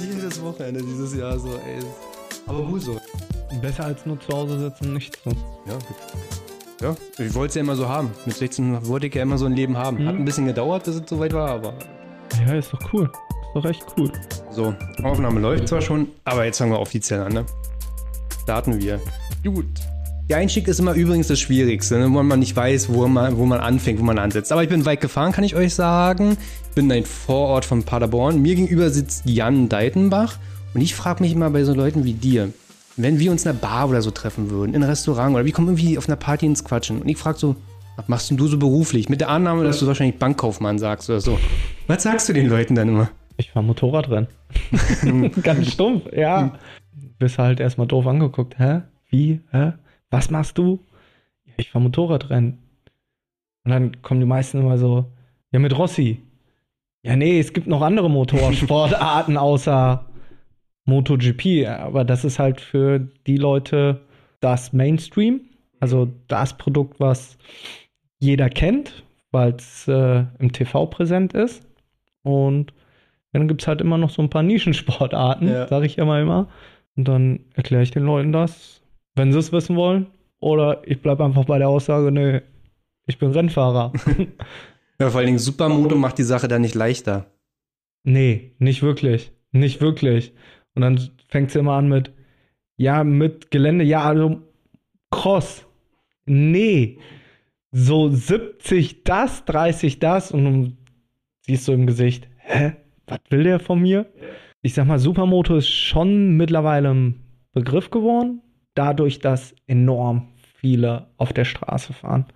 jedes 0.00 0.42
Wochenende 0.42 0.82
dieses 0.82 1.14
Jahr 1.14 1.38
so, 1.38 1.48
ey. 1.48 1.78
Aber 2.46 2.62
gut 2.62 2.82
so. 2.82 3.00
Besser 3.60 3.84
als 3.86 4.04
nur 4.06 4.18
zu 4.20 4.32
Hause 4.36 4.58
sitzen 4.58 4.86
und 4.88 4.94
nichts 4.94 5.22
tun. 5.22 5.36
Ja. 5.66 5.78
Ja, 6.88 6.96
ich 7.18 7.32
wollte 7.34 7.50
es 7.50 7.54
ja 7.54 7.60
immer 7.60 7.76
so 7.76 7.88
haben. 7.88 8.10
Mit 8.26 8.34
16 8.36 8.86
wollte 8.88 9.06
ich 9.06 9.14
ja 9.14 9.22
immer 9.22 9.38
so 9.38 9.46
ein 9.46 9.52
Leben 9.52 9.76
haben. 9.76 9.98
Hat 10.06 10.14
Mhm. 10.14 10.20
ein 10.22 10.24
bisschen 10.24 10.46
gedauert, 10.46 10.84
bis 10.84 10.96
es 10.96 11.02
soweit 11.08 11.32
war, 11.32 11.50
aber 11.50 11.74
Ja, 12.46 12.54
ist 12.54 12.72
doch 12.72 12.92
cool. 12.92 13.04
Ist 13.04 13.54
doch 13.54 13.64
echt 13.66 13.84
cool. 13.98 14.10
so. 14.50 14.74
Aufnahme 15.04 15.38
läuft 15.40 15.68
zwar 15.68 15.80
schon, 15.82 16.08
aber 16.24 16.44
jetzt 16.46 16.58
fangen 16.58 16.72
wir 16.72 16.80
offiziell 16.80 17.20
an, 17.20 17.32
ne? 17.34 17.46
Starten 18.42 18.80
wir. 18.80 18.98
Gut. 19.44 19.66
Der 20.32 20.38
Einstieg 20.38 20.66
ist 20.66 20.80
immer 20.80 20.94
übrigens 20.94 21.26
das 21.26 21.40
Schwierigste, 21.40 21.98
ne? 21.98 22.10
wo 22.10 22.22
man 22.22 22.38
nicht 22.38 22.56
weiß, 22.56 22.90
wo 22.90 23.06
man, 23.06 23.36
wo 23.36 23.44
man 23.44 23.60
anfängt, 23.60 24.00
wo 24.00 24.02
man 24.02 24.18
ansetzt. 24.18 24.50
Aber 24.50 24.62
ich 24.62 24.70
bin 24.70 24.86
weit 24.86 25.02
gefahren, 25.02 25.30
kann 25.30 25.44
ich 25.44 25.54
euch 25.54 25.74
sagen. 25.74 26.38
Ich 26.70 26.74
bin 26.74 26.90
ein 26.90 27.04
Vorort 27.04 27.66
von 27.66 27.82
Paderborn. 27.82 28.40
Mir 28.40 28.54
gegenüber 28.54 28.88
sitzt 28.88 29.26
Jan 29.26 29.68
Deitenbach. 29.68 30.38
Und 30.72 30.80
ich 30.80 30.94
frage 30.94 31.22
mich 31.22 31.32
immer 31.32 31.50
bei 31.50 31.64
so 31.64 31.74
Leuten 31.74 32.04
wie 32.04 32.14
dir, 32.14 32.50
wenn 32.96 33.18
wir 33.18 33.30
uns 33.30 33.44
in 33.44 33.50
einer 33.50 33.58
Bar 33.58 33.90
oder 33.90 34.00
so 34.00 34.10
treffen 34.10 34.48
würden, 34.48 34.70
in 34.70 34.76
einem 34.76 34.88
Restaurant 34.88 35.34
oder 35.34 35.44
wir 35.44 35.52
kommen 35.52 35.68
irgendwie 35.68 35.98
auf 35.98 36.08
einer 36.08 36.16
Party 36.16 36.46
ins 36.46 36.64
Quatschen 36.64 37.02
und 37.02 37.08
ich 37.10 37.18
frage 37.18 37.38
so, 37.38 37.56
was 37.96 38.08
machst 38.08 38.30
denn 38.30 38.38
du 38.38 38.46
so 38.46 38.56
beruflich? 38.56 39.10
Mit 39.10 39.20
der 39.20 39.28
Annahme, 39.28 39.64
dass 39.64 39.80
du 39.80 39.86
wahrscheinlich 39.86 40.18
Bankkaufmann 40.18 40.78
sagst 40.78 41.10
oder 41.10 41.20
so. 41.20 41.38
Was 41.88 42.04
sagst 42.04 42.30
du 42.30 42.32
den 42.32 42.48
Leuten 42.48 42.74
dann 42.74 42.88
immer? 42.88 43.10
Ich 43.36 43.50
fahr 43.50 43.60
Motorradrennen. 43.60 44.28
Ganz 45.42 45.72
stumpf, 45.72 46.10
ja. 46.10 46.58
Bist 47.18 47.36
halt 47.36 47.60
erstmal 47.60 47.86
doof 47.86 48.06
angeguckt. 48.06 48.58
Hä? 48.58 48.80
Wie? 49.10 49.42
Hä? 49.50 49.72
Was 50.12 50.30
machst 50.30 50.58
du? 50.58 50.78
Ja, 51.44 51.54
ich 51.56 51.70
fahr 51.70 51.80
Motorradrennen. 51.80 52.58
Und 53.64 53.70
dann 53.70 54.02
kommen 54.02 54.20
die 54.20 54.26
meisten 54.26 54.58
immer 54.60 54.76
so, 54.78 55.06
ja, 55.52 55.58
mit 55.58 55.76
Rossi. 55.76 56.20
Ja, 57.02 57.16
nee, 57.16 57.38
es 57.40 57.52
gibt 57.52 57.66
noch 57.66 57.82
andere 57.82 58.08
Motorsportarten 58.10 59.36
außer 59.38 60.04
MotoGP. 60.84 61.66
Aber 61.66 62.04
das 62.04 62.24
ist 62.24 62.38
halt 62.38 62.60
für 62.60 63.00
die 63.26 63.36
Leute 63.36 64.02
das 64.40 64.72
Mainstream. 64.72 65.40
Also 65.80 66.08
das 66.28 66.56
Produkt, 66.56 67.00
was 67.00 67.38
jeder 68.20 68.48
kennt, 68.50 69.02
weil 69.32 69.54
es 69.54 69.88
äh, 69.88 70.24
im 70.38 70.52
TV 70.52 70.86
präsent 70.86 71.32
ist. 71.34 71.66
Und 72.22 72.72
dann 73.32 73.48
gibt 73.48 73.62
es 73.62 73.68
halt 73.68 73.80
immer 73.80 73.98
noch 73.98 74.10
so 74.10 74.22
ein 74.22 74.30
paar 74.30 74.42
Nischensportarten, 74.42 75.48
Ja. 75.48 75.66
sage 75.66 75.86
ich 75.86 75.98
immer 75.98 76.20
immer. 76.20 76.48
Und 76.96 77.08
dann 77.08 77.40
erkläre 77.54 77.82
ich 77.82 77.90
den 77.90 78.04
Leuten 78.04 78.30
das, 78.32 78.81
wenn 79.14 79.32
sie 79.32 79.38
es 79.38 79.52
wissen 79.52 79.76
wollen. 79.76 80.06
Oder 80.40 80.82
ich 80.86 81.00
bleibe 81.00 81.24
einfach 81.24 81.44
bei 81.44 81.58
der 81.58 81.68
Aussage, 81.68 82.10
nö, 82.10 82.40
ich 83.06 83.18
bin 83.18 83.30
Rennfahrer. 83.30 83.92
Ja, 84.98 85.10
vor 85.10 85.18
allen 85.18 85.26
Dingen 85.26 85.38
Supermoto 85.40 85.96
macht 85.96 86.18
die 86.18 86.22
Sache 86.22 86.46
dann 86.46 86.62
nicht 86.62 86.76
leichter. 86.76 87.32
nee, 88.04 88.52
nicht 88.58 88.82
wirklich. 88.82 89.32
Nicht 89.50 89.80
wirklich. 89.80 90.32
Und 90.76 90.82
dann 90.82 91.00
fängt 91.28 91.50
sie 91.50 91.58
immer 91.58 91.72
an 91.72 91.88
mit, 91.88 92.12
ja, 92.76 93.02
mit 93.02 93.50
Gelände, 93.50 93.84
ja, 93.84 94.02
also 94.02 94.42
Cross. 95.10 95.66
Nee. 96.24 96.98
So 97.72 98.10
70 98.10 99.02
das, 99.02 99.44
30 99.46 99.98
das 99.98 100.30
und 100.30 100.44
dann 100.44 100.76
siehst 101.40 101.66
du 101.66 101.72
im 101.72 101.86
Gesicht, 101.86 102.28
hä? 102.36 102.74
Was 103.06 103.20
will 103.30 103.42
der 103.42 103.58
von 103.58 103.80
mir? 103.80 104.06
Ich 104.60 104.74
sag 104.74 104.86
mal, 104.86 105.00
Supermoto 105.00 105.56
ist 105.56 105.68
schon 105.68 106.36
mittlerweile 106.36 106.90
ein 106.90 107.24
Begriff 107.52 107.90
geworden, 107.90 108.41
dadurch, 108.74 109.18
dass 109.18 109.54
enorm 109.66 110.28
viele 110.54 111.06
auf 111.16 111.32
der 111.32 111.44
Straße 111.44 111.92
fahren. 111.92 112.26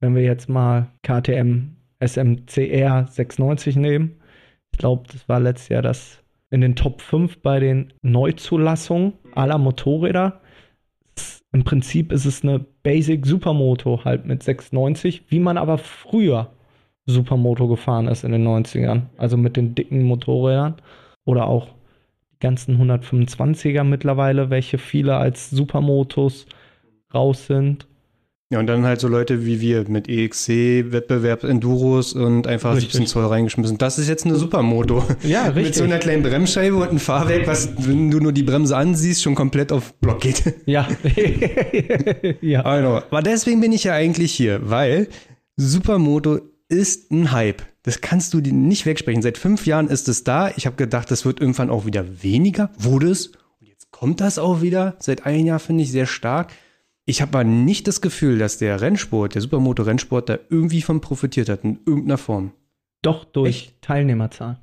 Wenn 0.00 0.14
wir 0.14 0.22
jetzt 0.22 0.48
mal 0.48 0.88
KTM 1.02 1.76
SMCR 2.04 3.06
690 3.08 3.76
nehmen, 3.76 4.20
ich 4.72 4.78
glaube, 4.78 5.04
das 5.12 5.28
war 5.28 5.40
letztes 5.40 5.68
Jahr 5.68 5.82
das 5.82 6.22
in 6.50 6.60
den 6.60 6.76
Top 6.76 7.00
5 7.00 7.38
bei 7.38 7.60
den 7.60 7.92
Neuzulassungen 8.02 9.14
aller 9.34 9.58
Motorräder. 9.58 10.40
Im 11.52 11.64
Prinzip 11.64 12.12
ist 12.12 12.24
es 12.24 12.42
eine 12.42 12.58
Basic 12.58 13.26
Supermoto 13.26 14.04
halt 14.04 14.26
mit 14.26 14.42
690, 14.42 15.24
wie 15.28 15.40
man 15.40 15.58
aber 15.58 15.78
früher 15.78 16.50
Supermoto 17.06 17.68
gefahren 17.68 18.08
ist 18.08 18.24
in 18.24 18.32
den 18.32 18.46
90ern. 18.46 19.02
Also 19.16 19.36
mit 19.36 19.56
den 19.56 19.74
dicken 19.74 20.02
Motorrädern 20.02 20.76
oder 21.24 21.46
auch 21.46 21.68
ganzen 22.42 22.76
125er 22.76 23.84
mittlerweile, 23.84 24.50
welche 24.50 24.76
viele 24.76 25.16
als 25.16 25.48
Supermotos 25.48 26.44
raus 27.14 27.46
sind. 27.46 27.86
Ja, 28.52 28.58
und 28.58 28.66
dann 28.66 28.84
halt 28.84 29.00
so 29.00 29.08
Leute 29.08 29.46
wie 29.46 29.62
wir 29.62 29.88
mit 29.88 30.10
EXC, 30.10 30.92
Wettbewerb, 30.92 31.42
Enduros 31.42 32.12
und 32.12 32.46
einfach 32.46 32.74
Richtig. 32.76 32.92
17 32.92 33.06
Zoll 33.06 33.24
reingeschmissen. 33.24 33.78
Das 33.78 33.98
ist 33.98 34.10
jetzt 34.10 34.26
eine 34.26 34.34
Supermoto. 34.34 35.02
Ja, 35.22 35.50
Mit 35.54 35.74
so 35.74 35.84
einer 35.84 35.96
kleinen 35.96 36.22
Bremsscheibe 36.22 36.76
und 36.76 36.92
ein 36.92 36.98
Fahrwerk, 36.98 37.46
was, 37.46 37.70
wenn 37.78 38.10
du 38.10 38.20
nur 38.20 38.32
die 38.32 38.42
Bremse 38.42 38.76
ansiehst, 38.76 39.22
schon 39.22 39.34
komplett 39.34 39.72
auf 39.72 39.94
Block 39.94 40.20
geht. 40.20 40.42
Ja. 40.66 40.86
ja. 42.42 42.76
Genau. 42.76 42.96
Aber 42.96 43.22
deswegen 43.22 43.62
bin 43.62 43.72
ich 43.72 43.84
ja 43.84 43.94
eigentlich 43.94 44.32
hier, 44.32 44.60
weil 44.62 45.08
Supermoto 45.56 46.40
ist 46.68 47.10
ein 47.10 47.32
Hype. 47.32 47.62
Das 47.82 48.00
kannst 48.00 48.32
du 48.32 48.40
dir 48.40 48.52
nicht 48.52 48.86
wegsprechen. 48.86 49.22
Seit 49.22 49.38
fünf 49.38 49.66
Jahren 49.66 49.88
ist 49.88 50.08
es 50.08 50.24
da. 50.24 50.50
Ich 50.56 50.66
habe 50.66 50.76
gedacht, 50.76 51.10
das 51.10 51.24
wird 51.24 51.40
irgendwann 51.40 51.70
auch 51.70 51.84
wieder 51.84 52.22
weniger. 52.22 52.70
Wurde 52.78 53.10
es. 53.10 53.28
Und 53.60 53.66
jetzt 53.66 53.90
kommt 53.90 54.20
das 54.20 54.38
auch 54.38 54.62
wieder. 54.62 54.96
Seit 55.00 55.26
einem 55.26 55.46
Jahr 55.46 55.58
finde 55.58 55.82
ich 55.82 55.90
sehr 55.90 56.06
stark. 56.06 56.52
Ich 57.04 57.20
habe 57.20 57.38
aber 57.38 57.44
nicht 57.44 57.88
das 57.88 58.00
Gefühl, 58.00 58.38
dass 58.38 58.58
der 58.58 58.80
Rennsport, 58.80 59.34
der 59.34 59.42
Supermoto-Rennsport, 59.42 60.28
da 60.28 60.38
irgendwie 60.48 60.82
von 60.82 61.00
profitiert 61.00 61.48
hat, 61.48 61.64
in 61.64 61.80
irgendeiner 61.84 62.18
Form. 62.18 62.52
Doch 63.02 63.24
durch 63.24 63.74
Teilnehmerzahl. 63.80 64.60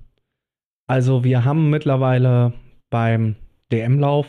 Also 0.88 1.26
wir 1.26 1.44
haben 1.44 1.70
mittlerweile 1.70 2.54
beim 2.90 3.36
DM-Lauf 3.72 4.28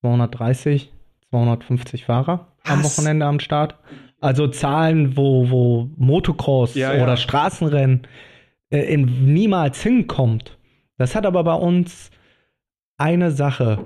230, 0.00 0.92
250 1.30 2.04
Fahrer 2.04 2.52
am 2.62 2.84
Was? 2.84 2.96
Wochenende 2.96 3.26
am 3.26 3.40
Start. 3.40 3.76
Also 4.26 4.48
Zahlen, 4.48 5.16
wo, 5.16 5.50
wo 5.50 5.88
Motocross 5.96 6.74
Ja, 6.74 6.94
ja. 6.94 7.02
oder 7.02 7.16
Straßenrennen 7.16 8.02
äh, 8.70 8.80
in, 8.80 9.32
niemals 9.32 9.80
hinkommt. 9.80 10.58
Das 10.98 11.14
hat 11.14 11.26
aber 11.26 11.44
bei 11.44 11.54
uns 11.54 12.10
eine 12.98 13.30
Sache. 13.30 13.84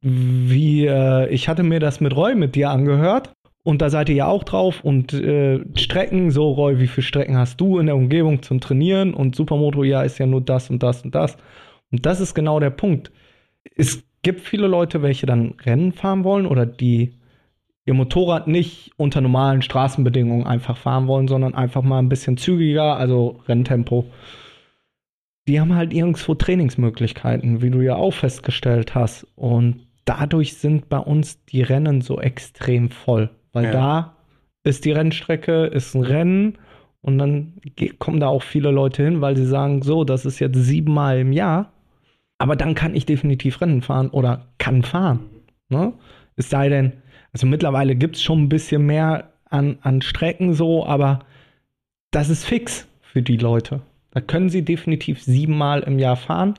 Wie, 0.00 0.86
äh, 0.86 1.28
ich 1.30 1.48
hatte 1.48 1.64
mir 1.64 1.80
das 1.80 2.00
mit 2.00 2.14
Roy 2.14 2.36
mit 2.36 2.54
dir 2.54 2.70
angehört 2.70 3.32
und 3.64 3.82
da 3.82 3.90
seid 3.90 4.08
ihr 4.08 4.14
ja 4.14 4.26
auch 4.28 4.44
drauf 4.44 4.84
und 4.84 5.12
äh, 5.12 5.58
Strecken, 5.74 6.30
so 6.30 6.52
Roy, 6.52 6.78
wie 6.78 6.86
viele 6.86 7.04
Strecken 7.04 7.36
hast 7.36 7.60
du 7.60 7.80
in 7.80 7.86
der 7.86 7.96
Umgebung 7.96 8.42
zum 8.42 8.60
Trainieren 8.60 9.14
und 9.14 9.34
Supermoto, 9.34 9.82
ja, 9.82 10.02
ist 10.02 10.18
ja 10.18 10.26
nur 10.26 10.42
das 10.42 10.70
und 10.70 10.84
das 10.84 11.02
und 11.02 11.16
das. 11.16 11.36
Und 11.90 12.06
das 12.06 12.20
ist 12.20 12.34
genau 12.34 12.60
der 12.60 12.70
Punkt. 12.70 13.10
Es 13.74 14.04
gibt 14.22 14.42
viele 14.42 14.68
Leute, 14.68 15.02
welche 15.02 15.26
dann 15.26 15.54
Rennen 15.64 15.90
fahren 15.90 16.22
wollen 16.22 16.46
oder 16.46 16.66
die 16.66 17.14
ihr 17.86 17.94
Motorrad 17.94 18.48
nicht 18.48 18.90
unter 18.96 19.20
normalen 19.20 19.62
Straßenbedingungen 19.62 20.46
einfach 20.46 20.76
fahren 20.76 21.06
wollen, 21.06 21.28
sondern 21.28 21.54
einfach 21.54 21.82
mal 21.82 22.00
ein 22.00 22.08
bisschen 22.08 22.36
zügiger, 22.36 22.96
also 22.96 23.40
Renntempo. 23.48 24.06
Die 25.48 25.60
haben 25.60 25.76
halt 25.76 25.92
irgendwo 25.94 26.34
Trainingsmöglichkeiten, 26.34 27.62
wie 27.62 27.70
du 27.70 27.80
ja 27.80 27.94
auch 27.94 28.12
festgestellt 28.12 28.96
hast. 28.96 29.28
Und 29.36 29.86
dadurch 30.04 30.54
sind 30.54 30.88
bei 30.88 30.98
uns 30.98 31.44
die 31.46 31.62
Rennen 31.62 32.00
so 32.00 32.20
extrem 32.20 32.90
voll. 32.90 33.30
Weil 33.52 33.66
Ja. 33.66 33.70
da 33.70 34.16
ist 34.64 34.84
die 34.84 34.90
Rennstrecke, 34.90 35.66
ist 35.66 35.94
ein 35.94 36.02
Rennen 36.02 36.58
und 37.00 37.18
dann 37.18 37.54
kommen 38.00 38.18
da 38.18 38.26
auch 38.26 38.42
viele 38.42 38.72
Leute 38.72 39.04
hin, 39.04 39.20
weil 39.20 39.36
sie 39.36 39.46
sagen, 39.46 39.82
so, 39.82 40.02
das 40.02 40.26
ist 40.26 40.40
jetzt 40.40 40.56
siebenmal 40.58 41.20
im 41.20 41.32
Jahr, 41.32 41.72
aber 42.38 42.56
dann 42.56 42.74
kann 42.74 42.96
ich 42.96 43.06
definitiv 43.06 43.60
Rennen 43.60 43.82
fahren 43.82 44.10
oder 44.10 44.48
kann 44.58 44.82
fahren. 44.82 45.20
Ne? 45.68 45.92
Es 46.34 46.50
sei 46.50 46.68
denn, 46.68 46.92
also 47.32 47.46
mittlerweile 47.46 47.96
gibt 47.96 48.16
es 48.16 48.22
schon 48.22 48.44
ein 48.44 48.48
bisschen 48.48 48.86
mehr 48.86 49.32
an, 49.48 49.78
an 49.82 50.02
Strecken 50.02 50.52
so, 50.54 50.86
aber 50.86 51.20
das 52.10 52.28
ist 52.28 52.44
fix 52.44 52.88
für 53.00 53.22
die 53.22 53.36
Leute. 53.36 53.82
Da 54.10 54.20
können 54.20 54.48
sie 54.48 54.64
definitiv 54.64 55.22
siebenmal 55.22 55.82
im 55.82 55.98
Jahr 55.98 56.16
fahren. 56.16 56.54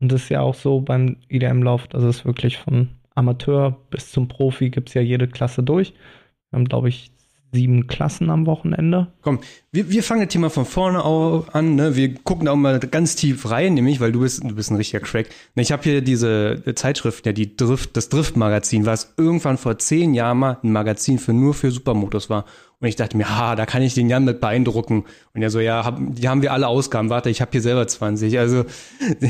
Und 0.00 0.12
das 0.12 0.24
ist 0.24 0.28
ja 0.28 0.40
auch 0.40 0.54
so 0.54 0.80
beim 0.80 1.16
IDM-Lauf, 1.28 1.88
dass 1.88 2.02
es 2.02 2.24
wirklich 2.24 2.58
von 2.58 2.88
Amateur 3.14 3.76
bis 3.90 4.12
zum 4.12 4.28
Profi 4.28 4.70
gibt 4.70 4.88
es 4.88 4.94
ja 4.94 5.02
jede 5.02 5.28
Klasse 5.28 5.62
durch. 5.62 5.94
Wir 6.50 6.58
haben, 6.58 6.66
glaube 6.66 6.88
ich, 6.88 7.10
sieben 7.52 7.86
Klassen 7.86 8.30
am 8.30 8.46
Wochenende. 8.46 9.08
Komm, 9.22 9.40
wir, 9.72 9.90
wir 9.90 10.02
fangen 10.02 10.22
das 10.22 10.32
Thema 10.32 10.50
von 10.50 10.64
vorne 10.64 11.04
an. 11.52 11.74
Ne? 11.74 11.96
Wir 11.96 12.14
gucken 12.14 12.46
da 12.46 12.52
auch 12.52 12.56
mal 12.56 12.78
ganz 12.78 13.16
tief 13.16 13.50
rein, 13.50 13.74
nämlich, 13.74 14.00
weil 14.00 14.12
du 14.12 14.20
bist, 14.20 14.42
du 14.44 14.54
bist 14.54 14.70
ein 14.70 14.76
richtiger 14.76 15.00
Crack. 15.00 15.28
Ich 15.54 15.72
habe 15.72 15.82
hier 15.82 16.00
diese 16.00 16.62
Zeitschrift, 16.74 17.26
ja, 17.26 17.32
die 17.32 17.56
Drift, 17.56 17.96
das 17.96 18.08
Drift-Magazin, 18.08 18.86
was 18.86 19.14
irgendwann 19.16 19.58
vor 19.58 19.78
zehn 19.78 20.14
Jahren 20.14 20.38
mal 20.38 20.58
ein 20.62 20.72
Magazin 20.72 21.18
für 21.18 21.32
nur 21.32 21.54
für 21.54 21.70
Supermotos 21.70 22.30
war. 22.30 22.44
Und 22.80 22.88
ich 22.88 22.96
dachte 22.96 23.16
mir, 23.16 23.28
ha, 23.28 23.56
da 23.56 23.66
kann 23.66 23.82
ich 23.82 23.92
den 23.92 24.08
Jan 24.08 24.24
mit 24.24 24.40
beeindrucken. 24.40 25.04
Und 25.34 25.42
er 25.42 25.50
so, 25.50 25.60
ja, 25.60 25.84
hab, 25.84 25.98
die 26.00 26.28
haben 26.28 26.40
wir 26.40 26.52
alle 26.52 26.66
Ausgaben. 26.66 27.10
Warte, 27.10 27.28
ich 27.28 27.42
habe 27.42 27.50
hier 27.52 27.60
selber 27.60 27.86
20. 27.86 28.38
Also 28.38 28.64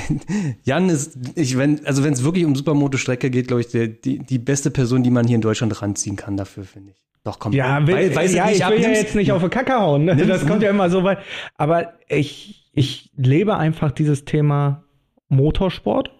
Jan 0.62 0.88
ist, 0.88 1.18
ich 1.34 1.58
wenn, 1.58 1.84
also 1.84 2.04
wenn 2.04 2.12
es 2.12 2.22
wirklich 2.22 2.44
um 2.44 2.54
Supermoto-Strecke 2.54 3.28
geht, 3.28 3.48
glaube 3.48 3.62
ich, 3.62 3.68
der, 3.68 3.88
die, 3.88 4.20
die 4.20 4.38
beste 4.38 4.70
Person, 4.70 5.02
die 5.02 5.10
man 5.10 5.26
hier 5.26 5.34
in 5.34 5.40
Deutschland 5.40 5.82
ranziehen 5.82 6.14
kann 6.14 6.36
dafür, 6.36 6.62
finde 6.64 6.92
ich. 6.92 7.09
Doch, 7.24 7.38
komm. 7.38 7.52
Ja, 7.52 7.86
will, 7.86 7.94
weil, 7.94 8.16
weil 8.16 8.30
ja 8.30 8.50
ich 8.50 8.66
will 8.66 8.80
ja 8.80 8.90
jetzt 8.90 9.14
nicht 9.14 9.32
auf 9.32 9.42
die 9.42 9.48
Kacke 9.50 9.74
hauen. 9.74 10.06
Ne? 10.06 10.16
Das 10.16 10.46
kommt 10.46 10.62
ja 10.62 10.70
immer 10.70 10.88
so 10.88 11.04
weit. 11.04 11.18
Aber 11.56 11.92
ich, 12.08 12.70
ich 12.72 13.10
lebe 13.16 13.56
einfach 13.56 13.92
dieses 13.92 14.24
Thema 14.24 14.84
Motorsport 15.28 16.10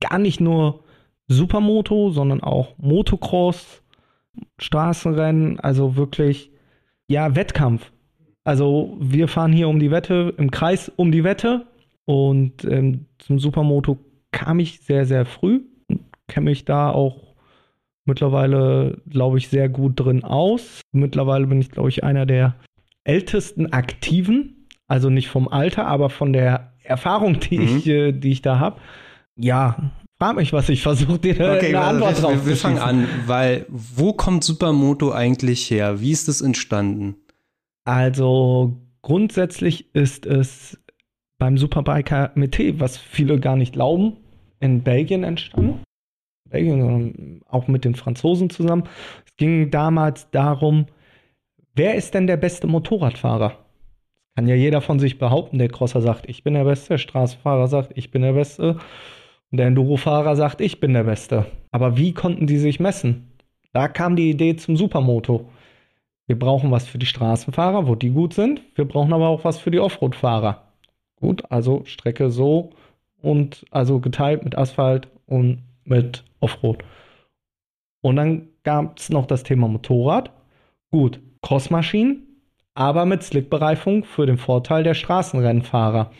gar 0.00 0.18
nicht 0.18 0.40
nur 0.40 0.84
Supermoto, 1.28 2.10
sondern 2.10 2.42
auch 2.42 2.76
Motocross, 2.76 3.82
Straßenrennen, 4.58 5.60
also 5.60 5.96
wirklich, 5.96 6.50
ja, 7.08 7.34
Wettkampf. 7.34 7.92
Also 8.44 8.96
wir 9.00 9.28
fahren 9.28 9.52
hier 9.52 9.68
um 9.68 9.78
die 9.78 9.90
Wette, 9.90 10.34
im 10.36 10.50
Kreis 10.50 10.92
um 10.96 11.10
die 11.10 11.24
Wette 11.24 11.66
und 12.04 12.64
ähm, 12.64 13.06
zum 13.18 13.38
Supermoto 13.38 13.98
kam 14.32 14.58
ich 14.58 14.80
sehr, 14.80 15.06
sehr 15.06 15.24
früh 15.24 15.62
und 15.88 16.00
kenne 16.28 16.50
mich 16.50 16.66
da 16.66 16.90
auch 16.90 17.33
mittlerweile, 18.04 19.02
glaube 19.08 19.38
ich, 19.38 19.48
sehr 19.48 19.68
gut 19.68 20.00
drin 20.00 20.24
aus. 20.24 20.80
Mittlerweile 20.92 21.46
bin 21.46 21.60
ich, 21.60 21.70
glaube 21.70 21.88
ich, 21.88 22.04
einer 22.04 22.26
der 22.26 22.54
ältesten 23.04 23.72
Aktiven, 23.72 24.66
also 24.86 25.10
nicht 25.10 25.28
vom 25.28 25.48
Alter, 25.48 25.86
aber 25.86 26.10
von 26.10 26.32
der 26.32 26.74
Erfahrung, 26.82 27.40
die, 27.40 27.58
mhm. 27.58 27.76
ich, 27.76 27.86
äh, 27.86 28.12
die 28.12 28.32
ich 28.32 28.42
da 28.42 28.58
habe. 28.58 28.80
Ja, 29.36 29.92
frag 30.18 30.36
mich, 30.36 30.52
was 30.52 30.68
ich 30.68 30.82
versuche, 30.82 31.18
dir 31.18 31.34
okay, 31.34 31.68
eine 31.68 31.80
Antwort 31.80 32.22
drauf 32.22 32.32
wir, 32.32 32.46
wir 32.46 32.56
fangen 32.56 32.78
an, 32.78 33.08
weil 33.26 33.66
wo 33.68 34.12
kommt 34.12 34.44
Supermoto 34.44 35.12
eigentlich 35.12 35.70
her? 35.70 36.00
Wie 36.00 36.12
ist 36.12 36.28
es 36.28 36.40
entstanden? 36.40 37.16
Also 37.84 38.80
grundsätzlich 39.02 39.94
ist 39.94 40.24
es 40.26 40.78
beim 41.38 41.58
Superbiker 41.58 42.30
Mete, 42.34 42.80
was 42.80 42.96
viele 42.96 43.38
gar 43.40 43.56
nicht 43.56 43.74
glauben, 43.74 44.16
in 44.60 44.82
Belgien 44.82 45.24
entstanden. 45.24 45.83
Belgien, 46.48 46.80
sondern 46.80 47.40
auch 47.48 47.68
mit 47.68 47.84
den 47.84 47.94
Franzosen 47.94 48.50
zusammen. 48.50 48.84
Es 49.26 49.36
ging 49.36 49.70
damals 49.70 50.30
darum, 50.30 50.86
wer 51.74 51.94
ist 51.94 52.14
denn 52.14 52.26
der 52.26 52.36
beste 52.36 52.66
Motorradfahrer? 52.66 53.58
Kann 54.36 54.48
ja 54.48 54.54
jeder 54.54 54.80
von 54.80 54.98
sich 54.98 55.18
behaupten. 55.18 55.58
Der 55.58 55.68
Crosser 55.68 56.00
sagt, 56.00 56.28
ich 56.28 56.42
bin 56.42 56.54
der 56.54 56.64
Beste. 56.64 56.90
Der 56.90 56.98
Straßenfahrer 56.98 57.68
sagt, 57.68 57.92
ich 57.96 58.10
bin 58.10 58.22
der 58.22 58.32
Beste. 58.32 58.78
Und 59.50 59.58
der 59.58 59.68
Enduro-Fahrer 59.68 60.34
sagt, 60.34 60.60
ich 60.60 60.80
bin 60.80 60.92
der 60.92 61.04
Beste. 61.04 61.46
Aber 61.70 61.96
wie 61.96 62.12
konnten 62.12 62.46
die 62.46 62.58
sich 62.58 62.80
messen? 62.80 63.30
Da 63.72 63.88
kam 63.88 64.16
die 64.16 64.30
Idee 64.30 64.56
zum 64.56 64.76
Supermoto. 64.76 65.48
Wir 66.26 66.38
brauchen 66.38 66.70
was 66.70 66.86
für 66.86 66.98
die 66.98 67.06
Straßenfahrer, 67.06 67.86
wo 67.86 67.94
die 67.94 68.10
gut 68.10 68.34
sind. 68.34 68.62
Wir 68.74 68.86
brauchen 68.86 69.12
aber 69.12 69.28
auch 69.28 69.44
was 69.44 69.58
für 69.58 69.70
die 69.70 69.80
Offroad-Fahrer. 69.80 70.62
Gut, 71.20 71.44
also 71.50 71.82
Strecke 71.84 72.30
so 72.30 72.70
und 73.22 73.64
also 73.70 74.00
geteilt 74.00 74.44
mit 74.44 74.56
Asphalt 74.58 75.08
und 75.26 75.62
mit 75.84 76.24
Offroad. 76.44 76.84
Und 78.02 78.16
dann 78.16 78.48
gab 78.62 78.98
es 78.98 79.08
noch 79.08 79.26
das 79.26 79.42
Thema 79.42 79.66
Motorrad. 79.66 80.30
Gut, 80.90 81.20
Crossmaschinen, 81.42 82.40
aber 82.74 83.06
mit 83.06 83.22
Slickbereifung 83.22 84.04
für 84.04 84.26
den 84.26 84.38
Vorteil 84.38 84.84
der 84.84 84.94
Straßenrennfahrer. 84.94 86.10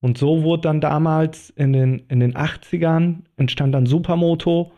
Und 0.00 0.18
so 0.18 0.42
wurde 0.42 0.62
dann 0.62 0.80
damals 0.80 1.50
in 1.50 1.72
den, 1.72 2.00
in 2.08 2.20
den 2.20 2.34
80ern 2.34 3.20
entstand 3.36 3.74
dann 3.74 3.86
Supermoto, 3.86 4.72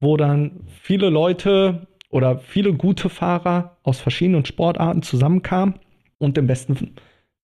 wo 0.00 0.16
dann 0.16 0.60
viele 0.80 1.10
Leute 1.10 1.86
oder 2.08 2.38
viele 2.38 2.72
gute 2.74 3.08
Fahrer 3.08 3.76
aus 3.82 4.00
verschiedenen 4.00 4.44
Sportarten 4.44 5.02
zusammenkamen 5.02 5.74
und 6.18 6.36
den 6.36 6.46
besten, 6.46 6.94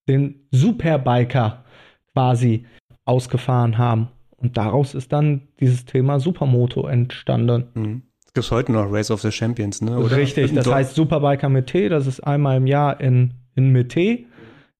den 0.08 0.46
Superbiker 0.50 1.64
quasi 2.12 2.66
ausgefahren 3.04 3.78
haben. 3.78 4.08
Und 4.40 4.56
daraus 4.56 4.94
ist 4.94 5.12
dann 5.12 5.42
dieses 5.60 5.84
Thema 5.84 6.18
Supermoto 6.18 6.86
entstanden. 6.86 7.68
Mhm. 7.74 8.02
Es 8.26 8.32
gibt 8.32 8.50
heute 8.52 8.72
noch 8.72 8.90
Race 8.90 9.10
of 9.10 9.20
the 9.20 9.32
Champions, 9.32 9.82
ne? 9.82 9.98
Oder? 9.98 10.16
Richtig, 10.16 10.54
das 10.54 10.70
heißt 10.70 10.94
Superbiker 10.94 11.48
Mete, 11.48 11.88
das 11.88 12.06
ist 12.06 12.20
einmal 12.20 12.56
im 12.56 12.66
Jahr 12.66 13.00
in, 13.00 13.34
in 13.56 13.70
Mete, 13.72 14.24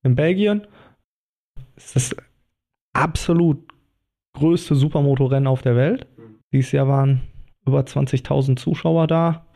in 0.02 0.14
Belgien. 0.14 0.66
Das 1.74 1.96
ist 1.96 1.96
das 1.96 2.16
absolut 2.92 3.58
größte 4.34 4.74
Supermotorrennen 4.74 5.46
auf 5.46 5.62
der 5.62 5.76
Welt. 5.76 6.06
Dieses 6.52 6.72
Jahr 6.72 6.88
waren 6.88 7.22
über 7.66 7.80
20.000 7.80 8.56
Zuschauer 8.56 9.06
da, 9.06 9.46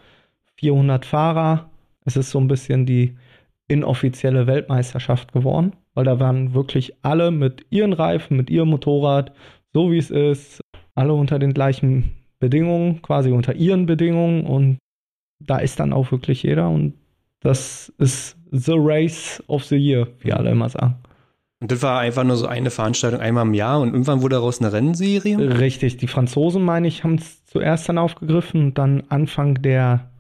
400 0.57 1.07
Fahrer. 1.07 1.71
Es 2.05 2.17
ist 2.17 2.31
so 2.31 2.39
ein 2.39 2.49
bisschen 2.49 2.87
die 2.87 3.17
inoffizielle 3.69 4.47
Weltmeisterschaft 4.47 5.33
geworden, 5.33 5.75
weil 5.95 6.05
da 6.05 6.21
waren 6.21 6.53
wirklich 6.53 6.95
alle 7.03 7.31
mit 7.31 7.67
ihren 7.71 7.93
Reifen, 7.93 8.37
mit 8.37 8.51
ihrem 8.51 8.69
Motorrad, 8.71 9.33
so 9.75 9.91
wie 9.91 9.99
es 9.99 10.11
ist, 10.11 10.61
alle 10.95 11.13
unter 11.13 11.39
den 11.39 11.53
gleichen 11.53 12.15
Bedingungen, 12.39 13.03
quasi 13.03 13.31
unter 13.33 13.55
ihren 13.55 13.87
Bedingungen 13.87 14.47
und 14.47 14.79
da 15.41 15.59
ist 15.59 15.81
dann 15.81 15.93
auch 15.93 16.11
wirklich 16.13 16.43
jeder 16.43 16.71
und 16.71 16.95
das 17.41 17.93
ist 17.99 18.39
the 18.51 18.75
race 18.77 19.43
of 19.49 19.65
the 19.65 19.77
year, 19.77 20.09
wie 20.21 20.33
alle 20.33 20.51
immer 20.51 20.69
sagen. 20.69 20.97
Und 21.61 21.71
das 21.71 21.83
war 21.83 22.01
einfach 22.01 22.25
nur 22.25 22.37
so 22.37 22.47
eine 22.47 22.71
Veranstaltung 22.71 23.21
einmal 23.21 23.47
im 23.47 23.55
Jahr 23.55 23.81
und 23.81 23.89
irgendwann 23.89 24.23
wurde 24.23 24.37
daraus 24.37 24.61
eine 24.61 24.73
Rennserie? 24.73 25.59
Richtig, 25.59 25.97
die 25.97 26.09
Franzosen, 26.09 26.63
meine 26.63 26.89
ich, 26.89 27.05
haben 27.05 27.17
es 27.17 27.45
zuerst 27.47 27.89
dann 27.89 27.99
aufgegriffen 27.99 28.67
und 28.67 28.79
dann 28.79 29.05
Anfang 29.09 29.61
der 29.63 30.11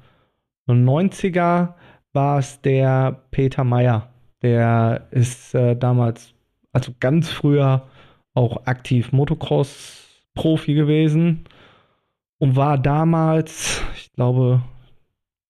90er 0.69 1.75
war 2.13 2.39
es 2.39 2.61
der 2.63 3.23
Peter 3.31 3.65
Meyer. 3.65 4.09
Der 4.43 5.09
ist 5.11 5.55
äh, 5.55 5.77
damals, 5.77 6.35
also 6.73 6.93
ganz 6.99 7.31
früher, 7.31 7.83
auch 8.35 8.67
aktiv 8.67 9.13
Motocross-Profi 9.13 10.75
gewesen 10.75 11.45
und 12.39 12.57
war 12.57 12.79
damals, 12.79 13.83
ich 13.97 14.13
glaube, 14.13 14.63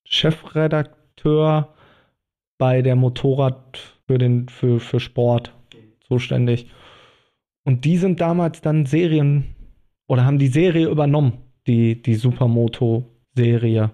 Chefredakteur 0.05 1.75
bei 2.59 2.83
der 2.83 2.95
Motorrad 2.95 3.81
für 4.07 4.19
den 4.19 4.49
für, 4.49 4.79
für 4.79 5.01
Sport 5.01 5.53
zuständig. 6.07 6.71
Und 7.65 7.85
die 7.85 7.97
sind 7.97 8.21
damals 8.21 8.61
dann 8.61 8.87
Serien 8.87 9.55
oder 10.07 10.25
haben 10.25 10.39
die 10.39 10.49
Serie 10.49 10.89
übernommen, 10.89 11.39
die, 11.67 12.01
die 12.01 12.15
Supermoto-Serie. 12.15 13.91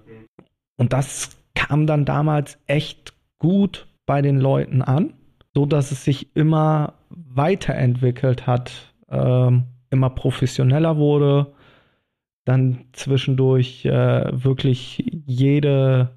Und 0.77 0.93
das 0.93 1.39
kam 1.55 1.87
dann 1.87 2.05
damals 2.05 2.59
echt 2.67 3.15
gut 3.39 3.87
bei 4.07 4.23
den 4.23 4.39
Leuten 4.39 4.83
an, 4.83 5.15
so 5.55 5.67
dass 5.67 5.93
es 5.93 6.05
sich 6.05 6.35
immer 6.35 6.95
weiterentwickelt 7.11 8.47
hat, 8.47 8.95
ähm, 9.11 9.65
immer 9.91 10.11
professioneller 10.11 10.97
wurde 10.97 11.53
dann 12.45 12.87
zwischendurch 12.93 13.85
äh, 13.85 14.25
wirklich 14.33 15.05
jede, 15.27 16.11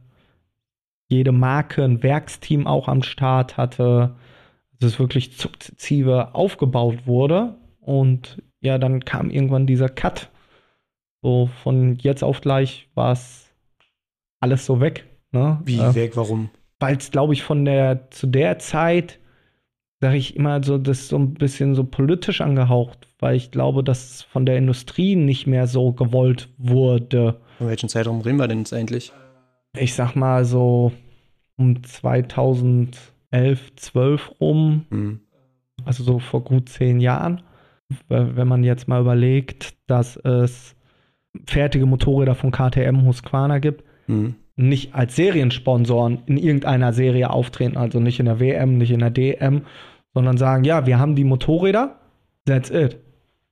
jede 1.07 1.31
Marke 1.31 1.83
ein 1.83 2.01
Werksteam 2.01 2.65
auch 2.65 2.87
am 2.87 3.03
Start 3.03 3.57
hatte, 3.57 4.15
dass 4.79 4.93
es 4.93 4.99
wirklich 4.99 5.37
sukzessive 5.37 6.33
aufgebaut 6.33 7.05
wurde. 7.05 7.55
Und 7.79 8.41
ja, 8.61 8.77
dann 8.77 9.05
kam 9.05 9.29
irgendwann 9.29 9.67
dieser 9.67 9.89
Cut. 9.89 10.29
So 11.21 11.49
von 11.61 11.97
jetzt 11.97 12.23
auf 12.23 12.41
gleich 12.41 12.89
war 12.95 13.11
es 13.11 13.49
alles 14.39 14.65
so 14.65 14.81
weg. 14.81 15.05
Ne? 15.31 15.61
Wie 15.63 15.79
äh, 15.79 15.93
weg? 15.95 16.15
Warum? 16.15 16.49
Weil 16.79 16.97
es, 16.97 17.11
glaube 17.11 17.33
ich, 17.33 17.43
von 17.43 17.63
der 17.63 18.09
zu 18.11 18.27
der 18.27 18.59
Zeit 18.59 19.19
sage 20.03 20.17
ich 20.17 20.35
immer 20.35 20.61
so, 20.61 20.77
das 20.77 20.99
ist 20.99 21.07
so 21.07 21.17
ein 21.17 21.33
bisschen 21.33 21.75
so 21.75 21.85
politisch 21.85 22.41
angehaucht, 22.41 23.07
weil 23.19 23.37
ich 23.37 23.51
glaube, 23.51 23.85
dass 23.85 24.21
von 24.21 24.45
der 24.45 24.57
Industrie 24.57 25.15
nicht 25.15 25.47
mehr 25.47 25.65
so 25.65 25.93
gewollt 25.93 26.49
wurde. 26.57 27.39
In 27.61 27.67
welchem 27.67 27.87
Zeitraum 27.87 28.19
reden 28.19 28.37
wir 28.37 28.49
denn 28.49 28.57
jetzt 28.57 28.73
eigentlich? 28.73 29.13
Ich 29.77 29.93
sag 29.93 30.17
mal 30.17 30.43
so 30.43 30.91
um 31.55 31.81
2011, 31.83 32.97
12 33.77 34.41
rum, 34.41 34.85
mhm. 34.89 35.21
also 35.85 36.03
so 36.03 36.19
vor 36.19 36.43
gut 36.43 36.67
zehn 36.67 36.99
Jahren. 36.99 37.41
Wenn 38.09 38.47
man 38.49 38.65
jetzt 38.65 38.89
mal 38.89 38.99
überlegt, 38.99 39.73
dass 39.87 40.17
es 40.17 40.75
fertige 41.45 41.85
Motorräder 41.85 42.35
von 42.35 42.51
KTM 42.51 43.05
Husqvarna 43.05 43.59
gibt, 43.59 43.85
mhm. 44.07 44.35
nicht 44.57 44.95
als 44.95 45.15
Seriensponsoren 45.15 46.23
in 46.25 46.35
irgendeiner 46.35 46.91
Serie 46.91 47.29
auftreten, 47.29 47.77
also 47.77 48.01
nicht 48.01 48.19
in 48.19 48.25
der 48.25 48.41
WM, 48.41 48.77
nicht 48.77 48.91
in 48.91 48.99
der 48.99 49.11
DM, 49.11 49.61
sondern 50.13 50.37
sagen, 50.37 50.63
ja, 50.63 50.85
wir 50.85 50.99
haben 50.99 51.15
die 51.15 51.23
Motorräder, 51.23 51.95
that's 52.45 52.69
it. 52.69 52.97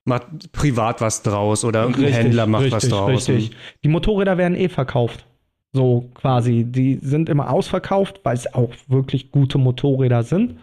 Macht 0.03 0.51
privat 0.51 0.99
was 0.99 1.21
draus 1.21 1.63
oder 1.63 1.85
ein 1.85 1.93
Händler 1.93 2.47
macht 2.47 2.63
richtig, 2.63 2.83
was 2.83 2.89
draus. 2.89 3.29
Richtig. 3.29 3.55
Die 3.83 3.87
Motorräder 3.87 4.37
werden 4.37 4.57
eh 4.57 4.67
verkauft. 4.67 5.25
So 5.73 6.09
quasi. 6.15 6.63
Die 6.63 6.99
sind 7.01 7.29
immer 7.29 7.51
ausverkauft, 7.51 8.19
weil 8.23 8.35
es 8.35 8.51
auch 8.53 8.71
wirklich 8.87 9.31
gute 9.31 9.57
Motorräder 9.57 10.23
sind. 10.23 10.57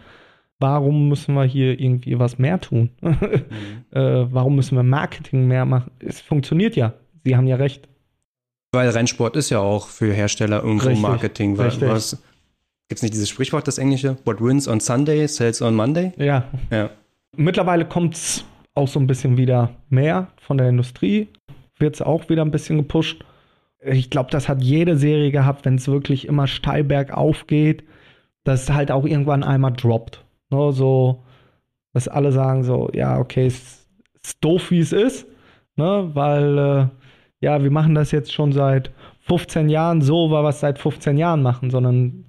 Warum 0.59 1.07
müssen 1.07 1.35
wir 1.35 1.45
hier 1.45 1.79
irgendwie 1.79 2.19
was 2.19 2.37
mehr 2.37 2.59
tun? 2.59 2.89
mhm. 3.01 3.15
äh, 3.91 4.33
warum 4.33 4.57
müssen 4.57 4.75
wir 4.75 4.83
Marketing 4.83 5.47
mehr 5.47 5.65
machen? 5.65 5.91
Es 5.99 6.19
funktioniert 6.19 6.75
ja. 6.75 6.93
Sie 7.23 7.35
haben 7.35 7.47
ja 7.47 7.55
recht. 7.55 7.87
Weil 8.73 8.89
Rennsport 8.89 9.35
ist 9.37 9.49
ja 9.49 9.59
auch 9.59 9.87
für 9.87 10.13
Hersteller 10.13 10.61
irgendwo 10.63 10.87
richtig, 10.87 11.01
Marketing. 11.01 11.57
Weil, 11.57 11.67
richtig. 11.67 11.89
Was, 11.89 12.21
Gibt 12.89 12.97
es 12.97 13.03
nicht 13.03 13.13
dieses 13.13 13.29
Sprichwort, 13.29 13.67
das 13.67 13.77
englische? 13.77 14.17
What 14.25 14.41
wins 14.41 14.67
on 14.67 14.79
Sunday, 14.79 15.27
sells 15.27 15.61
on 15.61 15.75
Monday? 15.75 16.11
Ja. 16.17 16.45
ja. 16.71 16.89
Mittlerweile 17.37 17.85
kommt 17.85 18.15
es 18.15 18.43
auch 18.73 18.87
so 18.87 18.99
ein 18.99 19.05
bisschen 19.05 19.37
wieder 19.37 19.75
mehr 19.89 20.29
von 20.41 20.57
der 20.57 20.69
Industrie. 20.69 21.27
Wird 21.77 21.93
es 21.93 22.01
auch 22.01 22.29
wieder 22.29 22.41
ein 22.43 22.49
bisschen 22.49 22.77
gepusht. 22.77 23.23
Ich 23.85 24.09
glaube, 24.09 24.31
das 24.31 24.49
hat 24.49 24.63
jede 24.63 24.97
Serie 24.97 25.29
gehabt, 25.29 25.65
wenn 25.65 25.75
es 25.75 25.87
wirklich 25.87 26.27
immer 26.27 26.47
steil 26.47 26.83
bergauf 26.83 27.45
geht, 27.45 27.83
dass 28.43 28.63
es 28.63 28.73
halt 28.73 28.89
auch 28.89 29.05
irgendwann 29.05 29.43
einmal 29.43 29.73
droppt. 29.73 30.25
Ne, 30.49 30.71
so, 30.73 31.23
dass 31.93 32.07
alle 32.07 32.31
sagen 32.31 32.63
so, 32.63 32.89
ja, 32.93 33.19
okay, 33.19 33.45
es 33.45 33.87
ist 34.23 34.43
doof, 34.43 34.71
wie 34.71 34.79
es 34.79 34.93
ist. 34.93 35.27
ne? 35.75 36.09
Weil, 36.15 36.57
äh, 36.57 36.87
ja, 37.39 37.61
wir 37.61 37.69
machen 37.69 37.93
das 37.93 38.09
jetzt 38.09 38.33
schon 38.33 38.51
seit 38.51 38.89
15 39.27 39.69
Jahren 39.69 40.01
so, 40.01 40.31
weil 40.31 40.43
wir 40.43 40.49
es 40.49 40.59
seit 40.59 40.79
15 40.79 41.19
Jahren 41.19 41.43
machen, 41.43 41.69
sondern 41.69 42.25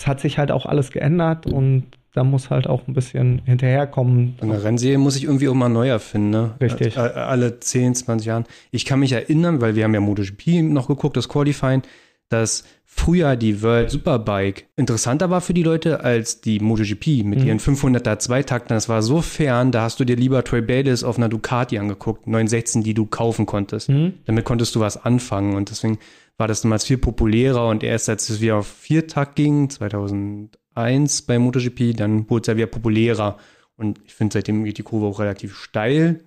es 0.00 0.06
hat 0.06 0.20
sich 0.20 0.38
halt 0.38 0.50
auch 0.50 0.64
alles 0.64 0.90
geändert 0.92 1.46
und 1.46 1.84
da 2.14 2.24
muss 2.24 2.48
halt 2.50 2.66
auch 2.66 2.88
ein 2.88 2.94
bisschen 2.94 3.42
hinterherkommen. 3.44 4.34
Eine 4.40 4.64
Rennserie 4.64 4.98
muss 4.98 5.14
ich 5.16 5.24
irgendwie 5.24 5.48
auch 5.48 5.54
mal 5.54 5.68
neu 5.68 5.88
erfinden, 5.88 6.30
ne? 6.30 6.54
Richtig. 6.60 6.98
Alle 6.98 7.60
10, 7.60 7.94
20 7.94 8.26
Jahren. 8.26 8.44
Ich 8.72 8.84
kann 8.86 8.98
mich 9.00 9.12
erinnern, 9.12 9.60
weil 9.60 9.76
wir 9.76 9.84
haben 9.84 9.94
ja 9.94 10.00
MotoGP 10.00 10.62
noch 10.62 10.88
geguckt, 10.88 11.16
das 11.16 11.28
Qualifying, 11.28 11.82
dass 12.30 12.64
früher 12.84 13.36
die 13.36 13.62
World 13.62 13.90
Superbike 13.90 14.66
interessanter 14.76 15.30
war 15.30 15.40
für 15.40 15.54
die 15.54 15.62
Leute 15.62 16.02
als 16.02 16.40
die 16.40 16.58
MotoGP 16.58 17.22
mit 17.24 17.40
Mhm. 17.40 17.46
ihren 17.46 17.58
500er 17.60 18.18
Zweitakten. 18.18 18.74
Das 18.74 18.88
war 18.88 19.02
so 19.02 19.20
fern, 19.20 19.70
da 19.70 19.82
hast 19.82 20.00
du 20.00 20.04
dir 20.04 20.16
lieber 20.16 20.42
Troy 20.42 20.62
Bayliss 20.62 21.04
auf 21.04 21.16
einer 21.18 21.28
Ducati 21.28 21.78
angeguckt, 21.78 22.26
916, 22.26 22.82
die 22.82 22.94
du 22.94 23.06
kaufen 23.06 23.46
konntest. 23.46 23.88
Mhm. 23.90 24.14
Damit 24.24 24.44
konntest 24.44 24.74
du 24.74 24.80
was 24.80 25.04
anfangen 25.04 25.54
und 25.54 25.70
deswegen 25.70 25.98
war 26.40 26.48
das 26.48 26.62
damals 26.62 26.84
viel 26.84 26.98
populärer 26.98 27.68
und 27.68 27.84
erst 27.84 28.08
als 28.08 28.28
es 28.30 28.40
wieder 28.40 28.56
auf 28.56 28.66
Viertakt 28.66 29.36
ging, 29.36 29.68
2001 29.68 31.22
bei 31.22 31.38
MotoGP, 31.38 31.96
dann 31.96 32.28
wurde 32.28 32.40
es 32.40 32.46
ja 32.48 32.56
wieder 32.56 32.66
populärer 32.66 33.36
und 33.76 34.00
ich 34.06 34.14
finde 34.14 34.32
seitdem 34.32 34.64
geht 34.64 34.78
die 34.78 34.82
Kurve 34.82 35.06
auch 35.06 35.20
relativ 35.20 35.54
steil, 35.54 36.24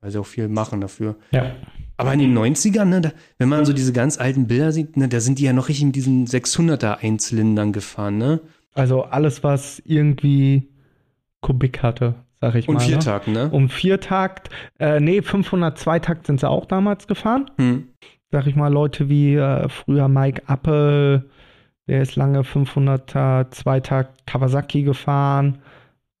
weil 0.00 0.10
sie 0.10 0.20
auch 0.20 0.26
viel 0.26 0.48
machen 0.48 0.80
dafür. 0.80 1.16
Ja. 1.32 1.56
Aber 1.96 2.12
in 2.12 2.18
den 2.18 2.36
90ern, 2.36 2.84
ne, 2.84 3.00
da, 3.00 3.12
wenn 3.38 3.48
man 3.48 3.64
so 3.64 3.72
diese 3.72 3.92
ganz 3.92 4.18
alten 4.18 4.46
Bilder 4.46 4.70
sieht, 4.70 4.96
ne, 4.96 5.08
da 5.08 5.20
sind 5.20 5.38
die 5.38 5.44
ja 5.44 5.52
noch 5.52 5.68
richtig 5.68 5.86
mit 5.86 5.96
diesen 5.96 6.26
600er 6.26 6.98
Einzylindern 6.98 7.72
gefahren, 7.72 8.18
ne? 8.18 8.40
Also 8.74 9.04
alles, 9.04 9.44
was 9.44 9.80
irgendwie 9.84 10.68
Kubik 11.40 11.82
hatte, 11.82 12.16
sag 12.40 12.56
ich 12.56 12.68
Und 12.68 12.74
mal. 12.74 12.80
Ne? 12.80 12.88
Viertakt, 12.88 13.28
ne? 13.28 13.48
Um 13.50 13.68
Viertakt, 13.68 14.50
äh, 14.78 15.00
nee, 15.00 15.22
502 15.22 15.98
Takt 16.00 16.26
sind 16.26 16.40
sie 16.40 16.48
auch 16.48 16.66
damals 16.66 17.06
gefahren. 17.06 17.50
Hm. 17.56 17.88
Sag 18.34 18.48
ich 18.48 18.56
mal, 18.56 18.72
Leute 18.72 19.08
wie 19.08 19.36
äh, 19.36 19.68
früher 19.68 20.08
Mike 20.08 20.42
Appel, 20.48 21.30
der 21.86 22.02
ist 22.02 22.16
lange 22.16 22.40
500er 22.40 23.52
Zweitakt 23.52 24.26
Kawasaki 24.26 24.82
gefahren. 24.82 25.58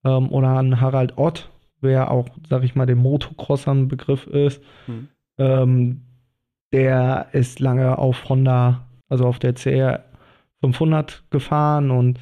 Ähm, 0.04 0.30
oder 0.30 0.60
ein 0.60 0.80
Harald 0.80 1.18
Ott, 1.18 1.50
wer 1.80 2.12
auch, 2.12 2.28
sag 2.48 2.62
ich 2.62 2.76
mal, 2.76 2.86
dem 2.86 2.98
Motocrossern 2.98 3.80
ein 3.80 3.88
Begriff 3.88 4.28
ist. 4.28 4.62
Hm. 4.86 5.08
Ähm, 5.38 6.02
der 6.72 7.30
ist 7.32 7.58
lange 7.58 7.98
auf 7.98 8.28
Honda, 8.28 8.86
also 9.08 9.26
auf 9.26 9.40
der 9.40 9.54
CR 9.54 10.04
500 10.60 11.24
gefahren 11.30 11.90
und 11.90 12.20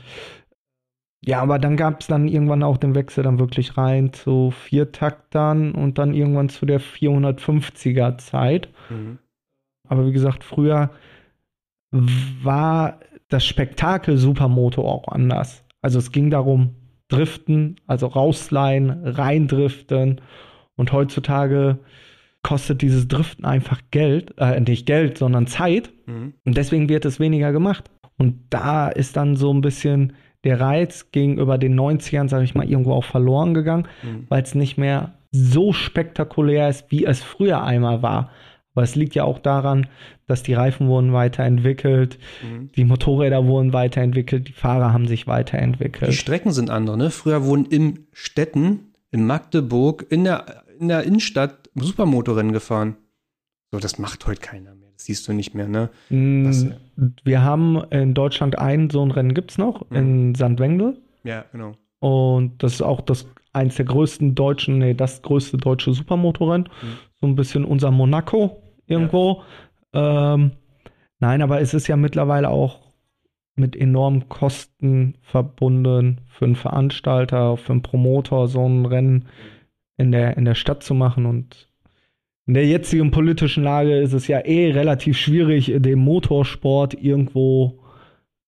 ja, 1.22 1.42
aber 1.42 1.58
dann 1.58 1.76
gab 1.76 2.00
es 2.00 2.06
dann 2.06 2.28
irgendwann 2.28 2.62
auch 2.62 2.78
den 2.78 2.94
Wechsel 2.94 3.24
dann 3.24 3.38
wirklich 3.38 3.76
rein 3.76 4.14
zu 4.14 4.52
Viertaktern 4.52 5.72
und 5.72 5.98
dann 5.98 6.14
irgendwann 6.14 6.48
zu 6.48 6.64
der 6.64 6.80
450er 6.80 8.16
Zeit. 8.16 8.70
Mhm. 8.88 9.18
Aber 9.88 10.06
wie 10.06 10.12
gesagt, 10.12 10.44
früher 10.44 10.90
war 12.42 13.00
das 13.28 13.44
Spektakel 13.44 14.16
Supermoto 14.16 14.86
auch 14.86 15.08
anders. 15.08 15.64
Also 15.82 15.98
es 15.98 16.12
ging 16.12 16.30
darum, 16.30 16.74
driften, 17.08 17.76
also 17.86 18.06
rausleihen, 18.06 18.90
reindriften. 19.04 20.20
Und 20.76 20.92
heutzutage 20.92 21.78
kostet 22.42 22.82
dieses 22.82 23.08
Driften 23.08 23.44
einfach 23.44 23.80
Geld, 23.90 24.34
äh, 24.38 24.58
nicht 24.60 24.86
Geld, 24.86 25.18
sondern 25.18 25.46
Zeit. 25.46 25.92
Mhm. 26.06 26.34
Und 26.44 26.56
deswegen 26.56 26.88
wird 26.88 27.04
es 27.04 27.20
weniger 27.20 27.52
gemacht. 27.52 27.90
Und 28.18 28.40
da 28.50 28.88
ist 28.88 29.16
dann 29.16 29.36
so 29.36 29.52
ein 29.52 29.60
bisschen 29.60 30.14
der 30.44 30.60
Reiz 30.60 31.12
gegenüber 31.12 31.56
den 31.58 31.78
90ern, 31.78 32.28
sage 32.28 32.44
ich 32.44 32.54
mal, 32.54 32.68
irgendwo 32.68 32.92
auch 32.94 33.04
verloren 33.04 33.54
gegangen, 33.54 33.86
Mhm. 34.02 34.26
weil 34.28 34.42
es 34.42 34.54
nicht 34.54 34.76
mehr 34.76 35.12
so 35.30 35.72
spektakulär 35.72 36.68
ist, 36.68 36.90
wie 36.90 37.04
es 37.04 37.22
früher 37.22 37.62
einmal 37.62 38.02
war. 38.02 38.30
Aber 38.74 38.82
es 38.84 38.94
liegt 38.94 39.14
ja 39.14 39.24
auch 39.24 39.38
daran, 39.38 39.86
dass 40.26 40.42
die 40.42 40.54
Reifen 40.54 40.88
wurden 40.88 41.12
weiterentwickelt, 41.12 42.18
Mhm. 42.42 42.70
die 42.72 42.84
Motorräder 42.84 43.44
wurden 43.46 43.72
weiterentwickelt, 43.72 44.48
die 44.48 44.52
Fahrer 44.52 44.92
haben 44.92 45.06
sich 45.06 45.22
Die 45.24 45.26
weiterentwickelt. 45.26 46.14
Strecken 46.14 46.52
sind 46.52 46.70
andere, 46.70 46.96
ne? 46.96 47.10
Früher 47.10 47.44
wurden 47.44 47.66
in 47.66 48.06
Städten, 48.12 48.92
in 49.10 49.26
Magdeburg, 49.26 50.06
in 50.08 50.24
der, 50.24 50.64
in 50.80 50.88
der 50.88 51.02
Innenstadt 51.04 51.68
Supermotorrennen 51.74 52.52
gefahren. 52.52 52.96
So, 53.70 53.78
das 53.78 53.98
macht 53.98 54.26
heute 54.26 54.40
keiner 54.40 54.74
mehr. 54.74 54.90
Das 54.94 55.04
siehst 55.06 55.26
du 55.28 55.32
nicht 55.32 55.54
mehr, 55.54 55.68
ne? 55.68 55.90
Mm, 56.10 56.46
Was- 56.46 56.66
Wir 57.24 57.42
haben 57.42 57.82
in 57.90 58.14
Deutschland 58.14 58.58
ein 58.58 58.88
so 58.90 59.02
ein 59.04 59.10
Rennen 59.10 59.34
gibt 59.34 59.50
es 59.50 59.58
noch, 59.58 59.88
Mhm. 59.90 59.96
in 59.96 60.34
St. 60.34 60.58
Wendel. 60.58 60.98
Ja, 61.24 61.44
genau. 61.52 61.72
Und 62.00 62.62
das 62.62 62.74
ist 62.74 62.82
auch 62.82 63.00
das 63.00 63.26
eins 63.52 63.76
der 63.76 63.84
größten 63.84 64.34
deutschen, 64.34 64.78
nee, 64.78 64.94
das 64.94 65.22
größte 65.22 65.56
deutsche 65.58 65.92
Supermotorrennen. 65.92 66.68
Mhm. 66.82 66.86
So 67.20 67.26
ein 67.26 67.36
bisschen 67.36 67.64
unser 67.64 67.90
Monaco 67.90 68.61
irgendwo. 68.92 69.42
Ähm, 69.92 70.52
nein, 71.18 71.42
aber 71.42 71.60
es 71.60 71.74
ist 71.74 71.88
ja 71.88 71.96
mittlerweile 71.96 72.50
auch 72.50 72.92
mit 73.54 73.76
enormen 73.76 74.28
Kosten 74.28 75.16
verbunden 75.20 76.20
für 76.28 76.46
einen 76.46 76.56
Veranstalter, 76.56 77.56
für 77.56 77.72
einen 77.72 77.82
Promoter, 77.82 78.46
so 78.48 78.66
ein 78.66 78.86
Rennen 78.86 79.26
in 79.96 80.12
der, 80.12 80.36
in 80.36 80.44
der 80.44 80.54
Stadt 80.54 80.82
zu 80.82 80.94
machen. 80.94 81.26
Und 81.26 81.68
in 82.46 82.54
der 82.54 82.66
jetzigen 82.66 83.10
politischen 83.10 83.62
Lage 83.62 83.98
ist 83.98 84.12
es 84.12 84.26
ja 84.26 84.38
eh 84.40 84.72
relativ 84.72 85.18
schwierig, 85.18 85.72
den 85.76 85.98
Motorsport 85.98 86.94
irgendwo 86.94 87.80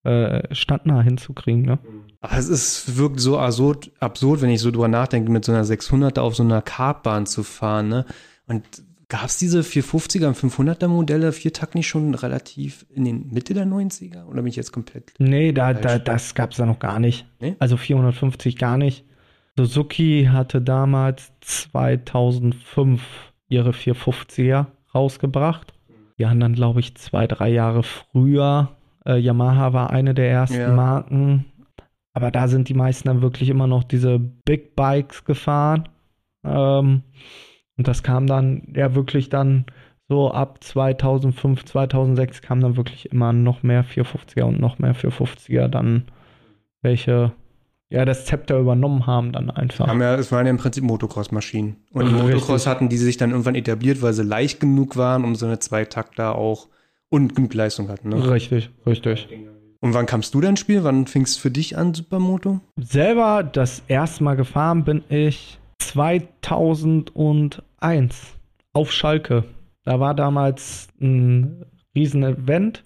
äh, 0.04 0.54
standnah 0.54 1.02
hinzukriegen. 1.02 1.62
Ne? 1.62 1.78
Es 2.20 2.48
ist, 2.48 2.96
wirkt 2.96 3.20
so 3.20 3.38
absurd, 3.38 3.90
absurd, 4.00 4.40
wenn 4.40 4.50
ich 4.50 4.60
so 4.60 4.70
drüber 4.70 4.88
nachdenke, 4.88 5.30
mit 5.30 5.44
so 5.44 5.52
einer 5.52 5.64
600er 5.64 6.20
auf 6.20 6.34
so 6.34 6.42
einer 6.42 6.62
Kartbahn 6.62 7.26
zu 7.26 7.42
fahren, 7.42 7.88
ne? 7.88 8.06
Und 8.46 8.62
gab 9.14 9.26
es 9.26 9.36
diese 9.36 9.60
450er 9.60 10.26
und 10.26 10.36
500er 10.36 10.88
Modelle, 10.88 11.30
Viertakt 11.30 11.76
nicht 11.76 11.86
schon 11.86 12.14
relativ 12.16 12.84
in 12.90 13.04
den 13.04 13.28
Mitte 13.28 13.54
der 13.54 13.64
90er? 13.64 14.24
Oder 14.24 14.42
bin 14.42 14.48
ich 14.48 14.56
jetzt 14.56 14.72
komplett? 14.72 15.14
Nee, 15.18 15.52
da, 15.52 15.72
da, 15.72 16.00
das 16.00 16.34
gab 16.34 16.50
es 16.50 16.56
da 16.56 16.66
noch 16.66 16.80
gar 16.80 16.98
nicht. 16.98 17.24
Nee? 17.38 17.54
Also 17.60 17.76
450 17.76 18.58
gar 18.58 18.76
nicht. 18.76 19.04
Suzuki 19.56 20.28
hatte 20.32 20.60
damals 20.60 21.32
2005 21.42 23.02
ihre 23.48 23.70
450er 23.70 24.66
rausgebracht. 24.92 25.72
Die 26.18 26.26
haben 26.26 26.40
dann, 26.40 26.54
glaube 26.54 26.80
ich, 26.80 26.96
zwei, 26.96 27.28
drei 27.28 27.50
Jahre 27.50 27.84
früher. 27.84 28.76
Äh, 29.06 29.18
Yamaha 29.18 29.72
war 29.72 29.90
eine 29.90 30.14
der 30.14 30.28
ersten 30.28 30.58
Ja. 30.58 30.72
Marken. 30.72 31.44
Aber 32.14 32.32
da 32.32 32.48
sind 32.48 32.68
die 32.68 32.74
meisten 32.74 33.06
dann 33.06 33.22
wirklich 33.22 33.48
immer 33.48 33.68
noch 33.68 33.84
diese 33.84 34.18
Big 34.18 34.74
Bikes 34.74 35.24
gefahren. 35.24 35.88
Ähm, 36.44 37.02
und 37.76 37.88
das 37.88 38.02
kam 38.02 38.26
dann 38.26 38.72
ja 38.74 38.94
wirklich 38.94 39.28
dann 39.28 39.66
so 40.08 40.30
ab 40.30 40.62
2005, 40.62 41.64
2006 41.64 42.42
kam 42.42 42.60
dann 42.60 42.76
wirklich 42.76 43.10
immer 43.10 43.32
noch 43.32 43.62
mehr 43.62 43.84
450er 43.84 44.42
und 44.42 44.60
noch 44.60 44.78
mehr 44.78 44.94
450er 44.94 45.68
dann 45.68 46.04
welche 46.82 47.32
ja 47.90 48.04
das 48.04 48.26
Zepter 48.26 48.58
übernommen 48.58 49.06
haben 49.06 49.32
dann 49.32 49.50
einfach. 49.50 49.86
Haben 49.86 50.00
ja, 50.00 50.14
es 50.16 50.32
waren 50.32 50.46
ja 50.46 50.50
im 50.50 50.58
Prinzip 50.58 50.84
Motocross-Maschinen. 50.84 51.76
Und 51.92 52.02
im 52.02 52.14
Richtig. 52.14 52.34
Motocross 52.34 52.66
hatten 52.66 52.88
die 52.88 52.96
sich 52.96 53.16
dann 53.16 53.30
irgendwann 53.30 53.54
etabliert, 53.54 54.02
weil 54.02 54.12
sie 54.12 54.24
leicht 54.24 54.60
genug 54.60 54.96
waren, 54.96 55.24
um 55.24 55.34
so 55.34 55.46
eine 55.46 55.58
Zweitakter 55.58 56.34
auch 56.36 56.68
und 57.08 57.34
genug 57.36 57.54
Leistung 57.54 57.88
hatten. 57.88 58.08
Ne? 58.08 58.30
Richtig, 58.30 58.70
richtig. 58.86 59.28
Und 59.80 59.94
wann 59.94 60.06
kamst 60.06 60.34
du 60.34 60.40
dann 60.40 60.50
ins 60.50 60.60
Spiel? 60.60 60.82
Wann 60.82 61.06
fingst 61.06 61.36
du 61.36 61.40
für 61.42 61.50
dich 61.50 61.76
an, 61.76 61.94
Supermoto? 61.94 62.60
Selber 62.76 63.44
das 63.44 63.82
erste 63.86 64.24
Mal 64.24 64.34
gefahren 64.34 64.84
bin 64.84 65.04
ich 65.08 65.58
2001 65.88 68.34
auf 68.72 68.92
Schalke. 68.92 69.44
Da 69.84 70.00
war 70.00 70.14
damals 70.14 70.88
ein 71.00 71.64
riesen 71.94 72.22
Event. 72.22 72.84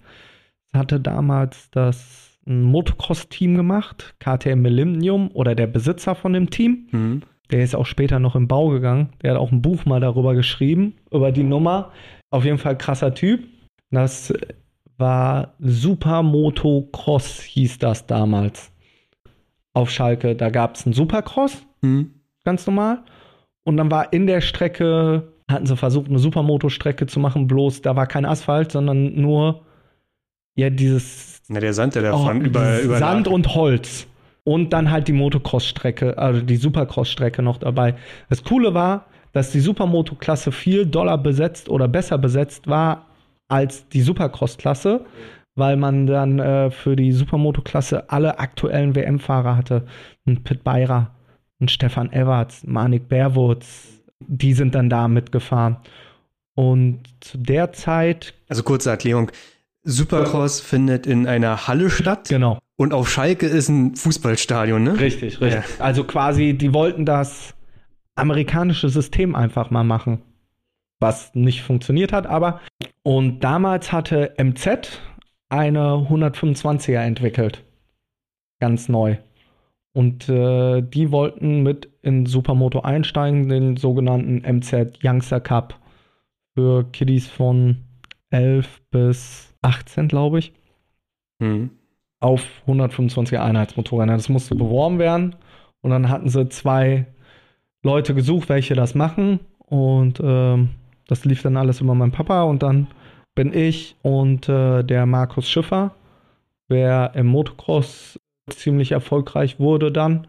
Hatte 0.73 0.99
damals 0.99 1.69
das 1.71 2.37
Motocross-Team 2.45 3.55
gemacht, 3.55 4.15
KTM 4.19 4.61
Millennium 4.61 5.29
oder 5.33 5.55
der 5.55 5.67
Besitzer 5.67 6.15
von 6.15 6.33
dem 6.33 6.49
Team. 6.49 6.87
Mhm. 6.91 7.21
Der 7.51 7.63
ist 7.63 7.75
auch 7.75 7.85
später 7.85 8.19
noch 8.19 8.35
im 8.35 8.47
Bau 8.47 8.69
gegangen. 8.69 9.09
Der 9.21 9.31
hat 9.31 9.39
auch 9.39 9.51
ein 9.51 9.61
Buch 9.61 9.85
mal 9.85 9.99
darüber 9.99 10.35
geschrieben, 10.35 10.95
über 11.11 11.31
die 11.31 11.43
Nummer. 11.43 11.91
Auf 12.29 12.45
jeden 12.45 12.59
Fall 12.59 12.77
krasser 12.77 13.15
Typ. 13.15 13.43
Das 13.89 14.31
war 14.97 15.55
Super 15.59 16.21
Motocross, 16.21 17.41
hieß 17.41 17.79
das 17.79 18.05
damals. 18.05 18.71
Auf 19.73 19.89
Schalke. 19.89 20.35
Da 20.35 20.49
gab 20.49 20.75
es 20.75 20.85
einen 20.85 20.93
Supercross, 20.93 21.65
Mhm. 21.81 22.11
Ganz 22.49 22.65
normal. 22.65 23.03
Und 23.63 23.77
dann 23.77 23.91
war 23.91 24.11
in 24.11 24.25
der 24.25 24.41
Strecke, 24.41 25.33
hatten 25.47 25.67
sie 25.67 25.77
versucht, 25.77 26.09
eine 26.09 26.17
Supermoto-Strecke 26.17 27.05
zu 27.05 27.19
machen, 27.19 27.47
bloß 27.47 27.83
da 27.83 27.95
war 27.95 28.07
kein 28.07 28.25
Asphalt, 28.25 28.71
sondern 28.71 29.13
nur 29.13 29.61
ja 30.55 30.71
dieses 30.71 31.41
Na, 31.47 31.59
der 31.59 31.73
Sand, 31.73 31.93
der 31.93 32.01
da 32.01 32.13
Oh, 32.13 32.31
über, 32.31 32.81
über 32.81 32.97
Sand 32.97 33.27
und 33.27 33.53
Holz. 33.53 34.07
Und 34.43 34.73
dann 34.73 34.89
halt 34.89 35.07
die 35.07 35.13
Motocross-Strecke, 35.13 36.17
also 36.17 36.41
die 36.41 36.55
Supercross-Strecke 36.55 37.43
noch 37.43 37.57
dabei. 37.57 37.95
Das 38.29 38.43
Coole 38.43 38.73
war, 38.73 39.05
dass 39.31 39.51
die 39.51 39.59
Supermoto-Klasse 39.59 40.51
viel 40.51 40.87
doller 40.87 41.19
besetzt 41.19 41.69
oder 41.69 41.87
besser 41.87 42.17
besetzt 42.17 42.67
war 42.67 43.05
als 43.47 43.87
die 43.89 44.01
Supercross-Klasse, 44.01 45.05
weil 45.55 45.75
man 45.77 46.07
dann 46.07 46.39
äh, 46.39 46.71
für 46.71 46.95
die 46.95 47.11
Supermoto-Klasse 47.11 48.09
alle 48.09 48.39
aktuellen 48.39 48.95
WM-Fahrer 48.95 49.55
hatte. 49.55 49.85
Ein 50.25 50.43
Pit 50.43 50.63
Beirer, 50.63 51.11
ein 51.59 51.67
Stefan 51.67 52.11
Everts, 52.11 52.65
Manik 52.65 53.09
Berwutz, 53.09 54.01
die 54.19 54.53
sind 54.53 54.75
dann 54.75 54.89
da 54.89 55.07
mitgefahren. 55.07 55.77
Und 56.55 57.03
zu 57.21 57.37
der 57.37 57.71
Zeit. 57.71 58.33
Also 58.49 58.63
kurze 58.63 58.89
Erklärung. 58.89 59.31
Supercross 59.83 60.59
findet 60.59 61.07
in 61.07 61.25
einer 61.27 61.67
Halle 61.67 61.89
statt. 61.89 62.27
Genau. 62.29 62.59
Und 62.75 62.93
auf 62.93 63.09
Schalke 63.09 63.45
ist 63.45 63.69
ein 63.69 63.95
Fußballstadion, 63.95 64.83
ne? 64.83 64.99
Richtig, 64.99 65.41
richtig. 65.41 65.63
Ja. 65.79 65.83
Also 65.83 66.03
quasi, 66.03 66.53
die 66.53 66.73
wollten 66.73 67.05
das 67.05 67.53
amerikanische 68.15 68.89
System 68.89 69.35
einfach 69.35 69.69
mal 69.69 69.83
machen. 69.83 70.21
Was 70.99 71.33
nicht 71.33 71.61
funktioniert 71.61 72.11
hat, 72.11 72.27
aber. 72.27 72.59
Und 73.03 73.41
damals 73.41 73.91
hatte 73.93 74.33
MZ 74.37 75.01
eine 75.47 75.93
125er 75.93 76.99
entwickelt. 76.99 77.63
Ganz 78.59 78.89
neu. 78.89 79.17
Und 79.93 80.29
äh, 80.29 80.81
die 80.81 81.11
wollten 81.11 81.63
mit 81.63 81.89
in 82.01 82.25
Supermoto 82.25 82.81
einsteigen, 82.81 83.49
den 83.49 83.77
sogenannten 83.77 84.41
MZ 84.41 84.99
Youngster 85.03 85.39
Cup 85.39 85.79
für 86.53 86.83
Kiddies 86.91 87.27
von 87.27 87.77
11 88.29 88.81
bis 88.91 89.55
18, 89.61 90.07
glaube 90.07 90.39
ich. 90.39 90.53
Mhm. 91.39 91.71
Auf 92.19 92.45
125 92.61 93.39
Einheitsmotorräder. 93.39 94.13
Das 94.13 94.29
musste 94.29 94.55
beworben 94.55 94.99
werden. 94.99 95.35
Und 95.81 95.91
dann 95.91 96.09
hatten 96.09 96.29
sie 96.29 96.49
zwei 96.49 97.05
Leute 97.81 98.13
gesucht, 98.13 98.49
welche 98.49 98.75
das 98.75 98.93
machen. 98.93 99.39
Und 99.57 100.19
ähm, 100.23 100.69
das 101.07 101.25
lief 101.25 101.41
dann 101.41 101.57
alles 101.57 101.81
über 101.81 101.95
meinen 101.95 102.11
Papa. 102.11 102.43
Und 102.43 102.61
dann 102.61 102.87
bin 103.35 103.53
ich 103.53 103.95
und 104.01 104.49
äh, 104.49 104.83
der 104.83 105.05
Markus 105.05 105.49
Schiffer, 105.49 105.95
wer 106.67 107.13
im 107.15 107.27
Motocross 107.27 108.19
ziemlich 108.53 108.91
erfolgreich 108.91 109.59
wurde 109.59 109.91
dann, 109.91 110.27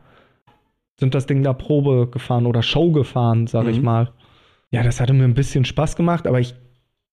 sind 0.98 1.14
das 1.14 1.26
Ding 1.26 1.42
da 1.42 1.52
Probe 1.52 2.08
gefahren 2.10 2.46
oder 2.46 2.62
Show 2.62 2.92
gefahren, 2.92 3.46
sag 3.46 3.64
mhm. 3.64 3.70
ich 3.70 3.82
mal. 3.82 4.12
Ja, 4.70 4.82
das 4.82 5.00
hatte 5.00 5.12
mir 5.12 5.24
ein 5.24 5.34
bisschen 5.34 5.64
Spaß 5.64 5.96
gemacht, 5.96 6.26
aber 6.26 6.40
ich 6.40 6.54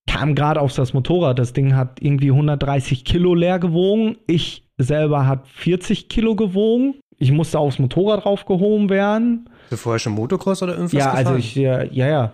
kam 0.07 0.35
gerade 0.35 0.61
auf 0.61 0.73
das 0.73 0.93
Motorrad. 0.93 1.39
Das 1.39 1.53
Ding 1.53 1.75
hat 1.75 2.01
irgendwie 2.01 2.31
130 2.31 3.03
Kilo 3.03 3.33
leer 3.35 3.59
gewogen. 3.59 4.17
Ich 4.27 4.67
selber 4.77 5.27
hat 5.27 5.47
40 5.47 6.09
Kilo 6.09 6.35
gewogen. 6.35 6.95
Ich 7.17 7.31
musste 7.31 7.59
aufs 7.59 7.79
Motorrad 7.79 8.23
draufgehoben 8.25 8.89
werden. 8.89 9.49
Hast 9.63 9.71
du 9.71 9.77
vorher 9.77 9.99
schon 9.99 10.13
Motocross 10.13 10.61
oder 10.61 10.73
irgendwas 10.73 10.93
Ja, 10.93 11.11
also 11.11 11.17
gefahren? 11.17 11.35
also 11.35 11.39
ich, 11.39 11.55
ja, 11.55 11.83
ja, 11.83 12.07
ja. 12.07 12.33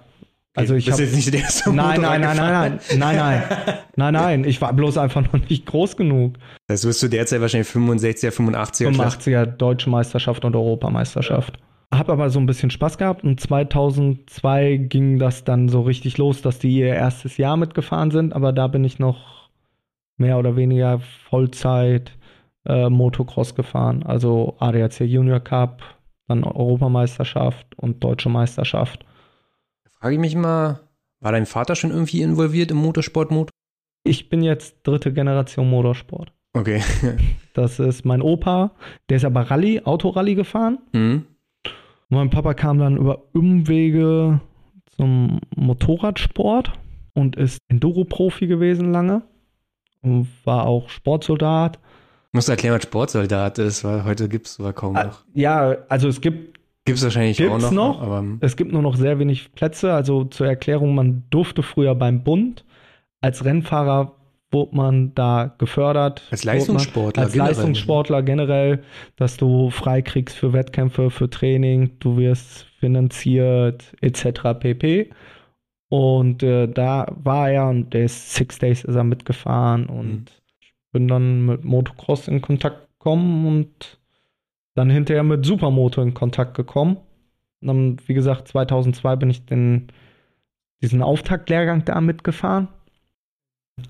Also 0.55 0.75
ich 0.75 0.91
habe 0.91 1.01
jetzt 1.01 1.15
nicht 1.15 1.33
der 1.33 1.41
erste 1.41 1.73
nein, 1.73 1.99
nein, 1.99 2.21
nein, 2.21 2.37
nein, 2.37 2.51
nein, 2.51 2.79
nein, 2.99 3.17
nein, 3.17 3.77
nein, 3.95 4.13
nein. 4.13 4.43
Ich 4.43 4.61
war 4.61 4.71
bloß 4.71 4.99
einfach 4.99 5.23
noch 5.33 5.49
nicht 5.49 5.65
groß 5.65 5.97
genug. 5.97 6.35
Das 6.67 6.75
heißt, 6.75 6.83
du 6.83 6.87
bist 6.89 6.99
zu 6.99 7.09
der 7.09 7.25
Zeit 7.25 7.41
wahrscheinlich 7.41 7.69
65er, 7.69 8.31
85er. 8.31 8.95
85er 8.95 9.45
Deutsche 9.45 9.89
Meisterschaft 9.89 10.45
und 10.45 10.55
Europameisterschaft. 10.55 11.57
Ja. 11.91 11.99
Hab 11.99 12.09
aber 12.09 12.29
so 12.29 12.39
ein 12.39 12.45
bisschen 12.45 12.69
Spaß 12.69 12.97
gehabt 12.97 13.23
und 13.23 13.39
2002 13.39 14.77
ging 14.77 15.19
das 15.19 15.43
dann 15.43 15.69
so 15.69 15.81
richtig 15.81 16.17
los, 16.17 16.41
dass 16.41 16.59
die 16.59 16.77
ihr 16.77 16.87
erstes 16.87 17.37
Jahr 17.37 17.57
mitgefahren 17.57 18.11
sind, 18.11 18.33
aber 18.33 18.51
da 18.51 18.67
bin 18.67 18.83
ich 18.83 18.99
noch 18.99 19.49
mehr 20.17 20.37
oder 20.37 20.55
weniger 20.55 20.99
Vollzeit 21.29 22.17
äh, 22.65 22.89
Motocross 22.89 23.55
gefahren, 23.55 24.03
also 24.03 24.55
ADAC 24.59 25.01
Junior 25.01 25.39
Cup, 25.39 25.81
dann 26.27 26.43
Europameisterschaft 26.43 27.67
und 27.77 28.03
Deutsche 28.03 28.29
Meisterschaft. 28.29 29.05
Frage 30.03 30.15
ich 30.15 30.19
mich 30.19 30.35
mal, 30.35 30.81
war 31.21 31.31
dein 31.31 31.45
Vater 31.45 31.77
schon 31.77 31.91
irgendwie 31.91 32.21
involviert 32.21 32.71
im 32.71 32.77
Motorsport? 32.77 33.31
-Motor? 33.31 33.51
Ich 34.03 34.27
bin 34.27 34.43
jetzt 34.43 34.75
dritte 34.83 35.13
Generation 35.13 35.69
Motorsport. 35.69 36.33
Okay. 36.51 36.83
das 37.53 37.79
ist 37.79 38.03
mein 38.03 38.21
Opa, 38.21 38.71
der 39.07 39.15
ist 39.15 39.23
aber 39.23 39.49
Rallye, 39.49 39.85
Autorallye 39.85 40.35
gefahren. 40.35 40.79
Mhm. 40.91 41.23
Mein 42.09 42.29
Papa 42.29 42.53
kam 42.53 42.79
dann 42.79 42.97
über 42.97 43.23
Umwege 43.31 44.41
zum 44.97 45.39
Motorradsport 45.55 46.73
und 47.13 47.37
ist 47.37 47.59
Enduro-Profi 47.69 48.47
gewesen 48.47 48.91
lange 48.91 49.21
und 50.01 50.27
war 50.43 50.65
auch 50.65 50.89
Sportsoldat. 50.89 51.79
Musst 52.33 52.49
du 52.49 52.51
erklären, 52.51 52.75
was 52.75 52.83
Sportsoldat 52.83 53.57
ist, 53.57 53.85
weil 53.85 54.03
heute 54.03 54.27
gibt 54.27 54.47
es 54.47 54.55
sogar 54.55 54.73
kaum 54.73 54.97
ah, 54.97 55.05
noch. 55.05 55.23
Ja, 55.33 55.77
also 55.87 56.09
es 56.09 56.19
gibt. 56.19 56.59
Gibt 56.85 56.97
es 56.97 57.03
wahrscheinlich 57.03 57.37
gibt's 57.37 57.63
auch 57.63 57.71
noch. 57.71 57.71
noch 57.71 58.01
aber 58.01 58.19
hm. 58.19 58.37
es 58.41 58.57
gibt 58.57 58.71
nur 58.71 58.81
noch 58.81 58.95
sehr 58.95 59.19
wenig 59.19 59.53
Plätze. 59.53 59.93
Also 59.93 60.25
zur 60.25 60.47
Erklärung, 60.47 60.95
man 60.95 61.23
durfte 61.29 61.63
früher 61.63 61.95
beim 61.95 62.23
Bund 62.23 62.65
als 63.23 63.45
Rennfahrer 63.45 64.17
wurde 64.51 64.75
man 64.75 65.15
da 65.15 65.55
gefördert. 65.57 66.23
Als 66.29 66.43
Leistungssportler. 66.43 67.23
als 67.23 67.31
generell. 67.31 67.53
Leistungssportler 67.53 68.21
generell, 68.21 68.83
dass 69.15 69.37
du 69.37 69.69
freikriegst 69.69 70.35
für 70.35 70.51
Wettkämpfe, 70.53 71.09
für 71.09 71.29
Training, 71.29 71.91
du 71.99 72.17
wirst 72.17 72.67
finanziert, 72.79 73.95
etc. 74.01 74.59
pp. 74.59 75.09
Und 75.89 76.43
äh, 76.43 76.67
da 76.67 77.07
war 77.15 77.49
er 77.49 77.69
und 77.69 77.93
der 77.93 78.05
ist 78.05 78.33
Six 78.33 78.59
Days 78.59 78.83
ist 78.83 78.95
er 78.95 79.05
mitgefahren 79.05 79.85
und 79.85 80.05
mhm. 80.05 80.25
ich 80.59 80.73
bin 80.91 81.07
dann 81.07 81.45
mit 81.45 81.63
Motocross 81.63 82.27
in 82.27 82.41
Kontakt 82.41 82.89
gekommen 82.99 83.47
und 83.47 83.99
dann 84.75 84.89
hinterher 84.89 85.23
mit 85.23 85.45
Supermoto 85.45 86.01
in 86.01 86.13
Kontakt 86.13 86.55
gekommen. 86.55 86.97
Und 87.61 87.67
dann, 87.67 87.97
wie 88.07 88.13
gesagt, 88.13 88.47
2002 88.47 89.15
bin 89.15 89.29
ich 89.29 89.45
den, 89.45 89.87
diesen 90.81 91.01
Auftaktlehrgang 91.01 91.85
da 91.85 92.01
mitgefahren 92.01 92.67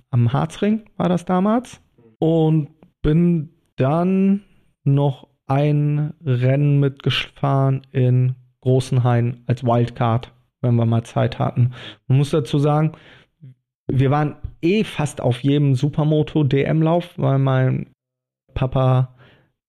am 0.10 0.34
Harzring 0.34 0.84
war 0.98 1.10
das 1.10 1.26
damals. 1.26 1.82
Und 2.20 2.70
bin 3.02 3.50
dann 3.76 4.44
noch 4.84 5.28
ein 5.46 6.14
Rennen 6.24 6.80
mitgefahren 6.80 7.82
in 7.92 8.36
Großenhain 8.62 9.44
als 9.46 9.64
Wildcard, 9.64 10.32
wenn 10.62 10.76
wir 10.76 10.86
mal 10.86 11.04
Zeit 11.04 11.40
hatten. 11.40 11.74
Man 12.08 12.18
muss 12.18 12.30
dazu 12.30 12.60
sagen, 12.60 12.94
wir 13.88 14.10
waren 14.10 14.36
eh 14.62 14.86
fast 14.86 15.20
auf 15.20 15.44
jedem 15.44 15.76
Supermoto 15.76 16.46
DM-Lauf, 16.46 17.18
weil 17.18 17.40
mein 17.40 17.88
Papa 18.54 19.13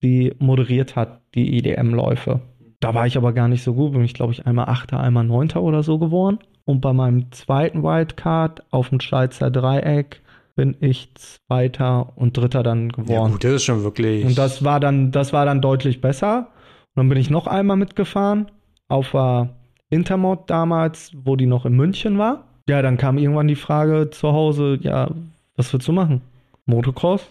die 0.04 0.34
moderiert 0.38 0.94
hat, 0.94 1.20
die 1.34 1.58
IDM-Läufe. 1.58 2.40
Da 2.80 2.94
war 2.94 3.06
ich 3.06 3.16
aber 3.16 3.32
gar 3.32 3.48
nicht 3.48 3.62
so 3.62 3.74
gut, 3.74 3.92
bin 3.92 4.04
ich 4.04 4.14
glaube 4.14 4.32
ich 4.32 4.46
einmal 4.46 4.68
Achter, 4.68 5.00
einmal 5.00 5.24
Neunter 5.24 5.62
oder 5.62 5.82
so 5.82 5.98
geworden. 5.98 6.38
Und 6.66 6.80
bei 6.80 6.92
meinem 6.92 7.32
zweiten 7.32 7.82
Wildcard 7.82 8.62
auf 8.70 8.90
dem 8.90 9.00
Schweizer 9.00 9.50
Dreieck 9.50 10.20
bin 10.54 10.76
ich 10.80 11.12
Zweiter 11.14 12.12
und 12.16 12.36
Dritter 12.36 12.62
dann 12.62 12.90
geworden. 12.90 13.10
Ja, 13.10 13.26
gut, 13.28 13.42
das 13.42 13.52
ist 13.54 13.64
schon 13.64 13.82
wirklich. 13.82 14.24
Und 14.24 14.38
das 14.38 14.64
war 14.64 14.80
dann, 14.80 15.10
das 15.10 15.32
war 15.32 15.44
dann 15.44 15.60
deutlich 15.60 16.00
besser. 16.00 16.48
Und 16.94 17.00
dann 17.00 17.08
bin 17.08 17.18
ich 17.18 17.28
noch 17.28 17.46
einmal 17.46 17.76
mitgefahren 17.76 18.50
auf 18.88 19.10
der 19.12 19.50
Intermod 19.90 20.48
damals, 20.48 21.12
wo 21.14 21.36
die 21.36 21.46
noch 21.46 21.66
in 21.66 21.74
München 21.74 22.18
war. 22.18 22.44
Ja, 22.68 22.82
dann 22.82 22.96
kam 22.96 23.18
irgendwann 23.18 23.48
die 23.48 23.56
Frage 23.56 24.10
zu 24.10 24.32
Hause, 24.32 24.78
ja, 24.80 25.10
was 25.56 25.72
willst 25.72 25.88
du 25.88 25.92
machen? 25.92 26.22
Motocross 26.66 27.26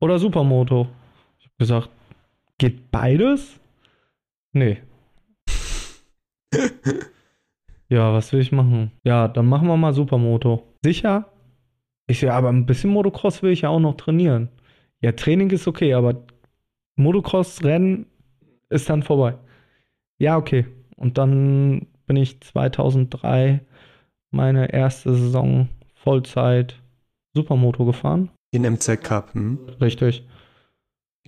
oder 0.00 0.18
Supermoto? 0.18 0.86
Gesagt, 1.62 1.90
geht 2.58 2.90
beides? 2.90 3.60
Nee. 4.52 4.78
Ja, 7.88 8.14
was 8.14 8.32
will 8.32 8.40
ich 8.40 8.52
machen? 8.52 8.90
Ja, 9.04 9.28
dann 9.28 9.44
machen 9.44 9.68
wir 9.68 9.76
mal 9.76 9.92
Supermoto. 9.92 10.62
Sicher? 10.82 11.30
Ich 12.06 12.20
so, 12.20 12.26
ja, 12.26 12.32
aber 12.32 12.48
ein 12.48 12.64
bisschen 12.64 12.88
Motocross 12.88 13.42
will 13.42 13.52
ich 13.52 13.60
ja 13.60 13.68
auch 13.68 13.80
noch 13.80 13.98
trainieren. 13.98 14.48
Ja, 15.02 15.12
Training 15.12 15.50
ist 15.50 15.68
okay, 15.68 15.92
aber 15.92 16.24
Motocross-Rennen 16.96 18.06
ist 18.70 18.88
dann 18.88 19.02
vorbei. 19.02 19.36
Ja, 20.18 20.38
okay. 20.38 20.66
Und 20.96 21.18
dann 21.18 21.86
bin 22.06 22.16
ich 22.16 22.40
2003 22.40 23.60
meine 24.30 24.72
erste 24.72 25.14
Saison 25.14 25.68
Vollzeit 25.92 26.80
Supermoto 27.34 27.84
gefahren. 27.84 28.30
In 28.52 28.62
MZ 28.62 29.02
Cup, 29.02 29.34
hm? 29.34 29.58
Richtig. 29.82 30.26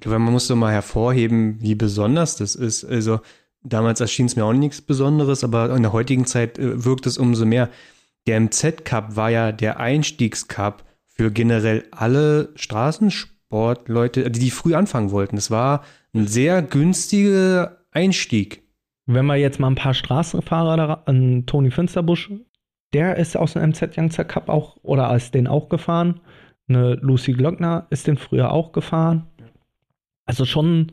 Glaube, 0.05 0.21
man 0.21 0.33
muss 0.33 0.47
so 0.47 0.57
mal 0.57 0.73
hervorheben, 0.73 1.57
wie 1.61 1.75
besonders 1.75 2.37
das 2.37 2.55
ist. 2.55 2.85
Also, 2.85 3.21
Damals 3.65 4.01
erschien 4.01 4.27
es 4.27 4.37
mir 4.37 4.45
auch 4.45 4.53
nichts 4.53 4.83
Besonderes, 4.83 5.43
aber 5.43 5.75
in 5.75 5.83
der 5.83 5.95
heutigen 5.95 6.27
Zeit 6.27 6.59
äh, 6.59 6.85
wirkt 6.85 7.07
es 7.07 7.17
umso 7.17 7.47
mehr. 7.47 7.71
Der 8.27 8.39
MZ 8.39 8.85
Cup 8.85 9.17
war 9.17 9.31
ja 9.31 9.53
der 9.53 9.81
Einstiegscup 9.81 10.85
für 11.07 11.31
generell 11.31 11.85
alle 11.91 12.51
Straßensportleute, 12.57 14.31
die, 14.31 14.51
früh 14.51 14.75
anfangen 14.75 15.11
wollten. 15.11 15.39
Es 15.39 15.51
war 15.51 15.83
ein 16.15 16.27
sehr 16.27 16.61
günstiger 16.61 17.79
Einstieg. 17.91 18.63
Wenn 19.07 19.27
wir 19.27 19.37
jetzt 19.37 19.61
mal 19.61 19.69
ein 19.69 19.77
paar 19.77 19.95
Straßenfahrer 19.95 21.03
an 21.07 21.47
Toni 21.47 21.71
Finsterbusch, 21.71 22.31
der 22.93 23.17
ist 23.17 23.37
aus 23.37 23.55
dem 23.55 23.71
MZ 23.71 23.97
Youngster 23.97 24.25
Cup 24.25 24.49
auch 24.49 24.77
oder 24.83 25.15
ist 25.15 25.35
den 25.35 25.47
auch 25.47 25.69
gefahren. 25.69 26.21
Eine 26.69 26.95
Lucy 26.95 27.33
Glockner 27.33 27.87
ist 27.91 28.07
den 28.07 28.17
früher 28.17 28.51
auch 28.53 28.73
gefahren. 28.73 29.27
Also 30.27 30.45
schon, 30.45 30.93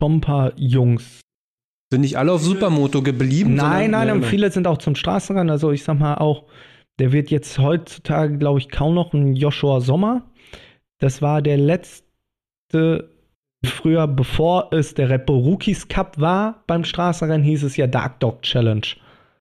schon 0.00 0.16
ein 0.16 0.20
paar 0.20 0.52
Jungs, 0.56 1.22
sind 1.92 2.00
nicht 2.00 2.16
alle 2.16 2.32
auf 2.32 2.40
Supermoto 2.40 3.02
geblieben? 3.02 3.54
Nein, 3.54 3.90
nein, 3.90 4.08
nein, 4.08 4.22
viele 4.22 4.50
sind 4.50 4.66
auch 4.66 4.78
zum 4.78 4.94
Straßenrennen. 4.94 5.50
Also 5.50 5.72
ich 5.72 5.84
sag 5.84 5.98
mal 5.98 6.14
auch, 6.14 6.44
der 6.98 7.12
wird 7.12 7.30
jetzt 7.30 7.58
heutzutage, 7.58 8.38
glaube 8.38 8.60
ich, 8.60 8.70
kaum 8.70 8.94
noch 8.94 9.12
ein 9.12 9.36
Joshua 9.36 9.82
Sommer. 9.82 10.22
Das 11.00 11.20
war 11.20 11.42
der 11.42 11.58
letzte, 11.58 13.10
früher, 13.62 14.06
bevor 14.06 14.72
es 14.72 14.94
der 14.94 15.10
Red 15.10 15.26
Bull 15.26 15.42
Rookies 15.42 15.86
Cup 15.86 16.18
war 16.18 16.64
beim 16.66 16.84
Straßenrennen, 16.84 17.44
hieß 17.44 17.62
es 17.62 17.76
ja 17.76 17.86
Dark 17.86 18.20
Dog 18.20 18.40
Challenge. 18.40 18.86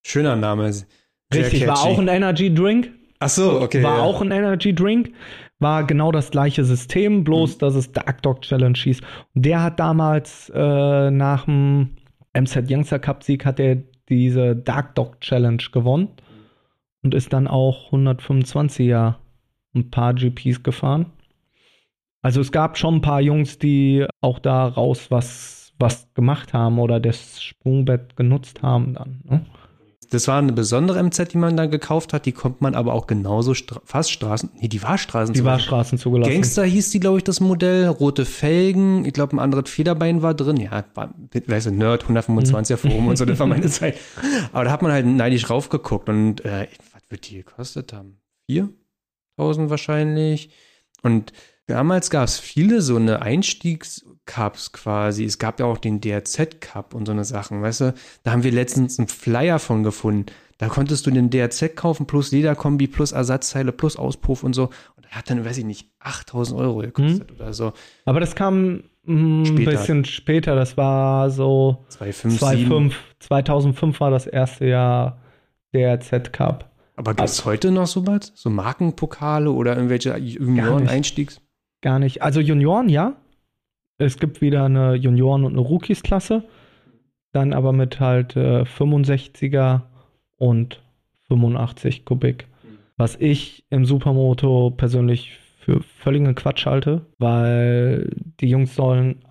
Schöner 0.06 0.36
Name. 0.36 0.74
Sehr 0.74 0.86
Richtig, 1.34 1.66
war 1.68 1.76
catchy. 1.76 1.88
auch 1.88 2.00
ein 2.00 2.10
Energy 2.10 2.54
Drink. 2.54 2.92
Ach 3.20 3.30
so, 3.30 3.62
okay. 3.62 3.82
war 3.82 4.00
ja. 4.00 4.04
auch 4.04 4.22
ein 4.22 4.32
Energy 4.32 4.76
Drink. 4.76 5.14
War 5.62 5.86
genau 5.86 6.12
das 6.12 6.32
gleiche 6.32 6.66
System, 6.66 7.20
Mhm. 7.20 7.24
bloß 7.24 7.58
dass 7.60 7.76
es 7.76 7.92
Dark 7.92 8.22
Dog 8.24 8.42
Challenge 8.42 8.78
hieß. 8.78 9.02
Und 9.36 9.46
der 9.46 9.64
hat 9.64 9.80
damals 9.80 10.52
äh, 10.54 11.12
nach 11.12 11.46
dem 11.46 11.92
MZ 12.34 12.70
Youngster 12.70 13.00
Cup 13.00 13.24
Sieg 13.24 13.46
hat 13.46 13.60
er 13.60 13.78
diese 14.10 14.56
Dark 14.56 14.96
Dog 14.96 15.22
Challenge 15.22 15.64
gewonnen 15.72 16.10
und 17.04 17.14
ist 17.14 17.32
dann 17.32 17.48
auch 17.48 17.92
125er 17.92 19.16
ein 19.74 19.90
paar 19.90 20.14
GPs 20.14 20.64
gefahren. 20.64 21.06
Also 22.22 22.42
es 22.42 22.52
gab 22.52 22.78
schon 22.78 22.96
ein 22.96 23.02
paar 23.02 23.22
Jungs, 23.22 23.58
die 23.58 24.06
auch 24.20 24.40
da 24.40 24.68
raus 24.68 25.10
was, 25.10 25.74
was 25.80 26.14
gemacht 26.14 26.54
haben 26.54 26.78
oder 26.80 27.00
das 27.00 27.42
Sprungbett 27.42 28.16
genutzt 28.16 28.62
haben 28.62 28.94
dann. 28.94 29.22
Ne? 29.24 29.46
Das 30.12 30.28
war 30.28 30.40
eine 30.40 30.52
besondere 30.52 31.02
MZ, 31.02 31.32
die 31.32 31.38
man 31.38 31.56
da 31.56 31.68
gekauft 31.68 32.12
hat. 32.12 32.26
Die 32.26 32.34
konnte 32.34 32.58
man 32.60 32.76
aber 32.76 32.94
auch 32.94 33.08
genauso 33.08 33.54
stra 33.54 33.82
fast 33.86 34.12
Straßen. 34.12 34.50
Nee, 34.60 34.68
die 34.68 34.84
war 34.84 34.98
Straßen. 34.98 35.34
Die 35.34 35.46
war 35.46 35.58
Straßen 35.58 35.98
zugelassen. 35.98 36.34
Gangster 36.34 36.66
hieß 36.66 36.90
die, 36.90 37.00
glaube 37.00 37.20
ich, 37.20 37.24
das 37.24 37.40
Modell. 37.40 37.88
Rote 37.88 38.26
Felgen. 38.26 39.06
Ich 39.06 39.14
glaube, 39.14 39.38
ein 39.38 39.40
anderes 39.40 39.70
Federbein 39.70 40.22
war 40.22 40.34
drin. 40.34 40.58
Ja, 40.58 40.84
war, 40.96 41.14
weißt 41.34 41.68
du, 41.68 41.72
Nerd, 41.72 42.04
125er 42.04 42.76
Forum 42.76 43.08
und 43.08 43.18
so, 43.18 43.24
das 43.24 43.40
war 43.40 43.48
meine 43.48 43.68
Zeit. 43.70 43.98
Aber 44.52 44.66
da 44.66 44.72
hat 44.72 44.82
man 44.82 44.92
halt 44.92 45.06
neidisch 45.06 45.50
raufgeguckt 45.50 46.10
und 46.10 46.44
äh, 46.44 46.68
was 46.94 47.04
wird 47.08 47.30
die 47.30 47.38
gekostet 47.38 47.94
haben? 47.94 48.18
4.000 48.50 49.70
wahrscheinlich. 49.70 50.50
Und 51.04 51.32
damals 51.68 52.10
gab 52.10 52.26
es 52.26 52.38
viele 52.38 52.82
so 52.82 52.98
eine 52.98 53.22
Einstiegscups 54.26 54.72
quasi. 54.72 55.26
Es 55.26 55.40
gab 55.40 55.60
ja 55.60 55.66
auch 55.66 55.78
den 55.78 56.02
DRZ-Cup 56.02 56.94
und 56.94 57.06
so 57.06 57.12
eine 57.12 57.26
Sachen, 57.26 57.62
weißt 57.62 57.82
du? 57.82 57.94
Da 58.24 58.32
haben 58.32 58.44
wir 58.44 58.52
letztens 58.52 59.00
einen 59.00 59.08
Flyer 59.08 59.60
von 59.60 59.84
gefunden. 59.84 60.28
Da 60.58 60.68
konntest 60.68 61.08
du 61.08 61.12
den 61.12 61.30
DRZ 61.30 61.76
kaufen, 61.76 62.06
plus 62.06 62.32
Lederkombi, 62.32 62.88
plus 62.88 63.12
Ersatzteile, 63.12 63.72
plus 63.72 63.98
Auspuff 63.98 64.44
und 64.44 64.54
so. 64.54 64.66
Und 64.96 65.06
der 65.06 65.12
hat 65.12 65.30
dann, 65.30 65.44
weiß 65.44 65.58
ich 65.58 65.66
nicht, 65.66 65.90
8000 66.00 66.60
Euro 66.60 66.80
gekostet 66.80 67.32
oder 67.32 67.54
so. 67.54 67.74
Aber 68.06 68.20
das 68.20 68.36
kam 68.36 68.84
mm, 69.04 69.44
ein 69.44 69.66
bisschen 69.66 70.06
später. 70.06 70.56
Das 70.56 70.78
war 70.78 71.32
so 71.32 71.84
2,5, 71.98 72.38
2005. 72.38 72.96
2005 73.20 74.00
war 74.00 74.12
das 74.12 74.28
erste 74.28 74.68
Jahr 74.68 75.18
der 75.74 76.00
Z-Cup. 76.00 76.70
Aber 76.96 77.16
gibt 77.16 77.30
es 77.30 77.44
heute 77.46 77.72
noch 77.72 77.88
sowas? 77.88 78.32
So 78.36 78.52
Markenpokale 78.52 79.50
oder 79.50 79.76
irgendwelche 79.76 80.16
Junioren-Einstiegs? 80.16 81.42
Gar 81.82 81.98
nicht. 81.98 82.22
Also 82.22 82.40
Junioren, 82.40 82.90
ja. 82.90 83.16
Es 84.02 84.18
gibt 84.18 84.42
wieder 84.42 84.66
eine 84.66 84.96
Junioren- 84.96 85.44
und 85.44 85.54
eine 85.54 85.62
Rookies-Klasse. 85.62 86.44
Dann 87.34 87.54
aber 87.54 87.72
mit 87.72 88.00
halt 88.00 88.36
äh, 88.36 88.64
65er 88.64 89.82
und 90.38 90.82
85 91.28 92.04
Kubik. 92.04 92.48
Was 92.98 93.16
ich 93.16 93.64
im 93.70 93.86
Supermoto 93.86 94.72
persönlich 94.72 95.38
für 95.60 95.82
völligen 95.82 96.34
Quatsch 96.34 96.66
halte, 96.66 97.06
weil 97.20 98.10
die 98.40 98.50
Jungs 98.50 98.76
sollen 98.76 99.24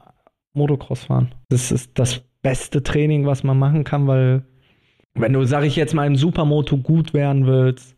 Motocross 0.53 1.05
fahren. 1.05 1.33
Das 1.49 1.73
ist 1.73 1.99
das 1.99 2.23
beste 2.43 2.83
Training, 2.83 3.27
was 3.27 3.43
man 3.43 3.59
machen 3.59 3.83
kann, 3.85 4.07
weil 4.07 4.45
wenn 5.15 5.33
du, 5.33 5.45
sag 5.45 5.65
ich 5.65 5.75
jetzt 5.75 5.95
mal, 5.95 6.07
im 6.07 6.17
Supermoto 6.17 6.77
gut 6.77 7.13
werden 7.13 7.47
willst, 7.47 7.97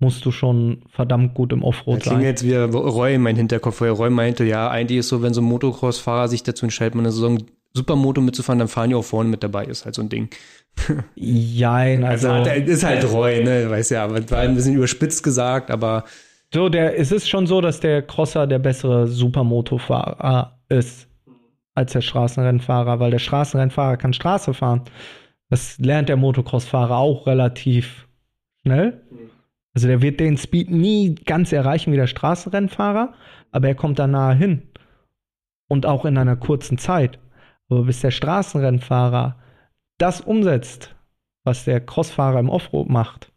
musst 0.00 0.24
du 0.24 0.32
schon 0.32 0.82
verdammt 0.88 1.34
gut 1.34 1.52
im 1.52 1.62
Offroad 1.62 2.00
klingt 2.00 2.16
sein. 2.16 2.24
jetzt 2.24 2.44
wieder 2.44 2.64
Roy 2.66 3.14
in 3.14 3.22
mein 3.22 3.36
Hinterkopf, 3.36 3.80
weil 3.82 3.90
Roy 3.90 4.10
meinte, 4.10 4.44
ja, 4.44 4.68
eigentlich 4.68 5.00
ist 5.00 5.08
so, 5.08 5.22
wenn 5.22 5.34
so 5.34 5.42
ein 5.42 5.44
Motocross-Fahrer 5.44 6.28
sich 6.28 6.42
dazu 6.42 6.66
entscheidet, 6.66 6.94
mal 6.94 7.02
eine 7.02 7.12
Saison 7.12 7.38
Supermoto 7.72 8.20
mitzufahren, 8.20 8.58
dann 8.58 8.68
fahren 8.68 8.90
die 8.90 8.96
auch 8.96 9.04
vorne 9.04 9.28
mit 9.28 9.44
dabei, 9.44 9.66
ist 9.66 9.84
halt 9.84 9.94
so 9.94 10.02
ein 10.02 10.08
Ding. 10.08 10.28
Jein, 11.14 12.02
Also, 12.02 12.30
also, 12.30 12.50
ist 12.50 12.82
halt 12.82 13.04
Roy, 13.12 13.44
ne, 13.44 13.70
weiß 13.70 13.90
ja, 13.90 14.04
aber 14.04 14.28
war 14.30 14.38
ein 14.40 14.54
bisschen 14.54 14.74
überspitzt 14.74 15.22
gesagt, 15.22 15.70
aber 15.70 16.04
so 16.52 16.68
der, 16.68 16.98
es 16.98 17.12
ist 17.12 17.28
schon 17.28 17.46
so, 17.46 17.60
dass 17.60 17.78
der 17.78 18.02
Crosser 18.02 18.46
der 18.46 18.58
bessere 18.58 19.06
Supermoto-Fahrer 19.06 20.58
ist 20.68 21.06
als 21.74 21.92
der 21.92 22.00
Straßenrennfahrer, 22.00 22.98
weil 22.98 23.12
der 23.12 23.20
Straßenrennfahrer 23.20 23.96
kann 23.96 24.12
Straße 24.12 24.52
fahren. 24.52 24.82
Das 25.48 25.78
lernt 25.78 26.08
der 26.08 26.16
Motocross-Fahrer 26.16 26.96
auch 26.96 27.26
relativ 27.26 28.08
schnell. 28.62 29.00
Also 29.74 29.86
der 29.86 30.02
wird 30.02 30.20
den 30.20 30.36
Speed 30.36 30.70
nie 30.70 31.14
ganz 31.14 31.52
erreichen 31.52 31.92
wie 31.92 31.96
der 31.96 32.06
Straßenrennfahrer, 32.08 33.14
aber 33.52 33.68
er 33.68 33.74
kommt 33.74 33.98
da 33.98 34.06
nahe 34.06 34.34
hin. 34.34 34.62
Und 35.68 35.86
auch 35.86 36.04
in 36.04 36.18
einer 36.18 36.36
kurzen 36.36 36.78
Zeit. 36.78 37.18
Aber 37.68 37.84
bis 37.84 38.00
der 38.00 38.10
Straßenrennfahrer 38.10 39.36
das 39.98 40.20
umsetzt, 40.20 40.94
was 41.44 41.64
der 41.64 41.80
Crossfahrer 41.80 42.40
im 42.40 42.48
Offroad 42.50 42.88
macht, 42.88 43.30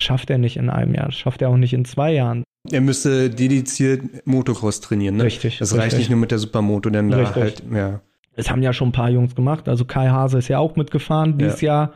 schafft 0.00 0.30
er 0.30 0.38
nicht 0.38 0.56
in 0.56 0.70
einem 0.70 0.94
Jahr, 0.94 1.12
schafft 1.12 1.42
er 1.42 1.50
auch 1.50 1.56
nicht 1.56 1.74
in 1.74 1.84
zwei 1.84 2.12
Jahren. 2.12 2.44
er 2.70 2.80
müsste 2.80 3.28
dediziert 3.28 4.26
Motocross 4.26 4.80
trainieren, 4.80 5.16
ne? 5.16 5.24
Richtig, 5.24 5.58
Das 5.58 5.72
reicht 5.74 5.84
richtig. 5.86 5.98
nicht 6.00 6.10
nur 6.10 6.18
mit 6.18 6.30
der 6.30 6.38
Supermoto, 6.38 6.88
denn 6.90 7.10
da 7.10 7.18
Richtig. 7.18 7.36
halt, 7.36 7.62
ja. 7.72 8.00
Das 8.36 8.50
haben 8.50 8.62
ja 8.62 8.72
schon 8.72 8.88
ein 8.88 8.92
paar 8.92 9.10
Jungs 9.10 9.34
gemacht. 9.34 9.68
Also 9.68 9.84
Kai 9.84 10.08
Hase 10.08 10.38
ist 10.38 10.48
ja 10.48 10.58
auch 10.58 10.76
mitgefahren 10.76 11.36
dieses 11.36 11.60
Jahr. 11.60 11.92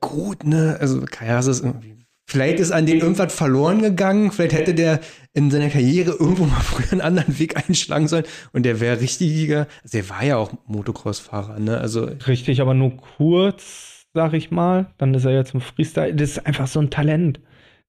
Gut, 0.00 0.44
ne, 0.44 0.76
also 0.78 1.00
Kajas 1.10 1.48
ist 1.48 1.64
irgendwie, 1.64 1.96
vielleicht 2.28 2.60
ist 2.60 2.70
an 2.70 2.86
den 2.86 3.00
irgendwas 3.00 3.34
verloren 3.34 3.80
gegangen, 3.80 4.30
vielleicht 4.30 4.54
hätte 4.54 4.74
der 4.74 5.00
in 5.32 5.50
seiner 5.50 5.70
Karriere 5.70 6.10
irgendwo 6.10 6.44
mal 6.44 6.60
früher 6.62 6.92
einen 6.92 7.00
anderen 7.00 7.38
Weg 7.38 7.56
einschlagen 7.56 8.06
sollen 8.06 8.24
und 8.52 8.64
der 8.64 8.80
wäre 8.80 9.00
richtiger, 9.00 9.66
also 9.82 9.98
der 9.98 10.08
war 10.10 10.22
ja 10.22 10.36
auch 10.36 10.52
Motocross-Fahrer, 10.66 11.58
ne, 11.58 11.78
also 11.78 12.08
Richtig, 12.26 12.60
aber 12.60 12.74
nur 12.74 12.96
kurz, 12.96 14.06
sag 14.12 14.34
ich 14.34 14.50
mal. 14.50 14.92
Dann 14.98 15.14
ist 15.14 15.24
er 15.24 15.32
jetzt 15.32 15.54
im 15.54 15.60
Freestyle. 15.60 16.14
Das 16.14 16.30
ist 16.30 16.46
einfach 16.46 16.66
so 16.66 16.80
ein 16.80 16.90
Talent. 16.90 17.40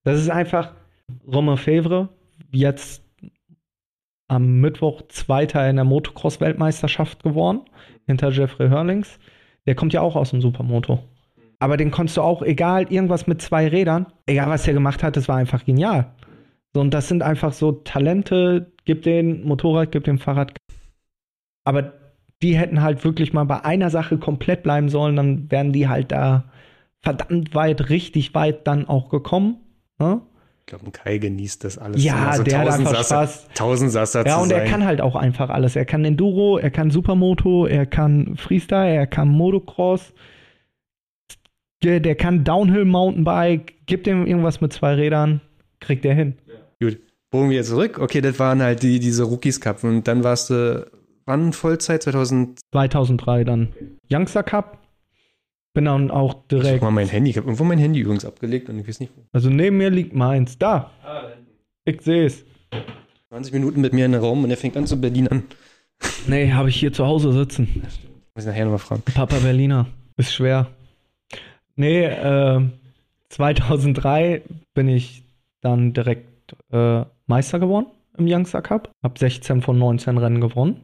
Das 0.04 0.18
ist 0.18 0.30
einfach 0.30 0.72
Romain 1.26 1.56
Favre, 1.56 2.08
jetzt 2.50 3.02
am 4.28 4.60
Mittwoch 4.60 5.02
Zweiter 5.08 5.68
in 5.68 5.76
der 5.76 5.84
Motocross-Weltmeisterschaft 5.84 7.22
geworden, 7.22 7.62
hinter 8.06 8.30
Jeffrey 8.30 8.70
Hurlings. 8.70 9.18
Der 9.66 9.74
kommt 9.74 9.92
ja 9.92 10.00
auch 10.00 10.16
aus 10.16 10.30
dem 10.30 10.40
Supermoto. 10.40 11.00
Aber 11.60 11.76
den 11.76 11.90
konntest 11.90 12.16
du 12.16 12.22
auch, 12.22 12.42
egal, 12.42 12.90
irgendwas 12.90 13.26
mit 13.26 13.40
zwei 13.42 13.68
Rädern, 13.68 14.06
egal 14.26 14.48
was 14.48 14.64
der 14.64 14.74
gemacht 14.74 15.02
hat, 15.02 15.16
das 15.16 15.28
war 15.28 15.36
einfach 15.36 15.64
genial. 15.64 16.14
So, 16.74 16.80
und 16.80 16.92
das 16.94 17.08
sind 17.08 17.22
einfach 17.22 17.52
so 17.52 17.72
Talente, 17.72 18.72
gib 18.86 19.02
den 19.02 19.44
Motorrad, 19.44 19.92
gib 19.92 20.04
dem 20.04 20.18
Fahrrad. 20.18 20.56
Aber 21.64 21.92
die 22.42 22.56
hätten 22.56 22.80
halt 22.80 23.04
wirklich 23.04 23.32
mal 23.32 23.44
bei 23.44 23.64
einer 23.64 23.90
Sache 23.90 24.16
komplett 24.18 24.62
bleiben 24.62 24.88
sollen, 24.88 25.16
dann 25.16 25.50
wären 25.50 25.72
die 25.72 25.88
halt 25.88 26.10
da 26.12 26.44
verdammt 27.02 27.54
weit, 27.54 27.90
richtig 27.90 28.34
weit 28.34 28.66
dann 28.66 28.88
auch 28.88 29.08
gekommen. 29.10 29.58
Ne? 29.98 30.22
ich 30.60 30.66
glaube, 30.66 30.90
Kai 30.92 31.18
genießt 31.18 31.64
das 31.64 31.76
alles. 31.78 32.02
Ja, 32.04 32.28
Also 32.28 32.42
der 32.44 32.60
hat 32.60 32.68
einfach 32.68 32.92
Tausendsasser- 32.92 33.04
Spaß. 33.26 33.48
Tausendsasser 33.54 34.26
Ja, 34.26 34.38
und 34.38 34.52
er 34.52 34.60
sein. 34.60 34.68
kann 34.68 34.84
halt 34.86 35.00
auch 35.00 35.16
einfach 35.16 35.50
alles. 35.50 35.74
Er 35.76 35.84
kann 35.84 36.04
Enduro, 36.04 36.58
er 36.58 36.70
kann 36.70 36.90
Supermoto, 36.90 37.66
er 37.66 37.86
kann 37.86 38.36
Freestyle, 38.36 38.94
er 38.94 39.06
kann 39.08 39.28
Motocross, 39.28 40.14
der, 41.82 42.00
der 42.00 42.14
kann 42.14 42.44
Downhill 42.44 42.84
Mountainbike, 42.84 43.86
gibt 43.86 44.06
ihm 44.06 44.26
irgendwas 44.26 44.60
mit 44.60 44.72
zwei 44.72 44.94
Rädern, 44.94 45.40
kriegt 45.80 46.04
er 46.04 46.14
hin. 46.14 46.34
Gut, 46.80 46.98
bogen 47.30 47.50
wir 47.50 47.56
jetzt 47.56 47.70
zurück. 47.70 47.98
Okay, 47.98 48.20
das 48.20 48.38
waren 48.38 48.62
halt 48.62 48.82
die, 48.82 49.00
diese 49.00 49.24
Rookies 49.24 49.60
Cup 49.60 49.82
und 49.84 50.06
dann 50.06 50.24
warst 50.24 50.50
du, 50.50 50.86
wann 51.26 51.52
Vollzeit? 51.52 52.02
2000, 52.02 52.60
2003 52.72 53.44
dann 53.44 53.68
Youngster 54.10 54.42
Cup. 54.42 54.78
Bin 55.72 55.84
dann 55.84 56.10
auch 56.10 56.34
ich 56.34 56.48
direkt, 56.48 56.80
guck 56.80 56.82
mal 56.82 56.90
mein 56.90 57.06
Handy, 57.06 57.30
ich 57.30 57.36
habe 57.36 57.46
irgendwo 57.46 57.62
mein 57.62 57.78
Handy 57.78 58.00
übrigens 58.00 58.24
abgelegt 58.24 58.68
und 58.68 58.80
ich 58.80 58.88
weiß 58.88 58.98
nicht 58.98 59.12
wo. 59.14 59.22
also 59.32 59.50
neben 59.50 59.76
mir 59.78 59.90
liegt 59.90 60.14
meins. 60.14 60.58
Da. 60.58 60.90
Ich 61.84 62.00
sehe 62.02 62.26
es. 62.26 62.44
20 63.28 63.52
Minuten 63.52 63.80
mit 63.80 63.92
mir 63.92 64.04
in 64.04 64.12
den 64.12 64.20
Raum 64.20 64.42
und 64.42 64.50
er 64.50 64.56
fängt 64.56 64.76
an 64.76 64.88
zu 64.88 65.00
Berlin 65.00 65.28
an. 65.28 65.44
Nee, 66.26 66.50
habe 66.52 66.70
ich 66.70 66.76
hier 66.76 66.92
zu 66.92 67.06
Hause 67.06 67.32
sitzen. 67.32 67.68
Muss 68.34 68.44
ich 68.44 68.46
nachher 68.46 68.64
nochmal 68.64 68.80
fragen. 68.80 69.02
Papa 69.02 69.38
Berliner. 69.38 69.86
Ist 70.16 70.34
schwer. 70.34 70.66
Nee, 71.80 72.04
äh, 72.04 72.60
2003 73.30 74.42
bin 74.74 74.88
ich 74.88 75.24
dann 75.62 75.94
direkt 75.94 76.54
äh, 76.70 77.06
Meister 77.26 77.58
geworden 77.58 77.86
im 78.18 78.26
Youngster 78.28 78.60
Cup. 78.60 78.90
Hab 79.02 79.16
16 79.16 79.62
von 79.62 79.78
19 79.78 80.18
Rennen 80.18 80.42
gewonnen. 80.42 80.82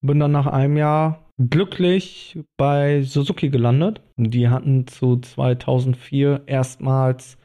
Bin 0.00 0.18
dann 0.18 0.32
nach 0.32 0.46
einem 0.46 0.78
Jahr 0.78 1.26
glücklich 1.36 2.38
bei 2.56 3.02
Suzuki 3.02 3.50
gelandet. 3.50 4.00
Die 4.16 4.48
hatten 4.48 4.86
zu 4.86 5.18
2004 5.18 6.44
erstmals 6.46 7.36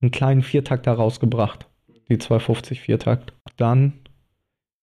einen 0.00 0.10
kleinen 0.10 0.40
Viertakter 0.40 0.94
rausgebracht. 0.94 1.68
Die 2.08 2.16
250 2.16 2.80
Viertakt. 2.80 3.34
Dann 3.58 3.92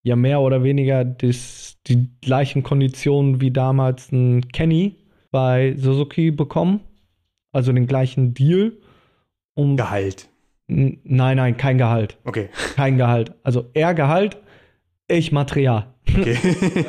ja 0.03 0.15
mehr 0.15 0.41
oder 0.41 0.63
weniger 0.63 1.03
das, 1.03 1.79
die 1.87 2.07
gleichen 2.21 2.61
Konditionen 2.61 3.41
wie 3.41 3.49
damals 3.49 4.11
ein 4.11 4.47
Kenny 4.49 4.97
bei 5.31 5.73
Suzuki 5.75 6.29
bekommen. 6.29 6.81
Also 7.55 7.71
den 7.71 7.87
gleichen 7.87 8.33
Deal. 8.33 8.73
Um, 9.55 9.77
Gehalt. 9.77 10.27
N- 10.67 10.99
nein, 11.05 11.37
nein, 11.37 11.55
kein 11.57 11.77
Gehalt. 11.77 12.17
Okay. 12.25 12.49
Kein 12.75 12.97
Gehalt. 12.97 13.33
Also 13.43 13.65
er 13.73 13.93
Gehalt, 13.93 14.37
ich 15.07 15.31
Material. 15.31 15.87
okay. 16.09 16.37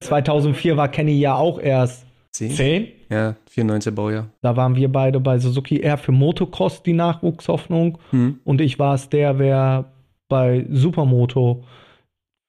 2004 0.00 0.76
war 0.76 0.88
Kenny 0.88 1.18
ja 1.18 1.34
auch 1.36 1.58
erst 1.58 2.04
10? 2.32 2.50
10. 2.50 2.88
Ja, 3.10 3.36
94 3.48 3.94
Baujahr. 3.94 4.26
Da 4.42 4.56
waren 4.56 4.76
wir 4.76 4.90
beide 4.90 5.20
bei 5.20 5.38
Suzuki 5.38 5.78
eher 5.78 5.96
für 5.98 6.12
Motocross 6.12 6.82
die 6.82 6.92
Nachwuchshoffnung 6.92 7.98
Hm. 8.10 8.40
und 8.44 8.60
ich 8.60 8.78
war 8.78 8.94
es 8.94 9.08
der, 9.08 9.38
wer 9.38 9.92
bei 10.28 10.66
Supermoto 10.70 11.64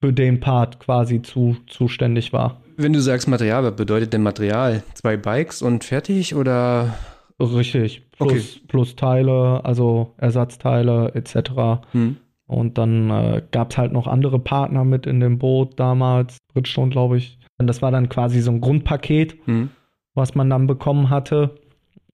für 0.02 0.12
den 0.12 0.40
Part 0.40 0.80
quasi 0.80 1.22
zu, 1.22 1.56
zuständig 1.66 2.32
war. 2.32 2.60
Wenn 2.76 2.92
du 2.92 3.00
sagst 3.00 3.28
Material, 3.28 3.64
was 3.64 3.76
bedeutet 3.76 4.12
denn 4.12 4.22
Material? 4.22 4.82
Zwei 4.94 5.16
Bikes 5.16 5.62
und 5.62 5.84
fertig 5.84 6.34
oder? 6.34 6.94
Richtig. 7.40 8.02
Plus, 8.12 8.30
Okay. 8.32 8.42
plus 8.68 8.96
Teile, 8.96 9.64
also 9.64 10.14
Ersatzteile 10.18 11.12
etc. 11.14 11.82
Hm. 11.92 12.16
Und 12.46 12.78
dann 12.78 13.10
äh, 13.10 13.42
gab 13.50 13.72
es 13.72 13.78
halt 13.78 13.92
noch 13.92 14.06
andere 14.06 14.38
Partner 14.38 14.84
mit 14.84 15.06
in 15.06 15.20
dem 15.20 15.38
Boot 15.38 15.78
damals. 15.80 16.38
Bridgestone, 16.54 16.90
glaube 16.90 17.16
ich. 17.18 17.38
Und 17.58 17.66
das 17.66 17.82
war 17.82 17.90
dann 17.90 18.08
quasi 18.08 18.40
so 18.40 18.50
ein 18.52 18.60
Grundpaket, 18.60 19.36
Hm. 19.46 19.70
was 20.14 20.34
man 20.34 20.48
dann 20.50 20.66
bekommen 20.66 21.10
hatte. 21.10 21.56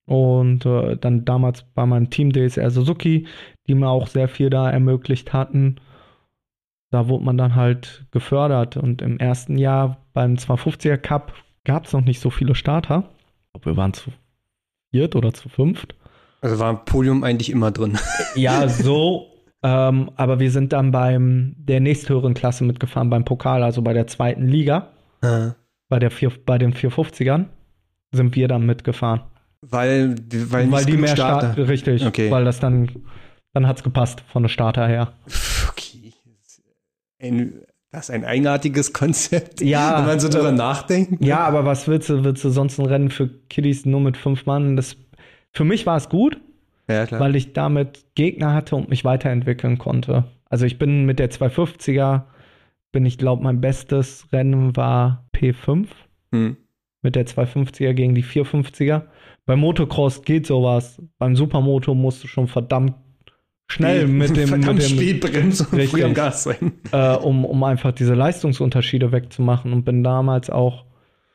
Und 0.06 0.66
äh, 0.66 0.96
dann 0.96 1.24
damals 1.24 1.64
bei 1.74 1.86
meinem 1.86 2.10
Team 2.10 2.32
DSR 2.32 2.70
Suzuki, 2.70 3.26
die 3.68 3.74
mir 3.74 3.88
auch 3.88 4.08
sehr 4.08 4.26
viel 4.28 4.50
da 4.50 4.68
ermöglicht 4.70 5.32
hatten. 5.32 5.76
Da 6.92 7.08
wurde 7.08 7.24
man 7.24 7.36
dann 7.36 7.54
halt 7.56 8.04
gefördert. 8.12 8.76
Und 8.76 9.02
im 9.02 9.18
ersten 9.18 9.56
Jahr 9.58 9.96
beim 10.12 10.34
250er 10.34 10.98
Cup 10.98 11.32
gab 11.64 11.86
es 11.86 11.92
noch 11.92 12.02
nicht 12.02 12.20
so 12.20 12.30
viele 12.30 12.54
Starter. 12.54 13.04
Ich 13.46 13.52
glaube, 13.62 13.72
wir 13.72 13.76
waren 13.76 13.92
zu 13.94 14.10
viert 14.92 15.16
oder 15.16 15.32
zu 15.32 15.48
fünft. 15.48 15.94
Also 16.42 16.58
war 16.58 16.70
ein 16.70 16.84
Podium 16.84 17.24
eigentlich 17.24 17.50
immer 17.50 17.70
drin. 17.70 17.98
Ja, 18.34 18.68
so. 18.68 19.26
ähm, 19.62 20.10
aber 20.16 20.38
wir 20.38 20.50
sind 20.50 20.72
dann 20.72 20.90
beim 20.90 21.54
der 21.56 21.80
nächsthöheren 21.80 22.34
Klasse 22.34 22.64
mitgefahren, 22.64 23.08
beim 23.10 23.24
Pokal, 23.24 23.62
also 23.62 23.80
bei 23.82 23.92
der 23.94 24.06
zweiten 24.06 24.46
Liga, 24.46 24.88
Ah. 25.22 25.54
bei, 25.88 25.98
der 25.98 26.10
vier, 26.10 26.30
bei 26.44 26.58
den 26.58 26.74
450ern, 26.74 27.46
sind 28.10 28.34
wir 28.36 28.48
dann 28.48 28.66
mitgefahren. 28.66 29.20
Weil, 29.62 30.16
weil, 30.50 30.70
weil 30.72 30.84
die 30.84 30.96
mehr 30.96 31.08
Starter. 31.14 31.52
Start, 31.52 31.68
richtig, 31.68 32.04
Okay. 32.04 32.30
weil 32.30 32.44
das 32.44 32.58
dann, 32.58 32.90
dann 33.54 33.66
hat 33.68 33.76
es 33.78 33.82
gepasst 33.84 34.20
von 34.32 34.42
der 34.42 34.48
Starter 34.50 34.88
her. 34.88 35.12
Okay. 35.70 35.91
Ein, 37.22 37.62
das 37.90 38.08
ist 38.08 38.14
ein 38.14 38.24
eigenartiges 38.24 38.92
Konzept. 38.92 39.60
Ja, 39.60 39.98
Wenn 39.98 40.06
man 40.06 40.20
so 40.20 40.28
äh, 40.28 40.30
drüber 40.30 40.52
nachdenkt. 40.52 41.24
Ja, 41.24 41.40
aber 41.40 41.64
was 41.64 41.86
willst 41.88 42.08
du, 42.08 42.24
willst 42.24 42.42
du 42.44 42.50
sonst 42.50 42.78
ein 42.78 42.86
Rennen 42.86 43.10
für 43.10 43.28
Kiddies 43.48 43.84
nur 43.86 44.00
mit 44.00 44.16
fünf 44.16 44.46
Mann? 44.46 44.76
Das, 44.76 44.96
für 45.52 45.64
mich 45.64 45.86
war 45.86 45.96
es 45.96 46.08
gut, 46.08 46.40
Ja, 46.88 47.10
weil 47.10 47.36
ich 47.36 47.52
damit 47.52 48.04
Gegner 48.14 48.54
hatte 48.54 48.76
und 48.76 48.88
mich 48.88 49.04
weiterentwickeln 49.04 49.78
konnte. 49.78 50.24
Also 50.48 50.66
ich 50.66 50.78
bin 50.78 51.04
mit 51.04 51.18
der 51.18 51.30
250er, 51.30 52.22
bin 52.92 53.06
ich 53.06 53.18
glaube, 53.18 53.42
mein 53.42 53.60
bestes 53.60 54.26
Rennen 54.32 54.76
war 54.76 55.26
P5 55.34 55.86
Hm. 56.34 56.56
mit 57.02 57.14
der 57.14 57.26
250er 57.26 57.92
gegen 57.92 58.14
die 58.14 58.24
450er. 58.24 59.02
Beim 59.44 59.60
Motocross 59.60 60.22
geht 60.22 60.46
sowas. 60.46 61.02
Beim 61.18 61.36
Supermoto 61.36 61.94
musst 61.94 62.22
du 62.24 62.28
schon 62.28 62.48
verdammt 62.48 62.94
schnell 63.72 64.06
mit 64.06 64.36
dem, 64.36 64.48
Verdammt 64.48 64.78
mit 64.78 64.90
dem 64.90 64.96
spät 64.98 65.20
bremsen 65.20 65.66
und 65.66 65.78
Richtig. 65.78 65.90
früh 65.90 66.04
am 66.04 66.14
Gas 66.14 66.44
sein. 66.44 66.72
äh, 66.92 67.14
um, 67.16 67.44
um 67.44 67.62
einfach 67.64 67.92
diese 67.92 68.14
Leistungsunterschiede 68.14 69.12
wegzumachen 69.12 69.72
und 69.72 69.84
bin 69.84 70.04
damals 70.04 70.50
auch 70.50 70.84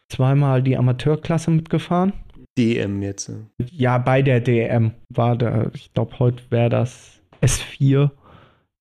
zweimal 0.10 0.64
die 0.64 0.78
Amateurklasse 0.78 1.52
mitgefahren. 1.52 2.14
DM 2.58 3.02
jetzt. 3.02 3.32
Ja, 3.72 3.98
bei 3.98 4.22
der 4.22 4.40
DM 4.42 4.92
war 5.10 5.36
da, 5.38 5.70
ich 5.74 5.94
glaube, 5.94 6.18
heute 6.20 6.44
wäre 6.50 6.70
das 6.70 7.22
S4, 7.42 8.10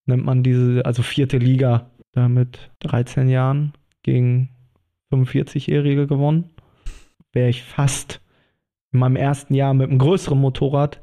nennt 0.06 0.24
man 0.24 0.42
diese, 0.42 0.84
also 0.84 1.02
vierte 1.02 1.38
Liga, 1.38 1.90
da 2.12 2.28
mit 2.28 2.70
13 2.80 3.28
Jahren 3.28 3.72
gegen 4.02 4.50
45-Jährige 5.12 6.06
gewonnen. 6.06 6.50
Wäre 7.32 7.50
ich 7.50 7.62
fast 7.62 8.20
in 8.92 9.00
meinem 9.00 9.16
ersten 9.16 9.52
Jahr 9.52 9.74
mit 9.74 9.90
einem 9.90 9.98
größeren 9.98 10.38
Motorrad 10.38 11.02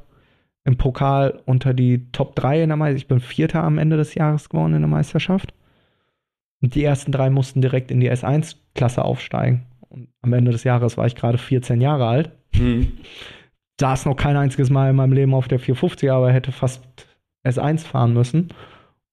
im 0.66 0.78
Pokal 0.78 1.42
unter 1.46 1.74
die 1.74 2.10
Top 2.12 2.36
3 2.36 2.64
in 2.64 2.70
der 2.70 2.78
Meisterschaft. 2.78 3.04
Ich 3.04 3.08
bin 3.08 3.20
Vierter 3.20 3.64
am 3.64 3.78
Ende 3.78 3.98
des 3.98 4.16
Jahres 4.16 4.50
geworden 4.50 4.74
in 4.74 4.82
der 4.82 4.90
Meisterschaft. 4.90 5.54
Und 6.62 6.76
die 6.76 6.84
ersten 6.84 7.12
drei 7.12 7.30
mussten 7.30 7.62
direkt 7.62 7.92
in 7.92 8.00
die 8.00 8.12
S1-Klasse 8.12 9.04
aufsteigen. 9.04 9.64
Und 9.90 10.08
am 10.22 10.34
Ende 10.34 10.52
des 10.52 10.64
Jahres 10.64 10.98
war 10.98 11.06
ich 11.06 11.16
gerade 11.16 11.38
14 11.38 11.82
Jahre 11.82 12.08
alt 12.08 12.32
Hm. 12.56 13.00
saß 13.80 14.06
noch 14.06 14.16
kein 14.16 14.38
einziges 14.38 14.70
Mal 14.70 14.92
in 14.92 14.96
meinem 14.96 15.14
Leben 15.14 15.34
auf 15.34 15.48
der 15.48 15.60
450, 15.60 16.12
aber 16.12 16.32
hätte 16.32 16.52
fast 16.52 16.84
S1 17.44 17.80
fahren 17.80 18.14
müssen. 18.14 18.50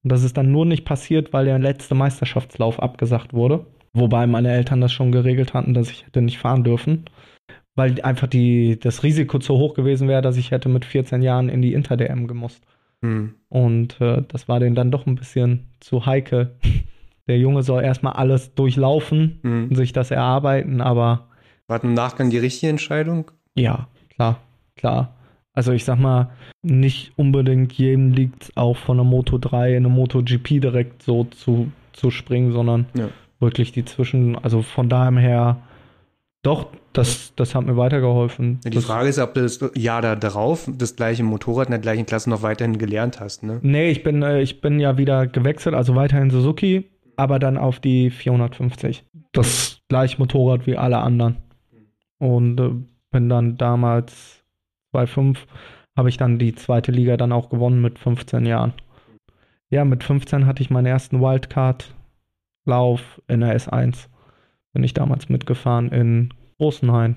Und 0.02 0.12
das 0.12 0.22
ist 0.22 0.36
dann 0.36 0.52
nur 0.52 0.66
nicht 0.66 0.84
passiert, 0.84 1.32
weil 1.32 1.46
der 1.46 1.58
letzte 1.58 1.94
Meisterschaftslauf 1.94 2.80
abgesagt 2.80 3.32
wurde. 3.32 3.66
Wobei 3.92 4.26
meine 4.26 4.52
Eltern 4.52 4.80
das 4.80 4.92
schon 4.92 5.10
geregelt 5.10 5.54
hatten, 5.54 5.74
dass 5.74 5.90
ich 5.90 6.06
hätte 6.06 6.22
nicht 6.22 6.38
fahren 6.38 6.64
dürfen. 6.64 7.06
Weil 7.76 8.00
einfach 8.02 8.26
die, 8.26 8.78
das 8.80 9.02
Risiko 9.02 9.38
zu 9.38 9.54
hoch 9.56 9.74
gewesen 9.74 10.08
wäre, 10.08 10.22
dass 10.22 10.36
ich 10.36 10.50
hätte 10.50 10.68
mit 10.68 10.84
14 10.84 11.22
Jahren 11.22 11.48
in 11.48 11.62
die 11.62 11.72
Inter-DM 11.72 12.26
gemusst. 12.26 12.62
Hm. 13.02 13.34
Und 13.48 14.00
äh, 14.00 14.22
das 14.28 14.48
war 14.48 14.60
denen 14.60 14.74
dann 14.74 14.90
doch 14.90 15.06
ein 15.06 15.14
bisschen 15.14 15.68
zu 15.80 16.04
heikel. 16.06 16.56
Der 17.28 17.38
Junge 17.38 17.62
soll 17.62 17.84
erstmal 17.84 18.14
alles 18.14 18.54
durchlaufen 18.54 19.38
und 19.44 19.50
Hm. 19.70 19.74
sich 19.76 19.92
das 19.92 20.10
erarbeiten, 20.10 20.80
aber 20.80 21.28
War 21.68 21.82
im 21.84 21.94
Nachgang 21.94 22.30
die 22.30 22.38
richtige 22.38 22.70
Entscheidung? 22.70 23.30
Ja, 23.54 23.86
klar, 24.10 24.40
klar. 24.76 25.14
Also 25.52 25.72
ich 25.72 25.84
sag 25.84 25.98
mal, 26.00 26.30
nicht 26.62 27.12
unbedingt 27.16 27.72
jedem 27.74 28.12
liegt 28.12 28.42
es 28.44 28.56
auch 28.56 28.76
von 28.76 28.96
der 28.96 29.04
Moto 29.04 29.38
3 29.38 29.70
in 29.70 29.84
eine 29.86 29.88
MotoGP 29.94 30.60
direkt 30.60 31.02
so 31.02 31.24
zu, 31.24 31.70
zu 31.92 32.10
springen, 32.10 32.52
sondern 32.52 32.86
Ja. 32.96 33.08
wirklich 33.38 33.70
die 33.72 33.84
Zwischen, 33.84 34.36
also 34.36 34.62
von 34.62 34.88
daher 34.88 35.12
her, 35.20 35.56
doch, 36.42 36.68
das, 36.92 37.34
das 37.36 37.54
hat 37.54 37.66
mir 37.66 37.76
weitergeholfen. 37.76 38.60
Die 38.64 38.70
das, 38.70 38.84
Frage 38.84 39.08
ist, 39.08 39.18
ob 39.18 39.34
du 39.34 39.42
das 39.42 39.60
Jahr 39.74 40.00
da 40.00 40.16
drauf 40.16 40.68
das 40.72 40.96
gleiche 40.96 41.22
Motorrad 41.22 41.66
in 41.66 41.72
der 41.72 41.80
gleichen 41.80 42.06
Klasse 42.06 42.30
noch 42.30 42.42
weiterhin 42.42 42.78
gelernt 42.78 43.20
hast, 43.20 43.42
ne? 43.42 43.58
nee, 43.62 43.90
ich 43.90 44.02
bin, 44.02 44.22
äh, 44.22 44.40
ich 44.40 44.60
bin 44.60 44.80
ja 44.80 44.96
wieder 44.96 45.26
gewechselt, 45.26 45.74
also 45.74 45.94
weiterhin 45.94 46.30
Suzuki, 46.30 46.90
aber 47.16 47.38
dann 47.38 47.58
auf 47.58 47.80
die 47.80 48.10
450. 48.10 49.04
Das 49.32 49.80
gleiche 49.88 50.18
Motorrad 50.18 50.66
wie 50.66 50.76
alle 50.76 50.98
anderen. 50.98 51.36
Und 52.18 52.60
äh, 52.60 52.70
bin 53.10 53.28
dann 53.28 53.56
damals 53.56 54.42
2,5 54.94 55.38
habe 55.96 56.08
ich 56.08 56.16
dann 56.16 56.38
die 56.38 56.54
zweite 56.54 56.92
Liga 56.92 57.16
dann 57.16 57.32
auch 57.32 57.50
gewonnen 57.50 57.82
mit 57.82 57.98
15 57.98 58.46
Jahren. 58.46 58.72
Ja, 59.68 59.84
mit 59.84 60.02
15 60.02 60.46
hatte 60.46 60.62
ich 60.62 60.70
meinen 60.70 60.86
ersten 60.86 61.20
Wildcard-Lauf 61.20 63.20
in 63.28 63.40
der 63.40 63.56
S1. 63.56 64.08
Bin 64.72 64.84
ich 64.84 64.94
damals 64.94 65.28
mitgefahren 65.28 65.90
in 65.90 66.34
Rosenheim 66.58 67.16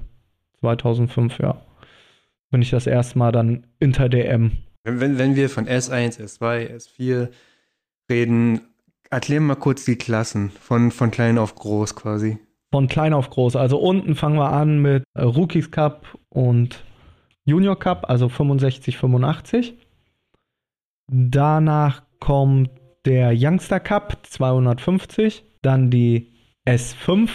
2005, 0.61 1.39
ja. 1.39 1.61
Bin 2.49 2.61
ich 2.61 2.69
das 2.69 2.87
erste 2.87 3.17
Mal 3.19 3.31
dann 3.31 3.67
Inter 3.79 4.09
DM. 4.09 4.51
Wenn, 4.83 4.99
wenn, 4.99 5.17
wenn 5.17 5.35
wir 5.35 5.49
von 5.49 5.67
S1, 5.67 6.19
S2, 6.19 6.75
S4 6.75 7.29
reden, 8.09 8.61
erklären 9.09 9.45
mal 9.45 9.55
kurz 9.55 9.85
die 9.85 9.95
Klassen 9.95 10.49
von, 10.49 10.91
von 10.91 11.11
klein 11.11 11.37
auf 11.37 11.55
groß 11.55 11.95
quasi. 11.95 12.37
Von 12.71 12.87
klein 12.87 13.13
auf 13.13 13.29
groß. 13.29 13.55
Also 13.55 13.77
unten 13.77 14.15
fangen 14.15 14.37
wir 14.37 14.51
an 14.51 14.79
mit 14.81 15.03
Rookies 15.17 15.69
Cup 15.69 16.17
und 16.29 16.83
Junior 17.45 17.77
Cup, 17.77 18.09
also 18.09 18.29
65, 18.29 18.97
85. 18.97 19.77
Danach 21.07 22.03
kommt 22.19 22.71
der 23.05 23.33
Youngster 23.35 23.79
Cup 23.79 24.17
250. 24.25 25.43
Dann 25.61 25.91
die 25.91 26.32
S5, 26.65 27.29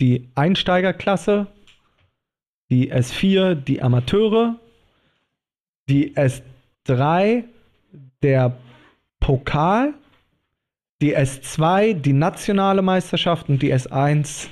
die 0.00 0.28
Einsteigerklasse. 0.34 1.46
Die 2.70 2.92
S4, 2.92 3.54
die 3.54 3.82
Amateure. 3.82 4.56
Die 5.88 6.14
S3, 6.16 7.44
der 8.22 8.56
Pokal. 9.20 9.94
Die 11.02 11.16
S2, 11.16 11.94
die 11.94 12.12
nationale 12.12 12.80
Meisterschaft 12.80 13.48
und 13.48 13.60
die 13.62 13.74
S1, 13.74 14.46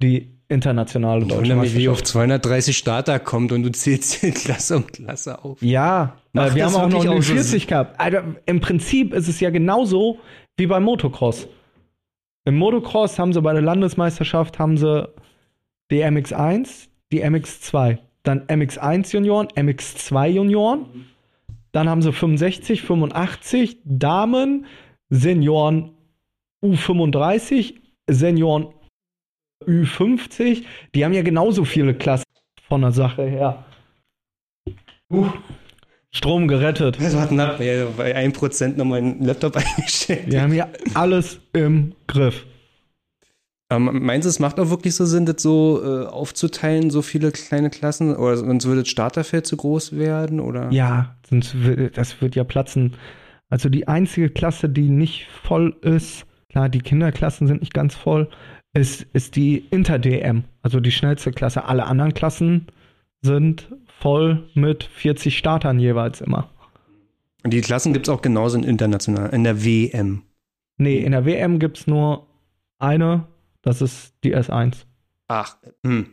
die 0.00 0.30
internationale 0.48 1.22
Ich 1.22 1.28
deutsche 1.28 1.40
wundere 1.40 1.58
mich, 1.58 1.74
wie 1.74 1.88
auf 1.88 1.96
Meisterschaft. 1.96 2.12
230 2.12 2.78
Starter 2.78 3.18
kommt 3.18 3.52
und 3.52 3.62
du 3.64 3.72
zählst 3.72 4.22
die 4.22 4.30
Klasse 4.30 4.76
um 4.76 4.86
Klasse 4.86 5.44
auf. 5.44 5.60
Ja, 5.60 6.16
äh, 6.32 6.54
wir 6.54 6.64
das 6.64 6.74
haben 6.74 6.82
auch 6.82 6.88
noch 6.88 7.04
eine 7.04 7.18
auch 7.18 7.22
so 7.22 7.34
40 7.34 7.66
gehabt. 7.66 8.00
Alter, 8.00 8.36
Im 8.46 8.60
Prinzip 8.60 9.12
ist 9.12 9.28
es 9.28 9.40
ja 9.40 9.50
genauso 9.50 10.20
wie 10.56 10.66
beim 10.66 10.84
Motocross. 10.84 11.48
Im 12.46 12.56
Motocross 12.58 13.18
haben 13.18 13.32
sie 13.32 13.42
bei 13.42 13.52
der 13.52 13.62
Landesmeisterschaft 13.62 14.58
haben 14.58 14.78
sie 14.78 15.08
die 15.90 16.02
MX1, 16.04 16.88
die 17.12 17.24
MX2, 17.24 17.98
dann 18.22 18.46
MX1 18.46 19.12
Junioren, 19.12 19.48
MX2 19.48 20.28
Junioren, 20.28 21.06
dann 21.72 21.88
haben 21.88 22.02
sie 22.02 22.12
65, 22.12 22.82
85 22.82 23.78
Damen, 23.84 24.66
Senioren 25.10 25.90
U35, 26.64 27.74
Senioren 28.08 28.68
Ü50. 29.64 30.64
Die 30.94 31.04
haben 31.04 31.14
ja 31.14 31.22
genauso 31.22 31.64
viele 31.64 31.94
Klassen 31.94 32.24
von 32.68 32.80
der 32.80 32.92
Sache 32.92 33.24
her. 33.24 33.64
Strom 36.12 36.48
gerettet. 36.48 36.98
Also 37.00 37.20
hat 37.20 37.28
knapp 37.30 37.60
ja, 37.60 37.86
bei 37.96 38.16
1% 38.16 38.76
noch 38.76 38.84
meinen 38.84 39.22
Laptop 39.22 39.56
eingestellt. 39.76 40.24
Wir 40.26 40.42
haben 40.42 40.52
hier 40.52 40.68
alles 40.94 41.40
im 41.52 41.94
Griff. 42.06 42.46
Ähm, 43.68 44.04
meinst 44.04 44.26
du, 44.26 44.28
es 44.28 44.38
macht 44.38 44.60
auch 44.60 44.70
wirklich 44.70 44.94
so 44.94 45.04
Sinn, 45.04 45.26
das 45.26 45.42
so 45.42 45.82
äh, 45.82 46.06
aufzuteilen, 46.06 46.90
so 46.90 47.02
viele 47.02 47.32
kleine 47.32 47.68
Klassen? 47.68 48.14
Oder 48.14 48.36
sonst 48.36 48.64
würde 48.64 48.82
das 48.82 48.88
Starterfeld 48.88 49.46
zu 49.46 49.56
groß 49.56 49.96
werden? 49.96 50.38
Oder? 50.38 50.70
Ja, 50.70 51.16
sonst 51.28 51.62
wird, 51.64 51.98
das 51.98 52.20
wird 52.20 52.36
ja 52.36 52.44
platzen. 52.44 52.94
Also 53.48 53.68
die 53.68 53.88
einzige 53.88 54.30
Klasse, 54.30 54.68
die 54.68 54.88
nicht 54.88 55.26
voll 55.42 55.76
ist, 55.82 56.26
klar, 56.48 56.68
die 56.68 56.80
Kinderklassen 56.80 57.46
sind 57.46 57.60
nicht 57.60 57.74
ganz 57.74 57.94
voll, 57.94 58.28
ist, 58.72 59.06
ist 59.12 59.36
die 59.36 59.66
Inter-DM, 59.70 60.44
also 60.62 60.80
die 60.80 60.92
schnellste 60.92 61.32
Klasse. 61.32 61.64
Alle 61.64 61.86
anderen 61.86 62.14
Klassen 62.14 62.66
sind 63.22 63.68
voll 64.00 64.48
mit 64.54 64.84
40 64.84 65.36
Startern 65.36 65.78
jeweils 65.78 66.20
immer. 66.20 66.50
Und 67.44 67.52
die 67.52 67.60
Klassen 67.60 67.92
gibt 67.92 68.08
es 68.08 68.14
auch 68.14 68.22
genauso 68.22 68.58
in 68.58 68.64
international, 68.64 69.30
in 69.30 69.44
der 69.44 69.64
WM. 69.64 70.22
Nee, 70.78 70.98
in 70.98 71.12
der 71.12 71.24
WM 71.24 71.58
gibt 71.58 71.78
es 71.78 71.86
nur 71.86 72.26
eine, 72.78 73.26
das 73.62 73.80
ist 73.80 74.14
die 74.24 74.36
S1. 74.36 74.84
Ach, 75.28 75.56
hm. 75.84 76.08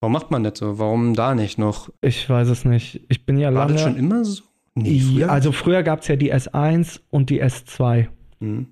Warum 0.00 0.12
macht 0.12 0.30
man 0.30 0.42
das 0.44 0.58
so? 0.58 0.78
Warum 0.78 1.14
da 1.14 1.34
nicht 1.34 1.58
noch? 1.58 1.90
Ich 2.00 2.28
weiß 2.28 2.48
es 2.48 2.64
nicht. 2.64 3.02
Ich 3.08 3.26
bin 3.26 3.38
ja 3.38 3.52
War 3.52 3.66
lange. 3.66 3.74
das 3.74 3.82
schon 3.82 3.96
immer 3.96 4.24
so? 4.24 4.42
Ja, 4.76 5.28
also 5.28 5.52
früher 5.52 5.82
gab 5.82 6.00
es 6.00 6.08
ja 6.08 6.16
die 6.16 6.32
S1 6.32 7.00
und 7.10 7.28
die 7.28 7.42
S2. 7.42 8.08
Hm. 8.40 8.68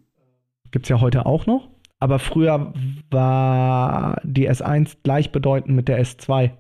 Gibt 0.71 0.87
es 0.87 0.89
ja 0.89 1.01
heute 1.01 1.27
auch 1.27 1.47
noch. 1.47 1.69
Aber 1.99 2.19
früher 2.19 2.73
war 3.11 4.21
die 4.23 4.49
S1 4.49 4.99
gleichbedeutend 5.03 5.75
mit 5.75 5.89
der 5.89 6.01
S2. 6.03 6.53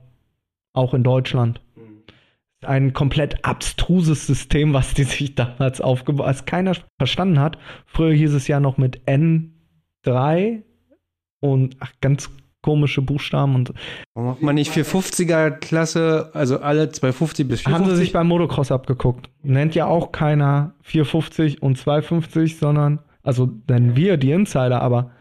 Auch 0.72 0.94
in 0.94 1.02
Deutschland. 1.02 1.60
Ein 2.64 2.92
komplett 2.92 3.44
abstruses 3.44 4.26
System, 4.26 4.72
was 4.72 4.94
die 4.94 5.04
sich 5.04 5.34
damals 5.34 5.80
aufgebaut 5.80 6.26
was 6.26 6.44
keiner 6.44 6.74
verstanden 6.98 7.38
hat. 7.38 7.56
Früher 7.86 8.12
hieß 8.12 8.34
es 8.34 8.48
ja 8.48 8.58
noch 8.58 8.78
mit 8.78 9.02
N3 9.06 10.62
und 11.40 11.76
ach, 11.78 11.92
ganz 12.00 12.30
komische 12.62 13.02
Buchstaben 13.02 13.54
und 13.54 13.72
Warum 14.14 14.30
macht 14.30 14.42
man 14.42 14.56
nicht 14.56 14.72
450er 14.72 15.50
Klasse, 15.50 16.30
also 16.34 16.58
alle 16.58 16.90
250 16.90 17.46
bis 17.46 17.60
450? 17.60 17.72
haben 17.72 17.88
sie 17.88 17.96
sich 17.96 18.12
beim 18.12 18.26
Motocross 18.26 18.72
abgeguckt. 18.72 19.30
Nennt 19.42 19.74
ja 19.74 19.86
auch 19.86 20.12
keiner 20.12 20.74
450 20.82 21.62
und 21.62 21.78
250, 21.78 22.58
sondern, 22.58 23.00
also 23.22 23.48
nennen 23.68 23.96
wir 23.96 24.16
die 24.16 24.32
Insider, 24.32 24.82
aber 24.82 25.12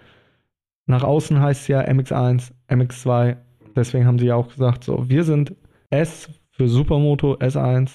nach 0.87 1.03
außen 1.03 1.39
heißt 1.39 1.61
es 1.61 1.67
ja 1.67 1.81
MX1, 1.81 2.51
MX2. 2.69 3.37
Deswegen 3.77 4.05
haben 4.05 4.19
sie 4.19 4.27
ja 4.27 4.35
auch 4.35 4.49
gesagt, 4.49 4.83
so, 4.83 5.09
wir 5.09 5.23
sind 5.23 5.55
S 5.89 6.29
für 6.51 6.67
Supermoto, 6.67 7.35
S1, 7.35 7.91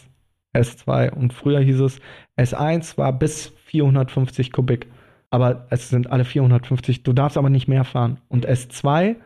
S2 0.55 1.13
und 1.13 1.33
früher 1.33 1.61
hieß 1.61 1.81
es, 1.81 2.01
S1 2.39 2.97
war 2.97 3.13
bis 3.13 3.49
450 3.67 4.53
Kubik. 4.53 4.87
Aber 5.31 5.67
es 5.71 5.89
sind 5.89 6.11
alle 6.11 6.25
450, 6.25 7.03
du 7.03 7.13
darfst 7.13 7.37
aber 7.37 7.51
nicht 7.51 7.67
mehr 7.67 7.85
fahren. 7.85 8.19
Und 8.29 8.49
S2 8.49 9.17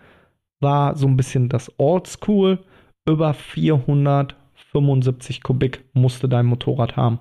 war 0.60 0.96
so 0.96 1.06
ein 1.06 1.16
bisschen 1.16 1.48
das 1.48 1.72
Oldschool, 1.78 2.60
über 3.08 3.34
475 3.34 5.42
Kubik 5.42 5.84
musste 5.92 6.28
dein 6.28 6.46
Motorrad 6.46 6.96
haben. 6.96 7.20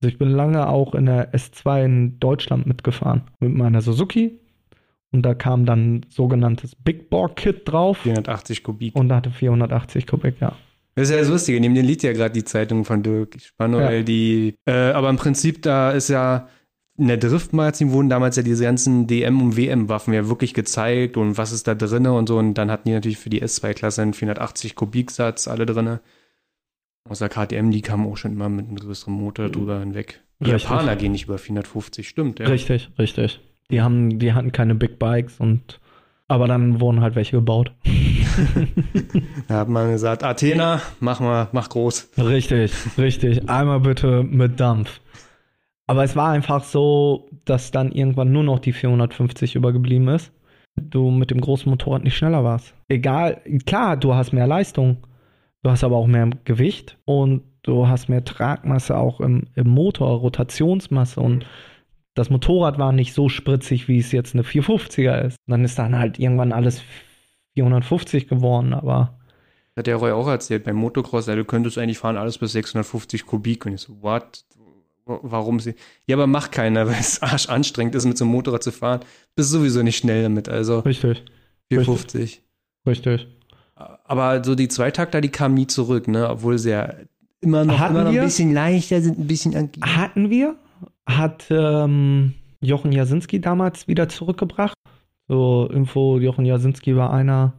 Also 0.00 0.12
ich 0.12 0.18
bin 0.18 0.30
lange 0.30 0.68
auch 0.68 0.94
in 0.94 1.06
der 1.06 1.32
S2 1.32 1.84
in 1.84 2.20
Deutschland 2.20 2.66
mitgefahren 2.66 3.22
mit 3.40 3.54
meiner 3.54 3.80
Suzuki. 3.80 4.38
Und 5.10 5.22
da 5.22 5.34
kam 5.34 5.64
dann 5.64 6.04
sogenanntes 6.08 6.74
Big 6.74 7.08
Bore 7.10 7.32
Kit 7.34 7.62
drauf 7.64 7.98
480 7.98 8.62
Kubik. 8.62 8.94
und 8.94 9.10
hatte 9.12 9.30
480 9.30 10.06
Kubik, 10.06 10.34
ja. 10.40 10.54
Das 10.94 11.08
ist 11.08 11.14
ja 11.14 11.20
das 11.20 11.28
Lustige, 11.28 11.60
neben 11.60 11.74
dem 11.74 11.86
liegt 11.86 12.02
ja 12.02 12.12
gerade 12.12 12.32
die 12.34 12.44
Zeitung 12.44 12.84
von 12.84 13.02
Dirk 13.02 13.40
Spanoel, 13.40 13.98
Ja. 13.98 14.02
die, 14.02 14.56
äh, 14.66 14.72
aber 14.90 15.08
im 15.10 15.16
Prinzip, 15.16 15.62
da 15.62 15.92
ist 15.92 16.08
ja, 16.08 16.48
in 16.98 17.06
der 17.06 17.16
Driftmagazin 17.18 17.92
wurden 17.92 18.08
damals 18.08 18.34
ja 18.36 18.42
diese 18.42 18.64
ganzen 18.64 19.06
DM- 19.06 19.40
und 19.40 19.56
WM-Waffen 19.56 20.12
ja 20.12 20.28
wirklich 20.28 20.52
gezeigt 20.52 21.16
und 21.16 21.38
was 21.38 21.52
ist 21.52 21.68
da 21.68 21.76
drinne 21.76 22.12
und 22.12 22.28
so. 22.28 22.36
Und 22.38 22.54
dann 22.54 22.70
hatten 22.72 22.88
die 22.88 22.94
natürlich 22.94 23.18
für 23.18 23.30
die 23.30 23.40
S2-Klasse 23.42 24.02
einen 24.02 24.14
480 24.14 24.74
Kubiksatz 24.74 25.46
alle 25.46 25.64
drinne. 25.64 26.00
Außer 27.08 27.28
KTM, 27.28 27.70
die 27.70 27.80
kamen 27.82 28.04
auch 28.06 28.16
schon 28.16 28.32
immer 28.32 28.48
mit 28.48 28.66
einem 28.66 28.76
größeren 28.76 29.14
Motor 29.14 29.48
drüber 29.48 29.78
hinweg. 29.78 30.20
Die. 30.40 30.50
Japaner 30.50 30.96
gehen 30.96 31.12
nicht 31.12 31.24
über 31.24 31.38
450, 31.38 32.08
stimmt, 32.08 32.40
ja. 32.40 32.46
Richtig, 32.48 32.90
richtig. 32.98 33.40
Die 33.70 33.82
haben, 33.82 34.18
die 34.18 34.32
hatten 34.32 34.52
keine 34.52 34.74
Big 34.74 34.98
Bikes 34.98 35.40
und 35.40 35.80
aber 36.30 36.46
dann 36.46 36.80
wurden 36.80 37.00
halt 37.00 37.14
welche 37.16 37.36
gebaut. 37.36 37.72
Da 39.48 39.56
hat 39.56 39.68
man 39.68 39.90
gesagt, 39.90 40.22
Athena, 40.22 40.80
mach 41.00 41.18
mal, 41.18 41.48
mach 41.50 41.68
groß. 41.70 42.10
Richtig, 42.18 42.72
richtig. 42.96 43.48
Einmal 43.48 43.80
bitte 43.80 44.22
mit 44.22 44.60
Dampf. 44.60 45.00
Aber 45.88 46.04
es 46.04 46.14
war 46.14 46.30
einfach 46.30 46.62
so, 46.62 47.28
dass 47.44 47.72
dann 47.72 47.90
irgendwann 47.90 48.30
nur 48.30 48.44
noch 48.44 48.60
die 48.60 48.72
450 48.72 49.56
übergeblieben 49.56 50.06
ist. 50.08 50.30
Du 50.76 51.10
mit 51.10 51.32
dem 51.32 51.40
großen 51.40 51.68
Motorrad 51.68 52.04
nicht 52.04 52.16
schneller 52.16 52.44
warst. 52.44 52.74
Egal, 52.88 53.40
klar, 53.66 53.96
du 53.96 54.14
hast 54.14 54.32
mehr 54.32 54.46
Leistung. 54.46 54.98
Du 55.62 55.70
hast 55.70 55.82
aber 55.82 55.96
auch 55.96 56.06
mehr 56.06 56.30
Gewicht 56.44 56.98
und 57.04 57.42
du 57.62 57.88
hast 57.88 58.08
mehr 58.08 58.24
Tragmasse 58.24 58.96
auch 58.96 59.20
im, 59.20 59.44
im 59.56 59.68
Motor, 59.68 60.18
Rotationsmasse 60.18 61.20
und 61.20 61.44
das 62.18 62.30
Motorrad 62.30 62.78
war 62.78 62.92
nicht 62.92 63.14
so 63.14 63.28
spritzig, 63.28 63.88
wie 63.88 63.98
es 63.98 64.12
jetzt 64.12 64.34
eine 64.34 64.42
450er 64.42 65.26
ist. 65.26 65.36
Dann 65.46 65.64
ist 65.64 65.78
dann 65.78 65.98
halt 65.98 66.18
irgendwann 66.18 66.52
alles 66.52 66.82
450 67.54 68.28
geworden, 68.28 68.72
aber 68.72 69.18
Hat 69.76 69.86
der 69.86 69.96
Roy 69.96 70.12
auch 70.12 70.28
erzählt, 70.28 70.64
beim 70.64 70.76
Motocross, 70.76 71.26
ja, 71.26 71.36
du 71.36 71.44
könntest 71.44 71.78
eigentlich 71.78 71.98
fahren 71.98 72.16
alles 72.16 72.38
bis 72.38 72.52
650 72.52 73.26
Kubik. 73.26 73.66
Und 73.66 73.74
ich 73.74 73.80
so, 73.82 74.02
what? 74.02 74.44
Warum 75.06 75.58
sie? 75.58 75.74
Ja, 76.06 76.16
aber 76.16 76.26
macht 76.26 76.52
keiner, 76.52 76.86
weil 76.88 76.98
es 77.00 77.22
arsch 77.22 77.48
anstrengend 77.48 77.94
ist, 77.94 78.04
mit 78.04 78.18
so 78.18 78.24
einem 78.24 78.32
Motorrad 78.32 78.62
zu 78.62 78.72
fahren. 78.72 79.00
Bist 79.36 79.50
sowieso 79.50 79.82
nicht 79.82 79.98
schnell 79.98 80.22
damit, 80.24 80.48
also 80.48 80.80
richtig, 80.80 81.24
450. 81.70 82.42
richtig. 82.86 83.26
Aber 83.74 84.42
so 84.42 84.56
die 84.56 84.68
Zweitakter, 84.68 85.20
die 85.20 85.28
kamen 85.28 85.54
nie 85.54 85.68
zurück, 85.68 86.08
ne? 86.08 86.28
Obwohl 86.28 86.58
sie 86.58 86.70
ja 86.70 86.94
immer 87.40 87.64
noch, 87.64 87.78
Hatten 87.78 87.94
immer 87.94 88.04
noch 88.04 88.12
ein 88.12 88.24
bisschen 88.24 88.52
leichter 88.52 89.00
sind, 89.00 89.18
ein 89.18 89.26
bisschen 89.28 89.54
agil. 89.54 89.82
Hatten 89.84 90.30
wir, 90.30 90.56
hat 91.08 91.46
ähm, 91.50 92.34
Jochen 92.60 92.92
Jasinski 92.92 93.40
damals 93.40 93.88
wieder 93.88 94.08
zurückgebracht. 94.08 94.74
So, 95.26 95.68
Info, 95.72 96.18
Jochen 96.18 96.44
Jasinski 96.44 96.96
war 96.96 97.12
einer 97.12 97.54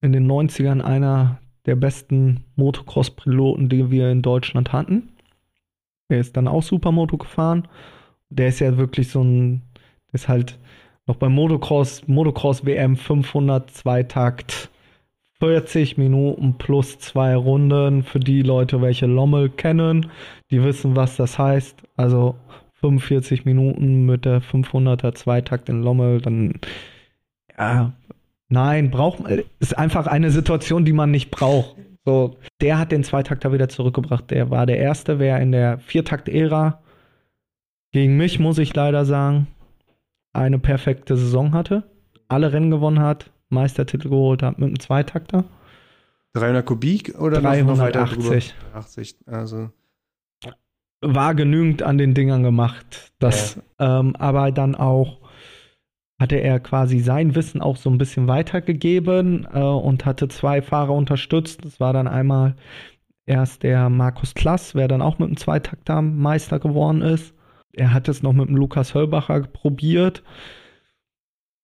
in 0.00 0.12
den 0.12 0.30
90ern 0.30 0.80
einer 0.80 1.40
der 1.64 1.76
besten 1.76 2.44
Motocross-Piloten, 2.56 3.68
die 3.68 3.90
wir 3.90 4.10
in 4.10 4.22
Deutschland 4.22 4.72
hatten. 4.72 5.08
Der 6.08 6.20
ist 6.20 6.36
dann 6.36 6.48
auch 6.48 6.62
Supermoto 6.62 7.16
gefahren. 7.16 7.66
Der 8.28 8.48
ist 8.48 8.60
ja 8.60 8.76
wirklich 8.76 9.08
so 9.10 9.22
ein, 9.22 9.62
ist 10.12 10.28
halt 10.28 10.58
noch 11.06 11.16
beim 11.16 11.32
Motocross, 11.32 12.06
Motocross 12.06 12.64
WM 12.64 12.96
500 12.96 13.70
Zweitakt 13.70 14.70
40 15.38 15.98
Minuten 15.98 16.54
plus 16.56 16.98
zwei 16.98 17.36
Runden 17.36 18.02
für 18.02 18.20
die 18.20 18.42
Leute, 18.42 18.80
welche 18.80 19.06
Lommel 19.06 19.50
kennen, 19.50 20.10
die 20.50 20.62
wissen, 20.62 20.96
was 20.96 21.16
das 21.16 21.38
heißt. 21.38 21.82
Also 21.96 22.36
45 22.80 23.44
Minuten 23.44 24.06
mit 24.06 24.24
der 24.24 24.42
500er 24.42 25.14
Zweitakt 25.14 25.68
in 25.68 25.82
Lommel, 25.82 26.20
dann 26.20 26.54
ja, 27.58 27.92
nein, 28.48 28.90
braucht 28.90 29.20
man, 29.20 29.42
ist 29.60 29.76
einfach 29.78 30.06
eine 30.06 30.30
Situation, 30.30 30.84
die 30.84 30.92
man 30.92 31.10
nicht 31.10 31.30
braucht. 31.30 31.76
So, 32.04 32.36
der 32.60 32.78
hat 32.78 32.92
den 32.92 33.02
Zweitakter 33.02 33.52
wieder 33.52 33.68
zurückgebracht. 33.68 34.30
Der 34.30 34.50
war 34.50 34.66
der 34.66 34.78
erste, 34.78 35.18
wer 35.18 35.40
in 35.40 35.52
der 35.52 35.78
Viertakt-Ära 35.78 36.80
gegen 37.92 38.16
mich, 38.16 38.38
muss 38.38 38.58
ich 38.58 38.74
leider 38.74 39.04
sagen, 39.04 39.48
eine 40.32 40.58
perfekte 40.58 41.16
Saison 41.16 41.52
hatte. 41.52 41.82
Alle 42.28 42.52
Rennen 42.52 42.70
gewonnen 42.70 43.00
hat, 43.00 43.30
Meistertitel 43.48 44.10
geholt 44.10 44.42
hat 44.42 44.58
mit 44.58 44.68
einem 44.68 44.78
Zweitakter. 44.80 45.44
300 46.34 46.66
Kubik 46.66 47.18
oder 47.18 47.40
noch- 47.40 47.56
noch 47.64 47.78
weiter 47.78 48.04
drüber? 48.04 48.22
380. 48.28 48.54
80, 48.74 49.16
also. 49.26 49.70
War 51.00 51.34
genügend 51.34 51.82
an 51.82 51.98
den 51.98 52.14
Dingern 52.14 52.42
gemacht. 52.42 53.12
Das, 53.18 53.60
ähm, 53.78 54.16
aber 54.16 54.52
dann 54.52 54.74
auch 54.74 55.18
hatte 56.18 56.36
er 56.36 56.60
quasi 56.60 57.00
sein 57.00 57.34
Wissen 57.34 57.60
auch 57.60 57.76
so 57.76 57.90
ein 57.90 57.98
bisschen 57.98 58.26
weitergegeben 58.26 59.46
äh, 59.52 59.58
und 59.58 60.06
hatte 60.06 60.28
zwei 60.28 60.62
Fahrer 60.62 60.94
unterstützt. 60.94 61.64
Das 61.64 61.78
war 61.78 61.92
dann 61.92 62.08
einmal 62.08 62.56
erst 63.26 63.62
der 63.62 63.90
Markus 63.90 64.34
Klass, 64.34 64.74
wer 64.74 64.88
dann 64.88 65.02
auch 65.02 65.18
mit 65.18 65.28
dem 65.28 65.36
Zweitakter 65.36 66.00
Meister 66.00 66.58
geworden 66.58 67.02
ist. 67.02 67.34
Er 67.74 67.92
hat 67.92 68.08
es 68.08 68.22
noch 68.22 68.32
mit 68.32 68.48
dem 68.48 68.56
Lukas 68.56 68.94
Höllbacher 68.94 69.40
probiert. 69.42 70.22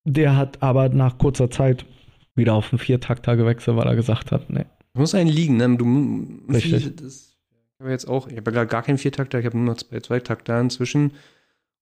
Der 0.04 0.36
hat 0.36 0.62
aber 0.62 0.90
nach 0.90 1.16
kurzer 1.16 1.50
Zeit 1.50 1.86
wieder 2.34 2.54
auf 2.54 2.70
den 2.70 2.78
Viertakter 2.78 3.36
gewechselt, 3.36 3.76
weil 3.76 3.86
er 3.86 3.96
gesagt 3.96 4.32
hat, 4.32 4.50
nee. 4.50 4.66
Es 4.94 4.98
muss 4.98 5.14
einen 5.14 5.30
liegen, 5.30 5.56
ne? 5.56 5.76
Du, 5.76 6.52
Richtig. 6.52 6.96
Das, 6.96 7.31
habe 7.82 7.90
jetzt 7.90 8.08
auch, 8.08 8.28
ich 8.28 8.36
habe 8.36 8.50
ja 8.52 8.64
gar- 8.64 8.82
keinen 8.82 8.98
Viertakter, 8.98 9.38
ich 9.38 9.46
habe 9.46 9.56
nur 9.58 9.66
noch 9.66 9.76
zwei 9.76 10.00
Zweitakter 10.00 10.60
inzwischen. 10.60 11.12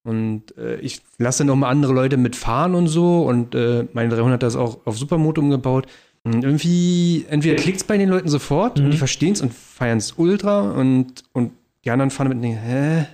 Und 0.02 0.56
äh, 0.56 0.76
ich 0.80 1.02
lasse 1.18 1.44
noch 1.44 1.56
mal 1.56 1.68
andere 1.68 1.92
Leute 1.92 2.16
mitfahren 2.16 2.74
und 2.74 2.88
so. 2.88 3.22
Und 3.22 3.54
äh, 3.54 3.86
meine 3.92 4.14
300er 4.14 4.46
ist 4.46 4.56
auch 4.56 4.86
auf 4.86 4.96
Supermoto 4.96 5.40
umgebaut. 5.40 5.86
Und 6.22 6.42
irgendwie, 6.44 7.24
entweder 7.28 7.56
klickt 7.56 7.78
es 7.78 7.84
bei 7.84 7.96
den 7.98 8.08
Leuten 8.08 8.28
sofort 8.28 8.78
und 8.78 8.86
Mhm. 8.86 8.90
die 8.92 8.96
verstehen 8.98 9.32
es 9.32 9.40
und 9.42 9.52
feiern 9.54 9.98
es 9.98 10.12
ultra 10.18 10.70
und, 10.72 11.22
und 11.32 11.52
die 11.84 11.90
anderen 11.90 12.10
fahren 12.10 12.28
mit 12.28 12.36
und 12.36 12.42
denken, 12.42 12.58
hä? 12.58 13.06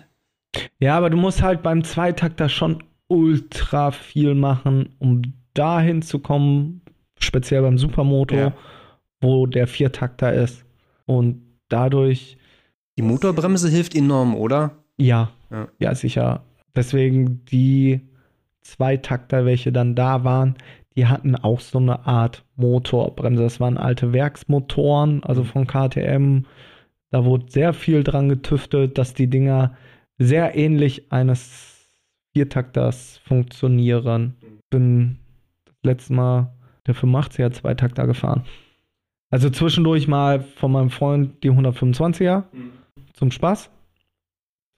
Ja, 0.81 0.97
aber 0.97 1.11
du 1.11 1.17
musst 1.17 1.43
halt 1.43 1.63
beim 1.63 1.85
Zweitakter 1.85 2.49
schon 2.49 2.83
ultra 3.09 3.91
viel 3.93 4.35
machen, 4.35 4.89
um 4.99 5.23
dahin 5.55 6.03
zu 6.03 6.19
kommen, 6.19 6.81
speziell 7.19 7.63
beim 7.63 7.79
Supermoto, 7.79 8.35
Ja. 8.37 8.53
wo 9.21 9.47
der 9.47 9.67
Viertakter 9.69 10.33
ist. 10.35 10.65
Und 11.05 11.43
dadurch, 11.69 12.39
Die 12.97 13.03
Motorbremse 13.03 13.69
hilft 13.69 13.95
enorm, 13.95 14.35
oder? 14.35 14.73
ja, 14.97 15.31
Ja. 15.51 15.69
ja, 15.79 15.95
sicher. 15.95 16.43
Deswegen 16.75 17.45
die 17.47 18.01
zwei 18.63 18.97
Takter, 18.97 19.45
welche 19.45 19.73
dann 19.73 19.95
da 19.95 20.25
waren, 20.25 20.57
die 20.97 21.07
hatten 21.07 21.37
auch 21.37 21.61
so 21.61 21.79
eine 21.79 22.07
Art 22.07 22.45
Motorbremse. 22.57 23.43
Das 23.43 23.61
waren 23.61 23.77
alte 23.77 24.13
Werksmotoren, 24.13 25.23
also 25.25 25.45
von 25.45 25.67
KTM. 25.67 26.45
Da 27.11 27.25
wurde 27.25 27.47
sehr 27.51 27.75
viel 27.75 28.03
dran 28.03 28.29
getüftelt, 28.29 28.97
dass 28.99 29.13
die 29.15 29.29
Dinger 29.29 29.77
sehr 30.19 30.57
ähnlich 30.57 31.13
eines 31.13 31.91
Viertakters 32.33 33.21
funktionieren. 33.25 34.37
Bin 34.71 35.19
das 35.67 35.75
letzte 35.83 36.15
Mal 36.15 36.53
der 36.87 36.95
85er 36.95 37.53
Zweitakter 37.53 38.07
gefahren. 38.07 38.45
Also 39.31 39.51
zwischendurch 39.51 40.09
mal 40.09 40.41
von 40.41 40.73
meinem 40.73 40.91
Freund 40.91 41.43
die 41.43 41.51
125er 41.51 42.45
zum 43.17 43.31
Spaß. 43.31 43.71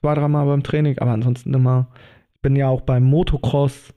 Zwei, 0.01 0.15
dreimal 0.15 0.45
beim 0.47 0.63
Training, 0.63 0.97
aber 0.99 1.11
ansonsten 1.11 1.53
immer. 1.53 1.87
Ich 2.35 2.41
bin 2.41 2.55
ja 2.55 2.67
auch 2.69 2.81
beim 2.81 3.03
Motocross, 3.03 3.93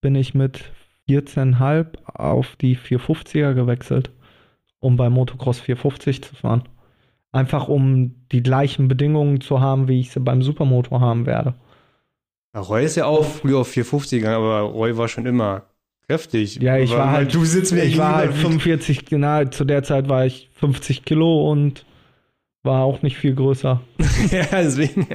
bin 0.00 0.14
ich 0.14 0.32
mit 0.34 0.70
14,5 1.08 1.86
auf 2.06 2.56
die 2.56 2.76
450er 2.76 3.52
gewechselt, 3.54 4.10
um 4.78 4.96
beim 4.96 5.12
Motocross 5.12 5.60
450 5.60 6.22
zu 6.22 6.36
fahren. 6.36 6.62
Einfach 7.32 7.68
um 7.68 8.14
die 8.32 8.42
gleichen 8.42 8.88
Bedingungen 8.88 9.40
zu 9.40 9.60
haben, 9.60 9.88
wie 9.88 10.00
ich 10.00 10.10
sie 10.12 10.20
beim 10.20 10.42
Supermotor 10.42 11.00
haben 11.00 11.26
werde. 11.26 11.54
Ja, 12.54 12.60
Roy 12.60 12.84
ist 12.84 12.96
ja 12.96 13.06
auch 13.06 13.24
früher 13.24 13.58
auf 13.58 13.68
450 13.68 14.20
gegangen, 14.20 14.36
aber 14.36 14.60
Roy 14.62 14.96
war 14.96 15.06
schon 15.08 15.26
immer 15.26 15.62
kräftig. 16.08 16.56
Ja, 16.56 16.76
ich 16.78 16.90
war 16.92 17.10
halt, 17.10 17.32
Du 17.34 17.44
sitzt 17.44 17.72
mir 17.72 17.84
ich 17.84 17.98
war 17.98 18.14
halt 18.16 18.30
gegenüber 18.30 18.50
wie- 18.50 18.60
45, 18.60 19.04
genau, 19.06 19.44
zu 19.46 19.64
der 19.64 19.82
Zeit 19.84 20.08
war 20.08 20.26
ich 20.26 20.50
50 20.54 21.04
Kilo 21.04 21.48
und 21.50 21.84
war 22.62 22.82
auch 22.82 23.02
nicht 23.02 23.16
viel 23.16 23.34
größer. 23.34 23.80
ja, 24.30 24.46
deswegen 24.52 25.06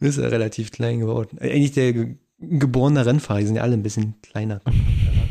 ist 0.00 0.18
er 0.18 0.30
relativ 0.30 0.70
klein 0.70 1.00
geworden. 1.00 1.38
Eigentlich 1.40 1.72
der 1.72 1.92
ge 1.92 2.14
geborene 2.40 3.04
Rennfahrer, 3.04 3.40
die 3.40 3.46
sind 3.46 3.56
ja 3.56 3.62
alle 3.62 3.74
ein 3.74 3.82
bisschen 3.82 4.14
kleiner. 4.22 4.60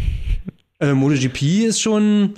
äh, 0.82 0.94
MotoGP 0.94 1.42
ist 1.66 1.80
schon 1.80 2.34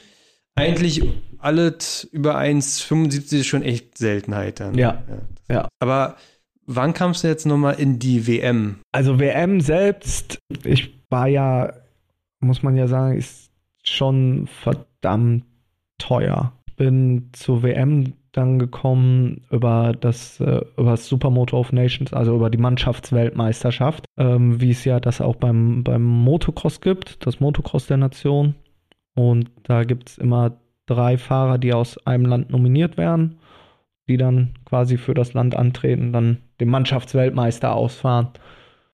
eigentlich 0.59 1.01
alles 1.39 2.03
über 2.11 2.37
1,75 2.37 3.39
ist 3.39 3.47
schon 3.47 3.63
echt 3.63 3.97
Seltenheit. 3.97 4.59
Dann. 4.59 4.75
Ja. 4.75 5.03
Ja. 5.49 5.67
Aber 5.79 6.17
wann 6.65 6.93
kamst 6.93 7.23
du 7.23 7.27
jetzt 7.27 7.45
nochmal 7.45 7.79
in 7.79 7.99
die 7.99 8.27
WM? 8.27 8.79
Also 8.91 9.19
WM 9.19 9.61
selbst, 9.61 10.39
ich 10.63 11.01
war 11.09 11.27
ja, 11.27 11.73
muss 12.39 12.61
man 12.61 12.75
ja 12.75 12.87
sagen, 12.87 13.17
ist 13.17 13.49
schon 13.83 14.47
verdammt 14.47 15.45
teuer. 15.97 16.53
Bin 16.75 17.29
zur 17.33 17.63
WM 17.63 18.13
dann 18.31 18.59
gekommen 18.59 19.45
über 19.49 19.93
das, 19.99 20.39
äh, 20.39 20.61
über 20.77 20.91
das 20.91 21.07
Supermoto 21.07 21.57
of 21.59 21.71
Nations, 21.71 22.13
also 22.13 22.35
über 22.35 22.49
die 22.49 22.57
Mannschaftsweltmeisterschaft, 22.57 24.05
ähm, 24.17 24.61
wie 24.61 24.71
es 24.71 24.85
ja 24.85 24.99
das 24.99 25.21
auch 25.21 25.35
beim, 25.35 25.83
beim 25.83 26.03
Motocross 26.03 26.81
gibt, 26.81 27.25
das 27.25 27.39
Motocross 27.39 27.87
der 27.87 27.97
Nation. 27.97 28.55
Und 29.15 29.51
da 29.63 29.83
gibt 29.83 30.09
es 30.09 30.17
immer 30.17 30.59
drei 30.85 31.17
Fahrer, 31.17 31.57
die 31.57 31.73
aus 31.73 31.97
einem 32.05 32.25
Land 32.25 32.51
nominiert 32.51 32.97
werden, 32.97 33.39
die 34.07 34.17
dann 34.17 34.53
quasi 34.65 34.97
für 34.97 35.13
das 35.13 35.33
Land 35.33 35.55
antreten, 35.55 36.13
dann 36.13 36.37
den 36.59 36.69
Mannschaftsweltmeister 36.69 37.73
ausfahren. 37.73 38.29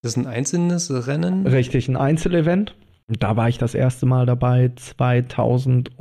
Das 0.02 0.12
ist 0.12 0.18
ein 0.18 0.28
einzelnes 0.28 1.08
Rennen? 1.08 1.48
Richtig, 1.48 1.88
ein 1.88 1.98
Einzelevent. 1.98 2.76
Und 3.08 3.22
da 3.22 3.36
war 3.36 3.50
ich 3.50 3.58
das 3.58 3.76
erste 3.76 4.06
Mal 4.06 4.26
dabei, 4.26 4.72
2008. 4.76 6.00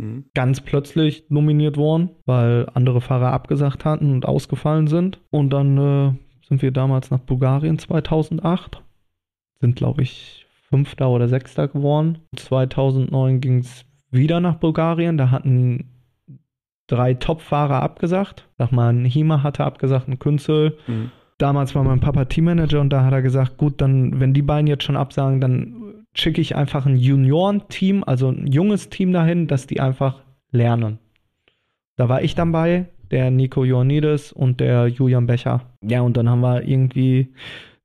Mhm. 0.00 0.24
Ganz 0.34 0.60
plötzlich 0.60 1.24
nominiert 1.28 1.76
worden, 1.76 2.10
weil 2.26 2.66
andere 2.74 3.00
Fahrer 3.00 3.32
abgesagt 3.32 3.84
hatten 3.84 4.12
und 4.12 4.26
ausgefallen 4.26 4.86
sind. 4.86 5.20
Und 5.30 5.50
dann 5.50 5.78
äh, 5.78 6.12
sind 6.48 6.62
wir 6.62 6.70
damals 6.70 7.10
nach 7.10 7.20
Bulgarien 7.20 7.78
2008. 7.78 8.82
Sind, 9.60 9.76
glaube 9.76 10.02
ich, 10.02 10.46
Fünfter 10.68 11.10
oder 11.10 11.28
Sechster 11.28 11.68
geworden. 11.68 12.18
2009 12.36 13.40
ging 13.40 13.58
es 13.58 13.84
wieder 14.10 14.40
nach 14.40 14.56
Bulgarien. 14.56 15.18
Da 15.18 15.30
hatten 15.30 15.90
drei 16.86 17.14
Top-Fahrer 17.14 17.82
abgesagt. 17.82 18.48
Sag 18.58 18.72
mal, 18.72 18.92
ein 18.92 19.04
Hima 19.04 19.42
hatte 19.42 19.64
abgesagt, 19.64 20.08
ein 20.08 20.18
Künzel. 20.18 20.78
Mhm. 20.86 21.10
Damals 21.38 21.74
war 21.74 21.84
mein 21.84 22.00
Papa 22.00 22.26
Teammanager 22.26 22.80
und 22.80 22.90
da 22.90 23.04
hat 23.04 23.12
er 23.12 23.22
gesagt, 23.22 23.56
gut, 23.56 23.80
dann, 23.80 24.20
wenn 24.20 24.34
die 24.34 24.42
beiden 24.42 24.66
jetzt 24.66 24.84
schon 24.84 24.96
absagen, 24.96 25.40
dann 25.40 25.74
schicke 26.14 26.40
ich 26.40 26.56
einfach 26.56 26.86
ein 26.86 26.96
Juniorenteam, 26.96 28.04
also 28.04 28.28
ein 28.28 28.46
junges 28.46 28.88
Team 28.88 29.12
dahin, 29.12 29.46
dass 29.46 29.66
die 29.66 29.80
einfach 29.80 30.22
lernen. 30.50 30.98
Da 31.96 32.08
war 32.08 32.22
ich 32.22 32.34
dann 32.34 32.52
bei, 32.52 32.86
der 33.10 33.30
Nico 33.30 33.64
Ioannidis 33.64 34.32
und 34.32 34.60
der 34.60 34.86
Julian 34.88 35.26
Becher. 35.26 35.62
Ja, 35.82 36.00
und 36.02 36.16
dann 36.16 36.28
haben 36.28 36.40
wir 36.40 36.62
irgendwie 36.62 37.34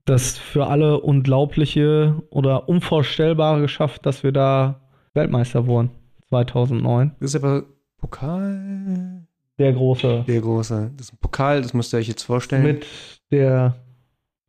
das 0.06 0.38
für 0.38 0.68
alle 0.68 1.02
Unglaubliche 1.02 2.22
oder 2.30 2.70
Unvorstellbare 2.70 3.62
geschafft, 3.62 4.06
dass 4.06 4.24
wir 4.24 4.32
da 4.32 4.82
Weltmeister 5.14 5.66
wurden. 5.66 5.90
2009. 6.30 7.12
Das 7.20 7.32
ist 7.32 7.36
aber 7.36 7.64
Pokal. 7.98 9.26
Der 9.58 9.74
große. 9.74 10.26
Der 10.28 10.42
große. 10.42 10.92
Das 10.98 11.08
ist 11.08 11.14
ein 11.14 11.18
Pokal, 11.20 11.62
das 11.62 11.74
müsst 11.74 11.94
ihr 11.94 12.00
euch 12.00 12.08
jetzt 12.08 12.24
vorstellen. 12.24 12.64
Mit 12.64 12.86
der 13.32 13.76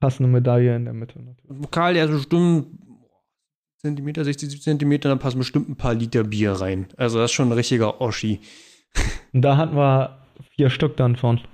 passenden 0.01 0.33
Medaille 0.33 0.75
in 0.77 0.85
der 0.85 0.95
Mitte. 0.95 1.21
Natürlich. 1.23 1.63
Pokal, 1.63 1.95
der 1.95 2.05
ist 2.07 2.11
bestimmt 2.11 2.67
Zentimeter, 3.87 4.25
60, 4.25 4.51
70 4.51 4.63
Zentimeter, 4.63 5.09
da 5.09 5.17
passen 5.17 5.39
bestimmt 5.39 5.69
ein 5.69 5.77
paar 5.77 5.95
Liter 5.95 6.25
Bier 6.25 6.53
rein. 6.53 6.87
Also 6.97 7.19
das 7.19 7.31
ist 7.31 7.35
schon 7.35 7.49
ein 7.49 7.53
richtiger 7.53 8.01
Oschi. 8.01 8.41
Und 9.33 9.43
da 9.43 9.57
hatten 9.57 9.77
wir 9.77 10.19
vier 10.57 10.71
Stück 10.71 10.97
dann 10.97 11.17
von. 11.17 11.41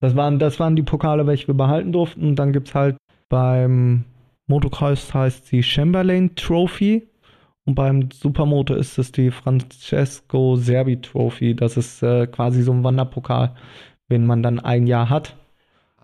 Das 0.00 0.14
waren, 0.14 0.38
das 0.38 0.60
waren 0.60 0.76
die 0.76 0.84
Pokale, 0.84 1.26
welche 1.26 1.48
wir 1.48 1.54
behalten 1.54 1.90
durften. 1.90 2.22
Und 2.22 2.36
dann 2.36 2.52
gibt 2.52 2.68
es 2.68 2.74
halt 2.76 2.96
beim 3.28 4.04
Motocross 4.46 5.12
heißt 5.12 5.46
sie 5.46 5.62
Chamberlain 5.62 6.36
Trophy. 6.36 7.08
Und 7.64 7.74
beim 7.74 8.08
Supermoto 8.10 8.74
ist 8.74 8.96
es 8.96 9.12
die 9.12 9.30
Francesco 9.30 10.54
Serbi 10.54 11.00
Trophy. 11.00 11.54
Das 11.54 11.76
ist 11.76 12.02
äh, 12.02 12.28
quasi 12.28 12.62
so 12.62 12.72
ein 12.72 12.84
Wanderpokal, 12.84 13.56
den 14.10 14.24
man 14.24 14.42
dann 14.42 14.60
ein 14.60 14.86
Jahr 14.86 15.10
hat, 15.10 15.36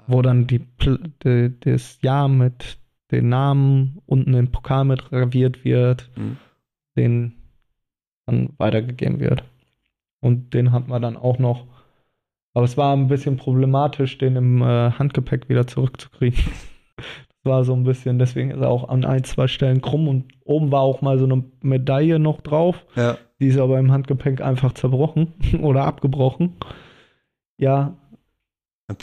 wo 0.06 0.20
dann 0.20 0.46
die, 0.46 0.66
die, 1.24 1.54
das 1.60 1.98
Jahr 2.02 2.28
mit 2.28 2.78
den 3.10 3.28
Namen 3.28 3.98
unten 4.06 4.34
im 4.34 4.50
Pokal 4.50 4.84
mit 4.84 5.08
graviert 5.10 5.64
wird, 5.64 6.10
Mhm. 6.16 6.36
den 6.96 7.32
dann 8.26 8.50
weitergegeben 8.58 9.20
wird. 9.20 9.44
Und 10.20 10.54
den 10.54 10.72
hatten 10.72 10.90
wir 10.90 11.00
dann 11.00 11.16
auch 11.16 11.38
noch. 11.38 11.66
Aber 12.54 12.64
es 12.64 12.76
war 12.76 12.96
ein 12.96 13.08
bisschen 13.08 13.36
problematisch, 13.36 14.16
den 14.18 14.36
im 14.36 14.62
äh, 14.62 14.90
Handgepäck 14.92 15.48
wieder 15.48 15.66
zurückzukriegen. 15.66 16.38
Das 16.96 17.50
war 17.52 17.64
so 17.66 17.74
ein 17.74 17.84
bisschen, 17.84 18.18
deswegen 18.18 18.50
ist 18.52 18.60
er 18.62 18.70
auch 18.70 18.88
an 18.88 19.04
ein, 19.04 19.22
zwei 19.24 19.48
Stellen 19.48 19.82
krumm 19.82 20.08
und 20.08 20.32
oben 20.46 20.72
war 20.72 20.80
auch 20.80 21.02
mal 21.02 21.18
so 21.18 21.26
eine 21.26 21.44
Medaille 21.60 22.18
noch 22.18 22.40
drauf. 22.40 22.86
Ja. 22.96 23.18
Die 23.38 23.48
ist 23.48 23.58
aber 23.58 23.78
im 23.78 23.92
Handgepäck 23.92 24.40
einfach 24.40 24.72
zerbrochen 24.72 25.34
oder 25.60 25.84
abgebrochen. 25.84 26.54
Ja, 27.58 27.98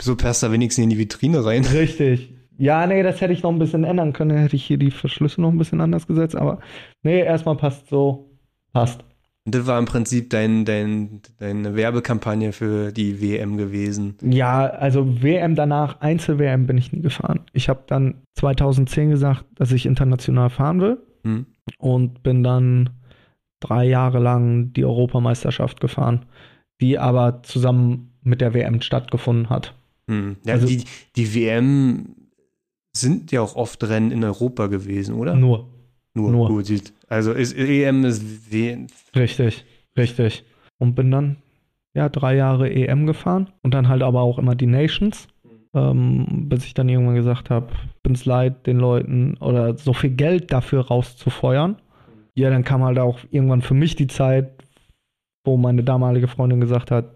So 0.00 0.16
passt 0.16 0.42
er 0.42 0.50
wenigstens 0.50 0.82
in 0.82 0.90
die 0.90 0.98
Vitrine 0.98 1.44
rein. 1.44 1.62
richtig. 1.64 2.34
Ja, 2.62 2.86
nee, 2.86 3.02
das 3.02 3.20
hätte 3.20 3.32
ich 3.32 3.42
noch 3.42 3.50
ein 3.50 3.58
bisschen 3.58 3.82
ändern 3.82 4.12
können. 4.12 4.36
Hätte 4.38 4.54
ich 4.54 4.64
hier 4.64 4.76
die 4.78 4.92
Verschlüsse 4.92 5.40
noch 5.40 5.50
ein 5.50 5.58
bisschen 5.58 5.80
anders 5.80 6.06
gesetzt. 6.06 6.36
Aber 6.36 6.60
nee, 7.02 7.20
erstmal 7.20 7.56
passt 7.56 7.88
so. 7.88 8.30
Passt. 8.72 9.02
Und 9.44 9.56
das 9.56 9.66
war 9.66 9.80
im 9.80 9.86
Prinzip 9.86 10.30
dein, 10.30 10.64
dein, 10.64 11.20
deine 11.38 11.74
Werbekampagne 11.74 12.52
für 12.52 12.92
die 12.92 13.20
WM 13.20 13.56
gewesen. 13.56 14.14
Ja, 14.22 14.66
also 14.66 15.20
WM 15.24 15.56
danach, 15.56 16.00
Einzel-WM 16.00 16.68
bin 16.68 16.78
ich 16.78 16.92
nie 16.92 17.00
gefahren. 17.02 17.40
Ich 17.52 17.68
habe 17.68 17.82
dann 17.88 18.22
2010 18.38 19.10
gesagt, 19.10 19.44
dass 19.56 19.72
ich 19.72 19.84
international 19.84 20.48
fahren 20.48 20.80
will 20.80 20.98
Hm? 21.24 21.46
und 21.78 22.22
bin 22.22 22.44
dann 22.44 22.90
drei 23.58 23.84
Jahre 23.86 24.20
lang 24.20 24.72
die 24.72 24.84
Europameisterschaft 24.84 25.80
gefahren, 25.80 26.26
die 26.80 27.00
aber 27.00 27.42
zusammen 27.42 28.12
mit 28.22 28.40
der 28.40 28.54
WM 28.54 28.80
stattgefunden 28.80 29.50
hat. 29.50 29.74
Hm. 30.08 30.36
Ja, 30.44 30.54
Also- 30.54 30.68
die, 30.68 30.84
die 31.16 31.34
WM 31.34 32.14
sind 32.94 33.32
ja 33.32 33.40
auch 33.40 33.56
oft 33.56 33.82
Rennen 33.84 34.10
in 34.10 34.22
Europa 34.24 34.66
gewesen, 34.66 35.14
oder? 35.14 35.34
Nur. 35.34 35.68
nur. 36.14 36.48
Gut, 36.48 36.66
sieht- 36.66 36.92
also 37.08 37.32
ist, 37.32 37.56
EM 37.56 38.04
ist 38.04 38.52
WM. 38.52 38.86
Richtig, 39.16 39.64
richtig. 39.96 40.44
Und 40.78 40.94
bin 40.94 41.10
dann 41.10 41.36
ja 41.94 42.08
drei 42.08 42.36
Jahre 42.36 42.70
EM 42.70 43.06
gefahren 43.06 43.50
und 43.62 43.72
dann 43.74 43.88
halt 43.88 44.02
aber 44.02 44.20
auch 44.20 44.38
immer 44.38 44.54
die 44.54 44.66
Nations. 44.66 45.28
Ähm, 45.74 46.50
bis 46.50 46.66
ich 46.66 46.74
dann 46.74 46.90
irgendwann 46.90 47.14
gesagt 47.14 47.48
habe, 47.48 47.68
bin's 48.02 48.26
leid, 48.26 48.66
den 48.66 48.76
Leuten 48.78 49.38
oder 49.38 49.78
so 49.78 49.94
viel 49.94 50.10
Geld 50.10 50.52
dafür 50.52 50.82
rauszufeuern. 50.88 51.76
Ja, 52.34 52.50
dann 52.50 52.62
kam 52.64 52.82
halt 52.82 52.98
auch 52.98 53.20
irgendwann 53.30 53.62
für 53.62 53.72
mich 53.72 53.96
die 53.96 54.06
Zeit, 54.06 54.50
wo 55.46 55.56
meine 55.56 55.82
damalige 55.82 56.28
Freundin 56.28 56.60
gesagt 56.60 56.90
hat, 56.90 57.06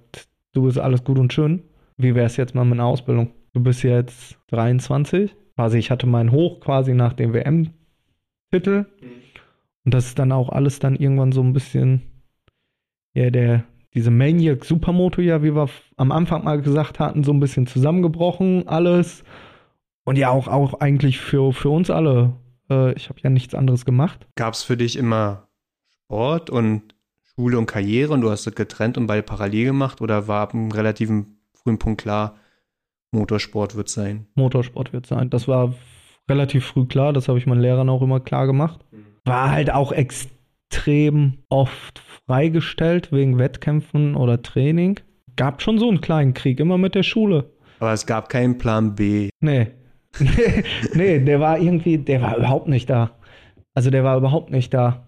du 0.55 0.63
bist 0.65 0.79
alles 0.79 1.05
gut 1.05 1.19
und 1.19 1.35
schön. 1.35 1.65
Wie 1.99 2.15
wär's 2.15 2.39
jetzt 2.39 2.55
mal 2.55 2.65
mit 2.65 2.75
einer 2.75 2.87
Ausbildung? 2.87 3.31
Du 3.53 3.61
bist 3.63 3.83
jetzt 3.83 4.39
23. 4.49 5.35
Quasi, 5.57 5.79
ich 5.79 5.91
hatte 5.91 6.07
mein 6.07 6.33
Hoch 6.33 6.61
quasi 6.61 6.95
nach 6.95 7.15
dem 7.15 7.33
WM 7.33 7.71
Titel. 8.53 8.87
Und 9.85 9.95
das 9.95 10.07
ist 10.07 10.19
dann 10.19 10.33
auch 10.33 10.51
alles 10.51 10.79
dann 10.79 10.97
irgendwann 10.97 11.33
so 11.33 11.43
ein 11.43 11.53
bisschen, 11.53 12.03
ja, 13.15 13.31
der, 13.31 13.65
diese 13.95 14.11
Maniac 14.11 14.65
Supermoto, 14.65 15.23
ja, 15.23 15.43
wie 15.43 15.55
wir 15.55 15.69
am 15.97 16.13
Anfang 16.13 16.45
mal 16.45 16.61
gesagt 16.61 16.99
hatten, 16.99 17.25
so 17.25 17.33
ein 17.33 17.41
bisschen 17.41 17.67
zusammengebrochen, 17.67 18.69
alles. 18.69 19.25
Und 20.05 20.19
ja, 20.19 20.31
auch, 20.31 20.49
auch 20.49 20.81
eigentlich 20.81 21.19
für, 21.19 21.53
für 21.53 21.71
uns 21.71 21.91
alle. 21.91 22.35
Äh, 22.69 22.93
ich 22.93 23.09
habe 23.09 23.21
ja 23.23 23.31
nichts 23.31 23.55
anderes 23.55 23.85
gemacht. 23.85 24.27
Gab 24.37 24.55
es 24.55 24.63
für 24.63 24.77
dich 24.77 24.97
immer 24.97 25.49
Sport 26.05 26.51
und 26.51 26.95
Schule 27.23 27.59
und 27.59 27.67
Karriere 27.67 28.13
und 28.13 28.21
du 28.21 28.31
hast 28.31 28.47
das 28.47 28.55
getrennt 28.55 28.99
und 28.99 29.07
beide 29.07 29.23
parallel 29.23 29.67
gemacht 29.67 30.01
oder 30.01 30.29
war 30.29 30.43
ab 30.43 30.55
einem 30.55 30.71
relativen 30.71 31.39
frühen 31.55 31.79
Punkt 31.79 32.01
klar, 32.01 32.37
Motorsport 33.17 33.77
wird 33.77 33.89
sein? 33.89 34.27
Motorsport 34.35 34.93
wird 34.93 35.07
sein. 35.07 35.31
Das 35.31 35.49
war 35.49 35.75
relativ 36.29 36.67
früh 36.67 36.87
klar, 36.87 37.13
das 37.13 37.29
habe 37.29 37.39
ich 37.39 37.47
meinen 37.47 37.61
Lehrern 37.61 37.89
auch 37.89 38.03
immer 38.03 38.21
klar 38.21 38.47
gemacht. 38.47 38.85
War 39.25 39.51
halt 39.51 39.73
auch 39.73 39.93
extrem 39.93 41.39
oft 41.49 42.01
freigestellt 42.27 43.13
wegen 43.13 43.39
Wettkämpfen 43.39 44.15
oder 44.15 44.43
Training. 44.43 45.01
Gab 45.37 45.63
schon 45.63 45.79
so 45.79 45.89
einen 45.89 46.01
kleinen 46.01 46.35
Krieg, 46.35 46.61
immer 46.61 46.79
mit 46.79 46.95
der 46.95 47.03
Schule. 47.03 47.51
Aber 47.81 47.93
es 47.93 48.07
gab 48.07 48.29
keinen 48.29 48.59
Plan 48.59 48.95
B. 48.95 49.31
Nee. 49.41 49.69
nee, 50.19 50.65
nee, 50.95 51.19
der 51.21 51.41
war 51.41 51.59
irgendwie, 51.59 51.99
der 51.99 52.23
war 52.23 52.37
überhaupt 52.37 52.69
nicht 52.69 52.89
da. 52.89 53.13
Also 53.75 53.91
der 53.91 54.05
war 54.05 54.17
überhaupt 54.17 54.51
nicht 54.51 54.73
da. 54.73 55.07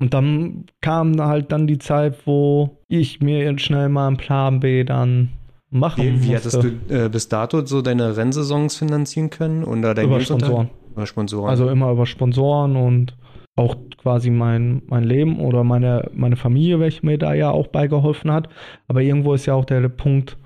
Und 0.00 0.14
dann 0.14 0.66
kam 0.80 1.20
halt 1.20 1.50
dann 1.50 1.66
die 1.66 1.78
Zeit, 1.78 2.26
wo 2.26 2.78
ich 2.88 3.20
mir 3.20 3.58
schnell 3.58 3.88
mal 3.88 4.06
einen 4.06 4.16
Plan 4.16 4.60
B 4.60 4.84
dann 4.84 5.30
machen 5.70 6.02
Wie, 6.02 6.06
wie 6.06 6.32
musste. 6.32 6.36
hattest 6.36 6.62
du 6.62 6.94
äh, 6.94 7.08
bis 7.08 7.28
dato 7.28 7.64
so 7.64 7.82
deine 7.82 8.16
Rennsaisons 8.16 8.76
finanzieren 8.76 9.30
können? 9.30 9.64
Oder 9.64 9.94
dein 9.94 10.06
über? 10.06 10.20
Sponsoren. 10.20 10.70
Über 10.92 11.06
Sponsoren. 11.06 11.50
Also 11.50 11.68
immer 11.68 11.90
über 11.92 12.06
Sponsoren 12.06 12.76
und 12.76 13.16
auch 13.56 13.76
quasi 13.96 14.30
mein, 14.30 14.82
mein 14.86 15.04
Leben 15.04 15.40
oder 15.40 15.64
meine, 15.64 16.10
meine 16.14 16.36
Familie, 16.36 16.78
welche 16.80 17.04
mir 17.04 17.18
da 17.18 17.34
ja 17.34 17.50
auch 17.50 17.66
beigeholfen 17.66 18.30
hat. 18.30 18.48
Aber 18.86 19.02
irgendwo 19.02 19.34
ist 19.34 19.46
ja 19.46 19.54
auch 19.54 19.64
der 19.64 19.88
Punkt, 19.88 20.36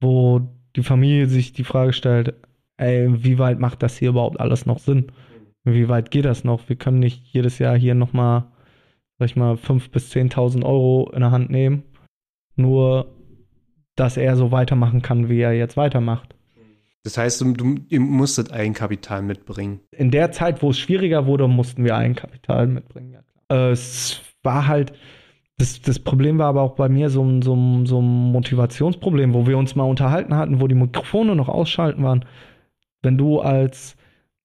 wo 0.00 0.40
die 0.76 0.82
Familie 0.82 1.26
sich 1.26 1.52
die 1.52 1.64
Frage 1.64 1.92
stellt, 1.92 2.34
ey, 2.76 3.08
wie 3.24 3.38
weit 3.38 3.58
macht 3.58 3.82
das 3.82 3.98
hier 3.98 4.10
überhaupt 4.10 4.38
alles 4.40 4.64
noch 4.64 4.78
Sinn? 4.78 5.10
Wie 5.64 5.88
weit 5.88 6.10
geht 6.10 6.24
das 6.24 6.44
noch? 6.44 6.68
Wir 6.68 6.76
können 6.76 7.00
nicht 7.00 7.24
jedes 7.26 7.58
Jahr 7.58 7.76
hier 7.76 7.94
nochmal, 7.94 8.44
sag 9.18 9.26
ich 9.26 9.36
mal, 9.36 9.54
5.000 9.54 9.90
bis 9.90 10.12
10.000 10.12 10.64
Euro 10.64 11.10
in 11.12 11.20
der 11.20 11.32
Hand 11.32 11.50
nehmen, 11.50 11.82
nur 12.56 13.06
dass 14.00 14.16
er 14.16 14.34
so 14.34 14.50
weitermachen 14.50 15.02
kann, 15.02 15.28
wie 15.28 15.40
er 15.40 15.52
jetzt 15.52 15.76
weitermacht. 15.76 16.34
das 17.04 17.18
heißt, 17.18 17.42
du, 17.42 17.52
du 17.52 17.74
ihr 17.90 18.00
musstet 18.00 18.50
Eigenkapital 18.50 19.20
mitbringen. 19.20 19.80
in 19.92 20.10
der 20.10 20.32
Zeit, 20.32 20.62
wo 20.62 20.70
es 20.70 20.78
schwieriger 20.78 21.26
wurde, 21.26 21.46
mussten 21.48 21.84
wir 21.84 21.96
Eigenkapital 21.96 22.66
mitbringen. 22.66 23.12
Ja, 23.12 23.20
klar. 23.20 23.68
Äh, 23.68 23.72
es 23.72 24.22
war 24.42 24.66
halt, 24.66 24.94
das, 25.58 25.82
das 25.82 25.98
Problem 25.98 26.38
war 26.38 26.46
aber 26.46 26.62
auch 26.62 26.76
bei 26.76 26.88
mir 26.88 27.10
so 27.10 27.22
ein, 27.22 27.42
so, 27.42 27.54
ein, 27.54 27.84
so 27.84 28.00
ein 28.00 28.32
Motivationsproblem, 28.32 29.34
wo 29.34 29.46
wir 29.46 29.58
uns 29.58 29.74
mal 29.76 29.84
unterhalten 29.84 30.34
hatten, 30.34 30.62
wo 30.62 30.66
die 30.66 30.74
Mikrofone 30.74 31.36
noch 31.36 31.50
ausschalten 31.50 32.02
waren. 32.02 32.24
Wenn 33.02 33.18
du 33.18 33.40
als 33.40 33.96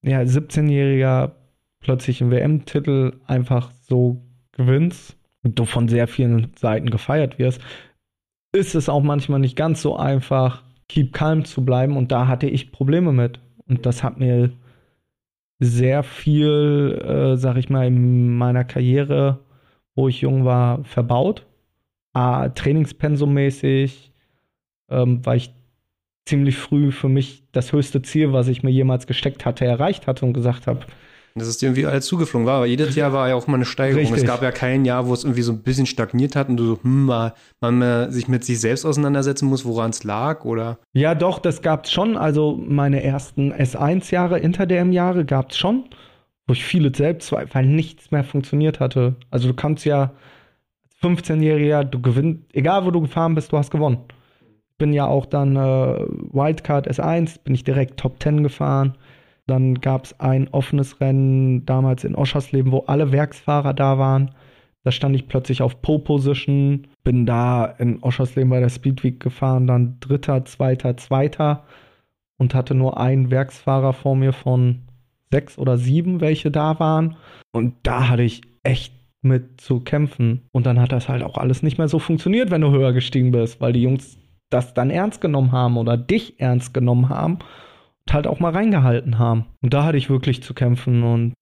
ja, 0.01 0.19
17-Jähriger 0.19 1.31
plötzlich 1.79 2.21
einen 2.21 2.31
WM-Titel 2.31 3.21
einfach 3.25 3.71
so 3.87 4.21
gewinnst 4.51 5.17
und 5.43 5.57
du 5.57 5.63
von 5.63 5.87
sehr 5.87 6.09
vielen 6.09 6.51
Seiten 6.57 6.89
gefeiert 6.89 7.39
wirst, 7.39 7.61
ist 8.55 8.73
es 8.73 8.89
auch 8.89 9.03
manchmal 9.03 9.39
nicht 9.39 9.55
ganz 9.55 9.81
so 9.81 9.95
einfach, 9.97 10.63
keep 10.87 11.13
calm 11.13 11.45
zu 11.45 11.63
bleiben. 11.63 11.97
Und 11.97 12.11
da 12.11 12.27
hatte 12.27 12.47
ich 12.47 12.71
Probleme 12.71 13.11
mit. 13.11 13.39
Und 13.67 13.85
das 13.85 14.03
hat 14.03 14.17
mir 14.17 14.51
sehr 15.59 16.03
viel, 16.03 17.01
äh, 17.05 17.37
sag 17.37 17.57
ich 17.57 17.69
mal, 17.69 17.87
in 17.87 18.35
meiner 18.35 18.63
Karriere, 18.63 19.39
wo 19.95 20.07
ich 20.07 20.21
jung 20.21 20.45
war, 20.45 20.83
verbaut. 20.83 21.45
Ah, 22.13 22.49
Trainingspensummäßig 22.49 24.11
ähm, 24.89 25.25
war 25.25 25.35
ich 25.35 25.53
ziemlich 26.25 26.57
früh 26.57 26.91
für 26.91 27.09
mich 27.09 27.43
das 27.51 27.71
höchste 27.71 28.01
Ziel, 28.01 28.33
was 28.33 28.47
ich 28.47 28.63
mir 28.63 28.71
jemals 28.71 29.07
gesteckt 29.07 29.45
hatte, 29.45 29.65
erreicht 29.65 30.07
hatte 30.07 30.25
und 30.25 30.33
gesagt 30.33 30.67
habe, 30.67 30.85
Das 31.37 31.49
ist 31.49 31.61
dir 31.61 31.65
irgendwie 31.65 31.85
alles 31.85 32.05
zugeflogen 32.05 32.47
war, 32.47 32.55
aber 32.55 32.65
jedes 32.65 32.95
Jahr 32.95 33.11
war 33.11 33.27
ja 33.27 33.35
auch 33.35 33.45
mal 33.47 33.55
eine 33.55 33.65
Steigerung. 33.65 34.03
Richtig. 34.03 34.23
Es 34.23 34.25
gab 34.25 34.41
ja 34.41 34.51
kein 34.51 34.85
Jahr, 34.85 35.05
wo 35.05 35.13
es 35.13 35.25
irgendwie 35.25 35.41
so 35.41 35.51
ein 35.51 35.63
bisschen 35.63 35.85
stagniert 35.85 36.33
hat 36.33 36.47
und 36.47 36.55
du 36.55 36.65
so, 36.65 36.79
hm, 36.81 37.05
mal, 37.07 37.33
man 37.59 38.09
sich 38.09 38.29
mit 38.29 38.45
sich 38.45 38.61
selbst 38.61 38.85
auseinandersetzen 38.85 39.49
muss, 39.49 39.65
woran 39.65 39.89
es 39.89 40.05
lag 40.05 40.45
oder. 40.45 40.79
Ja, 40.93 41.13
doch, 41.13 41.39
das 41.39 41.61
gab's 41.61 41.91
schon. 41.91 42.15
Also 42.15 42.57
meine 42.65 43.03
ersten 43.03 43.51
S1-Jahre, 43.51 44.39
Inter-DM-Jahre 44.39 45.25
gab's 45.25 45.57
schon, 45.57 45.89
wo 46.47 46.53
ich 46.53 46.63
viele 46.63 46.95
Selbstzweifel, 46.95 47.53
weil 47.53 47.65
nichts 47.65 48.11
mehr 48.11 48.23
funktioniert 48.23 48.79
hatte. 48.79 49.17
Also 49.29 49.49
du 49.49 49.53
kannst 49.53 49.83
ja 49.83 50.13
als 50.85 51.17
15-Jähriger, 51.17 51.83
du 51.83 52.01
gewinnst, 52.01 52.43
egal 52.53 52.85
wo 52.85 52.91
du 52.91 53.01
gefahren 53.01 53.35
bist, 53.35 53.51
du 53.51 53.57
hast 53.57 53.71
gewonnen. 53.71 53.97
Bin 54.77 54.93
ja 54.93 55.05
auch 55.05 55.25
dann 55.25 55.57
äh, 55.57 55.59
Wildcard 55.59 56.89
S1, 56.89 57.43
bin 57.43 57.55
ich 57.55 57.65
direkt 57.65 57.99
Top 57.99 58.23
10 58.23 58.41
gefahren. 58.41 58.97
Dann 59.47 59.75
gab's 59.75 60.19
ein 60.19 60.47
offenes 60.49 60.99
Rennen 60.99 61.65
damals 61.65 62.03
in 62.03 62.15
Oschersleben, 62.15 62.71
wo 62.71 62.79
alle 62.87 63.11
Werksfahrer 63.11 63.73
da 63.73 63.99
waren. 63.99 64.31
Da 64.83 64.91
stand 64.91 65.15
ich 65.15 65.27
plötzlich 65.27 65.61
auf 65.61 65.81
Pole 65.81 65.99
Position, 65.99 66.87
bin 67.03 67.25
da 67.25 67.65
in 67.65 68.01
Oschersleben 68.03 68.49
bei 68.49 68.59
der 68.59 68.69
Speedweek 68.69 69.19
gefahren, 69.19 69.67
dann 69.67 69.97
Dritter, 69.99 70.45
Zweiter, 70.45 70.95
Zweiter 70.97 71.63
und 72.37 72.53
hatte 72.53 72.75
nur 72.75 72.99
einen 72.99 73.31
Werksfahrer 73.31 73.93
vor 73.93 74.15
mir 74.15 74.33
von 74.33 74.81
sechs 75.31 75.57
oder 75.57 75.77
sieben, 75.77 76.21
welche 76.21 76.51
da 76.51 76.79
waren. 76.79 77.15
Und 77.51 77.73
da 77.83 78.09
hatte 78.09 78.23
ich 78.23 78.41
echt 78.63 78.93
mit 79.21 79.59
zu 79.59 79.79
kämpfen. 79.79 80.43
Und 80.51 80.65
dann 80.65 80.79
hat 80.79 80.91
das 80.91 81.09
halt 81.09 81.23
auch 81.23 81.37
alles 81.37 81.63
nicht 81.63 81.77
mehr 81.77 81.87
so 81.87 81.99
funktioniert, 81.99 82.51
wenn 82.51 82.61
du 82.61 82.71
höher 82.71 82.93
gestiegen 82.93 83.31
bist, 83.31 83.59
weil 83.61 83.73
die 83.73 83.81
Jungs 83.81 84.17
das 84.49 84.73
dann 84.73 84.91
ernst 84.91 85.21
genommen 85.21 85.51
haben 85.51 85.77
oder 85.77 85.97
dich 85.97 86.39
ernst 86.39 86.73
genommen 86.73 87.09
haben 87.09 87.39
halt 88.11 88.27
auch 88.27 88.39
mal 88.39 88.51
reingehalten 88.51 89.17
haben. 89.17 89.45
Und 89.61 89.73
da 89.73 89.83
hatte 89.83 89.97
ich 89.97 90.09
wirklich 90.09 90.43
zu 90.43 90.53
kämpfen 90.53 91.03
und 91.03 91.33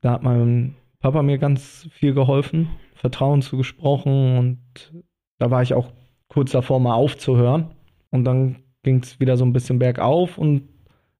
da 0.00 0.12
hat 0.12 0.22
mein 0.22 0.74
Papa 1.00 1.22
mir 1.22 1.38
ganz 1.38 1.88
viel 1.92 2.14
geholfen, 2.14 2.70
Vertrauen 2.94 3.42
zugesprochen 3.42 4.38
und 4.38 4.92
da 5.38 5.50
war 5.50 5.62
ich 5.62 5.74
auch 5.74 5.92
kurz 6.28 6.52
davor, 6.52 6.80
mal 6.80 6.94
aufzuhören. 6.94 7.70
Und 8.10 8.24
dann 8.24 8.62
ging 8.82 9.00
es 9.02 9.20
wieder 9.20 9.36
so 9.36 9.44
ein 9.44 9.52
bisschen 9.52 9.78
bergauf 9.78 10.38
und 10.38 10.68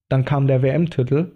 dann 0.09 0.25
kam 0.25 0.47
der 0.47 0.63
WM-Titel 0.63 1.33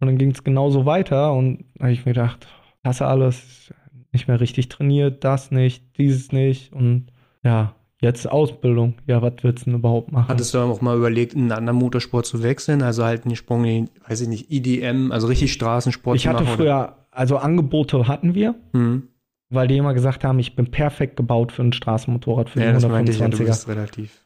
und 0.00 0.06
dann 0.06 0.18
ging 0.18 0.30
es 0.30 0.44
genauso 0.44 0.86
weiter 0.86 1.32
und 1.32 1.64
da 1.74 1.84
habe 1.84 1.92
ich 1.92 2.04
mir 2.04 2.12
gedacht, 2.12 2.46
hasse 2.84 3.06
alles, 3.06 3.72
nicht 4.12 4.28
mehr 4.28 4.40
richtig 4.40 4.68
trainiert, 4.68 5.24
das 5.24 5.50
nicht, 5.50 5.96
dieses 5.96 6.32
nicht 6.32 6.72
und 6.72 7.06
ja, 7.44 7.74
jetzt 8.02 8.30
Ausbildung. 8.30 8.94
Ja, 9.06 9.22
was 9.22 9.32
willst 9.42 9.64
du 9.66 9.70
denn 9.70 9.78
überhaupt 9.78 10.12
machen? 10.12 10.28
Hattest 10.28 10.52
du 10.52 10.58
auch 10.58 10.80
mal 10.82 10.96
überlegt, 10.96 11.32
in 11.34 11.42
einen 11.42 11.52
anderen 11.52 11.78
Motorsport 11.78 12.26
zu 12.26 12.42
wechseln? 12.42 12.82
Also 12.82 13.04
halt 13.04 13.24
einen 13.24 13.36
Sprung 13.36 13.64
in, 13.64 13.88
weiß 14.06 14.20
ich 14.20 14.28
nicht, 14.28 14.50
IDM, 14.50 15.10
also 15.12 15.28
richtig 15.28 15.52
Straßensport 15.52 16.16
ich 16.16 16.24
zu 16.24 16.28
hatte 16.28 16.44
machen? 16.44 16.56
früher, 16.56 16.96
also 17.10 17.38
Angebote 17.38 18.06
hatten 18.08 18.34
wir, 18.34 18.50
Oder? 18.50 18.80
Hm. 18.80 19.08
weil 19.50 19.68
die 19.68 19.76
immer 19.78 19.94
gesagt 19.94 20.24
haben, 20.24 20.38
ich 20.38 20.56
bin 20.56 20.70
perfekt 20.70 21.16
gebaut 21.16 21.52
für 21.52 21.62
ein 21.62 21.72
Straßenmotorrad, 21.72 22.50
für 22.50 22.60
Ja, 22.60 22.66
den 22.66 22.74
das 22.74 22.88
meinte 22.88 23.12
ich 23.12 23.18
ja, 23.18 23.28
du 23.28 23.36
125er. 23.38 23.46
bist 23.46 23.68
relativ. 23.68 24.24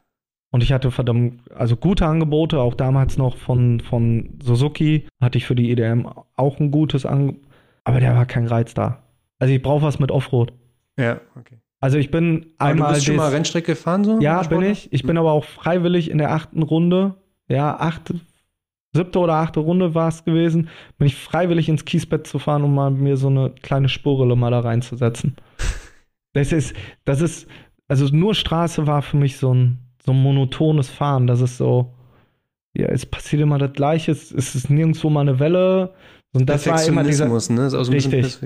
Und 0.53 0.62
ich 0.62 0.72
hatte 0.72 0.91
verdammt, 0.91 1.41
also 1.55 1.77
gute 1.77 2.07
Angebote, 2.07 2.61
auch 2.61 2.74
damals 2.74 3.18
noch 3.18 3.37
von, 3.37 3.81
von 3.81 4.39
Suzuki, 4.43 5.07
hatte 5.20 5.37
ich 5.39 5.45
für 5.45 5.55
die 5.57 5.70
EDM 5.70 6.07
auch 6.37 6.59
ein 6.61 6.70
gutes 6.70 7.05
Angebot, 7.05 7.43
aber 7.85 8.01
der 8.01 8.14
war 8.14 8.24
kein 8.27 8.47
Reiz 8.47 8.72
da. 8.72 9.03
Also 9.39 9.53
ich 9.53 9.61
brauche 9.61 9.83
was 9.83 9.99
mit 9.99 10.11
Offroad. 10.11 10.53
Ja, 10.99 11.20
okay. 11.39 11.59
Also 11.81 11.99
ich 11.99 12.11
bin 12.11 12.55
Aber 12.59 12.70
einmal 12.70 12.89
du 12.89 12.95
bist 12.95 13.07
schon 13.07 13.16
mal 13.16 13.31
Rennstrecke 13.31 13.72
gefahren 13.72 14.05
so? 14.05 14.18
Ja, 14.20 14.43
bin 14.43 14.62
ich. 14.62 14.93
Ich 14.93 15.03
bin 15.03 15.18
aber 15.18 15.33
auch 15.33 15.45
freiwillig 15.45 16.11
in 16.11 16.18
der 16.18 16.33
achten 16.33 16.62
Runde, 16.62 17.16
ja, 17.49 17.77
achte, 17.79 18.20
siebte 18.95 19.18
oder 19.18 19.35
achte 19.35 19.61
Runde 19.61 19.95
war 19.95 20.09
es 20.09 20.24
gewesen, 20.24 20.68
bin 20.99 21.07
ich 21.07 21.16
freiwillig 21.16 21.68
ins 21.68 21.85
Kiesbett 21.85 22.27
zu 22.27 22.39
fahren, 22.39 22.64
um 22.64 22.74
mal 22.74 22.91
mir 22.91 23.16
so 23.16 23.29
eine 23.29 23.51
kleine 23.62 23.89
Spurrille 23.89 24.37
mal 24.37 24.51
da 24.51 24.61
reinzusetzen. 24.61 25.37
Das 26.33 26.53
ist, 26.53 26.74
das 27.07 27.22
ist, 27.22 27.49
also 27.89 28.14
nur 28.14 28.35
Straße 28.35 28.87
war 28.87 29.01
für 29.01 29.16
mich 29.16 29.39
so 29.39 29.55
ein, 29.55 29.79
so 30.05 30.12
ein 30.12 30.22
monotones 30.22 30.91
Fahren. 30.91 31.27
Das 31.27 31.41
ist 31.41 31.57
so, 31.57 31.95
ja, 32.74 32.89
es 32.89 33.07
passiert 33.07 33.41
immer 33.41 33.57
das 33.57 33.72
Gleiche, 33.72 34.12
es 34.12 34.33
es 34.33 34.55
ist 34.55 34.68
nirgendwo 34.68 35.09
mal 35.09 35.22
eine 35.22 35.39
Welle. 35.39 35.95
Und 36.35 36.47
das 36.47 36.66
war 36.66 36.85
immer 36.85 37.05
dieser, 37.05 37.27
ne? 37.27 37.66
Ist 37.66 37.72
auch 37.72 37.85
so 37.85 37.91
ein 37.91 37.95
Richtig. 37.95 38.39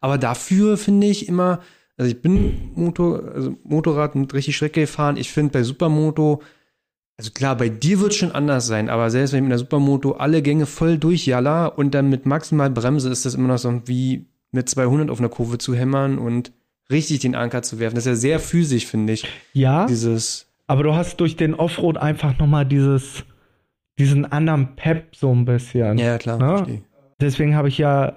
Aber 0.00 0.18
dafür 0.18 0.76
finde 0.76 1.06
ich 1.06 1.28
immer, 1.28 1.60
also 2.00 2.12
ich 2.12 2.22
bin 2.22 2.70
Motor, 2.76 3.30
also 3.34 3.54
Motorrad 3.62 4.14
und 4.14 4.32
richtig 4.32 4.56
Strecke 4.56 4.80
gefahren. 4.80 5.18
Ich 5.18 5.30
finde 5.30 5.52
bei 5.52 5.62
Supermoto, 5.62 6.40
also 7.18 7.30
klar, 7.30 7.56
bei 7.56 7.68
dir 7.68 8.00
wird 8.00 8.12
es 8.12 8.16
schon 8.16 8.32
anders 8.32 8.66
sein, 8.66 8.88
aber 8.88 9.10
selbst 9.10 9.32
wenn 9.32 9.40
ich 9.40 9.42
mit 9.42 9.50
der 9.50 9.58
Supermoto 9.58 10.12
alle 10.12 10.40
Gänge 10.40 10.64
voll 10.64 10.96
durchjaller 10.96 11.76
und 11.76 11.94
dann 11.94 12.08
mit 12.08 12.24
maximal 12.24 12.70
Bremse 12.70 13.10
ist 13.10 13.26
das 13.26 13.34
immer 13.34 13.48
noch 13.48 13.58
so 13.58 13.82
wie 13.84 14.24
mit 14.50 14.66
200 14.70 15.10
auf 15.10 15.18
einer 15.18 15.28
Kurve 15.28 15.58
zu 15.58 15.74
hämmern 15.74 16.16
und 16.16 16.52
richtig 16.90 17.18
den 17.18 17.34
Anker 17.34 17.60
zu 17.60 17.78
werfen. 17.78 17.96
Das 17.96 18.06
ist 18.06 18.10
ja 18.10 18.16
sehr 18.16 18.40
physisch, 18.40 18.86
finde 18.86 19.12
ich. 19.12 19.26
ja, 19.52 19.84
Dieses, 19.84 20.50
aber 20.68 20.82
du 20.84 20.94
hast 20.94 21.20
durch 21.20 21.36
den 21.36 21.54
Offroad 21.54 21.98
einfach 21.98 22.38
nochmal 22.38 22.64
dieses, 22.64 23.24
diesen 23.98 24.24
anderen 24.24 24.74
Pep 24.76 25.14
so 25.14 25.30
ein 25.34 25.44
bisschen. 25.44 25.98
ja 25.98 26.16
klar, 26.16 26.38
verstehe. 26.38 26.80
Deswegen 27.20 27.56
habe 27.56 27.68
ich 27.68 27.76
ja, 27.76 28.16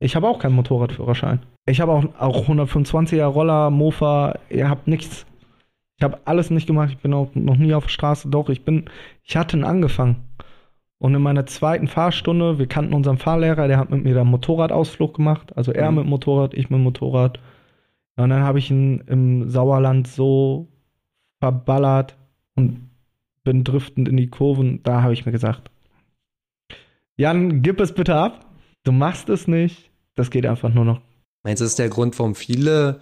ich 0.00 0.16
habe 0.16 0.26
auch 0.26 0.40
keinen 0.40 0.54
Motorradführerschein. 0.54 1.46
Ich 1.68 1.80
habe 1.80 1.92
auch, 1.92 2.04
auch 2.18 2.48
125er 2.48 3.24
Roller, 3.24 3.70
Mofa, 3.70 4.38
ihr 4.48 4.68
habt 4.70 4.88
nichts. 4.88 5.26
Ich 5.96 6.02
habe 6.02 6.18
alles 6.24 6.50
nicht 6.50 6.66
gemacht. 6.66 6.90
Ich 6.92 6.98
bin 6.98 7.12
auch 7.12 7.34
noch 7.34 7.56
nie 7.56 7.74
auf 7.74 7.84
der 7.84 7.90
Straße. 7.90 8.28
Doch, 8.28 8.48
ich 8.48 8.64
bin, 8.64 8.86
ich 9.24 9.36
hatte 9.36 9.56
ihn 9.56 9.64
angefangen. 9.64 10.16
Und 10.98 11.14
in 11.14 11.22
meiner 11.22 11.46
zweiten 11.46 11.86
Fahrstunde, 11.86 12.58
wir 12.58 12.66
kannten 12.66 12.94
unseren 12.94 13.18
Fahrlehrer, 13.18 13.68
der 13.68 13.78
hat 13.78 13.90
mit 13.90 14.02
mir 14.02 14.14
da 14.14 14.22
einen 14.22 14.30
Motorradausflug 14.30 15.14
gemacht. 15.14 15.56
Also 15.56 15.72
er 15.72 15.90
Mhm. 15.90 15.98
mit 15.98 16.06
Motorrad, 16.06 16.54
ich 16.54 16.70
mit 16.70 16.80
Motorrad. 16.80 17.38
Und 18.16 18.30
dann 18.30 18.42
habe 18.42 18.58
ich 18.58 18.70
ihn 18.70 19.00
im 19.06 19.48
Sauerland 19.48 20.08
so 20.08 20.68
verballert 21.40 22.16
und 22.56 22.90
bin 23.44 23.62
driftend 23.62 24.08
in 24.08 24.16
die 24.16 24.28
Kurven. 24.28 24.82
Da 24.82 25.02
habe 25.02 25.12
ich 25.12 25.26
mir 25.26 25.32
gesagt, 25.32 25.70
Jan, 27.16 27.62
gib 27.62 27.80
es 27.80 27.92
bitte 27.92 28.14
ab. 28.16 28.46
Du 28.84 28.92
machst 28.92 29.28
es 29.28 29.48
nicht. 29.48 29.90
Das 30.14 30.30
geht 30.30 30.46
einfach 30.46 30.72
nur 30.72 30.84
noch. 30.84 31.00
Meinst 31.44 31.60
du, 31.60 31.64
das 31.64 31.72
ist 31.72 31.78
der 31.78 31.88
Grund, 31.88 32.18
warum 32.18 32.34
viele 32.34 33.00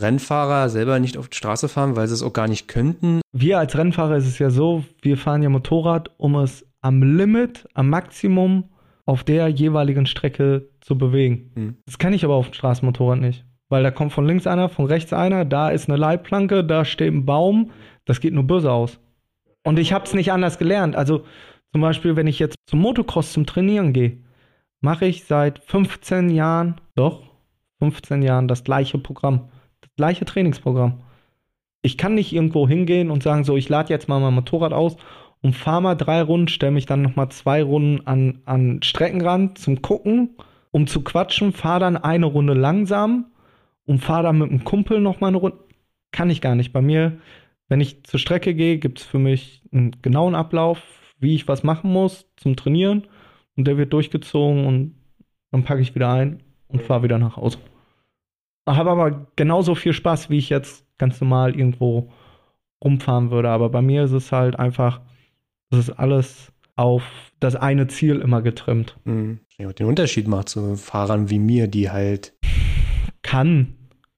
Rennfahrer 0.00 0.68
selber 0.68 0.98
nicht 0.98 1.16
auf 1.16 1.28
die 1.28 1.36
Straße 1.36 1.68
fahren, 1.68 1.96
weil 1.96 2.08
sie 2.08 2.14
es 2.14 2.22
auch 2.22 2.32
gar 2.32 2.48
nicht 2.48 2.68
könnten? 2.68 3.20
Wir 3.32 3.58
als 3.58 3.76
Rennfahrer 3.76 4.16
ist 4.16 4.26
es 4.26 4.38
ja 4.38 4.50
so, 4.50 4.84
wir 5.02 5.16
fahren 5.16 5.42
ja 5.42 5.48
Motorrad, 5.48 6.10
um 6.16 6.36
es 6.36 6.66
am 6.80 7.02
Limit, 7.02 7.68
am 7.74 7.90
Maximum 7.90 8.70
auf 9.06 9.24
der 9.24 9.48
jeweiligen 9.48 10.06
Strecke 10.06 10.70
zu 10.80 10.96
bewegen. 10.96 11.50
Hm. 11.54 11.76
Das 11.86 11.98
kann 11.98 12.12
ich 12.12 12.24
aber 12.24 12.34
auf 12.34 12.48
dem 12.48 12.54
Straßenmotorrad 12.54 13.18
nicht. 13.18 13.44
Weil 13.68 13.82
da 13.82 13.90
kommt 13.90 14.12
von 14.12 14.26
links 14.26 14.46
einer, 14.46 14.68
von 14.68 14.86
rechts 14.86 15.12
einer, 15.12 15.44
da 15.44 15.70
ist 15.70 15.88
eine 15.88 15.98
Leitplanke, 15.98 16.64
da 16.64 16.84
steht 16.84 17.12
ein 17.12 17.24
Baum. 17.24 17.70
Das 18.04 18.20
geht 18.20 18.34
nur 18.34 18.44
böse 18.44 18.72
aus. 18.72 18.98
Und 19.62 19.78
ich 19.78 19.92
habe 19.92 20.04
es 20.04 20.14
nicht 20.14 20.32
anders 20.32 20.58
gelernt. 20.58 20.96
Also 20.96 21.24
zum 21.72 21.80
Beispiel, 21.80 22.16
wenn 22.16 22.26
ich 22.26 22.38
jetzt 22.38 22.56
zum 22.66 22.80
Motocross 22.80 23.32
zum 23.32 23.46
Trainieren 23.46 23.92
gehe, 23.92 24.24
mache 24.80 25.06
ich 25.06 25.24
seit 25.24 25.60
15 25.60 26.30
Jahren, 26.30 26.80
doch, 26.96 27.29
15 27.80 28.22
Jahren 28.22 28.46
das 28.46 28.62
gleiche 28.62 28.98
Programm. 28.98 29.48
Das 29.80 29.90
gleiche 29.96 30.24
Trainingsprogramm. 30.24 31.00
Ich 31.82 31.96
kann 31.96 32.14
nicht 32.14 32.32
irgendwo 32.32 32.68
hingehen 32.68 33.10
und 33.10 33.22
sagen, 33.22 33.44
so, 33.44 33.56
ich 33.56 33.68
lade 33.68 33.92
jetzt 33.92 34.08
mal 34.08 34.20
mein 34.20 34.34
Motorrad 34.34 34.72
aus 34.72 34.96
und 35.42 35.56
fahre 35.56 35.82
mal 35.82 35.94
drei 35.94 36.22
Runden, 36.22 36.48
stelle 36.48 36.72
mich 36.72 36.86
dann 36.86 37.02
nochmal 37.02 37.30
zwei 37.30 37.62
Runden 37.62 38.06
an, 38.06 38.42
an 38.44 38.82
Streckenrand 38.82 39.58
zum 39.58 39.80
Gucken, 39.80 40.36
um 40.70 40.86
zu 40.86 41.02
quatschen, 41.02 41.52
fahre 41.52 41.80
dann 41.80 41.96
eine 41.96 42.26
Runde 42.26 42.52
langsam 42.52 43.26
und 43.86 44.00
fahre 44.00 44.24
dann 44.24 44.38
mit 44.38 44.50
einem 44.50 44.64
Kumpel 44.64 45.00
nochmal 45.00 45.28
eine 45.28 45.38
Runde. 45.38 45.58
Kann 46.12 46.30
ich 46.30 46.40
gar 46.40 46.54
nicht. 46.54 46.72
Bei 46.72 46.82
mir, 46.82 47.18
wenn 47.68 47.80
ich 47.80 48.04
zur 48.04 48.20
Strecke 48.20 48.54
gehe, 48.54 48.78
gibt 48.78 48.98
es 48.98 49.06
für 49.06 49.18
mich 49.18 49.62
einen 49.72 49.96
genauen 50.02 50.34
Ablauf, 50.34 50.82
wie 51.18 51.34
ich 51.34 51.48
was 51.48 51.62
machen 51.62 51.90
muss 51.90 52.26
zum 52.36 52.56
Trainieren 52.56 53.06
und 53.56 53.66
der 53.66 53.78
wird 53.78 53.92
durchgezogen 53.92 54.66
und 54.66 54.94
dann 55.50 55.64
packe 55.64 55.80
ich 55.80 55.94
wieder 55.94 56.12
ein 56.12 56.42
und 56.68 56.82
fahre 56.82 57.04
wieder 57.04 57.18
nach 57.18 57.36
Hause. 57.36 57.58
Habe 58.66 58.90
aber 58.90 59.26
genauso 59.36 59.74
viel 59.74 59.92
Spaß, 59.92 60.30
wie 60.30 60.38
ich 60.38 60.48
jetzt 60.48 60.86
ganz 60.98 61.20
normal 61.20 61.56
irgendwo 61.56 62.12
rumfahren 62.84 63.30
würde. 63.30 63.50
Aber 63.50 63.68
bei 63.70 63.82
mir 63.82 64.04
ist 64.04 64.12
es 64.12 64.32
halt 64.32 64.58
einfach, 64.58 65.00
es 65.70 65.78
ist 65.78 65.90
alles 65.90 66.52
auf 66.76 67.02
das 67.40 67.56
eine 67.56 67.88
Ziel 67.88 68.20
immer 68.20 68.42
getrimmt. 68.42 68.96
Hm. 69.04 69.40
Denke, 69.58 69.74
Den 69.74 69.86
Unterschied 69.86 70.28
macht 70.28 70.48
zu 70.48 70.76
Fahrern 70.76 71.30
wie 71.30 71.38
mir, 71.38 71.66
die 71.68 71.90
halt 71.90 72.32
Kann. 73.22 73.74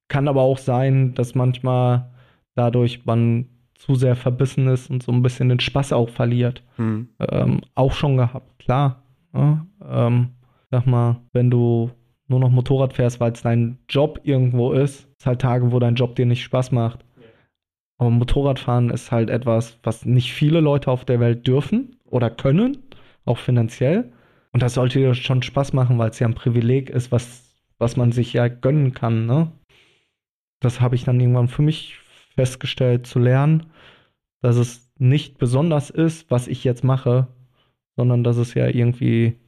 Kann 0.09 0.29
aber 0.29 0.43
auch 0.43 0.59
sein, 0.59 1.15
dass 1.15 1.35
manchmal 1.35 2.11
dadurch 2.55 3.05
man 3.07 3.47
zu 3.75 3.95
sehr 3.95 4.15
verbissen 4.15 4.69
ist 4.69 4.91
und 4.91 5.03
so 5.03 5.11
ein 5.11 5.23
bisschen 5.23 5.49
den 5.49 5.59
Spaß 5.61 5.93
auch 5.93 6.09
verliert. 6.09 6.63
hm, 6.77 7.09
Ähm, 7.19 7.63
auch 7.75 7.93
schon 7.93 8.17
gehabt, 8.17 8.59
klar. 8.59 9.03
Ja, 9.35 9.67
ähm, 9.85 10.29
sag 10.71 10.87
mal, 10.87 11.23
wenn 11.33 11.51
du 11.51 11.91
nur 12.33 12.41
noch 12.41 12.51
Motorrad 12.51 12.95
fährst, 12.95 13.21
weil 13.21 13.33
es 13.33 13.43
dein 13.43 13.79
Job 13.89 14.21
irgendwo 14.25 14.73
ist, 14.73 15.07
ist 15.19 15.27
halt 15.27 15.41
Tage, 15.41 15.71
wo 15.71 15.79
dein 15.79 15.95
Job 15.95 16.17
dir 16.17 16.27
nicht 16.27 16.43
Spaß 16.43 16.73
macht. 16.73 17.05
Aber 17.99 18.11
Motorradfahren 18.11 18.91
ist 18.91 19.13
halt 19.13 19.31
etwas, 19.31 19.79
was 19.83 20.05
nicht 20.05 20.33
viele 20.33 20.61
Leute 20.61 20.91
auf 20.91 21.05
der 21.05 21.21
Welt 21.21 21.47
dürfen 21.47 21.97
oder 22.07 22.31
können, 22.31 22.79
auch 23.25 23.39
finanziell. 23.39 24.11
Und 24.53 24.63
das 24.63 24.75
sollte 24.75 24.99
dir 24.99 25.15
schon 25.15 25.43
Spaß 25.43 25.73
machen, 25.73 25.99
weil 25.99 26.11
es 26.11 26.19
ja 26.19 26.27
ein 26.27 26.35
Privileg 26.35 26.91
ist, 26.91 27.13
was, 27.13 27.55
was 27.79 27.97
man 27.97 28.11
sich 28.11 28.33
ja 28.33 28.49
gönnen 28.49 28.95
kann. 28.95 29.27
Ne? 29.27 29.53
Das 30.61 30.81
habe 30.81 30.95
ich 30.95 31.05
dann 31.05 31.21
irgendwann 31.21 31.49
für 31.49 31.63
mich 31.63 31.99
festgestellt 32.35 33.07
zu 33.07 33.19
lernen, 33.19 33.67
dass 34.41 34.57
es 34.57 34.91
nicht 34.99 35.39
besonders 35.39 35.91
ist, 35.91 36.31
was 36.31 36.49
ich 36.49 36.65
jetzt 36.65 36.85
mache, 36.85 37.29
sondern 37.97 38.25
dass 38.25 38.37
es 38.37 38.55
ja 38.55 38.67
irgendwie 38.69 39.39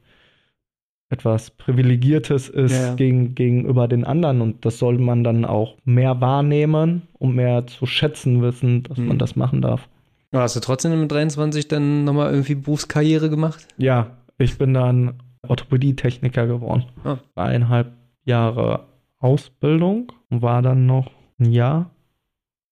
etwas 1.09 1.51
Privilegiertes 1.51 2.49
ist 2.49 2.71
Ja, 2.71 2.87
ja. 2.87 2.95
Gegen, 2.95 3.35
gegenüber 3.35 3.87
den 3.87 4.03
anderen 4.05 4.41
und 4.41 4.65
das 4.65 4.79
soll 4.79 4.97
man 4.97 5.23
dann 5.23 5.45
auch 5.45 5.77
mehr 5.85 6.19
wahrnehmen 6.21 7.03
und 7.19 7.35
mehr 7.35 7.67
zu 7.67 7.85
schätzen 7.85 8.41
wissen, 8.41 8.83
dass 8.83 8.97
Hm. 8.97 9.07
man 9.07 9.19
das 9.19 9.35
machen 9.35 9.61
darf. 9.61 9.87
Aber 10.31 10.41
Hast 10.43 10.55
du 10.55 10.59
trotzdem 10.59 10.99
mit 10.99 11.11
23 11.11 11.67
dann 11.67 12.03
nochmal 12.03 12.31
irgendwie 12.31 12.55
Berufskarriere 12.55 13.29
gemacht? 13.29 13.67
Ja, 13.77 14.17
ich 14.37 14.57
bin 14.57 14.73
dann 14.73 15.13
Orthopädietechniker 15.47 16.47
geworden. 16.47 16.85
Ah. 17.03 17.17
Eineinhalb 17.35 17.93
Jahre 18.25 18.85
Ausbildung 19.19 20.11
und 20.29 20.41
war 20.41 20.61
dann 20.61 20.85
noch 20.85 21.11
ein 21.39 21.51
Jahr 21.51 21.91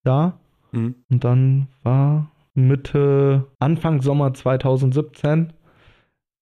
da 0.04 0.40
Hm. 0.72 0.96
Und 1.12 1.24
dann 1.24 1.68
war 1.84 2.32
Mitte, 2.56 3.46
Anfang 3.60 4.02
Sommer 4.02 4.34
2017. 4.34 5.54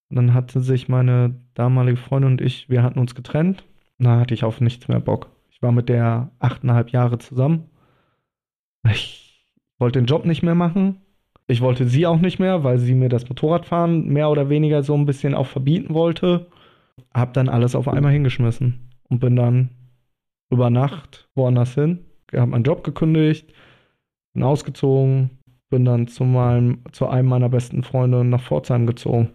Und 0.09 0.15
dann 0.15 0.33
hatte 0.33 0.61
sich 0.61 0.87
meine 0.87 1.35
damalige 1.53 1.97
Freundin 1.97 2.31
und 2.31 2.41
ich, 2.41 2.69
wir 2.69 2.83
hatten 2.83 2.99
uns 2.99 3.15
getrennt. 3.15 3.63
Da 3.99 4.19
hatte 4.19 4.33
ich 4.33 4.43
auf 4.43 4.61
nichts 4.61 4.87
mehr 4.87 4.99
Bock. 4.99 5.29
Ich 5.49 5.61
war 5.61 5.71
mit 5.71 5.89
der 5.89 6.31
achteinhalb 6.39 6.89
Jahre 6.89 7.19
zusammen. 7.19 7.69
Ich 8.89 9.45
wollte 9.77 9.99
den 9.99 10.07
Job 10.07 10.25
nicht 10.25 10.43
mehr 10.43 10.55
machen. 10.55 11.01
Ich 11.47 11.61
wollte 11.61 11.87
sie 11.87 12.07
auch 12.07 12.19
nicht 12.19 12.39
mehr, 12.39 12.63
weil 12.63 12.79
sie 12.79 12.95
mir 12.95 13.09
das 13.09 13.27
Motorradfahren 13.27 14.07
mehr 14.07 14.29
oder 14.29 14.49
weniger 14.49 14.83
so 14.83 14.95
ein 14.95 15.05
bisschen 15.05 15.35
auch 15.35 15.47
verbieten 15.47 15.93
wollte. 15.93 16.47
Hab 17.13 17.33
dann 17.33 17.49
alles 17.49 17.75
auf 17.75 17.87
einmal 17.87 18.13
hingeschmissen 18.13 18.89
und 19.09 19.19
bin 19.19 19.35
dann 19.35 19.69
über 20.49 20.69
Nacht 20.69 21.29
woanders 21.35 21.73
hin. 21.73 22.05
Hab 22.33 22.49
meinen 22.49 22.63
Job 22.63 22.83
gekündigt, 22.83 23.53
bin 24.33 24.43
ausgezogen, 24.43 25.41
bin 25.69 25.85
dann 25.85 26.07
zu, 26.07 26.23
meinem, 26.23 26.83
zu 26.91 27.07
einem 27.07 27.27
meiner 27.27 27.49
besten 27.49 27.83
Freunde 27.83 28.23
nach 28.23 28.41
Pforzheim 28.41 28.85
gezogen. 28.85 29.29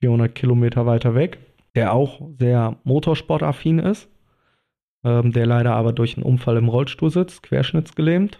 400 0.00 0.34
Kilometer 0.34 0.86
weiter 0.86 1.14
weg, 1.14 1.38
der 1.74 1.92
auch 1.92 2.20
sehr 2.38 2.76
motorsportaffin 2.84 3.78
ist, 3.78 4.08
ähm, 5.04 5.32
der 5.32 5.46
leider 5.46 5.74
aber 5.74 5.92
durch 5.92 6.16
einen 6.16 6.24
Unfall 6.24 6.56
im 6.56 6.68
Rollstuhl 6.68 7.10
sitzt, 7.10 7.42
querschnittsgelähmt, 7.42 8.38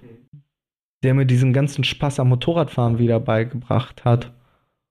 der 1.02 1.14
mir 1.14 1.26
diesen 1.26 1.52
ganzen 1.52 1.84
Spaß 1.84 2.20
am 2.20 2.28
Motorradfahren 2.28 2.98
wieder 2.98 3.20
beigebracht 3.20 4.04
hat. 4.04 4.32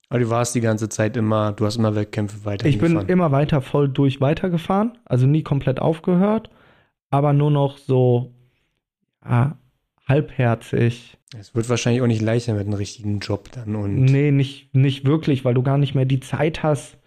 Aber 0.09 0.19
du 0.19 0.29
warst 0.29 0.53
die 0.55 0.61
ganze 0.61 0.87
Zeit 0.87 1.17
immer, 1.17 1.51
du 1.51 1.65
hast 1.65 1.77
immer 1.77 1.95
Wettkämpfe 1.95 2.45
weiter 2.45 2.67
Ich 2.67 2.77
bin 2.77 2.97
immer 3.07 3.31
weiter 3.31 3.61
voll 3.61 3.89
durch 3.89 4.21
weitergefahren, 4.21 4.97
also 5.05 5.25
nie 5.25 5.41
komplett 5.43 5.81
aufgehört, 5.81 6.49
aber 7.09 7.33
nur 7.33 7.51
noch 7.51 7.77
so 7.77 8.31
ja, 9.23 9.57
halbherzig. 10.07 11.17
Es 11.39 11.55
wird 11.55 11.69
wahrscheinlich 11.69 12.01
auch 12.01 12.07
nicht 12.07 12.21
leichter 12.21 12.53
mit 12.53 12.65
einem 12.65 12.73
richtigen 12.73 13.19
Job 13.19 13.51
dann 13.51 13.75
und 13.75 14.05
Nee, 14.05 14.31
nicht, 14.31 14.73
nicht 14.73 15.05
wirklich, 15.05 15.45
weil 15.45 15.53
du 15.53 15.63
gar 15.63 15.77
nicht 15.77 15.95
mehr 15.95 16.05
die 16.05 16.19
Zeit 16.19 16.63
hast, 16.63 16.97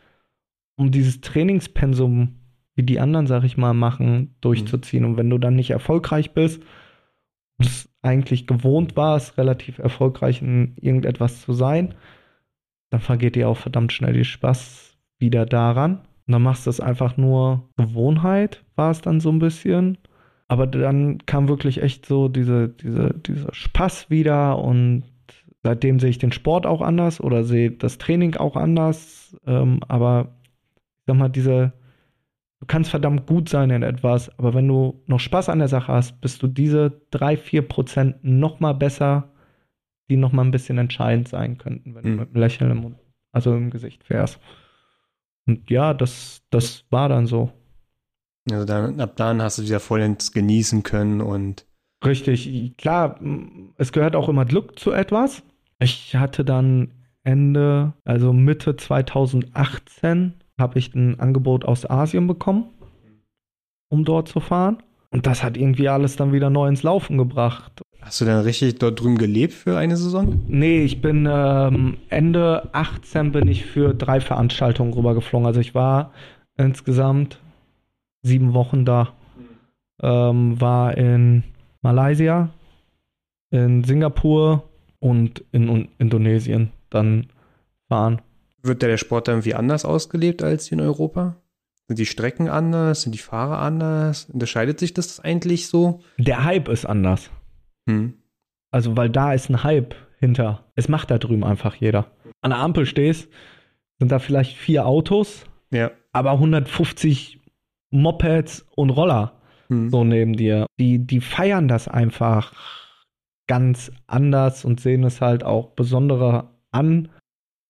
um 0.76 0.90
dieses 0.90 1.20
Trainingspensum, 1.20 2.36
wie 2.74 2.82
die 2.82 3.00
anderen, 3.00 3.26
sag 3.26 3.44
ich 3.44 3.56
mal, 3.56 3.74
machen, 3.74 4.36
durchzuziehen. 4.40 5.04
Und 5.04 5.16
wenn 5.16 5.30
du 5.30 5.38
dann 5.38 5.56
nicht 5.56 5.70
erfolgreich 5.70 6.32
bist 6.32 6.62
und 7.58 7.66
es 7.66 7.88
eigentlich 8.02 8.46
gewohnt 8.46 8.96
warst, 8.96 9.36
relativ 9.38 9.78
erfolgreich 9.78 10.42
in 10.42 10.76
irgendetwas 10.76 11.42
zu 11.42 11.52
sein, 11.52 11.94
dann 12.90 13.00
vergeht 13.00 13.34
dir 13.34 13.48
auch 13.48 13.56
verdammt 13.56 13.92
schnell 13.92 14.12
die 14.12 14.24
Spaß 14.24 14.96
wieder 15.18 15.44
daran. 15.46 15.98
Und 16.26 16.32
dann 16.32 16.42
machst 16.42 16.66
du 16.66 16.70
es 16.70 16.80
einfach 16.80 17.16
nur 17.16 17.68
Gewohnheit, 17.76 18.64
war 18.76 18.90
es 18.90 19.00
dann 19.00 19.20
so 19.20 19.30
ein 19.30 19.38
bisschen. 19.38 19.98
Aber 20.48 20.66
dann 20.66 21.18
kam 21.26 21.48
wirklich 21.48 21.82
echt 21.82 22.06
so 22.06 22.28
diese, 22.28 22.68
diese, 22.70 23.12
dieser 23.14 23.52
Spaß 23.52 24.08
wieder 24.10 24.58
und 24.58 25.04
seitdem 25.62 26.00
sehe 26.00 26.10
ich 26.10 26.18
den 26.18 26.32
Sport 26.32 26.66
auch 26.66 26.80
anders 26.80 27.20
oder 27.20 27.44
sehe 27.44 27.70
das 27.70 27.98
Training 27.98 28.36
auch 28.36 28.56
anders. 28.56 29.36
Ähm, 29.46 29.80
aber 29.88 30.36
ich 31.00 31.02
sag 31.06 31.16
mal, 31.16 31.28
diese, 31.28 31.74
du 32.60 32.66
kannst 32.66 32.88
verdammt 32.90 33.26
gut 33.26 33.50
sein 33.50 33.68
in 33.70 33.82
etwas, 33.82 34.36
aber 34.38 34.54
wenn 34.54 34.66
du 34.68 35.02
noch 35.06 35.20
Spaß 35.20 35.50
an 35.50 35.58
der 35.58 35.68
Sache 35.68 35.92
hast, 35.92 36.20
bist 36.22 36.42
du 36.42 36.46
diese 36.46 37.02
drei, 37.10 37.36
vier 37.36 37.62
Prozent 37.62 38.16
noch 38.22 38.58
mal 38.58 38.72
besser, 38.72 39.30
die 40.08 40.16
noch 40.16 40.32
mal 40.32 40.44
ein 40.44 40.50
bisschen 40.50 40.78
entscheidend 40.78 41.28
sein 41.28 41.58
könnten, 41.58 41.94
wenn 41.94 42.04
Mhm. 42.04 42.10
du 42.16 42.20
mit 42.22 42.28
einem 42.30 42.40
Lächeln 42.40 42.70
im, 42.70 42.78
Mund- 42.78 42.98
also 43.32 43.54
im 43.54 43.68
Gesicht 43.68 44.02
fährst. 44.04 44.40
Und 45.46 45.68
ja, 45.68 45.92
das, 45.92 46.42
das 46.48 46.86
war 46.90 47.10
dann 47.10 47.26
so. 47.26 47.52
Also 48.52 48.64
dann, 48.64 49.00
ab 49.00 49.16
dann 49.16 49.42
hast 49.42 49.58
du 49.58 49.62
wieder 49.62 49.80
vollends 49.80 50.32
genießen 50.32 50.82
können 50.82 51.20
und 51.20 51.64
Richtig, 52.04 52.76
klar, 52.76 53.18
es 53.76 53.90
gehört 53.90 54.14
auch 54.14 54.28
immer 54.28 54.44
Glück 54.44 54.78
zu 54.78 54.92
etwas. 54.92 55.42
Ich 55.80 56.14
hatte 56.14 56.44
dann 56.44 56.92
Ende, 57.24 57.92
also 58.04 58.32
Mitte 58.32 58.76
2018, 58.76 60.34
habe 60.58 60.78
ich 60.78 60.94
ein 60.94 61.18
Angebot 61.18 61.64
aus 61.64 61.88
Asien 61.88 62.26
bekommen, 62.26 62.70
um 63.88 64.04
dort 64.04 64.28
zu 64.28 64.40
fahren. 64.40 64.78
Und 65.10 65.26
das 65.26 65.42
hat 65.42 65.56
irgendwie 65.56 65.88
alles 65.88 66.16
dann 66.16 66.32
wieder 66.32 66.50
neu 66.50 66.68
ins 66.68 66.82
Laufen 66.82 67.18
gebracht. 67.18 67.82
Hast 68.00 68.20
du 68.20 68.24
dann 68.24 68.44
richtig 68.44 68.78
dort 68.78 69.00
drüben 69.00 69.18
gelebt 69.18 69.52
für 69.52 69.76
eine 69.76 69.96
Saison? 69.96 70.44
Nee, 70.46 70.82
ich 70.82 71.00
bin 71.00 71.28
ähm, 71.30 71.96
Ende 72.10 72.68
18 72.72 73.32
bin 73.32 73.48
ich 73.48 73.64
für 73.66 73.92
drei 73.94 74.20
Veranstaltungen 74.20 74.92
rübergeflogen. 74.92 75.46
Also 75.46 75.60
ich 75.60 75.74
war 75.74 76.12
insgesamt 76.56 77.40
sieben 78.28 78.54
Wochen 78.54 78.84
da. 78.84 79.14
Ähm, 80.00 80.60
war 80.60 80.96
in 80.96 81.42
Malaysia, 81.82 82.50
in 83.50 83.82
Singapur 83.82 84.68
und 85.00 85.44
in, 85.50 85.88
Indonesien 85.98 86.70
dann 86.90 87.28
fahren. 87.88 88.22
Wird 88.62 88.82
der 88.82 88.96
Sport 88.96 89.28
dann 89.28 89.36
irgendwie 89.36 89.54
anders 89.54 89.84
ausgelebt 89.84 90.42
als 90.42 90.70
in 90.70 90.80
Europa? 90.80 91.36
Sind 91.88 91.98
die 91.98 92.06
Strecken 92.06 92.48
anders? 92.48 93.02
Sind 93.02 93.14
die 93.14 93.18
Fahrer 93.18 93.58
anders? 93.58 94.26
Unterscheidet 94.26 94.78
sich 94.78 94.92
das 94.92 95.20
eigentlich 95.20 95.68
so? 95.68 96.00
Der 96.18 96.44
Hype 96.44 96.68
ist 96.68 96.84
anders. 96.84 97.30
Hm. 97.88 98.14
Also, 98.70 98.96
weil 98.96 99.08
da 99.08 99.32
ist 99.32 99.48
ein 99.48 99.64
Hype 99.64 99.94
hinter. 100.18 100.64
Es 100.74 100.88
macht 100.88 101.10
da 101.10 101.18
drüben 101.18 101.44
einfach 101.44 101.74
jeder. 101.76 102.12
An 102.42 102.50
der 102.50 102.58
Ampel 102.58 102.84
stehst, 102.84 103.28
sind 103.98 104.12
da 104.12 104.18
vielleicht 104.18 104.56
vier 104.56 104.86
Autos, 104.86 105.44
ja. 105.70 105.90
aber 106.12 106.32
150 106.32 107.37
Mopeds 107.90 108.66
und 108.74 108.90
Roller 108.90 109.38
hm. 109.68 109.90
so 109.90 110.04
neben 110.04 110.34
dir. 110.34 110.66
Die, 110.78 110.98
die 110.98 111.20
feiern 111.20 111.68
das 111.68 111.88
einfach 111.88 112.52
ganz 113.46 113.90
anders 114.06 114.64
und 114.64 114.80
sehen 114.80 115.04
es 115.04 115.20
halt 115.20 115.44
auch 115.44 115.68
besonderer 115.68 116.50
an, 116.70 117.08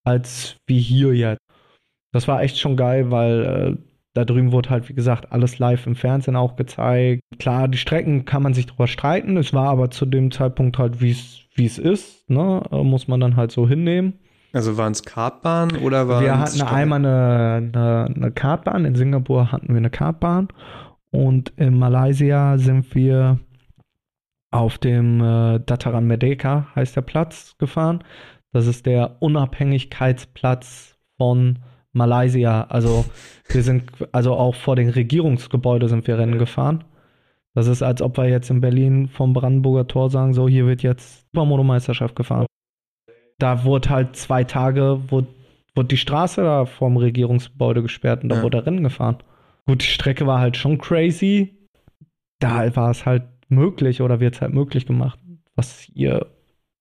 als 0.05 0.57
wie 0.67 0.81
hier 0.81 1.15
jetzt. 1.15 1.41
Das 2.13 2.27
war 2.27 2.43
echt 2.43 2.59
schon 2.59 2.77
geil, 2.77 3.11
weil 3.11 3.45
äh, 3.45 3.89
da 4.15 4.25
drüben 4.25 4.51
wurde 4.51 4.71
halt, 4.71 4.89
wie 4.89 4.95
gesagt, 4.95 5.31
alles 5.31 5.59
live 5.59 5.87
im 5.87 5.95
Fernsehen 5.95 6.35
auch 6.35 6.57
gezeigt. 6.57 7.23
Klar, 7.39 7.69
die 7.69 7.79
Strecken 7.79 8.25
kann 8.25 8.43
man 8.43 8.55
sich 8.55 8.67
drüber 8.67 8.89
streiten. 8.89 9.37
Es 9.37 9.53
war 9.53 9.69
aber 9.69 9.91
zu 9.91 10.07
dem 10.07 10.31
Zeitpunkt 10.31 10.79
halt, 10.79 11.01
wie 11.01 11.11
es 11.11 11.79
ist, 11.79 12.29
ne? 12.29 12.63
Äh, 12.73 12.83
muss 12.83 13.07
man 13.07 13.21
dann 13.21 13.37
halt 13.37 13.53
so 13.53 13.69
hinnehmen. 13.69 14.19
Also 14.53 14.77
waren 14.77 14.93
es 14.93 15.03
Kartbahnen 15.03 15.77
oder 15.83 16.09
waren 16.09 16.25
Wir 16.25 16.39
hatten 16.39 16.63
einmal 16.63 16.99
eine, 16.99 17.71
eine, 17.75 18.15
eine 18.15 18.31
Kartbahn. 18.31 18.85
In 18.85 18.95
Singapur 18.95 19.53
hatten 19.53 19.69
wir 19.69 19.77
eine 19.77 19.91
Kartbahn. 19.91 20.49
Und 21.11 21.53
in 21.57 21.79
Malaysia 21.79 22.59
sind 22.59 22.95
wir 22.95 23.39
auf 24.51 24.79
dem 24.79 25.21
äh, 25.21 25.61
Dataran 25.61 26.07
Merdeka, 26.07 26.69
heißt 26.75 26.97
der 26.97 27.03
Platz, 27.03 27.55
gefahren. 27.59 28.03
Das 28.53 28.67
ist 28.67 28.87
der 28.87 29.17
Unabhängigkeitsplatz 29.21 30.97
von 31.19 31.59
Malaysia. 31.93 32.63
Also 32.63 33.05
wir 33.49 33.63
sind, 33.63 33.91
also 34.13 34.35
auch 34.35 34.55
vor 34.55 34.77
den 34.77 34.89
Regierungsgebäude 34.89 35.89
sind 35.89 36.07
wir 36.07 36.19
Rennen 36.19 36.39
gefahren. 36.39 36.85
Das 37.55 37.67
ist, 37.67 37.83
als 37.83 38.01
ob 38.01 38.17
wir 38.17 38.29
jetzt 38.29 38.51
in 38.51 38.61
Berlin 38.61 39.09
vom 39.09 39.33
Brandenburger 39.33 39.87
Tor 39.87 40.11
sagen, 40.11 40.33
so 40.33 40.49
hier 40.49 40.67
wird 40.67 40.83
jetzt 40.83 41.27
Supermoto-Meisterschaft 41.33 42.15
gefahren. 42.15 42.47
Da 43.39 43.65
wurde 43.65 43.91
halt 43.91 44.17
zwei 44.17 44.45
Tage, 44.45 45.01
wurde, 45.09 45.29
wurde 45.75 45.89
die 45.89 45.97
Straße 45.97 46.43
da 46.43 46.67
vorm 46.67 46.97
Regierungsgebäude 46.97 47.83
gesperrt 47.83 48.23
und 48.23 48.29
da 48.29 48.37
ja. 48.37 48.43
wurde 48.43 48.67
Rennen 48.67 48.83
gefahren. 48.83 49.19
Gut, 49.67 49.83
die 49.83 49.87
Strecke 49.87 50.27
war 50.27 50.41
halt 50.41 50.57
schon 50.57 50.79
crazy. 50.79 51.57
Da 52.41 52.75
war 52.77 52.91
es 52.91 53.07
halt 53.07 53.25
möglich 53.49 54.01
oder 54.01 54.21
wird 54.21 54.35
es 54.35 54.41
halt 54.41 54.55
möglich 54.55 54.87
gemacht, 54.87 55.19
was 55.57 55.81
hier 55.81 56.27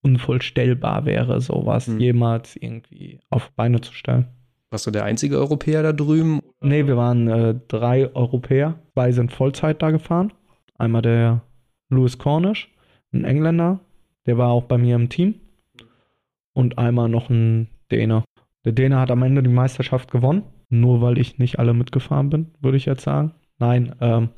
unvollstellbar 0.04 1.06
wäre, 1.06 1.42
sowas 1.42 1.88
hm. 1.88 2.00
jemals 2.00 2.56
irgendwie 2.56 3.20
auf 3.30 3.52
Beine 3.52 3.82
zu 3.82 3.94
stellen. 3.94 4.28
Warst 4.70 4.86
du 4.86 4.92
der 4.92 5.06
einzige 5.06 5.38
Europäer 5.38 5.82
da 5.82 5.94
drüben? 5.94 6.42
Nee, 6.62 6.88
wir 6.88 6.98
waren 6.98 7.28
äh, 7.28 7.56
drei 7.68 8.14
Europäer. 8.14 8.76
Zwei 8.94 9.12
sind 9.12 9.32
Vollzeit 9.32 9.82
da 9.82 9.92
gefahren. 9.92 10.34
Einmal 10.78 11.02
der 11.02 11.42
Louis 11.90 12.18
Cornish, 12.18 12.70
ein 13.14 13.24
Engländer, 13.24 13.80
der 14.26 14.38
war 14.38 14.50
auch 14.50 14.64
bei 14.64 14.78
mir 14.78 14.96
im 14.96 15.10
Team. 15.10 15.36
Und 16.58 16.80
einmal 16.80 17.08
noch 17.08 17.30
ein 17.30 17.68
Däner. 17.92 18.24
Der 18.66 18.72
Däner 18.72 19.02
hat 19.02 19.12
am 19.12 19.22
Ende 19.22 19.44
die 19.44 19.50
Meisterschaft 19.50 20.10
gewonnen, 20.10 20.42
nur 20.70 21.02
weil 21.02 21.20
ich 21.20 21.38
nicht 21.38 21.60
alle 21.60 21.76
mitgefahren 21.76 22.32
bin, 22.32 22.48
würde 22.62 22.78
ich 22.78 22.88
jetzt 22.88 23.04
sagen. 23.04 23.34
Nein, 23.60 23.94
ähm, 24.02 24.30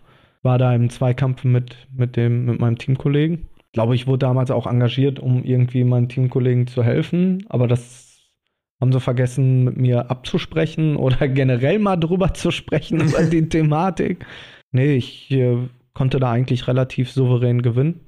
war 0.44 0.58
da 0.58 0.76
im 0.76 0.90
Zweikampf 0.90 1.46
mit, 1.46 1.88
mit, 1.96 2.18
dem, 2.18 2.44
mit 2.44 2.60
meinem 2.60 2.78
Teamkollegen. 2.78 3.48
Ich 3.68 3.72
glaube, 3.72 3.96
ich 3.96 4.06
wurde 4.06 4.20
damals 4.20 4.52
auch 4.52 4.68
engagiert, 4.68 5.22
um 5.22 5.46
irgendwie 5.46 5.86
meinen 5.86 6.10
Teamkollegen 6.10 6.68
zu 6.68 6.84
helfen, 6.84 7.46
aber 7.48 7.70
das 7.70 8.20
haben 8.82 8.92
sie 8.92 9.00
vergessen, 9.00 9.64
mit 9.64 9.78
mir 9.78 10.12
abzusprechen 10.12 10.96
oder 10.98 11.26
generell 11.30 11.80
mal 11.80 11.96
drüber 11.96 12.34
zu 12.34 12.52
sprechen 12.52 13.00
über 13.08 13.24
die 13.24 13.48
Thematik. 13.48 14.26
Nee, 14.74 14.98
ich 14.98 15.32
äh, 15.32 15.70
konnte 15.94 16.20
da 16.20 16.34
eigentlich 16.34 16.68
relativ 16.68 17.12
souverän 17.12 17.62
gewinnen, 17.62 18.02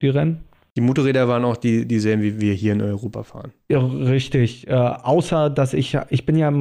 die 0.00 0.08
Rennen. 0.08 0.44
Die 0.76 0.80
Motorräder 0.80 1.28
waren 1.28 1.44
auch 1.44 1.56
die, 1.56 1.86
dieselben, 1.86 2.22
wie 2.22 2.40
wir 2.40 2.54
hier 2.54 2.72
in 2.72 2.82
Europa 2.82 3.22
fahren. 3.22 3.52
Ja, 3.68 3.78
richtig. 3.78 4.66
Äh, 4.66 4.72
außer, 4.72 5.50
dass 5.50 5.72
ich, 5.72 5.96
ich 6.10 6.26
bin 6.26 6.36
ja 6.36 6.52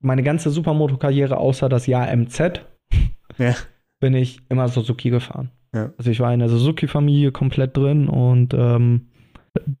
meine 0.00 0.22
ganze 0.22 0.50
Supermoto-Karriere, 0.50 1.36
außer 1.36 1.68
das 1.68 1.86
Jahr 1.86 2.14
MZ, 2.14 2.62
ja. 3.38 3.54
bin 4.00 4.14
ich 4.14 4.40
immer 4.48 4.68
Suzuki 4.68 5.10
gefahren. 5.10 5.50
Ja. 5.74 5.92
Also 5.96 6.10
ich 6.10 6.20
war 6.20 6.34
in 6.34 6.40
der 6.40 6.48
Suzuki-Familie 6.48 7.30
komplett 7.32 7.76
drin 7.76 8.08
und 8.08 8.52
ähm, 8.52 9.08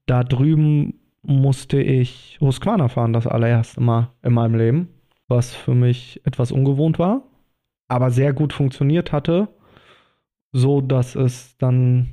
da 0.06 0.22
drüben 0.24 0.94
musste 1.22 1.80
ich 1.80 2.38
Husqvarna 2.40 2.88
fahren, 2.88 3.12
das 3.12 3.26
allererste 3.26 3.80
Mal 3.80 4.10
in 4.22 4.32
meinem 4.32 4.54
Leben, 4.54 4.88
was 5.28 5.54
für 5.54 5.74
mich 5.74 6.20
etwas 6.24 6.52
ungewohnt 6.52 6.98
war, 6.98 7.22
aber 7.88 8.10
sehr 8.10 8.32
gut 8.32 8.52
funktioniert 8.52 9.12
hatte, 9.12 9.48
so 10.52 10.80
dass 10.80 11.14
es 11.14 11.56
dann 11.58 12.10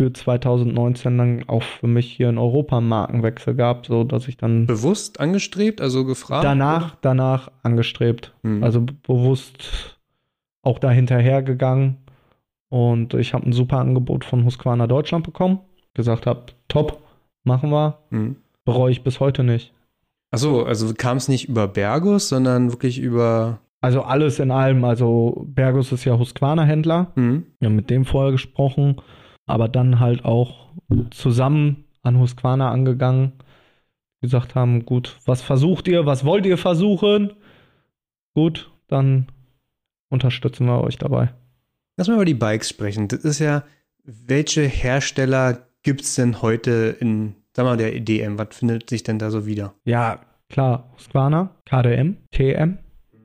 für 0.00 0.12
2019 0.12 1.18
dann 1.18 1.44
auch 1.46 1.62
für 1.62 1.86
mich 1.86 2.10
hier 2.10 2.30
in 2.30 2.38
Europa 2.38 2.78
einen 2.78 2.88
Markenwechsel 2.88 3.54
gab, 3.54 3.84
so 3.84 4.02
dass 4.02 4.28
ich 4.28 4.38
dann 4.38 4.64
bewusst 4.64 5.20
angestrebt, 5.20 5.82
also 5.82 6.06
gefragt. 6.06 6.44
Danach, 6.44 6.92
oder? 6.92 6.98
danach 7.02 7.50
angestrebt, 7.62 8.32
hm. 8.42 8.64
also 8.64 8.86
bewusst 9.06 9.98
auch 10.62 10.78
da 10.78 10.90
hinterher 10.90 11.42
gegangen 11.42 11.98
und 12.70 13.12
ich 13.14 13.34
habe 13.34 13.46
ein 13.46 13.52
super 13.52 13.78
Angebot 13.78 14.24
von 14.24 14.44
Husqvarna 14.44 14.86
Deutschland 14.86 15.26
bekommen, 15.26 15.58
gesagt 15.92 16.26
habe, 16.26 16.46
top, 16.68 17.02
machen 17.44 17.70
wir. 17.70 17.98
Mhm. 18.08 18.36
Bereue 18.64 18.92
ich 18.92 19.02
bis 19.02 19.20
heute 19.20 19.42
nicht. 19.42 19.74
Achso, 20.30 20.62
also 20.62 20.94
kam 20.94 21.16
es 21.16 21.28
nicht 21.28 21.48
über 21.48 21.66
Bergus, 21.66 22.28
sondern 22.28 22.70
wirklich 22.70 23.00
über. 23.00 23.58
Also 23.80 24.02
alles 24.02 24.38
in 24.38 24.52
allem. 24.52 24.84
Also 24.84 25.44
Bergus 25.48 25.90
ist 25.90 26.04
ja 26.04 26.16
Husqvarna-Händler. 26.16 27.12
Mhm. 27.16 27.46
Wir 27.58 27.66
haben 27.68 27.76
mit 27.76 27.90
dem 27.90 28.04
vorher 28.04 28.30
gesprochen, 28.30 28.96
aber 29.50 29.68
dann 29.68 30.00
halt 30.00 30.24
auch 30.24 30.70
zusammen 31.10 31.84
an 32.02 32.18
Husqvarna 32.18 32.70
angegangen. 32.70 33.32
Gesagt 34.22 34.54
haben, 34.54 34.84
gut, 34.84 35.16
was 35.24 35.40
versucht 35.40 35.88
ihr, 35.88 36.04
was 36.04 36.24
wollt 36.24 36.44
ihr 36.44 36.58
versuchen? 36.58 37.32
Gut, 38.34 38.70
dann 38.86 39.26
unterstützen 40.10 40.66
wir 40.66 40.82
euch 40.82 40.98
dabei. 40.98 41.32
Lass 41.96 42.08
mal 42.08 42.14
über 42.14 42.24
die 42.24 42.34
Bikes 42.34 42.68
sprechen. 42.68 43.08
Das 43.08 43.24
ist 43.24 43.38
ja, 43.38 43.64
welche 44.04 44.62
Hersteller 44.62 45.66
gibt 45.82 46.02
es 46.02 46.14
denn 46.16 46.42
heute 46.42 46.96
in, 47.00 47.34
sag 47.54 47.64
mal, 47.64 47.76
der 47.76 47.94
EDM? 47.94 48.38
Was 48.38 48.56
findet 48.56 48.90
sich 48.90 49.02
denn 49.02 49.18
da 49.18 49.30
so 49.30 49.46
wieder? 49.46 49.74
Ja, 49.84 50.20
klar, 50.50 50.90
Husqvarna, 50.96 51.54
KDM, 51.64 52.18
TM, 52.30 52.78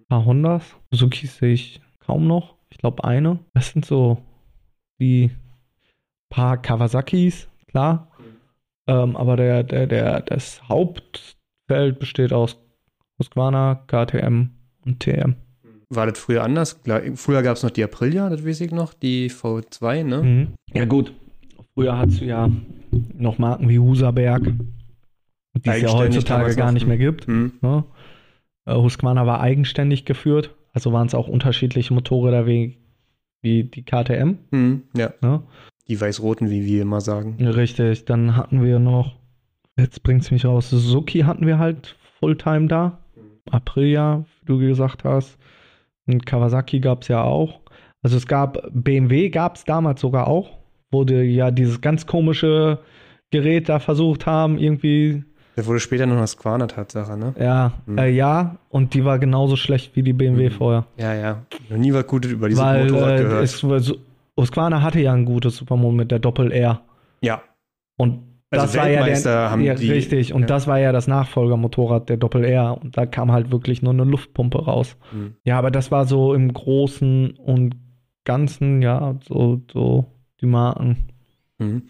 paar 0.07 0.25
Hondas, 0.25 0.63
Suzuki 0.91 1.27
sehe 1.27 1.53
ich 1.53 1.81
kaum 1.99 2.27
noch. 2.27 2.55
Ich 2.69 2.77
glaube 2.77 3.03
eine. 3.03 3.39
Das 3.53 3.69
sind 3.69 3.85
so 3.85 4.17
die 4.99 5.31
paar 6.35 6.61
Kawasakis, 6.61 7.47
klar. 7.67 8.11
Ähm, 8.87 9.15
aber 9.15 9.37
der, 9.37 9.63
der, 9.63 9.87
der, 9.87 10.19
das 10.21 10.61
Hauptfeld 10.67 11.97
besteht 11.97 12.33
aus 12.33 12.57
Husqvarna, 13.17 13.83
KTM 13.87 14.49
und 14.85 14.99
TM. 14.99 15.35
War 15.89 16.07
das 16.07 16.19
früher 16.19 16.43
anders? 16.43 16.81
Früher 17.15 17.41
gab 17.41 17.55
es 17.55 17.63
noch 17.63 17.69
die 17.69 17.83
Aprilia, 17.83 18.29
das 18.29 18.45
weiß 18.45 18.59
ich 18.61 18.71
noch, 18.71 18.93
die 18.93 19.31
V2, 19.31 20.03
ne? 20.03 20.23
Mhm. 20.23 20.47
Ja, 20.73 20.83
gut. 20.83 21.13
Früher 21.73 21.97
hattest 21.97 22.19
du 22.19 22.25
ja 22.25 22.49
noch 23.13 23.37
Marken 23.37 23.69
wie 23.69 23.79
Husaberg, 23.79 24.43
die 24.43 25.69
es 25.69 25.81
ja 25.81 25.93
heutzutage 25.93 26.53
gar 26.55 26.73
nicht 26.73 26.85
mehr 26.85 26.97
gibt. 26.97 27.29
Mhm. 27.29 27.53
Ne? 27.61 27.85
Äh, 28.65 28.75
Husqvarna 28.75 29.25
war 29.25 29.39
eigenständig 29.39 30.03
geführt, 30.03 30.53
also 30.73 30.91
waren 30.91 31.07
es 31.07 31.15
auch 31.15 31.29
unterschiedliche 31.29 31.93
Motorräder 31.93 32.45
wie, 32.45 32.77
wie 33.41 33.63
die 33.63 33.83
KTM. 33.83 34.37
Mhm, 34.51 34.83
ja. 34.97 35.13
Ne? 35.21 35.43
Die 35.87 35.99
weiß-roten, 36.01 36.49
wie 36.49 36.65
wir 36.65 36.81
immer 36.81 37.01
sagen. 37.01 37.37
Richtig, 37.45 38.05
dann 38.05 38.35
hatten 38.35 38.63
wir 38.63 38.79
noch, 38.79 39.15
jetzt 39.77 40.01
bringt 40.03 40.23
es 40.23 40.31
mich 40.31 40.45
raus, 40.45 40.69
Suzuki 40.69 41.19
hatten 41.21 41.45
wir 41.45 41.59
halt 41.59 41.95
Fulltime 42.19 42.67
da. 42.67 42.99
Aprilia, 43.51 44.25
wie 44.41 44.45
du 44.45 44.57
gesagt 44.57 45.03
hast. 45.03 45.37
Und 46.07 46.25
Kawasaki 46.25 46.79
gab 46.79 47.03
es 47.03 47.07
ja 47.09 47.21
auch. 47.23 47.59
Also 48.01 48.17
es 48.17 48.25
gab, 48.27 48.67
BMW 48.73 49.29
gab 49.29 49.55
es 49.55 49.63
damals 49.63 50.01
sogar 50.01 50.27
auch 50.27 50.49
wo 50.91 51.03
die 51.03 51.15
ja 51.15 51.51
dieses 51.51 51.81
ganz 51.81 52.05
komische 52.05 52.79
Gerät 53.31 53.67
da 53.67 53.79
versucht 53.79 54.25
haben, 54.25 54.57
irgendwie 54.57 55.23
Der 55.57 55.65
wurde 55.65 55.81
später 55.81 56.05
noch 56.05 56.15
das 56.17 56.37
Quaner 56.37 56.67
Tatsache, 56.69 57.17
ne? 57.17 57.33
Ja, 57.37 57.73
Hm. 57.85 57.97
äh, 57.97 58.09
ja, 58.11 58.55
und 58.69 58.93
die 58.93 59.03
war 59.03 59.19
genauso 59.19 59.57
schlecht 59.57 59.93
wie 59.97 60.03
die 60.03 60.13
BMW 60.13 60.45
Mhm. 60.49 60.51
vorher. 60.53 60.85
Ja, 60.97 61.13
ja. 61.13 61.41
Noch 61.69 61.77
nie 61.77 61.91
was 61.91 62.07
Gutes 62.07 62.31
über 62.31 62.47
dieses 62.47 62.63
Weil 62.63 62.85
Motorrad 62.89 63.19
äh, 63.19 63.23
gehört. 63.23 63.43
es, 63.43 63.61
war 63.67 63.79
so- 63.81 63.97
Husqvarna 64.37 64.81
hatte 64.81 64.99
ja 64.99 65.13
ein 65.13 65.25
gutes 65.25 65.55
Supermoto 65.57 65.93
mit 65.95 66.11
der 66.11 66.19
Doppel 66.19 66.51
R. 66.51 66.81
ja. 67.21 67.41
Und 67.97 68.23
Also 68.51 68.65
das 68.65 68.75
war 68.77 68.89
ja 68.89 69.05
der, 69.05 69.49
haben 69.49 69.61
ja, 69.61 69.73
die- 69.75 69.89
richtig. 69.91 70.33
Und 70.33 70.41
ja. 70.41 70.47
das 70.47 70.67
war 70.67 70.79
ja 70.79 70.91
das 70.91 71.07
Nachfolgermotorrad 71.07 72.09
der 72.09 72.17
Doppel 72.17 72.43
R. 72.43 72.77
Und 72.81 72.97
da 72.97 73.05
kam 73.05 73.31
halt 73.31 73.51
wirklich 73.51 73.81
nur 73.81 73.93
eine 73.93 74.03
Luftpumpe 74.03 74.65
raus. 74.65 74.97
Hm. 75.11 75.35
Ja, 75.45 75.57
aber 75.57 75.71
das 75.71 75.91
war 75.91 76.05
so 76.05 76.33
im 76.33 76.51
Großen 76.53 77.31
und 77.31 77.75
Ganzen, 78.25 78.81
ja, 78.81 79.17
so, 79.27 79.61
so 79.71 80.05
die 80.41 80.45
Marken. 80.47 80.97
Mhm. 81.59 81.83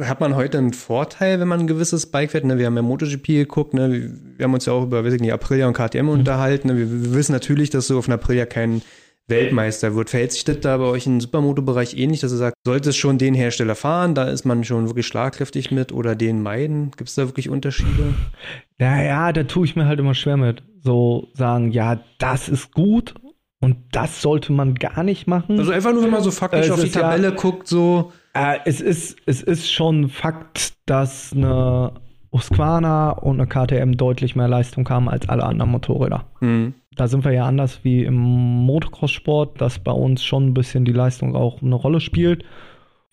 Hat 0.00 0.20
man 0.20 0.34
heute 0.36 0.58
einen 0.58 0.74
Vorteil, 0.74 1.40
wenn 1.40 1.48
man 1.48 1.60
ein 1.60 1.66
gewisses 1.66 2.10
Bike 2.10 2.32
fährt? 2.32 2.44
Ne? 2.44 2.58
Wir 2.58 2.66
haben 2.66 2.76
ja 2.76 2.82
MotoGP 2.82 3.26
geguckt, 3.28 3.72
ne? 3.72 4.10
wir, 4.36 4.44
haben 4.44 4.52
uns 4.52 4.66
ja 4.66 4.74
auch 4.74 4.82
über 4.82 5.04
weiß 5.04 5.14
ich 5.14 5.20
nicht, 5.22 5.32
Aprilia 5.32 5.66
und 5.68 5.72
KTM 5.74 6.02
Mhm. 6.04 6.08
unterhalten. 6.10 6.68
Ne? 6.68 6.76
Wir, 6.76 7.14
wissen 7.14 7.32
natürlich, 7.32 7.70
dass 7.70 7.86
so 7.86 7.96
auf 7.98 8.08
einer 8.08 8.16
Aprilia 8.16 8.44
kein 8.44 8.82
Weltmeister 9.30 9.94
wird. 9.94 10.10
Verhält 10.10 10.32
sich 10.32 10.44
das 10.44 10.60
da 10.60 10.76
bei 10.76 10.84
euch 10.84 11.06
im 11.06 11.20
Supermoto-Bereich 11.20 11.96
ähnlich, 11.96 12.20
dass 12.20 12.32
ihr 12.32 12.38
sagt, 12.38 12.54
sollte 12.66 12.90
es 12.90 12.96
schon 12.96 13.16
den 13.18 13.34
Hersteller 13.34 13.74
fahren, 13.74 14.14
da 14.14 14.24
ist 14.24 14.44
man 14.44 14.64
schon 14.64 14.86
wirklich 14.88 15.06
schlagkräftig 15.06 15.70
mit 15.70 15.92
oder 15.92 16.14
den 16.14 16.42
meiden? 16.42 16.90
Gibt 16.96 17.08
es 17.08 17.14
da 17.14 17.26
wirklich 17.26 17.48
Unterschiede? 17.48 17.88
Naja, 18.78 19.30
da 19.34 19.42
tue 19.42 19.66
ich 19.66 19.76
mir 19.76 19.84
halt 19.84 20.00
immer 20.00 20.14
schwer 20.14 20.38
mit. 20.38 20.62
So 20.82 21.28
sagen, 21.34 21.70
ja, 21.70 22.00
das 22.18 22.48
ist 22.48 22.72
gut 22.72 23.12
und 23.60 23.76
das 23.92 24.22
sollte 24.22 24.52
man 24.54 24.74
gar 24.74 25.02
nicht 25.02 25.26
machen. 25.26 25.58
Also 25.58 25.70
einfach 25.70 25.92
nur, 25.92 26.02
wenn 26.02 26.10
man 26.10 26.22
so 26.22 26.30
faktisch 26.30 26.64
Es 26.64 26.70
auf 26.70 26.80
die 26.80 26.86
ist 26.86 26.94
ja- 26.94 27.02
Tabelle 27.02 27.32
guckt, 27.34 27.68
so. 27.68 28.10
Äh, 28.32 28.56
es, 28.64 28.80
ist, 28.80 29.18
es 29.26 29.42
ist 29.42 29.70
schon 29.70 30.08
Fakt, 30.08 30.72
dass 30.86 31.34
eine 31.34 31.92
Husqvarna 32.32 33.10
und 33.10 33.38
eine 33.38 33.46
KTM 33.46 33.98
deutlich 33.98 34.34
mehr 34.34 34.48
Leistung 34.48 34.88
haben 34.88 35.10
als 35.10 35.28
alle 35.28 35.42
anderen 35.44 35.70
Motorräder. 35.72 36.24
Hm. 36.38 36.72
Da 36.96 37.06
sind 37.06 37.24
wir 37.24 37.32
ja 37.32 37.46
anders 37.46 37.84
wie 37.84 38.02
im 38.04 38.16
Motocross-Sport, 38.16 39.60
dass 39.60 39.78
bei 39.78 39.92
uns 39.92 40.24
schon 40.24 40.48
ein 40.48 40.54
bisschen 40.54 40.84
die 40.84 40.92
Leistung 40.92 41.36
auch 41.36 41.62
eine 41.62 41.74
Rolle 41.76 42.00
spielt. 42.00 42.44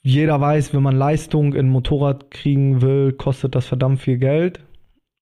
Jeder 0.02 0.42
weiß, 0.42 0.74
wenn 0.74 0.82
man 0.82 0.96
Leistung 0.96 1.54
in 1.54 1.68
ein 1.68 1.70
Motorrad 1.70 2.32
kriegen 2.32 2.82
will, 2.82 3.14
kostet 3.14 3.54
das 3.56 3.68
verdammt 3.68 4.00
viel 4.00 4.18
Geld. 4.18 4.62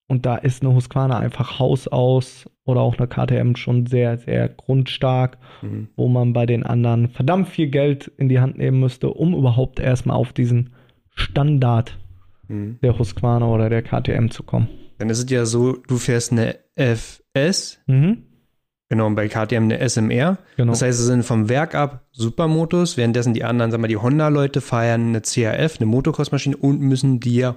Und 0.08 0.24
da 0.24 0.36
ist 0.36 0.62
eine 0.62 0.72
Husqvarna 0.72 1.18
einfach 1.18 1.58
Haus 1.58 1.88
aus 1.88 2.48
oder 2.64 2.80
auch 2.80 2.96
eine 2.96 3.08
KTM 3.08 3.56
schon 3.56 3.86
sehr, 3.86 4.16
sehr 4.18 4.48
grundstark, 4.48 5.38
Hm. 5.60 5.88
wo 5.96 6.08
man 6.08 6.32
bei 6.32 6.46
den 6.46 6.62
anderen 6.64 7.08
verdammt 7.08 7.48
viel 7.48 7.66
Geld 7.68 8.10
in 8.16 8.28
die 8.28 8.38
Hand 8.40 8.56
nehmen 8.56 8.78
müsste, 8.80 9.10
um 9.10 9.34
überhaupt 9.34 9.80
erstmal 9.80 10.16
auf 10.16 10.32
diesen 10.32 10.70
Standard 11.10 11.98
Hm. 12.46 12.78
der 12.82 12.96
Husqvarna 12.98 13.46
oder 13.48 13.68
der 13.68 13.82
KTM 13.82 14.28
zu 14.28 14.44
kommen. 14.44 14.68
Dann 14.98 15.10
ist 15.10 15.18
es 15.24 15.30
ja 15.30 15.44
so, 15.44 15.72
du 15.88 15.96
fährst 15.96 16.30
eine 16.32 16.54
FS, 16.76 17.80
Mhm. 17.86 18.22
Genau, 18.88 19.06
und 19.06 19.14
bei 19.14 19.28
KTM 19.28 19.64
eine 19.64 19.78
SMR. 19.88 20.38
Genau. 20.56 20.72
Das 20.72 20.82
heißt, 20.82 20.98
es 20.98 21.06
sind 21.06 21.24
vom 21.24 21.48
Werk 21.48 21.74
ab 21.74 22.04
Supermotos, 22.12 22.96
währenddessen 22.96 23.34
die 23.34 23.44
anderen, 23.44 23.70
sagen 23.70 23.82
wir, 23.82 23.88
die 23.88 23.96
Honda-Leute 23.96 24.60
feiern 24.60 25.08
eine 25.08 25.22
CRF, 25.22 25.76
eine 25.78 25.86
Motocross-Maschine 25.86 26.56
und 26.56 26.80
müssen 26.80 27.20
die 27.20 27.36
ja 27.36 27.56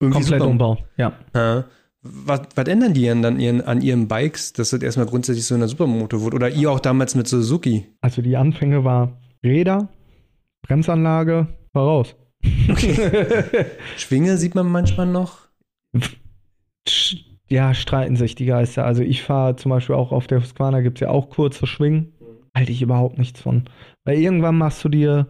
irgendwie 0.00 0.20
Komplett 0.20 0.40
super- 0.40 0.50
umbauen, 0.50 0.78
ja. 0.96 1.12
Ja. 1.34 1.64
Was, 2.02 2.42
was 2.54 2.68
ändern 2.68 2.94
die 2.94 3.02
denn 3.02 3.20
dann 3.22 3.40
ihren, 3.40 3.62
an 3.62 3.80
ihren 3.80 4.06
Bikes, 4.06 4.52
dass 4.52 4.70
das 4.70 4.80
erstmal 4.80 5.06
grundsätzlich 5.06 5.44
so 5.44 5.56
eine 5.56 5.66
Supermoto 5.66 6.22
wird? 6.22 6.34
Oder 6.34 6.50
ihr 6.50 6.70
auch 6.70 6.78
damals 6.78 7.16
mit 7.16 7.26
Suzuki? 7.26 7.86
Also 8.00 8.22
die 8.22 8.36
Anfänge 8.36 8.84
war 8.84 9.18
Räder, 9.42 9.88
Bremsanlage, 10.62 11.48
war 11.72 11.82
raus. 11.84 12.14
Schwinge 13.96 14.36
sieht 14.36 14.54
man 14.54 14.68
manchmal 14.68 15.06
noch. 15.06 15.48
Ja, 17.48 17.74
streiten 17.74 18.16
sich 18.16 18.34
die 18.34 18.46
Geister. 18.46 18.84
Also 18.84 19.02
ich 19.02 19.22
fahre 19.22 19.56
zum 19.56 19.70
Beispiel 19.70 19.94
auch 19.94 20.12
auf 20.12 20.26
der 20.26 20.40
Husqvarna, 20.40 20.80
gibt 20.80 20.98
es 20.98 21.00
ja 21.02 21.10
auch 21.10 21.30
kurze 21.30 21.66
Schwingen. 21.66 22.12
Halte 22.54 22.72
ich 22.72 22.82
überhaupt 22.82 23.18
nichts 23.18 23.40
von. 23.40 23.64
Weil 24.04 24.18
irgendwann 24.18 24.58
machst 24.58 24.82
du 24.84 24.88
dir 24.88 25.28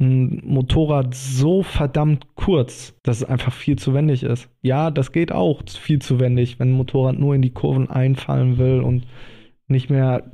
ein 0.00 0.40
Motorrad 0.44 1.14
so 1.14 1.62
verdammt 1.62 2.26
kurz, 2.34 2.94
dass 3.02 3.18
es 3.18 3.24
einfach 3.24 3.52
viel 3.52 3.76
zu 3.76 3.94
wendig 3.94 4.22
ist. 4.22 4.48
Ja, 4.62 4.90
das 4.90 5.12
geht 5.12 5.32
auch 5.32 5.62
viel 5.68 6.00
zu 6.00 6.20
wendig, 6.20 6.58
wenn 6.58 6.70
ein 6.70 6.76
Motorrad 6.76 7.18
nur 7.18 7.34
in 7.34 7.42
die 7.42 7.52
Kurven 7.52 7.90
einfallen 7.90 8.58
will 8.58 8.80
und 8.80 9.06
nicht 9.66 9.90
mehr, 9.90 10.30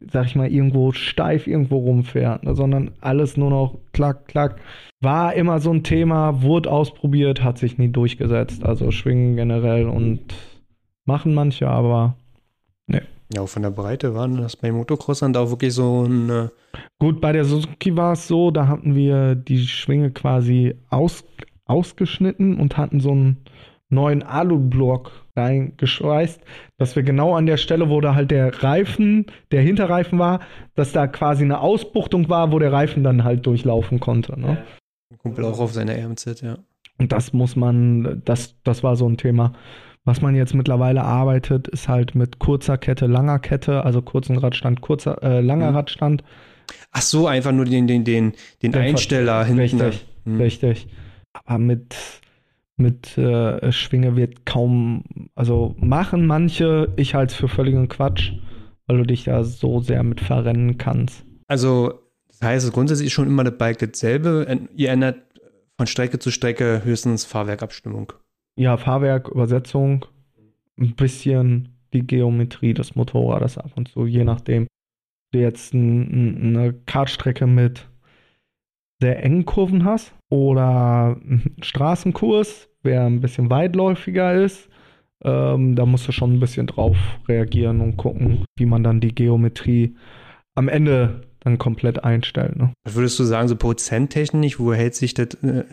sag 0.00 0.26
ich 0.26 0.36
mal, 0.36 0.50
irgendwo 0.50 0.92
steif 0.92 1.46
irgendwo 1.46 1.78
rumfährt, 1.78 2.42
sondern 2.56 2.92
alles 3.00 3.36
nur 3.36 3.50
noch 3.50 3.78
klack, 3.92 4.26
klack. 4.26 4.60
War 5.04 5.34
immer 5.34 5.60
so 5.60 5.70
ein 5.70 5.84
Thema, 5.84 6.42
wurde 6.42 6.70
ausprobiert, 6.70 7.42
hat 7.44 7.58
sich 7.58 7.78
nie 7.78 7.88
durchgesetzt. 7.88 8.64
Also 8.64 8.90
Schwingen 8.90 9.36
generell 9.36 9.86
und 9.86 10.34
machen 11.04 11.34
manche, 11.34 11.68
aber 11.68 12.16
Ja, 13.32 13.40
auch 13.40 13.48
von 13.48 13.62
der 13.62 13.70
Breite 13.70 14.14
waren 14.14 14.36
das 14.36 14.56
bei 14.56 14.70
Motocrossern 14.70 15.32
da 15.32 15.40
auch 15.40 15.50
wirklich 15.50 15.72
so 15.72 16.04
ein. 16.04 16.30
äh, 16.30 16.48
Gut, 16.98 17.20
bei 17.20 17.32
der 17.32 17.44
Suzuki 17.44 17.96
war 17.96 18.12
es 18.12 18.28
so, 18.28 18.50
da 18.50 18.68
hatten 18.68 18.94
wir 18.94 19.34
die 19.34 19.58
Schwinge 19.66 20.10
quasi 20.10 20.74
aus, 20.90 21.24
ausgeschnitten 21.64 22.60
und 22.60 22.76
hatten 22.76 23.00
so 23.00 23.10
einen 23.12 23.38
neuen 23.88 24.22
Alublock 24.22 25.12
reingeschweißt, 25.36 26.40
dass 26.76 26.96
wir 26.96 27.02
genau 27.02 27.34
an 27.34 27.46
der 27.46 27.56
Stelle, 27.56 27.88
wo 27.88 28.00
da 28.00 28.14
halt 28.14 28.30
der 28.30 28.62
Reifen, 28.62 29.26
der 29.52 29.62
Hinterreifen 29.62 30.18
war, 30.18 30.40
dass 30.74 30.92
da 30.92 31.06
quasi 31.06 31.44
eine 31.44 31.60
Ausbuchtung 31.60 32.28
war, 32.28 32.52
wo 32.52 32.58
der 32.58 32.72
Reifen 32.72 33.02
dann 33.04 33.24
halt 33.24 33.46
durchlaufen 33.46 34.00
konnte. 34.00 34.38
Ne? 34.38 34.58
Ein 35.14 35.18
Kumpel 35.18 35.44
auch 35.44 35.58
auf 35.60 35.72
seiner 35.72 35.94
RMZ, 35.94 36.40
ja. 36.42 36.58
Und 36.98 37.10
das 37.12 37.32
muss 37.32 37.56
man, 37.56 38.22
das, 38.24 38.54
das 38.64 38.82
war 38.82 38.96
so 38.96 39.08
ein 39.08 39.16
Thema. 39.16 39.52
Was 40.04 40.20
man 40.20 40.34
jetzt 40.34 40.54
mittlerweile 40.54 41.02
arbeitet, 41.02 41.66
ist 41.68 41.88
halt 41.88 42.14
mit 42.14 42.38
kurzer 42.38 42.76
Kette, 42.76 43.06
langer 43.06 43.38
Kette, 43.38 43.84
also 43.84 44.02
kurzen 44.02 44.36
Radstand, 44.36 44.80
kurzer, 44.82 45.22
äh, 45.22 45.40
langer 45.40 45.70
Mhm. 45.70 45.76
Radstand. 45.76 46.24
Ach 46.92 47.00
so, 47.02 47.26
einfach 47.26 47.52
nur 47.52 47.64
den, 47.64 47.86
den, 47.86 48.04
den, 48.04 48.32
den 48.62 48.72
Den 48.72 48.82
Einsteller 48.82 49.44
hinten. 49.44 49.60
Richtig, 49.80 50.06
Hm. 50.24 50.36
richtig. 50.40 50.88
Aber 51.32 51.58
mit, 51.58 51.96
mit 52.76 53.16
äh, 53.18 53.72
Schwinge 53.72 54.14
wird 54.16 54.44
kaum, 54.46 55.04
also 55.34 55.74
machen 55.78 56.26
manche, 56.26 56.92
ich 56.96 57.14
halte 57.14 57.32
es 57.32 57.38
für 57.38 57.48
völligen 57.48 57.88
Quatsch, 57.88 58.32
weil 58.86 58.98
du 58.98 59.04
dich 59.04 59.24
da 59.24 59.42
so 59.42 59.80
sehr 59.80 60.02
mit 60.02 60.20
verrennen 60.20 60.76
kannst. 60.78 61.24
Also, 61.48 61.94
heißt, 62.44 62.72
grundsätzlich 62.72 63.08
ist 63.08 63.12
schon 63.12 63.26
immer 63.26 63.44
das 63.44 63.58
Bike 63.58 63.78
dasselbe. 63.78 64.68
Ihr 64.76 64.90
ändert 64.90 65.18
von 65.76 65.86
Strecke 65.86 66.18
zu 66.18 66.30
Strecke 66.30 66.82
höchstens 66.84 67.24
Fahrwerkabstimmung. 67.24 68.12
Ja, 68.56 68.76
Fahrwerk, 68.76 69.28
Übersetzung, 69.28 70.06
ein 70.78 70.94
bisschen 70.94 71.76
die 71.92 72.06
Geometrie 72.06 72.74
des 72.74 72.94
Motorrades 72.94 73.58
ab 73.58 73.72
und 73.76 73.88
zu, 73.88 74.06
je 74.06 74.24
nachdem. 74.24 74.66
Du 75.32 75.40
jetzt 75.40 75.74
ein, 75.74 76.02
ein, 76.02 76.56
eine 76.56 76.72
Kartstrecke 76.72 77.46
mit 77.46 77.88
sehr 79.00 79.22
engen 79.22 79.44
Kurven 79.44 79.84
hast 79.84 80.14
oder 80.30 81.16
einen 81.20 81.56
Straßenkurs, 81.60 82.68
der 82.84 83.06
ein 83.06 83.20
bisschen 83.20 83.50
weitläufiger 83.50 84.34
ist, 84.34 84.68
ähm, 85.24 85.74
da 85.74 85.86
musst 85.86 86.06
du 86.06 86.12
schon 86.12 86.34
ein 86.34 86.40
bisschen 86.40 86.66
drauf 86.66 86.96
reagieren 87.26 87.80
und 87.80 87.96
gucken, 87.96 88.44
wie 88.56 88.66
man 88.66 88.84
dann 88.84 89.00
die 89.00 89.14
Geometrie 89.14 89.96
am 90.54 90.68
Ende 90.68 91.22
dann 91.44 91.58
komplett 91.58 92.02
einstellt. 92.04 92.56
Ne? 92.56 92.72
Was 92.84 92.94
würdest 92.94 93.18
du 93.18 93.24
sagen, 93.24 93.48
so 93.48 93.56
prozenttechnisch, 93.56 94.58
wo 94.58 94.72
hält 94.72 94.94
sich 94.94 95.14
das, 95.14 95.34
äh, 95.42 95.64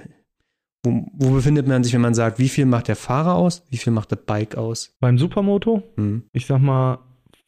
wo, 0.83 1.05
wo 1.13 1.31
befindet 1.31 1.67
man 1.67 1.83
sich, 1.83 1.93
wenn 1.93 2.01
man 2.01 2.13
sagt, 2.13 2.39
wie 2.39 2.49
viel 2.49 2.65
macht 2.65 2.87
der 2.87 2.95
Fahrer 2.95 3.35
aus, 3.35 3.63
wie 3.69 3.77
viel 3.77 3.93
macht 3.93 4.11
das 4.11 4.19
Bike 4.25 4.55
aus? 4.57 4.95
Beim 4.99 5.17
Supermoto, 5.17 5.83
Hm. 5.95 6.23
ich 6.33 6.45
sag 6.45 6.59
mal, 6.61 6.99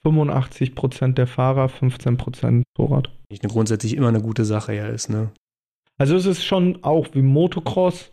85% 0.03 1.13
der 1.13 1.27
Fahrer, 1.27 1.67
15% 1.67 2.63
Motorrad. 2.77 3.09
Nicht 3.29 3.43
eine 3.43 3.51
grundsätzlich 3.51 3.95
immer 3.95 4.09
eine 4.09 4.21
gute 4.21 4.45
Sache 4.45 4.73
ja 4.73 4.87
ist, 4.87 5.09
ne? 5.09 5.31
Also 5.97 6.15
es 6.15 6.25
ist 6.25 6.43
schon 6.43 6.83
auch 6.83 7.07
wie 7.13 7.21
Motocross, 7.21 8.11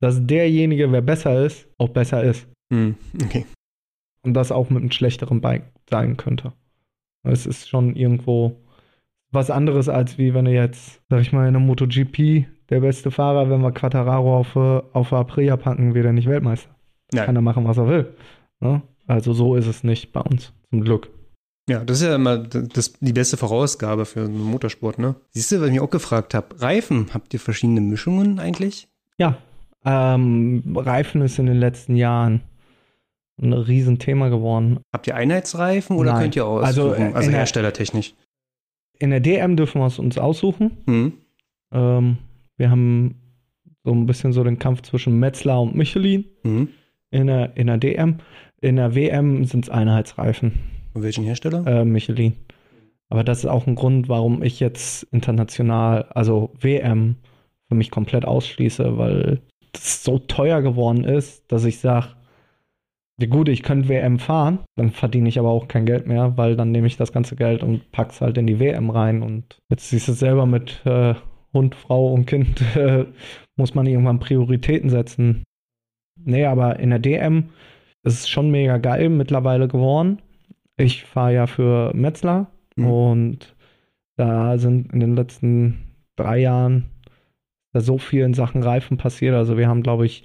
dass 0.00 0.24
derjenige, 0.26 0.92
wer 0.92 1.02
besser 1.02 1.44
ist, 1.44 1.68
auch 1.78 1.88
besser 1.88 2.22
ist. 2.22 2.46
Hm. 2.72 2.96
Okay. 3.22 3.46
Und 4.22 4.34
das 4.34 4.52
auch 4.52 4.70
mit 4.70 4.80
einem 4.80 4.90
schlechteren 4.92 5.40
Bike 5.40 5.70
sein 5.88 6.16
könnte. 6.16 6.52
Es 7.22 7.46
ist 7.46 7.68
schon 7.68 7.94
irgendwo 7.96 8.56
was 9.36 9.50
anderes, 9.50 9.88
als 9.88 10.18
wie 10.18 10.34
wenn 10.34 10.46
du 10.46 10.50
jetzt, 10.52 11.00
sag 11.08 11.20
ich 11.20 11.32
mal, 11.32 11.46
in 11.48 11.54
einem 11.54 11.66
MotoGP 11.66 12.46
der 12.70 12.80
beste 12.80 13.12
Fahrer, 13.12 13.48
wenn 13.48 13.60
wir 13.60 13.70
Quattararo 13.70 14.38
auf, 14.38 14.56
äh, 14.56 14.82
auf 14.92 15.12
Aprilia 15.12 15.56
packen, 15.56 15.94
wird 15.94 16.04
er 16.06 16.12
nicht 16.12 16.28
Weltmeister. 16.28 16.68
Kann 17.14 17.26
Nein. 17.26 17.36
er 17.36 17.42
machen, 17.42 17.64
was 17.68 17.76
er 17.76 17.86
will. 17.86 18.14
Ne? 18.58 18.82
Also 19.06 19.32
so 19.32 19.54
ist 19.54 19.68
es 19.68 19.84
nicht 19.84 20.12
bei 20.12 20.20
uns, 20.20 20.52
zum 20.70 20.80
Glück. 20.82 21.08
Ja, 21.68 21.84
das 21.84 22.00
ist 22.00 22.06
ja 22.08 22.14
immer 22.16 22.38
das, 22.38 22.94
die 23.00 23.12
beste 23.12 23.36
Vorausgabe 23.36 24.04
für 24.04 24.20
einen 24.24 24.40
Motorsport, 24.40 24.98
ne? 24.98 25.14
Siehst 25.30 25.50
du, 25.52 25.60
was 25.60 25.66
ich 25.66 25.72
mich 25.72 25.80
auch 25.80 25.90
gefragt 25.90 26.34
habe, 26.34 26.60
Reifen, 26.60 27.08
habt 27.14 27.32
ihr 27.34 27.40
verschiedene 27.40 27.80
Mischungen 27.80 28.38
eigentlich? 28.40 28.88
Ja, 29.18 29.38
ähm, 29.84 30.62
Reifen 30.76 31.22
ist 31.22 31.38
in 31.38 31.46
den 31.46 31.56
letzten 31.58 31.96
Jahren 31.96 32.42
ein 33.40 33.52
Riesenthema 33.52 34.28
geworden. 34.28 34.78
Habt 34.92 35.06
ihr 35.08 35.14
Einheitsreifen 35.16 35.96
oder 35.96 36.12
Nein. 36.12 36.22
könnt 36.22 36.36
ihr 36.36 36.46
auch 36.46 36.62
Also, 36.62 36.90
aussuchen? 36.90 37.14
also 37.14 37.30
der- 37.30 37.38
herstellertechnisch? 37.38 38.14
In 38.98 39.10
der 39.10 39.20
DM 39.20 39.56
dürfen 39.56 39.80
wir 39.80 39.86
es 39.86 39.98
uns 39.98 40.18
aussuchen. 40.18 40.78
Hm. 40.86 41.12
Ähm, 41.72 42.18
wir 42.56 42.70
haben 42.70 43.16
so 43.84 43.92
ein 43.92 44.06
bisschen 44.06 44.32
so 44.32 44.42
den 44.42 44.58
Kampf 44.58 44.82
zwischen 44.82 45.18
Metzler 45.18 45.60
und 45.60 45.74
Michelin 45.74 46.24
Hm. 46.42 46.68
In 47.10 47.28
der, 47.28 47.56
in 47.56 47.68
der 47.68 47.78
DM. 47.78 48.16
In 48.60 48.76
der 48.76 48.94
WM 48.94 49.44
sind 49.44 49.64
es 49.64 49.70
Einheitsreifen. 49.70 50.52
Von 50.92 51.02
welchen 51.02 51.24
Hersteller? 51.24 51.64
Äh, 51.66 51.84
Michelin. 51.84 52.34
Aber 53.08 53.22
das 53.22 53.38
ist 53.38 53.46
auch 53.46 53.66
ein 53.66 53.76
Grund, 53.76 54.08
warum 54.08 54.42
ich 54.42 54.58
jetzt 54.58 55.04
international, 55.12 56.06
also 56.10 56.52
WM, 56.58 57.16
für 57.68 57.74
mich 57.74 57.90
komplett 57.90 58.24
ausschließe, 58.24 58.98
weil 58.98 59.40
das 59.72 60.02
so 60.02 60.18
teuer 60.18 60.62
geworden 60.62 61.04
ist, 61.04 61.50
dass 61.52 61.64
ich 61.64 61.78
sage, 61.78 62.08
wie 63.18 63.26
gut, 63.28 63.48
ich 63.48 63.62
könnte 63.62 63.88
WM 63.88 64.18
fahren, 64.18 64.58
dann 64.76 64.90
verdiene 64.90 65.28
ich 65.28 65.38
aber 65.38 65.48
auch 65.50 65.68
kein 65.68 65.86
Geld 65.86 66.06
mehr, 66.06 66.36
weil 66.36 66.56
dann 66.56 66.70
nehme 66.70 66.86
ich 66.86 66.96
das 66.96 67.12
ganze 67.12 67.36
Geld 67.36 67.62
und 67.62 67.90
pack's 67.92 68.20
halt 68.20 68.36
in 68.38 68.46
die 68.46 68.60
WM 68.60 68.90
rein. 68.90 69.22
Und 69.22 69.58
jetzt 69.70 69.88
siehst 69.88 70.08
du 70.08 70.12
es 70.12 70.18
selber 70.18 70.46
mit 70.46 70.84
äh, 70.84 71.14
Hund, 71.54 71.74
Frau 71.74 72.12
und 72.12 72.26
Kind, 72.26 72.60
äh, 72.76 73.06
muss 73.56 73.74
man 73.74 73.86
irgendwann 73.86 74.20
Prioritäten 74.20 74.90
setzen. 74.90 75.44
Nee, 76.22 76.44
aber 76.44 76.78
in 76.78 76.90
der 76.90 76.98
DM 76.98 77.50
ist 78.02 78.20
es 78.20 78.28
schon 78.28 78.50
mega 78.50 78.78
geil 78.78 79.08
mittlerweile 79.08 79.68
geworden. 79.68 80.20
Ich 80.76 81.04
fahre 81.04 81.34
ja 81.34 81.46
für 81.46 81.92
Metzler 81.94 82.48
Mhm. 82.76 82.86
und 82.86 83.56
da 84.16 84.58
sind 84.58 84.92
in 84.92 85.00
den 85.00 85.16
letzten 85.16 85.96
drei 86.16 86.38
Jahren 86.38 86.90
da 87.72 87.80
so 87.80 87.98
viel 87.98 88.22
in 88.22 88.34
Sachen 88.34 88.62
Reifen 88.62 88.96
passiert. 88.98 89.34
Also 89.34 89.56
wir 89.56 89.68
haben, 89.68 89.82
glaube 89.82 90.06
ich, 90.06 90.24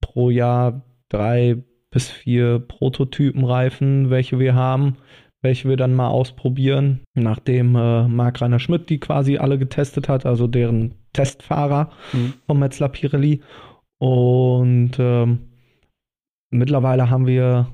pro 0.00 0.30
Jahr 0.30 0.82
drei 1.08 1.58
bis 1.94 2.10
vier 2.10 2.58
Prototypen-Reifen, 2.58 4.10
welche 4.10 4.38
wir 4.40 4.54
haben, 4.54 4.96
welche 5.42 5.68
wir 5.68 5.76
dann 5.76 5.94
mal 5.94 6.08
ausprobieren, 6.08 7.00
nachdem 7.14 7.76
äh, 7.76 8.08
Marc 8.08 8.40
Rainer 8.40 8.58
Schmidt 8.58 8.90
die 8.90 8.98
quasi 8.98 9.38
alle 9.38 9.58
getestet 9.58 10.08
hat, 10.08 10.26
also 10.26 10.46
deren 10.48 10.94
Testfahrer 11.12 11.90
Mhm. 12.12 12.34
vom 12.46 12.58
Metzler 12.58 12.88
Pirelli. 12.88 13.40
Und 13.98 14.92
ähm, 14.98 15.38
mittlerweile 16.50 17.10
haben 17.10 17.26
wir 17.26 17.68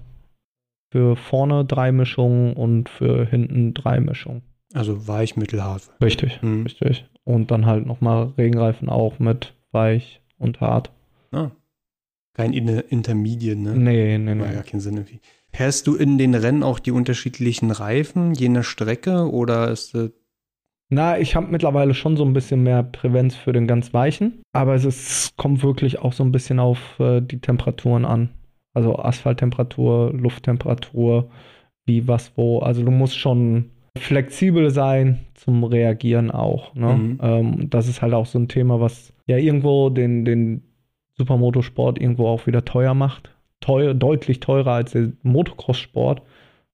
für 0.92 1.16
vorne 1.16 1.64
drei 1.64 1.90
Mischungen 1.92 2.52
und 2.54 2.88
für 2.88 3.24
hinten 3.24 3.72
drei 3.74 4.00
Mischungen. 4.00 4.42
Also 4.74 5.08
weich, 5.08 5.36
mittelhart. 5.36 5.90
Richtig, 6.02 6.42
Mhm. 6.42 6.64
richtig. 6.64 7.06
Und 7.24 7.50
dann 7.50 7.64
halt 7.66 7.86
nochmal 7.86 8.32
Regenreifen 8.36 8.88
auch 8.88 9.18
mit 9.18 9.54
weich 9.72 10.20
und 10.38 10.60
hart. 10.60 10.90
Ah. 11.32 11.50
Kein 12.34 12.52
Inter 12.52 12.90
Intermediate, 12.90 13.60
ne? 13.60 13.76
Nee, 13.76 14.18
nee, 14.18 14.34
nee. 14.34 14.52
gar 14.52 14.62
keinen 14.62 14.80
Sinn 14.80 14.94
irgendwie. 14.94 15.20
Fährst 15.52 15.86
du 15.86 15.96
in 15.96 16.16
den 16.16 16.34
Rennen 16.34 16.62
auch 16.62 16.78
die 16.78 16.92
unterschiedlichen 16.92 17.70
Reifen, 17.70 18.34
je 18.34 18.48
nach 18.48 18.64
Strecke, 18.64 19.30
oder 19.30 19.70
ist 19.70 19.94
das 19.94 20.10
Na, 20.90 21.18
ich 21.18 21.34
habe 21.34 21.48
mittlerweile 21.48 21.94
schon 21.94 22.16
so 22.16 22.24
ein 22.24 22.32
bisschen 22.32 22.62
mehr 22.62 22.84
Prävenz 22.84 23.34
für 23.34 23.52
den 23.52 23.66
ganz 23.66 23.92
weichen, 23.92 24.42
aber 24.52 24.74
es 24.74 24.84
ist, 24.84 25.36
kommt 25.36 25.62
wirklich 25.62 25.98
auch 25.98 26.12
so 26.12 26.22
ein 26.22 26.32
bisschen 26.32 26.60
auf 26.60 27.00
äh, 27.00 27.20
die 27.20 27.40
Temperaturen 27.40 28.04
an. 28.04 28.30
Also 28.72 28.96
Asphalttemperatur, 28.96 30.12
Lufttemperatur, 30.12 31.30
wie, 31.84 32.06
was, 32.06 32.32
wo. 32.36 32.60
Also 32.60 32.84
du 32.84 32.92
musst 32.92 33.18
schon 33.18 33.70
flexibel 33.98 34.70
sein 34.70 35.26
zum 35.34 35.64
Reagieren 35.64 36.30
auch. 36.30 36.74
Ne? 36.74 36.94
Mhm. 36.94 37.18
Ähm, 37.20 37.70
das 37.70 37.88
ist 37.88 38.02
halt 38.02 38.14
auch 38.14 38.26
so 38.26 38.38
ein 38.38 38.46
Thema, 38.46 38.80
was 38.80 39.12
ja 39.26 39.36
irgendwo 39.36 39.90
den, 39.90 40.24
den 40.24 40.62
Supermotorsport 41.24 42.00
irgendwo 42.00 42.26
auch 42.28 42.46
wieder 42.46 42.64
teuer 42.64 42.94
macht. 42.94 43.30
Teuer, 43.60 43.92
deutlich 43.92 44.40
teurer 44.40 44.72
als 44.72 44.92
der 44.92 45.12
Motocross-Sport, 45.22 46.22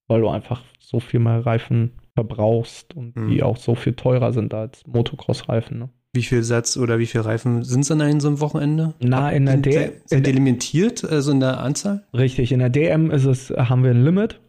weil 0.06 0.20
du 0.20 0.28
einfach 0.28 0.62
so 0.78 1.00
viel 1.00 1.18
mehr 1.18 1.44
Reifen 1.44 1.90
verbrauchst 2.14 2.94
und 2.94 3.16
Mhm. 3.16 3.28
die 3.30 3.42
auch 3.42 3.56
so 3.56 3.74
viel 3.74 3.94
teurer 3.94 4.32
sind 4.32 4.54
als 4.54 4.86
Motocross-Reifen. 4.86 5.78
Ne? 5.80 5.88
wie 6.14 6.22
viel 6.22 6.42
Satz 6.42 6.78
oder 6.78 6.98
wie 6.98 7.04
viel 7.04 7.20
Reifen 7.20 7.62
sind 7.62 7.80
es 7.80 7.90
an 7.90 8.00
einem 8.00 8.20
so 8.20 8.28
einem 8.28 8.40
Wochenende? 8.40 8.94
Na, 9.00 9.30
in 9.32 9.44
der 9.44 9.52
sind, 9.56 9.66
D- 9.66 9.70
die- 9.70 9.76
in 9.76 9.92
sind 10.06 10.18
die 10.20 10.22
der- 10.22 10.32
limitiert, 10.32 11.04
also 11.04 11.30
in 11.32 11.40
der 11.40 11.60
Anzahl? 11.60 12.04
Richtig, 12.14 12.52
in 12.52 12.60
der 12.60 12.70
DM 12.70 13.10
ist 13.10 13.26
es, 13.26 13.50
haben 13.50 13.82
wir 13.84 13.90
ein 13.90 14.02
Limit 14.02 14.40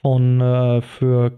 von 0.00 0.40
äh, 0.40 0.80
für 0.80 1.32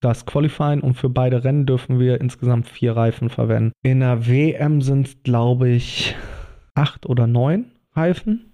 das 0.00 0.26
Qualifying 0.26 0.80
und 0.80 0.94
für 0.94 1.08
beide 1.08 1.44
Rennen 1.44 1.66
dürfen 1.66 2.00
wir 2.00 2.20
insgesamt 2.20 2.66
vier 2.66 2.96
Reifen 2.96 3.28
verwenden. 3.30 3.70
In 3.84 4.00
der 4.00 4.26
WM 4.26 4.80
sind 4.82 5.06
es, 5.06 5.22
glaube 5.22 5.68
ich, 5.68 6.16
acht 6.76 7.06
oder 7.06 7.26
neun 7.26 7.72
Reifen, 7.94 8.52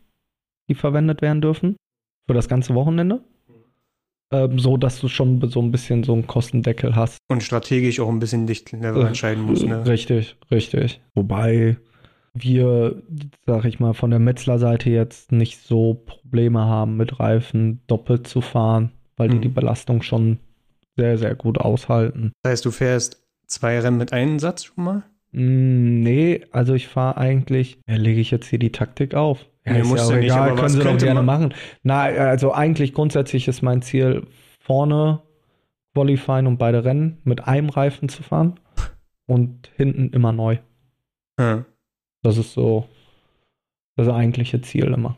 die 0.68 0.74
verwendet 0.74 1.20
werden 1.22 1.40
dürfen 1.42 1.76
für 2.26 2.34
das 2.34 2.48
ganze 2.48 2.74
Wochenende. 2.74 3.22
Ähm, 4.32 4.58
so 4.58 4.76
dass 4.78 4.98
du 5.00 5.08
schon 5.08 5.46
so 5.50 5.60
ein 5.60 5.70
bisschen 5.70 6.04
so 6.04 6.14
einen 6.14 6.26
Kostendeckel 6.26 6.96
hast. 6.96 7.18
Und 7.28 7.42
strategisch 7.42 8.00
auch 8.00 8.08
ein 8.08 8.18
bisschen 8.18 8.46
Lichtlevel 8.46 9.02
Äh, 9.02 9.08
entscheiden 9.08 9.42
muss, 9.44 9.62
ne? 9.62 9.84
Richtig, 9.86 10.36
richtig. 10.50 11.02
Wobei 11.14 11.76
wir, 12.32 13.02
sag 13.44 13.66
ich 13.66 13.78
mal, 13.78 13.92
von 13.92 14.08
der 14.08 14.18
Metzler-Seite 14.20 14.88
jetzt 14.88 15.32
nicht 15.32 15.58
so 15.58 15.94
Probleme 16.06 16.60
haben, 16.64 16.96
mit 16.96 17.20
Reifen 17.20 17.82
doppelt 17.88 18.26
zu 18.26 18.40
fahren, 18.40 18.92
weil 19.16 19.28
die 19.28 19.36
Mhm. 19.36 19.42
die 19.42 19.48
Belastung 19.48 20.00
schon 20.00 20.38
sehr, 20.96 21.18
sehr 21.18 21.34
gut 21.34 21.58
aushalten. 21.58 22.32
Das 22.42 22.52
heißt, 22.52 22.64
du 22.64 22.70
fährst 22.70 23.22
zwei 23.46 23.78
Rennen 23.80 23.98
mit 23.98 24.14
einem 24.14 24.38
Satz 24.38 24.64
schon 24.64 24.82
mal? 24.84 25.02
Mm, 25.33 26.01
Nee, 26.03 26.45
also 26.51 26.74
ich 26.74 26.89
fahre 26.89 27.16
eigentlich, 27.16 27.78
ja, 27.89 27.97
lege 27.97 28.20
ich 28.20 28.30
jetzt 28.30 28.47
hier 28.47 28.59
die 28.59 28.72
Taktik 28.72 29.14
auf. 29.14 29.47
Ja, 29.64 29.72
Nee, 29.74 29.80
ist 29.80 29.91
ja 29.91 29.97
du 29.97 30.03
auch 30.03 30.11
nicht, 30.16 30.24
egal, 30.24 30.55
können 30.57 30.68
sie 30.68 30.78
doch 30.80 30.99
gerne 30.99 31.22
man- 31.22 31.26
machen. 31.51 31.55
Na, 31.83 32.01
also 32.03 32.53
eigentlich 32.53 32.93
grundsätzlich 32.95 33.47
ist 33.49 33.62
mein 33.62 33.80
Ziel, 33.83 34.26
vorne 34.61 35.22
Qualifying 35.95 36.47
und 36.47 36.59
beide 36.59 36.85
Rennen 36.85 37.18
mit 37.24 37.47
einem 37.47 37.68
Reifen 37.68 38.09
zu 38.09 38.22
fahren 38.22 38.59
und 39.26 39.70
hinten 39.76 40.11
immer 40.11 40.33
neu. 40.33 40.59
Ja. 41.39 41.64
Das 42.22 42.39
ist 42.39 42.53
so 42.55 42.87
das 43.97 44.09
eigentliche 44.09 44.61
Ziel 44.62 44.87
immer. 44.87 45.16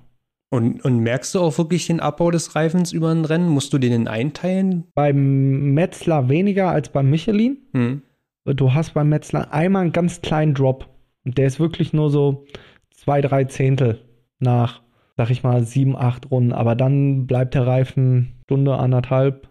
Und, 0.50 0.84
und 0.84 0.98
merkst 0.98 1.34
du 1.34 1.40
auch 1.40 1.56
wirklich 1.58 1.86
den 1.86 2.00
Abbau 2.00 2.30
des 2.30 2.54
Reifens 2.54 2.92
über 2.92 3.10
ein 3.10 3.24
Rennen? 3.24 3.48
Musst 3.48 3.72
du 3.72 3.78
den 3.78 4.06
einteilen? 4.08 4.84
Beim 4.94 5.74
Metzler 5.74 6.28
weniger 6.28 6.68
als 6.70 6.90
beim 6.90 7.10
Michelin. 7.10 7.58
Hm. 7.72 8.02
Du 8.44 8.74
hast 8.74 8.94
beim 8.94 9.08
Metzler 9.08 9.52
einmal 9.52 9.82
einen 9.82 9.92
ganz 9.92 10.20
kleinen 10.20 10.54
Drop. 10.54 10.88
Und 11.24 11.38
der 11.38 11.46
ist 11.46 11.58
wirklich 11.58 11.92
nur 11.92 12.10
so 12.10 12.44
zwei, 12.90 13.20
drei 13.20 13.44
Zehntel 13.44 14.04
nach, 14.38 14.82
sag 15.16 15.30
ich 15.30 15.42
mal, 15.42 15.64
sieben, 15.64 15.96
acht 15.96 16.30
Runden. 16.30 16.52
Aber 16.52 16.74
dann 16.74 17.26
bleibt 17.26 17.54
der 17.54 17.66
Reifen 17.66 18.34
Stunde, 18.44 18.76
anderthalb 18.76 19.48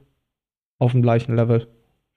auf 0.80 0.92
dem 0.92 1.02
gleichen 1.02 1.36
Level. 1.36 1.68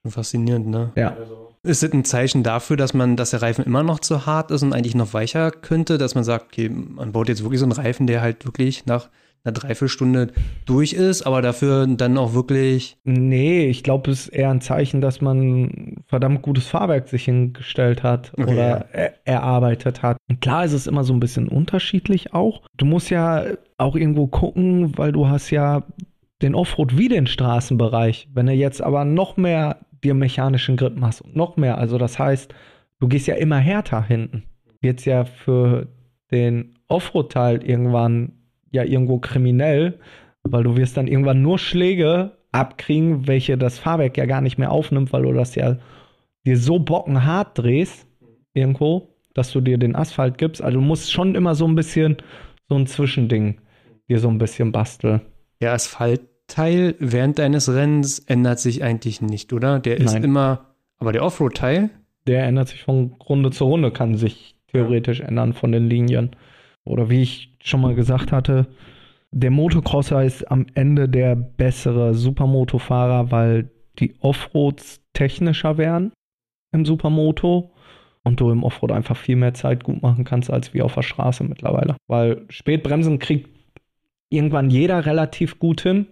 Faszinierend, 0.05 0.67
ne? 0.67 0.91
Ja. 0.95 1.17
Ist 1.63 1.83
das 1.83 1.91
ein 1.91 2.05
Zeichen 2.05 2.43
dafür, 2.43 2.77
dass 2.77 2.93
man, 2.93 3.17
dass 3.17 3.31
der 3.31 3.41
Reifen 3.41 3.65
immer 3.65 3.83
noch 3.83 3.99
zu 3.99 4.25
hart 4.25 4.51
ist 4.51 4.61
und 4.61 4.73
eigentlich 4.73 4.95
noch 4.95 5.13
weicher 5.13 5.51
könnte, 5.51 5.97
dass 5.97 6.15
man 6.15 6.23
sagt, 6.23 6.45
okay, 6.45 6.69
man 6.69 7.11
baut 7.11 7.27
jetzt 7.27 7.43
wirklich 7.43 7.59
so 7.59 7.65
einen 7.65 7.73
Reifen, 7.73 8.07
der 8.07 8.21
halt 8.21 8.45
wirklich 8.45 8.85
nach 8.85 9.09
einer 9.43 9.53
Dreiviertelstunde 9.53 10.27
durch 10.65 10.93
ist, 10.93 11.23
aber 11.23 11.41
dafür 11.41 11.87
dann 11.87 12.17
auch 12.17 12.33
wirklich. 12.33 12.97
Nee, 13.03 13.67
ich 13.67 13.83
glaube, 13.83 14.11
es 14.11 14.21
ist 14.21 14.27
eher 14.29 14.49
ein 14.49 14.61
Zeichen, 14.61 15.01
dass 15.01 15.21
man 15.21 15.95
verdammt 16.07 16.41
gutes 16.41 16.67
Fahrwerk 16.67 17.07
sich 17.07 17.25
hingestellt 17.25 18.03
hat 18.03 18.33
Okay, 18.33 18.43
oder 18.43 18.55
ja. 18.55 18.85
er 18.93 19.13
erarbeitet 19.25 20.03
hat. 20.03 20.17
Und 20.29 20.41
klar 20.41 20.65
ist 20.65 20.73
es 20.73 20.87
immer 20.87 21.03
so 21.03 21.13
ein 21.13 21.19
bisschen 21.19 21.47
unterschiedlich 21.47 22.33
auch. 22.33 22.61
Du 22.75 22.85
musst 22.85 23.09
ja 23.09 23.45
auch 23.77 23.95
irgendwo 23.95 24.27
gucken, 24.27 24.97
weil 24.97 25.11
du 25.11 25.27
hast 25.27 25.49
ja 25.49 25.83
den 26.41 26.55
Offroad 26.55 26.97
wie 26.97 27.07
den 27.07 27.27
Straßenbereich. 27.27 28.29
Wenn 28.33 28.47
du 28.47 28.53
jetzt 28.53 28.81
aber 28.81 29.05
noch 29.05 29.37
mehr 29.37 29.77
dir 30.03 30.13
mechanischen 30.13 30.77
Grip 30.77 30.97
machst 30.97 31.21
und 31.21 31.35
noch 31.35 31.57
mehr, 31.57 31.77
also 31.77 31.97
das 31.97 32.19
heißt, 32.19 32.53
du 32.99 33.07
gehst 33.07 33.27
ja 33.27 33.35
immer 33.35 33.57
härter 33.57 34.03
hinten. 34.03 34.43
Wird's 34.81 35.05
ja 35.05 35.25
für 35.25 35.87
den 36.31 36.75
Offroad-Teil 36.87 37.63
irgendwann 37.63 38.33
ja 38.77 38.83
irgendwo 38.83 39.19
kriminell, 39.19 39.99
weil 40.43 40.63
du 40.63 40.77
wirst 40.77 40.97
dann 40.97 41.07
irgendwann 41.07 41.41
nur 41.41 41.59
Schläge 41.59 42.31
abkriegen, 42.51 43.27
welche 43.27 43.57
das 43.57 43.79
Fahrwerk 43.79 44.17
ja 44.17 44.25
gar 44.25 44.41
nicht 44.41 44.57
mehr 44.57 44.71
aufnimmt, 44.71 45.11
weil 45.13 45.23
du 45.23 45.33
das 45.33 45.55
ja 45.55 45.77
dir 46.45 46.57
so 46.57 46.79
bockenhart 46.79 47.57
drehst 47.57 48.07
irgendwo, 48.53 49.09
dass 49.33 49.51
du 49.51 49.61
dir 49.61 49.77
den 49.77 49.95
Asphalt 49.95 50.37
gibst. 50.37 50.61
Also 50.61 50.79
du 50.79 50.85
musst 50.85 51.11
schon 51.11 51.35
immer 51.35 51.55
so 51.55 51.67
ein 51.67 51.75
bisschen 51.75 52.17
so 52.69 52.75
ein 52.75 52.87
Zwischending 52.87 53.59
dir 54.09 54.19
so 54.19 54.29
ein 54.29 54.37
bisschen 54.37 54.71
basteln. 54.71 55.21
Der 55.61 55.73
Asphaltteil 55.73 56.95
während 56.99 57.39
deines 57.39 57.73
Rennens 57.73 58.19
ändert 58.19 58.59
sich 58.59 58.83
eigentlich 58.83 59.21
nicht, 59.21 59.53
oder? 59.53 59.79
Der 59.79 59.97
ist 59.97 60.13
Nein. 60.13 60.23
immer. 60.23 60.75
Aber 60.99 61.11
der 61.11 61.23
Offroad-Teil, 61.23 61.89
Der 62.25 62.43
ändert 62.45 62.69
sich 62.69 62.83
von 62.83 63.15
Runde 63.29 63.51
zu 63.51 63.65
Runde, 63.65 63.91
kann 63.91 64.15
sich 64.15 64.55
theoretisch 64.71 65.21
ändern 65.21 65.53
von 65.53 65.71
den 65.71 65.87
Linien. 65.87 66.31
Oder 66.87 67.09
wie 67.09 67.21
ich 67.21 67.53
schon 67.63 67.81
mal 67.81 67.95
gesagt 67.95 68.31
hatte, 68.31 68.67
der 69.31 69.51
Motocrosser 69.51 70.23
ist 70.23 70.49
am 70.49 70.65
Ende 70.73 71.09
der 71.09 71.35
bessere 71.35 72.13
Supermoto-Fahrer, 72.13 73.31
weil 73.31 73.69
die 73.99 74.15
Offroads 74.19 75.01
technischer 75.13 75.77
werden 75.77 76.11
im 76.71 76.85
Supermoto 76.85 77.71
und 78.23 78.39
du 78.39 78.51
im 78.51 78.63
Offroad 78.63 78.91
einfach 78.91 79.17
viel 79.17 79.35
mehr 79.35 79.53
Zeit 79.53 79.83
gut 79.83 80.01
machen 80.01 80.23
kannst 80.23 80.51
als 80.51 80.73
wie 80.73 80.81
auf 80.81 80.93
der 80.93 81.01
Straße 81.01 81.43
mittlerweile. 81.43 81.95
Weil 82.07 82.45
Spätbremsen 82.49 83.19
kriegt 83.19 83.49
irgendwann 84.29 84.69
jeder 84.69 85.05
relativ 85.05 85.59
gut 85.59 85.81
hin. 85.81 86.07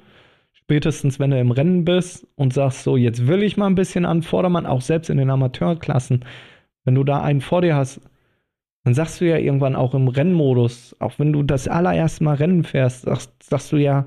Spätestens, 0.53 1.19
wenn 1.19 1.31
du 1.31 1.39
im 1.39 1.51
Rennen 1.51 1.85
bist 1.85 2.25
und 2.35 2.53
sagst 2.53 2.83
so, 2.83 2.97
jetzt 2.97 3.27
will 3.27 3.43
ich 3.43 3.57
mal 3.57 3.67
ein 3.67 3.75
bisschen 3.75 4.05
an 4.05 4.23
Vordermann, 4.23 4.65
auch 4.65 4.81
selbst 4.81 5.09
in 5.09 5.17
den 5.17 5.29
Amateurklassen. 5.29 6.25
Wenn 6.85 6.95
du 6.95 7.03
da 7.03 7.21
einen 7.21 7.41
vor 7.41 7.61
dir 7.61 7.75
hast, 7.75 8.01
dann 8.85 8.93
sagst 8.93 9.19
du 9.19 9.25
ja 9.25 9.37
irgendwann 9.37 9.75
auch 9.75 9.95
im 9.95 10.07
Rennmodus, 10.07 10.95
auch 10.99 11.17
wenn 11.17 11.33
du 11.33 11.41
das 11.41 11.67
allererste 11.67 12.23
Mal 12.23 12.35
Rennen 12.35 12.63
fährst, 12.63 13.01
sagst, 13.01 13.31
sagst 13.43 13.71
du 13.71 13.77
ja, 13.77 14.05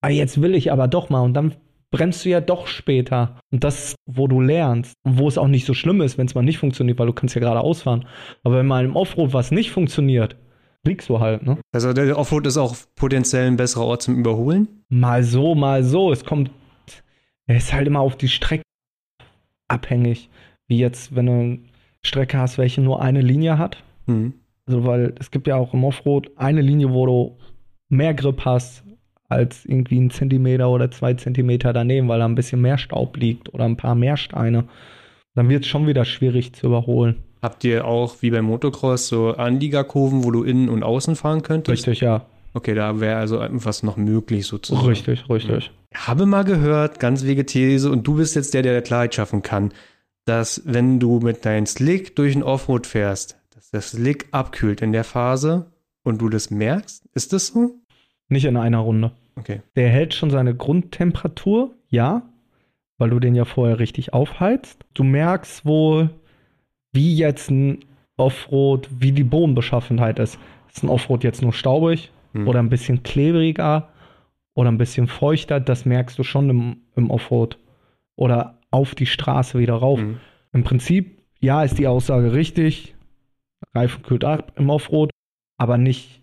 ah, 0.00 0.08
jetzt 0.08 0.40
will 0.40 0.54
ich 0.54 0.72
aber 0.72 0.86
doch 0.88 1.10
mal 1.10 1.20
und 1.22 1.34
dann 1.34 1.56
bremst 1.90 2.24
du 2.24 2.28
ja 2.28 2.40
doch 2.40 2.68
später. 2.68 3.40
Und 3.50 3.64
das, 3.64 3.96
wo 4.06 4.28
du 4.28 4.40
lernst 4.40 4.94
und 5.02 5.18
wo 5.18 5.26
es 5.26 5.36
auch 5.36 5.48
nicht 5.48 5.66
so 5.66 5.74
schlimm 5.74 6.00
ist, 6.02 6.18
wenn 6.18 6.26
es 6.26 6.36
mal 6.36 6.42
nicht 6.42 6.58
funktioniert, 6.58 7.00
weil 7.00 7.08
du 7.08 7.12
kannst 7.12 7.34
ja 7.34 7.40
gerade 7.40 7.60
ausfahren. 7.60 8.06
Aber 8.44 8.58
wenn 8.58 8.66
mal 8.66 8.84
im 8.84 8.94
Offroad 8.94 9.32
was 9.32 9.50
nicht 9.50 9.72
funktioniert, 9.72 10.36
fliegst 10.84 11.08
du 11.08 11.18
halt, 11.18 11.42
ne? 11.42 11.58
Also 11.72 11.92
der 11.92 12.16
Offroad 12.16 12.46
ist 12.46 12.58
auch 12.58 12.76
potenziell 12.94 13.48
ein 13.48 13.56
besserer 13.56 13.86
Ort 13.86 14.02
zum 14.02 14.16
Überholen? 14.16 14.84
Mal 14.88 15.24
so, 15.24 15.56
mal 15.56 15.82
so. 15.82 16.12
Es 16.12 16.24
kommt, 16.24 16.52
er 17.46 17.56
ist 17.56 17.72
halt 17.72 17.88
immer 17.88 18.00
auf 18.00 18.16
die 18.16 18.28
Strecke 18.28 18.62
abhängig. 19.66 20.30
Wie 20.68 20.78
jetzt, 20.78 21.16
wenn 21.16 21.26
du 21.26 21.58
Strecke 22.02 22.38
hast, 22.38 22.58
welche 22.58 22.80
nur 22.80 23.02
eine 23.02 23.20
Linie 23.20 23.58
hat. 23.58 23.82
Mhm. 24.06 24.34
Also, 24.66 24.84
weil 24.84 25.14
es 25.18 25.30
gibt 25.30 25.46
ja 25.46 25.56
auch 25.56 25.74
im 25.74 25.84
Offroad 25.84 26.30
eine 26.36 26.60
Linie, 26.60 26.92
wo 26.92 27.06
du 27.06 27.38
mehr 27.88 28.14
Grip 28.14 28.44
hast 28.44 28.84
als 29.28 29.64
irgendwie 29.64 30.00
ein 30.00 30.10
Zentimeter 30.10 30.68
oder 30.70 30.90
zwei 30.90 31.14
Zentimeter 31.14 31.72
daneben, 31.72 32.08
weil 32.08 32.18
da 32.18 32.24
ein 32.24 32.34
bisschen 32.34 32.60
mehr 32.60 32.78
Staub 32.78 33.16
liegt 33.16 33.54
oder 33.54 33.64
ein 33.64 33.76
paar 33.76 33.94
mehr 33.94 34.16
Steine. 34.16 34.64
Dann 35.34 35.48
wird 35.48 35.64
es 35.64 35.68
schon 35.68 35.86
wieder 35.86 36.04
schwierig 36.04 36.52
zu 36.52 36.66
überholen. 36.66 37.22
Habt 37.40 37.64
ihr 37.64 37.86
auch 37.86 38.16
wie 38.20 38.30
beim 38.30 38.44
Motocross 38.44 39.08
so 39.08 39.30
Anliegerkurven, 39.34 40.24
wo 40.24 40.30
du 40.30 40.42
innen 40.42 40.68
und 40.68 40.82
außen 40.82 41.16
fahren 41.16 41.42
könntest? 41.42 41.86
Richtig, 41.86 42.00
ja. 42.00 42.26
Okay, 42.52 42.74
da 42.74 42.98
wäre 43.00 43.18
also 43.18 43.40
etwas 43.40 43.82
noch 43.84 43.96
möglich 43.96 44.46
sozusagen. 44.46 44.88
Richtig, 44.88 45.30
richtig. 45.30 45.70
Ich 45.92 46.06
habe 46.06 46.26
mal 46.26 46.44
gehört, 46.44 46.98
ganz 46.98 47.24
wege 47.24 47.46
These, 47.46 47.90
und 47.90 48.06
du 48.06 48.16
bist 48.16 48.34
jetzt 48.34 48.52
der, 48.54 48.62
der 48.62 48.82
Klarheit 48.82 49.14
schaffen 49.14 49.42
kann, 49.42 49.72
dass 50.30 50.62
wenn 50.64 51.00
du 51.00 51.18
mit 51.18 51.44
deinem 51.44 51.66
Slick 51.66 52.14
durch 52.14 52.36
ein 52.36 52.44
Offroad 52.44 52.86
fährst, 52.86 53.36
dass 53.52 53.70
der 53.70 53.80
Slick 53.80 54.28
abkühlt 54.30 54.80
in 54.80 54.92
der 54.92 55.02
Phase 55.02 55.72
und 56.04 56.20
du 56.20 56.28
das 56.28 56.52
merkst. 56.52 57.08
Ist 57.14 57.32
das 57.32 57.48
so? 57.48 57.74
Nicht 58.28 58.44
in 58.44 58.56
einer 58.56 58.78
Runde. 58.78 59.10
Okay. 59.34 59.60
Der 59.74 59.88
hält 59.88 60.14
schon 60.14 60.30
seine 60.30 60.54
Grundtemperatur, 60.54 61.72
ja, 61.88 62.22
weil 62.96 63.10
du 63.10 63.18
den 63.18 63.34
ja 63.34 63.44
vorher 63.44 63.80
richtig 63.80 64.12
aufheizt. 64.12 64.84
Du 64.94 65.02
merkst 65.02 65.66
wohl, 65.66 66.10
wie 66.92 67.16
jetzt 67.16 67.50
ein 67.50 67.84
Offroad, 68.16 68.88
wie 69.00 69.10
die 69.10 69.24
Bodenbeschaffenheit 69.24 70.20
ist. 70.20 70.38
Ist 70.72 70.84
ein 70.84 70.88
Offroad 70.88 71.24
jetzt 71.24 71.42
nur 71.42 71.52
staubig 71.52 72.12
Hm. 72.34 72.46
oder 72.46 72.60
ein 72.60 72.68
bisschen 72.68 73.02
klebriger 73.02 73.88
oder 74.54 74.70
ein 74.70 74.78
bisschen 74.78 75.08
feuchter? 75.08 75.58
Das 75.58 75.84
merkst 75.86 76.16
du 76.16 76.22
schon 76.22 76.48
im, 76.48 76.76
im 76.94 77.10
Offroad. 77.10 77.58
Oder 78.14 78.59
auf 78.70 78.94
die 78.94 79.06
Straße 79.06 79.58
wieder 79.58 79.74
rauf. 79.74 80.00
Mhm. 80.00 80.20
Im 80.52 80.64
Prinzip, 80.64 81.22
ja, 81.40 81.62
ist 81.62 81.78
die 81.78 81.86
Aussage 81.86 82.32
richtig. 82.32 82.94
Reifen 83.74 84.02
kühlt 84.02 84.24
ab 84.24 84.52
im 84.56 84.70
Offroad, 84.70 85.10
aber 85.58 85.78
nicht 85.78 86.20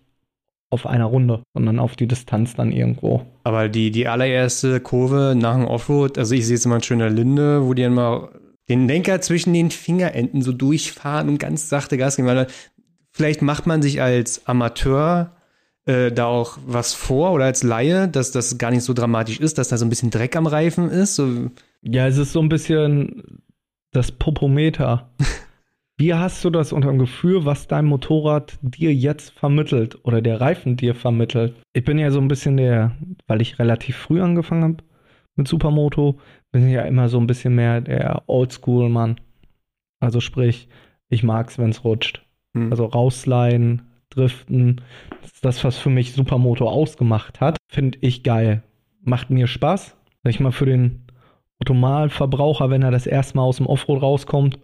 auf 0.70 0.86
einer 0.86 1.06
Runde, 1.06 1.44
sondern 1.54 1.80
auf 1.80 1.96
die 1.96 2.08
Distanz 2.08 2.56
dann 2.56 2.72
irgendwo. 2.72 3.26
Aber 3.44 3.70
die, 3.70 3.92
die 3.92 4.08
allererste 4.08 4.80
Kurve 4.82 5.34
nach 5.38 5.56
dem 5.56 5.66
Offroad, 5.66 6.18
also 6.18 6.36
ich 6.36 6.46
sehe 6.46 6.56
es 6.56 6.66
immer 6.66 6.82
schön 6.84 7.00
in 7.00 7.06
der 7.06 7.10
Linde, 7.10 7.66
wo 7.66 7.74
die 7.74 7.84
dann 7.84 7.94
mal 7.94 8.30
den 8.68 8.88
Lenker 8.88 9.22
zwischen 9.22 9.54
den 9.54 9.72
Fingerenden 9.72 10.42
so 10.42 10.52
durchfahren 10.52 11.30
und 11.30 11.40
ganz 11.40 11.70
sachte 11.70 11.98
Gas 11.98 12.18
geben. 12.18 12.28
Weil 12.28 12.48
vielleicht 13.12 13.42
macht 13.42 13.66
man 13.66 13.82
sich 13.82 14.02
als 14.02 14.46
Amateur 14.46 15.32
äh, 15.86 16.12
da 16.12 16.26
auch 16.26 16.58
was 16.66 16.94
vor 16.94 17.32
oder 17.32 17.46
als 17.46 17.64
Laie, 17.64 18.10
dass 18.10 18.32
das 18.32 18.58
gar 18.58 18.72
nicht 18.72 18.84
so 18.84 18.94
dramatisch 18.94 19.40
ist, 19.40 19.58
dass 19.58 19.70
da 19.70 19.78
so 19.78 19.86
ein 19.86 19.90
bisschen 19.90 20.10
Dreck 20.10 20.36
am 20.36 20.48
Reifen 20.48 20.90
ist. 20.90 21.16
So, 21.16 21.50
Ja, 21.82 22.08
es 22.08 22.18
ist 22.18 22.34
so 22.34 22.42
ein 22.42 22.50
bisschen 22.50 23.42
das 23.92 24.12
Popometer. 24.12 25.10
Wie 26.00 26.14
hast 26.14 26.46
du 26.46 26.52
das 26.52 26.74
unter 26.74 26.90
dem 26.90 27.00
Gefühl, 27.00 27.46
was 27.46 27.68
dein 27.68 27.86
Motorrad 27.86 28.60
dir 28.62 28.94
jetzt 28.94 29.32
vermittelt 29.32 29.98
oder 30.06 30.22
der 30.22 30.40
Reifen 30.40 30.78
dir 30.78 30.94
vermittelt? 30.94 31.56
Ich 31.74 31.86
bin 31.86 31.98
ja 31.98 32.12
so 32.12 32.20
ein 32.20 32.28
bisschen 32.28 32.58
der, 32.58 32.96
weil 33.26 33.42
ich 33.42 33.58
relativ 33.58 33.98
früh 33.98 34.22
angefangen 34.22 34.64
habe 34.64 34.84
mit 35.36 35.48
Supermoto, 35.48 36.20
bin 36.52 36.68
ich 36.68 36.74
ja 36.74 36.82
immer 36.84 37.10
so 37.10 37.20
ein 37.20 37.28
bisschen 37.28 37.56
mehr 37.56 37.82
der 37.82 38.24
Oldschool-Mann. 38.28 39.20
Also 40.00 40.20
sprich, 40.20 40.68
ich 41.10 41.24
mag's, 41.24 41.58
wenn's 41.58 41.84
rutscht. 41.84 42.24
hm. 42.54 42.70
Also 42.72 42.86
rausleihen, 42.86 43.84
driften, 44.10 44.82
das 45.22 45.32
ist 45.34 45.46
das, 45.46 45.64
was 45.64 45.78
für 45.78 45.90
mich 45.90 46.14
Supermoto 46.14 46.70
ausgemacht 46.70 47.42
hat. 47.42 47.58
Finde 47.68 47.98
ich 48.02 48.24
geil. 48.24 48.64
Macht 49.02 49.30
mir 49.30 49.48
Spaß. 49.48 49.96
Sag 50.24 50.30
ich 50.30 50.40
mal, 50.40 50.52
für 50.52 50.66
den 50.66 51.07
Automalverbraucher, 51.62 52.70
wenn 52.70 52.84
er 52.84 52.92
das 52.92 53.08
erste 53.08 53.38
Mal 53.38 53.44
aus 53.44 53.58
dem 53.58 53.66
Offroad 53.68 54.02
rauskommt, 54.02 54.60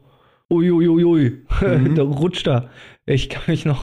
uiuiui, 0.49 1.43
Mhm. 1.61 1.95
da 1.95 2.03
rutscht 2.03 2.47
er. 2.47 2.69
Ich 3.05 3.29
kann 3.29 3.43
mich 3.47 3.65
noch. 3.65 3.81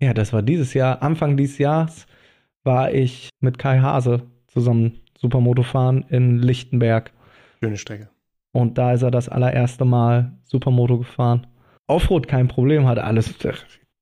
Ja, 0.00 0.12
das 0.12 0.32
war 0.32 0.42
dieses 0.42 0.74
Jahr, 0.74 1.02
Anfang 1.02 1.36
dieses 1.36 1.58
Jahres 1.58 2.06
war 2.64 2.92
ich 2.92 3.30
mit 3.40 3.58
Kai 3.58 3.78
Hase 3.78 4.22
zusammen 4.48 5.00
Supermoto 5.16 5.62
fahren 5.62 6.04
in 6.08 6.42
Lichtenberg. 6.42 7.12
Schöne 7.62 7.76
Strecke. 7.76 8.10
Und 8.52 8.76
da 8.78 8.92
ist 8.92 9.02
er 9.02 9.10
das 9.10 9.28
allererste 9.28 9.84
Mal 9.84 10.32
Supermoto 10.44 10.98
gefahren. 10.98 11.46
Offroad 11.86 12.26
kein 12.26 12.48
Problem, 12.48 12.86
hat 12.86 12.98
alles, 12.98 13.34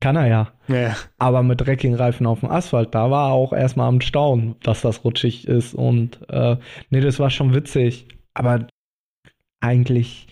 kann 0.04 0.16
er 0.16 0.26
ja. 0.26 0.52
Ja. 0.68 0.94
Aber 1.16 1.42
mit 1.42 1.62
dreckigen 1.62 1.96
Reifen 1.96 2.26
auf 2.26 2.40
dem 2.40 2.50
Asphalt, 2.50 2.94
da 2.94 3.10
war 3.10 3.30
er 3.30 3.32
auch 3.32 3.54
erstmal 3.54 3.88
am 3.88 4.02
Staunen, 4.02 4.54
dass 4.62 4.82
das 4.82 5.02
rutschig 5.02 5.48
ist. 5.48 5.72
Und 5.74 6.18
äh, 6.28 6.58
nee, 6.90 7.00
das 7.00 7.18
war 7.18 7.30
schon 7.30 7.54
witzig. 7.54 8.06
Aber 8.34 8.66
eigentlich, 9.60 10.26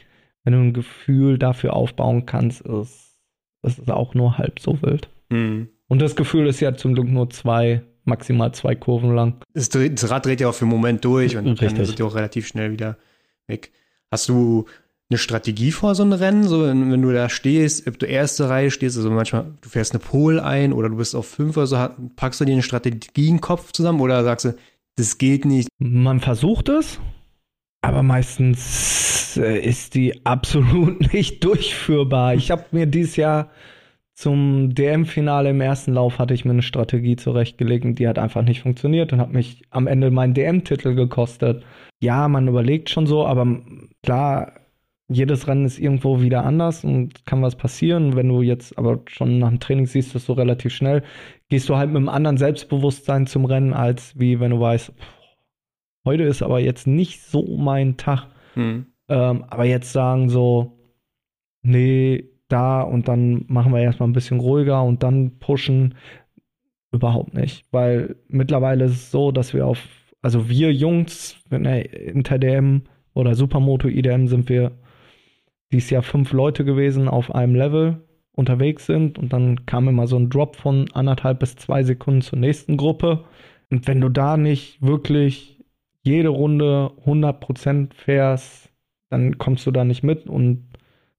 wenn 0.44 0.52
du 0.52 0.58
ein 0.58 0.74
Gefühl 0.74 1.38
dafür 1.38 1.72
aufbauen 1.72 2.26
kannst, 2.26 2.60
ist, 2.60 3.16
ist 3.62 3.78
es 3.78 3.88
auch 3.88 4.12
nur 4.12 4.36
halb 4.36 4.60
so 4.60 4.82
wild. 4.82 5.08
Hm. 5.32 5.70
Und 5.88 6.02
das 6.02 6.16
Gefühl 6.16 6.46
ist 6.48 6.60
ja 6.60 6.74
zum 6.74 6.92
Glück 6.92 7.08
nur 7.08 7.30
zwei, 7.30 7.80
maximal 8.04 8.52
zwei 8.52 8.74
Kurven 8.74 9.14
lang. 9.14 9.40
Das, 9.54 9.70
das 9.70 10.10
Rad 10.10 10.26
dreht 10.26 10.42
ja 10.42 10.50
auch 10.50 10.54
für 10.54 10.66
einen 10.66 10.72
Moment 10.72 11.02
durch 11.02 11.34
und 11.34 11.46
dann 11.46 11.56
Richtig. 11.56 11.86
sind 11.86 11.98
die 11.98 12.02
auch 12.02 12.14
relativ 12.14 12.46
schnell 12.46 12.72
wieder 12.72 12.98
weg. 13.46 13.72
Hast 14.10 14.28
du 14.28 14.66
eine 15.12 15.18
Strategie 15.18 15.72
vor 15.72 15.94
so 15.94 16.02
einem 16.02 16.12
Rennen? 16.12 16.44
So, 16.44 16.66
wenn, 16.66 17.02
du 17.02 17.12
da 17.12 17.28
stehst, 17.28 17.86
ob 17.86 17.98
du 17.98 18.06
erste 18.06 18.48
Reihe 18.48 18.70
stehst, 18.70 18.96
also 18.96 19.10
manchmal, 19.10 19.52
du 19.60 19.68
fährst 19.68 19.92
eine 19.92 20.00
Pole 20.00 20.44
ein 20.44 20.72
oder 20.72 20.88
du 20.88 20.96
bist 20.96 21.14
auf 21.14 21.26
fünf 21.26 21.54
so, 21.54 21.88
packst 22.16 22.40
du 22.40 22.44
dir 22.44 22.52
eine 22.52 22.62
Strategie 22.62 23.26
den 23.26 23.40
Kopf 23.40 23.72
zusammen 23.72 24.00
oder 24.00 24.24
sagst 24.24 24.46
du, 24.46 24.54
das 24.96 25.18
geht 25.18 25.44
nicht? 25.44 25.68
Man 25.78 26.20
versucht 26.20 26.68
es, 26.68 26.98
aber 27.82 28.02
meistens 28.02 29.36
äh, 29.36 29.60
ist 29.60 29.94
die 29.94 30.24
absolut 30.24 31.12
nicht 31.12 31.44
durchführbar. 31.44 32.34
Ich 32.34 32.50
habe 32.50 32.64
mir 32.72 32.86
dieses 32.86 33.16
Jahr 33.16 33.50
zum 34.14 34.74
DM-Finale 34.74 35.50
im 35.50 35.60
ersten 35.60 35.94
Lauf 35.94 36.18
hatte 36.18 36.34
ich 36.34 36.44
mir 36.44 36.52
eine 36.52 36.62
Strategie 36.62 37.16
zurechtgelegt 37.16 37.84
und 37.84 37.98
die 37.98 38.06
hat 38.06 38.18
einfach 38.18 38.42
nicht 38.42 38.62
funktioniert 38.62 39.12
und 39.12 39.20
hat 39.20 39.32
mich 39.32 39.62
am 39.70 39.86
Ende 39.86 40.10
meinen 40.10 40.34
DM-Titel 40.34 40.94
gekostet. 40.94 41.64
Ja, 42.00 42.28
man 42.28 42.46
überlegt 42.46 42.90
schon 42.90 43.06
so, 43.06 43.26
aber 43.26 43.62
klar, 44.02 44.52
jedes 45.08 45.46
Rennen 45.46 45.64
ist 45.64 45.78
irgendwo 45.78 46.20
wieder 46.20 46.44
anders 46.44 46.84
und 46.84 47.26
kann 47.26 47.42
was 47.42 47.56
passieren. 47.56 48.16
Wenn 48.16 48.28
du 48.28 48.42
jetzt 48.42 48.78
aber 48.78 49.00
schon 49.08 49.38
nach 49.38 49.48
dem 49.48 49.60
Training 49.60 49.86
siehst, 49.86 50.14
das 50.14 50.26
so 50.26 50.32
relativ 50.32 50.72
schnell, 50.72 51.02
gehst 51.48 51.68
du 51.68 51.76
halt 51.76 51.88
mit 51.88 51.98
einem 51.98 52.08
anderen 52.08 52.36
Selbstbewusstsein 52.36 53.26
zum 53.26 53.44
Rennen, 53.44 53.72
als 53.72 54.18
wie 54.18 54.40
wenn 54.40 54.50
du 54.52 54.60
weißt, 54.60 54.88
pff, 54.88 55.36
heute 56.04 56.22
ist 56.24 56.42
aber 56.42 56.60
jetzt 56.60 56.86
nicht 56.86 57.22
so 57.22 57.56
mein 57.56 57.96
Tag. 57.96 58.28
Hm. 58.54 58.86
Ähm, 59.08 59.44
aber 59.48 59.64
jetzt 59.64 59.92
sagen 59.92 60.28
so, 60.28 60.78
nee, 61.62 62.28
da 62.48 62.82
und 62.82 63.08
dann 63.08 63.44
machen 63.48 63.72
wir 63.72 63.80
erstmal 63.80 64.08
ein 64.08 64.14
bisschen 64.14 64.40
ruhiger 64.40 64.82
und 64.82 65.02
dann 65.02 65.38
pushen. 65.38 65.94
Überhaupt 66.92 67.32
nicht. 67.32 67.64
Weil 67.72 68.16
mittlerweile 68.28 68.84
ist 68.84 68.92
es 68.92 69.10
so, 69.10 69.32
dass 69.32 69.54
wir 69.54 69.66
auf, 69.66 69.82
also 70.20 70.50
wir 70.50 70.72
Jungs, 70.72 71.36
wenn 71.48 71.64
er 71.64 71.90
Inter 71.90 72.38
DM 72.38 72.82
oder 73.14 73.34
Supermoto 73.34 73.88
IDM 73.88 74.26
sind 74.26 74.50
wir 74.50 74.72
dieses 75.72 75.90
Jahr 75.90 76.02
fünf 76.02 76.32
Leute 76.32 76.64
gewesen 76.64 77.08
auf 77.08 77.34
einem 77.34 77.54
Level 77.54 78.02
unterwegs 78.34 78.86
sind 78.86 79.18
und 79.18 79.32
dann 79.32 79.66
kam 79.66 79.88
immer 79.88 80.06
so 80.06 80.16
ein 80.16 80.30
Drop 80.30 80.56
von 80.56 80.86
anderthalb 80.92 81.40
bis 81.40 81.56
zwei 81.56 81.82
Sekunden 81.82 82.22
zur 82.22 82.38
nächsten 82.38 82.76
Gruppe. 82.76 83.24
Und 83.70 83.86
wenn 83.88 84.00
du 84.00 84.08
da 84.08 84.36
nicht 84.36 84.80
wirklich 84.82 85.58
jede 86.02 86.28
Runde 86.28 86.92
100% 87.04 87.94
fährst, 87.94 88.70
dann 89.10 89.38
kommst 89.38 89.66
du 89.66 89.70
da 89.70 89.84
nicht 89.84 90.02
mit. 90.02 90.26
Und 90.28 90.68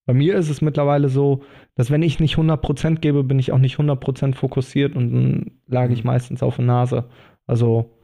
bei 0.06 0.14
mir 0.14 0.36
ist 0.36 0.50
es 0.50 0.62
mittlerweile 0.62 1.10
so, 1.10 1.44
dass 1.76 1.92
wenn 1.92 2.04
ich 2.04 2.20
nicht 2.20 2.36
100% 2.38 3.00
gebe, 3.00 3.24
bin 3.24 3.40
ich 3.40 3.52
auch 3.52 3.60
nicht 3.60 3.78
100% 3.78 4.36
fokussiert 4.36 4.96
und 4.96 5.12
dann 5.14 5.52
lag 5.68 5.90
ich 5.92 6.04
Mhm. 6.04 6.08
meistens 6.08 6.44
auf 6.44 6.58
der 6.58 6.66
Nase. 6.66 7.06
Also 7.48 7.98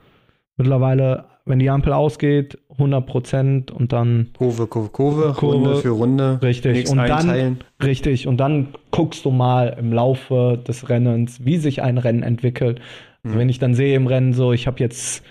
mittlerweile, 0.58 1.26
wenn 1.50 1.60
die 1.60 1.70
Ampel 1.70 1.92
ausgeht, 1.94 2.58
100% 2.78 3.72
und 3.72 3.92
dann 3.92 4.30
Kurve, 4.38 4.68
Kurve, 4.68 4.90
Kurve, 4.90 5.34
Kurve. 5.36 5.56
Runde 5.56 5.76
für 5.78 5.90
Runde. 5.90 6.40
Richtig. 6.42 6.90
Und 6.90 6.98
dann- 6.98 7.12
einteilen. 7.12 7.58
Richtig, 7.84 8.28
und 8.28 8.38
dann 8.38 8.70
guckst 8.92 9.26
du 9.26 9.32
mal 9.32 9.76
im 9.80 9.92
Laufe 9.92 10.62
des 10.68 10.90
Rennens, 10.90 11.44
wie 11.46 11.58
sich 11.58 11.82
ein 11.82 11.98
Rennen 11.98 12.24
entwickelt. 12.24 12.80
Also 13.24 13.36
Mhm. 13.36 13.40
Wenn 13.40 13.50
ich 13.50 13.60
dann 13.60 13.74
sehe 13.76 13.96
im 13.96 14.08
Rennen 14.08 14.34
so, 14.34 14.54
ich 14.54 14.66
habe 14.68 14.80
jetzt 14.80 15.24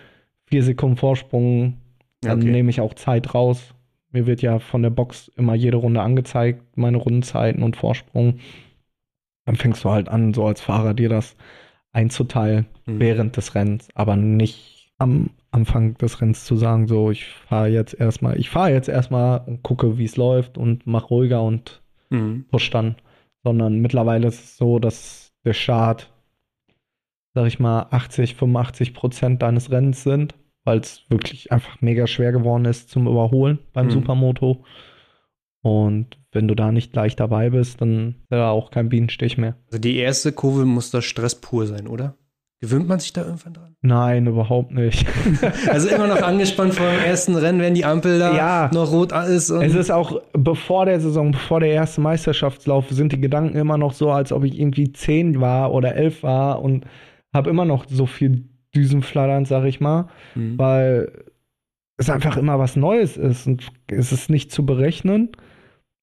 vier 0.47 0.63
Sekunden 0.63 0.97
Vorsprung, 0.97 1.75
dann 2.21 2.41
okay. 2.43 2.51
nehme 2.51 2.69
ich 2.71 2.81
auch 2.81 2.95
Zeit 2.95 3.35
raus. 3.35 3.75
Mir 4.11 4.27
wird 4.27 4.43
ja 4.43 4.59
von 4.59 4.83
der 4.83 4.91
Box 4.91 5.31
immer 5.37 5.55
jede 5.55 5.77
Runde 5.77 6.03
angezeigt, 6.03 6.77
meine 6.77 6.97
Rundenzeiten 6.99 7.63
und 7.63 7.77
Vorsprung. 7.77 8.39
dann 9.47 9.57
fängst 9.57 9.83
du 9.83 9.91
halt 9.91 10.11
an, 10.11 10.35
so 10.35 10.45
als 10.47 10.61
Fahrer 10.61 10.93
dir 10.93 11.09
das 11.09 11.35
einzuteilen 11.93 12.67
Mhm. 12.85 13.01
während 13.01 13.37
des 13.39 13.55
Rennens, 13.55 13.89
aber 13.95 14.15
nicht 14.17 14.91
am 14.99 15.31
Anfang 15.51 15.95
des 15.99 16.21
Rennens 16.21 16.45
zu 16.45 16.57
sagen, 16.57 16.87
so 16.89 17.11
ich 17.11 17.27
fahre 17.27 17.69
jetzt 17.69 17.95
erstmal, 17.95 18.39
ich 18.39 18.51
fahre 18.51 18.71
jetzt 18.73 18.89
erstmal 18.89 19.43
und 19.47 19.63
gucke, 19.63 19.97
wie 19.99 20.05
es 20.05 20.17
läuft 20.17 20.59
und 20.59 20.87
mach 20.87 21.11
ruhiger 21.11 21.43
und 21.43 21.83
Mhm. 22.11 22.47
push 22.51 22.71
dann, 22.71 22.97
sondern 23.45 23.81
mittlerweile 23.81 24.29
ist 24.29 24.43
es 24.43 24.57
so, 24.57 24.79
dass 24.79 25.33
der 25.45 25.53
Start, 25.53 26.13
sag 27.35 27.47
ich 27.47 27.59
mal, 27.61 27.87
80, 27.91 28.35
85 28.35 28.95
Prozent 28.95 29.43
deines 29.43 29.71
Rennens 29.71 30.03
sind, 30.03 30.35
weil 30.65 30.79
es 30.81 31.05
wirklich 31.11 31.53
einfach 31.53 31.81
mega 31.81 32.07
schwer 32.07 32.33
geworden 32.33 32.65
ist 32.65 32.91
zum 32.91 33.07
Überholen 33.07 33.59
beim 33.73 33.87
Mhm. 33.87 33.91
Supermoto. 33.91 34.65
Und 35.63 36.19
wenn 36.33 36.49
du 36.49 36.55
da 36.55 36.73
nicht 36.73 36.93
gleich 36.93 37.17
dabei 37.17 37.51
bist, 37.51 37.81
dann 37.81 38.17
ist 38.23 38.31
da 38.31 38.51
auch 38.51 38.71
kein 38.71 38.89
Bienenstich 38.89 39.39
mehr. 39.39 39.57
Also 39.67 39.79
die 39.79 39.97
erste 39.97 40.33
Kurve 40.33 40.65
muss 40.65 40.91
da 40.91 41.03
Stress 41.03 41.35
pur 41.41 41.67
sein, 41.67 41.89
oder? 41.89 42.17
Gewöhnt 42.61 42.89
man 42.89 42.99
sich 42.99 43.13
da 43.13 43.23
irgendwann 43.25 43.53
dran? 43.55 43.77
Nein, 43.83 44.27
überhaupt 44.27 44.73
nicht. 44.73 45.07
Also 45.71 45.89
immer 45.89 46.09
noch 46.09 46.23
angespannt 46.23 46.75
vor 46.75 46.87
dem 46.91 46.99
ersten 47.05 47.37
Rennen, 47.37 47.61
wenn 47.61 47.75
die 47.75 47.85
Ampel 47.85 48.19
da 48.19 48.35
Ja. 48.37 48.71
noch 48.75 48.91
rot 48.91 49.13
ist. 49.13 49.51
Es 49.51 49.75
ist 49.75 49.91
auch 49.93 50.21
bevor 50.33 50.85
der 50.87 51.01
Saison, 51.01 51.31
bevor 51.31 51.61
der 51.61 51.71
erste 51.71 52.01
Meisterschaftslauf, 52.01 52.87
sind 52.91 53.13
die 53.13 53.21
Gedanken 53.21 53.57
immer 53.57 53.79
noch 53.79 53.93
so, 53.93 54.11
als 54.11 54.33
ob 54.33 54.43
ich 54.45 54.59
irgendwie 54.59 54.93
10 54.93 55.41
war 55.41 55.73
oder 55.73 55.95
11 55.95 56.23
war 56.25 56.61
und 56.63 56.85
habe 57.33 57.49
immer 57.51 57.65
noch 57.65 57.85
so 57.89 58.07
viel 58.07 58.49
Düsenflattern, 58.75 59.45
sag 59.45 59.65
ich 59.65 59.81
mal, 59.81 60.09
Mhm. 60.35 60.59
weil 60.59 61.13
es 61.97 62.11
einfach 62.11 62.37
immer 62.37 62.59
was 62.59 62.75
Neues 62.77 63.17
ist 63.17 63.47
und 63.47 63.69
es 63.89 64.11
ist 64.13 64.31
nicht 64.31 64.51
zu 64.51 64.67
berechnen, 64.67 65.31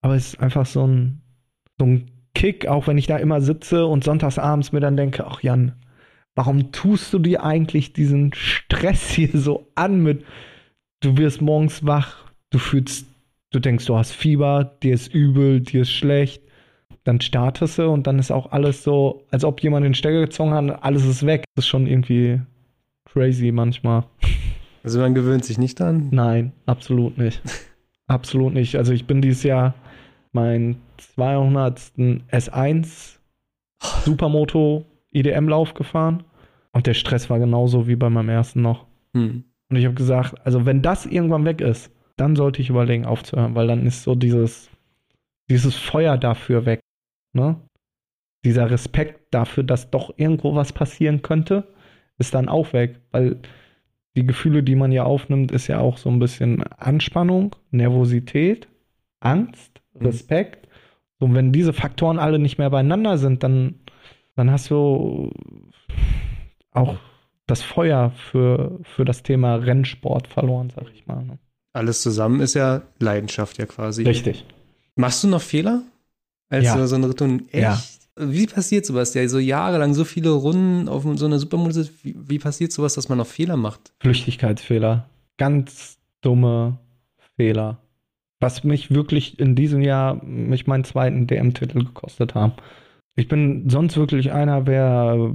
aber 0.02 0.16
es 0.16 0.28
ist 0.34 0.40
einfach 0.40 0.66
so 0.66 0.86
ein, 0.88 1.22
so 1.80 1.86
ein 1.86 2.12
Kick, 2.34 2.68
auch 2.68 2.88
wenn 2.88 2.98
ich 2.98 3.08
da 3.08 3.18
immer 3.18 3.42
sitze 3.42 3.86
und 3.86 4.04
sonntagsabends 4.04 4.72
mir 4.72 4.80
dann 4.82 4.98
denke, 4.98 5.26
ach 5.26 5.42
Jan, 5.42 5.74
warum 6.36 6.72
tust 6.72 7.14
du 7.14 7.20
dir 7.20 7.44
eigentlich 7.44 7.94
diesen 7.94 8.34
Stress 8.34 9.10
hier 9.12 9.30
so 9.34 9.68
an 9.76 10.04
mit, 10.04 10.24
du 11.02 11.18
wirst 11.18 11.42
morgens 11.42 11.86
wach, 11.86 12.26
du 12.52 12.60
fühlst, 12.60 13.08
du 13.52 13.60
denkst, 13.60 13.86
du 13.86 13.98
hast 13.98 14.12
Fieber, 14.12 14.78
dir 14.84 14.94
ist 14.94 15.14
übel, 15.14 15.62
dir 15.62 15.82
ist 15.82 15.92
schlecht, 15.92 16.44
dann 17.04 17.22
startest 17.22 17.78
du 17.78 17.90
und 17.90 18.08
dann 18.08 18.20
ist 18.20 18.32
auch 18.32 18.52
alles 18.52 18.84
so, 18.84 19.26
als 19.32 19.44
ob 19.44 19.62
jemand 19.62 19.86
den 19.86 19.94
Stecker 19.94 20.22
gezogen 20.22 20.54
hat, 20.54 20.64
und 20.64 20.72
alles 20.72 21.06
ist 21.06 21.26
weg. 21.26 21.46
Das 21.56 21.66
ist 21.66 21.70
schon 21.70 21.88
irgendwie 21.88 22.42
crazy 23.06 23.52
manchmal. 23.52 24.06
Also 24.84 25.00
man 25.00 25.16
gewöhnt 25.16 25.46
sich 25.46 25.58
nicht 25.58 25.80
dran. 25.80 26.10
Nein, 26.12 26.52
absolut 26.66 27.18
nicht. 27.18 27.42
absolut 28.08 28.54
nicht. 28.54 28.76
Also 28.76 28.94
ich 28.94 29.06
bin 29.06 29.22
dieses 29.22 29.44
Jahr 29.44 29.76
meinen 30.32 30.82
200. 30.98 31.80
S1 32.32 33.18
Supermoto 34.04 34.86
IDM-Lauf 35.18 35.74
gefahren 35.74 36.24
und 36.72 36.88
der 36.88 36.94
Stress 36.94 37.30
war 37.30 37.40
genauso 37.40 37.88
wie 37.88 37.96
bei 37.96 38.10
meinem 38.10 38.30
ersten 38.30 38.62
noch. 38.62 38.86
Mhm. 39.14 39.46
Und 39.70 39.76
ich 39.78 39.86
habe 39.86 39.96
gesagt, 39.96 40.36
also 40.46 40.66
wenn 40.66 40.82
das 40.82 41.06
irgendwann 41.06 41.46
weg 41.46 41.62
ist, 41.62 41.92
dann 42.18 42.36
sollte 42.36 42.62
ich 42.62 42.70
überlegen 42.70 43.06
aufzuhören, 43.06 43.56
weil 43.56 43.68
dann 43.68 43.86
ist 43.86 44.04
so 44.04 44.16
dieses, 44.16 44.70
dieses 45.50 45.76
Feuer 45.76 46.18
dafür 46.18 46.66
weg. 46.66 46.80
Ne? 47.34 47.60
Dieser 48.46 48.70
Respekt 48.70 49.34
dafür, 49.34 49.64
dass 49.64 49.90
doch 49.90 50.14
irgendwo 50.18 50.56
was 50.56 50.72
passieren 50.72 51.22
könnte, 51.22 51.68
ist 52.18 52.34
dann 52.34 52.48
auch 52.48 52.74
weg, 52.74 53.02
weil 53.12 53.42
die 54.16 54.26
Gefühle, 54.26 54.64
die 54.64 54.76
man 54.76 54.92
ja 54.92 55.04
aufnimmt, 55.04 55.52
ist 55.52 55.68
ja 55.68 55.80
auch 55.80 55.98
so 55.98 56.10
ein 56.10 56.20
bisschen 56.20 56.64
Anspannung, 56.64 57.56
Nervosität, 57.72 58.70
Angst, 59.20 59.82
Mhm. 60.00 60.06
Respekt. 60.06 60.68
So, 61.20 61.26
und 61.26 61.36
wenn 61.36 61.52
diese 61.52 61.74
Faktoren 61.74 62.20
alle 62.20 62.40
nicht 62.40 62.58
mehr 62.58 62.70
beieinander 62.70 63.18
sind, 63.18 63.44
dann, 63.44 63.76
dann 64.36 64.52
hast 64.52 64.70
du 64.70 65.32
auch 66.72 66.96
das 67.48 67.62
Feuer 67.62 68.12
für, 68.32 68.80
für 68.84 69.06
das 69.06 69.24
Thema 69.24 69.56
Rennsport 69.56 70.28
verloren, 70.28 70.72
sag 70.76 70.86
ich 70.94 71.06
mal. 71.08 71.24
Ne? 71.24 71.38
Alles 71.74 72.02
zusammen 72.02 72.40
ist 72.42 72.54
ja 72.54 72.82
Leidenschaft 73.00 73.58
ja 73.58 73.66
quasi. 73.66 74.04
Richtig. 74.04 74.46
Machst 74.96 75.24
du 75.24 75.28
noch 75.28 75.42
Fehler? 75.42 75.84
Als 76.50 76.66
Ja. 76.66 76.76
du 76.78 76.88
so 76.88 76.96
eine 76.96 77.10
Richtung, 77.10 77.48
echt? 77.50 77.54
Ja. 77.54 77.82
Wie 78.18 78.48
passiert 78.48 78.86
sowas, 78.86 79.12
der 79.12 79.28
so 79.28 79.40
jahrelang 79.40 79.94
so 79.94 80.06
viele 80.06 80.30
Runden 80.30 80.88
auf 80.88 81.04
so 81.16 81.26
einer 81.26 81.38
Supermoto 81.38 81.72
sitzt? 81.72 82.06
Wie, 82.06 82.16
wie 82.18 82.40
passiert 82.40 82.72
sowas, 82.72 82.94
dass 82.94 83.10
man 83.10 83.18
noch 83.18 83.28
Fehler 83.28 83.58
macht? 83.58 83.94
Flüchtigkeitsfehler. 84.00 85.10
Ganz 85.38 85.98
dumme 86.22 86.80
Fehler. 87.36 87.80
Was 88.40 88.64
mich 88.64 88.92
wirklich 88.92 89.38
in 89.40 89.56
diesem 89.56 89.82
Jahr 89.82 90.24
mich 90.24 90.66
meinen 90.66 90.86
zweiten 90.86 91.28
DM-Titel 91.28 91.84
gekostet 91.84 92.36
haben. 92.36 92.54
Ich 93.16 93.28
bin 93.28 93.70
sonst 93.70 93.98
wirklich 93.98 94.32
einer, 94.32 94.68
wer 94.68 95.34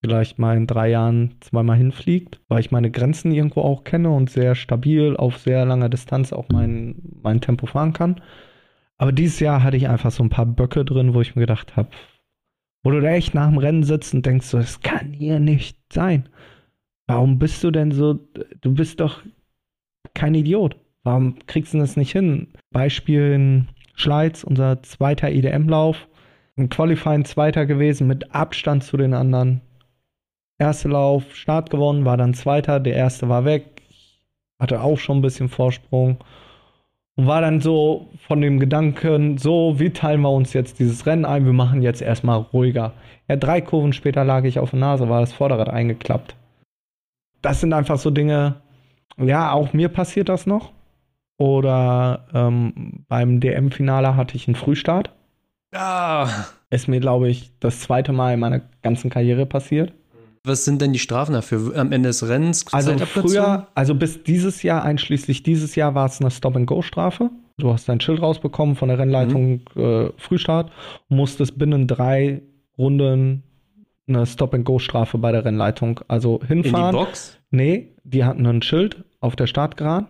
vielleicht 0.00 0.38
mal 0.38 0.56
in 0.56 0.66
drei 0.66 0.90
Jahren 0.90 1.36
zweimal 1.40 1.76
hinfliegt, 1.76 2.40
weil 2.48 2.60
ich 2.60 2.70
meine 2.70 2.90
Grenzen 2.90 3.32
irgendwo 3.32 3.62
auch 3.62 3.84
kenne 3.84 4.10
und 4.10 4.28
sehr 4.28 4.54
stabil 4.54 5.16
auf 5.16 5.38
sehr 5.38 5.64
langer 5.64 5.88
Distanz 5.88 6.32
auch 6.32 6.48
mein, 6.50 6.96
mein 7.22 7.40
Tempo 7.40 7.66
fahren 7.66 7.92
kann. 7.92 8.20
Aber 8.98 9.12
dieses 9.12 9.40
Jahr 9.40 9.62
hatte 9.62 9.76
ich 9.76 9.88
einfach 9.88 10.10
so 10.10 10.22
ein 10.22 10.30
paar 10.30 10.46
Böcke 10.46 10.84
drin, 10.84 11.14
wo 11.14 11.20
ich 11.20 11.34
mir 11.34 11.40
gedacht 11.40 11.76
habe, 11.76 11.88
wo 12.82 12.90
du 12.90 13.00
da 13.00 13.08
echt 13.08 13.34
nach 13.34 13.48
dem 13.48 13.58
Rennen 13.58 13.82
sitzt 13.82 14.12
und 14.14 14.26
denkst 14.26 14.46
so, 14.46 14.58
das 14.58 14.80
kann 14.80 15.12
hier 15.12 15.40
nicht 15.40 15.78
sein. 15.92 16.28
Warum 17.06 17.38
bist 17.38 17.64
du 17.64 17.70
denn 17.70 17.92
so, 17.92 18.14
du 18.60 18.74
bist 18.74 19.00
doch 19.00 19.22
kein 20.14 20.34
Idiot. 20.34 20.76
Warum 21.02 21.38
kriegst 21.46 21.74
du 21.74 21.78
das 21.78 21.96
nicht 21.96 22.12
hin? 22.12 22.48
Beispiel 22.70 23.32
in 23.32 23.68
Schleiz, 23.94 24.44
unser 24.44 24.82
zweiter 24.82 25.30
IDM-Lauf. 25.30 26.08
Im 26.56 26.68
Qualifying 26.68 27.24
Zweiter 27.24 27.66
gewesen 27.66 28.06
mit 28.06 28.34
Abstand 28.34 28.84
zu 28.84 28.96
den 28.96 29.14
anderen. 29.14 29.60
Erster 30.58 30.88
Lauf, 30.90 31.34
Start 31.34 31.70
gewonnen, 31.70 32.04
war 32.04 32.16
dann 32.16 32.34
Zweiter, 32.34 32.78
der 32.78 32.94
erste 32.94 33.28
war 33.28 33.44
weg. 33.44 33.82
Hatte 34.60 34.80
auch 34.80 34.98
schon 34.98 35.18
ein 35.18 35.22
bisschen 35.22 35.48
Vorsprung. 35.48 36.18
Und 37.16 37.26
war 37.26 37.40
dann 37.40 37.60
so 37.60 38.08
von 38.26 38.40
dem 38.40 38.60
Gedanken, 38.60 39.38
so, 39.38 39.78
wie 39.78 39.90
teilen 39.90 40.20
wir 40.20 40.30
uns 40.30 40.52
jetzt 40.52 40.78
dieses 40.78 41.06
Rennen 41.06 41.24
ein? 41.24 41.44
Wir 41.44 41.52
machen 41.52 41.82
jetzt 41.82 42.02
erstmal 42.02 42.38
ruhiger. 42.38 42.92
Ja, 43.28 43.36
drei 43.36 43.60
Kurven 43.60 43.92
später 43.92 44.24
lag 44.24 44.44
ich 44.44 44.58
auf 44.58 44.70
der 44.70 44.78
Nase, 44.80 45.08
war 45.08 45.20
das 45.20 45.32
Vorderrad 45.32 45.68
eingeklappt. 45.68 46.36
Das 47.42 47.60
sind 47.60 47.72
einfach 47.72 47.98
so 47.98 48.10
Dinge, 48.10 48.56
ja, 49.16 49.52
auch 49.52 49.72
mir 49.72 49.88
passiert 49.88 50.28
das 50.28 50.46
noch. 50.46 50.72
Oder 51.36 52.26
ähm, 52.32 53.04
beim 53.08 53.40
DM-Finale 53.40 54.16
hatte 54.16 54.36
ich 54.36 54.46
einen 54.46 54.54
Frühstart. 54.54 55.10
Ah, 55.74 56.28
Ist 56.70 56.88
mir, 56.88 57.00
glaube 57.00 57.28
ich, 57.28 57.50
das 57.60 57.80
zweite 57.80 58.12
Mal 58.12 58.34
in 58.34 58.40
meiner 58.40 58.60
ganzen 58.82 59.10
Karriere 59.10 59.44
passiert. 59.46 59.92
was 60.44 60.64
sind 60.64 60.80
denn 60.82 60.92
die 60.92 60.98
Strafen 60.98 61.32
dafür? 61.32 61.76
Am 61.76 61.90
Ende 61.92 62.08
des 62.10 62.26
Rennens? 62.28 62.64
Also 62.72 62.96
früher, 62.98 63.66
also 63.74 63.94
bis 63.94 64.22
dieses 64.22 64.62
Jahr, 64.62 64.82
einschließlich 64.84 65.42
dieses 65.42 65.74
Jahr, 65.74 65.94
war 65.94 66.06
es 66.06 66.20
eine 66.20 66.30
Stop-and-Go-Strafe. 66.30 67.30
Du 67.58 67.72
hast 67.72 67.88
dein 67.88 68.00
Schild 68.00 68.20
rausbekommen 68.20 68.74
von 68.76 68.88
der 68.88 68.98
Rennleitung 68.98 69.60
äh, 69.76 70.10
Frühstart 70.18 70.70
musstest 71.08 71.56
binnen 71.58 71.86
drei 71.86 72.42
Runden 72.76 73.42
eine 74.08 74.26
Stop-and-Go-Strafe 74.26 75.18
bei 75.18 75.32
der 75.32 75.44
Rennleitung. 75.44 76.00
Also 76.08 76.40
In 76.48 76.62
die 76.62 76.68
hinfahren. 76.68 76.94
Box? 76.96 77.38
Nee, 77.50 77.94
die 78.04 78.24
hatten 78.24 78.44
ein 78.46 78.60
Schild 78.62 79.04
auf 79.20 79.36
der 79.36 79.46
Startgeraden. 79.46 80.08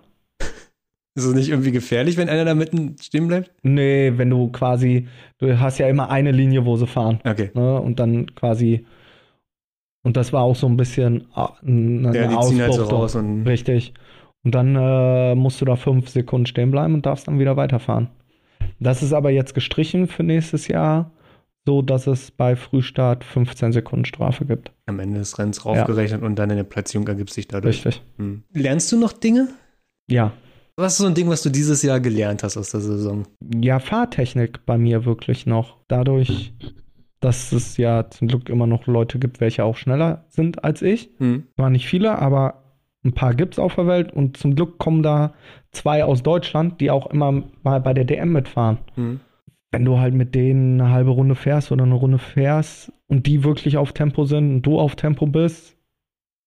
Ist 1.16 1.24
es 1.24 1.34
nicht 1.34 1.48
irgendwie 1.48 1.70
gefährlich, 1.70 2.16
wenn 2.16 2.28
einer 2.28 2.44
da 2.44 2.54
mitten 2.54 2.96
stehen 3.00 3.28
bleibt? 3.28 3.52
Nee, 3.62 4.12
wenn 4.16 4.30
du 4.30 4.50
quasi, 4.50 5.06
du 5.38 5.60
hast 5.60 5.78
ja 5.78 5.88
immer 5.88 6.10
eine 6.10 6.32
Linie, 6.32 6.64
wo 6.64 6.76
sie 6.76 6.88
fahren. 6.88 7.20
Okay. 7.24 7.50
Ne? 7.54 7.80
Und 7.80 8.00
dann 8.00 8.34
quasi, 8.34 8.84
und 10.02 10.16
das 10.16 10.32
war 10.32 10.42
auch 10.42 10.56
so 10.56 10.66
ein 10.66 10.76
bisschen 10.76 11.28
ah, 11.34 11.52
eine 11.62 12.12
Ja, 12.14 12.26
die 12.26 12.48
ziehen 12.48 12.60
halt 12.60 12.74
so 12.74 12.82
raus 12.82 13.14
und. 13.14 13.46
Richtig. 13.46 13.94
Und 14.42 14.54
dann 14.54 14.74
äh, 14.76 15.34
musst 15.36 15.60
du 15.60 15.64
da 15.64 15.76
fünf 15.76 16.08
Sekunden 16.08 16.46
stehen 16.46 16.72
bleiben 16.72 16.94
und 16.94 17.06
darfst 17.06 17.28
dann 17.28 17.38
wieder 17.38 17.56
weiterfahren. 17.56 18.08
Das 18.80 19.02
ist 19.02 19.12
aber 19.12 19.30
jetzt 19.30 19.54
gestrichen 19.54 20.08
für 20.08 20.24
nächstes 20.24 20.66
Jahr, 20.66 21.12
so 21.64 21.80
dass 21.80 22.08
es 22.08 22.32
bei 22.32 22.56
Frühstart 22.56 23.24
15 23.24 23.72
Sekunden 23.72 24.04
Strafe 24.04 24.44
gibt. 24.44 24.72
Am 24.86 24.98
Ende 24.98 25.20
des 25.20 25.38
Rennens 25.38 25.64
raufgerechnet 25.64 26.22
und 26.22 26.36
dann 26.38 26.50
eine 26.50 26.64
Platzierung 26.64 27.06
ergibt 27.06 27.32
sich 27.32 27.46
dadurch. 27.46 27.86
Richtig. 27.86 28.02
Hm. 28.18 28.42
Lernst 28.52 28.90
du 28.90 28.98
noch 28.98 29.12
Dinge? 29.12 29.48
Ja. 30.10 30.32
Was 30.76 30.94
ist 30.94 30.98
so 30.98 31.06
ein 31.06 31.14
Ding, 31.14 31.28
was 31.28 31.42
du 31.42 31.50
dieses 31.50 31.82
Jahr 31.82 32.00
gelernt 32.00 32.42
hast 32.42 32.56
aus 32.56 32.70
der 32.70 32.80
Saison? 32.80 33.26
Ja, 33.54 33.78
Fahrtechnik 33.78 34.66
bei 34.66 34.76
mir 34.76 35.04
wirklich 35.04 35.46
noch. 35.46 35.78
Dadurch, 35.86 36.52
dass 37.20 37.52
es 37.52 37.76
ja 37.76 38.10
zum 38.10 38.28
Glück 38.28 38.48
immer 38.48 38.66
noch 38.66 38.86
Leute 38.86 39.18
gibt, 39.18 39.40
welche 39.40 39.64
auch 39.64 39.76
schneller 39.76 40.24
sind 40.30 40.64
als 40.64 40.82
ich. 40.82 41.10
Hm. 41.18 41.44
Zwar 41.54 41.70
nicht 41.70 41.86
viele, 41.86 42.18
aber 42.18 42.64
ein 43.04 43.12
paar 43.12 43.34
gibt 43.34 43.54
es 43.54 43.58
auf 43.58 43.76
der 43.76 43.86
Welt 43.86 44.12
und 44.12 44.36
zum 44.36 44.56
Glück 44.56 44.78
kommen 44.78 45.02
da 45.02 45.34
zwei 45.70 46.04
aus 46.04 46.22
Deutschland, 46.22 46.80
die 46.80 46.90
auch 46.90 47.06
immer 47.06 47.44
mal 47.62 47.80
bei 47.80 47.94
der 47.94 48.04
DM 48.04 48.32
mitfahren. 48.32 48.78
Hm. 48.94 49.20
Wenn 49.70 49.84
du 49.84 49.98
halt 49.98 50.14
mit 50.14 50.34
denen 50.34 50.80
eine 50.80 50.90
halbe 50.90 51.10
Runde 51.10 51.34
fährst 51.34 51.70
oder 51.70 51.84
eine 51.84 51.94
Runde 51.94 52.18
fährst 52.18 52.92
und 53.06 53.26
die 53.26 53.44
wirklich 53.44 53.76
auf 53.76 53.92
Tempo 53.92 54.24
sind 54.24 54.56
und 54.56 54.62
du 54.62 54.78
auf 54.78 54.96
Tempo 54.96 55.26
bist, 55.26 55.76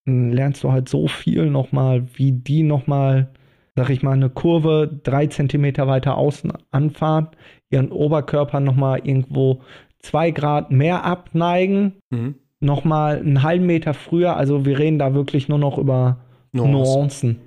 dann 0.05 0.31
lernst 0.31 0.63
du 0.63 0.71
halt 0.71 0.89
so 0.89 1.07
viel 1.07 1.49
nochmal, 1.49 2.07
wie 2.13 2.31
die 2.31 2.63
nochmal, 2.63 3.29
sag 3.77 3.89
ich 3.91 4.01
mal, 4.03 4.13
eine 4.13 4.29
Kurve 4.29 4.99
drei 5.03 5.27
Zentimeter 5.27 5.87
weiter 5.87 6.17
außen 6.17 6.51
anfahren, 6.71 7.27
ihren 7.69 7.91
Oberkörper 7.91 8.59
nochmal 8.59 8.99
irgendwo 9.03 9.61
zwei 9.99 10.31
Grad 10.31 10.71
mehr 10.71 11.05
abneigen, 11.05 11.93
Mhm. 12.09 12.35
nochmal 12.59 13.17
einen 13.19 13.43
halben 13.43 13.67
Meter 13.67 13.93
früher. 13.93 14.35
Also 14.35 14.65
wir 14.65 14.79
reden 14.79 14.97
da 14.99 15.13
wirklich 15.13 15.47
nur 15.47 15.59
noch 15.59 15.77
über 15.77 16.17
Nuancen. 16.53 16.71
Nuancen. 16.71 17.39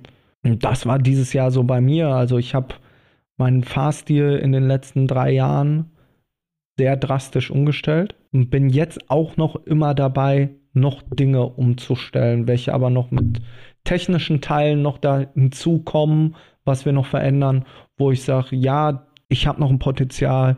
Und 0.43 0.63
das 0.63 0.85
war 0.85 0.97
dieses 0.99 1.33
Jahr 1.33 1.51
so 1.51 1.63
bei 1.63 1.81
mir. 1.81 2.07
Also 2.07 2.37
ich 2.37 2.55
habe 2.55 2.75
meinen 3.37 3.63
Fahrstil 3.63 4.39
in 4.41 4.53
den 4.53 4.67
letzten 4.67 5.07
drei 5.07 5.31
Jahren 5.31 5.91
sehr 6.77 6.95
drastisch 6.95 7.51
umgestellt 7.51 8.15
und 8.31 8.49
bin 8.49 8.69
jetzt 8.69 9.09
auch 9.11 9.35
noch 9.35 9.55
immer 9.65 9.93
dabei, 9.93 10.49
noch 10.73 11.01
Dinge 11.03 11.45
umzustellen, 11.45 12.47
welche 12.47 12.73
aber 12.73 12.89
noch 12.89 13.11
mit 13.11 13.41
technischen 13.83 14.41
Teilen 14.41 14.81
noch 14.81 14.97
da 14.97 15.25
hinzukommen, 15.33 16.35
was 16.63 16.85
wir 16.85 16.93
noch 16.93 17.05
verändern, 17.05 17.65
wo 17.97 18.11
ich 18.11 18.23
sage, 18.23 18.55
ja, 18.55 19.07
ich 19.27 19.47
habe 19.47 19.59
noch 19.59 19.69
ein 19.69 19.79
Potenzial, 19.79 20.57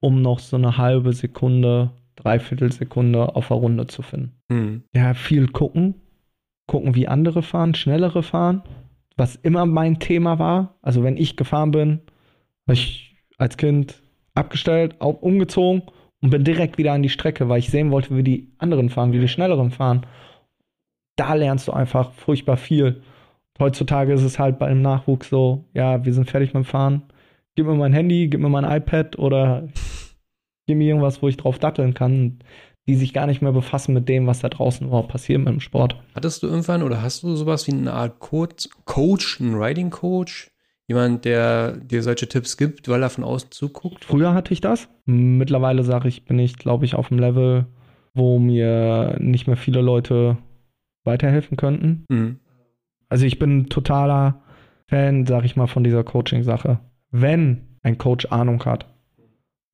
um 0.00 0.20
noch 0.22 0.38
so 0.38 0.56
eine 0.56 0.76
halbe 0.76 1.12
Sekunde, 1.12 1.92
dreiviertel 2.16 2.72
Sekunde 2.72 3.36
auf 3.36 3.48
der 3.48 3.56
Runde 3.56 3.86
zu 3.86 4.02
finden. 4.02 4.32
Mhm. 4.48 4.84
Ja, 4.94 5.14
viel 5.14 5.48
gucken, 5.48 5.94
gucken, 6.66 6.94
wie 6.94 7.08
andere 7.08 7.42
fahren, 7.42 7.74
schnellere 7.74 8.22
fahren, 8.22 8.62
was 9.16 9.36
immer 9.36 9.66
mein 9.66 9.98
Thema 9.98 10.38
war. 10.38 10.78
Also 10.82 11.02
wenn 11.02 11.16
ich 11.16 11.36
gefahren 11.36 11.70
bin, 11.70 12.00
habe 12.66 12.74
ich 12.74 13.16
als 13.38 13.56
Kind 13.56 14.02
abgestellt, 14.34 15.00
auch 15.00 15.22
umgezogen 15.22 15.82
und 16.24 16.30
bin 16.30 16.42
direkt 16.42 16.78
wieder 16.78 16.94
an 16.94 17.02
die 17.02 17.10
Strecke, 17.10 17.50
weil 17.50 17.58
ich 17.58 17.68
sehen 17.68 17.90
wollte, 17.90 18.16
wie 18.16 18.22
die 18.22 18.48
anderen 18.56 18.88
fahren, 18.88 19.12
wie 19.12 19.20
die 19.20 19.28
schnelleren 19.28 19.70
fahren. 19.70 20.06
Da 21.16 21.34
lernst 21.34 21.68
du 21.68 21.72
einfach 21.72 22.12
furchtbar 22.12 22.56
viel. 22.56 23.02
Heutzutage 23.58 24.14
ist 24.14 24.22
es 24.22 24.38
halt 24.38 24.58
beim 24.58 24.80
Nachwuchs 24.80 25.28
so, 25.28 25.66
ja, 25.74 26.02
wir 26.02 26.14
sind 26.14 26.30
fertig 26.30 26.54
mit 26.54 26.64
dem 26.64 26.66
Fahren. 26.66 27.02
Gib 27.56 27.66
mir 27.66 27.74
mein 27.74 27.92
Handy, 27.92 28.28
gib 28.28 28.40
mir 28.40 28.48
mein 28.48 28.64
iPad 28.64 29.18
oder 29.18 29.68
gib 30.66 30.78
mir 30.78 30.88
irgendwas, 30.88 31.20
wo 31.20 31.28
ich 31.28 31.36
drauf 31.36 31.58
datteln 31.58 31.92
kann, 31.92 32.38
die 32.86 32.94
sich 32.94 33.12
gar 33.12 33.26
nicht 33.26 33.42
mehr 33.42 33.52
befassen 33.52 33.92
mit 33.92 34.08
dem, 34.08 34.26
was 34.26 34.40
da 34.40 34.48
draußen 34.48 34.86
überhaupt 34.86 35.10
passiert 35.10 35.40
mit 35.40 35.48
dem 35.48 35.60
Sport. 35.60 36.02
Hattest 36.14 36.42
du 36.42 36.46
irgendwann 36.46 36.82
oder 36.82 37.02
hast 37.02 37.22
du 37.22 37.36
sowas 37.36 37.66
wie 37.66 37.72
eine 37.72 37.92
Art 37.92 38.18
Coach, 38.18 38.70
Coach 38.86 39.42
einen 39.42 39.56
Riding 39.56 39.90
Coach? 39.90 40.48
Jemand, 40.86 41.24
der 41.24 41.78
dir 41.78 42.02
solche 42.02 42.28
Tipps 42.28 42.56
gibt, 42.56 42.88
weil 42.88 43.02
er 43.02 43.10
von 43.10 43.24
außen 43.24 43.50
zuguckt? 43.50 44.04
Früher 44.04 44.34
hatte 44.34 44.52
ich 44.52 44.60
das. 44.60 44.88
Mittlerweile 45.06 45.82
sage 45.82 46.08
ich, 46.08 46.24
bin 46.26 46.38
ich, 46.38 46.58
glaube 46.58 46.84
ich, 46.84 46.94
auf 46.94 47.08
dem 47.08 47.18
Level, 47.18 47.66
wo 48.12 48.38
mir 48.38 49.16
nicht 49.18 49.46
mehr 49.46 49.56
viele 49.56 49.80
Leute 49.80 50.36
weiterhelfen 51.04 51.56
könnten. 51.56 52.04
Mhm. 52.10 52.38
Also 53.08 53.24
ich 53.24 53.38
bin 53.38 53.68
totaler 53.68 54.42
Fan, 54.88 55.26
sag 55.26 55.44
ich 55.44 55.56
mal, 55.56 55.66
von 55.66 55.84
dieser 55.84 56.04
Coaching-Sache. 56.04 56.80
Wenn 57.10 57.78
ein 57.82 57.98
Coach 57.98 58.26
Ahnung 58.26 58.64
hat. 58.64 58.86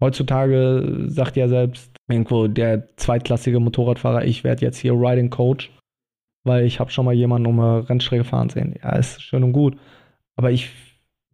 Heutzutage 0.01 1.05
sagt 1.09 1.37
ja 1.37 1.49
selbst 1.49 1.95
irgendwo 2.09 2.47
der 2.47 2.97
zweitklassige 2.97 3.61
Motorradfahrer, 3.61 4.24
ich 4.24 4.45
werde 4.45 4.62
jetzt 4.62 4.78
hier 4.78 4.95
Riding 4.95 5.31
Coach, 5.31 5.70
weil 6.45 6.65
ich 6.65 6.81
habe 6.81 6.91
schon 6.91 7.05
mal 7.05 7.15
jemanden 7.15 7.47
um 7.47 7.61
eine 7.61 7.89
Rennstrecke 7.89 8.24
fahren 8.24 8.49
sehen. 8.49 8.74
Ja, 8.82 8.97
ist 8.97 9.23
schön 9.23 9.45
und 9.45 9.53
gut. 9.53 9.77
Aber 10.37 10.51
ich 10.51 10.90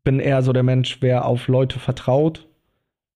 bin 0.06 0.20
eher 0.20 0.40
so 0.42 0.52
der 0.52 0.62
Mensch, 0.62 0.98
wer 1.00 1.24
auf 1.24 1.48
Leute 1.48 1.80
vertraut, 1.80 2.46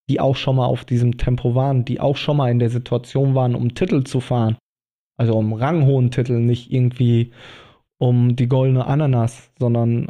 die 0.08 0.18
auch 0.18 0.34
schon 0.34 0.56
mal 0.56 0.66
auf 0.66 0.84
diesem 0.84 1.18
Tempo 1.18 1.54
waren, 1.54 1.84
die 1.84 2.00
auch 2.00 2.16
schon 2.16 2.36
mal 2.36 2.50
in 2.50 2.58
der 2.58 2.68
Situation 2.68 3.36
waren, 3.36 3.54
um 3.54 3.74
Titel 3.74 4.02
zu 4.02 4.18
fahren. 4.18 4.56
Also 5.16 5.34
um 5.34 5.52
ranghohen 5.52 6.10
Titel, 6.10 6.40
nicht 6.40 6.72
irgendwie 6.72 7.30
um 7.98 8.34
die 8.34 8.48
goldene 8.48 8.86
Ananas, 8.86 9.52
sondern 9.60 10.08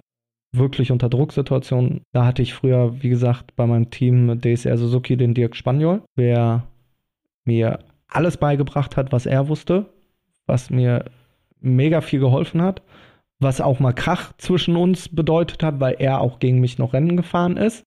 wirklich 0.53 0.91
unter 0.91 1.11
Drucksituationen. 1.11 2.01
Da 2.13 2.25
hatte 2.25 2.41
ich 2.41 2.55
früher, 2.55 3.03
wie 3.03 3.11
gesagt, 3.11 3.55
bei 3.57 3.67
meinem 3.67 3.91
Team 3.91 4.41
DSR 4.41 4.79
Suzuki 4.79 5.19
den 5.19 5.35
Dirk 5.35 5.57
Spaniol, 5.57 6.01
der 6.17 6.67
mir 7.45 7.81
alles 8.09 8.39
beigebracht 8.39 8.97
hat, 8.97 9.13
was 9.13 9.27
er 9.27 9.49
wusste, 9.49 9.85
was 10.47 10.71
mir 10.71 11.05
mega 11.61 12.01
viel 12.01 12.21
geholfen 12.21 12.63
hat, 12.63 12.81
was 13.41 13.61
auch 13.61 13.81
mal 13.81 13.93
Krach 13.93 14.33
zwischen 14.37 14.77
uns 14.77 15.09
bedeutet 15.09 15.63
hat, 15.63 15.81
weil 15.81 15.97
er 15.99 16.21
auch 16.21 16.39
gegen 16.39 16.61
mich 16.61 16.79
noch 16.79 16.93
Rennen 16.93 17.17
gefahren 17.17 17.57
ist. 17.57 17.85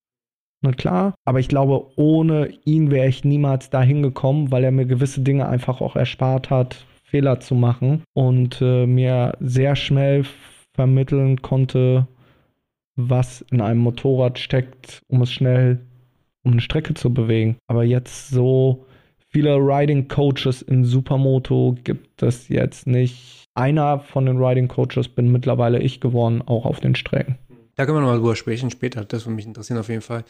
Na 0.62 0.72
klar, 0.72 1.14
aber 1.26 1.40
ich 1.40 1.50
glaube, 1.50 1.92
ohne 1.98 2.50
ihn 2.64 2.90
wäre 2.90 3.08
ich 3.08 3.24
niemals 3.24 3.70
dahin 3.70 4.02
gekommen, 4.02 4.52
weil 4.52 4.64
er 4.64 4.72
mir 4.72 4.86
gewisse 4.86 5.22
Dinge 5.22 5.48
einfach 5.48 5.82
auch 5.82 5.96
erspart 5.96 6.50
hat, 6.50 6.86
Fehler 7.04 7.40
zu 7.40 7.54
machen 7.54 8.04
und 8.14 8.62
äh, 8.62 8.88
mir 8.88 9.34
sehr 9.40 9.76
schnell 9.76 10.26
vermitteln 10.74 11.42
konnte, 11.42 12.08
was 12.96 13.42
in 13.52 13.62
einem 13.62 13.82
Motorrad 13.82 14.40
steckt, 14.40 15.02
um 15.08 15.22
es 15.22 15.32
schnell 15.32 15.80
um 16.44 16.54
eine 16.54 16.62
Strecke 16.62 16.94
zu 16.94 17.14
bewegen. 17.14 17.58
Aber 17.68 17.84
jetzt 17.84 18.30
so 18.30 18.86
viele 19.18 19.56
Riding 19.58 20.08
Coaches 20.08 20.62
in 20.62 20.86
Supermoto 20.86 21.76
gibt 21.84 22.24
es 22.24 22.48
jetzt 22.48 22.88
nicht. 22.88 23.43
Einer 23.56 24.00
von 24.00 24.26
den 24.26 24.38
Riding 24.44 24.68
Coaches 24.68 25.08
bin 25.08 25.32
mittlerweile 25.32 25.80
ich 25.80 26.02
geworden, 26.02 26.42
auch 26.42 26.66
auf 26.66 26.80
den 26.80 26.96
Strecken. 26.96 27.38
Da 27.76 27.86
können 27.86 27.98
wir 27.98 28.02
nochmal 28.02 28.20
drüber 28.20 28.36
sprechen 28.36 28.72
später. 28.72 29.06
Das 29.06 29.26
würde 29.26 29.36
mich 29.36 29.46
interessieren 29.46 29.80
auf 29.80 29.90
jeden 29.90 30.02
Fall. 30.02 30.24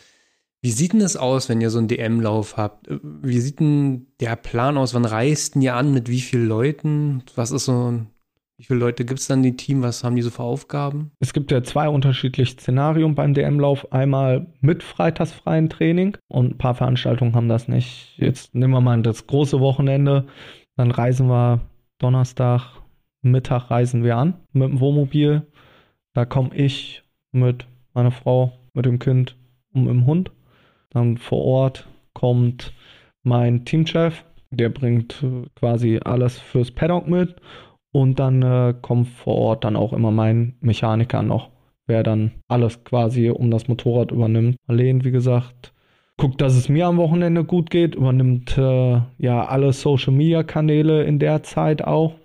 Wie 0.62 0.72
sieht 0.72 0.94
denn 0.94 1.02
das 1.02 1.18
aus, 1.18 1.50
wenn 1.50 1.60
ihr 1.60 1.70
so 1.70 1.78
einen 1.78 1.90
DM-Lauf 1.90 2.56
habt? 2.56 2.88
Wie 2.90 3.40
sieht 3.40 3.60
denn 3.60 4.08
der 4.22 4.38
Plan 4.38 4.78
aus? 4.78 4.94
Wann 4.94 5.04
reist 5.04 5.56
denn 5.56 5.62
ihr 5.62 5.76
an? 5.76 5.94
Mit 5.94 6.10
wie 6.10 6.22
vielen 6.22 6.48
Leuten? 6.48 7.24
Was 7.36 7.52
ist 7.52 7.66
so 7.66 7.92
ein, 7.92 8.08
wie 8.56 8.64
viele 8.64 8.80
Leute 8.80 9.04
gibt 9.04 9.20
es 9.20 9.28
dann 9.28 9.44
im 9.44 9.58
Team? 9.58 9.82
Was 9.82 10.06
haben 10.06 10.16
die 10.16 10.22
so 10.22 10.30
für 10.30 10.44
Aufgaben? 10.44 11.12
Es 11.20 11.34
gibt 11.34 11.52
ja 11.52 11.64
zwei 11.64 11.90
unterschiedliche 11.90 12.54
Szenarien 12.54 13.14
beim 13.14 13.34
DM-Lauf. 13.34 13.92
Einmal 13.92 14.48
mit 14.62 14.84
freitagsfreien 14.84 15.70
Training 15.70 16.16
und 16.30 16.52
ein 16.52 16.58
paar 16.58 16.76
Veranstaltungen 16.76 17.36
haben 17.36 17.50
das 17.50 17.68
nicht. 17.68 18.14
Jetzt 18.16 18.56
nehmen 18.56 18.74
wir 18.74 18.80
mal 18.80 19.02
das 19.02 19.28
große 19.28 19.60
Wochenende. 19.60 20.28
Dann 20.78 20.92
reisen 20.92 21.28
wir 21.28 21.60
Donnerstag, 22.00 22.83
Mittag 23.24 23.72
reisen 23.72 24.04
wir 24.04 24.18
an 24.18 24.36
mit 24.52 24.70
dem 24.70 24.80
Wohnmobil. 24.80 25.44
Da 26.14 26.26
komme 26.26 26.56
ich 26.56 27.04
mit 27.32 27.66
meiner 27.94 28.12
Frau, 28.12 28.52
mit 28.74 28.86
dem 28.86 29.00
Kind 29.00 29.36
und 29.74 29.86
mit 29.86 29.94
dem 29.94 30.06
Hund. 30.06 30.32
Dann 30.92 31.18
vor 31.18 31.44
Ort 31.44 31.88
kommt 32.14 32.74
mein 33.24 33.66
Teamchef, 33.66 34.24
der 34.52 34.70
bringt 34.70 35.24
äh, 35.24 35.48
quasi 35.56 36.00
alles 36.04 36.38
fürs 36.38 36.72
Paddock 36.72 37.08
mit. 37.08 37.36
Und 37.92 38.20
dann 38.20 38.42
äh, 38.42 38.74
kommt 38.82 39.08
vor 39.08 39.36
Ort 39.36 39.64
dann 39.64 39.76
auch 39.76 39.94
immer 39.94 40.12
mein 40.12 40.56
Mechaniker 40.62 41.22
noch, 41.22 41.50
wer 41.86 42.04
dann 42.04 42.32
alles 42.48 42.84
quasi 42.84 43.30
um 43.30 43.52
das 43.52 43.68
Motorrad 43.68 44.12
übernimmt. 44.12 44.58
Marlene, 44.68 45.04
wie 45.04 45.12
gesagt, 45.12 45.74
guckt, 46.18 46.42
dass 46.42 46.56
es 46.56 46.70
mir 46.70 46.88
am 46.88 46.98
Wochenende 46.98 47.44
gut 47.44 47.70
geht, 47.70 47.96
übernimmt 47.96 48.58
äh, 48.58 49.02
ja 49.18 49.46
alle 49.46 49.74
Social 49.74 50.14
Media 50.14 50.44
Kanäle 50.44 51.04
in 51.04 51.20
der 51.20 51.44
Zeit 51.44 51.84
auch. 51.84 52.16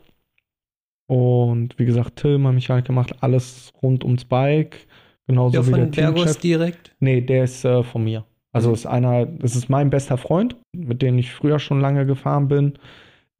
Und 1.09 1.78
wie 1.78 1.86
gesagt, 1.86 2.16
Till, 2.16 2.39
mein 2.39 2.55
Mechaniker, 2.55 2.93
macht 2.93 3.22
alles 3.22 3.72
rund 3.82 4.05
ums 4.05 4.26
Bike. 4.26 4.86
Genauso 5.26 5.52
Der 5.52 5.66
wie 5.66 5.72
der 5.72 5.85
von 5.85 5.90
Bergos 5.90 6.22
Teamchef. 6.24 6.40
direkt? 6.40 6.94
Nee, 7.01 7.22
der 7.22 7.44
ist 7.44 7.64
äh, 7.64 7.82
von 7.82 8.05
mir. 8.05 8.24
Also 8.52 8.72
ist 8.72 8.86
einer, 8.86 9.26
das 9.26 9.56
ist 9.56 9.68
mein 9.70 9.90
bester 9.90 10.18
Freund, 10.18 10.56
mit 10.74 11.02
dem 11.02 11.18
ich 11.18 11.32
früher 11.32 11.59
schon 11.59 11.80
lange 11.80 12.06
gefahren 12.06 12.48
bin, 12.48 12.78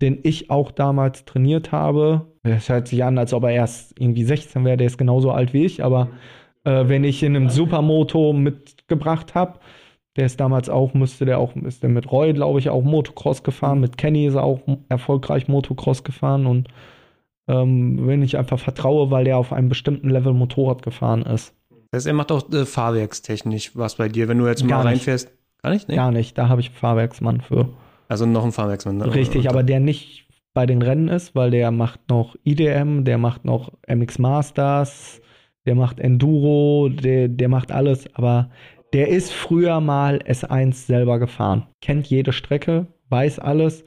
den 0.01 0.19
ich 0.23 0.51
auch 0.51 0.71
damals 0.71 1.25
trainiert 1.25 1.73
habe. 1.73 2.27
Es 2.43 2.69
hört 2.69 2.89
sich 2.89 3.05
an, 3.05 3.19
als 3.19 3.33
ob 3.35 3.45
er 3.45 3.51
erst 3.51 3.99
irgendwie 4.01 4.25
16 4.25 4.65
wäre, 4.65 4.77
der 4.77 4.87
ist 4.87 4.99
genauso 4.99 5.31
alt 5.31 5.53
wie 5.53 5.65
ich, 5.65 5.83
aber 5.85 6.09
äh, 6.65 6.89
wenn 6.89 7.05
ich 7.05 7.23
in 7.23 7.37
einem 7.37 7.49
Supermoto 7.51 8.33
mitgebracht 8.33 9.35
habe, 9.35 9.59
der 10.17 10.27
ist 10.27 10.41
damals 10.41 10.69
auch, 10.69 10.95
müsste 10.95 11.25
der 11.25 11.39
auch, 11.39 11.55
ist 11.57 11.83
der 11.83 11.91
mit 11.91 12.11
Roy, 12.11 12.33
glaube 12.33 12.59
ich, 12.59 12.71
auch 12.71 12.83
Motocross 12.83 13.43
gefahren, 13.43 13.81
mit 13.81 13.99
Kenny 13.99 14.27
ist 14.27 14.35
er 14.35 14.45
auch 14.45 14.61
erfolgreich 14.89 15.49
Motocross 15.49 16.05
gefahren 16.05 16.47
und 16.47 16.69
ähm, 17.49 18.07
wenn 18.07 18.23
ich 18.23 18.37
einfach 18.39 18.59
vertraue, 18.59 19.11
weil 19.11 19.25
der 19.25 19.39
auf 19.39 19.53
einem 19.53 19.69
bestimmten 19.69 20.11
Level 20.11 20.33
Motorrad 20.35 20.83
gefahren 20.83 21.23
ist. 21.23 21.55
Das 21.91 22.01
heißt, 22.01 22.07
er 22.09 22.13
macht 22.15 22.31
auch 22.31 22.49
äh, 22.53 22.65
fahrwerkstechnisch 22.67 23.73
was 23.75 23.97
bei 23.97 24.09
dir, 24.09 24.29
wenn 24.29 24.39
du 24.39 24.47
jetzt 24.47 24.67
Gar 24.67 24.85
mal 24.85 24.91
nicht. 24.93 25.01
reinfährst. 25.01 25.33
Gar 25.63 25.71
nicht, 25.73 25.89
ne? 25.89 25.97
Gar 25.97 26.13
nicht, 26.13 26.37
da 26.39 26.49
habe 26.49 26.61
ich 26.61 26.69
einen 26.69 26.77
Fahrwerksmann 26.77 27.41
für. 27.41 27.69
Also 28.09 28.27
noch 28.27 28.45
ein 28.45 28.53
Fahrwerksmann. 28.53 28.99
ne? 28.99 29.15
Richtig, 29.15 29.43
Und- 29.43 29.49
aber 29.49 29.63
der 29.63 29.81
nicht 29.81 30.27
bei 30.55 30.67
den 30.67 30.83
Rennen 30.83 31.09
ist, 31.09 31.35
weil 31.35 31.51
der 31.51 31.71
macht 31.71 32.01
noch 32.09 32.37
IDM, 32.45 33.05
der 33.05 33.19
macht 33.19 33.45
noch 33.45 33.73
MX 33.87 34.19
Masters, 34.19 35.21
der 35.67 35.75
macht 35.75 36.01
Enduro, 36.01 36.89
der, 36.89 37.29
der 37.29 37.49
macht 37.49 37.71
alles, 37.73 38.07
aber 38.15 38.51
der 38.93 39.09
ist 39.09 39.33
früher 39.33 39.81
mal 39.81 40.19
S1 40.27 40.73
selber 40.87 41.19
gefahren. 41.19 41.67
Kennt 41.83 42.07
jede 42.09 42.33
Strecke, 42.33 42.87
weiß 43.11 43.39
alles, 43.39 43.85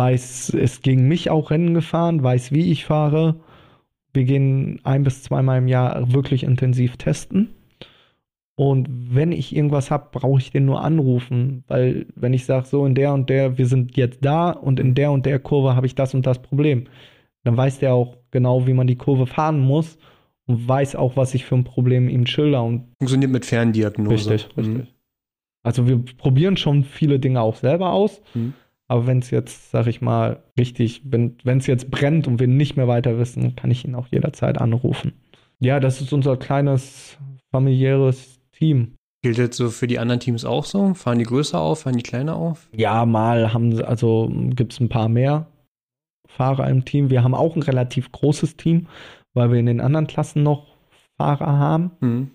weiß, 0.00 0.50
ist 0.50 0.82
gegen 0.82 1.06
mich 1.08 1.28
auch 1.30 1.50
Rennen 1.50 1.74
gefahren, 1.74 2.22
weiß, 2.22 2.52
wie 2.52 2.72
ich 2.72 2.86
fahre. 2.86 3.36
Wir 4.14 4.24
gehen 4.24 4.80
ein 4.82 5.04
bis 5.04 5.22
zweimal 5.22 5.58
im 5.58 5.68
Jahr 5.68 6.10
wirklich 6.12 6.42
intensiv 6.42 6.96
testen. 6.96 7.50
Und 8.56 8.88
wenn 9.14 9.30
ich 9.32 9.54
irgendwas 9.54 9.90
habe, 9.90 10.08
brauche 10.10 10.38
ich 10.40 10.50
den 10.50 10.64
nur 10.64 10.82
anrufen, 10.82 11.64
weil 11.68 12.06
wenn 12.14 12.32
ich 12.34 12.44
sage, 12.46 12.66
so 12.66 12.84
in 12.86 12.94
der 12.94 13.12
und 13.12 13.28
der, 13.30 13.58
wir 13.58 13.66
sind 13.66 13.96
jetzt 13.96 14.18
da 14.24 14.50
und 14.50 14.80
in 14.80 14.94
der 14.94 15.12
und 15.12 15.26
der 15.26 15.38
Kurve 15.38 15.76
habe 15.76 15.86
ich 15.86 15.94
das 15.94 16.14
und 16.14 16.26
das 16.26 16.40
Problem, 16.40 16.84
dann 17.44 17.56
weiß 17.56 17.78
der 17.78 17.92
auch 17.94 18.16
genau, 18.30 18.66
wie 18.66 18.74
man 18.74 18.86
die 18.86 18.96
Kurve 18.96 19.26
fahren 19.26 19.60
muss 19.60 19.98
und 20.46 20.66
weiß 20.68 20.96
auch, 20.96 21.16
was 21.16 21.34
ich 21.34 21.44
für 21.44 21.54
ein 21.56 21.64
Problem 21.64 22.08
ihm 22.08 22.26
schilder. 22.26 22.62
Und 22.62 22.86
Funktioniert 22.98 23.30
mit 23.30 23.44
Ferndiagnose. 23.46 24.30
richtig, 24.30 24.48
Mhm. 24.56 24.62
richtig. 24.76 24.94
Also 25.62 25.86
wir 25.86 26.02
probieren 26.18 26.56
schon 26.56 26.84
viele 26.84 27.18
Dinge 27.18 27.40
auch 27.42 27.56
selber 27.56 27.92
aus. 27.92 28.20
Mhm. 28.34 28.54
Aber 28.90 29.06
wenn 29.06 29.20
es 29.20 29.30
jetzt, 29.30 29.70
sag 29.70 29.86
ich 29.86 30.00
mal, 30.00 30.42
richtig, 30.58 31.02
wenn 31.04 31.36
es 31.44 31.68
jetzt 31.68 31.92
brennt 31.92 32.26
und 32.26 32.40
wir 32.40 32.48
nicht 32.48 32.76
mehr 32.76 32.88
weiter 32.88 33.20
wissen, 33.20 33.54
kann 33.54 33.70
ich 33.70 33.84
ihn 33.84 33.94
auch 33.94 34.08
jederzeit 34.08 34.60
anrufen. 34.60 35.12
Ja, 35.60 35.78
das 35.78 36.00
ist 36.00 36.12
unser 36.12 36.36
kleines 36.36 37.16
familiäres 37.52 38.40
Team. 38.50 38.96
Gilt 39.22 39.38
das 39.38 39.56
so 39.56 39.70
für 39.70 39.86
die 39.86 40.00
anderen 40.00 40.18
Teams 40.18 40.44
auch 40.44 40.64
so? 40.64 40.92
Fahren 40.94 41.20
die 41.20 41.24
größer 41.24 41.60
auf, 41.60 41.82
fahren 41.82 41.98
die 41.98 42.02
kleiner 42.02 42.34
auf? 42.34 42.68
Ja, 42.74 43.06
mal 43.06 43.54
haben 43.54 43.76
sie, 43.76 43.86
also 43.86 44.28
gibt 44.56 44.72
es 44.72 44.80
ein 44.80 44.88
paar 44.88 45.08
mehr 45.08 45.46
Fahrer 46.26 46.68
im 46.68 46.84
Team. 46.84 47.10
Wir 47.10 47.22
haben 47.22 47.36
auch 47.36 47.54
ein 47.54 47.62
relativ 47.62 48.10
großes 48.10 48.56
Team, 48.56 48.88
weil 49.34 49.52
wir 49.52 49.60
in 49.60 49.66
den 49.66 49.80
anderen 49.80 50.08
Klassen 50.08 50.42
noch 50.42 50.66
Fahrer 51.16 51.56
haben. 51.58 51.92
Mhm. 52.00 52.30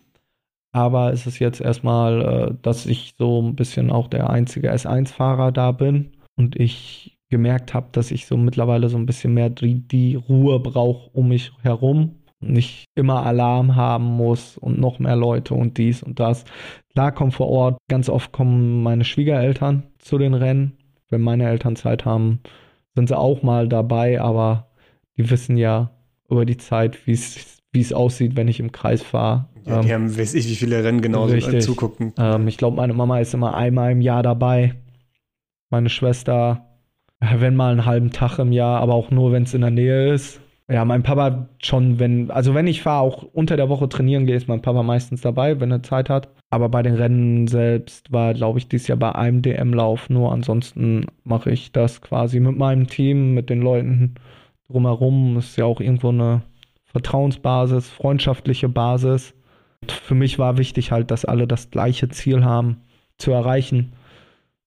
Aber 0.72 1.12
es 1.12 1.28
ist 1.28 1.40
jetzt 1.40 1.60
erstmal, 1.60 2.22
äh, 2.22 2.56
dass 2.62 2.86
ich 2.86 3.16
so 3.18 3.42
ein 3.42 3.58
bisschen 3.58 3.92
auch 3.92 4.08
der 4.08 4.30
einzige 4.30 4.72
S1-Fahrer 4.72 5.52
da 5.52 5.74
bin 5.74 6.15
und 6.36 6.56
ich 6.60 7.18
gemerkt 7.30 7.74
habe, 7.74 7.88
dass 7.92 8.12
ich 8.12 8.28
so 8.28 8.38
mittlerweile 8.38 8.90
so 8.90 8.98
ein 8.98 9.06
bisschen 9.06 9.34
mehr 9.34 9.50
die, 9.50 9.88
die 9.88 10.16
Ruhe 10.16 10.60
brauche 10.60 11.10
um 11.12 11.30
mich 11.30 11.52
herum. 11.62 12.16
Nicht 12.40 12.86
immer 12.96 13.26
Alarm 13.26 13.76
haben 13.76 14.06
muss 14.06 14.58
und 14.58 14.80
noch 14.80 15.00
mehr 15.00 15.16
Leute 15.16 15.56
und 15.56 15.78
dies 15.78 16.04
und 16.04 16.20
das. 16.20 16.46
Klar 16.94 17.12
kommen 17.12 17.32
vor 17.32 17.48
Ort, 17.48 17.78
ganz 17.90 18.10
oft 18.10 18.32
kommen 18.32 18.84
meine 18.84 19.04
Schwiegereltern 19.04 19.84
zu 19.98 20.18
den 20.18 20.34
Rennen. 20.34 20.78
Wenn 21.10 21.22
meine 21.22 21.48
Eltern 21.48 21.76
Zeit 21.76 22.06
haben, 22.06 22.40
sind 22.94 23.10
sie 23.10 23.18
auch 23.18 23.42
mal 23.42 23.68
dabei, 23.68 24.22
aber 24.22 24.68
die 25.18 25.30
wissen 25.30 25.58
ja 25.58 25.92
über 26.30 26.46
die 26.46 26.58
Zeit, 26.58 27.08
wie 27.08 27.14
es 27.14 27.56
wie 27.76 27.82
es 27.82 27.94
aussieht, 27.94 28.36
wenn 28.36 28.48
ich 28.48 28.60
im 28.60 28.72
Kreis 28.72 29.04
fahre. 29.04 29.50
Ja, 29.66 29.82
die 29.82 29.94
haben, 29.94 30.18
weiß 30.18 30.34
ich, 30.34 30.48
wie 30.48 30.56
viele 30.56 30.84
Rennen 30.84 31.02
genau 31.02 31.28
zugucken. 31.28 32.14
Ähm, 32.18 32.48
ich 32.48 32.58
glaube, 32.58 32.78
meine 32.78 32.94
Mama 32.94 33.20
ist 33.20 33.34
immer 33.34 33.54
einmal 33.56 33.92
im 33.92 34.02
Jahr 34.02 34.24
dabei. 34.24 34.76
Meine 35.70 35.90
Schwester, 35.90 36.66
ja, 37.22 37.42
wenn 37.42 37.56
mal 37.56 37.72
einen 37.72 37.86
halben 37.86 38.12
Tag 38.12 38.40
im 38.40 38.52
Jahr, 38.52 38.80
aber 38.80 38.94
auch 38.94 39.12
nur, 39.12 39.32
wenn 39.32 39.44
es 39.44 39.54
in 39.54 39.62
der 39.62 39.72
Nähe 39.72 40.14
ist. 40.14 40.42
Ja, 40.68 40.84
mein 40.84 41.04
Papa 41.04 41.50
schon, 41.62 42.00
wenn, 42.00 42.32
also 42.32 42.56
wenn 42.56 42.66
ich 42.66 42.82
fahre, 42.82 43.04
auch 43.04 43.22
unter 43.22 43.56
der 43.56 43.70
Woche 43.70 43.88
trainieren 43.88 44.26
gehe, 44.26 44.36
ist 44.36 44.48
mein 44.48 44.64
Papa 44.64 44.82
meistens 44.82 45.22
dabei, 45.22 45.60
wenn 45.60 45.70
er 45.72 45.84
Zeit 45.84 46.10
hat. 46.10 46.30
Aber 46.50 46.70
bei 46.70 46.82
den 46.82 46.96
Rennen 46.96 47.48
selbst 47.48 48.12
war, 48.12 48.34
glaube 48.34 48.58
ich, 48.58 48.68
dieses 48.68 48.88
Jahr 48.88 48.98
bei 48.98 49.14
einem 49.14 49.44
DM-Lauf 49.44 50.10
nur. 50.10 50.32
Ansonsten 50.32 51.06
mache 51.24 51.52
ich 51.52 51.72
das 51.72 52.02
quasi 52.02 52.40
mit 52.40 52.58
meinem 52.58 52.88
Team, 52.88 53.36
mit 53.36 53.50
den 53.52 53.62
Leuten 53.62 54.16
drumherum. 54.68 55.38
Ist 55.38 55.56
ja 55.58 55.66
auch 55.66 55.82
irgendwo 55.82 56.10
eine 56.10 56.42
Vertrauensbasis, 56.86 57.90
freundschaftliche 57.90 58.70
Basis. 58.70 59.36
Und 59.82 59.92
für 59.92 60.16
mich 60.16 60.40
war 60.40 60.58
wichtig 60.58 60.92
halt, 60.92 61.12
dass 61.12 61.26
alle 61.26 61.46
das 61.46 61.70
gleiche 61.70 62.10
Ziel 62.10 62.44
haben, 62.44 62.78
zu 63.18 63.32
erreichen. 63.32 63.94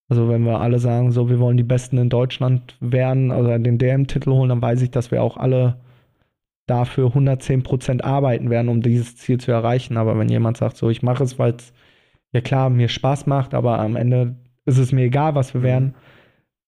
Also 0.08 0.28
wenn 0.28 0.44
wir 0.44 0.60
alle 0.60 0.78
sagen, 0.78 1.12
so 1.12 1.28
wir 1.28 1.38
wollen 1.38 1.58
die 1.58 1.62
Besten 1.62 1.98
in 1.98 2.08
Deutschland 2.08 2.76
werden, 2.80 3.30
also 3.30 3.56
den 3.58 3.78
DM-Titel 3.78 4.30
holen, 4.30 4.48
dann 4.48 4.62
weiß 4.62 4.80
ich, 4.82 4.90
dass 4.90 5.10
wir 5.10 5.22
auch 5.22 5.36
alle 5.36 5.76
dafür 6.66 7.08
110% 7.08 8.02
arbeiten 8.02 8.50
werden, 8.50 8.68
um 8.68 8.82
dieses 8.82 9.16
Ziel 9.16 9.38
zu 9.38 9.52
erreichen. 9.52 9.96
Aber 9.96 10.18
wenn 10.18 10.28
jemand 10.28 10.56
sagt, 10.56 10.76
so 10.76 10.88
ich 10.88 11.02
mache 11.02 11.24
es, 11.24 11.38
weil 11.38 11.54
es 11.54 11.72
ja 12.32 12.40
klar 12.40 12.70
mir 12.70 12.88
Spaß 12.88 13.26
macht, 13.26 13.54
aber 13.54 13.78
am 13.80 13.96
Ende 13.96 14.36
ist 14.64 14.78
es 14.78 14.92
mir 14.92 15.04
egal, 15.04 15.34
was 15.34 15.54
wir 15.54 15.62
werden, 15.62 15.94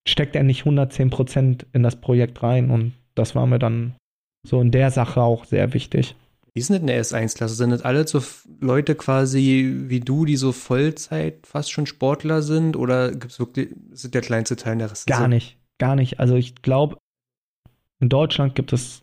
steckt 0.06 0.36
er 0.36 0.42
nicht 0.42 0.64
110% 0.64 1.66
in 1.72 1.82
das 1.82 1.96
Projekt 1.96 2.42
rein. 2.42 2.70
Und 2.70 2.92
das 3.14 3.34
war 3.34 3.46
mir 3.46 3.58
dann 3.58 3.94
so 4.46 4.60
in 4.60 4.70
der 4.70 4.90
Sache 4.90 5.20
auch 5.22 5.44
sehr 5.44 5.74
wichtig. 5.74 6.16
Wie 6.52 6.60
ist 6.60 6.68
denn 6.70 6.74
das 6.74 6.80
in 6.80 6.86
der 6.88 7.28
S1-Klasse? 7.28 7.54
Sind 7.54 7.70
das 7.70 7.82
alle 7.82 8.06
so 8.08 8.22
Leute 8.60 8.94
quasi 8.96 9.72
wie 9.86 10.00
du, 10.00 10.24
die 10.24 10.36
so 10.36 10.52
Vollzeit 10.52 11.46
fast 11.46 11.70
schon 11.70 11.86
Sportler 11.86 12.42
sind? 12.42 12.76
Oder 12.76 13.10
gibt 13.12 13.32
es 13.32 13.38
wirklich, 13.38 13.68
ist 13.92 14.12
der 14.12 14.20
kleinste 14.20 14.56
Teil 14.56 14.78
der 14.78 14.90
Rest? 14.90 15.06
Gar 15.06 15.28
nicht, 15.28 15.58
gar 15.78 15.94
nicht. 15.96 16.18
Also 16.18 16.34
ich 16.34 16.56
glaube, 16.62 16.96
in 18.00 18.08
Deutschland 18.08 18.54
gibt 18.54 18.72
es 18.72 19.02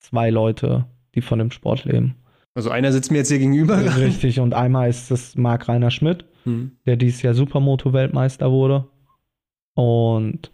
zwei 0.00 0.30
Leute, 0.30 0.86
die 1.14 1.20
von 1.20 1.38
dem 1.38 1.50
Sport 1.50 1.84
leben. 1.84 2.16
Also 2.54 2.70
einer 2.70 2.92
sitzt 2.92 3.10
mir 3.10 3.18
jetzt 3.18 3.28
hier 3.28 3.38
gegenüber. 3.38 3.78
Richtig, 3.98 4.40
und 4.40 4.54
einmal 4.54 4.88
ist 4.88 5.10
das 5.10 5.36
Marc 5.36 5.68
Rainer 5.68 5.90
Schmidt, 5.90 6.24
Hm. 6.44 6.72
der 6.86 6.96
dieses 6.96 7.20
Jahr 7.22 7.34
Supermoto-Weltmeister 7.34 8.50
wurde. 8.50 8.88
Und 9.74 10.50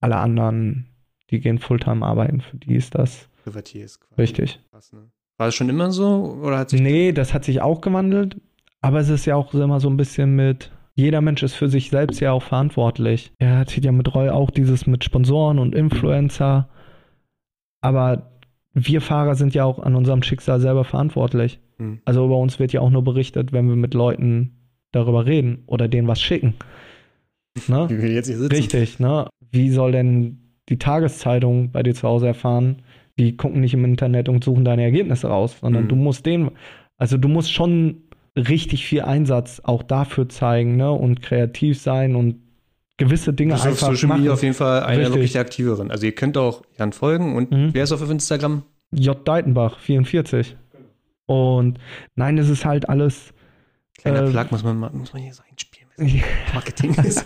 alle 0.00 0.16
anderen, 0.16 0.86
die 1.30 1.40
gehen 1.40 1.58
Fulltime 1.58 2.04
arbeiten, 2.04 2.40
für 2.42 2.56
die 2.58 2.74
ist 2.76 2.94
das 2.94 3.28
Privatiers 3.44 3.98
quasi. 3.98 4.20
richtig. 4.20 4.60
Krass, 4.70 4.92
ne? 4.92 5.10
War 5.38 5.48
das 5.48 5.54
schon 5.54 5.68
immer 5.68 5.90
so? 5.90 6.38
Oder 6.42 6.58
hat 6.58 6.70
sich 6.70 6.80
Nee, 6.80 7.12
das 7.12 7.34
hat 7.34 7.44
sich 7.44 7.60
auch 7.60 7.80
gewandelt, 7.80 8.36
aber 8.80 9.00
es 9.00 9.08
ist 9.08 9.26
ja 9.26 9.36
auch 9.36 9.52
immer 9.54 9.80
so 9.80 9.88
ein 9.88 9.96
bisschen 9.96 10.36
mit, 10.36 10.70
jeder 10.94 11.20
Mensch 11.20 11.42
ist 11.42 11.54
für 11.54 11.68
sich 11.68 11.90
selbst 11.90 12.20
ja 12.20 12.32
auch 12.32 12.42
verantwortlich. 12.42 13.32
Er 13.38 13.58
hat 13.58 13.76
ja 13.76 13.92
mit 13.92 14.14
Roy 14.14 14.30
auch 14.30 14.50
dieses 14.50 14.86
mit 14.86 15.04
Sponsoren 15.04 15.58
und 15.58 15.74
Influencer, 15.74 16.68
aber 17.80 18.32
wir 18.74 19.00
Fahrer 19.00 19.34
sind 19.34 19.54
ja 19.54 19.64
auch 19.64 19.78
an 19.78 19.94
unserem 19.94 20.22
Schicksal 20.22 20.60
selber 20.60 20.84
verantwortlich. 20.84 21.60
Hm. 21.78 22.00
Also 22.04 22.24
über 22.24 22.38
uns 22.38 22.58
wird 22.58 22.72
ja 22.72 22.80
auch 22.80 22.90
nur 22.90 23.04
berichtet, 23.04 23.52
wenn 23.52 23.68
wir 23.68 23.76
mit 23.76 23.94
Leuten 23.94 24.56
darüber 24.92 25.26
reden 25.26 25.64
oder 25.66 25.88
denen 25.88 26.08
was 26.08 26.20
schicken. 26.20 26.54
Ne? 27.68 27.88
Richtig, 28.50 28.98
ne? 28.98 29.28
Wie 29.50 29.70
soll 29.70 29.92
denn 29.92 30.38
die 30.68 30.78
Tageszeitung 30.78 31.70
bei 31.70 31.82
dir 31.82 31.94
zu 31.94 32.08
Hause 32.08 32.28
erfahren? 32.28 32.82
Die 33.22 33.36
gucken 33.36 33.60
nicht 33.60 33.74
im 33.74 33.84
Internet 33.84 34.28
und 34.28 34.42
suchen 34.42 34.64
deine 34.64 34.82
Ergebnisse 34.82 35.28
raus, 35.28 35.56
sondern 35.60 35.84
Mhm. 35.84 35.88
du 35.88 35.96
musst 35.96 36.26
den, 36.26 36.50
also 36.98 37.16
du 37.16 37.28
musst 37.28 37.52
schon 37.52 38.02
richtig 38.36 38.84
viel 38.86 39.02
Einsatz 39.02 39.60
auch 39.64 39.82
dafür 39.82 40.28
zeigen, 40.28 40.76
ne? 40.76 40.90
Und 40.90 41.22
kreativ 41.22 41.80
sein 41.80 42.16
und 42.16 42.36
gewisse 42.96 43.32
Dinge 43.32 43.52
Das 43.52 43.60
ist 43.60 43.66
auf 43.66 43.72
einfach 43.72 43.86
Social. 44.00 44.16
Media 44.18 44.32
auf 44.32 44.42
jeden 44.42 44.54
Fall 44.54 44.82
einer 44.82 44.98
Richtig. 45.00 45.14
wirklich 45.14 45.32
der 45.32 45.40
aktiveren. 45.42 45.90
Also 45.90 46.06
ihr 46.06 46.14
könnt 46.14 46.36
auch 46.36 46.62
Jan 46.78 46.92
folgen 46.92 47.36
und 47.36 47.50
Mhm. 47.50 47.70
wer 47.72 47.84
ist 47.84 47.92
auf 47.92 48.08
Instagram? 48.10 48.62
J. 48.92 49.16
Deitenbach, 49.26 49.78
44. 49.78 50.56
Und 51.26 51.78
nein, 52.16 52.38
es 52.38 52.48
ist 52.48 52.64
halt 52.64 52.88
alles. 52.88 53.32
Kleiner 53.98 54.24
Äh, 54.26 54.30
Plug 54.30 54.46
muss 54.50 54.64
man, 54.64 54.78
muss 54.96 55.12
man 55.12 55.22
hier 55.22 55.32
so 55.34 55.42
einspielen. 55.50 55.88
Marketing 56.54 56.94
ist. 57.04 57.24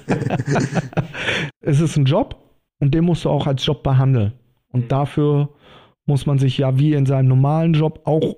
es 1.60 1.80
ist 1.80 1.96
ein 1.96 2.04
Job 2.04 2.36
und 2.80 2.92
den 2.94 3.04
musst 3.04 3.24
du 3.24 3.30
auch 3.30 3.46
als 3.46 3.64
Job 3.64 3.82
behandeln. 3.82 4.32
Und 4.72 4.84
Mhm. 4.84 4.88
dafür 4.88 5.48
muss 6.06 6.26
man 6.26 6.38
sich 6.38 6.58
ja 6.58 6.78
wie 6.78 6.94
in 6.94 7.06
seinem 7.06 7.28
normalen 7.28 7.74
Job 7.74 8.00
auch 8.04 8.36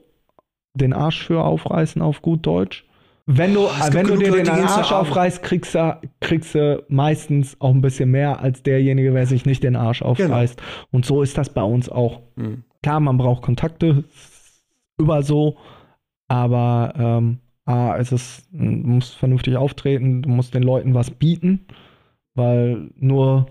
den 0.75 0.93
Arsch 0.93 1.25
für 1.27 1.45
aufreißen 1.45 2.03
auf 2.03 2.23
gut 2.23 2.47
Deutsch. 2.47 2.85
Wenn 3.31 3.53
du, 3.53 3.67
gibt 3.67 3.95
wenn 3.95 4.07
du 4.07 4.17
dir 4.17 4.31
Leute, 4.31 4.45
den 4.45 4.65
Arsch 4.65 4.91
aufreißt, 4.91 5.43
kriegst 5.43 5.75
du, 5.75 6.01
kriegst 6.21 6.55
du 6.55 6.83
meistens 6.89 7.61
auch 7.61 7.75
ein 7.75 7.83
bisschen 7.83 8.11
mehr 8.11 8.41
als 8.41 8.63
derjenige, 8.63 9.13
wer 9.13 9.27
sich 9.27 9.45
nicht 9.45 9.63
den 9.63 9.77
Arsch 9.77 9.99
Genau. 9.99 10.11
aufreißt. 10.13 10.63
Und 10.93 11.05
so 11.05 11.23
ist 11.23 11.37
das 11.37 11.51
bei 11.51 11.63
uns 11.63 11.91
auch. 11.91 12.23
Hm. 12.37 12.65
Klar, 12.83 13.01
man 13.01 13.19
braucht 13.19 13.43
Kontakte, 13.43 14.05
überall 14.99 15.25
so, 15.25 15.59
aber 16.27 16.95
ähm, 16.97 17.39
A, 17.67 17.97
es 17.99 18.13
ist, 18.13 18.49
du 18.51 18.65
musst 18.65 19.15
vernünftig 19.17 19.59
auftreten, 19.59 20.23
du 20.23 20.31
musst 20.31 20.55
den 20.55 20.63
Leuten 20.63 20.95
was 20.95 21.11
bieten, 21.11 21.67
weil 22.35 22.89
nur 22.97 23.49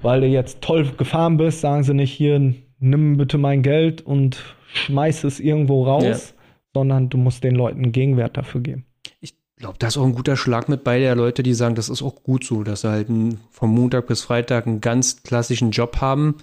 weil 0.00 0.22
du 0.22 0.26
jetzt 0.26 0.62
toll 0.62 0.86
gefahren 0.96 1.36
bist, 1.36 1.60
sagen 1.60 1.82
sie 1.82 1.92
nicht 1.92 2.12
hier, 2.12 2.54
nimm 2.82 3.16
bitte 3.16 3.38
mein 3.38 3.62
Geld 3.62 4.02
und 4.02 4.42
schmeiß 4.74 5.24
es 5.24 5.40
irgendwo 5.40 5.84
raus, 5.84 6.34
sondern 6.74 7.08
du 7.08 7.18
musst 7.18 7.44
den 7.44 7.54
Leuten 7.54 7.92
Gegenwert 7.92 8.36
dafür 8.36 8.60
geben. 8.60 8.84
Ich 9.20 9.34
glaube, 9.56 9.76
da 9.78 9.86
ist 9.86 9.96
auch 9.96 10.04
ein 10.04 10.14
guter 10.14 10.36
Schlag 10.36 10.68
mit 10.68 10.84
bei 10.84 10.98
der 10.98 11.14
Leute, 11.14 11.42
die 11.42 11.54
sagen, 11.54 11.74
das 11.74 11.88
ist 11.88 12.02
auch 12.02 12.22
gut 12.22 12.44
so, 12.44 12.62
dass 12.64 12.82
sie 12.82 12.90
halt 12.90 13.08
einen, 13.08 13.40
vom 13.50 13.74
Montag 13.74 14.06
bis 14.06 14.22
Freitag 14.22 14.66
einen 14.66 14.80
ganz 14.80 15.22
klassischen 15.22 15.70
Job 15.70 16.00
haben 16.00 16.36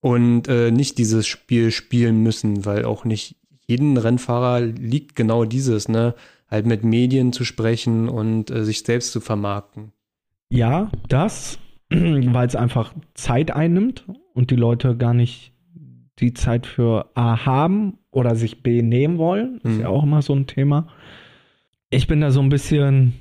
und 0.00 0.48
äh, 0.48 0.70
nicht 0.70 0.98
dieses 0.98 1.26
Spiel 1.26 1.70
spielen 1.70 2.22
müssen, 2.22 2.64
weil 2.64 2.84
auch 2.84 3.04
nicht 3.04 3.36
jeden 3.66 3.96
Rennfahrer 3.96 4.60
liegt 4.60 5.14
genau 5.14 5.44
dieses, 5.44 5.88
ne? 5.88 6.14
Halt 6.48 6.66
mit 6.66 6.82
Medien 6.82 7.32
zu 7.32 7.44
sprechen 7.44 8.08
und 8.08 8.50
äh, 8.50 8.64
sich 8.64 8.80
selbst 8.80 9.12
zu 9.12 9.20
vermarkten. 9.20 9.92
Ja, 10.50 10.90
das, 11.08 11.60
weil 11.90 12.46
es 12.48 12.56
einfach 12.56 12.92
Zeit 13.14 13.52
einnimmt 13.52 14.04
und 14.34 14.50
die 14.50 14.56
Leute 14.56 14.96
gar 14.96 15.14
nicht 15.14 15.49
die 16.20 16.34
Zeit 16.34 16.66
für 16.66 17.10
A 17.14 17.44
haben 17.46 17.98
oder 18.10 18.34
sich 18.34 18.62
B 18.62 18.82
nehmen 18.82 19.18
wollen. 19.18 19.60
Ist 19.62 19.76
Mhm. 19.76 19.80
ja 19.80 19.88
auch 19.88 20.02
immer 20.02 20.22
so 20.22 20.34
ein 20.34 20.46
Thema. 20.46 20.88
Ich 21.90 22.06
bin 22.06 22.20
da 22.20 22.30
so 22.30 22.40
ein 22.40 22.48
bisschen, 22.48 23.14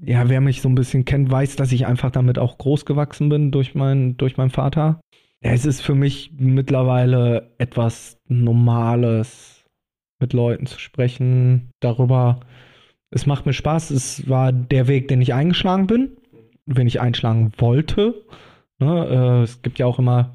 ja, 0.00 0.28
wer 0.28 0.40
mich 0.40 0.62
so 0.62 0.68
ein 0.68 0.74
bisschen 0.74 1.04
kennt, 1.04 1.30
weiß, 1.30 1.56
dass 1.56 1.72
ich 1.72 1.86
einfach 1.86 2.10
damit 2.10 2.38
auch 2.38 2.58
groß 2.58 2.84
gewachsen 2.86 3.28
bin 3.28 3.50
durch, 3.50 3.74
mein, 3.74 4.16
durch 4.16 4.36
meinen 4.36 4.50
Vater. 4.50 5.00
Es 5.40 5.66
ist 5.66 5.80
für 5.82 5.94
mich 5.94 6.32
mittlerweile 6.38 7.54
etwas 7.58 8.18
Normales, 8.26 9.64
mit 10.18 10.32
Leuten 10.32 10.66
zu 10.66 10.78
sprechen, 10.80 11.70
darüber. 11.80 12.40
Es 13.10 13.26
macht 13.26 13.44
mir 13.46 13.52
Spaß. 13.52 13.90
Es 13.90 14.28
war 14.28 14.50
der 14.52 14.88
Weg, 14.88 15.08
den 15.08 15.20
ich 15.20 15.34
eingeschlagen 15.34 15.86
bin 15.86 16.16
wenn 16.66 16.88
ich 16.88 17.00
einschlagen 17.00 17.52
wollte. 17.58 18.14
Ne, 18.80 19.06
äh, 19.08 19.42
es 19.44 19.62
gibt 19.62 19.78
ja 19.78 19.86
auch 19.86 19.98
immer 20.00 20.34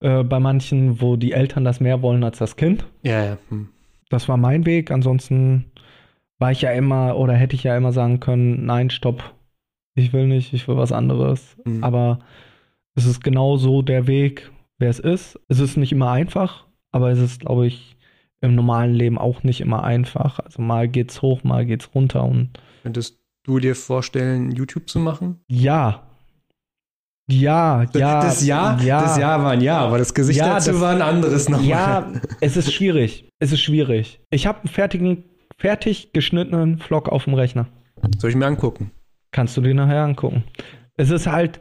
äh, 0.00 0.22
bei 0.22 0.40
manchen, 0.40 1.00
wo 1.00 1.16
die 1.16 1.32
Eltern 1.32 1.64
das 1.64 1.80
mehr 1.80 2.02
wollen 2.02 2.24
als 2.24 2.38
das 2.38 2.56
Kind. 2.56 2.86
Ja, 3.02 3.24
ja. 3.24 3.38
Hm. 3.48 3.68
Das 4.08 4.28
war 4.28 4.36
mein 4.36 4.66
Weg. 4.66 4.90
Ansonsten 4.90 5.66
war 6.38 6.52
ich 6.52 6.62
ja 6.62 6.70
immer 6.72 7.16
oder 7.16 7.32
hätte 7.34 7.56
ich 7.56 7.64
ja 7.64 7.76
immer 7.76 7.92
sagen 7.92 8.20
können, 8.20 8.66
nein, 8.66 8.90
stopp, 8.90 9.34
ich 9.94 10.12
will 10.12 10.26
nicht, 10.26 10.52
ich 10.52 10.68
will 10.68 10.76
was 10.76 10.92
anderes. 10.92 11.56
Mhm. 11.64 11.82
Aber 11.82 12.18
es 12.94 13.06
ist 13.06 13.24
genau 13.24 13.56
so 13.56 13.82
der 13.82 14.06
Weg, 14.06 14.50
wer 14.78 14.90
es 14.90 14.98
ist. 14.98 15.40
Es 15.48 15.58
ist 15.60 15.76
nicht 15.76 15.92
immer 15.92 16.10
einfach, 16.10 16.66
aber 16.92 17.10
es 17.10 17.18
ist, 17.18 17.40
glaube 17.40 17.66
ich, 17.66 17.96
im 18.42 18.54
normalen 18.54 18.94
Leben 18.94 19.18
auch 19.18 19.42
nicht 19.42 19.60
immer 19.62 19.82
einfach. 19.82 20.38
Also 20.38 20.60
mal 20.60 20.88
geht's 20.88 21.22
hoch, 21.22 21.42
mal 21.42 21.64
geht's 21.64 21.94
runter 21.94 22.24
und 22.24 22.50
Könntest 22.82 23.18
du 23.44 23.58
dir 23.58 23.74
vorstellen, 23.74 24.52
YouTube 24.52 24.88
zu 24.88 24.98
machen? 24.98 25.40
ja. 25.48 26.02
Ja, 27.28 27.84
ja. 27.94 28.20
das 28.22 28.46
Jahr, 28.46 28.80
ja. 28.82 29.00
das 29.02 29.18
Jahr 29.18 29.42
war 29.42 29.50
ein 29.52 29.60
Ja, 29.60 29.78
aber 29.80 29.98
das 29.98 30.14
Gesicht 30.14 30.38
Ja, 30.38 30.54
dazu 30.54 30.72
das- 30.72 30.80
war 30.80 30.90
ein 30.92 31.02
anderes 31.02 31.48
nochmal. 31.48 31.66
Ja, 31.68 32.12
es 32.40 32.56
ist 32.56 32.72
schwierig. 32.72 33.28
Es 33.40 33.52
ist 33.52 33.60
schwierig. 33.60 34.20
Ich 34.30 34.46
habe 34.46 34.60
einen 34.60 34.68
fertigen, 34.68 35.24
fertig 35.58 36.12
geschnittenen 36.12 36.78
Vlog 36.78 37.08
auf 37.08 37.24
dem 37.24 37.34
Rechner. 37.34 37.66
Soll 38.18 38.30
ich 38.30 38.36
mir 38.36 38.46
angucken? 38.46 38.92
Kannst 39.32 39.56
du 39.56 39.60
dir 39.60 39.74
nachher 39.74 40.02
angucken. 40.02 40.44
Es 40.96 41.10
ist 41.10 41.26
halt 41.26 41.60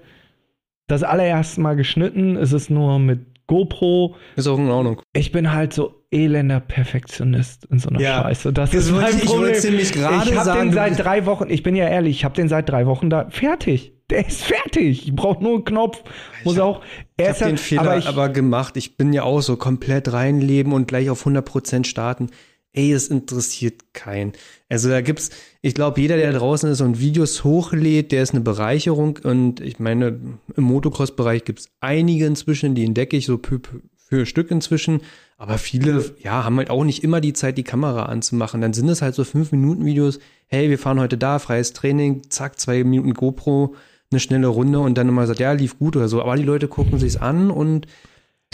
das 0.87 1.01
allererste 1.03 1.61
Mal 1.61 1.75
geschnitten. 1.75 2.37
Es 2.37 2.53
ist 2.53 2.69
nur 2.69 2.99
mit 2.99 3.25
GoPro. 3.47 4.15
Ist 4.35 4.47
auch 4.47 4.57
in 4.57 4.69
Ordnung. 4.69 5.01
Ich 5.13 5.31
bin 5.31 5.51
halt 5.51 5.73
so 5.73 6.01
elender 6.11 6.59
Perfektionist 6.59 7.65
in 7.65 7.79
so 7.79 7.89
einer 7.89 7.99
Ja, 7.99 8.23
Scheiße. 8.23 8.53
Das, 8.53 8.71
das 8.71 8.85
ist 8.85 8.91
mein 8.91 9.09
ich- 9.15 9.23
ich 9.23 9.25
Problem. 9.25 9.53
wollte 9.53 9.67
nämlich 9.69 9.91
gerade 9.93 10.29
ich 10.29 10.35
hab 10.37 10.45
sagen, 10.45 10.69
den 10.69 10.73
seit 10.73 10.99
drei 10.99 11.25
Wochen, 11.25 11.49
ich 11.49 11.63
bin 11.63 11.75
ja 11.75 11.87
ehrlich, 11.87 12.17
ich 12.17 12.25
habe 12.25 12.35
den 12.35 12.47
seit 12.47 12.69
drei 12.69 12.85
Wochen 12.85 13.09
da 13.09 13.29
fertig. 13.29 13.93
Der 14.09 14.25
ist 14.27 14.43
fertig. 14.43 15.07
Ich 15.07 15.15
brauche 15.15 15.43
nur 15.43 15.55
einen 15.55 15.65
Knopf. 15.65 16.03
Muss 16.43 16.57
hab- 16.57 16.63
auch. 16.63 16.81
Er 17.17 17.31
Ich 17.31 17.41
habe 17.41 17.51
den 17.51 17.57
Fehler 17.57 17.81
aber 17.81 18.07
aber, 18.07 18.27
ich, 18.27 18.33
gemacht. 18.33 18.77
Ich 18.77 18.97
bin 18.97 19.13
ja 19.13 19.23
auch 19.23 19.41
so 19.41 19.55
komplett 19.57 20.13
reinleben 20.13 20.73
und 20.73 20.87
gleich 20.87 21.09
auf 21.09 21.25
100% 21.25 21.85
starten. 21.85 22.29
Ey, 22.71 22.91
es 22.91 23.07
interessiert 23.07 23.93
keinen. 23.93 24.33
Also 24.67 24.89
da 24.89 25.01
gibt's, 25.01 25.29
ich 25.61 25.75
glaube, 25.75 26.01
jeder, 26.01 26.17
der 26.17 26.33
draußen 26.33 26.69
ist 26.71 26.81
und 26.81 26.99
Videos 26.99 27.43
hochlädt, 27.43 28.11
der 28.11 28.23
ist 28.23 28.31
eine 28.31 28.41
Bereicherung. 28.41 29.19
Und 29.23 29.61
ich 29.61 29.79
meine, 29.79 30.19
im 30.55 30.63
Motocross-Bereich 30.63 31.43
gibt's 31.43 31.69
einige 31.81 32.25
inzwischen, 32.25 32.73
die 32.73 32.85
entdecke 32.85 33.15
ich 33.15 33.25
so 33.27 33.39
für, 33.39 34.25
Stück 34.25 34.49
inzwischen. 34.49 35.01
Aber 35.37 35.57
viele, 35.57 36.15
ja, 36.23 36.43
haben 36.43 36.57
halt 36.57 36.69
auch 36.69 36.83
nicht 36.83 37.03
immer 37.03 37.21
die 37.21 37.33
Zeit, 37.33 37.57
die 37.57 37.63
Kamera 37.63 38.03
anzumachen. 38.03 38.61
Dann 38.61 38.73
sind 38.73 38.89
es 38.89 39.01
halt 39.01 39.13
so 39.13 39.23
5-Minuten-Videos. 39.23 40.19
Hey, 40.47 40.69
wir 40.69 40.79
fahren 40.79 40.99
heute 40.99 41.17
da, 41.17 41.37
freies 41.39 41.73
Training, 41.73 42.23
zack, 42.29 42.59
zwei 42.59 42.83
Minuten 42.83 43.13
GoPro, 43.13 43.75
eine 44.11 44.19
schnelle 44.19 44.47
Runde 44.47 44.79
und 44.79 44.97
dann 44.97 45.09
immer 45.09 45.27
sagt, 45.27 45.39
ja, 45.39 45.51
lief 45.51 45.77
gut 45.77 45.95
oder 45.95 46.07
so. 46.07 46.21
Aber 46.21 46.35
die 46.37 46.43
Leute 46.43 46.67
gucken 46.67 46.97
sich's 46.97 47.17
an 47.17 47.51
und 47.51 47.87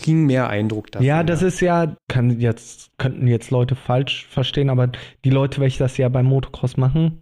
kriegen 0.01 0.25
mehr 0.25 0.49
Eindruck 0.49 0.91
davon. 0.91 1.05
ja, 1.05 1.23
das 1.23 1.41
ist 1.41 1.59
ja, 1.59 1.95
kann 2.07 2.39
jetzt, 2.39 2.91
könnten 2.97 3.27
jetzt 3.27 3.51
Leute 3.51 3.75
falsch 3.75 4.25
verstehen, 4.27 4.69
aber 4.69 4.91
die 5.23 5.29
Leute, 5.29 5.61
welche 5.61 5.79
das 5.79 5.97
ja 5.97 6.09
beim 6.09 6.25
Motocross 6.25 6.77
machen, 6.77 7.21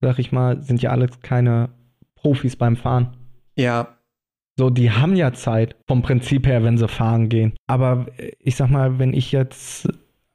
sag 0.00 0.18
ich 0.18 0.32
mal, 0.32 0.62
sind 0.62 0.82
ja 0.82 0.90
alle 0.90 1.08
keine 1.22 1.70
Profis 2.14 2.56
beim 2.56 2.76
Fahren. 2.76 3.16
Ja, 3.56 3.96
So, 4.58 4.70
die 4.70 4.90
haben 4.90 5.16
ja 5.16 5.32
Zeit 5.32 5.76
vom 5.86 6.02
Prinzip 6.02 6.46
her, 6.46 6.62
wenn 6.62 6.78
sie 6.78 6.88
fahren 6.88 7.28
gehen. 7.28 7.54
Aber 7.66 8.06
äh, 8.18 8.32
ich 8.38 8.56
sag 8.56 8.70
mal, 8.70 8.98
wenn 8.98 9.14
ich 9.14 9.32
jetzt 9.32 9.88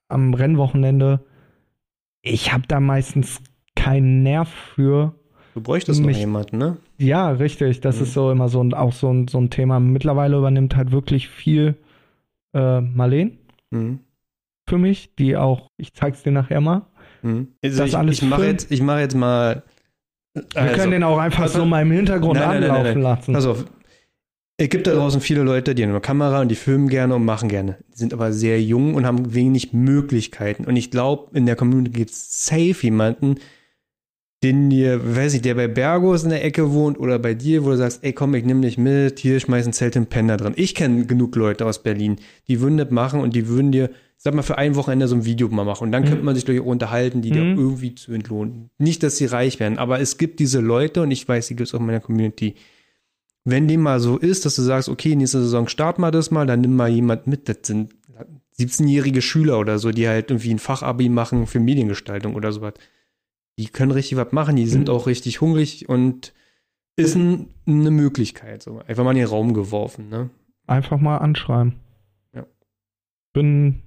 am 0.09 0.33
Rennwochenende, 0.33 1.25
ich 2.21 2.51
habe 2.51 2.63
da 2.67 2.79
meistens 2.79 3.41
keinen 3.75 4.23
Nerv 4.23 4.49
für. 4.49 5.15
Du 5.57 5.63
bräuchtest 5.63 5.99
noch 6.01 6.07
Mich- 6.07 6.19
jemanden, 6.19 6.57
ne? 6.59 6.77
Ja, 6.99 7.31
richtig. 7.31 7.81
Das 7.81 7.97
Mhm. 7.97 8.03
ist 8.03 8.13
so 8.13 8.31
immer 8.31 8.47
so 8.47 8.63
ein, 8.63 8.73
auch 8.73 8.93
so 8.93 9.11
ein, 9.11 9.27
so 9.27 9.39
ein 9.39 9.49
Thema. 9.49 9.79
Mittlerweile 9.79 10.37
übernimmt 10.37 10.75
halt 10.75 10.91
wirklich 10.91 11.27
viel 11.29 11.75
äh, 12.53 12.79
Marleen 12.81 13.37
Mhm. 13.71 13.99
für 14.69 14.77
mich, 14.77 15.13
die 15.15 15.35
auch, 15.35 15.69
ich 15.77 15.93
zeig's 15.93 16.23
dir 16.23 16.31
nachher 16.31 16.61
mal. 16.61 16.83
Mhm. 17.23 17.47
Also 17.63 17.79
Das 17.79 17.89
ich, 17.89 17.97
alles 17.97 18.17
ich 18.17 18.21
mache 18.29 18.41
filmen? 18.41 18.53
jetzt, 18.53 18.71
ich 18.71 18.81
mache 18.81 18.99
jetzt 19.01 19.15
mal. 19.15 19.63
Wir 20.33 20.67
können 20.73 20.91
den 20.91 21.03
auch 21.03 21.17
einfach 21.17 21.43
also- 21.43 21.59
so 21.59 21.65
mal 21.65 21.81
im 21.81 21.91
Hintergrund 21.91 22.35
Nein, 22.39 22.63
anlaufen 22.63 22.83
nein, 22.83 22.93
nein. 22.93 23.01
lassen. 23.01 23.33
Pass 23.33 23.45
auf. 23.47 23.65
Es 24.59 24.69
gibt 24.69 24.87
da 24.87 24.93
draußen 24.93 25.21
viele 25.21 25.43
Leute, 25.43 25.75
die 25.75 25.83
haben 25.83 25.89
eine 25.91 26.01
Kamera 26.01 26.41
und 26.41 26.49
die 26.49 26.55
filmen 26.55 26.87
gerne 26.89 27.13
und 27.15 27.25
machen 27.25 27.47
gerne. 27.49 27.77
Die 27.93 27.97
sind 27.97 28.13
aber 28.13 28.31
sehr 28.31 28.61
jung 28.61 28.95
und 28.95 29.05
haben 29.05 29.33
wenig 29.35 29.71
Möglichkeiten. 29.73 30.65
Und 30.65 30.75
ich 30.77 30.89
glaube, 30.89 31.35
in 31.37 31.45
der 31.45 31.55
Community 31.55 31.91
gibt 31.91 32.09
es 32.11 32.45
safe 32.45 32.75
jemanden, 32.81 33.35
den 34.43 34.69
dir, 34.69 35.15
weiß 35.15 35.33
ich, 35.33 35.41
der 35.41 35.55
bei 35.55 35.67
Bergos 35.67 36.23
in 36.23 36.29
der 36.29 36.43
Ecke 36.45 36.71
wohnt 36.71 36.99
oder 36.99 37.17
bei 37.17 37.33
dir, 37.33 37.65
wo 37.65 37.69
du 37.71 37.77
sagst, 37.77 38.03
ey 38.03 38.13
komm, 38.13 38.35
ich 38.35 38.45
nehme 38.45 38.61
dich 38.61 38.77
mit, 38.77 39.17
hier 39.19 39.39
schmeiß 39.39 39.65
ein 39.65 39.73
Zelt 39.73 39.95
im 39.95 40.05
Penner 40.05 40.37
drin. 40.37 40.53
Ich 40.55 40.75
kenne 40.75 41.05
genug 41.07 41.35
Leute 41.35 41.65
aus 41.65 41.81
Berlin, 41.81 42.17
die 42.47 42.61
würden 42.61 42.77
das 42.77 42.91
machen 42.91 43.19
und 43.19 43.35
die 43.35 43.47
würden 43.47 43.71
dir, 43.71 43.89
sag 44.15 44.35
mal, 44.35 44.43
für 44.43 44.57
ein 44.59 44.75
Wochenende 44.75 45.07
so 45.07 45.15
ein 45.15 45.25
Video 45.25 45.47
mal 45.49 45.65
machen. 45.65 45.85
Und 45.85 45.91
dann 45.91 46.03
Mhm. 46.03 46.07
könnte 46.07 46.23
man 46.23 46.35
sich 46.35 46.45
durch 46.45 46.59
unterhalten, 46.59 47.23
die 47.23 47.31
dir 47.31 47.45
Mhm. 47.45 47.57
irgendwie 47.57 47.95
zu 47.95 48.11
entlohnen. 48.13 48.69
Nicht, 48.77 49.01
dass 49.01 49.17
sie 49.17 49.25
reich 49.25 49.59
werden, 49.59 49.79
aber 49.79 49.99
es 49.99 50.19
gibt 50.19 50.39
diese 50.39 50.59
Leute 50.59 51.01
und 51.01 51.09
ich 51.09 51.27
weiß, 51.27 51.47
die 51.47 51.55
gibt 51.55 51.69
es 51.69 51.73
auch 51.73 51.79
in 51.79 51.87
meiner 51.87 51.99
Community. 51.99 52.55
Wenn 53.43 53.67
dem 53.67 53.81
mal 53.81 53.99
so 53.99 54.17
ist, 54.17 54.45
dass 54.45 54.55
du 54.55 54.61
sagst, 54.61 54.87
okay, 54.89 55.15
nächste 55.15 55.39
Saison 55.39 55.67
starten 55.67 56.01
wir 56.01 56.11
das 56.11 56.29
mal, 56.29 56.45
dann 56.45 56.61
nimm 56.61 56.75
mal 56.75 56.89
jemand 56.89 57.25
mit. 57.25 57.49
Das 57.49 57.57
sind 57.63 57.95
17-jährige 58.59 59.21
Schüler 59.21 59.57
oder 59.59 59.79
so, 59.79 59.91
die 59.91 60.07
halt 60.07 60.29
irgendwie 60.29 60.51
ein 60.53 60.59
Fachabi 60.59 61.09
machen 61.09 61.47
für 61.47 61.59
Mediengestaltung 61.59 62.35
oder 62.35 62.51
sowas. 62.51 62.73
Die 63.59 63.67
können 63.67 63.91
richtig 63.91 64.17
was 64.17 64.31
machen, 64.31 64.55
die 64.55 64.67
sind 64.67 64.87
Mhm. 64.87 64.93
auch 64.93 65.07
richtig 65.07 65.41
hungrig 65.41 65.89
und 65.89 66.33
ist 66.95 67.15
ein, 67.15 67.47
eine 67.67 67.91
Möglichkeit. 67.91 68.63
So. 68.63 68.81
Einfach 68.87 69.03
mal 69.03 69.11
in 69.11 69.17
den 69.17 69.27
Raum 69.27 69.53
geworfen, 69.53 70.09
ne? 70.09 70.29
Einfach 70.67 70.99
mal 70.99 71.17
anschreiben. 71.17 71.75
Ja. 72.35 72.45
Bin, 73.33 73.81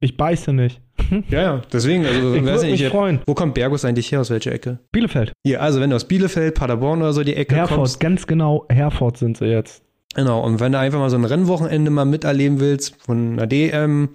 ich 0.00 0.16
beiße 0.16 0.52
nicht. 0.52 0.80
Ja, 1.30 1.40
ja, 1.40 1.62
deswegen, 1.72 2.04
also, 2.04 2.34
Ich 2.34 2.44
weiß 2.44 2.60
würde 2.62 2.70
mich 2.72 2.86
freuen. 2.88 3.20
wo 3.26 3.32
kommt 3.34 3.54
Bergus 3.54 3.84
eigentlich 3.84 4.10
her, 4.12 4.20
aus 4.20 4.30
welcher 4.30 4.52
Ecke? 4.52 4.80
Bielefeld. 4.92 5.32
Hier, 5.46 5.62
also 5.62 5.80
wenn 5.80 5.90
du 5.90 5.96
aus 5.96 6.06
Bielefeld, 6.06 6.54
Paderborn 6.56 7.00
oder 7.00 7.12
so 7.12 7.22
die 7.24 7.34
Ecke 7.34 7.54
Herford, 7.54 7.78
kommst, 7.78 8.00
ganz 8.00 8.26
genau, 8.26 8.66
Herford 8.68 9.16
sind 9.16 9.36
sie 9.38 9.46
jetzt. 9.46 9.82
Genau, 10.14 10.44
und 10.44 10.58
wenn 10.60 10.72
du 10.72 10.78
einfach 10.78 10.98
mal 10.98 11.08
so 11.08 11.16
ein 11.16 11.24
Rennwochenende 11.24 11.90
mal 11.90 12.04
miterleben 12.04 12.60
willst 12.60 13.00
von 13.00 13.34
einer 13.34 13.46
DM, 13.46 14.10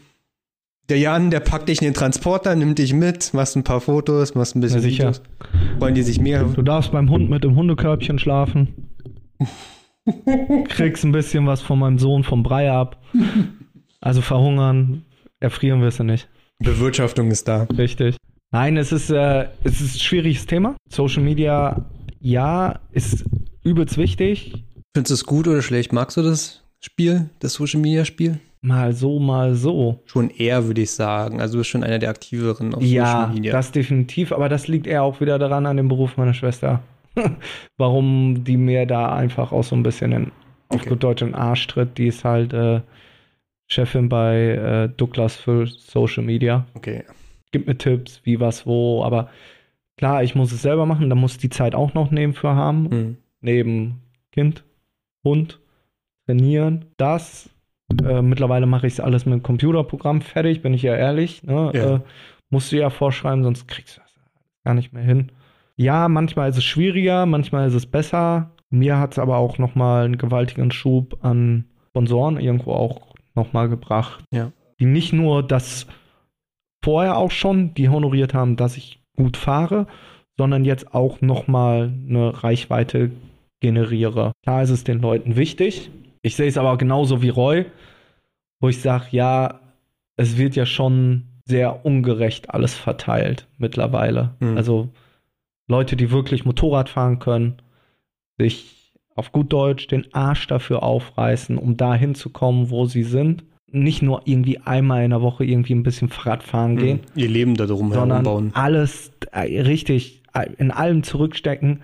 der 0.89 0.99
Jan, 0.99 1.31
der 1.31 1.39
packt 1.39 1.69
dich 1.69 1.81
in 1.81 1.85
den 1.85 1.93
Transporter, 1.93 2.55
nimmt 2.55 2.77
dich 2.77 2.93
mit, 2.93 3.33
machst 3.33 3.55
ein 3.55 3.63
paar 3.63 3.81
Fotos, 3.81 4.35
machst 4.35 4.55
ein 4.55 4.61
bisschen 4.61 4.79
Na 4.79 4.81
sicher. 4.81 5.03
Videos. 5.09 5.21
Wollen 5.79 5.95
die 5.95 6.03
sich 6.03 6.19
mehr. 6.19 6.43
Du 6.43 6.61
darfst 6.61 6.91
beim 6.91 7.09
Hund 7.09 7.29
mit 7.29 7.43
dem 7.43 7.55
Hundekörbchen 7.55 8.19
schlafen. 8.19 8.89
Kriegst 10.67 11.05
ein 11.05 11.13
bisschen 11.13 11.47
was 11.47 11.61
von 11.61 11.79
meinem 11.79 11.99
Sohn 11.99 12.23
vom 12.23 12.43
Brei 12.43 12.69
ab. 12.69 13.01
Also 14.01 14.21
verhungern, 14.21 15.05
erfrieren 15.39 15.81
wirst 15.81 15.99
du 15.99 16.03
nicht. 16.03 16.27
Bewirtschaftung 16.59 17.31
ist 17.31 17.47
da. 17.47 17.63
Richtig. 17.77 18.17
Nein, 18.51 18.77
es 18.77 18.91
ist, 18.91 19.09
äh, 19.09 19.47
es 19.63 19.81
ist 19.81 19.95
ein 19.95 19.99
schwieriges 19.99 20.45
Thema. 20.45 20.75
Social 20.89 21.23
Media, 21.23 21.85
ja, 22.19 22.79
ist 22.91 23.23
übelst 23.63 23.97
wichtig. 23.97 24.65
Findest 24.93 25.09
du 25.09 25.13
es 25.13 25.25
gut 25.25 25.47
oder 25.47 25.61
schlecht? 25.61 25.93
Magst 25.93 26.17
du 26.17 26.21
das 26.21 26.62
Spiel, 26.83 27.29
das 27.39 27.53
Social 27.53 27.79
Media 27.79 28.03
Spiel? 28.05 28.39
Mal 28.61 28.93
so, 28.93 29.19
mal 29.19 29.55
so. 29.55 30.01
Schon 30.05 30.29
eher, 30.29 30.67
würde 30.67 30.81
ich 30.81 30.91
sagen. 30.91 31.39
Also 31.41 31.53
du 31.53 31.57
bist 31.59 31.69
schon 31.69 31.83
einer 31.83 31.99
der 31.99 32.09
aktiveren 32.09 32.73
auf 32.75 32.83
Ja, 32.83 33.05
Social 33.05 33.33
Media. 33.33 33.51
das 33.53 33.71
definitiv, 33.71 34.31
aber 34.31 34.49
das 34.49 34.67
liegt 34.67 34.87
eher 34.87 35.03
auch 35.03 35.19
wieder 35.21 35.39
daran 35.39 35.65
an 35.65 35.77
dem 35.77 35.87
Beruf 35.87 36.17
meiner 36.17 36.33
Schwester. 36.33 36.81
Warum 37.77 38.43
die 38.43 38.57
mir 38.57 38.85
da 38.85 39.13
einfach 39.13 39.51
auch 39.51 39.63
so 39.63 39.75
ein 39.75 39.83
bisschen 39.83 40.11
in, 40.11 40.25
auf 40.69 40.81
Okay. 40.81 40.89
gut 40.89 41.03
Deutsch 41.03 41.21
in 41.21 41.35
Arsch 41.35 41.67
tritt. 41.67 41.97
Die 41.97 42.07
ist 42.07 42.23
halt 42.25 42.53
äh, 42.53 42.81
Chefin 43.67 44.09
bei 44.09 44.35
äh, 44.37 44.89
Douglas 44.89 45.35
für 45.35 45.67
Social 45.67 46.23
Media. 46.23 46.65
okay. 46.73 47.03
Gibt 47.51 47.67
mir 47.67 47.77
Tipps, 47.77 48.19
wie, 48.23 48.39
was, 48.39 48.65
wo, 48.65 49.03
aber 49.03 49.29
klar, 49.97 50.23
ich 50.23 50.33
muss 50.33 50.51
es 50.51 50.63
selber 50.63 50.87
machen, 50.87 51.07
da 51.09 51.15
muss 51.15 51.37
die 51.37 51.49
Zeit 51.51 51.75
auch 51.75 51.93
noch 51.93 52.09
neben 52.09 52.33
für 52.33 52.55
haben. 52.55 52.89
Hm. 52.89 53.17
Neben 53.41 54.01
Kind, 54.31 54.63
Hund, 55.23 55.59
trainieren, 56.25 56.85
das. 56.97 57.49
Äh, 58.03 58.21
mittlerweile 58.21 58.65
mache 58.65 58.87
ich 58.87 58.93
es 58.93 58.99
alles 58.99 59.25
mit 59.25 59.33
dem 59.33 59.43
Computerprogramm 59.43 60.21
fertig, 60.21 60.61
bin 60.61 60.73
ich 60.73 60.81
ja 60.81 60.95
ehrlich. 60.95 61.43
Ne? 61.43 61.71
Ja. 61.73 61.95
Äh, 61.95 61.99
musst 62.49 62.71
du 62.71 62.77
ja 62.77 62.89
vorschreiben, 62.89 63.43
sonst 63.43 63.67
kriegst 63.67 63.97
du 63.97 64.01
das 64.01 64.13
gar 64.63 64.73
nicht 64.73 64.93
mehr 64.93 65.03
hin. 65.03 65.31
Ja, 65.75 66.07
manchmal 66.07 66.49
ist 66.49 66.57
es 66.57 66.63
schwieriger, 66.63 67.25
manchmal 67.25 67.67
ist 67.67 67.73
es 67.73 67.85
besser. 67.85 68.51
Mir 68.69 68.99
hat 68.99 69.13
es 69.13 69.19
aber 69.19 69.37
auch 69.37 69.57
nochmal 69.57 70.05
einen 70.05 70.17
gewaltigen 70.17 70.71
Schub 70.71 71.17
an 71.23 71.65
Sponsoren 71.89 72.39
irgendwo 72.39 72.73
auch 72.73 73.13
nochmal 73.35 73.69
gebracht. 73.69 74.23
Ja. 74.31 74.51
Die 74.79 74.85
nicht 74.85 75.13
nur 75.13 75.43
das 75.43 75.87
vorher 76.83 77.17
auch 77.17 77.31
schon, 77.31 77.73
die 77.75 77.89
honoriert 77.89 78.33
haben, 78.33 78.55
dass 78.55 78.77
ich 78.77 78.99
gut 79.15 79.37
fahre, 79.37 79.87
sondern 80.37 80.65
jetzt 80.65 80.93
auch 80.93 81.21
nochmal 81.21 81.93
eine 82.07 82.43
Reichweite 82.43 83.11
generiere. 83.61 84.33
Klar 84.43 84.63
ist 84.63 84.71
es 84.71 84.83
den 84.83 84.99
Leuten 84.99 85.35
wichtig. 85.35 85.91
Ich 86.23 86.35
sehe 86.35 86.47
es 86.47 86.57
aber 86.57 86.75
genauso 86.77 87.21
wie 87.21 87.29
Roy, 87.29 87.65
wo 88.59 88.69
ich 88.69 88.81
sage, 88.81 89.05
ja, 89.11 89.59
es 90.15 90.37
wird 90.37 90.55
ja 90.55 90.65
schon 90.65 91.25
sehr 91.45 91.85
ungerecht 91.85 92.49
alles 92.49 92.73
verteilt 92.73 93.47
mittlerweile. 93.57 94.33
Mhm. 94.39 94.57
Also 94.57 94.89
Leute, 95.67 95.95
die 95.95 96.09
wirklich 96.11 96.45
Motorrad 96.45 96.89
fahren 96.89 97.19
können, 97.19 97.61
sich 98.37 98.93
auf 99.15 99.31
gut 99.31 99.53
Deutsch 99.53 99.87
den 99.87 100.11
Arsch 100.13 100.47
dafür 100.47 100.81
aufreißen, 100.81 101.57
um 101.57 101.77
da 101.77 101.93
hinzukommen, 101.93 102.69
wo 102.71 102.85
sie 102.85 103.03
sind. 103.03 103.43
nicht 103.75 104.01
nur 104.03 104.21
irgendwie 104.25 104.59
einmal 104.59 105.03
in 105.03 105.09
der 105.09 105.21
Woche 105.23 105.43
irgendwie 105.45 105.73
ein 105.73 105.81
bisschen 105.81 106.07
Fahrrad 106.09 106.43
fahren 106.43 106.77
gehen, 106.77 106.99
Mhm. 107.15 107.19
Ihr 107.19 107.27
Leben 107.29 107.55
da 107.55 107.65
drum 107.65 107.91
sondern 107.91 108.23
herumbauen. 108.23 108.51
alles 108.53 109.11
äh, 109.31 109.61
richtig 109.61 110.21
äh, 110.35 110.47
in 110.59 110.69
allem 110.69 111.01
zurückstecken 111.01 111.81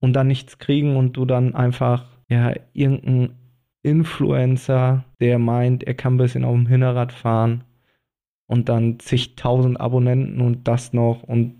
und 0.00 0.14
dann 0.14 0.28
nichts 0.28 0.56
kriegen 0.58 0.96
und 0.96 1.14
du 1.18 1.26
dann 1.26 1.54
einfach 1.54 2.06
ja 2.30 2.54
irgendein 2.72 3.34
Influencer, 3.86 5.04
der 5.20 5.38
meint, 5.38 5.84
er 5.84 5.94
kann 5.94 6.14
ein 6.14 6.18
bisschen 6.18 6.44
auf 6.44 6.54
dem 6.54 6.66
Hinterrad 6.66 7.12
fahren 7.12 7.64
und 8.46 8.68
dann 8.68 8.98
zigtausend 8.98 9.80
Abonnenten 9.80 10.40
und 10.40 10.66
das 10.68 10.92
noch 10.92 11.22
und 11.22 11.54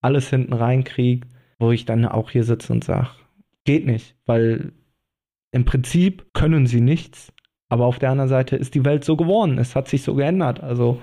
alles 0.00 0.28
hinten 0.30 0.52
reinkriegt, 0.52 1.26
wo 1.58 1.72
ich 1.72 1.84
dann 1.84 2.04
auch 2.06 2.30
hier 2.30 2.44
sitze 2.44 2.72
und 2.72 2.84
sage, 2.84 3.08
geht 3.64 3.86
nicht, 3.86 4.14
weil 4.26 4.72
im 5.50 5.64
Prinzip 5.64 6.32
können 6.34 6.66
sie 6.66 6.80
nichts, 6.80 7.32
aber 7.68 7.86
auf 7.86 7.98
der 7.98 8.10
anderen 8.10 8.28
Seite 8.28 8.56
ist 8.56 8.74
die 8.74 8.84
Welt 8.84 9.04
so 9.04 9.16
geworden, 9.16 9.58
es 9.58 9.74
hat 9.74 9.88
sich 9.88 10.02
so 10.02 10.14
geändert, 10.14 10.60
also 10.62 11.00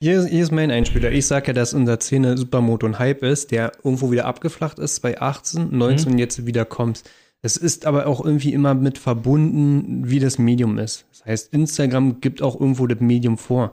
Hier, 0.00 0.24
hier 0.24 0.42
ist 0.42 0.50
mein 0.50 0.70
Einspieler. 0.72 1.12
Ich 1.12 1.26
sage 1.26 1.48
ja, 1.48 1.52
dass 1.52 1.74
unser 1.74 2.00
Szene 2.00 2.36
Supermoto 2.36 2.86
ein 2.86 2.98
Hype 2.98 3.22
ist, 3.22 3.52
der 3.52 3.72
irgendwo 3.84 4.10
wieder 4.10 4.24
abgeflacht 4.26 4.78
ist 4.80 5.00
bei 5.00 5.20
18, 5.20 5.76
19 5.76 6.06
Mhm. 6.08 6.12
und 6.14 6.18
jetzt 6.18 6.44
wieder 6.46 6.64
kommt. 6.64 7.04
Es 7.42 7.56
ist 7.56 7.86
aber 7.86 8.06
auch 8.06 8.24
irgendwie 8.24 8.52
immer 8.52 8.74
mit 8.74 8.98
verbunden, 8.98 10.08
wie 10.08 10.20
das 10.20 10.38
Medium 10.38 10.78
ist. 10.78 11.06
Das 11.10 11.24
heißt, 11.24 11.52
Instagram 11.52 12.20
gibt 12.20 12.40
auch 12.40 12.58
irgendwo 12.58 12.86
das 12.86 13.00
Medium 13.00 13.36
vor. 13.36 13.72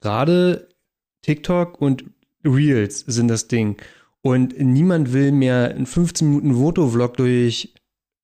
Gerade 0.00 0.68
TikTok 1.22 1.80
und 1.80 2.04
Reels 2.44 3.00
sind 3.00 3.28
das 3.28 3.46
Ding. 3.48 3.76
Und 4.20 4.58
niemand 4.58 5.12
will 5.12 5.32
mehr 5.32 5.70
einen 5.70 5.86
15 5.86 6.28
Minuten 6.28 6.54
Fotovlog 6.56 7.16
durch 7.16 7.72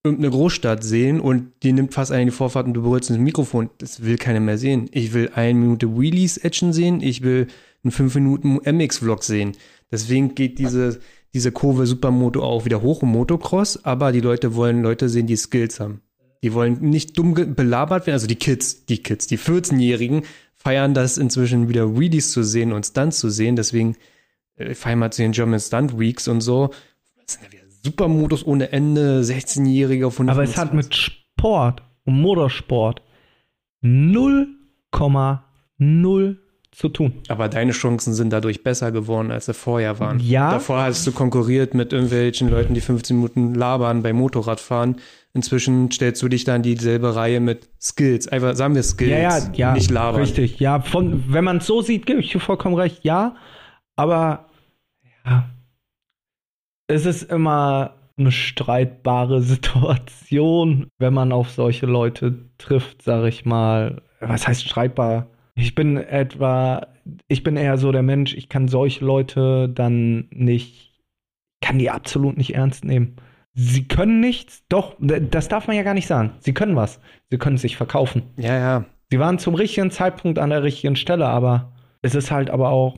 irgendeine 0.03 0.31
Großstadt 0.31 0.83
sehen 0.83 1.21
und 1.21 1.53
die 1.63 1.73
nimmt 1.73 1.93
fast 1.93 2.11
eine 2.11 2.33
Vorfahrt 2.33 2.67
und 2.67 2.75
du 2.75 2.83
berührst 2.83 3.11
ins 3.11 3.19
Mikrofon. 3.19 3.71
Das 3.79 4.03
will 4.03 4.17
keiner 4.17 4.41
mehr 4.41 4.57
sehen. 4.57 4.89
Ich 4.93 5.13
will 5.13 5.31
eine 5.35 5.59
Minute 5.59 5.99
Wheelies-Action 5.99 6.73
sehen, 6.73 7.03
ich 7.03 7.23
will 7.23 7.49
einen 7.85 7.91
5 7.91 8.15
Minuten 8.15 8.61
MX-Vlog 8.65 9.23
sehen. 9.23 9.53
Deswegen 9.93 10.35
geht 10.35 10.59
diese, 10.59 11.01
diese 11.35 11.53
Kurve 11.53 11.87
Supermoto 11.87 12.43
auch 12.43 12.65
wieder 12.65 12.83
hoch 12.83 13.03
im 13.03 13.11
Motocross, 13.11 13.85
aber 13.85 14.13
die 14.13 14.21
Leute 14.21 14.55
wollen 14.55 14.83
Leute 14.83 15.09
sehen, 15.09 15.27
die 15.27 15.37
Skills 15.37 15.81
haben. 15.81 16.01
Die 16.43 16.55
wollen 16.55 16.81
nicht 16.81 17.19
dumm 17.19 17.35
belabert 17.35 18.07
werden, 18.07 18.15
also 18.15 18.27
die 18.27 18.37
Kids, 18.37 18.87
die 18.87 19.03
Kids, 19.03 19.27
die 19.27 19.39
14-Jährigen 19.39 20.23
feiern 20.55 20.95
das 20.95 21.19
inzwischen 21.19 21.69
wieder 21.69 21.99
Wheelies 21.99 22.33
zu 22.33 22.43
sehen 22.43 22.73
und 22.73 22.87
Stunts 22.87 23.19
zu 23.19 23.29
sehen, 23.31 23.57
deswegen 23.57 23.97
äh, 24.57 24.75
feiern 24.75 24.99
wir 24.99 25.11
zu 25.11 25.23
den 25.23 25.33
German 25.33 25.61
Stunt 25.61 25.99
Weeks 25.99 26.29
und 26.29 26.41
so. 26.41 26.71
Das 27.17 27.35
sind 27.35 27.45
ja 27.45 27.53
wieder 27.53 27.65
Supermodus 27.83 28.47
ohne 28.47 28.73
Ende, 28.73 29.23
16-Jährige 29.23 30.07
auf 30.07 30.15
100. 30.15 30.35
Aber 30.35 30.45
es 30.45 30.57
hat 30.57 30.73
mit 30.75 30.95
Sport 30.95 31.83
und 32.05 32.21
Motorsport 32.21 33.03
0,0 33.83 36.37
zu 36.73 36.89
tun. 36.89 37.15
Aber 37.29 37.49
deine 37.49 37.73
Chancen 37.73 38.15
sind 38.15 38.31
dadurch 38.33 38.63
besser 38.63 38.93
geworden, 38.93 39.31
als 39.31 39.47
sie 39.47 39.55
vorher 39.55 39.99
waren. 39.99 40.21
Ja. 40.21 40.53
Davor 40.53 40.83
hast 40.83 41.07
du 41.07 41.13
konkurriert 41.13 41.75
mit 41.75 41.93
irgendwelchen 41.93 42.49
Leuten, 42.49 42.75
die 42.75 42.81
15 42.81 43.17
Minuten 43.17 43.55
labern 43.55 44.03
beim 44.03 44.17
Motorradfahren. 44.17 44.97
Inzwischen 45.35 45.91
stellst 45.91 46.23
du 46.23 46.29
dich 46.29 46.45
dann 46.45 46.63
dieselbe 46.63 47.15
Reihe 47.15 47.41
mit 47.41 47.69
Skills. 47.81 48.29
Einfach 48.29 48.55
sagen 48.57 48.75
wir 48.75 48.83
Skills, 48.83 49.11
Ja, 49.11 49.39
ja, 49.39 49.51
ja. 49.55 49.73
nicht 49.75 49.91
labern. 49.91 50.21
Richtig, 50.21 50.59
ja. 50.61 50.81
Von, 50.81 51.25
wenn 51.33 51.45
man 51.45 51.59
es 51.59 51.67
so 51.67 51.83
sieht, 51.83 52.07
gebe 52.07 52.21
ich 52.21 52.31
dir 52.31 52.41
vollkommen 52.41 52.75
recht, 52.77 53.05
ja. 53.05 53.37
Aber 53.97 54.47
ja, 55.25 55.51
es 56.87 57.05
ist 57.07 57.23
immer 57.31 57.95
eine 58.17 58.33
streitbare 58.33 59.43
Situation, 59.43 60.89
wenn 60.99 61.15
man 61.15 61.33
auf 61.33 61.51
solche 61.51 61.87
Leute 61.87 62.51
trifft, 62.59 63.03
sag 63.03 63.25
ich 63.25 63.45
mal. 63.45 64.03
Was 64.21 64.47
heißt 64.47 64.65
streitbar? 64.65 65.27
Ich 65.61 65.75
bin 65.75 65.97
etwa, 65.97 66.87
ich 67.29 67.43
bin 67.43 67.57
eher 67.57 67.77
so 67.77 67.93
der 67.93 68.03
Mensch, 68.03 68.35
ich 68.35 68.49
kann 68.49 68.69
solche 68.69 69.05
Leute 69.05 69.69
dann 69.69 70.27
nicht, 70.31 71.01
kann 71.61 71.79
die 71.79 71.91
absolut 71.91 72.37
nicht 72.37 72.55
ernst 72.55 72.85
nehmen. 72.85 73.17
Sie 73.53 73.87
können 73.87 74.21
nichts, 74.21 74.65
doch, 74.69 74.97
das 75.01 75.49
darf 75.49 75.67
man 75.67 75.77
ja 75.77 75.83
gar 75.83 75.95
nicht 75.95 76.07
sagen. 76.07 76.33
Sie 76.39 76.55
können 76.55 76.77
was. 76.77 77.01
Sie 77.31 77.39
können 77.39 77.59
sich 77.59 77.77
verkaufen. 77.77 78.23
Ja, 78.37 78.57
ja. 78.59 78.85
Sie 79.11 79.19
waren 79.19 79.39
zum 79.39 79.55
richtigen 79.55 79.91
Zeitpunkt 79.91 80.39
an 80.39 80.51
der 80.51 80.63
richtigen 80.63 80.97
Stelle, 80.97 81.27
aber 81.27 81.73
es 82.01 82.15
ist 82.15 82.31
halt 82.31 82.49
aber 82.49 82.71
auch, 82.71 82.97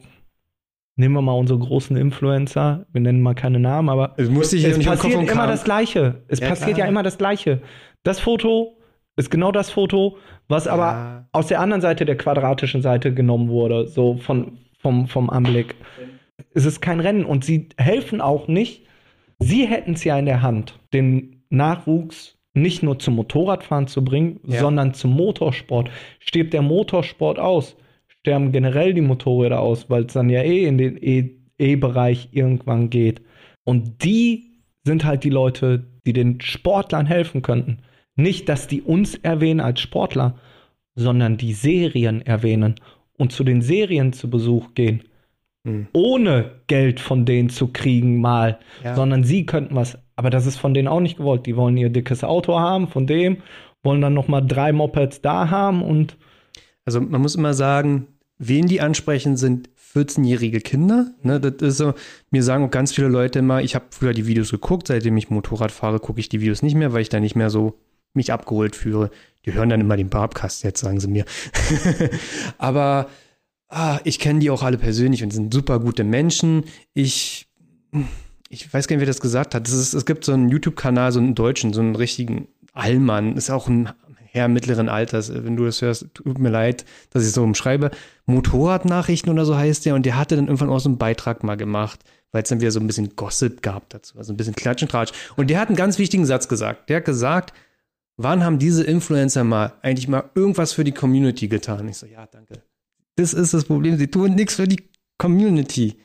nehmen 0.96 1.14
wir 1.14 1.22
mal 1.22 1.32
unsere 1.32 1.58
großen 1.58 1.96
Influencer, 1.96 2.86
wir 2.92 3.00
nennen 3.00 3.22
mal 3.22 3.34
keine 3.34 3.58
Namen, 3.58 3.88
aber 3.88 4.14
Es 4.18 4.28
muss 4.28 4.50
dich 4.50 4.62
es 4.64 4.78
passiert 4.84 5.28
immer 5.30 5.46
das 5.46 5.64
Gleiche. 5.64 6.22
Es 6.28 6.38
Ja, 6.38 6.48
passiert 6.50 6.74
klar. 6.76 6.80
ja 6.80 6.86
immer 6.86 7.02
das 7.02 7.18
Gleiche. 7.18 7.62
Das 8.02 8.20
Foto 8.20 8.76
ist 9.16 9.30
genau 9.30 9.52
das 9.52 9.70
Foto, 9.70 10.16
was 10.48 10.66
aber 10.66 10.82
Ja. 10.82 11.28
aus 11.32 11.46
der 11.48 11.60
anderen 11.60 11.80
Seite 11.82 12.04
der 12.04 12.16
quadratischen 12.16 12.82
Seite 12.82 13.12
genommen 13.12 13.48
wurde, 13.48 13.86
so 13.86 14.16
von, 14.16 14.58
vom, 14.78 15.06
vom 15.06 15.30
Anblick. 15.30 15.74
Es 16.54 16.64
ist 16.66 16.80
kein 16.80 17.00
Rennen 17.00 17.24
und 17.24 17.44
sie 17.44 17.68
helfen 17.78 18.20
auch 18.20 18.48
nicht. 18.48 18.86
Sie 19.38 19.66
hätten 19.66 19.92
es 19.94 20.04
ja 20.04 20.18
in 20.18 20.26
der 20.26 20.42
Hand, 20.42 20.78
den 20.92 21.42
Nachwuchs 21.50 22.38
nicht 22.54 22.82
nur 22.82 22.98
zum 22.98 23.14
Motorradfahren 23.16 23.86
zu 23.86 24.04
bringen, 24.04 24.40
Ja. 24.46 24.60
sondern 24.60 24.94
zum 24.94 25.12
Motorsport. 25.12 25.90
Stirbt 26.18 26.52
der 26.52 26.62
Motorsport 26.62 27.38
aus, 27.38 27.76
sterben 28.08 28.52
generell 28.52 28.92
die 28.94 29.00
Motorräder 29.00 29.60
aus, 29.60 29.88
weil 29.90 30.04
es 30.04 30.12
dann 30.12 30.28
ja 30.30 30.42
eh 30.42 30.64
in 30.66 30.78
den 30.78 30.96
E- 31.02 31.30
E-Bereich 31.58 32.28
irgendwann 32.32 32.90
geht. 32.90 33.22
Und 33.64 34.04
die 34.04 34.60
sind 34.84 35.04
halt 35.04 35.22
die 35.24 35.30
Leute, 35.30 35.86
die 36.06 36.12
den 36.12 36.40
Sportlern 36.40 37.06
helfen 37.06 37.42
könnten. 37.42 37.78
Nicht, 38.16 38.48
dass 38.48 38.66
die 38.66 38.82
uns 38.82 39.14
erwähnen 39.16 39.60
als 39.60 39.80
Sportler, 39.80 40.36
sondern 40.94 41.36
die 41.36 41.54
Serien 41.54 42.20
erwähnen 42.22 42.74
und 43.16 43.32
zu 43.32 43.44
den 43.44 43.62
Serien 43.62 44.12
zu 44.12 44.28
Besuch 44.28 44.74
gehen, 44.74 45.02
Hm. 45.64 45.86
ohne 45.92 46.50
Geld 46.66 46.98
von 46.98 47.24
denen 47.24 47.48
zu 47.48 47.68
kriegen 47.68 48.20
mal, 48.20 48.58
Ja. 48.82 48.96
sondern 48.96 49.22
sie 49.22 49.46
könnten 49.46 49.76
was. 49.76 49.96
Aber 50.16 50.28
das 50.28 50.44
ist 50.46 50.56
von 50.56 50.74
denen 50.74 50.88
auch 50.88 50.98
nicht 51.00 51.18
gewollt. 51.18 51.46
Die 51.46 51.56
wollen 51.56 51.76
ihr 51.76 51.88
dickes 51.88 52.24
Auto 52.24 52.58
haben 52.58 52.88
von 52.88 53.06
dem, 53.06 53.36
wollen 53.84 54.00
dann 54.00 54.12
noch 54.14 54.26
mal 54.28 54.40
drei 54.40 54.72
Mopeds 54.72 55.20
da 55.22 55.50
haben 55.50 55.82
und 55.82 56.16
Also 56.84 57.00
man 57.00 57.20
muss 57.22 57.36
immer 57.36 57.54
sagen, 57.54 58.08
wen 58.38 58.66
die 58.66 58.80
ansprechen, 58.80 59.36
sind 59.36 59.70
14-jährige 59.94 60.60
Kinder. 60.60 61.12
Ne, 61.22 61.38
das 61.38 61.54
ist 61.60 61.76
so, 61.78 61.94
mir 62.30 62.42
sagen 62.42 62.64
auch 62.64 62.70
ganz 62.72 62.92
viele 62.92 63.06
Leute 63.08 63.38
immer, 63.38 63.62
ich 63.62 63.76
habe 63.76 63.84
früher 63.90 64.14
die 64.14 64.26
Videos 64.26 64.50
geguckt, 64.50 64.88
seitdem 64.88 65.16
ich 65.16 65.30
Motorrad 65.30 65.70
fahre, 65.70 66.00
gucke 66.00 66.18
ich 66.18 66.28
die 66.28 66.40
Videos 66.40 66.62
nicht 66.62 66.74
mehr, 66.74 66.92
weil 66.92 67.02
ich 67.02 67.08
da 67.08 67.20
nicht 67.20 67.36
mehr 67.36 67.50
so 67.50 67.78
mich 68.14 68.32
abgeholt 68.32 68.76
führe. 68.76 69.10
Die 69.44 69.54
hören 69.54 69.68
dann 69.68 69.80
immer 69.80 69.96
den 69.96 70.08
Barbcast 70.08 70.62
jetzt, 70.62 70.80
sagen 70.80 71.00
sie 71.00 71.08
mir. 71.08 71.24
Aber 72.58 73.08
ah, 73.68 73.98
ich 74.04 74.18
kenne 74.18 74.38
die 74.38 74.50
auch 74.50 74.62
alle 74.62 74.78
persönlich 74.78 75.24
und 75.24 75.32
sind 75.32 75.52
super 75.52 75.80
gute 75.80 76.04
Menschen. 76.04 76.64
Ich, 76.94 77.48
ich 78.48 78.72
weiß 78.72 78.86
gar 78.86 78.96
nicht, 78.96 79.00
wer 79.00 79.06
das 79.06 79.20
gesagt 79.20 79.54
hat. 79.54 79.66
Das 79.66 79.74
ist, 79.74 79.94
es 79.94 80.06
gibt 80.06 80.24
so 80.24 80.32
einen 80.32 80.48
YouTube-Kanal, 80.48 81.10
so 81.10 81.18
einen 81.18 81.34
deutschen, 81.34 81.72
so 81.72 81.80
einen 81.80 81.96
richtigen 81.96 82.48
Allmann, 82.72 83.36
ist 83.36 83.50
auch 83.50 83.68
ein 83.68 83.90
Herr 84.32 84.48
mittleren 84.48 84.88
Alters. 84.88 85.32
Wenn 85.32 85.56
du 85.56 85.64
das 85.64 85.82
hörst, 85.82 86.06
tut 86.14 86.38
mir 86.38 86.48
leid, 86.48 86.86
dass 87.10 87.24
ich 87.24 87.32
so 87.32 87.42
umschreibe. 87.42 87.90
Motorradnachrichten 88.26 89.30
oder 89.30 89.44
so 89.44 89.56
heißt 89.56 89.84
der 89.84 89.94
und 89.94 90.06
der 90.06 90.16
hatte 90.16 90.36
dann 90.36 90.46
irgendwann 90.46 90.70
auch 90.70 90.80
so 90.80 90.88
einen 90.88 90.98
Beitrag 90.98 91.42
mal 91.44 91.56
gemacht, 91.56 92.00
weil 92.30 92.42
es 92.42 92.48
dann 92.48 92.60
wieder 92.60 92.70
so 92.70 92.80
ein 92.80 92.86
bisschen 92.86 93.14
Gossip 93.14 93.60
gab 93.60 93.90
dazu, 93.90 94.16
also 94.16 94.32
ein 94.32 94.38
bisschen 94.38 94.54
Klatsch 94.54 94.82
und 94.82 94.90
Tratsch. 94.90 95.12
Und 95.36 95.50
der 95.50 95.60
hat 95.60 95.68
einen 95.68 95.76
ganz 95.76 95.98
wichtigen 95.98 96.24
Satz 96.24 96.48
gesagt. 96.48 96.88
Der 96.88 96.98
hat 96.98 97.04
gesagt, 97.04 97.52
wann 98.22 98.44
haben 98.44 98.58
diese 98.58 98.84
Influencer 98.84 99.44
mal 99.44 99.72
eigentlich 99.82 100.08
mal 100.08 100.30
irgendwas 100.34 100.72
für 100.72 100.84
die 100.84 100.92
Community 100.92 101.48
getan? 101.48 101.88
Ich 101.88 101.98
so, 101.98 102.06
ja, 102.06 102.26
danke. 102.26 102.62
Das 103.16 103.34
ist 103.34 103.54
das 103.54 103.64
Problem. 103.64 103.98
Sie 103.98 104.08
tun 104.08 104.34
nichts 104.34 104.54
für 104.54 104.66
die 104.66 104.82
Community. 105.18 105.96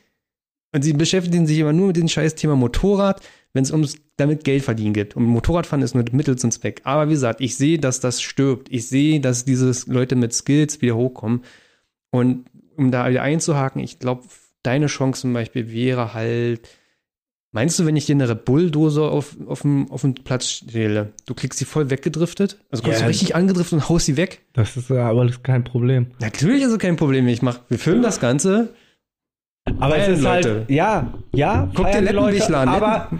Und 0.72 0.82
sie 0.82 0.92
beschäftigen 0.92 1.46
sich 1.46 1.58
immer 1.58 1.72
nur 1.72 1.88
mit 1.88 1.96
dem 1.96 2.08
scheiß 2.08 2.34
Thema 2.34 2.54
Motorrad, 2.54 3.26
wenn 3.54 3.62
es 3.62 3.70
ums 3.70 3.96
damit 4.16 4.44
Geld 4.44 4.62
verdienen 4.62 4.92
geht. 4.92 5.16
Und 5.16 5.24
Motorradfahren 5.24 5.82
ist 5.82 5.94
nur 5.94 6.04
Mittel 6.12 6.36
zum 6.36 6.50
Zweck. 6.50 6.82
Aber 6.84 7.08
wie 7.08 7.12
gesagt, 7.12 7.40
ich 7.40 7.56
sehe, 7.56 7.78
dass 7.78 8.00
das 8.00 8.20
stirbt. 8.20 8.68
Ich 8.70 8.88
sehe, 8.88 9.20
dass 9.20 9.44
diese 9.44 9.72
Leute 9.90 10.16
mit 10.16 10.34
Skills 10.34 10.82
wieder 10.82 10.96
hochkommen. 10.96 11.42
Und 12.10 12.46
um 12.76 12.90
da 12.90 13.08
wieder 13.08 13.22
einzuhaken, 13.22 13.82
ich 13.82 13.98
glaube, 13.98 14.24
deine 14.62 14.86
Chance 14.86 15.22
zum 15.22 15.32
Beispiel 15.32 15.72
wäre 15.72 16.14
halt, 16.14 16.68
meinst 17.52 17.78
du, 17.78 17.86
wenn 17.86 17.96
ich 17.96 18.06
dir 18.06 18.14
eine 18.14 18.28
Red 18.28 18.44
Bull-Dose 18.44 19.02
auf, 19.02 19.36
auf, 19.46 19.62
dem, 19.62 19.90
auf 19.90 20.02
den 20.02 20.14
Platz 20.14 20.48
stelle, 20.48 21.12
du 21.26 21.34
kriegst 21.34 21.58
sie 21.58 21.64
voll 21.64 21.90
weggedriftet? 21.90 22.58
Also 22.70 22.82
kommst 22.82 23.00
Ja. 23.00 23.06
du 23.06 23.10
richtig 23.10 23.34
angedriftet 23.34 23.74
und 23.80 23.88
haust 23.88 24.06
sie 24.06 24.16
weg? 24.16 24.42
das 24.52 24.76
ist 24.76 24.90
ja 24.90 25.08
aber 25.08 25.24
das 25.24 25.36
ist 25.36 25.44
kein 25.44 25.64
Problem. 25.64 26.08
Natürlich 26.20 26.62
ist 26.62 26.72
es 26.72 26.78
kein 26.78 26.96
Problem. 26.96 27.26
Ich 27.28 27.42
mach, 27.42 27.60
wir 27.68 27.78
filmen 27.78 28.02
das 28.02 28.20
Ganze. 28.20 28.74
Aber 29.80 29.96
es 29.98 30.04
Feiern 30.04 30.14
ist 30.14 30.22
Leute. 30.22 30.54
halt, 30.60 30.70
ja, 30.70 31.12
ja, 31.34 31.70
Guck 31.74 31.90
dir 31.92 32.00
Lettenbichler 32.00 32.58
an, 32.60 32.68
aber 32.70 33.10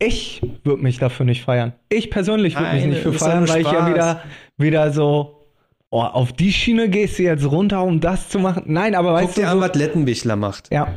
ich 0.00 0.42
würde 0.64 0.82
mich 0.82 0.98
dafür 0.98 1.24
nicht 1.24 1.42
feiern. 1.44 1.74
Ich 1.88 2.10
persönlich 2.10 2.56
würde 2.58 2.72
mich 2.74 2.86
nicht 2.86 3.02
für 3.02 3.12
feiern, 3.12 3.48
weil 3.48 3.60
ich 3.60 3.70
ja 3.70 3.88
wieder, 3.88 4.22
wieder 4.58 4.92
so, 4.92 5.46
oh, 5.90 6.00
auf 6.00 6.32
die 6.32 6.52
Schiene 6.52 6.88
gehst 6.88 7.20
du 7.20 7.22
jetzt 7.22 7.44
runter, 7.48 7.84
um 7.84 8.00
das 8.00 8.28
zu 8.28 8.40
machen. 8.40 8.64
Nein, 8.66 8.96
aber 8.96 9.10
Guck 9.10 9.28
weißt 9.28 9.36
du, 9.36 9.40
dir 9.42 9.48
an, 9.50 9.58
so, 9.58 9.60
was 9.62 9.74
Lettenbichler 9.76 10.34
macht. 10.34 10.72
ja, 10.72 10.88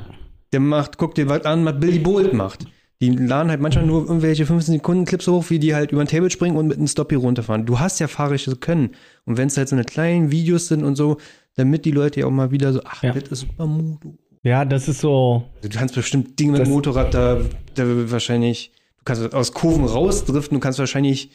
Der 0.52 0.60
macht, 0.60 0.98
guck 0.98 1.14
dir 1.14 1.30
was 1.30 1.45
an, 1.45 1.64
was 1.66 1.80
Billy 1.80 1.99
Bolt 1.99 2.34
macht. 2.34 2.66
Die 3.01 3.09
laden 3.09 3.49
halt 3.49 3.59
manchmal 3.59 3.85
nur 3.85 4.03
irgendwelche 4.03 4.45
15 4.45 4.76
Sekunden 4.76 5.05
Clips 5.05 5.27
hoch, 5.27 5.49
wie 5.49 5.59
die 5.59 5.76
halt 5.76 5.91
über 5.91 6.01
ein 6.01 6.07
Table 6.07 6.30
springen 6.30 6.55
und 6.55 6.67
mit 6.67 6.77
einem 6.77 6.88
Stoppie 6.88 7.15
runterfahren. 7.15 7.65
Du 7.65 7.80
hast 7.80 7.99
ja 7.99 8.07
fahrisches 8.07 8.59
Können. 8.61 8.91
Und 9.26 9.38
wenn 9.38 9.47
es 9.47 9.57
halt 9.57 9.67
so 9.67 9.76
eine 9.76 9.84
kleinen 9.84 10.31
Videos 10.31 10.67
sind 10.67 10.84
und 10.84 10.95
so, 10.95 11.17
damit 11.55 11.84
die 11.85 11.91
Leute 11.91 12.22
ja 12.22 12.26
auch 12.27 12.31
mal 12.31 12.51
wieder 12.51 12.72
so, 12.72 12.81
ach, 12.85 13.03
Ja. 13.03 13.11
das 13.13 13.30
ist 13.31 13.39
Supermoto. 13.41 14.17
Ja, 14.43 14.63
das 14.63 14.88
ist 14.88 14.99
so. 15.01 15.43
Also 15.57 15.69
du 15.69 15.77
kannst 15.77 15.95
bestimmt 15.95 16.39
Dinge 16.39 16.53
mit 16.53 16.61
dem 16.65 16.69
Motorrad 16.69 17.13
da, 17.13 17.41
da 17.73 17.84
wahrscheinlich, 18.11 18.72
du 18.99 19.03
kannst 19.03 19.34
aus 19.34 19.51
Kurven 19.53 19.85
rausdriften, 19.85 20.55
du 20.55 20.61
kannst 20.61 20.80
wahrscheinlich, 20.80 21.31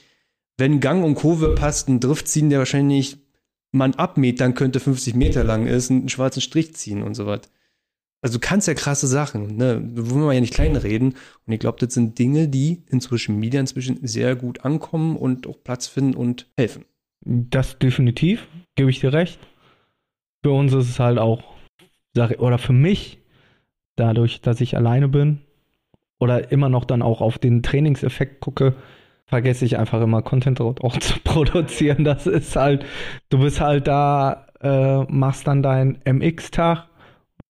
wenn 0.57 0.81
Gang 0.81 1.05
und 1.05 1.15
Kurve 1.17 1.55
passt, 1.55 1.89
einen 1.89 2.01
Drift 2.01 2.29
ziehen, 2.29 2.51
der 2.51 2.61
wahrscheinlich 2.61 3.19
man 3.73 3.95
abmetern 3.95 4.55
könnte, 4.55 4.81
50 4.81 5.15
Meter 5.15 5.45
lang 5.45 5.67
ist, 5.67 5.91
einen 5.91 6.09
schwarzen 6.09 6.41
Strich 6.41 6.75
ziehen 6.77 7.03
und 7.03 7.15
so 7.15 7.27
was. 7.27 7.41
Also 8.23 8.39
du 8.39 8.41
kannst 8.41 8.69
ja 8.69 8.75
krasse 8.75 9.07
Sachen, 9.07 9.57
ne? 9.57 9.81
Da 9.83 10.11
wollen 10.11 10.27
wir 10.27 10.33
ja 10.33 10.41
nicht 10.41 10.55
kleinreden. 10.55 11.15
Und 11.47 11.53
ich 11.53 11.59
glaube, 11.59 11.79
das 11.79 11.95
sind 11.95 12.19
Dinge, 12.19 12.49
die 12.49 12.83
in 12.89 13.01
Social 13.01 13.35
Media 13.35 13.61
inzwischen 13.61 14.07
sehr 14.07 14.37
gut 14.37 14.65
ankommen 14.65 15.17
und 15.17 15.47
auch 15.47 15.63
Platz 15.63 15.87
finden 15.87 16.15
und 16.15 16.47
helfen. 16.57 16.85
Das 17.23 17.79
definitiv, 17.79 18.47
gebe 18.77 18.91
ich 18.91 19.01
dir 19.01 19.13
recht. 19.13 19.39
Für 20.43 20.53
uns 20.53 20.73
ist 20.73 20.89
es 20.89 21.01
halt 21.01 21.19
auch, 21.19 21.43
oder 22.39 22.59
für 22.59 22.73
mich, 22.73 23.19
dadurch, 23.97 24.41
dass 24.41 24.61
ich 24.61 24.77
alleine 24.77 25.09
bin 25.09 25.41
oder 26.19 26.53
immer 26.53 26.69
noch 26.69 26.85
dann 26.85 27.03
auch 27.03 27.21
auf 27.21 27.39
den 27.39 27.63
Trainingseffekt 27.63 28.41
gucke, 28.41 28.75
vergesse 29.27 29.65
ich 29.65 29.79
einfach 29.79 30.03
immer 30.03 30.23
Content 30.23 30.61
auch 30.61 30.99
zu 30.99 31.21
produzieren. 31.25 32.05
Das 32.05 32.27
ist 32.27 32.57
halt, 32.57 32.85
du 33.29 33.39
bist 33.39 33.61
halt 33.61 33.87
da, 33.87 34.47
äh, 34.61 35.05
machst 35.05 35.47
dann 35.47 35.63
deinen 35.63 36.01
MX-Tag, 36.05 36.89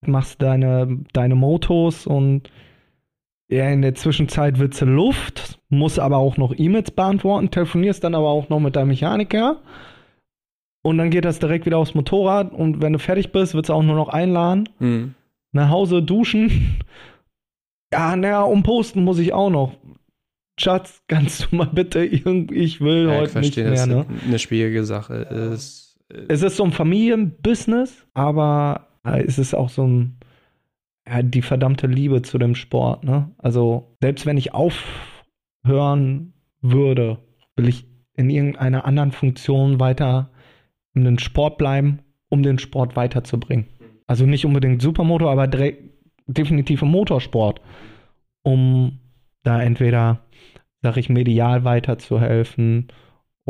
machst 0.06 0.40
deine, 0.42 0.98
deine 1.12 1.34
Motos 1.34 2.06
und 2.06 2.50
ja, 3.50 3.68
in 3.68 3.82
der 3.82 3.94
Zwischenzeit 3.96 4.58
wird's 4.58 4.80
Luft, 4.80 5.58
musst 5.68 5.98
aber 5.98 6.18
auch 6.18 6.36
noch 6.36 6.54
E-Mails 6.56 6.92
beantworten, 6.92 7.50
telefonierst 7.50 8.02
dann 8.04 8.14
aber 8.14 8.28
auch 8.28 8.48
noch 8.48 8.60
mit 8.60 8.76
deinem 8.76 8.88
Mechaniker. 8.88 9.60
Und 10.82 10.96
dann 10.98 11.10
geht 11.10 11.24
das 11.24 11.40
direkt 11.40 11.66
wieder 11.66 11.76
aufs 11.78 11.94
Motorrad 11.94 12.52
und 12.54 12.80
wenn 12.80 12.92
du 12.94 12.98
fertig 12.98 13.32
bist, 13.32 13.54
wird's 13.54 13.68
auch 13.68 13.82
nur 13.82 13.96
noch 13.96 14.08
einladen, 14.08 14.68
Mhm. 14.78 15.14
nach 15.52 15.68
Hause 15.70 16.02
duschen. 16.02 16.78
Ja, 17.92 18.14
naja, 18.14 18.42
umposten 18.42 19.02
muss 19.02 19.18
ich 19.18 19.32
auch 19.32 19.50
noch. 19.50 19.72
Schatz, 20.60 21.02
kannst 21.08 21.48
du 21.50 21.56
mal 21.56 21.64
bitte 21.66 22.04
irgendwie, 22.04 22.54
ich 22.54 22.80
will 22.80 23.06
Ja, 23.08 23.14
ich 23.14 23.30
heute 23.34 23.40
nicht 23.40 23.54
verstehe, 23.54 23.64
mehr, 23.64 23.72
dass 23.72 23.88
ne? 23.88 24.06
eine 24.28 24.38
schwierige 24.38 24.84
Sache 24.84 25.14
ist. 25.14 25.98
Es 26.28 26.42
ist 26.42 26.56
so 26.56 26.62
ein 26.62 26.70
Familienbusiness, 26.70 28.06
aber 28.14 28.86
äh, 29.04 29.22
es 29.22 29.38
ist 29.38 29.54
auch 29.54 29.68
so 29.68 29.86
ein, 29.86 30.18
ja, 31.06 31.22
die 31.22 31.42
verdammte 31.42 31.86
Liebe 31.86 32.22
zu 32.22 32.38
dem 32.38 32.54
Sport, 32.54 33.04
ne? 33.04 33.30
Also, 33.38 33.96
selbst 34.00 34.26
wenn 34.26 34.36
ich 34.36 34.54
aufhören 34.54 36.34
würde, 36.60 37.18
will 37.56 37.68
ich 37.68 37.86
in 38.14 38.30
irgendeiner 38.30 38.84
anderen 38.84 39.12
Funktion 39.12 39.80
weiter 39.80 40.30
in 40.94 41.04
den 41.04 41.18
Sport 41.18 41.58
bleiben, 41.58 42.00
um 42.28 42.42
den 42.42 42.58
Sport 42.58 42.96
weiterzubringen. 42.96 43.66
Also 44.06 44.26
nicht 44.26 44.44
unbedingt 44.44 44.82
Supermoto, 44.82 45.30
aber 45.30 45.46
definitiv 46.26 46.82
im 46.82 46.88
Motorsport, 46.88 47.60
um 48.42 48.98
da 49.42 49.62
entweder, 49.62 50.20
sag 50.82 50.96
ich, 50.96 51.08
medial 51.08 51.64
weiterzuhelfen 51.64 52.88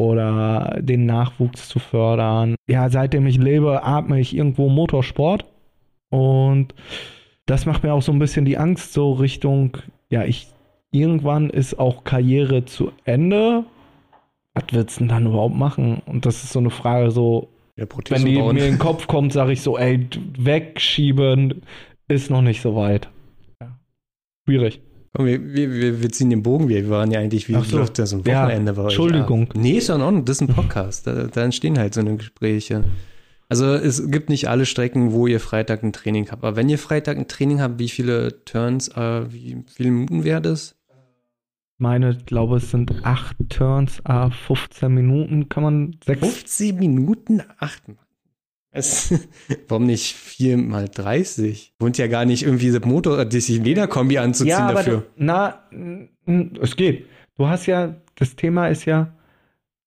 oder 0.01 0.79
den 0.81 1.07
Nachwuchs 1.07 1.69
zu 1.69 1.79
fördern. 1.79 2.57
Ja, 2.69 2.89
seitdem 2.89 3.27
ich 3.27 3.37
lebe, 3.37 3.85
atme 3.85 4.19
ich 4.19 4.35
irgendwo 4.35 4.69
Motorsport 4.69 5.45
und 6.09 6.75
das 7.47 7.67
macht 7.67 7.83
mir 7.83 7.93
auch 7.93 8.03
so 8.03 8.13
ein 8.13 8.19
bisschen 8.19 8.45
die 8.45 8.59
Angst 8.59 8.93
so 8.93 9.13
Richtung, 9.13 9.77
ja, 10.09 10.25
ich 10.25 10.49
irgendwann 10.93 11.51
ist 11.51 11.79
auch 11.79 12.05
Karriere 12.05 12.65
zu 12.65 12.93
Ende. 13.05 13.65
Was 14.55 14.65
willst 14.73 14.97
du 14.97 15.01
denn 15.01 15.09
dann 15.09 15.27
überhaupt 15.27 15.55
machen? 15.55 16.03
Und 16.07 16.27
das 16.27 16.43
ist 16.43 16.53
so 16.53 16.59
eine 16.59 16.71
Frage, 16.71 17.11
so, 17.11 17.49
ja, 17.77 17.85
wenn 18.09 18.25
die 18.25 18.37
bauen. 18.37 18.55
mir 18.55 18.65
in 18.65 18.73
den 18.73 18.79
Kopf 18.79 19.07
kommt, 19.07 19.33
sage 19.33 19.53
ich 19.53 19.63
so, 19.63 19.79
ey, 19.79 20.09
wegschieben 20.39 21.63
ist 22.09 22.31
noch 22.31 22.43
nicht 22.43 22.61
so 22.61 22.75
weit. 22.75 23.09
Ja. 23.61 23.79
Schwierig. 24.47 24.81
Komm, 25.12 25.27
wir, 25.27 25.55
wir, 25.55 26.03
wir, 26.03 26.11
ziehen 26.11 26.31
den 26.31 26.43
Bogen. 26.43 26.69
Wir 26.69 26.89
waren 26.89 27.11
ja 27.11 27.19
eigentlich, 27.19 27.49
wie 27.49 27.57
Ach 27.57 27.65
so. 27.65 27.78
läuft 27.78 27.99
das 27.99 28.12
am 28.15 28.23
Ja, 28.24 28.45
Wochenende 28.45 28.74
bei 28.74 28.82
euch? 28.82 28.87
Entschuldigung. 28.93 29.51
ab? 29.51 29.57
Nee, 29.57 29.78
ist 29.78 29.89
ja 29.89 29.97
in 29.97 30.03
Ordnung. 30.03 30.24
Das 30.24 30.37
ist 30.37 30.43
ein 30.49 30.55
Podcast. 30.55 31.07
da, 31.07 31.24
da 31.24 31.43
entstehen 31.43 31.78
halt 31.78 31.95
so 31.95 32.01
eine 32.01 32.16
Gespräche. 32.16 32.85
Also 33.49 33.74
es 33.74 34.09
gibt 34.09 34.28
nicht 34.31 34.49
alle 34.49 34.65
Strecken, 34.65 35.11
wo 35.11 35.27
ihr 35.27 35.41
Freitag 35.41 35.82
ein 35.82 35.93
Training 35.93 36.31
habt. 36.31 36.45
Aber 36.45 36.55
wenn 36.55 36.69
ihr 36.69 36.78
Freitag 36.78 37.19
ein 37.19 37.27
Training 37.27 37.61
habt, 37.61 37.81
wie 37.81 37.89
viele 37.89 38.45
Turns, 38.45 38.87
äh, 38.89 39.32
wie 39.32 39.65
viele 39.66 39.91
Minuten 39.91 40.23
wäre 40.23 40.41
das? 40.41 40.77
Meine, 41.78 42.11
ich 42.11 42.27
glaube, 42.27 42.59
es 42.59 42.70
sind 42.70 42.93
acht 43.05 43.37
Turns, 43.49 44.01
ah, 44.05 44.31
15 44.31 44.93
Minuten, 44.95 45.49
kann 45.49 45.62
man 45.65 45.97
sechs. 46.05 46.20
15 46.20 46.77
Minuten? 46.77 47.43
Acht. 47.59 47.82
Es, 48.73 49.13
warum 49.69 49.87
nicht 49.87 50.15
4 50.15 50.57
mal 50.57 50.89
30? 50.89 51.75
Wohnt 51.79 51.99
ja 51.99 52.07
gar 52.07 52.25
nicht 52.25 52.43
irgendwie 52.45 52.71
das 52.71 52.85
Motor, 52.85 53.25
das 53.25 53.49
Lederkombi 53.49 54.19
anzuziehen 54.19 54.51
ja, 54.51 54.73
dafür. 54.73 54.99
Du, 54.99 55.05
na, 55.17 55.63
es 56.61 56.77
geht. 56.77 57.07
Du 57.37 57.49
hast 57.49 57.67
ja, 57.67 57.97
das 58.15 58.37
Thema 58.37 58.69
ist 58.69 58.85
ja, 58.85 59.13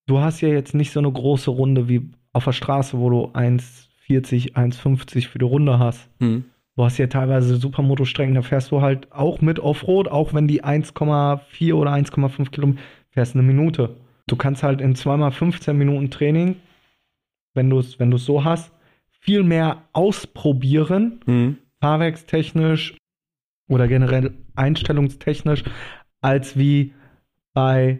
du 0.05 0.19
hast 0.19 0.41
ja 0.41 0.49
jetzt 0.49 0.73
nicht 0.73 0.91
so 0.91 0.99
eine 0.99 1.11
große 1.11 1.51
Runde 1.51 1.87
wie 1.87 2.09
auf 2.33 2.45
der 2.45 2.51
Straße, 2.51 2.97
wo 2.97 3.09
du 3.09 3.25
1,40, 3.33 4.53
1,50 4.53 5.27
für 5.27 5.39
die 5.39 5.45
Runde 5.45 5.79
hast. 5.79 6.09
Hm. 6.19 6.45
Du 6.75 6.83
hast 6.83 6.97
ja 6.97 7.05
teilweise 7.05 7.55
Supermoto-Strecken, 7.57 8.33
da 8.33 8.41
fährst 8.41 8.71
du 8.71 8.81
halt 8.81 9.11
auch 9.11 9.41
mit 9.41 9.59
Offroad, 9.59 10.07
auch 10.07 10.33
wenn 10.33 10.47
die 10.47 10.63
1,4 10.63 11.73
oder 11.75 11.91
1,5 11.91 12.49
Kilometer 12.49 12.81
fährst 13.11 13.35
eine 13.35 13.43
Minute. 13.43 13.95
Du 14.25 14.35
kannst 14.35 14.63
halt 14.63 14.81
in 14.81 14.95
zweimal 14.95 15.31
15 15.31 15.77
Minuten 15.77 16.09
Training, 16.09 16.55
wenn 17.53 17.69
du 17.69 17.77
es 17.77 17.99
wenn 17.99 18.09
du's 18.09 18.25
so 18.25 18.43
hast, 18.43 18.71
viel 19.23 19.43
mehr 19.43 19.83
ausprobieren, 19.93 21.21
Hm. 21.25 21.57
fahrwerkstechnisch 21.79 22.97
oder 23.69 23.87
generell 23.87 24.33
einstellungstechnisch, 24.55 25.63
als 26.21 26.57
wie 26.57 26.93
bei 27.53 27.99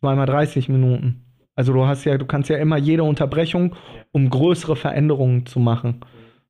zweimal 0.00 0.26
30 0.26 0.68
Minuten. 0.68 1.24
Also 1.54 1.72
du 1.72 1.86
hast 1.86 2.04
ja, 2.04 2.18
du 2.18 2.26
kannst 2.26 2.50
ja 2.50 2.58
immer 2.58 2.76
jede 2.76 3.04
Unterbrechung, 3.04 3.74
um 4.12 4.28
größere 4.28 4.76
Veränderungen 4.76 5.46
zu 5.46 5.60
machen. 5.60 6.00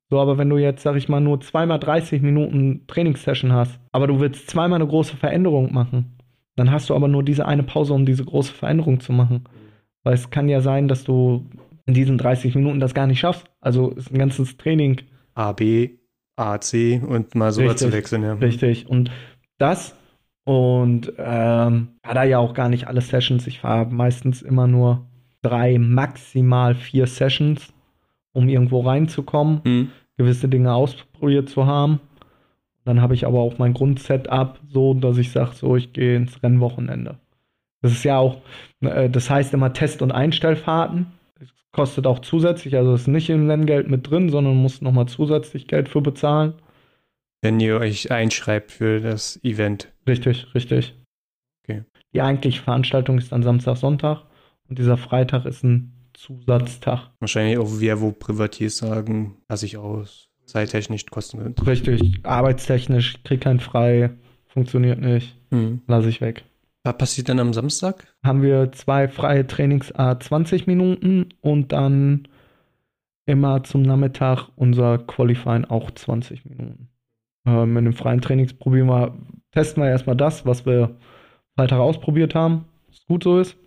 So, 0.09 0.19
aber 0.19 0.37
wenn 0.37 0.49
du 0.49 0.57
jetzt, 0.57 0.83
sag 0.83 0.97
ich 0.97 1.07
mal, 1.07 1.21
nur 1.21 1.39
zweimal 1.39 1.79
30 1.79 2.21
Minuten 2.21 2.85
Trainingssession 2.87 3.53
hast, 3.53 3.79
aber 3.93 4.07
du 4.07 4.19
willst 4.19 4.49
zweimal 4.49 4.79
eine 4.81 4.87
große 4.89 5.15
Veränderung 5.15 5.73
machen, 5.73 6.17
dann 6.57 6.69
hast 6.69 6.89
du 6.89 6.95
aber 6.95 7.07
nur 7.07 7.23
diese 7.23 7.45
eine 7.45 7.63
Pause, 7.63 7.93
um 7.93 8.05
diese 8.05 8.25
große 8.25 8.53
Veränderung 8.53 8.99
zu 8.99 9.13
machen. 9.13 9.45
Weil 10.03 10.15
es 10.15 10.29
kann 10.29 10.49
ja 10.49 10.59
sein, 10.59 10.89
dass 10.89 11.05
du 11.05 11.45
in 11.85 11.93
diesen 11.93 12.17
30 12.17 12.55
Minuten 12.55 12.79
das 12.79 12.93
gar 12.93 13.07
nicht 13.07 13.19
schaffst. 13.19 13.45
Also 13.59 13.91
ist 13.91 14.11
ein 14.11 14.17
ganzes 14.19 14.57
Training 14.57 15.01
A, 15.33 15.51
B, 15.53 15.97
A, 16.35 16.59
C 16.59 17.01
und 17.05 17.35
mal 17.35 17.51
so 17.51 17.73
zu 17.73 17.91
wechseln, 17.91 18.23
ja. 18.23 18.33
Richtig. 18.33 18.87
Und 18.87 19.11
das 19.57 19.95
und 20.43 21.13
ähm, 21.17 21.89
hat 22.03 22.15
er 22.15 22.23
ja 22.23 22.39
auch 22.39 22.53
gar 22.53 22.69
nicht 22.69 22.87
alle 22.87 23.01
Sessions. 23.01 23.45
Ich 23.47 23.59
fahre 23.59 23.85
meistens 23.91 24.41
immer 24.41 24.67
nur 24.67 25.07
drei, 25.41 25.77
maximal 25.77 26.75
vier 26.75 27.07
Sessions, 27.07 27.73
um 28.33 28.49
irgendwo 28.49 28.81
reinzukommen, 28.81 29.61
Hm. 29.63 29.89
gewisse 30.17 30.47
Dinge 30.49 30.73
ausprobiert 30.73 31.49
zu 31.49 31.65
haben. 31.65 31.99
Dann 32.85 33.01
habe 33.01 33.13
ich 33.13 33.27
aber 33.27 33.39
auch 33.39 33.59
mein 33.59 33.73
Grundsetup 33.73 34.59
so, 34.67 34.93
dass 34.95 35.17
ich 35.19 35.31
sage, 35.31 35.51
so, 35.53 35.75
ich 35.75 35.93
gehe 35.93 36.15
ins 36.15 36.41
Rennwochenende. 36.41 37.19
Das 37.83 37.91
ist 37.91 38.03
ja 38.03 38.17
auch, 38.17 38.41
äh, 38.81 39.09
das 39.09 39.29
heißt 39.29 39.53
immer 39.53 39.73
Test- 39.73 40.01
und 40.01 40.11
Einstellfahrten. 40.11 41.07
Kostet 41.71 42.05
auch 42.05 42.19
zusätzlich, 42.19 42.75
also 42.75 42.93
ist 42.93 43.07
nicht 43.07 43.29
im 43.29 43.47
Nenngeld 43.47 43.89
mit 43.89 44.09
drin, 44.09 44.29
sondern 44.29 44.55
muss 44.55 44.81
nochmal 44.81 45.07
zusätzlich 45.07 45.67
Geld 45.67 45.87
für 45.87 46.01
bezahlen. 46.01 46.53
Wenn 47.41 47.59
ihr 47.59 47.77
euch 47.77 48.11
einschreibt 48.11 48.71
für 48.71 48.99
das 48.99 49.39
Event. 49.43 49.91
Richtig, 50.07 50.53
richtig. 50.53 50.95
Okay. 51.63 51.83
Die 52.13 52.21
eigentliche 52.21 52.61
Veranstaltung 52.61 53.17
ist 53.17 53.31
dann 53.31 53.41
Samstag, 53.41 53.77
Sonntag 53.77 54.23
und 54.67 54.79
dieser 54.79 54.97
Freitag 54.97 55.45
ist 55.45 55.63
ein 55.63 55.93
Zusatztag. 56.13 57.09
Wahrscheinlich 57.19 57.57
auch 57.57 57.69
wer 57.79 58.01
wo 58.01 58.11
Privatiers 58.11 58.77
sagen, 58.77 59.37
lasse 59.49 59.65
ich 59.65 59.77
aus. 59.77 60.27
Zeittechnisch 60.45 61.05
kosten 61.05 61.55
Richtig, 61.65 62.19
arbeitstechnisch, 62.23 63.23
krieg 63.23 63.41
kein 63.41 63.61
frei, 63.61 64.11
funktioniert 64.47 64.99
nicht, 64.99 65.37
hm. 65.49 65.81
lasse 65.87 66.09
ich 66.09 66.19
weg. 66.19 66.43
Was 66.83 66.97
passiert 66.97 67.29
dann 67.29 67.39
am 67.39 67.53
Samstag? 67.53 68.07
Haben 68.23 68.41
wir 68.41 68.71
zwei 68.71 69.07
freie 69.07 69.45
Trainings 69.45 69.93
a 69.93 70.19
20 70.19 70.65
Minuten 70.65 71.29
und 71.41 71.71
dann 71.71 72.27
immer 73.25 73.63
zum 73.63 73.83
Nachmittag 73.83 74.49
unser 74.55 74.97
Qualifying 74.97 75.65
auch 75.65 75.91
20 75.91 76.45
Minuten. 76.45 76.89
Ähm, 77.45 77.77
in 77.77 77.85
den 77.85 77.93
freien 77.93 78.21
Trainings 78.21 78.53
probieren 78.53 78.87
wir, 78.87 79.15
testen 79.51 79.83
wir 79.83 79.89
erstmal 79.89 80.15
das, 80.15 80.45
was 80.45 80.65
wir 80.65 80.95
Freitag 81.55 81.79
ausprobiert 81.79 82.33
haben, 82.33 82.65
was 82.87 83.05
gut 83.05 83.23
so 83.23 83.39
ist. 83.39 83.57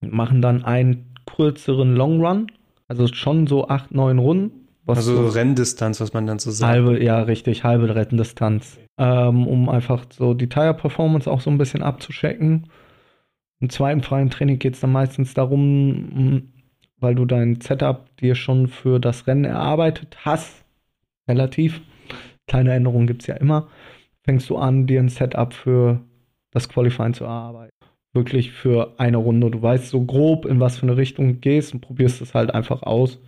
Und 0.00 0.12
machen 0.12 0.40
dann 0.40 0.64
einen 0.64 1.14
kürzeren 1.26 1.94
Long 1.94 2.24
Run, 2.24 2.46
also 2.86 3.06
schon 3.08 3.46
so 3.46 3.68
8, 3.68 3.92
9 3.92 4.18
Runden. 4.18 4.68
Also 4.86 5.16
so 5.16 5.28
Renndistanz, 5.28 6.00
was 6.00 6.12
man 6.12 6.26
dann 6.26 6.38
so 6.38 6.50
sagt. 6.50 6.70
halbe, 6.70 7.02
ja 7.02 7.22
richtig, 7.22 7.64
halbe 7.64 7.94
Rettendistanz. 7.94 8.78
Ähm, 8.98 9.46
um 9.46 9.68
einfach 9.68 10.04
so 10.10 10.34
die 10.34 10.48
Tire-Performance 10.48 11.30
auch 11.30 11.40
so 11.40 11.50
ein 11.50 11.58
bisschen 11.58 11.82
abzuchecken. 11.82 12.68
Im 13.60 13.70
zweiten 13.70 14.02
freien 14.02 14.30
Training 14.30 14.58
geht 14.58 14.74
es 14.74 14.80
dann 14.80 14.92
meistens 14.92 15.34
darum, 15.34 16.52
weil 16.98 17.14
du 17.14 17.24
dein 17.24 17.60
Setup 17.60 18.14
dir 18.18 18.34
schon 18.34 18.68
für 18.68 19.00
das 19.00 19.26
Rennen 19.26 19.44
erarbeitet 19.44 20.16
hast, 20.24 20.64
relativ. 21.28 21.80
Kleine 22.46 22.74
Änderungen 22.74 23.06
gibt 23.06 23.22
es 23.22 23.26
ja 23.26 23.36
immer. 23.36 23.68
Fängst 24.22 24.50
du 24.50 24.56
an, 24.56 24.86
dir 24.86 25.00
ein 25.00 25.08
Setup 25.08 25.52
für 25.52 26.00
das 26.50 26.68
Qualifying 26.68 27.14
zu 27.14 27.24
erarbeiten. 27.24 27.74
Wirklich 28.12 28.52
für 28.52 28.94
eine 28.98 29.16
Runde. 29.16 29.50
Du 29.50 29.60
weißt 29.60 29.88
so 29.88 30.04
grob, 30.04 30.46
in 30.46 30.60
was 30.60 30.78
für 30.78 30.86
eine 30.86 30.96
Richtung 30.96 31.28
du 31.28 31.34
gehst 31.34 31.74
und 31.74 31.80
probierst 31.80 32.22
es 32.22 32.34
halt 32.34 32.54
einfach 32.54 32.82
aus. 32.82 33.18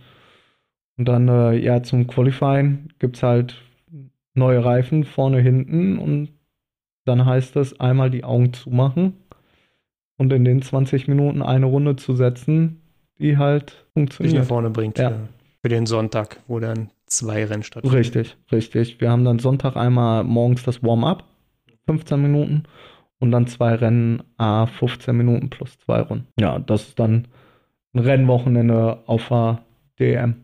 Und 0.97 1.07
dann, 1.07 1.27
äh, 1.27 1.55
ja, 1.57 1.83
zum 1.83 2.07
Qualifying 2.07 2.89
gibt 2.99 3.17
es 3.17 3.23
halt 3.23 3.61
neue 4.37 4.63
Reifen 4.63 5.03
vorne, 5.03 5.41
hinten 5.41 5.97
und 5.97 6.29
dann 7.05 7.25
heißt 7.25 7.55
es 7.55 7.79
einmal 7.79 8.09
die 8.09 8.23
Augen 8.23 8.53
zumachen 8.53 9.13
und 10.17 10.33
in 10.33 10.43
den 10.45 10.61
20 10.61 11.07
Minuten 11.07 11.41
eine 11.41 11.65
Runde 11.65 11.95
zu 11.95 12.15
setzen, 12.15 12.81
die 13.19 13.37
halt 13.37 13.85
funktioniert. 13.93 14.33
Dich 14.33 14.39
nach 14.41 14.47
vorne 14.47 14.69
bringt. 14.69 14.97
Ja. 14.99 15.09
Für, 15.09 15.27
für 15.63 15.69
den 15.69 15.85
Sonntag, 15.85 16.39
wo 16.47 16.59
dann 16.59 16.91
zwei 17.05 17.45
Rennen 17.45 17.63
stattfinden. 17.63 17.95
Richtig, 17.95 18.37
richtig. 18.51 18.99
Wir 18.99 19.09
haben 19.09 19.25
dann 19.25 19.39
Sonntag 19.39 19.75
einmal 19.75 20.23
morgens 20.23 20.63
das 20.63 20.83
Warm-up, 20.83 21.23
15 21.85 22.21
Minuten 22.21 22.63
und 23.19 23.31
dann 23.31 23.47
zwei 23.47 23.75
Rennen, 23.75 24.23
a 24.37 24.65
15 24.65 25.15
Minuten 25.15 25.49
plus 25.49 25.79
zwei 25.79 26.01
Runden. 26.01 26.27
Ja, 26.39 26.59
das 26.59 26.89
ist 26.89 26.99
dann 26.99 27.27
ein 27.93 27.99
Rennwochenende 27.99 28.99
auf 29.07 29.29
der 29.29 29.63
DM. 29.99 30.35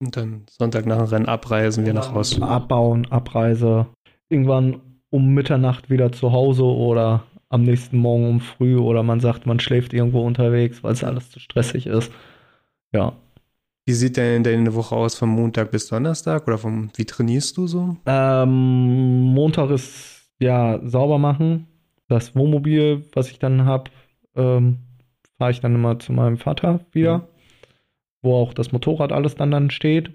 Und 0.00 0.16
dann 0.16 0.46
Sonntag 0.50 0.86
nach 0.86 0.98
dem 0.98 1.06
Rennen 1.06 1.26
abreisen 1.26 1.84
wir 1.84 1.92
nach 1.92 2.14
Hause. 2.14 2.42
Abbauen, 2.42 3.06
Abreise. 3.10 3.86
Irgendwann 4.28 4.80
um 5.10 5.34
Mitternacht 5.34 5.90
wieder 5.90 6.10
zu 6.12 6.32
Hause 6.32 6.64
oder 6.64 7.24
am 7.48 7.62
nächsten 7.64 7.98
Morgen 7.98 8.28
um 8.28 8.40
früh 8.40 8.76
oder 8.76 9.02
man 9.02 9.20
sagt, 9.20 9.44
man 9.44 9.60
schläft 9.60 9.92
irgendwo 9.92 10.24
unterwegs, 10.24 10.82
weil 10.82 10.92
es 10.92 11.04
alles 11.04 11.30
zu 11.30 11.40
stressig 11.40 11.86
ist. 11.86 12.10
Ja. 12.92 13.12
Wie 13.86 13.92
sieht 13.92 14.16
denn 14.16 14.44
deine 14.44 14.74
Woche 14.74 14.94
aus 14.94 15.16
vom 15.16 15.30
Montag 15.30 15.70
bis 15.72 15.88
Donnerstag 15.88 16.46
oder 16.46 16.58
vom, 16.58 16.90
wie 16.96 17.04
trainierst 17.04 17.56
du 17.56 17.66
so? 17.66 17.96
Ähm, 18.06 19.34
Montag 19.34 19.70
ist 19.70 20.30
ja 20.38 20.80
sauber 20.84 21.18
machen. 21.18 21.66
Das 22.08 22.34
Wohnmobil, 22.36 23.04
was 23.14 23.30
ich 23.30 23.38
dann 23.38 23.64
habe, 23.64 23.90
ähm, 24.36 24.78
fahre 25.38 25.50
ich 25.50 25.60
dann 25.60 25.74
immer 25.74 25.98
zu 25.98 26.12
meinem 26.12 26.38
Vater 26.38 26.80
wieder, 26.92 27.18
Mhm. 27.18 27.22
Wo 28.22 28.34
auch 28.34 28.54
das 28.54 28.72
Motorrad 28.72 29.12
alles 29.12 29.34
dann 29.34 29.50
dann 29.50 29.70
steht. 29.70 30.12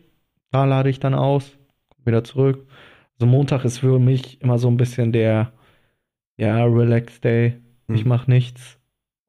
Da 0.52 0.65
lade 0.65 0.90
ich 0.90 0.99
dann 0.99 1.14
aus, 1.14 1.57
wieder 2.03 2.23
zurück. 2.23 2.68
Also 3.14 3.26
Montag 3.26 3.65
ist 3.65 3.80
für 3.80 3.99
mich 3.99 4.41
immer 4.41 4.57
so 4.57 4.68
ein 4.68 4.77
bisschen 4.77 5.11
der 5.11 5.53
ja 6.38 6.64
Relax 6.65 7.22
Day. 7.22 7.56
Mhm. 7.88 7.95
Ich 7.95 8.06
mache 8.06 8.30
nichts, 8.30 8.77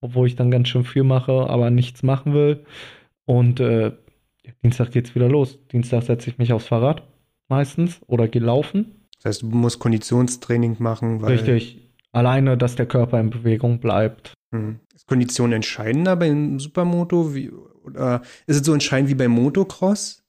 obwohl 0.00 0.26
ich 0.26 0.36
dann 0.36 0.50
ganz 0.50 0.68
schön 0.68 0.84
viel 0.84 1.04
mache, 1.04 1.48
aber 1.48 1.70
nichts 1.70 2.02
machen 2.02 2.34
will. 2.34 2.64
Und 3.24 3.60
äh, 3.60 3.92
Dienstag 4.62 4.92
geht's 4.92 5.14
wieder 5.14 5.28
los. 5.28 5.58
Dienstag 5.68 6.02
setze 6.02 6.30
ich 6.30 6.38
mich 6.38 6.52
aufs 6.52 6.68
Fahrrad 6.68 7.02
meistens 7.48 8.00
oder 8.06 8.28
gehe 8.28 8.42
laufen. 8.42 9.06
Das 9.16 9.24
heißt, 9.26 9.42
du 9.42 9.46
musst 9.46 9.78
Konditionstraining 9.78 10.76
machen, 10.78 11.22
weil 11.22 11.32
Richtig. 11.32 11.82
Alleine, 12.12 12.56
dass 12.56 12.76
der 12.76 12.86
Körper 12.86 13.20
in 13.20 13.30
Bewegung 13.30 13.78
bleibt. 13.78 14.34
Hm. 14.52 14.80
Ist 14.94 15.06
Kondition 15.06 15.52
entscheidender 15.52 16.16
beim 16.16 16.58
Supermoto? 16.58 17.34
Wie, 17.34 17.50
oder 17.86 18.22
ist 18.46 18.56
es 18.56 18.66
so 18.66 18.72
entscheidend 18.72 19.10
wie 19.10 19.14
beim 19.14 19.32
Motocross? 19.32 20.24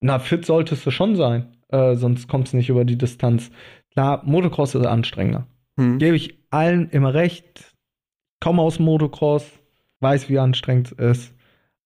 Na, 0.00 0.18
fit 0.18 0.44
solltest 0.44 0.84
du 0.84 0.90
schon 0.90 1.16
sein, 1.16 1.56
äh, 1.68 1.94
sonst 1.94 2.28
kommst 2.28 2.52
du 2.52 2.56
nicht 2.56 2.68
über 2.68 2.84
die 2.84 2.98
Distanz. 2.98 3.50
Klar, 3.92 4.22
Motocross 4.24 4.74
ist 4.74 4.86
anstrengender. 4.86 5.46
Hm. 5.78 5.98
Gebe 5.98 6.16
ich 6.16 6.38
allen 6.50 6.90
immer 6.90 7.14
recht. 7.14 7.74
Komme 8.40 8.62
aus 8.62 8.76
dem 8.76 8.84
Motocross, 8.84 9.50
weiß, 10.00 10.28
wie 10.28 10.38
anstrengend 10.38 10.92
es 10.98 11.18
ist. 11.18 11.34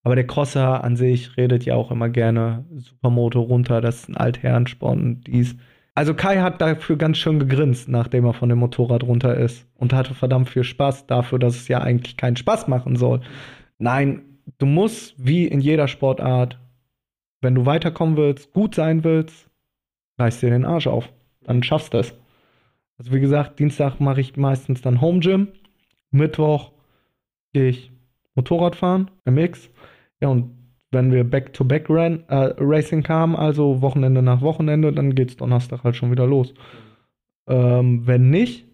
Aber 0.03 0.15
der 0.15 0.27
Crosser 0.27 0.83
an 0.83 0.97
sich 0.97 1.37
redet 1.37 1.65
ja 1.65 1.75
auch 1.75 1.91
immer 1.91 2.09
gerne 2.09 2.65
Supermoto 2.77 3.41
runter, 3.41 3.81
das 3.81 3.97
ist 4.01 4.09
ein 4.09 4.17
Altherrensport 4.17 4.99
und 4.99 5.25
dies. 5.27 5.57
Also 5.95 6.15
Kai 6.15 6.39
hat 6.39 6.63
dafür 6.63 6.97
ganz 6.97 7.19
schön 7.19 7.39
gegrinst, 7.39 7.89
nachdem 7.89 8.25
er 8.25 8.33
von 8.33 8.49
dem 8.49 8.59
Motorrad 8.59 9.03
runter 9.03 9.37
ist 9.37 9.67
und 9.75 9.93
hatte 9.93 10.15
verdammt 10.15 10.49
viel 10.49 10.65
Spaß 10.65 11.07
dafür, 11.07 11.39
dass 11.39 11.57
es 11.57 11.69
ja 11.69 11.81
eigentlich 11.81 12.17
keinen 12.17 12.37
Spaß 12.37 12.69
machen 12.69 12.97
soll. 12.97 13.21
Nein, 13.79 14.23
du 14.59 14.67
musst 14.67 15.15
wie 15.17 15.47
in 15.47 15.61
jeder 15.61 15.89
Sportart, 15.89 16.59
wenn 17.41 17.55
du 17.55 17.67
weiterkommen 17.67 18.17
willst, 18.17 18.53
gut 18.53 18.75
sein 18.75 19.05
willst, 19.05 19.49
reiß 20.19 20.41
dir 20.41 20.51
den 20.51 20.65
Arsch 20.65 20.87
auf. 20.87 21.13
Dann 21.43 21.63
schaffst 21.63 21.95
du 21.95 21.99
es. 21.99 22.15
Also 22.99 23.13
wie 23.13 23.21
gesagt, 23.21 23.59
Dienstag 23.59 23.99
mache 23.99 24.21
ich 24.21 24.37
meistens 24.37 24.83
dann 24.83 25.01
Home 25.01 25.21
Gym. 25.21 25.49
Mittwoch 26.11 26.73
gehe 27.53 27.69
ich 27.69 27.91
Motorrad 28.35 28.77
fahren, 28.77 29.11
MX. 29.25 29.71
Ja, 30.21 30.29
und 30.29 30.51
wenn 30.91 31.13
wir 31.13 31.25
Back-to-Back 31.25 31.89
-Ran 31.89 32.27
äh, 32.29 32.55
Racing 32.59 33.03
kamen, 33.03 33.37
also 33.37 33.81
Wochenende 33.81 34.23
nach 34.23 34.43
Wochenende, 34.43 34.93
dann 34.93 35.15
geht's 35.15 35.37
Donnerstag 35.37 35.85
halt 35.85 35.97
schon 35.97 36.11
wieder 36.11 36.27
los. 36.27 36.53
Ähm, 37.49 38.07
wenn 38.07 38.31
nicht, 38.31 38.67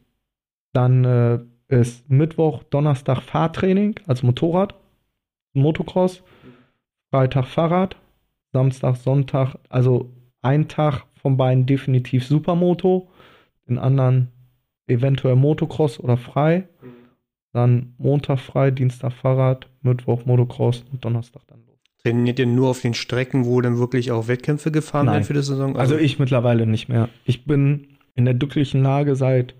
dann 0.72 1.04
äh, 1.04 1.38
ist 1.68 2.08
Mittwoch, 2.10 2.62
Donnerstag 2.64 3.22
Fahrtraining, 3.22 3.96
also 4.06 4.26
Motorrad, 4.26 4.74
Motocross, 5.56 6.22
Freitag 7.10 7.46
Fahrrad, 7.46 7.96
Samstag, 8.52 8.96
Sonntag, 8.96 9.56
also 9.68 10.12
ein 10.42 10.68
Tag 10.68 11.04
von 11.20 11.36
beiden 11.36 11.66
definitiv 11.66 12.26
Supermoto, 12.26 13.08
den 13.68 13.78
anderen 13.78 14.28
eventuell 14.86 15.36
Motocross 15.36 15.98
oder 15.98 16.16
frei. 16.16 16.68
Dann 17.52 17.94
Montag 17.98 18.38
frei, 18.38 18.70
Dienstag 18.70 19.12
Fahrrad, 19.12 19.68
Mittwoch 19.80 20.26
Motocross 20.26 20.84
und 20.92 21.04
Donnerstag 21.04 21.42
dann 21.46 21.64
los. 21.66 21.78
Trainiert 22.02 22.38
ihr 22.38 22.46
nur 22.46 22.68
auf 22.68 22.82
den 22.82 22.94
Strecken, 22.94 23.46
wo 23.46 23.60
dann 23.60 23.78
wirklich 23.78 24.12
auch 24.12 24.28
Wettkämpfe 24.28 24.70
gefahren 24.70 25.06
Nein. 25.06 25.14
werden 25.14 25.24
für 25.24 25.32
die 25.32 25.42
Saison? 25.42 25.76
Also 25.76 25.96
ich 25.96 26.18
mittlerweile 26.18 26.66
nicht 26.66 26.88
mehr. 26.88 27.08
Ich 27.24 27.46
bin 27.46 27.96
in 28.14 28.26
der 28.26 28.34
glücklichen 28.34 28.82
Lage, 28.82 29.16
seit 29.16 29.54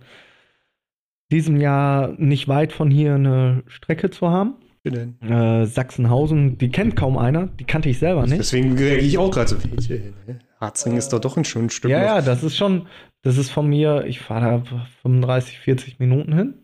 diesem 1.30 1.60
Jahr 1.60 2.14
nicht 2.18 2.48
weit 2.48 2.72
von 2.72 2.90
hier 2.90 3.14
eine 3.14 3.62
Strecke 3.66 4.10
zu 4.10 4.28
haben. 4.28 4.54
Denn? 4.90 5.20
Äh, 5.22 5.66
Sachsenhausen, 5.66 6.58
die 6.58 6.70
kennt 6.70 6.96
kaum 6.96 7.16
einer, 7.18 7.46
die 7.46 7.64
kannte 7.64 7.88
ich 7.88 7.98
selber 7.98 8.22
nicht. 8.26 8.38
Deswegen 8.38 8.76
gehe 8.76 8.96
ich 8.98 9.18
auch 9.18 9.30
gerade 9.30 9.48
so 9.48 9.56
viel. 9.56 10.14
Harzring 10.60 10.96
ist 10.96 11.12
doch 11.12 11.20
doch 11.20 11.36
ein 11.36 11.44
schönes 11.44 11.74
Stück. 11.74 11.90
Ja, 11.90 12.00
noch. 12.00 12.06
ja, 12.06 12.22
das 12.22 12.42
ist 12.42 12.56
schon, 12.56 12.86
das 13.22 13.36
ist 13.36 13.50
von 13.50 13.68
mir, 13.68 14.04
ich 14.06 14.20
fahre 14.20 14.62
da 14.62 14.86
35, 15.02 15.58
40 15.58 15.98
Minuten 15.98 16.32
hin. 16.32 16.54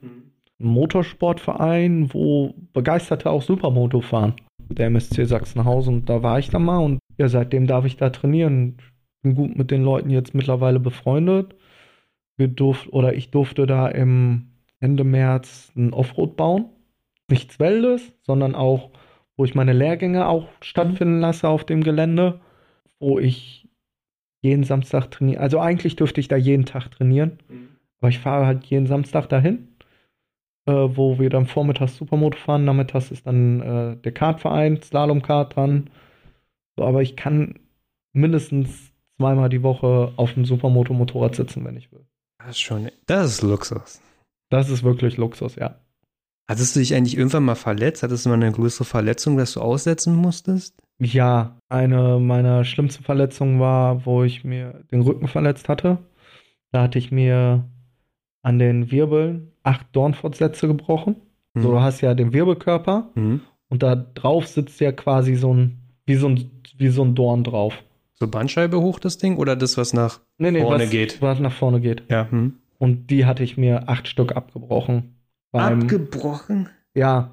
Ein 0.60 0.66
Motorsportverein, 0.66 2.12
wo 2.12 2.54
Begeisterte 2.72 3.30
auch 3.30 3.42
Supermoto 3.42 4.00
fahren. 4.00 4.34
Der 4.68 4.86
MSC 4.86 5.24
Sachsenhausen, 5.24 6.04
da 6.04 6.22
war 6.22 6.38
ich 6.38 6.50
dann 6.50 6.64
mal 6.64 6.78
und 6.78 6.98
ja, 7.18 7.28
seitdem 7.28 7.66
darf 7.66 7.84
ich 7.84 7.96
da 7.96 8.10
trainieren. 8.10 8.78
Bin 9.22 9.34
gut 9.34 9.56
mit 9.56 9.70
den 9.70 9.82
Leuten 9.82 10.10
jetzt 10.10 10.34
mittlerweile 10.34 10.80
befreundet. 10.80 11.54
Wir 12.36 12.48
durf, 12.48 12.88
oder 12.90 13.14
ich 13.14 13.30
durfte 13.30 13.66
da 13.66 13.88
im 13.88 14.52
Ende 14.80 15.04
März 15.04 15.70
ein 15.76 15.92
Offroad 15.92 16.36
bauen. 16.36 16.70
Nichts 17.30 17.58
Wildes, 17.58 18.12
sondern 18.22 18.54
auch, 18.54 18.90
wo 19.36 19.44
ich 19.44 19.54
meine 19.54 19.72
Lehrgänge 19.72 20.26
auch 20.26 20.48
stattfinden 20.60 21.20
lasse 21.20 21.48
auf 21.48 21.64
dem 21.64 21.82
Gelände, 21.82 22.40
wo 22.98 23.18
ich 23.18 23.68
jeden 24.42 24.64
Samstag 24.64 25.10
trainiere. 25.10 25.40
Also 25.40 25.60
eigentlich 25.60 25.96
dürfte 25.96 26.20
ich 26.20 26.28
da 26.28 26.36
jeden 26.36 26.66
Tag 26.66 26.90
trainieren, 26.90 27.38
aber 28.00 28.08
ich 28.08 28.18
fahre 28.18 28.46
halt 28.46 28.64
jeden 28.64 28.86
Samstag 28.86 29.28
dahin, 29.28 29.68
äh, 30.66 30.72
wo 30.72 31.18
wir 31.18 31.30
dann 31.30 31.46
vormittags 31.46 31.96
Supermoto 31.96 32.36
fahren, 32.36 32.64
nachmittags 32.64 33.10
ist 33.10 33.26
dann 33.26 33.60
äh, 33.60 33.96
der 33.96 34.12
Kartverein, 34.12 34.82
Slalomkart 34.82 35.56
dran. 35.56 35.90
So, 36.76 36.84
aber 36.84 37.02
ich 37.02 37.16
kann 37.16 37.60
mindestens 38.12 38.92
zweimal 39.16 39.48
die 39.48 39.62
Woche 39.62 40.12
auf 40.16 40.34
dem 40.34 40.44
Supermoto-Motorrad 40.44 41.36
sitzen, 41.36 41.64
wenn 41.64 41.76
ich 41.76 41.92
will. 41.92 42.04
Das 42.38 42.50
ist 42.50 42.60
schon, 42.60 42.90
das 43.06 43.26
ist 43.26 43.42
Luxus. 43.42 44.02
Das 44.50 44.68
ist 44.68 44.82
wirklich 44.82 45.16
Luxus, 45.16 45.54
ja. 45.56 45.81
Hattest 46.52 46.76
du 46.76 46.80
dich 46.80 46.94
eigentlich 46.94 47.16
irgendwann 47.16 47.44
mal 47.44 47.54
verletzt? 47.54 48.02
Hattest 48.02 48.24
du 48.26 48.28
mal 48.28 48.34
eine 48.34 48.52
größere 48.52 48.84
Verletzung, 48.84 49.36
dass 49.38 49.54
du 49.54 49.60
aussetzen 49.60 50.14
musstest? 50.14 50.74
Ja, 51.00 51.56
eine 51.70 52.18
meiner 52.18 52.64
schlimmsten 52.64 53.02
Verletzungen 53.04 53.58
war, 53.58 54.04
wo 54.04 54.22
ich 54.22 54.44
mir 54.44 54.84
den 54.92 55.00
Rücken 55.00 55.28
verletzt 55.28 55.68
hatte. 55.68 55.98
Da 56.70 56.82
hatte 56.82 56.98
ich 56.98 57.10
mir 57.10 57.64
an 58.42 58.58
den 58.58 58.90
Wirbeln 58.90 59.52
acht 59.62 59.86
Dornfortsätze 59.92 60.66
gebrochen. 60.68 61.16
So, 61.54 61.70
du 61.72 61.80
hast 61.80 62.00
ja 62.02 62.14
den 62.14 62.32
Wirbelkörper 62.32 63.10
Mhm. 63.14 63.40
und 63.68 63.82
da 63.82 63.94
drauf 63.94 64.46
sitzt 64.46 64.80
ja 64.80 64.92
quasi 64.92 65.34
so 65.34 65.52
ein, 65.54 65.78
wie 66.06 66.16
so 66.16 66.28
ein, 66.28 66.50
wie 66.76 66.88
so 66.88 67.02
ein 67.02 67.14
Dorn 67.14 67.44
drauf. 67.44 67.82
So 68.14 68.28
Bandscheibe 68.28 68.80
hoch, 68.80 68.98
das 68.98 69.18
Ding? 69.18 69.36
Oder 69.38 69.56
das, 69.56 69.76
was 69.78 69.92
nach. 69.94 70.20
Nee, 70.38 70.50
nee, 70.50 70.60
Vorne 70.62 70.84
was, 70.84 70.90
geht. 70.90 71.22
was 71.22 71.40
nach 71.40 71.52
vorne 71.52 71.80
geht. 71.80 72.04
Ja, 72.10 72.30
hm. 72.30 72.54
Und 72.78 73.10
die 73.10 73.24
hatte 73.26 73.42
ich 73.42 73.56
mir 73.56 73.88
acht 73.88 74.06
Stück 74.08 74.34
abgebrochen. 74.36 75.14
Beim, 75.52 75.82
Abgebrochen? 75.82 76.68
ja, 76.94 77.30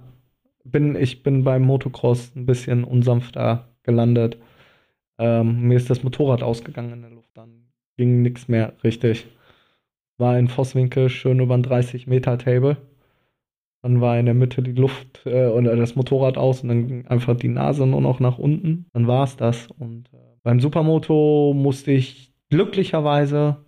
bin, 0.65 0.95
ich 0.95 1.23
bin 1.23 1.43
beim 1.43 1.63
Motocross 1.63 2.35
ein 2.35 2.45
bisschen 2.45 2.83
unsanfter 2.83 3.69
gelandet. 3.83 4.37
Ähm, 5.17 5.61
mir 5.63 5.77
ist 5.77 5.89
das 5.89 6.03
Motorrad 6.03 6.43
ausgegangen 6.43 6.93
in 6.93 7.01
der 7.01 7.11
Luft, 7.11 7.31
dann 7.33 7.69
ging 7.97 8.21
nichts 8.21 8.47
mehr 8.47 8.73
richtig. 8.83 9.27
war 10.17 10.37
in 10.37 10.49
Vosswinkel 10.49 11.09
schön 11.09 11.39
über 11.39 11.55
ein 11.55 11.63
30 11.63 12.07
Meter 12.07 12.37
Table. 12.37 12.77
Dann 13.81 14.01
war 14.01 14.19
in 14.19 14.25
der 14.25 14.35
Mitte 14.35 14.61
die 14.61 14.73
Luft 14.73 15.21
äh, 15.25 15.47
und 15.47 15.63
das 15.63 15.95
Motorrad 15.95 16.37
aus 16.37 16.61
und 16.61 16.69
dann 16.69 16.87
ging 16.87 17.07
einfach 17.07 17.37
die 17.37 17.47
Nase 17.47 17.87
nur 17.87 18.01
noch 18.01 18.19
nach 18.19 18.37
unten. 18.37 18.85
Dann 18.93 19.07
war 19.07 19.23
es 19.23 19.37
das. 19.37 19.67
Und 19.67 20.09
äh, 20.13 20.17
beim 20.43 20.59
Supermoto 20.59 21.53
musste 21.55 21.91
ich 21.91 22.33
glücklicherweise, 22.49 23.63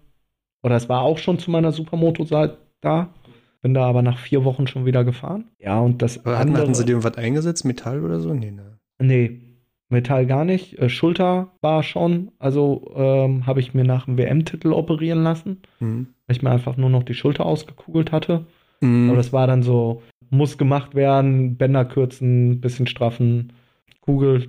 oder 0.64 0.76
es 0.76 0.90
war 0.90 1.04
auch 1.04 1.18
schon 1.18 1.40
zu 1.40 1.52
meiner 1.52 1.72
Supermoto-Zeit 1.72 2.58
da, 2.82 3.14
bin 3.62 3.74
da 3.74 3.86
aber 3.86 4.02
nach 4.02 4.18
vier 4.18 4.44
Wochen 4.46 4.68
schon 4.68 4.86
wieder 4.86 5.04
gefahren. 5.04 5.46
Ja, 5.60 5.80
und 5.80 6.02
das 6.02 6.24
Aber 6.26 6.38
hatten, 6.40 6.58
hatten 6.58 6.74
sie 6.74 6.86
dir 6.86 7.04
was 7.04 7.18
eingesetzt? 7.18 7.66
Metall 7.66 8.04
oder 8.04 8.20
so? 8.20 8.34
Nee, 8.34 8.52
ne. 8.52 8.78
Nee, 9.00 9.42
Metall 9.90 10.26
gar 10.26 10.46
nicht. 10.46 10.80
Äh, 10.80 10.90
Schulter 10.90 11.52
war 11.62 11.84
schon. 11.84 12.32
Also 12.40 12.92
ähm, 12.96 13.46
habe 13.46 13.60
ich 13.60 13.74
mir 13.74 13.84
nach 13.84 14.06
dem 14.06 14.18
WM-Titel 14.18 14.74
operieren 14.74 15.24
lassen, 15.24 15.62
Mhm. 15.80 16.08
weil 16.28 16.36
ich 16.36 16.42
mir 16.42 16.52
einfach 16.52 16.78
nur 16.78 16.90
noch 16.90 17.04
die 17.04 17.14
Schulter 17.14 17.46
ausgekugelt 17.46 18.12
hatte. 18.12 18.46
Mhm. 18.82 19.10
Aber 19.10 19.18
das 19.18 19.34
war 19.34 19.48
dann 19.48 19.64
so, 19.64 20.02
muss 20.30 20.58
gemacht 20.58 20.96
werden, 20.96 21.58
Bänder 21.58 21.86
kürzen, 21.86 22.62
bisschen 22.62 22.88
straffen, 22.88 23.52
Kugel 24.00 24.48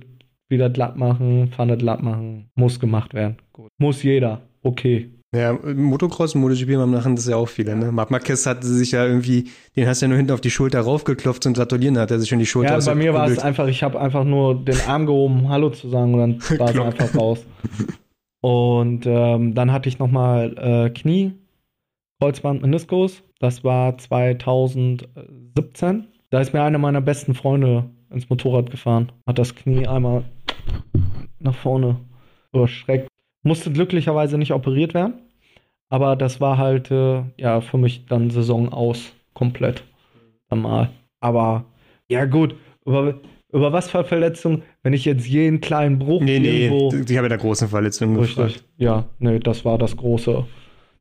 wieder 0.49 0.69
glatt 0.69 0.97
machen, 0.97 1.49
Pfanne 1.49 1.77
glatt 1.77 2.01
machen, 2.01 2.49
muss 2.55 2.79
gemacht 2.79 3.13
werden. 3.13 3.37
Gut. 3.51 3.69
Muss 3.77 4.01
jeder. 4.03 4.41
Okay. 4.61 5.09
Ja, 5.35 5.53
Motocross 5.53 6.35
und 6.35 6.41
MotoGP 6.41 6.77
machen 6.85 7.15
das 7.15 7.27
ja 7.27 7.37
auch 7.37 7.47
viele, 7.47 7.75
ne? 7.75 7.91
Marc 7.91 8.11
Marquez 8.11 8.45
hat 8.45 8.63
sich 8.63 8.91
ja 8.91 9.03
irgendwie, 9.03 9.49
den 9.75 9.87
hast 9.87 10.01
du 10.01 10.05
ja 10.05 10.09
nur 10.09 10.17
hinten 10.17 10.31
auf 10.31 10.41
die 10.41 10.51
Schulter 10.51 10.81
raufgeklopft 10.81 11.41
zum 11.41 11.53
Gratulieren, 11.53 11.97
hat 11.97 12.11
er 12.11 12.19
sich 12.19 12.29
schon 12.29 12.37
die 12.37 12.45
Schulter 12.45 12.77
Ja, 12.77 12.85
bei 12.85 12.93
mir 12.93 13.15
war 13.15 13.27
es 13.27 13.39
einfach, 13.39 13.67
ich 13.67 13.81
habe 13.81 13.99
einfach 13.99 14.25
nur 14.25 14.63
den 14.63 14.79
Arm 14.81 15.07
gehoben, 15.07 15.49
Hallo 15.49 15.71
zu 15.71 15.89
sagen 15.89 16.13
und 16.13 16.19
dann 16.19 16.39
war 16.59 16.69
es 16.69 16.79
einfach 16.79 17.15
raus. 17.19 17.43
Und 18.41 19.07
ähm, 19.07 19.55
dann 19.55 19.71
hatte 19.71 19.89
ich 19.89 19.97
nochmal 19.97 20.55
äh, 20.57 20.91
Knie, 20.91 21.31
Kreuzband, 22.19 22.61
Meniskus. 22.61 23.23
Das 23.39 23.63
war 23.63 23.97
2017. 23.97 25.07
Da 26.29 26.41
ist 26.41 26.53
mir 26.53 26.61
einer 26.61 26.77
meiner 26.77 27.01
besten 27.01 27.33
Freunde 27.33 27.89
ins 28.11 28.29
Motorrad 28.29 28.69
gefahren. 28.69 29.11
Hat 29.27 29.39
das 29.39 29.55
Knie 29.55 29.87
einmal 29.87 30.25
nach 31.39 31.55
vorne 31.55 32.01
überschreckt. 32.51 33.07
Musste 33.43 33.71
glücklicherweise 33.71 34.37
nicht 34.37 34.53
operiert 34.53 34.93
werden. 34.93 35.13
Aber 35.89 36.15
das 36.15 36.41
war 36.41 36.57
halt, 36.57 36.89
äh, 36.91 37.23
ja, 37.37 37.61
für 37.61 37.77
mich 37.77 38.05
dann 38.07 38.29
Saison 38.29 38.69
aus. 38.69 39.13
Komplett. 39.33 39.83
Dann 40.49 40.61
mal. 40.61 40.89
Aber, 41.19 41.65
ja, 42.09 42.25
gut. 42.25 42.55
Über, 42.85 43.19
über 43.51 43.71
was 43.71 43.89
für 43.89 44.03
Verletzungen, 44.03 44.63
wenn 44.81 44.93
ich 44.93 45.05
jetzt 45.05 45.27
jeden 45.27 45.61
kleinen 45.61 45.99
Bruch 45.99 46.21
Nee, 46.21 46.39
nee, 46.39 46.65
irgendwo. 46.65 46.89
die 47.03 47.17
habe 47.17 47.25
ja 47.25 47.29
da 47.29 47.37
großen 47.37 47.67
Verletzungen 47.67 48.17
Richtig. 48.17 48.35
gefragt. 48.35 48.65
Ja, 48.77 49.05
nee, 49.19 49.39
das 49.39 49.63
war 49.65 49.77
das 49.77 49.95
große. 49.95 50.45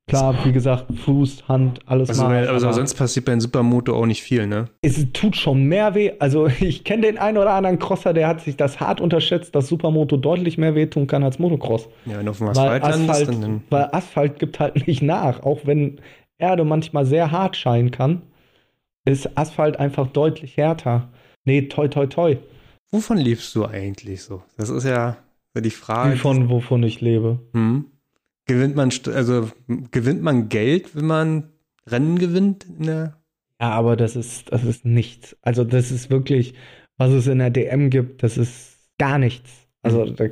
Klar, 0.08 0.44
wie 0.44 0.52
gesagt, 0.52 0.92
Fuß, 0.98 1.48
Hand, 1.48 1.80
alles 1.86 2.08
Also, 2.10 2.24
mal. 2.24 2.46
also 2.48 2.66
aber 2.66 2.74
sonst 2.74 2.94
passiert 2.94 3.24
bei 3.24 3.32
einem 3.32 3.40
Supermoto 3.40 3.94
auch 3.94 4.04
nicht 4.04 4.22
viel, 4.22 4.46
ne? 4.46 4.66
es 4.82 5.06
tut 5.12 5.36
schon 5.36 5.64
mehr 5.64 5.94
weh. 5.94 6.12
Also 6.18 6.46
ich 6.60 6.84
kenne 6.84 7.02
den 7.02 7.18
einen 7.18 7.38
oder 7.38 7.52
anderen 7.52 7.78
Crosser, 7.78 8.12
der 8.12 8.26
hat 8.28 8.40
sich 8.40 8.56
das 8.56 8.80
hart 8.80 9.00
unterschätzt, 9.00 9.54
dass 9.54 9.68
Supermoto 9.68 10.16
deutlich 10.16 10.58
mehr 10.58 10.74
wehtun 10.74 11.06
kann 11.06 11.22
als 11.22 11.38
Motocross. 11.38 11.88
Ja, 12.04 12.18
wenn 12.18 12.26
du 12.26 12.30
auf 12.32 12.38
dem 12.38 12.48
Weil 12.48 12.50
Asphalt 12.58 12.82
landest, 12.82 13.10
Asphalt, 13.10 13.42
dann, 13.42 13.62
weil 13.70 13.88
Asphalt 13.92 14.38
gibt 14.38 14.60
halt 14.60 14.86
nicht 14.86 15.02
nach. 15.02 15.44
Auch 15.44 15.60
wenn 15.64 16.00
Erde 16.38 16.64
manchmal 16.64 17.06
sehr 17.06 17.30
hart 17.30 17.56
scheinen 17.56 17.92
kann, 17.92 18.22
ist 19.04 19.38
Asphalt 19.38 19.78
einfach 19.78 20.08
deutlich 20.08 20.56
härter. 20.56 21.08
Nee, 21.44 21.62
toi, 21.62 21.88
toi, 21.88 22.06
toi. 22.06 22.36
wovon 22.90 23.18
lebst 23.18 23.54
du 23.54 23.64
eigentlich 23.66 24.22
so? 24.22 24.42
Das 24.56 24.68
ist 24.68 24.84
ja 24.84 25.16
die 25.56 25.70
Frage. 25.70 26.14
Wie 26.14 26.18
von 26.18 26.50
wovon 26.50 26.82
ich 26.82 27.00
lebe. 27.00 27.38
Hm? 27.52 27.86
Gewinnt 28.52 28.76
man, 28.76 28.90
also 29.14 29.48
gewinnt 29.92 30.22
man 30.22 30.50
Geld, 30.50 30.94
wenn 30.94 31.06
man 31.06 31.44
Rennen 31.86 32.18
gewinnt? 32.18 32.66
Ja, 32.78 33.14
aber 33.58 33.96
das 33.96 34.14
ist, 34.14 34.52
das 34.52 34.62
ist 34.62 34.84
nichts. 34.84 35.38
Also, 35.40 35.64
das 35.64 35.90
ist 35.90 36.10
wirklich, 36.10 36.52
was 36.98 37.12
es 37.12 37.28
in 37.28 37.38
der 37.38 37.48
DM 37.48 37.88
gibt, 37.88 38.22
das 38.22 38.36
ist 38.36 38.76
gar 38.98 39.18
nichts. 39.18 39.66
Also, 39.80 40.04
da 40.04 40.26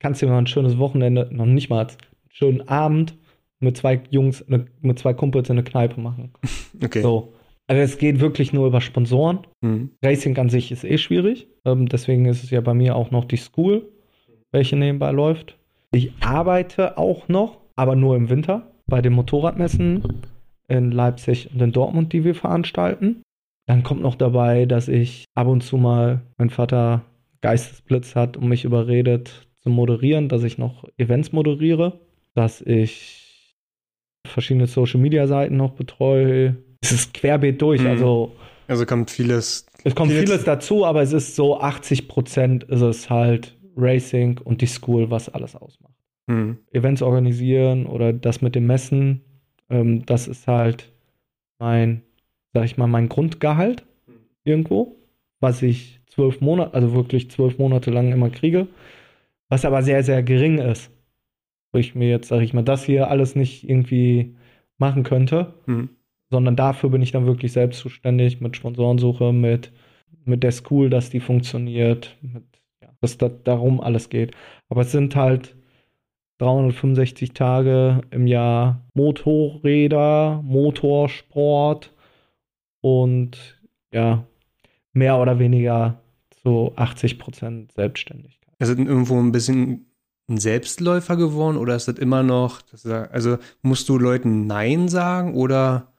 kannst 0.00 0.20
du 0.20 0.26
dir 0.26 0.32
mal 0.32 0.38
ein 0.38 0.48
schönes 0.48 0.78
Wochenende, 0.78 1.28
noch 1.30 1.46
nicht 1.46 1.70
mal, 1.70 1.86
einen 1.86 1.96
schönen 2.28 2.68
Abend 2.68 3.14
mit 3.60 3.76
zwei 3.76 4.00
Jungs, 4.10 4.44
mit 4.80 4.98
zwei 4.98 5.14
Kumpels 5.14 5.48
in 5.48 5.58
eine 5.58 5.62
Kneipe 5.62 6.00
machen. 6.00 6.32
okay. 6.82 7.02
So. 7.02 7.34
Also, 7.68 7.82
es 7.82 7.98
geht 7.98 8.18
wirklich 8.18 8.52
nur 8.52 8.66
über 8.66 8.80
Sponsoren. 8.80 9.46
Hm. 9.62 9.90
Racing 10.02 10.36
an 10.38 10.48
sich 10.48 10.72
ist 10.72 10.82
eh 10.82 10.98
schwierig. 10.98 11.46
Ähm, 11.64 11.88
deswegen 11.88 12.24
ist 12.24 12.42
es 12.42 12.50
ja 12.50 12.60
bei 12.62 12.74
mir 12.74 12.96
auch 12.96 13.12
noch 13.12 13.26
die 13.26 13.36
School, 13.36 13.88
welche 14.50 14.74
nebenbei 14.74 15.12
läuft. 15.12 15.56
Ich 15.92 16.12
arbeite 16.20 16.98
auch 16.98 17.28
noch, 17.28 17.59
aber 17.80 17.96
nur 17.96 18.14
im 18.14 18.28
Winter 18.28 18.70
bei 18.86 19.00
den 19.00 19.14
Motorradmessen 19.14 20.02
in 20.68 20.90
Leipzig 20.92 21.50
und 21.54 21.60
in 21.62 21.72
Dortmund, 21.72 22.12
die 22.12 22.24
wir 22.24 22.34
veranstalten. 22.34 23.22
Dann 23.66 23.82
kommt 23.82 24.02
noch 24.02 24.16
dabei, 24.16 24.66
dass 24.66 24.88
ich 24.88 25.24
ab 25.34 25.46
und 25.46 25.62
zu 25.62 25.78
mal, 25.78 26.20
mein 26.36 26.50
Vater 26.50 27.02
Geistesblitz 27.40 28.14
hat 28.14 28.36
und 28.36 28.48
mich 28.48 28.64
überredet 28.64 29.46
zu 29.62 29.70
moderieren, 29.70 30.28
dass 30.28 30.42
ich 30.42 30.58
noch 30.58 30.84
Events 30.98 31.32
moderiere, 31.32 32.00
dass 32.34 32.60
ich 32.60 33.54
verschiedene 34.26 34.66
Social 34.66 35.00
Media 35.00 35.26
Seiten 35.26 35.56
noch 35.56 35.70
betreue. 35.72 36.56
Es 36.82 36.92
ist 36.92 37.14
querbeet 37.14 37.62
durch, 37.62 37.80
Mhm. 37.80 37.86
also 37.88 38.32
Also 38.68 38.84
kommt 38.86 39.10
vieles. 39.10 39.66
es 39.84 39.94
kommt 39.94 40.12
Vieles- 40.12 40.28
vieles 40.28 40.44
dazu, 40.44 40.84
aber 40.84 41.00
es 41.02 41.12
ist 41.14 41.34
so 41.34 41.58
80 41.60 42.08
Prozent 42.08 42.64
ist 42.64 42.82
es 42.82 43.08
halt 43.08 43.56
Racing 43.76 44.38
und 44.44 44.60
die 44.60 44.66
School, 44.66 45.10
was 45.10 45.28
alles 45.30 45.56
ausmacht. 45.56 45.89
Hm. 46.28 46.58
Events 46.72 47.02
organisieren 47.02 47.86
oder 47.86 48.12
das 48.12 48.42
mit 48.42 48.54
dem 48.54 48.66
Messen, 48.66 49.22
ähm, 49.68 50.04
das 50.06 50.28
ist 50.28 50.46
halt 50.46 50.92
mein, 51.58 52.02
sag 52.52 52.64
ich 52.64 52.76
mal, 52.76 52.86
mein 52.86 53.08
Grundgehalt 53.08 53.86
irgendwo, 54.44 54.96
was 55.40 55.62
ich 55.62 56.00
zwölf 56.08 56.40
Monate, 56.40 56.74
also 56.74 56.92
wirklich 56.94 57.30
zwölf 57.30 57.58
Monate 57.58 57.90
lang 57.90 58.12
immer 58.12 58.30
kriege, 58.30 58.68
was 59.48 59.64
aber 59.64 59.82
sehr, 59.82 60.02
sehr 60.04 60.22
gering 60.22 60.58
ist. 60.58 60.90
Wo 61.72 61.78
ich 61.78 61.94
mir 61.94 62.08
jetzt, 62.10 62.28
sag 62.28 62.42
ich 62.42 62.52
mal, 62.54 62.62
das 62.64 62.84
hier 62.84 63.10
alles 63.10 63.36
nicht 63.36 63.68
irgendwie 63.68 64.36
machen 64.78 65.02
könnte 65.04 65.54
Hm. 65.66 65.90
sondern 66.30 66.56
dafür 66.56 66.90
bin 66.90 67.02
ich 67.02 67.12
dann 67.12 67.26
wirklich 67.26 67.52
selbst 67.52 67.80
zuständig 67.80 68.40
mit 68.40 68.56
Sponsorensuche, 68.56 69.32
mit, 69.32 69.72
mit 70.24 70.42
der 70.42 70.52
School, 70.52 70.90
dass 70.90 71.10
die 71.10 71.20
funktioniert, 71.20 72.16
mit, 72.22 72.44
ja, 72.82 72.88
dass 73.00 73.18
da 73.18 73.28
darum 73.28 73.80
alles 73.80 74.08
geht. 74.10 74.32
Aber 74.68 74.82
es 74.82 74.92
sind 74.92 75.16
halt 75.16 75.56
365 76.40 77.32
Tage 77.34 78.00
im 78.10 78.26
Jahr 78.26 78.82
Motorräder, 78.94 80.40
Motorsport 80.42 81.92
und 82.80 83.60
ja, 83.92 84.24
mehr 84.92 85.18
oder 85.18 85.38
weniger 85.38 86.00
zu 86.42 86.72
80 86.76 87.18
Prozent 87.18 87.72
Selbstständigkeit. 87.72 88.54
Ist 88.58 88.70
das 88.70 88.78
irgendwo 88.78 89.18
ein 89.18 89.32
bisschen 89.32 89.86
ein 90.28 90.38
Selbstläufer 90.38 91.16
geworden 91.16 91.56
oder 91.56 91.74
ist 91.76 91.88
das 91.88 91.98
immer 91.98 92.22
noch, 92.22 92.62
du 92.62 92.76
sag- 92.76 93.12
also 93.12 93.36
musst 93.62 93.88
du 93.88 93.98
Leuten 93.98 94.46
Nein 94.46 94.88
sagen 94.88 95.34
oder 95.34 95.92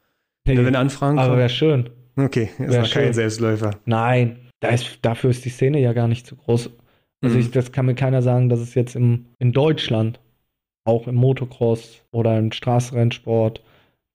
wenn 0.44 0.74
Anfragen 0.74 1.18
aber 1.18 1.28
kommen? 1.28 1.38
wäre 1.38 1.48
schön. 1.50 1.90
Okay, 2.16 2.50
ist 2.58 2.70
wär 2.72 2.82
noch 2.82 2.90
kein. 2.90 3.12
Selbstläufer. 3.12 3.70
Nein, 3.84 4.48
da 4.60 4.68
ist, 4.70 4.98
dafür 5.02 5.30
ist 5.30 5.44
die 5.44 5.50
Szene 5.50 5.80
ja 5.80 5.92
gar 5.92 6.08
nicht 6.08 6.26
zu 6.26 6.34
groß. 6.36 6.70
Also 7.22 7.36
Mhm. 7.36 7.40
ich, 7.42 7.50
das 7.52 7.70
kann 7.72 7.86
mir 7.86 7.94
keiner 7.94 8.22
sagen, 8.22 8.48
dass 8.48 8.58
es 8.58 8.74
jetzt 8.74 8.96
im, 8.96 9.26
in 9.38 9.52
Deutschland, 9.52 10.18
auch 10.84 11.06
im 11.06 11.14
Motocross 11.14 12.02
oder 12.10 12.38
im 12.38 12.52
Straßenrennsport, 12.52 13.62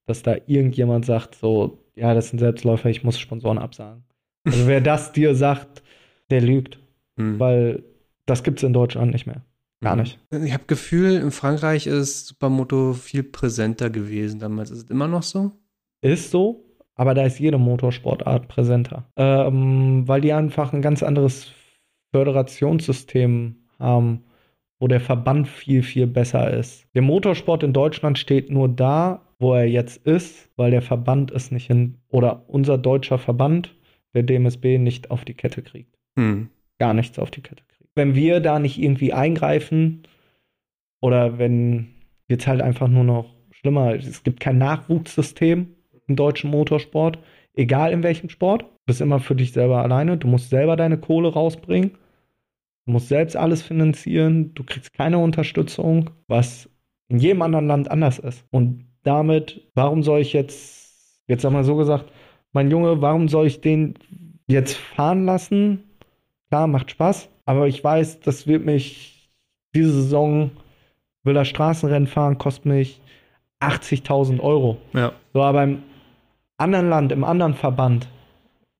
dass 0.05 0.23
da 0.23 0.35
irgendjemand 0.47 1.05
sagt, 1.05 1.35
so, 1.35 1.79
ja, 1.95 2.13
das 2.13 2.33
ein 2.33 2.39
Selbstläufer, 2.39 2.89
ich 2.89 3.03
muss 3.03 3.19
Sponsoren 3.19 3.57
absagen. 3.57 4.03
Also 4.45 4.67
wer 4.67 4.81
das 4.81 5.11
dir 5.11 5.35
sagt, 5.35 5.83
der 6.29 6.41
lügt, 6.41 6.79
Hm. 7.19 7.39
weil 7.39 7.83
das 8.25 8.43
gibt 8.43 8.59
es 8.59 8.63
in 8.63 8.73
Deutschland 8.73 9.11
nicht 9.11 9.25
mehr. 9.25 9.41
Gar 9.81 9.95
Mhm. 9.95 10.01
nicht. 10.01 10.19
Ich 10.43 10.53
habe 10.53 10.63
Gefühl, 10.67 11.15
in 11.15 11.31
Frankreich 11.31 11.87
ist 11.87 12.27
Supermoto 12.27 12.93
viel 12.93 13.23
präsenter 13.23 13.89
gewesen 13.89 14.39
damals. 14.39 14.71
Ist 14.71 14.83
es 14.85 14.89
immer 14.89 15.07
noch 15.07 15.23
so? 15.23 15.51
Ist 16.01 16.31
so, 16.31 16.65
aber 16.95 17.13
da 17.13 17.23
ist 17.25 17.39
jede 17.39 17.57
Motorsportart 17.57 18.47
präsenter. 18.47 19.05
Ähm, 19.15 20.07
weil 20.07 20.21
die 20.21 20.33
einfach 20.33 20.73
ein 20.73 20.81
ganz 20.81 21.03
anderes 21.03 21.51
Föderationssystem 22.13 23.55
haben, 23.79 24.23
wo 24.79 24.87
der 24.87 24.99
Verband 24.99 25.47
viel, 25.47 25.83
viel 25.83 26.07
besser 26.07 26.51
ist. 26.53 26.85
Der 26.93 27.01
Motorsport 27.01 27.63
in 27.63 27.73
Deutschland 27.73 28.17
steht 28.17 28.51
nur 28.51 28.69
da, 28.69 29.27
wo 29.39 29.53
er 29.53 29.65
jetzt 29.65 30.05
ist, 30.05 30.49
weil 30.55 30.71
der 30.71 30.81
Verband 30.81 31.31
es 31.31 31.51
nicht 31.51 31.67
hin, 31.67 31.97
oder 32.09 32.43
unser 32.47 32.77
deutscher 32.77 33.17
Verband, 33.17 33.75
der 34.13 34.23
DMSB, 34.23 34.77
nicht 34.77 35.11
auf 35.11 35.25
die 35.25 35.33
Kette 35.33 35.61
kriegt. 35.61 35.95
Hm. 36.17 36.49
Gar 36.79 36.93
nichts 36.93 37.19
auf 37.19 37.31
die 37.31 37.41
Kette 37.41 37.63
kriegt. 37.67 37.91
Wenn 37.95 38.15
wir 38.15 38.39
da 38.39 38.59
nicht 38.59 38.79
irgendwie 38.79 39.13
eingreifen, 39.13 40.03
oder 41.01 41.37
wenn 41.37 41.87
jetzt 42.27 42.47
halt 42.47 42.61
einfach 42.61 42.87
nur 42.87 43.03
noch 43.03 43.33
schlimmer, 43.51 43.95
es 43.95 44.23
gibt 44.23 44.39
kein 44.39 44.57
Nachwuchssystem 44.57 45.67
im 46.07 46.15
deutschen 46.15 46.49
Motorsport, 46.49 47.19
egal 47.53 47.91
in 47.91 48.03
welchem 48.03 48.29
Sport. 48.29 48.63
Du 48.63 48.67
bist 48.85 49.01
immer 49.01 49.19
für 49.19 49.35
dich 49.35 49.51
selber 49.51 49.83
alleine. 49.83 50.17
Du 50.17 50.27
musst 50.27 50.49
selber 50.49 50.75
deine 50.75 50.97
Kohle 50.97 51.29
rausbringen. 51.29 51.97
Du 52.87 52.93
musst 52.93 53.09
selbst 53.09 53.35
alles 53.35 53.61
finanzieren. 53.63 54.53
Du 54.53 54.63
kriegst 54.63 54.93
keine 54.93 55.17
Unterstützung, 55.17 56.09
was 56.27 56.69
in 57.09 57.19
jedem 57.19 57.41
anderen 57.41 57.67
Land 57.67 57.91
anders 57.91 58.17
ist. 58.17 58.45
Und 58.49 58.85
damit, 59.03 59.69
warum 59.75 60.03
soll 60.03 60.21
ich 60.21 60.31
jetzt, 60.31 61.21
jetzt 61.27 61.41
sag 61.41 61.51
mal 61.51 61.65
so 61.65 61.75
gesagt, 61.75 62.05
mein 62.53 62.71
Junge, 62.71 63.01
warum 63.01 63.27
soll 63.27 63.45
ich 63.45 63.59
den 63.59 63.95
jetzt 64.47 64.77
fahren 64.77 65.25
lassen? 65.25 65.83
Klar, 66.47 66.67
macht 66.67 66.91
Spaß, 66.91 67.27
aber 67.45 67.67
ich 67.67 67.83
weiß, 67.83 68.21
das 68.21 68.47
wird 68.47 68.63
mich 68.63 69.29
diese 69.75 69.91
Saison, 69.91 70.51
will 71.23 71.35
er 71.35 71.43
Straßenrennen 71.43 72.07
fahren, 72.07 72.37
kostet 72.37 72.67
mich 72.67 73.01
80.000 73.59 74.39
Euro. 74.39 74.77
Ja. 74.93 75.11
So, 75.33 75.41
aber 75.41 75.63
im 75.63 75.83
anderen 76.55 76.89
Land, 76.89 77.11
im 77.11 77.25
anderen 77.25 77.53
Verband 77.53 78.07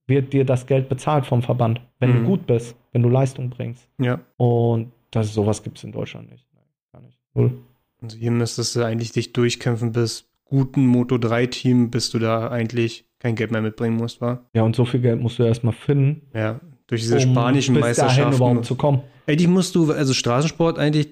wird 0.08 0.34
dir 0.34 0.46
das 0.46 0.66
Geld 0.66 0.90
bezahlt 0.90 1.26
vom 1.26 1.42
Verband, 1.42 1.82
wenn 2.00 2.12
Mhm. 2.12 2.20
du 2.20 2.24
gut 2.26 2.48
bist, 2.48 2.76
wenn 2.94 3.04
du 3.04 3.10
Leistung 3.10 3.50
bringst. 3.50 3.88
Ja. 4.00 4.20
Und 4.38 4.92
das 5.12 5.34
sowas 5.34 5.64
gibt 5.64 5.78
es 5.78 5.84
in 5.84 5.92
Deutschland 5.92 6.32
nicht. 6.32 6.46
Nein, 6.54 6.64
gar 6.94 7.02
nicht. 7.02 7.18
Null. 7.34 7.60
Also 8.02 8.18
hier 8.18 8.32
müsstest 8.32 8.76
du 8.76 8.84
eigentlich 8.86 9.12
dich 9.12 9.34
durchkämpfen 9.34 9.92
bis 9.92 10.26
guten 10.46 10.86
Moto 10.88 11.18
3 11.18 11.48
Team, 11.48 11.90
bis 11.92 12.10
du 12.10 12.20
da 12.20 12.48
eigentlich 12.50 13.06
kein 13.20 13.36
Geld 13.36 13.52
mehr 13.52 13.62
mitbringen 13.62 13.98
musst, 13.98 14.22
war. 14.22 14.46
Ja, 14.54 14.62
und 14.64 14.76
so 14.76 14.86
viel 14.86 15.02
Geld 15.02 15.20
musst 15.20 15.40
du 15.40 15.44
erstmal 15.44 15.74
finden, 15.74 16.22
Ja. 16.34 16.60
Durch 16.90 17.02
diese 17.02 17.16
um 17.16 17.22
spanischen 17.34 17.74
bis 17.76 17.82
dahin 17.82 18.06
Meisterschaften. 18.06 18.36
überhaupt 18.38 18.66
zu 18.66 18.76
kommen. 18.76 19.02
Eigentlich 19.26 19.50
musst 19.50 19.76
du, 19.76 19.92
also 19.92 20.14
Straßensport, 20.14 20.80
eigentlich 20.80 21.10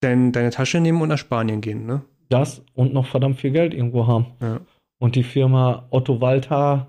dein, 0.00 0.30
deine 0.30 0.50
Tasche 0.50 0.78
nehmen 0.78 1.00
und 1.02 1.08
nach 1.08 1.18
Spanien 1.18 1.60
gehen, 1.60 1.84
ne? 1.84 2.02
Das 2.28 2.62
und 2.74 2.94
noch 2.94 3.06
verdammt 3.06 3.40
viel 3.40 3.50
Geld 3.50 3.74
irgendwo 3.74 4.06
haben. 4.06 4.26
Ja. 4.40 4.60
Und 4.98 5.16
die 5.16 5.24
Firma 5.24 5.86
Otto 5.90 6.20
Walter 6.20 6.86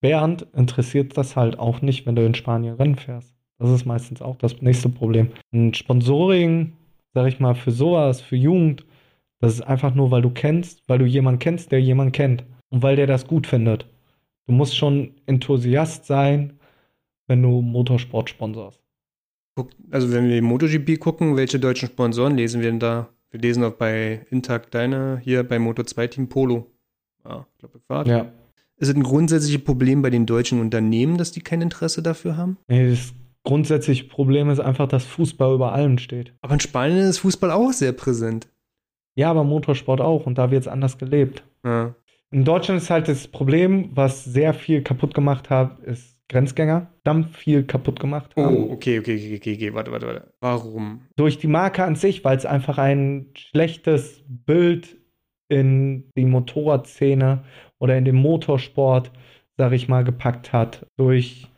Bernd 0.00 0.46
interessiert 0.54 1.16
das 1.16 1.36
halt 1.36 1.58
auch 1.58 1.82
nicht, 1.82 2.06
wenn 2.06 2.16
du 2.16 2.24
in 2.24 2.34
Spanien 2.34 2.76
Rennen 2.76 2.96
fährst. 2.96 3.34
Das 3.58 3.70
ist 3.70 3.84
meistens 3.84 4.22
auch 4.22 4.36
das 4.36 4.62
nächste 4.62 4.88
Problem. 4.88 5.30
Ein 5.52 5.74
Sponsoring, 5.74 6.74
sag 7.12 7.26
ich 7.26 7.40
mal, 7.40 7.54
für 7.54 7.72
sowas, 7.72 8.20
für 8.20 8.36
Jugend, 8.36 8.84
das 9.40 9.54
ist 9.54 9.62
einfach 9.62 9.94
nur, 9.94 10.10
weil 10.10 10.22
du 10.22 10.30
kennst, 10.30 10.82
weil 10.88 10.98
du 10.98 11.06
jemanden 11.06 11.38
kennst, 11.38 11.72
der 11.72 11.80
jemanden 11.80 12.12
kennt 12.12 12.44
und 12.70 12.82
weil 12.82 12.96
der 12.96 13.06
das 13.06 13.26
gut 13.26 13.46
findet. 13.46 13.86
Du 14.46 14.52
musst 14.52 14.76
schon 14.76 15.14
Enthusiast 15.26 16.06
sein, 16.06 16.58
wenn 17.26 17.42
du 17.42 17.60
Motorsport 17.60 18.30
sponsorst. 18.30 18.80
Also 19.90 20.12
wenn 20.12 20.28
wir 20.28 20.40
MotoGP 20.40 20.98
gucken, 21.00 21.36
welche 21.36 21.58
deutschen 21.58 21.88
Sponsoren 21.88 22.36
lesen 22.36 22.60
wir 22.60 22.70
denn 22.70 22.80
da? 22.80 23.08
Wir 23.30 23.40
lesen 23.40 23.64
auch 23.64 23.72
bei 23.74 24.24
Intact 24.30 24.74
deine, 24.74 25.20
hier 25.22 25.42
bei 25.42 25.58
Moto 25.58 25.82
2 25.82 26.06
Team 26.06 26.28
Polo. 26.28 26.66
Ah, 27.24 27.44
ich 27.52 27.58
glaube, 27.58 27.80
Fahrt. 27.80 28.08
Ja. 28.08 28.32
Ist 28.78 28.88
es 28.88 28.94
ein 28.94 29.02
grundsätzliches 29.02 29.64
Problem 29.64 30.02
bei 30.02 30.10
den 30.10 30.24
deutschen 30.24 30.60
Unternehmen, 30.60 31.18
dass 31.18 31.32
die 31.32 31.40
kein 31.40 31.60
Interesse 31.60 32.02
dafür 32.02 32.36
haben? 32.36 32.58
Nee, 32.68 32.90
das 32.90 33.12
grundsätzliche 33.42 34.04
Problem 34.04 34.50
ist 34.50 34.60
einfach, 34.60 34.86
dass 34.86 35.04
Fußball 35.04 35.54
über 35.54 35.72
allem 35.72 35.98
steht. 35.98 36.32
Aber 36.42 36.54
in 36.54 36.60
Spanien 36.60 36.98
ist 36.98 37.18
Fußball 37.18 37.50
auch 37.50 37.72
sehr 37.72 37.92
präsent. 37.92 38.48
Ja, 39.16 39.30
aber 39.30 39.42
Motorsport 39.42 40.00
auch 40.00 40.26
und 40.26 40.38
da 40.38 40.52
wird 40.52 40.62
es 40.62 40.68
anders 40.68 40.96
gelebt. 40.96 41.42
Ja. 41.64 41.96
In 42.30 42.44
Deutschland 42.44 42.80
ist 42.80 42.90
halt 42.90 43.08
das 43.08 43.26
Problem, 43.26 43.90
was 43.94 44.24
sehr 44.24 44.54
viel 44.54 44.82
kaputt 44.82 45.12
gemacht 45.12 45.50
hat, 45.50 45.80
ist 45.80 46.18
Grenzgänger. 46.28 46.92
Verdammt 47.02 47.34
viel 47.34 47.64
kaputt 47.64 47.98
gemacht 47.98 48.36
haben. 48.36 48.54
Oh, 48.54 48.72
okay, 48.72 48.98
okay, 49.00 49.16
okay, 49.16 49.36
okay, 49.36 49.54
okay, 49.54 49.74
warte, 49.74 49.90
warte, 49.90 50.06
warte. 50.06 50.34
Warum? 50.40 51.00
Durch 51.16 51.38
die 51.38 51.46
Marke 51.46 51.84
an 51.84 51.96
sich, 51.96 52.22
weil 52.22 52.36
es 52.36 52.44
einfach 52.44 52.78
ein 52.78 53.30
schlechtes 53.34 54.22
Bild 54.28 54.97
in 55.48 56.04
die 56.16 56.24
Motorradszene 56.24 57.44
oder 57.78 57.96
in 57.96 58.04
den 58.04 58.16
Motorsport, 58.16 59.10
sag 59.56 59.72
ich 59.72 59.88
mal, 59.88 60.04
gepackt 60.04 60.52
hat. 60.52 60.86
Durch, 60.96 61.48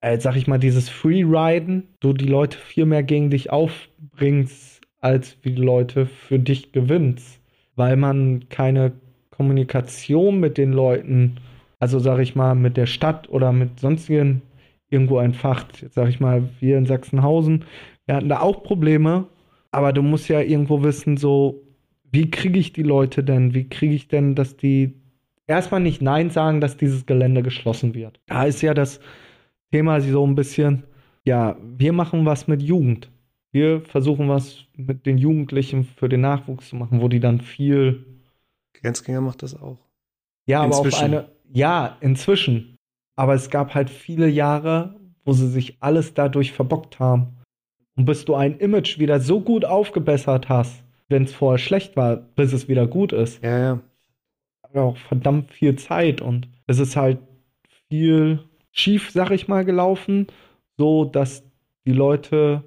äh, 0.00 0.18
sag 0.18 0.36
ich 0.36 0.46
mal, 0.46 0.58
dieses 0.58 0.88
Freeriden, 0.88 1.88
du 2.00 2.12
die 2.12 2.26
Leute 2.26 2.58
viel 2.58 2.86
mehr 2.86 3.02
gegen 3.02 3.30
dich 3.30 3.50
aufbringst, 3.50 4.80
als 5.00 5.38
wie 5.42 5.52
die 5.52 5.62
Leute 5.62 6.06
für 6.06 6.38
dich 6.38 6.72
gewinnst. 6.72 7.40
Weil 7.76 7.96
man 7.96 8.48
keine 8.48 8.92
Kommunikation 9.30 10.40
mit 10.40 10.58
den 10.58 10.72
Leuten, 10.72 11.36
also 11.78 11.98
sag 11.98 12.18
ich 12.18 12.34
mal, 12.34 12.54
mit 12.54 12.76
der 12.76 12.86
Stadt 12.86 13.28
oder 13.30 13.52
mit 13.52 13.80
sonstigen 13.80 14.42
irgendwo 14.90 15.18
entfacht. 15.18 15.80
Jetzt 15.82 15.94
sag 15.94 16.08
ich 16.08 16.20
mal, 16.20 16.48
wir 16.58 16.76
in 16.76 16.84
Sachsenhausen, 16.84 17.64
wir 18.06 18.16
hatten 18.16 18.28
da 18.28 18.40
auch 18.40 18.62
Probleme, 18.62 19.26
aber 19.70 19.92
du 19.92 20.02
musst 20.02 20.28
ja 20.28 20.40
irgendwo 20.40 20.82
wissen, 20.82 21.16
so, 21.16 21.62
wie 22.10 22.30
kriege 22.30 22.58
ich 22.58 22.72
die 22.72 22.82
Leute 22.82 23.22
denn? 23.22 23.54
Wie 23.54 23.68
kriege 23.68 23.94
ich 23.94 24.08
denn, 24.08 24.34
dass 24.34 24.56
die 24.56 24.94
erstmal 25.46 25.80
nicht 25.80 26.02
Nein 26.02 26.30
sagen, 26.30 26.60
dass 26.60 26.76
dieses 26.76 27.06
Gelände 27.06 27.42
geschlossen 27.42 27.94
wird? 27.94 28.20
Da 28.26 28.44
ist 28.44 28.62
ja 28.62 28.74
das 28.74 29.00
Thema 29.72 30.00
so 30.00 30.26
ein 30.26 30.34
bisschen, 30.34 30.84
ja, 31.24 31.56
wir 31.62 31.92
machen 31.92 32.26
was 32.26 32.48
mit 32.48 32.62
Jugend. 32.62 33.10
Wir 33.52 33.80
versuchen 33.80 34.28
was 34.28 34.64
mit 34.76 35.06
den 35.06 35.18
Jugendlichen 35.18 35.84
für 35.84 36.08
den 36.08 36.20
Nachwuchs 36.20 36.68
zu 36.68 36.76
machen, 36.76 37.00
wo 37.00 37.08
die 37.08 37.20
dann 37.20 37.40
viel 37.40 38.04
Grenzgänger 38.74 39.20
macht 39.20 39.42
das 39.42 39.60
auch. 39.60 39.78
ja, 40.46 40.62
aber 40.62 40.78
auf 40.78 40.84
Inzwischen. 40.84 41.04
eine, 41.04 41.28
ja, 41.52 41.96
inzwischen. 42.00 42.76
Aber 43.16 43.34
es 43.34 43.50
gab 43.50 43.74
halt 43.74 43.90
viele 43.90 44.28
Jahre, 44.28 44.96
wo 45.24 45.32
sie 45.32 45.48
sich 45.48 45.76
alles 45.80 46.14
dadurch 46.14 46.52
verbockt 46.52 46.98
haben. 46.98 47.36
Und 47.96 48.04
bis 48.06 48.24
du 48.24 48.34
ein 48.34 48.56
Image 48.58 48.98
wieder 48.98 49.20
so 49.20 49.40
gut 49.40 49.64
aufgebessert 49.64 50.48
hast, 50.48 50.82
wenn 51.10 51.24
es 51.24 51.32
vorher 51.34 51.58
schlecht 51.58 51.96
war, 51.96 52.16
bis 52.16 52.52
es 52.52 52.68
wieder 52.68 52.86
gut 52.86 53.12
ist, 53.12 53.42
Ja, 53.42 53.58
ja. 53.58 53.80
hat 54.64 54.76
auch 54.76 54.96
verdammt 54.96 55.50
viel 55.52 55.76
Zeit 55.76 56.20
und 56.20 56.48
es 56.66 56.78
ist 56.78 56.96
halt 56.96 57.18
viel 57.88 58.40
schief, 58.72 59.10
sag 59.10 59.30
ich 59.32 59.48
mal, 59.48 59.64
gelaufen, 59.64 60.28
so 60.78 61.04
dass 61.04 61.44
die 61.86 61.92
Leute 61.92 62.64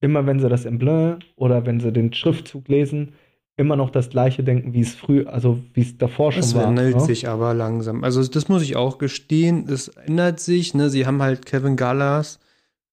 immer, 0.00 0.26
wenn 0.26 0.40
sie 0.40 0.48
das 0.48 0.64
Emblem 0.64 1.18
oder 1.36 1.66
wenn 1.66 1.80
sie 1.80 1.92
den 1.92 2.12
Schriftzug 2.12 2.68
lesen, 2.68 3.12
immer 3.56 3.76
noch 3.76 3.90
das 3.90 4.08
gleiche 4.08 4.42
denken, 4.42 4.72
wie 4.72 4.80
es 4.80 4.94
früh, 4.94 5.26
also 5.26 5.60
wie 5.74 5.82
es 5.82 5.98
davor 5.98 6.32
schon 6.32 6.40
Das 6.40 6.54
war. 6.54 6.64
wandelt 6.68 6.94
ne? 6.96 7.00
sich 7.02 7.28
aber 7.28 7.52
langsam. 7.52 8.04
Also 8.04 8.26
das 8.26 8.48
muss 8.48 8.62
ich 8.62 8.76
auch 8.76 8.96
gestehen. 8.96 9.68
Es 9.68 9.88
ändert 9.88 10.40
sich. 10.40 10.72
Ne? 10.72 10.88
Sie 10.88 11.04
haben 11.04 11.20
halt 11.20 11.44
Kevin 11.44 11.76
Gallas 11.76 12.38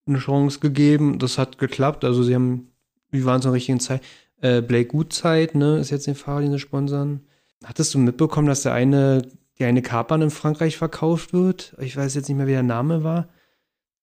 eine 0.06 0.18
Chance 0.18 0.60
gegeben. 0.60 1.20
Das 1.20 1.38
hat 1.38 1.58
geklappt. 1.58 2.04
Also 2.04 2.22
sie 2.24 2.36
haben, 2.36 2.68
wie 3.12 3.24
waren 3.24 3.40
es 3.40 3.46
in 3.46 3.52
der 3.52 3.56
richtigen 3.56 3.80
Zeit? 3.80 4.02
Äh, 4.42 4.62
Blake 4.62 4.90
Gutzeit, 4.90 5.56
ne, 5.56 5.78
ist 5.78 5.90
jetzt 5.90 6.08
den 6.08 6.16
Fahrer, 6.16 6.42
den 6.42 6.52
sie 6.52 6.60
sponsern. 6.60 7.22
Hattest 7.64 7.94
du 7.94 8.00
mitbekommen, 8.00 8.48
dass 8.48 8.62
der 8.62 8.74
eine, 8.74 9.24
die 9.58 9.66
eine 9.66 9.82
Kapern 9.82 10.22
in 10.22 10.30
Frankreich 10.30 10.78
verkauft 10.78 11.34
wird? 11.34 11.76
Ich 11.80 11.98
weiß 11.98 12.14
jetzt 12.16 12.28
nicht 12.28 12.38
mehr, 12.38 12.48
wie 12.48 12.52
der 12.52 12.64
Name 12.64 13.04
war. 13.04 13.30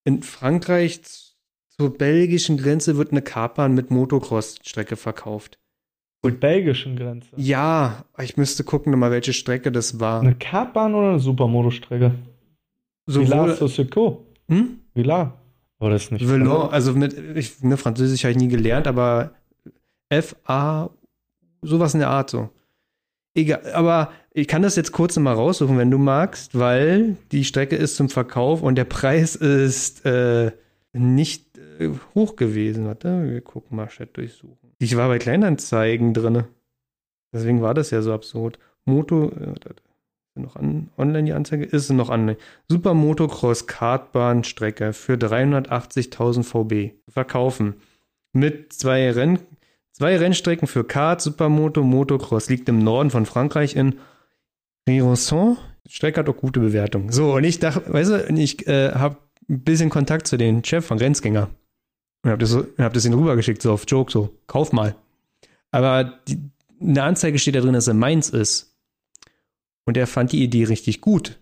In 0.05 0.23
Frankreich 0.23 1.01
zur 1.69 1.97
belgischen 1.97 2.57
Grenze 2.57 2.97
wird 2.97 3.13
eine 3.13 3.23
Kapern 3.23 3.75
mit 3.75 3.91
Motocross-Strecke 3.91 4.97
verkauft. 4.97 5.59
Zur 6.23 6.33
belgischen 6.33 6.97
Grenze. 6.97 7.29
Ja, 7.37 8.05
ich 8.19 8.37
müsste 8.37 8.65
gucken 8.65 8.91
nochmal, 8.93 9.11
welche 9.11 9.33
Strecke 9.33 9.71
das 9.71 10.01
war. 10.01 10.21
Eine 10.21 10.35
Kartbahn 10.35 10.95
oder 10.95 11.11
eine 11.11 11.19
Supermotostrecke? 11.21 12.13
Sowohl, 13.07 13.69
Secours. 13.69 14.19
hm? 14.49 14.81
Villars. 14.95 15.33
Aber 15.79 15.91
das 15.91 16.05
ist 16.05 16.13
nicht. 16.13 16.27
Velon, 16.27 16.71
also 16.71 16.95
mit, 16.95 17.15
ich, 17.37 17.63
ne, 17.63 17.77
Französisch 17.77 18.25
habe 18.25 18.33
ich 18.33 18.39
nie 18.39 18.49
gelernt, 18.49 18.87
aber 18.87 19.33
F-A, 20.09 20.91
sowas 21.63 21.95
in 21.95 22.01
der 22.01 22.11
Art 22.11 22.31
so. 22.31 22.51
Egal, 23.35 23.73
aber 23.73 24.13
ich 24.33 24.47
kann 24.47 24.63
das 24.63 24.77
jetzt 24.77 24.93
kurz 24.93 25.17
nochmal 25.17 25.35
raussuchen, 25.35 25.77
wenn 25.77 25.91
du 25.91 25.99
magst, 25.99 26.57
weil 26.57 27.17
die 27.33 27.45
Strecke 27.45 27.77
ist 27.77 27.97
zum 27.97 28.09
Verkauf 28.09 28.63
und 28.63 28.77
der 28.77 28.85
Preis 28.85 29.35
ist 29.35 30.07
äh, 30.07 30.53
nicht 30.93 31.59
äh, 31.79 31.91
hoch 32.15 32.37
gewesen. 32.37 32.87
Warte, 32.87 33.29
wir 33.29 33.41
gucken 33.41 33.77
mal, 33.77 33.89
Chat 33.89 34.17
durchsuchen. 34.17 34.73
Ich 34.79 34.97
war 34.97 35.09
bei 35.09 35.19
Kleinanzeigen 35.19 36.15
drinne. 36.15 36.49
Deswegen 37.33 37.61
war 37.61 37.75
das 37.75 37.91
ja 37.91 38.03
so 38.03 38.13
absurd. 38.13 38.61
Moto, 38.85 39.31
äh, 39.31 39.55
noch 40.37 40.57
an, 40.57 40.91
online 40.99 41.25
die 41.25 41.33
Anzeige? 41.33 41.65
Ist 41.65 41.91
noch 41.91 42.11
online. 42.11 42.37
Super 42.69 42.95
Motocross 42.95 43.67
Kartbahnstrecke 43.67 44.93
für 44.93 45.15
380.000 45.15 46.43
VB 46.43 46.95
verkaufen. 47.09 47.75
Mit 48.33 48.73
zwei 48.73 49.11
Renn, 49.13 49.39
zwei 49.95 50.17
Rennstrecken 50.17 50.69
für 50.69 50.85
Kart, 50.85 51.23
Supermoto, 51.23 51.83
Motocross. 51.83 52.51
Liegt 52.51 52.69
im 52.69 52.79
Norden 52.81 53.11
von 53.11 53.25
Frankreich 53.25 53.75
in 53.75 53.99
Rionson. 54.89 55.57
Die 55.87 55.93
Strecke 55.93 56.21
hat 56.21 56.29
auch 56.29 56.37
gute 56.37 56.61
Bewertung. 56.61 57.11
So, 57.13 57.35
und 57.35 57.45
ich 57.45 57.59
dachte, 57.59 57.93
weißt 57.93 58.11
du, 58.11 58.35
ich 58.35 58.67
äh, 58.67 58.93
habe 58.93 59.19
ein 59.49 59.61
bisschen 59.61 59.91
Kontakt 59.91 60.27
zu 60.27 60.37
den 60.37 60.65
Chef 60.65 60.85
von 60.85 60.99
Grenzgänger. 60.99 61.51
Und 62.23 62.31
hab 62.31 62.39
das, 62.39 62.57
hab 62.79 62.95
das 62.95 63.05
ihnen 63.05 63.19
rübergeschickt, 63.19 63.63
so 63.63 63.73
auf 63.73 63.85
Joke, 63.87 64.11
so, 64.11 64.35
kauf 64.47 64.73
mal. 64.73 64.97
Aber 65.71 66.05
die, 66.27 66.39
in 66.81 66.95
der 66.95 67.05
Anzeige 67.05 67.39
steht 67.39 67.55
da 67.55 67.61
drin, 67.61 67.75
dass 67.75 67.89
er 67.89 67.95
meins 67.95 68.31
ist. 68.31 68.77
Und 69.85 69.97
er 69.97 70.07
fand 70.07 70.33
die 70.33 70.43
Idee 70.43 70.65
richtig 70.65 71.01
gut. 71.03 71.39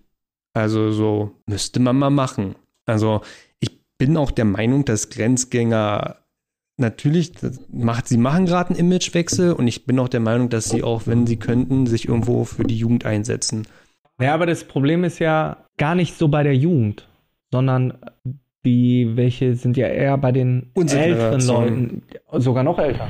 Also 0.52 0.90
so 0.90 1.30
müsste 1.46 1.80
man 1.80 1.98
mal 1.98 2.10
machen. 2.10 2.56
Also 2.84 3.22
ich 3.60 3.80
bin 3.96 4.16
auch 4.16 4.32
der 4.32 4.44
Meinung, 4.44 4.84
dass 4.84 5.08
Grenzgänger 5.08 6.21
natürlich 6.82 7.32
macht, 7.72 8.08
sie 8.08 8.18
machen 8.18 8.44
gerade 8.44 8.70
einen 8.70 8.78
Imagewechsel 8.78 9.54
und 9.54 9.66
ich 9.66 9.86
bin 9.86 9.98
auch 9.98 10.08
der 10.08 10.20
Meinung, 10.20 10.50
dass 10.50 10.68
sie 10.68 10.82
auch, 10.82 11.06
wenn 11.06 11.26
sie 11.26 11.38
könnten, 11.38 11.86
sich 11.86 12.08
irgendwo 12.08 12.44
für 12.44 12.64
die 12.64 12.76
Jugend 12.76 13.06
einsetzen. 13.06 13.66
Ja, 14.20 14.34
aber 14.34 14.44
das 14.44 14.64
Problem 14.64 15.02
ist 15.04 15.18
ja 15.18 15.56
gar 15.78 15.94
nicht 15.94 16.18
so 16.18 16.28
bei 16.28 16.42
der 16.42 16.54
Jugend, 16.54 17.08
sondern 17.50 17.94
die, 18.64 19.16
welche 19.16 19.56
sind 19.56 19.76
ja 19.76 19.88
eher 19.88 20.18
bei 20.18 20.30
den 20.30 20.70
Unsere 20.74 21.02
älteren. 21.02 21.40
Leuten, 21.46 22.02
sogar 22.32 22.62
noch 22.62 22.78
älter. 22.78 23.08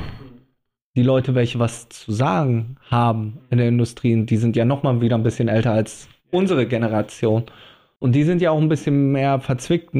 die 0.96 1.02
Leute, 1.02 1.34
welche 1.34 1.58
was 1.58 1.88
zu 1.88 2.12
sagen 2.12 2.76
haben 2.88 3.38
in 3.50 3.58
der 3.58 3.68
Industrie, 3.68 4.24
die 4.24 4.36
sind 4.36 4.56
ja 4.56 4.64
noch 4.64 4.82
mal 4.82 5.00
wieder 5.00 5.16
ein 5.16 5.22
bisschen 5.22 5.48
älter 5.48 5.72
als 5.72 6.08
unsere 6.30 6.66
Generation. 6.66 7.44
Und 7.98 8.14
die 8.14 8.24
sind 8.24 8.40
ja 8.40 8.50
auch 8.50 8.60
ein 8.60 8.68
bisschen 8.68 9.12
mehr 9.12 9.40
verzwickt. 9.40 9.94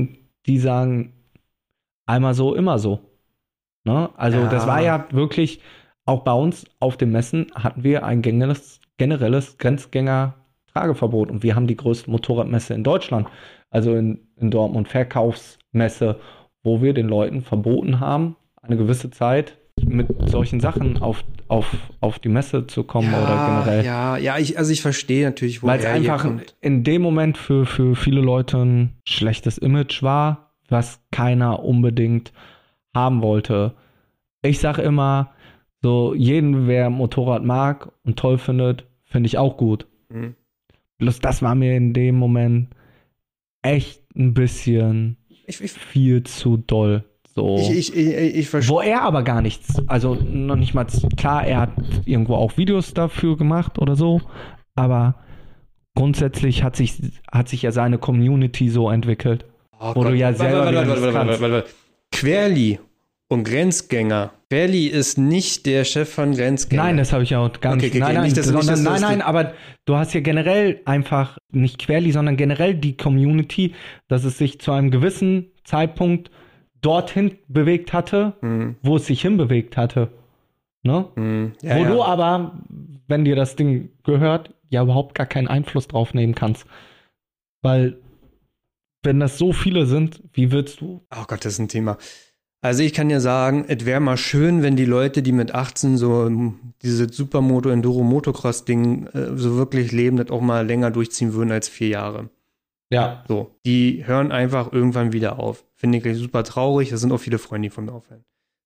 Die 0.47 0.59
sagen 0.59 1.13
einmal 2.07 2.35
so, 2.35 2.55
immer 2.55 2.79
so. 2.79 3.01
Ne? 3.85 4.11
Also 4.17 4.39
Ja. 4.39 4.49
das 4.49 4.67
war 4.67 4.81
ja 4.81 5.07
wirklich, 5.11 5.61
auch 6.05 6.21
bei 6.25 6.33
uns 6.33 6.65
auf 6.81 6.97
den 6.97 7.11
Messen 7.11 7.47
hatten 7.55 7.85
wir 7.85 8.05
ein 8.05 8.23
generelles, 8.23 8.81
generelles 8.99 9.59
Grenzgänger-Trageverbot. 9.59 11.31
Und 11.31 11.43
wir 11.43 11.55
haben 11.55 11.67
die 11.67 11.77
größte 11.77 12.11
Motorradmesse 12.11 12.75
in 12.75 12.85
Deutschland, 12.85 13.29
also 13.71 13.95
in, 13.95 14.27
in 14.37 14.51
Dortmund, 14.51 14.89
Verkaufsmesse, 14.89 16.19
wo 16.63 16.83
wir 16.83 16.95
den 16.95 17.09
Leuten 17.09 17.41
verboten 17.43 18.01
haben, 18.01 18.37
eine 18.61 18.77
gewisse 18.77 19.11
Zeit 19.11 19.59
mit 19.85 20.07
solchen 20.29 20.61
Sachen 20.61 21.01
auf, 21.03 21.25
auf, 21.49 21.75
auf 22.01 22.19
die 22.19 22.29
Messe 22.29 22.67
zu 22.67 22.85
kommen 22.85 23.13
oder 23.13 23.47
generell. 23.47 23.85
Ja, 23.85 24.17
ja, 24.17 24.39
ich, 24.39 24.59
also 24.59 24.71
ich 24.73 24.83
verstehe 24.83 25.25
natürlich, 25.25 25.63
Weil 25.63 25.79
es 25.79 25.85
woher 25.85 25.95
einfach 25.95 26.27
in 26.61 26.85
dem 26.85 27.03
Moment 27.03 27.37
für, 27.37 27.67
für 27.67 27.97
viele 27.97 28.21
Leute 28.21 28.59
ein 28.59 28.93
schlechtes 29.09 29.59
Image 29.59 30.03
war, 30.03 30.53
was 30.69 31.01
keiner 31.11 31.65
unbedingt 31.65 32.33
haben 32.95 33.23
wollte. 33.23 33.75
Ich 34.43 34.59
sage 34.59 34.83
immer, 34.83 35.31
so 35.83 36.15
jeden, 36.15 36.67
wer 36.67 36.91
Motorrad 36.91 37.45
mag 37.45 37.93
und 38.05 38.19
toll 38.19 38.39
findet, 38.39 38.87
finde 39.05 39.27
ich 39.27 39.39
auch 39.39 39.57
gut. 39.57 39.87
Mhm. 40.09 40.35
Bloß 40.99 41.21
das 41.21 41.43
war 41.43 41.55
mir 41.55 41.77
in 41.77 41.93
dem 41.93 42.17
Moment 42.17 42.69
echt 43.63 44.03
ein 44.17 44.35
bisschen 44.35 45.17
Ich, 45.47 45.61
ich, 45.61 45.73
viel 45.73 46.23
zu 46.23 46.57
doll. 46.57 47.05
So. 47.35 47.57
ich, 47.57 47.71
ich, 47.71 47.97
ich, 47.97 48.35
ich 48.37 48.49
verstehe. 48.49 48.75
Wo 48.77 48.81
er 48.81 49.03
aber 49.03 49.23
gar 49.23 49.41
nichts, 49.41 49.83
also 49.89 50.15
noch 50.15 50.57
nicht 50.57 50.75
mal, 50.75 50.87
klar, 51.17 51.47
er 51.47 51.61
hat 51.61 51.71
irgendwo 52.05 52.35
auch 52.35 52.57
Videos 52.59 52.93
dafür 52.93 53.37
gemacht 53.39 53.79
oder 53.79 53.97
so, 53.97 54.21
aber 54.75 55.15
grundsätzlich 55.95 56.63
hat 56.63 56.77
sich, 56.77 57.01
hat 57.31 57.49
sich 57.49 57.63
ja 57.63 57.73
seine 57.73 57.99
Community 57.99 58.69
so 58.69 58.91
entwickelt. 58.91 59.47
Oh 59.81 59.95
Wo 59.95 60.05
du 60.05 60.15
ja 60.15 60.27
Warte, 60.27 60.39
selber 60.39 60.59
warte, 60.67 60.77
warte, 60.77 60.89
nichts 60.89 61.03
warte, 61.03 61.15
warte, 61.15 61.27
kannst. 61.29 61.41
warte, 61.41 61.55
warte. 61.55 61.71
Querli 62.13 62.79
und 63.29 63.45
Grenzgänger. 63.45 64.33
Querli 64.51 64.87
ist 64.87 65.17
nicht 65.19 65.65
der 65.67 65.85
Chef 65.85 66.13
von 66.13 66.35
Grenzgänger. 66.35 66.83
Nein, 66.85 66.97
das 66.99 67.13
habe 67.13 67.23
ich 67.25 67.35
auch 67.35 67.51
gar 67.61 67.73
Okay, 67.75 67.83
nicht. 67.87 67.91
okay, 67.93 68.01
nein, 68.01 68.15
nein, 68.15 68.25
nicht, 68.25 68.37
nicht, 68.37 68.45
sondern, 68.45 68.67
du 68.77 68.83
nein, 68.83 68.85
das- 68.93 69.01
nein, 69.01 69.23
aber 69.23 69.55
du 69.87 69.97
hast 69.97 70.13
ja 70.13 70.21
generell 70.21 70.81
einfach 70.85 71.39
nicht 71.51 71.79
Querli, 71.79 72.13
sondern 72.13 72.37
generell 72.37 72.75
die 72.75 72.97
Community, 72.97 73.75
dass 74.09 74.25
es 74.25 74.37
sich 74.39 74.61
zu 74.61 74.73
einem 74.73 74.91
gewissen 74.91 75.47
Zeitpunkt 75.65 76.31
dorthin 76.83 77.39
bewegt 77.49 77.93
hatte, 77.93 78.35
Hm, 78.41 78.77
wo 78.83 78.97
es 78.97 79.07
sich 79.07 79.23
hinbewegt 79.23 79.77
hatte. 79.77 80.09
Ne? 80.83 81.07
hm, 81.15 81.53
ja, 81.63 81.77
Wo 81.77 81.83
ja. 81.85 81.89
du 81.91 82.03
aber, 82.03 82.59
wenn 83.09 83.25
dir 83.25 83.37
das 83.37 83.57
Ding 83.57 83.91
gehört, 84.05 84.53
ja 84.69 84.83
überhaupt 84.83 85.15
gar 85.15 85.27
keinen 85.27 85.47
Einfluss 85.49 85.87
drauf 85.89 86.13
nehmen 86.13 86.35
kannst. 86.35 86.67
Weil, 87.63 87.99
wenn 89.03 89.21
das 89.21 89.39
so 89.39 89.53
viele 89.53 89.87
sind, 89.87 90.23
wie 90.33 90.53
willst 90.53 90.81
du? 90.81 91.05
Oh 91.11 91.25
Gott, 91.27 91.45
das 91.45 91.55
ist 91.55 91.59
ein 91.59 91.69
Thema. 91.69 91.99
Also 92.61 92.85
ich 92.85 92.93
kann 92.93 93.11
ja 93.11 93.19
sagen, 93.19 93.65
es 93.67 93.85
wäre 93.85 93.99
mal 93.99 94.17
schön, 94.17 94.63
wenn 94.63 94.77
die 94.77 94.85
Leute, 94.85 95.23
die 95.23 95.33
mit 95.33 95.53
18 95.53 95.97
so 95.97 96.27
ähm, 96.27 96.75
diese 96.83 97.13
Supermoto, 97.13 97.69
Enduro, 97.69 98.05
Motocross-Ding 98.05 99.07
äh, 99.09 99.37
so 99.37 99.57
wirklich 99.57 99.91
leben, 99.91 100.17
das 100.17 100.31
auch 100.31 100.41
mal 100.41 100.65
länger 100.65 100.93
durchziehen 100.93 101.33
würden 101.35 101.51
als 101.51 101.69
vier 101.69 101.89
Jahre. 101.89 102.31
Ja. 102.91 103.25
So, 103.27 103.57
die 103.65 104.07
hören 104.07 104.31
einfach 104.31 104.73
irgendwann 104.73 105.13
wieder 105.13 105.41
auf. 105.41 105.65
Finde 105.75 105.99
ich 105.99 106.19
super 106.19 106.45
traurig. 106.45 106.91
Das 106.91 107.01
sind 107.01 107.11
auch 107.11 107.19
viele 107.19 107.39
Freunde, 107.39 107.67
die 107.67 107.75
von 107.75 107.87
mir 107.87 107.93
aufhören. 107.93 108.25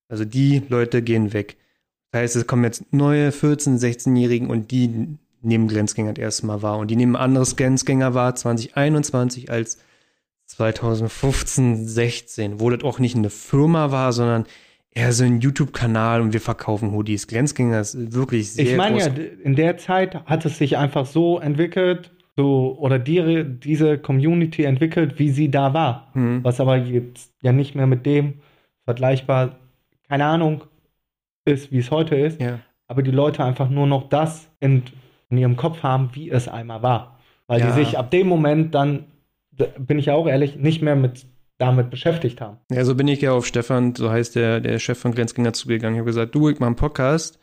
Also 0.09 0.25
die 0.25 0.61
Leute 0.69 1.01
gehen 1.01 1.33
weg. 1.33 1.57
Das 2.11 2.21
heißt, 2.21 2.35
es 2.35 2.47
kommen 2.47 2.65
jetzt 2.65 2.93
neue 2.93 3.29
14-, 3.29 3.79
16-Jährigen 3.79 4.49
und 4.49 4.69
die 4.69 5.17
nehmen 5.41 5.67
Grenzgänger 5.67 6.13
das 6.13 6.21
erste 6.21 6.45
Mal 6.45 6.61
wahr. 6.61 6.77
Und 6.77 6.91
die 6.91 6.95
nehmen 6.95 7.15
ein 7.15 7.21
anderes 7.23 7.55
Grenzgänger 7.55 8.13
wahr 8.13 8.35
2021 8.35 9.49
als 9.49 9.79
2015, 10.57 11.87
16, 11.87 12.59
wo 12.59 12.69
das 12.69 12.83
auch 12.83 12.99
nicht 12.99 13.15
eine 13.15 13.29
Firma 13.29 13.91
war, 13.91 14.11
sondern 14.11 14.45
eher 14.91 15.13
so 15.13 15.23
ein 15.23 15.39
YouTube-Kanal 15.39 16.21
und 16.21 16.33
wir 16.33 16.41
verkaufen 16.41 16.91
Hoodies. 16.91 17.27
Grenzgänger 17.27 17.79
ist 17.79 18.13
wirklich 18.13 18.51
sehr 18.53 18.65
Ich 18.65 18.75
meine 18.75 18.97
ja, 18.99 19.07
in 19.43 19.55
der 19.55 19.77
Zeit 19.77 20.15
hat 20.25 20.45
es 20.45 20.57
sich 20.57 20.77
einfach 20.77 21.05
so 21.05 21.39
entwickelt, 21.39 22.11
so, 22.35 22.75
oder 22.79 22.99
die, 22.99 23.43
diese 23.45 23.97
Community 23.97 24.63
entwickelt, 24.63 25.19
wie 25.19 25.29
sie 25.29 25.49
da 25.49 25.73
war. 25.73 26.09
Hm. 26.13 26.43
Was 26.43 26.59
aber 26.59 26.77
jetzt 26.77 27.31
ja 27.41 27.51
nicht 27.51 27.75
mehr 27.75 27.87
mit 27.87 28.05
dem 28.05 28.35
vergleichbar, 28.85 29.57
keine 30.09 30.25
Ahnung, 30.25 30.63
ist, 31.45 31.71
wie 31.71 31.79
es 31.79 31.91
heute 31.91 32.15
ist. 32.15 32.41
Ja. 32.41 32.59
aber 32.87 33.03
die 33.03 33.11
Leute 33.11 33.43
einfach 33.43 33.69
nur 33.69 33.85
noch 33.85 34.09
das 34.09 34.49
in, 34.59 34.83
in 35.29 35.37
ihrem 35.37 35.55
Kopf 35.55 35.83
haben, 35.83 36.09
wie 36.13 36.29
es 36.31 36.47
einmal 36.47 36.81
war. 36.81 37.19
Weil 37.47 37.59
Ja. 37.59 37.67
die 37.67 37.73
sich 37.73 37.97
ab 37.97 38.09
dem 38.11 38.27
Moment 38.27 38.73
dann, 38.73 39.05
da 39.05 39.05
bin 39.79 39.99
ich 39.99 40.11
auch 40.11 40.27
ehrlich, 40.27 40.55
nicht 40.55 40.81
mehr 40.81 40.95
mit 40.95 41.25
damit 41.57 41.89
beschäftigt 41.89 42.39
haben. 42.39 42.57
Ja, 42.71 42.85
so 42.85 42.95
bin 42.95 43.07
ich 43.07 43.21
ja 43.21 43.31
auf 43.31 43.45
Stefan, 43.45 43.95
so 43.95 44.11
heißt 44.11 44.35
der, 44.35 44.59
der 44.59 44.79
Chef 44.79 44.99
von 44.99 45.13
Grenzgänger 45.13 45.53
zugegangen. 45.53 45.95
Ich 45.95 45.99
habe 45.99 46.09
gesagt, 46.09 46.35
du, 46.35 46.49
ich 46.49 46.59
mach 46.59 46.67
einen 46.67 46.75
Podcast. 46.75 47.39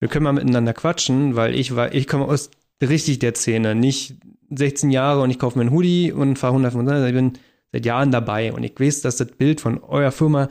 Wir 0.00 0.08
können 0.08 0.24
mal 0.24 0.32
miteinander 0.32 0.72
quatschen, 0.72 1.36
weil 1.36 1.54
ich 1.54 1.76
war, 1.76 1.94
ich 1.94 2.06
komme 2.06 2.24
aus 2.24 2.50
richtig 2.82 3.20
der 3.20 3.34
Szene. 3.34 3.74
Nicht 3.74 4.16
16 4.50 4.90
Jahre 4.90 5.22
und 5.22 5.30
ich 5.30 5.38
kaufe 5.38 5.58
mir 5.58 5.62
einen 5.62 5.72
Hoodie 5.72 6.12
und 6.12 6.38
fahre 6.38 6.52
125. 6.54 7.08
Ich 7.08 7.14
bin 7.14 7.32
seit 7.72 7.86
Jahren 7.86 8.10
dabei 8.10 8.52
und 8.52 8.64
ich 8.64 8.78
weiß, 8.78 9.02
dass 9.02 9.16
das 9.16 9.28
Bild 9.28 9.60
von 9.60 9.82
eurer 9.82 10.12
Firma 10.12 10.48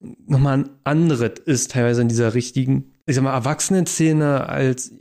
nochmal 0.00 0.58
ein 0.58 0.70
anderes 0.84 1.38
ist, 1.44 1.70
teilweise 1.70 2.02
in 2.02 2.08
dieser 2.08 2.34
richtigen, 2.34 2.92
ich 3.06 3.14
sag 3.14 3.24
mal, 3.24 3.34
Erwachsenen-Szene, 3.34 4.48
als, 4.48 4.92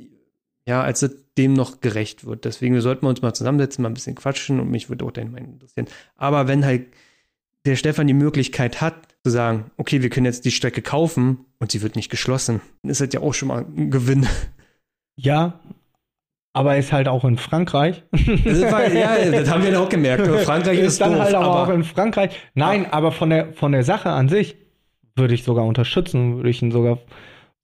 ja, 0.65 0.81
als 0.81 1.01
es 1.01 1.24
dem 1.37 1.53
noch 1.53 1.81
gerecht 1.81 2.25
wird. 2.25 2.45
Deswegen 2.45 2.79
sollten 2.81 3.03
wir 3.03 3.09
uns 3.09 3.21
mal 3.21 3.33
zusammensetzen, 3.33 3.81
mal 3.81 3.89
ein 3.89 3.93
bisschen 3.93 4.15
quatschen 4.15 4.59
und 4.59 4.69
mich 4.69 4.89
würde 4.89 5.05
auch 5.05 5.11
deine 5.11 5.29
Meinung 5.29 5.53
interessieren. 5.53 5.87
Aber 6.15 6.47
wenn 6.47 6.65
halt 6.65 6.87
der 7.65 7.75
Stefan 7.75 8.07
die 8.07 8.13
Möglichkeit 8.13 8.81
hat, 8.81 8.95
zu 9.23 9.31
sagen, 9.31 9.71
okay, 9.77 10.01
wir 10.01 10.09
können 10.09 10.27
jetzt 10.27 10.45
die 10.45 10.51
Strecke 10.51 10.81
kaufen 10.81 11.45
und 11.59 11.71
sie 11.71 11.81
wird 11.81 11.95
nicht 11.95 12.09
geschlossen, 12.09 12.61
dann 12.81 12.91
ist 12.91 13.01
das 13.01 13.09
ja 13.11 13.21
auch 13.21 13.33
schon 13.33 13.47
mal 13.47 13.65
ein 13.65 13.89
Gewinn. 13.91 14.27
Ja, 15.15 15.59
aber 16.55 16.77
ist 16.77 16.93
halt 16.93 17.09
auch 17.09 17.25
in 17.25 17.37
Frankreich. 17.37 18.03
Das 18.11 18.61
war, 18.71 18.87
ja, 18.87 19.29
das 19.29 19.49
haben 19.49 19.63
wir 19.63 19.71
ja 19.71 19.79
auch 19.79 19.89
gemerkt. 19.89 20.25
Frankreich 20.45 20.79
ist, 20.79 21.01
dann 21.01 21.13
doof, 21.13 21.21
halt 21.21 21.35
aber, 21.35 21.63
auch 21.63 21.69
in 21.69 21.83
Frankreich. 21.83 22.39
Nein, 22.53 22.85
aber 22.91 23.11
von 23.11 23.29
der, 23.29 23.51
von 23.53 23.73
der 23.73 23.83
Sache 23.83 24.09
an 24.09 24.29
sich 24.29 24.55
würde 25.15 25.33
ich 25.33 25.43
sogar 25.43 25.65
unterstützen, 25.65 26.37
würde 26.37 26.49
ich 26.49 26.61
ihn 26.61 26.71
sogar, 26.71 26.99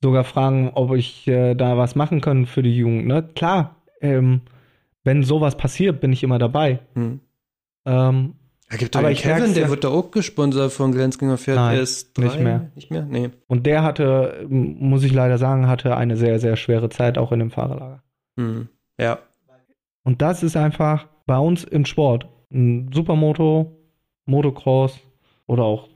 sogar 0.01 0.23
fragen, 0.23 0.71
ob 0.73 0.95
ich 0.95 1.27
äh, 1.27 1.55
da 1.55 1.77
was 1.77 1.95
machen 1.95 2.21
kann 2.21 2.45
für 2.45 2.63
die 2.63 2.75
Jugend. 2.75 3.07
Ne? 3.07 3.23
Klar, 3.35 3.75
ähm, 4.01 4.41
wenn 5.03 5.23
sowas 5.23 5.55
passiert, 5.57 6.01
bin 6.01 6.11
ich 6.13 6.23
immer 6.23 6.39
dabei. 6.39 6.79
hm. 6.93 7.19
Ähm, 7.85 8.33
Da 8.69 8.77
gibt 8.77 8.95
Aber 8.95 9.05
aber 9.07 9.11
ich 9.11 9.21
Kevin, 9.23 9.37
merk's 9.39 9.53
der 9.55 9.69
wird 9.69 9.83
da 9.83 9.89
auch 9.89 10.11
gesponsert 10.11 10.71
von 10.71 10.91
Grenzgänger 10.91 11.37
Pferd. 11.37 11.57
Nein, 11.57 11.73
der 11.73 11.83
ist 11.83 12.17
nicht 12.17 12.39
mehr. 12.39 12.71
Nicht 12.75 12.91
mehr? 12.91 13.03
Nee. 13.03 13.29
Und 13.47 13.65
der 13.65 13.83
hatte, 13.83 14.45
muss 14.49 15.03
ich 15.03 15.13
leider 15.13 15.37
sagen, 15.37 15.67
hatte 15.67 15.97
eine 15.97 16.15
sehr, 16.15 16.39
sehr 16.39 16.55
schwere 16.55 16.89
Zeit 16.89 17.17
auch 17.17 17.31
in 17.31 17.39
dem 17.39 17.51
Fahrerlager. 17.51 18.03
Hm. 18.37 18.69
Ja. 18.99 19.19
Und 20.03 20.21
das 20.21 20.43
ist 20.43 20.55
einfach 20.55 21.07
bei 21.25 21.37
uns 21.37 21.63
im 21.63 21.85
Sport. 21.85 22.27
Ein 22.53 22.91
Supermoto, 22.93 23.75
Motocross 24.25 24.99
oder 25.47 25.63
auch 25.63 25.87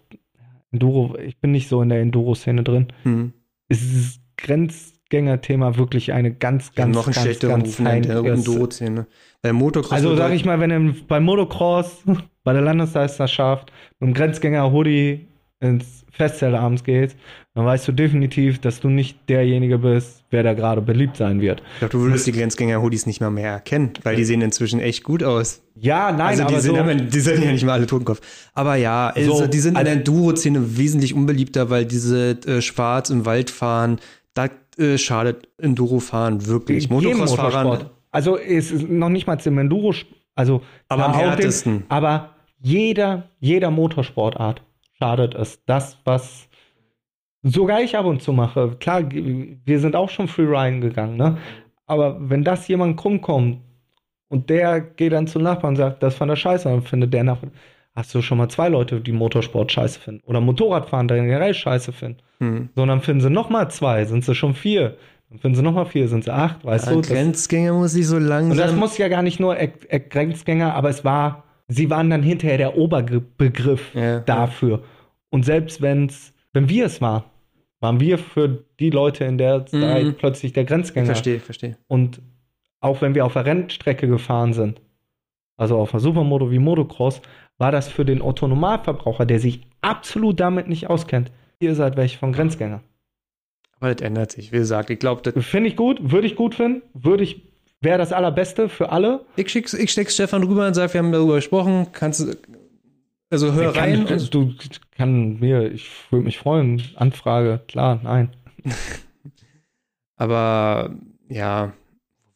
Enduro. 0.72 1.18
Ich 1.19 1.38
bin 1.40 1.52
nicht 1.52 1.69
so 1.69 1.82
in 1.82 1.90
der 1.90 2.02
Enduro-Szene 2.02 2.64
drin. 2.64 2.88
Hm. 3.03 3.34
Ist 3.69 3.81
dieses 3.81 4.19
Grenzgänger-Thema 4.37 5.77
wirklich 5.77 6.13
eine 6.13 6.33
ganz, 6.33 6.73
ganz, 6.73 6.95
noch 6.95 7.05
ganz, 7.05 7.21
schlechteren 7.21 7.63
ganz 7.63 7.79
Ruf 7.79 7.79
in 7.79 8.01
der. 8.01 9.07
Bei 9.41 9.53
Motocross 9.53 9.91
Also 9.91 10.15
sag 10.15 10.29
halt- 10.29 10.35
ich 10.35 10.45
mal, 10.45 10.59
wenn 10.59 10.69
du 10.69 10.93
bei 11.07 11.19
Motocross, 11.19 12.03
bei 12.43 12.53
der 12.53 12.61
Landesmeisterschaft 12.61 13.71
mit 13.99 14.09
dem 14.09 14.13
Grenzgänger-Hoodie 14.13 15.27
ins 15.61 16.06
Festzelt 16.11 16.53
abends 16.56 16.84
gehst, 16.84 17.18
dann 17.53 17.65
weißt 17.65 17.88
du 17.88 17.91
definitiv, 17.91 18.60
dass 18.60 18.80
du 18.82 18.90
nicht 18.90 19.18
derjenige 19.30 19.77
bist, 19.77 20.23
wer 20.30 20.44
da 20.44 20.53
gerade 20.53 20.82
beliebt 20.82 21.18
sein 21.18 21.41
wird. 21.41 21.61
Ich 21.73 21.80
glaube, 21.80 21.91
du 21.94 21.99
würdest 22.02 22.27
die 22.27 22.32
Grenzgänger-Hoodies 22.34 23.06
nicht 23.06 23.22
mal 23.22 23.32
mehr 23.32 23.52
erkennen, 23.52 23.91
weil 24.03 24.15
die 24.15 24.26
sehen 24.26 24.41
inzwischen 24.41 24.80
echt 24.80 25.03
gut 25.03 25.23
aus. 25.23 25.61
Ja, 25.76 26.11
nein, 26.11 26.22
also 26.22 26.44
die 26.44 26.53
aber 26.53 26.61
sind, 26.61 26.76
so, 26.76 26.82
aber 26.82 26.95
die 26.95 27.19
sind 27.19 27.44
ja 27.44 27.52
nicht 27.52 27.65
mal 27.65 27.73
alle 27.73 27.88
Totenkopf. 27.88 28.22
Aber 28.53 28.76
ja, 28.76 29.10
also 29.10 29.34
So, 29.38 29.48
die 29.48 29.60
sind 29.60 29.72
in 29.72 29.77
also- 29.77 29.86
der 29.86 29.94
Enduro-Szene 29.98 30.77
wesentlich 30.77 31.14
unbeliebter, 31.14 31.69
weil 31.69 31.86
diese 31.86 32.32
äh, 32.45 32.61
schwarz 32.61 33.10
im 33.10 33.26
Wald 33.26 33.49
fahren, 33.49 33.99
da 34.34 34.49
äh, 34.77 34.98
schadet 34.98 35.48
Enduro-Fahren 35.57 36.45
wirklich. 36.48 36.90
Motocross-Fahrern. 36.90 37.90
Also 38.11 38.38
es 38.38 38.72
ist 38.72 38.90
noch 38.90 39.10
nicht 39.10 39.27
mal 39.27 39.38
im 39.44 39.57
Enduro, 39.57 39.94
also 40.36 40.61
aber 40.90 41.06
am 41.06 41.11
auch 41.14 41.19
den- 41.19 41.30
härtesten. 41.30 41.84
aber 41.90 42.36
jeder, 42.61 43.23
jeder 43.40 43.72
Motorsportart 43.72 44.61
schadet 44.97 45.35
es. 45.35 45.63
Das, 45.65 45.97
was 46.05 46.47
sogar 47.43 47.81
ich 47.81 47.95
ab 47.97 48.05
und 48.05 48.22
zu 48.22 48.34
mache. 48.34 48.76
Klar, 48.80 49.03
wir 49.11 49.80
sind 49.80 49.95
auch 49.95 50.09
schon 50.09 50.27
Freeriden 50.27 50.81
gegangen, 50.81 51.17
ne? 51.17 51.38
Aber 51.85 52.17
wenn 52.30 52.43
das 52.43 52.67
jemand 52.67 52.97
krumm 52.97 53.22
kommt 53.22 53.59
und 54.30 54.49
der 54.49 54.81
geht 54.81 55.13
dann 55.13 55.27
zum 55.27 55.43
Nachbarn 55.43 55.73
und 55.73 55.77
sagt, 55.77 56.01
das 56.01 56.15
fand 56.15 56.31
er 56.31 56.35
scheiße, 56.35 56.67
dann 56.67 56.81
findet 56.81 57.13
der 57.13 57.23
Nachbar, 57.23 57.51
hast 57.93 58.13
du 58.15 58.22
schon 58.23 58.39
mal 58.39 58.49
zwei 58.49 58.69
Leute, 58.69 58.99
die 59.01 59.11
Motorsport 59.11 59.72
scheiße 59.72 59.99
finden. 59.99 60.23
Oder 60.26 60.41
Motorradfahren 60.41 61.07
generell 61.07 61.53
scheiße 61.53 61.91
finden. 61.93 62.22
Hm. 62.39 62.69
So, 62.76 62.85
dann 62.85 63.01
finden 63.01 63.22
sie 63.22 63.30
nochmal 63.30 63.69
zwei, 63.69 64.03
sind 64.05 64.26
sie 64.26 64.34
schon 64.34 64.55
vier. 64.55 64.97
Dann 65.30 65.39
finden 65.39 65.55
sie 65.55 65.61
nochmal 65.61 65.85
vier, 65.85 66.07
sind 66.07 66.23
sie 66.23 66.34
acht, 66.34 66.65
weißt 66.65 66.88
Ja, 66.88 66.93
du? 66.93 67.01
Grenzgänger 67.01 67.73
muss 67.73 67.95
ich 67.95 68.07
so 68.07 68.17
langsam. 68.17 68.51
und 68.51 68.57
das 68.57 68.73
muss 68.76 68.97
ja 68.97 69.07
gar 69.07 69.22
nicht 69.22 69.39
nur 69.39 69.55
Eck- 69.57 69.85
Eck- 69.89 70.09
Grenzgänger, 70.09 70.73
aber 70.73 70.89
es 70.89 71.05
war, 71.05 71.44
sie 71.67 71.89
waren 71.89 72.09
dann 72.09 72.23
hinterher 72.23 72.57
der 72.57 72.77
Oberbegriff 72.77 73.93
Ja, 73.95 74.19
dafür. 74.19 74.83
Und 75.29 75.43
selbst 75.45 75.81
wenn's, 75.81 76.33
wenn 76.53 76.69
wir 76.69 76.85
es 76.85 77.01
waren, 77.01 77.23
waren 77.81 77.99
wir 77.99 78.17
für 78.17 78.63
die 78.79 78.89
Leute 78.89 79.25
in 79.25 79.37
der 79.37 79.65
Zeit 79.65 80.05
Mhm. 80.05 80.13
plötzlich 80.15 80.53
der 80.53 80.65
Grenzgänger. 80.65 81.07
verstehe, 81.07 81.39
verstehe. 81.39 81.77
Und 81.87 82.21
auch 82.79 83.01
wenn 83.01 83.15
wir 83.15 83.25
auf 83.25 83.33
der 83.33 83.45
Rennstrecke 83.45 84.07
gefahren 84.07 84.53
sind, 84.53 84.81
also 85.57 85.77
auf 85.77 85.91
der 85.91 85.99
Supermoto 85.99 86.51
wie 86.51 86.59
Motocross, 86.59 87.21
war 87.57 87.71
das 87.71 87.87
für 87.89 88.05
den 88.05 88.21
Autonomalverbraucher, 88.21 89.25
der 89.25 89.39
sich 89.39 89.61
absolut 89.81 90.39
damit 90.39 90.67
nicht 90.67 90.89
auskennt, 90.89 91.31
ihr 91.59 91.75
seid 91.75 91.95
welche 91.97 92.17
von 92.17 92.31
Grenzgänger. 92.33 92.81
Aber 93.79 93.93
das 93.93 94.01
ändert 94.05 94.31
sich. 94.31 94.51
Wie 94.51 94.57
gesagt, 94.57 94.89
ich 94.89 94.99
glaube, 94.99 95.29
Finde 95.41 95.69
ich 95.69 95.75
gut, 95.75 96.11
würde 96.11 96.27
ich 96.27 96.35
gut 96.35 96.55
finden, 96.55 96.81
würde 96.93 97.23
ich, 97.23 97.41
wäre 97.86 97.98
das 97.98 98.12
allerbeste 98.12 98.68
für 98.68 98.90
alle. 98.91 99.22
ich, 99.38 99.49
schick's, 99.49 99.74
ich 99.74 99.91
steck's 99.91 100.16
Stefan 100.16 100.44
rüber 100.44 100.68
und 100.68 100.74
sag, 100.74 100.94
wir 100.94 100.99
haben 100.99 101.14
darüber 101.14 101.36
gesprochen. 101.36 101.88
Kannst 101.94 102.20
du. 102.20 102.36
Also 103.30 103.53
hör 103.53 103.72
Kann- 103.72 104.06
rein. 104.06 104.07
du, 104.07 104.45
du 104.45 104.53
kann 104.91 105.40
mir, 105.40 105.72
ich 105.72 105.90
würde 106.12 106.26
mich 106.26 106.38
freuen. 106.38 106.82
Anfrage, 106.95 107.62
klar, 107.68 107.99
nein. 108.03 108.30
Aber 110.18 110.95
ja, 111.30 111.74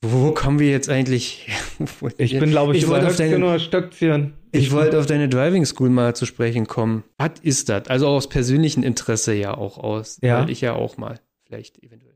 wo, 0.01 0.31
kommen 0.31 0.59
wir 0.59 0.69
jetzt 0.69 0.89
eigentlich 0.89 1.47
her? 1.47 2.11
Ich 2.17 2.37
bin, 2.39 2.49
glaube 2.51 2.73
ich, 2.73 2.79
ich 2.79 2.83
über 2.85 2.93
wollte 2.93 3.07
auf 3.07 3.11
Höchstgen 3.11 3.31
deine, 3.31 3.45
oder 3.45 3.59
Stöckchen. 3.59 4.33
ich 4.51 4.71
wollte 4.71 4.97
auf 4.99 5.05
deine 5.05 5.27
Driving 5.29 5.65
School 5.65 5.89
mal 5.89 6.15
zu 6.15 6.25
sprechen 6.25 6.67
kommen. 6.67 7.03
Was 7.17 7.31
ist 7.41 7.69
das? 7.69 7.87
Also 7.87 8.07
aus 8.07 8.29
persönlichem 8.29 8.83
Interesse 8.83 9.33
ja 9.33 9.55
auch 9.57 9.77
aus. 9.77 10.17
Ja. 10.21 10.39
Weil 10.41 10.49
ich 10.49 10.61
ja 10.61 10.73
auch 10.73 10.97
mal 10.97 11.19
vielleicht 11.45 11.83
eventuell. 11.83 12.15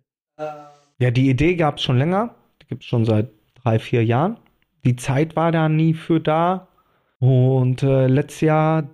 Ja, 1.00 1.12
die 1.12 1.30
Idee 1.30 1.56
gab 1.56 1.78
es 1.78 1.84
schon 1.84 1.98
länger. 1.98 2.36
Gibt 2.74 2.82
es 2.82 2.90
schon 2.90 3.06
seit 3.06 3.30
drei, 3.62 3.78
vier 3.78 4.04
Jahren. 4.04 4.38
Die 4.84 4.96
Zeit 4.96 5.36
war 5.36 5.52
da 5.52 5.70
nie 5.70 5.94
für 5.94 6.20
da. 6.20 6.70
Und 7.20 7.84
äh, 7.84 8.08
letztes 8.08 8.42
Jahr 8.42 8.90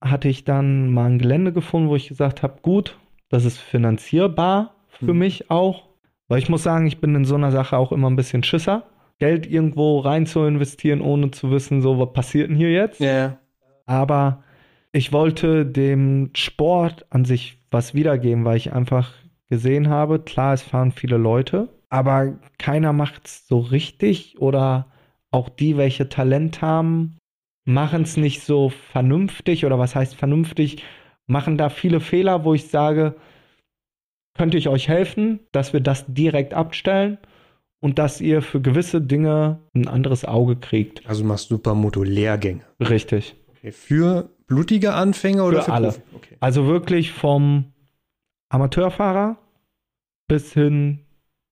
hatte 0.00 0.30
ich 0.30 0.44
dann 0.44 0.90
mal 0.90 1.10
ein 1.10 1.18
Gelände 1.18 1.52
gefunden, 1.52 1.90
wo 1.90 1.96
ich 1.96 2.08
gesagt 2.08 2.42
habe, 2.42 2.60
gut, 2.62 2.96
das 3.28 3.44
ist 3.44 3.58
finanzierbar 3.58 4.76
für 4.88 5.08
Hm. 5.08 5.18
mich 5.18 5.50
auch. 5.50 5.90
Weil 6.28 6.38
ich 6.38 6.48
muss 6.48 6.62
sagen, 6.62 6.86
ich 6.86 7.02
bin 7.02 7.14
in 7.14 7.26
so 7.26 7.34
einer 7.34 7.50
Sache 7.52 7.76
auch 7.76 7.92
immer 7.92 8.08
ein 8.08 8.16
bisschen 8.16 8.42
Schisser. 8.42 8.84
Geld 9.18 9.46
irgendwo 9.46 9.98
rein 9.98 10.24
zu 10.24 10.42
investieren, 10.46 11.02
ohne 11.02 11.30
zu 11.30 11.50
wissen, 11.50 11.82
so 11.82 11.98
was 11.98 12.14
passiert 12.14 12.48
denn 12.48 12.56
hier 12.56 12.72
jetzt. 12.72 12.98
Ja. 12.98 13.36
Aber 13.84 14.42
ich 14.92 15.12
wollte 15.12 15.66
dem 15.66 16.30
Sport 16.34 17.04
an 17.10 17.26
sich 17.26 17.58
was 17.70 17.92
wiedergeben, 17.92 18.46
weil 18.46 18.56
ich 18.56 18.72
einfach 18.72 19.12
gesehen 19.50 19.90
habe, 19.90 20.18
klar, 20.18 20.54
es 20.54 20.62
fahren 20.62 20.92
viele 20.92 21.18
Leute, 21.18 21.68
aber 21.90 22.38
keiner 22.58 22.92
macht 22.92 23.26
es 23.26 23.46
so 23.46 23.58
richtig 23.60 24.40
oder 24.40 24.86
auch 25.30 25.48
die, 25.48 25.76
welche 25.76 26.08
Talent 26.08 26.62
haben, 26.62 27.16
machen 27.64 28.02
es 28.02 28.16
nicht 28.16 28.42
so 28.42 28.70
vernünftig 28.70 29.64
oder 29.64 29.78
was 29.78 29.94
heißt 29.94 30.14
vernünftig, 30.14 30.82
machen 31.26 31.58
da 31.58 31.68
viele 31.68 32.00
Fehler, 32.00 32.44
wo 32.44 32.54
ich 32.54 32.68
sage, 32.68 33.14
könnte 34.34 34.56
ich 34.56 34.68
euch 34.68 34.88
helfen, 34.88 35.40
dass 35.52 35.72
wir 35.72 35.80
das 35.80 36.04
direkt 36.08 36.54
abstellen 36.54 37.18
und 37.80 37.98
dass 37.98 38.20
ihr 38.20 38.42
für 38.42 38.60
gewisse 38.60 39.00
Dinge 39.00 39.60
ein 39.74 39.88
anderes 39.88 40.24
Auge 40.24 40.56
kriegt. 40.56 41.06
Also 41.06 41.22
du 41.22 41.28
machst 41.28 41.48
Supermoto-Lehrgänge. 41.48 42.62
Richtig. 42.80 43.36
Okay. 43.50 43.72
Für 43.72 44.30
blutige 44.46 44.94
Anfänger 44.94 45.44
oder 45.44 45.58
Für 45.58 45.64
für 45.66 45.72
alle. 45.72 45.94
Okay. 46.14 46.36
Also 46.40 46.66
wirklich 46.66 47.12
vom 47.12 47.72
Amateurfahrer 48.48 49.38
bis 50.26 50.52
hin 50.52 51.00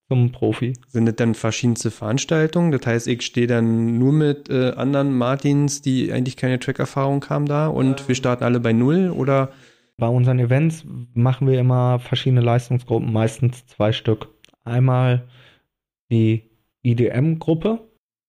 zum 0.08 0.32
Profi. 0.32 0.74
Sind 0.88 1.06
das 1.06 1.16
dann 1.16 1.34
verschiedenste 1.34 1.90
Veranstaltungen? 1.90 2.72
Das 2.72 2.86
heißt, 2.86 3.08
ich 3.08 3.22
stehe 3.22 3.46
dann 3.46 3.98
nur 3.98 4.12
mit 4.12 4.48
äh, 4.48 4.72
anderen 4.72 5.16
Martins, 5.16 5.82
die 5.82 6.12
eigentlich 6.12 6.36
keine 6.36 6.58
Track-Erfahrung 6.58 7.24
haben 7.28 7.46
da 7.46 7.66
und 7.66 8.06
wir 8.08 8.14
starten 8.14 8.44
alle 8.44 8.60
bei 8.60 8.72
Null 8.72 9.10
oder 9.10 9.50
Bei 9.98 10.08
unseren 10.08 10.38
Events 10.38 10.84
machen 11.14 11.48
wir 11.48 11.58
immer 11.58 11.98
verschiedene 11.98 12.42
Leistungsgruppen, 12.42 13.12
meistens 13.12 13.66
zwei 13.66 13.92
Stück. 13.92 14.28
Einmal 14.64 15.26
die 16.10 16.50
IDM-Gruppe, 16.82 17.80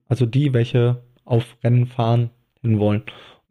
also 0.07 0.25
die, 0.25 0.53
welche 0.53 1.03
auf 1.25 1.57
Rennen 1.63 1.85
fahren 1.85 2.29
hin 2.61 2.79
wollen. 2.79 3.03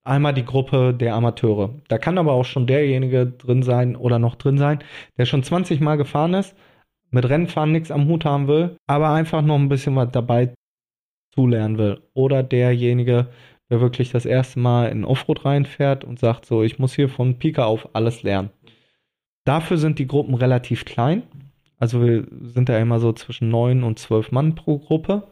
Einmal 0.02 0.32
die 0.32 0.44
Gruppe 0.44 0.94
der 0.94 1.14
Amateure. 1.14 1.74
Da 1.88 1.98
kann 1.98 2.16
aber 2.16 2.32
auch 2.32 2.44
schon 2.44 2.66
derjenige 2.66 3.26
drin 3.26 3.62
sein 3.62 3.96
oder 3.96 4.18
noch 4.18 4.36
drin 4.36 4.56
sein, 4.56 4.78
der 5.18 5.26
schon 5.26 5.42
20 5.42 5.80
Mal 5.80 5.96
gefahren 5.96 6.34
ist, 6.34 6.54
mit 7.16 7.30
Rennfahren 7.30 7.72
nichts 7.72 7.90
am 7.90 8.08
Hut 8.08 8.26
haben 8.26 8.46
will, 8.46 8.76
aber 8.86 9.10
einfach 9.10 9.40
noch 9.40 9.56
ein 9.56 9.70
bisschen 9.70 9.96
was 9.96 10.10
dabei 10.12 10.52
zulernen 11.34 11.78
will. 11.78 12.02
Oder 12.12 12.42
derjenige, 12.42 13.28
der 13.70 13.80
wirklich 13.80 14.10
das 14.10 14.26
erste 14.26 14.60
Mal 14.60 14.90
in 14.90 15.02
Offroad 15.02 15.46
reinfährt 15.46 16.04
und 16.04 16.18
sagt 16.18 16.44
so, 16.44 16.62
ich 16.62 16.78
muss 16.78 16.94
hier 16.94 17.08
von 17.08 17.38
Pika 17.38 17.64
auf 17.64 17.94
alles 17.94 18.22
lernen. 18.22 18.50
Dafür 19.46 19.78
sind 19.78 19.98
die 19.98 20.06
Gruppen 20.06 20.34
relativ 20.34 20.84
klein. 20.84 21.22
Also 21.78 22.04
wir 22.04 22.26
sind 22.42 22.68
da 22.68 22.78
immer 22.78 23.00
so 23.00 23.14
zwischen 23.14 23.48
neun 23.48 23.82
und 23.82 23.98
zwölf 23.98 24.30
Mann 24.30 24.54
pro 24.54 24.78
Gruppe, 24.78 25.30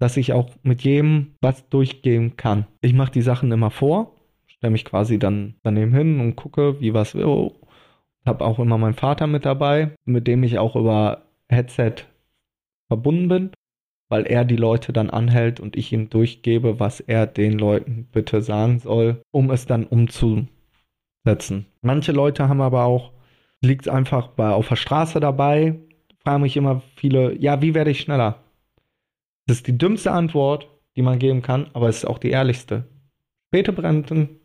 dass 0.00 0.16
ich 0.16 0.32
auch 0.32 0.50
mit 0.64 0.82
jedem 0.82 1.36
was 1.40 1.68
durchgehen 1.68 2.36
kann. 2.36 2.66
Ich 2.80 2.94
mache 2.94 3.12
die 3.12 3.22
Sachen 3.22 3.52
immer 3.52 3.70
vor, 3.70 4.16
stelle 4.48 4.72
mich 4.72 4.84
quasi 4.84 5.20
dann 5.20 5.54
daneben 5.62 5.94
hin 5.94 6.18
und 6.18 6.34
gucke, 6.34 6.80
wie 6.80 6.94
was 6.94 7.14
will. 7.14 7.52
Habe 8.26 8.44
auch 8.44 8.58
immer 8.58 8.76
meinen 8.76 8.94
Vater 8.94 9.26
mit 9.26 9.44
dabei, 9.44 9.92
mit 10.04 10.26
dem 10.26 10.42
ich 10.42 10.58
auch 10.58 10.74
über 10.76 11.22
Headset 11.48 11.94
verbunden 12.88 13.28
bin, 13.28 13.50
weil 14.08 14.26
er 14.26 14.44
die 14.44 14.56
Leute 14.56 14.92
dann 14.92 15.10
anhält 15.10 15.60
und 15.60 15.76
ich 15.76 15.92
ihm 15.92 16.10
durchgebe, 16.10 16.80
was 16.80 17.00
er 17.00 17.26
den 17.26 17.58
Leuten 17.58 18.08
bitte 18.12 18.42
sagen 18.42 18.78
soll, 18.78 19.22
um 19.30 19.50
es 19.50 19.66
dann 19.66 19.84
umzusetzen. 19.84 21.66
Manche 21.82 22.12
Leute 22.12 22.48
haben 22.48 22.60
aber 22.60 22.84
auch, 22.84 23.12
liegt 23.60 23.88
einfach 23.88 24.28
bei, 24.28 24.50
auf 24.50 24.68
der 24.68 24.76
Straße 24.76 25.20
dabei, 25.20 25.78
fragen 26.18 26.42
mich 26.42 26.56
immer 26.56 26.82
viele, 26.96 27.36
ja, 27.38 27.62
wie 27.62 27.74
werde 27.74 27.90
ich 27.90 28.00
schneller? 28.00 28.42
Das 29.46 29.58
ist 29.58 29.68
die 29.68 29.78
dümmste 29.78 30.10
Antwort, 30.10 30.68
die 30.96 31.02
man 31.02 31.18
geben 31.18 31.42
kann, 31.42 31.70
aber 31.72 31.88
es 31.88 31.98
ist 31.98 32.04
auch 32.06 32.18
die 32.18 32.30
ehrlichste. 32.30 32.84
Späte 33.48 33.72
bremsen, 33.72 34.40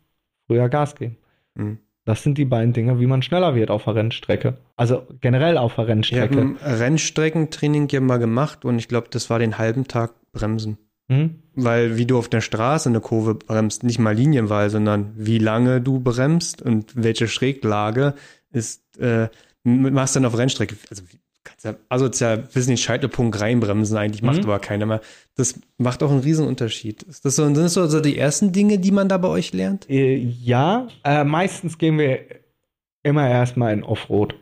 früher 0.46 0.68
Gas 0.68 0.94
geben. 0.94 1.16
Hm. 1.56 1.78
Das 2.04 2.22
sind 2.24 2.36
die 2.36 2.44
beiden 2.44 2.72
Dinge, 2.72 2.98
wie 2.98 3.06
man 3.06 3.22
schneller 3.22 3.54
wird 3.54 3.70
auf 3.70 3.84
der 3.84 3.94
Rennstrecke. 3.94 4.58
Also 4.76 5.06
generell 5.20 5.56
auf 5.56 5.74
der 5.76 5.84
Ich 5.84 5.88
habe 5.88 5.92
Rennstrecke. 5.92 6.40
ein 6.40 6.56
Rennstreckentraining 6.60 7.88
ja 7.90 8.00
mal 8.00 8.18
gemacht 8.18 8.64
und 8.64 8.78
ich 8.78 8.88
glaube, 8.88 9.08
das 9.10 9.30
war 9.30 9.38
den 9.38 9.58
halben 9.58 9.86
Tag 9.86 10.12
Bremsen. 10.32 10.78
Hm? 11.08 11.42
Weil 11.54 11.96
wie 11.98 12.06
du 12.06 12.18
auf 12.18 12.28
der 12.28 12.40
Straße 12.40 12.88
eine 12.88 13.00
Kurve 13.00 13.34
bremst, 13.34 13.82
nicht 13.84 13.98
mal 13.98 14.14
Linienwahl, 14.16 14.70
sondern 14.70 15.12
wie 15.16 15.38
lange 15.38 15.80
du 15.80 16.00
bremst 16.00 16.62
und 16.62 16.92
welche 16.96 17.28
Schräglage 17.28 18.14
ist, 18.50 18.82
äh, 18.98 19.28
machst 19.64 20.16
dann 20.16 20.24
auf 20.24 20.36
Rennstrecke. 20.36 20.76
Also, 20.90 21.02
wie- 21.08 21.18
kannst 21.44 21.64
ja 21.64 21.74
asozial 21.88 22.38
bis 22.38 22.66
in 22.66 22.72
den 22.72 22.76
Scheitelpunkt 22.76 23.40
reinbremsen, 23.40 23.96
eigentlich 23.96 24.22
macht 24.22 24.38
Mhm. 24.38 24.44
aber 24.44 24.58
keiner 24.58 24.86
mehr. 24.86 25.00
Das 25.36 25.58
macht 25.78 26.02
auch 26.02 26.10
einen 26.10 26.20
Riesenunterschied. 26.20 27.02
Ist 27.04 27.24
das 27.24 27.36
so, 27.36 27.44
sind 27.44 27.56
das 27.56 27.74
so 27.74 27.80
also 27.82 28.00
die 28.00 28.16
ersten 28.18 28.52
Dinge, 28.52 28.78
die 28.78 28.90
man 28.92 29.08
da 29.08 29.18
bei 29.18 29.28
euch 29.28 29.52
lernt? 29.52 29.88
Äh, 29.90 30.16
ja, 30.16 30.88
äh, 31.04 31.24
meistens 31.24 31.78
gehen 31.78 31.98
wir 31.98 32.20
immer 33.02 33.28
erstmal 33.28 33.72
in 33.72 33.82
Offroad. 33.82 34.34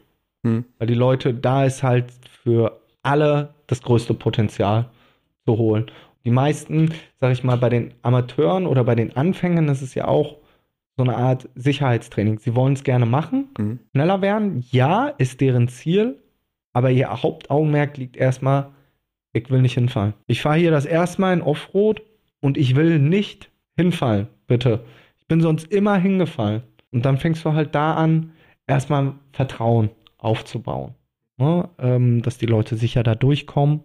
Hm. 0.44 0.64
Weil 0.78 0.86
die 0.88 0.94
Leute, 0.94 1.32
da 1.34 1.64
ist 1.64 1.82
halt 1.82 2.06
für 2.42 2.80
alle 3.02 3.54
das 3.66 3.82
größte 3.82 4.14
Potenzial 4.14 4.90
zu 5.46 5.56
holen. 5.56 5.90
Die 6.24 6.30
meisten, 6.30 6.92
sag 7.18 7.32
ich 7.32 7.44
mal, 7.44 7.56
bei 7.56 7.70
den 7.70 7.94
Amateuren 8.02 8.66
oder 8.66 8.84
bei 8.84 8.94
den 8.94 9.16
Anfängern 9.16 9.68
ist 9.68 9.80
es 9.80 9.94
ja 9.94 10.06
auch 10.06 10.36
so 10.98 11.02
eine 11.04 11.16
Art 11.16 11.48
Sicherheitstraining. 11.54 12.38
Sie 12.40 12.54
wollen 12.54 12.74
es 12.74 12.84
gerne 12.84 13.06
machen, 13.06 13.48
Mhm. 13.58 13.78
schneller 13.92 14.20
werden. 14.20 14.64
Ja, 14.70 15.08
ist 15.08 15.40
deren 15.40 15.68
Ziel, 15.68 16.18
aber 16.72 16.90
ihr 16.90 17.10
Hauptaugenmerk 17.10 17.96
liegt 17.96 18.16
erstmal, 18.16 18.70
ich 19.32 19.50
will 19.50 19.62
nicht 19.62 19.74
hinfallen. 19.74 20.14
Ich 20.26 20.42
fahre 20.42 20.58
hier 20.58 20.70
das 20.70 20.86
erste 20.86 21.20
Mal 21.20 21.34
in 21.34 21.42
Offroad 21.42 22.02
und 22.40 22.58
ich 22.58 22.74
will 22.74 22.98
nicht 22.98 23.50
hinfallen, 23.76 24.28
bitte. 24.46 24.84
Ich 25.18 25.26
bin 25.26 25.40
sonst 25.40 25.72
immer 25.72 25.96
hingefallen. 25.96 26.62
Und 26.92 27.04
dann 27.04 27.18
fängst 27.18 27.44
du 27.44 27.52
halt 27.52 27.74
da 27.74 27.94
an, 27.94 28.32
erstmal 28.66 29.14
Vertrauen 29.32 29.90
aufzubauen. 30.18 30.94
Ne? 31.36 31.68
Ähm, 31.78 32.22
dass 32.22 32.38
die 32.38 32.46
Leute 32.46 32.76
sicher 32.76 33.02
da 33.02 33.14
durchkommen. 33.14 33.82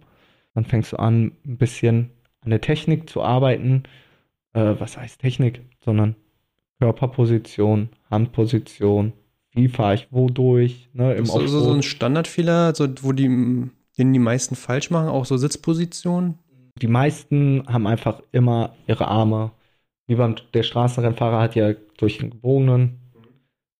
Dann 0.54 0.66
fängst 0.66 0.94
du 0.94 0.98
an, 0.98 1.34
ein 1.46 1.58
bisschen 1.58 2.12
an 2.42 2.50
der 2.50 2.62
Technik 2.62 3.10
zu 3.10 3.22
arbeiten. 3.22 3.84
Äh, 4.54 4.76
was 4.80 4.98
heißt 4.98 5.22
Technik? 5.22 5.62
Sondern 5.84 6.16
Körperposition, 6.80 7.90
Handposition, 8.10 9.14
wie 9.56 9.68
fahre 9.68 9.96
ich 9.96 10.08
wodurch, 10.12 10.90
ne, 10.94 11.14
im 11.14 11.26
so, 11.26 11.46
so, 11.48 11.60
so 11.62 11.74
ein. 11.74 11.84
Standardfehler, 11.84 12.76
so, 12.76 12.88
wo 13.02 13.12
die, 13.12 13.28
den 13.28 14.14
die 14.14 14.20
meisten 14.20 14.56
falsch 14.56 14.92
machen, 14.92 15.10
auch 15.10 15.26
so 15.26 15.38
Sitzpositionen. 15.38 16.36
Die 16.82 16.88
meisten 16.88 17.64
haben 17.68 17.88
einfach 17.88 18.22
immer 18.32 18.76
ihre 18.88 19.08
Arme 19.08 19.52
wie 20.08 20.16
beim 20.16 20.36
der 20.54 20.64
Straßenrennfahrer 20.64 21.42
hat 21.42 21.56
ja 21.56 21.74
durch 21.98 22.20
den 22.20 22.32
gebogenen 22.32 23.00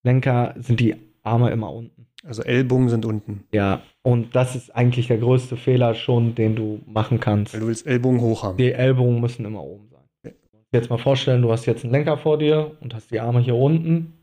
Lenker 0.04 0.54
sind 0.58 0.80
die 0.80 0.96
Arme 1.24 1.52
immer 1.52 1.72
unten. 1.72 2.08
Also 2.24 2.44
Ellbogen 2.44 2.90
sind 2.90 3.06
unten. 3.06 3.44
Ja, 3.52 3.82
und 4.02 4.36
das 4.36 4.56
ist 4.56 4.76
eigentlich 4.76 5.08
der 5.08 5.18
größte 5.18 5.58
Fehler 5.58 5.94
schon, 5.94 6.36
den 6.36 6.56
du 6.56 6.82
machen 6.88 7.20
kannst. 7.20 7.54
Weil 7.54 7.62
du 7.62 7.68
willst 7.68 7.86
Ellbogen 7.86 8.22
hoch 8.22 8.44
haben. 8.44 8.58
Die 8.58 8.72
Ellbogen 8.72 9.22
müssen 9.22 9.46
immer 9.46 9.64
oben 9.64 9.88
sein. 9.90 10.02
Okay. 10.24 10.36
Jetzt 10.72 10.90
mal 10.90 10.98
vorstellen, 10.98 11.42
du 11.42 11.52
hast 11.52 11.66
jetzt 11.66 11.84
einen 11.84 11.94
Lenker 11.94 12.18
vor 12.18 12.38
dir 12.38 12.72
und 12.82 12.94
hast 12.96 13.12
die 13.12 13.20
Arme 13.20 13.40
hier 13.40 13.56
unten. 13.56 14.14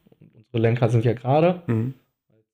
Unsere 0.52 0.68
Lenker 0.68 0.90
sind 0.90 1.04
ja 1.04 1.14
gerade. 1.14 1.62
Mhm. 1.66 1.94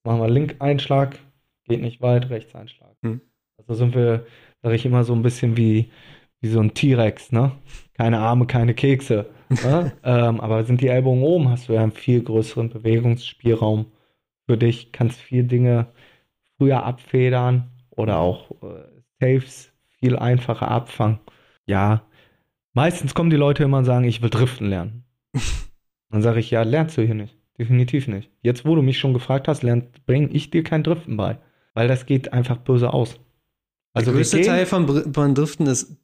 Machen 0.05 0.21
wir 0.21 0.29
Link-Einschlag, 0.29 1.19
geht 1.65 1.83
nicht 1.83 2.01
weit, 2.01 2.31
Rechts-Einschlag. 2.31 2.95
Hm. 3.03 3.21
Also 3.57 3.75
sind 3.75 3.95
wir, 3.95 4.25
sage 4.63 4.77
ich 4.77 4.87
immer, 4.87 5.03
so 5.03 5.15
ein 5.15 5.23
bisschen 5.23 5.57
wie, 5.57 5.91
wie 6.41 6.49
so 6.49 6.61
ein 6.61 6.75
T-Rex, 6.75 7.33
ne? 7.33 7.53
Keine 7.95 8.21
Arme, 8.21 8.47
keine 8.47 8.75
Kekse. 8.75 9.27
ne? 9.51 9.93
ähm, 10.05 10.41
aber 10.41 10.65
sind 10.65 10.81
die 10.81 10.89
Ellbogen 10.89 11.23
oben, 11.23 11.49
hast 11.49 11.69
du 11.69 11.73
ja 11.73 11.83
einen 11.83 11.93
viel 11.93 12.23
größeren 12.23 12.71
Bewegungsspielraum 12.71 13.87
für 14.47 14.57
dich, 14.57 14.93
kannst 14.93 15.21
viel 15.21 15.43
Dinge 15.43 15.89
früher 16.57 16.85
abfedern 16.85 17.71
oder 17.91 18.19
auch 18.19 18.51
äh, 18.63 18.85
Saves 19.21 19.73
viel 19.99 20.17
einfacher 20.17 20.69
abfangen. 20.69 21.19
Ja, 21.67 22.03
meistens 22.73 23.15
kommen 23.15 23.31
die 23.31 23.37
Leute 23.37 23.65
immer 23.65 23.79
und 23.79 23.85
sagen, 23.85 24.05
ich 24.05 24.23
will 24.23 24.31
driften 24.31 24.69
lernen. 24.69 25.05
Dann 26.11 26.23
sage 26.23 26.39
ich, 26.41 26.51
ja, 26.51 26.63
lernst 26.63 26.97
du 26.97 27.03
hier 27.03 27.15
nicht. 27.15 27.38
Definitiv 27.59 28.07
nicht. 28.09 28.31
Jetzt, 28.43 28.65
wo 28.65 28.75
du 28.75 28.83
mich 28.83 28.99
schon 28.99 29.15
gefragt 29.15 29.49
hast, 29.49 29.63
bringe 30.07 30.29
ich 30.29 30.51
dir 30.51 30.63
kein 30.63 30.83
Driften 30.83 31.17
bei. 31.17 31.39
Weil 31.75 31.89
das 31.89 32.07
geht 32.07 32.33
einfach 32.33 32.59
böse 32.59 32.93
aus. 32.93 33.19
Also 33.93 34.13
der 34.13 34.19
größte 34.19 34.41
Teil 34.43 34.67
von, 34.67 35.13
von 35.13 35.35
Driften 35.35 35.67
ist 35.67 35.97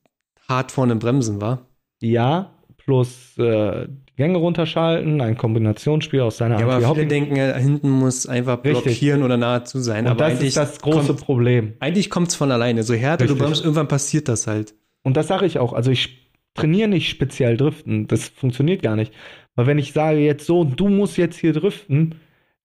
hart 0.49 0.73
vorne 0.73 0.97
bremsen, 0.97 1.41
war? 1.41 1.67
Ja, 2.01 2.55
plus 2.77 3.39
äh, 3.39 3.87
die 3.87 4.17
Gänge 4.17 4.39
runterschalten, 4.39 5.21
ein 5.21 5.37
Kombinationsspiel 5.37 6.21
aus 6.21 6.37
deiner 6.37 6.61
Ja, 6.61 6.69
aber 6.69 6.95
viele 6.95 7.07
denken, 7.07 7.37
hinten 7.37 7.91
muss 7.91 8.27
einfach 8.27 8.63
Richtig. 8.65 8.85
blockieren 8.85 9.23
oder 9.23 9.37
nahezu 9.37 9.79
sein. 9.79 10.05
Und 10.05 10.13
aber 10.13 10.25
das 10.25 10.33
eigentlich 10.33 10.49
ist 10.49 10.57
das 10.57 10.81
große 10.81 11.09
kommt, 11.09 11.21
Problem. 11.21 11.75
eigentlich 11.81 12.11
kommt 12.11 12.29
es 12.29 12.35
von 12.35 12.51
alleine. 12.51 12.83
So 12.83 12.95
härter 12.95 13.27
du 13.27 13.33
Richtig. 13.33 13.45
bremst, 13.45 13.63
irgendwann 13.63 13.89
passiert 13.89 14.29
das 14.29 14.47
halt. 14.47 14.75
Und 15.03 15.17
das 15.17 15.29
sage 15.29 15.47
ich 15.47 15.59
auch. 15.59 15.73
Also 15.73 15.91
ich 15.91 16.31
trainiere 16.55 16.89
nicht 16.89 17.09
speziell 17.09 17.57
Driften. 17.57 18.07
Das 18.07 18.29
funktioniert 18.29 18.83
gar 18.83 18.97
nicht. 18.97 19.13
Weil 19.57 19.67
wenn 19.67 19.79
ich 19.79 19.93
sage 19.93 20.19
jetzt 20.19 20.47
so, 20.47 20.65
du 20.65 20.89
musst 20.89 21.17
jetzt 21.17 21.37
hier 21.39 21.53
driften, 21.53 22.17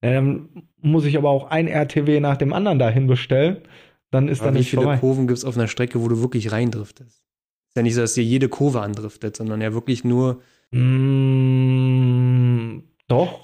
dann 0.01 0.49
muss 0.81 1.05
ich 1.05 1.17
aber 1.17 1.29
auch 1.29 1.49
ein 1.51 1.67
RTW 1.67 2.19
nach 2.19 2.37
dem 2.37 2.53
anderen 2.53 2.79
dahin 2.79 3.07
bestellen. 3.07 3.57
Dann 4.11 4.27
ist 4.27 4.39
Aber 4.41 4.49
da 4.49 4.53
wie 4.55 4.59
nicht 4.59 4.69
viele 4.71 4.83
vorbei. 4.83 4.97
Kurven 4.97 5.27
gibt 5.27 5.37
es 5.37 5.45
auf 5.45 5.55
einer 5.57 5.67
Strecke, 5.67 6.01
wo 6.01 6.07
du 6.07 6.21
wirklich 6.21 6.51
reindriftest? 6.51 7.21
Ist 7.67 7.75
ja 7.75 7.81
nicht 7.83 7.93
so, 7.95 8.01
dass 8.01 8.13
dir 8.15 8.23
jede 8.23 8.49
Kurve 8.49 8.81
andriftet, 8.81 9.35
sondern 9.35 9.61
ja 9.61 9.73
wirklich 9.73 10.03
nur 10.03 10.41
Mm, 11.49 12.83
doch, 13.07 13.39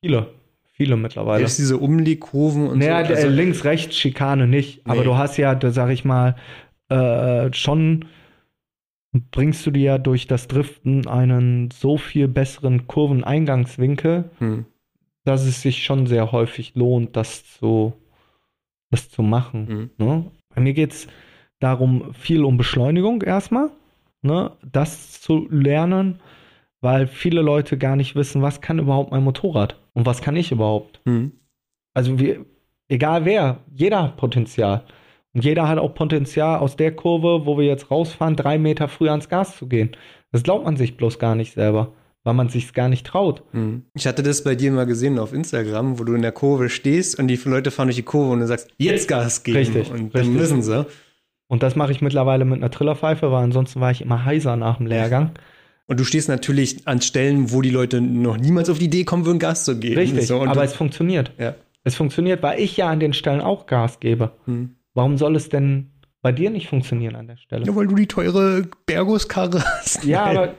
viele. 0.00 0.34
Viele 0.72 0.96
mittlerweile. 0.96 1.38
selbst 1.38 1.58
diese 1.58 1.76
Umlegkurven 1.78 2.68
und 2.68 2.78
Naja, 2.78 3.04
so. 3.04 3.12
der 3.14 3.28
links-rechts-Schikane 3.30 4.46
nicht. 4.46 4.86
Aber 4.86 5.00
Nee. 5.00 5.04
du 5.06 5.16
hast 5.16 5.36
ja, 5.36 5.54
da 5.56 5.70
sag 5.72 5.90
ich 5.90 6.04
mal, 6.04 6.36
äh, 6.88 7.52
schon 7.52 8.04
bringst 9.30 9.66
du 9.66 9.70
dir 9.70 9.82
ja 9.82 9.98
durch 9.98 10.26
das 10.26 10.48
Driften 10.48 11.06
einen 11.06 11.70
so 11.70 11.96
viel 11.96 12.28
besseren 12.28 12.86
Kurveneingangswinkel, 12.86 14.30
hm. 14.38 14.66
dass 15.24 15.46
es 15.46 15.62
sich 15.62 15.82
schon 15.82 16.06
sehr 16.06 16.32
häufig 16.32 16.74
lohnt, 16.74 17.16
das 17.16 17.44
zu, 17.58 17.92
das 18.90 19.10
zu 19.10 19.22
machen. 19.22 19.68
Hm. 19.68 19.90
Ne? 19.98 20.30
Bei 20.54 20.60
mir 20.60 20.72
geht 20.72 20.92
es 20.92 21.08
darum, 21.60 22.14
viel 22.14 22.44
um 22.44 22.56
Beschleunigung 22.56 23.22
erstmal, 23.22 23.70
ne? 24.22 24.52
das 24.70 25.20
zu 25.20 25.48
lernen, 25.50 26.20
weil 26.80 27.06
viele 27.06 27.42
Leute 27.42 27.78
gar 27.78 27.96
nicht 27.96 28.14
wissen, 28.14 28.42
was 28.42 28.60
kann 28.60 28.78
überhaupt 28.78 29.10
mein 29.10 29.24
Motorrad 29.24 29.80
und 29.94 30.06
was 30.06 30.22
kann 30.22 30.36
ich 30.36 30.52
überhaupt. 30.52 31.00
Hm. 31.04 31.32
Also 31.94 32.18
wir, 32.18 32.44
egal 32.88 33.24
wer, 33.24 33.60
jeder 33.74 34.04
hat 34.04 34.16
Potenzial. 34.16 34.84
Und 35.38 35.44
jeder 35.44 35.68
hat 35.68 35.78
auch 35.78 35.94
Potenzial 35.94 36.58
aus 36.58 36.74
der 36.74 36.90
Kurve, 36.96 37.46
wo 37.46 37.56
wir 37.56 37.64
jetzt 37.64 37.92
rausfahren, 37.92 38.34
drei 38.34 38.58
Meter 38.58 38.88
früher 38.88 39.12
ans 39.12 39.28
Gas 39.28 39.56
zu 39.56 39.68
gehen. 39.68 39.92
Das 40.32 40.42
glaubt 40.42 40.64
man 40.64 40.76
sich 40.76 40.96
bloß 40.96 41.20
gar 41.20 41.36
nicht 41.36 41.52
selber, 41.54 41.92
weil 42.24 42.34
man 42.34 42.48
sich 42.48 42.72
gar 42.74 42.88
nicht 42.88 43.06
traut. 43.06 43.44
Hm. 43.52 43.84
Ich 43.94 44.08
hatte 44.08 44.24
das 44.24 44.42
bei 44.42 44.56
dir 44.56 44.72
mal 44.72 44.84
gesehen 44.84 45.16
auf 45.16 45.32
Instagram, 45.32 46.00
wo 46.00 46.02
du 46.02 46.14
in 46.14 46.22
der 46.22 46.32
Kurve 46.32 46.68
stehst 46.68 47.20
und 47.20 47.28
die 47.28 47.38
Leute 47.44 47.70
fahren 47.70 47.86
durch 47.86 47.94
die 47.94 48.02
Kurve 48.02 48.32
und 48.32 48.40
du 48.40 48.48
sagst, 48.48 48.68
jetzt 48.78 49.06
Gas 49.06 49.44
geben. 49.44 49.58
Richtig, 49.58 49.92
Und 49.92 50.12
dann 50.12 50.22
richtig. 50.22 50.36
müssen 50.36 50.62
sie. 50.62 50.86
Und 51.46 51.62
das 51.62 51.76
mache 51.76 51.92
ich 51.92 52.00
mittlerweile 52.02 52.44
mit 52.44 52.56
einer 52.58 52.72
Trillerpfeife, 52.72 53.30
weil 53.30 53.44
ansonsten 53.44 53.80
war 53.80 53.92
ich 53.92 54.02
immer 54.02 54.24
heiser 54.24 54.56
nach 54.56 54.78
dem 54.78 54.86
Lehrgang. 54.86 55.30
Und 55.86 56.00
du 56.00 56.04
stehst 56.04 56.28
natürlich 56.28 56.88
an 56.88 57.00
Stellen, 57.00 57.52
wo 57.52 57.62
die 57.62 57.70
Leute 57.70 58.00
noch 58.00 58.38
niemals 58.38 58.68
auf 58.70 58.80
die 58.80 58.86
Idee 58.86 59.04
kommen 59.04 59.24
würden, 59.24 59.38
Gas 59.38 59.64
zu 59.64 59.78
geben. 59.78 59.98
Richtig, 59.98 60.26
So, 60.26 60.42
aber 60.42 60.64
es 60.64 60.74
funktioniert. 60.74 61.30
ja. 61.38 61.54
Es 61.84 61.94
funktioniert, 61.94 62.42
weil 62.42 62.58
ich 62.60 62.76
ja 62.76 62.88
an 62.88 62.98
den 62.98 63.12
Stellen 63.12 63.40
auch 63.40 63.66
Gas 63.66 64.00
gebe. 64.00 64.32
Hm. 64.46 64.74
Warum 64.98 65.16
soll 65.16 65.36
es 65.36 65.48
denn 65.48 65.92
bei 66.22 66.32
dir 66.32 66.50
nicht 66.50 66.66
funktionieren 66.66 67.14
an 67.14 67.28
der 67.28 67.36
Stelle? 67.36 67.64
ja, 67.64 67.76
weil 67.76 67.86
du 67.86 67.94
die 67.94 68.08
teure 68.08 68.68
Berguskarre 68.84 69.62
hast. 69.62 70.02
Ja, 70.02 70.24
aber 70.24 70.54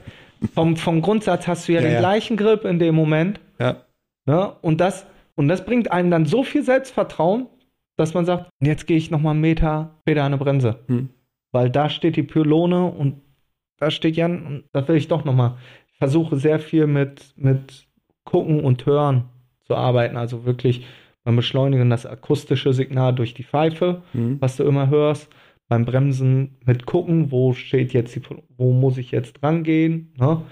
vom, 0.54 0.78
vom 0.78 1.02
Grundsatz 1.02 1.46
hast 1.46 1.68
du 1.68 1.72
ja, 1.72 1.80
Ja, 1.80 1.86
den 1.86 1.92
ja. 1.92 1.98
gleichen 1.98 2.38
Grip 2.38 2.64
in 2.64 2.78
dem 2.78 2.94
Moment. 2.94 3.38
Ja. 3.58 3.84
Ne? 4.24 4.50
Und, 4.62 4.80
das, 4.80 5.04
und 5.34 5.48
das 5.48 5.66
bringt 5.66 5.92
einem 5.92 6.10
dann 6.10 6.24
so 6.24 6.42
viel 6.42 6.62
Selbstvertrauen, 6.62 7.48
dass 7.98 8.14
man 8.14 8.24
sagt, 8.24 8.48
jetzt 8.60 8.86
gehe 8.86 8.96
ich 8.96 9.10
noch 9.10 9.20
mal 9.20 9.32
einen 9.32 9.42
Meter 9.42 9.90
später 10.00 10.22
an 10.22 10.32
eine 10.32 10.38
Bremse. 10.38 10.78
Hm. 10.86 11.10
Weil 11.52 11.68
da 11.68 11.90
steht 11.90 12.16
die 12.16 12.22
Pylone 12.22 12.86
und 12.86 13.20
da 13.76 13.90
steht 13.90 14.16
Jan 14.16 14.46
und 14.46 14.64
das 14.72 14.88
will 14.88 14.96
ich 14.96 15.08
doch 15.08 15.26
noch 15.26 15.34
mal. 15.34 15.58
Ich 15.92 15.98
versuche 15.98 16.36
sehr 16.38 16.60
viel 16.60 16.86
mit, 16.86 17.34
mit 17.36 17.88
Gucken 18.24 18.64
und 18.64 18.86
Hören 18.86 19.24
zu 19.66 19.76
arbeiten. 19.76 20.16
Also 20.16 20.46
wirklich 20.46 20.86
beim 21.24 21.36
Beschleunigen 21.36 21.90
das 21.90 22.06
akustische 22.06 22.72
Signal 22.72 23.14
durch 23.14 23.34
die 23.34 23.44
Pfeife, 23.44 24.02
Hm. 24.12 24.40
was 24.40 24.56
du 24.56 24.64
immer 24.64 24.88
hörst. 24.88 25.28
Beim 25.68 25.84
Bremsen 25.84 26.56
mit 26.64 26.84
gucken, 26.86 27.30
wo 27.30 27.52
steht 27.52 27.92
jetzt 27.92 28.16
die, 28.16 28.22
wo 28.56 28.72
muss 28.72 28.98
ich 28.98 29.12
jetzt 29.12 29.34
dran 29.40 29.62
gehen. 29.62 30.12
Ne? 30.18 30.42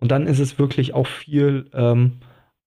Und 0.00 0.10
dann 0.10 0.26
ist 0.26 0.38
es 0.38 0.58
wirklich 0.58 0.92
auch 0.92 1.06
viel 1.06 1.70
ähm, 1.72 2.18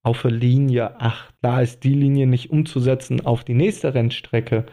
auf 0.02 0.24
der 0.24 0.32
Linie. 0.32 0.96
Ach, 1.00 1.32
da 1.42 1.62
ist 1.62 1.84
die 1.84 1.94
Linie 1.94 2.26
nicht 2.26 2.50
umzusetzen 2.50 3.24
auf 3.26 3.44
die 3.44 3.54
nächste 3.54 3.94
Rennstrecke. 3.94 4.66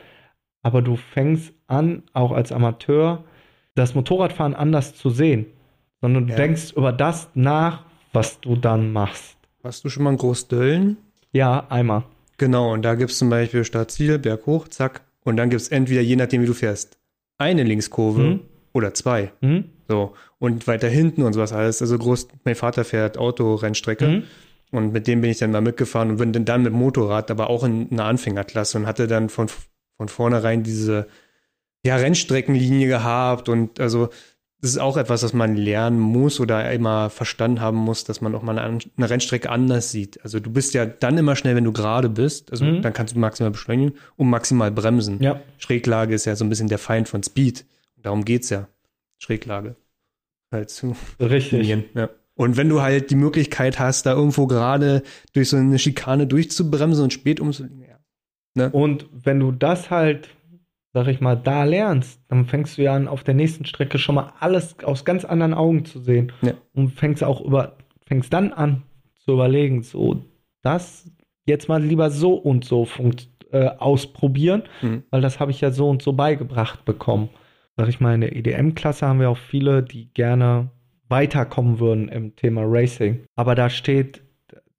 Aber 0.63 0.81
du 0.81 0.97
fängst 0.97 1.53
an, 1.67 2.05
auch 2.15 2.33
als 2.33 2.53
Amateur, 2.53 3.25
das 3.75 3.95
Motorradfahren 3.95 4.55
anders 4.55 4.95
zu 4.95 5.11
sehen. 5.11 5.45
Sondern 6.01 6.27
du 6.27 6.31
Ja. 6.31 6.37
denkst 6.39 6.73
über 6.75 6.93
das 6.93 7.29
nach, 7.35 7.85
was 8.15 8.41
du 8.41 8.57
dann 8.57 8.93
machst. 8.95 9.37
Hast 9.63 9.85
du 9.85 9.91
schon 9.91 10.05
mal 10.05 10.11
einen 10.11 10.19
Großdöllen? 10.19 10.97
Ja, 11.33 11.67
einmal. 11.69 12.05
Genau, 12.39 12.73
und 12.73 12.83
da 12.83 12.95
gibt 12.95 13.11
es 13.11 13.19
zum 13.19 13.31
Beispiel 13.31 13.65
Startziel, 13.65 14.19
Berg 14.19 14.47
hoch, 14.47 14.69
zack. 14.69 15.03
Und 15.25 15.37
dann 15.37 15.51
gibt 15.51 15.63
es 15.63 15.69
entweder, 15.69 16.03
je 16.03 16.17
nachdem 16.17 16.43
wie 16.43 16.47
du 16.47 16.55
fährst, 16.55 16.99
eine 17.39 17.63
Linkskurve 17.63 18.23
Mhm. 18.23 18.41
oder 18.73 18.95
zwei. 18.95 19.33
Hm? 19.41 19.65
So. 19.89 20.15
Und 20.39 20.67
weiter 20.67 20.89
hinten 20.89 21.23
und 21.23 21.33
sowas 21.33 21.53
alles. 21.53 21.81
Also 21.81 21.99
groß, 21.99 22.29
mein 22.45 22.55
Vater 22.55 22.85
fährt 22.85 23.19
Autorennstrecke. 23.19 24.09
Mhm. 24.09 24.23
Und 24.73 24.93
mit 24.93 25.07
dem 25.07 25.21
bin 25.21 25.31
ich 25.31 25.39
dann 25.39 25.53
mal 25.53 25.61
mitgefahren 25.61 26.11
und 26.11 26.17
bin 26.19 26.33
dann, 26.33 26.45
dann 26.45 26.63
mit 26.63 26.73
Motorrad, 26.73 27.31
aber 27.31 27.49
auch 27.51 27.65
in 27.65 27.89
einer 27.91 28.05
Anfängerklasse 28.05 28.79
und 28.79 28.87
hatte 28.87 29.07
dann 29.07 29.29
von, 29.29 29.49
von 29.97 30.09
vornherein 30.09 30.63
diese 30.63 31.07
ja, 31.85 31.97
Rennstreckenlinie 31.97 32.89
gehabt. 32.89 33.49
Und 33.49 33.81
also 33.81 34.09
das 34.63 34.71
ist 34.71 34.79
auch 34.79 34.97
etwas, 34.97 35.23
was 35.23 35.33
man 35.33 35.57
lernen 35.57 36.01
muss 36.01 36.41
oder 36.41 36.73
immer 36.73 37.11
verstanden 37.11 37.61
haben 37.61 37.77
muss, 37.77 38.05
dass 38.05 38.21
man 38.21 38.35
auch 38.35 38.43
mal 38.43 38.59
eine, 38.59 38.79
eine 38.97 39.11
Rennstrecke 39.11 39.51
anders 39.51 39.91
sieht. 39.91 40.23
Also 40.25 40.41
du 40.41 40.51
bist 40.51 40.73
ja 40.75 40.87
dann 40.87 41.19
immer 41.19 41.37
schnell, 41.37 41.55
wenn 41.57 41.65
du 41.65 41.73
gerade 41.73 42.09
bist. 42.09 42.51
Also 42.51 42.65
Mhm. 42.65 42.83
dann 42.83 42.93
kannst 42.93 43.15
du 43.15 43.19
maximal 43.19 43.51
beschleunigen 43.51 43.95
und 44.17 44.31
maximal 44.31 44.71
bremsen. 44.71 45.23
Ja. 45.23 45.41
Schräglage 45.59 46.15
ist 46.15 46.25
ja 46.25 46.35
so 46.37 46.45
ein 46.45 46.49
bisschen 46.49 46.69
der 46.69 46.79
Feind 46.79 47.09
von 47.09 47.23
Speed. 47.23 47.67
Darum 48.03 48.25
geht's 48.25 48.49
ja. 48.51 48.67
Schräglage. 49.19 49.77
Halt 50.51 50.71
zu 50.71 50.97
Richtig. 51.21 51.69
Ja. 51.95 52.09
Und 52.35 52.57
wenn 52.57 52.69
du 52.69 52.81
halt 52.83 53.11
die 53.11 53.17
Möglichkeit 53.17 53.79
hast, 53.79 54.07
da 54.07 54.13
irgendwo 54.13 54.47
gerade 54.47 55.03
durch 55.33 55.49
so 55.51 55.57
eine 55.57 55.79
Schikane 55.79 56.27
durchzubremsen 56.27 57.05
und 57.05 57.13
spät 57.13 57.41
umzulegen, 57.41 57.83
ja. 58.55 58.69
Und 58.69 59.07
wenn 59.13 59.39
du 59.39 59.53
das 59.53 59.91
halt, 59.91 60.29
sag 60.97 61.09
ich 61.09 61.21
mal, 61.21 61.37
da 61.37 61.65
lernst, 61.65 62.23
dann 62.29 62.47
fängst 62.47 62.79
du 62.79 62.83
ja 62.85 62.95
an, 62.95 63.07
auf 63.07 63.23
der 63.23 63.35
nächsten 63.35 63.67
Strecke 63.67 63.99
schon 63.99 64.15
mal 64.15 64.33
alles 64.41 64.83
aus 64.83 65.05
ganz 65.05 65.27
anderen 65.27 65.53
Augen 65.53 65.85
zu 65.85 65.99
sehen. 65.99 66.33
Ja. 66.41 66.55
Und 66.73 66.89
fängst 66.89 67.23
auch 67.23 67.43
über, 67.43 67.77
fängst 68.07 68.33
dann 68.33 68.55
an 68.55 68.83
zu 69.23 69.33
überlegen, 69.33 69.83
so, 69.83 70.25
das 70.63 71.11
jetzt 71.45 71.69
mal 71.69 71.83
lieber 71.83 72.09
so 72.09 72.33
und 72.33 72.65
so 72.65 72.89
äh, 73.53 73.67
ausprobieren, 73.77 74.63
Mhm. 74.81 75.03
weil 75.11 75.21
das 75.21 75.39
habe 75.39 75.51
ich 75.51 75.61
ja 75.61 75.71
so 75.71 75.91
und 75.91 76.01
so 76.01 76.15
beigebracht 76.15 76.87
bekommen. 76.87 77.29
Sag 77.77 77.89
ich 77.89 78.01
mal, 78.01 78.15
in 78.15 78.23
der 78.23 78.35
EDM-Klasse 78.35 79.07
haben 79.07 79.21
wir 79.21 79.29
auch 79.29 79.37
viele, 79.37 79.83
die 79.83 80.11
gerne 80.15 80.71
weiterkommen 81.11 81.79
würden 81.79 82.09
im 82.09 82.37
Thema 82.37 82.63
Racing. 82.65 83.21
Aber 83.35 83.55
da 83.55 83.69
steht, 83.69 84.23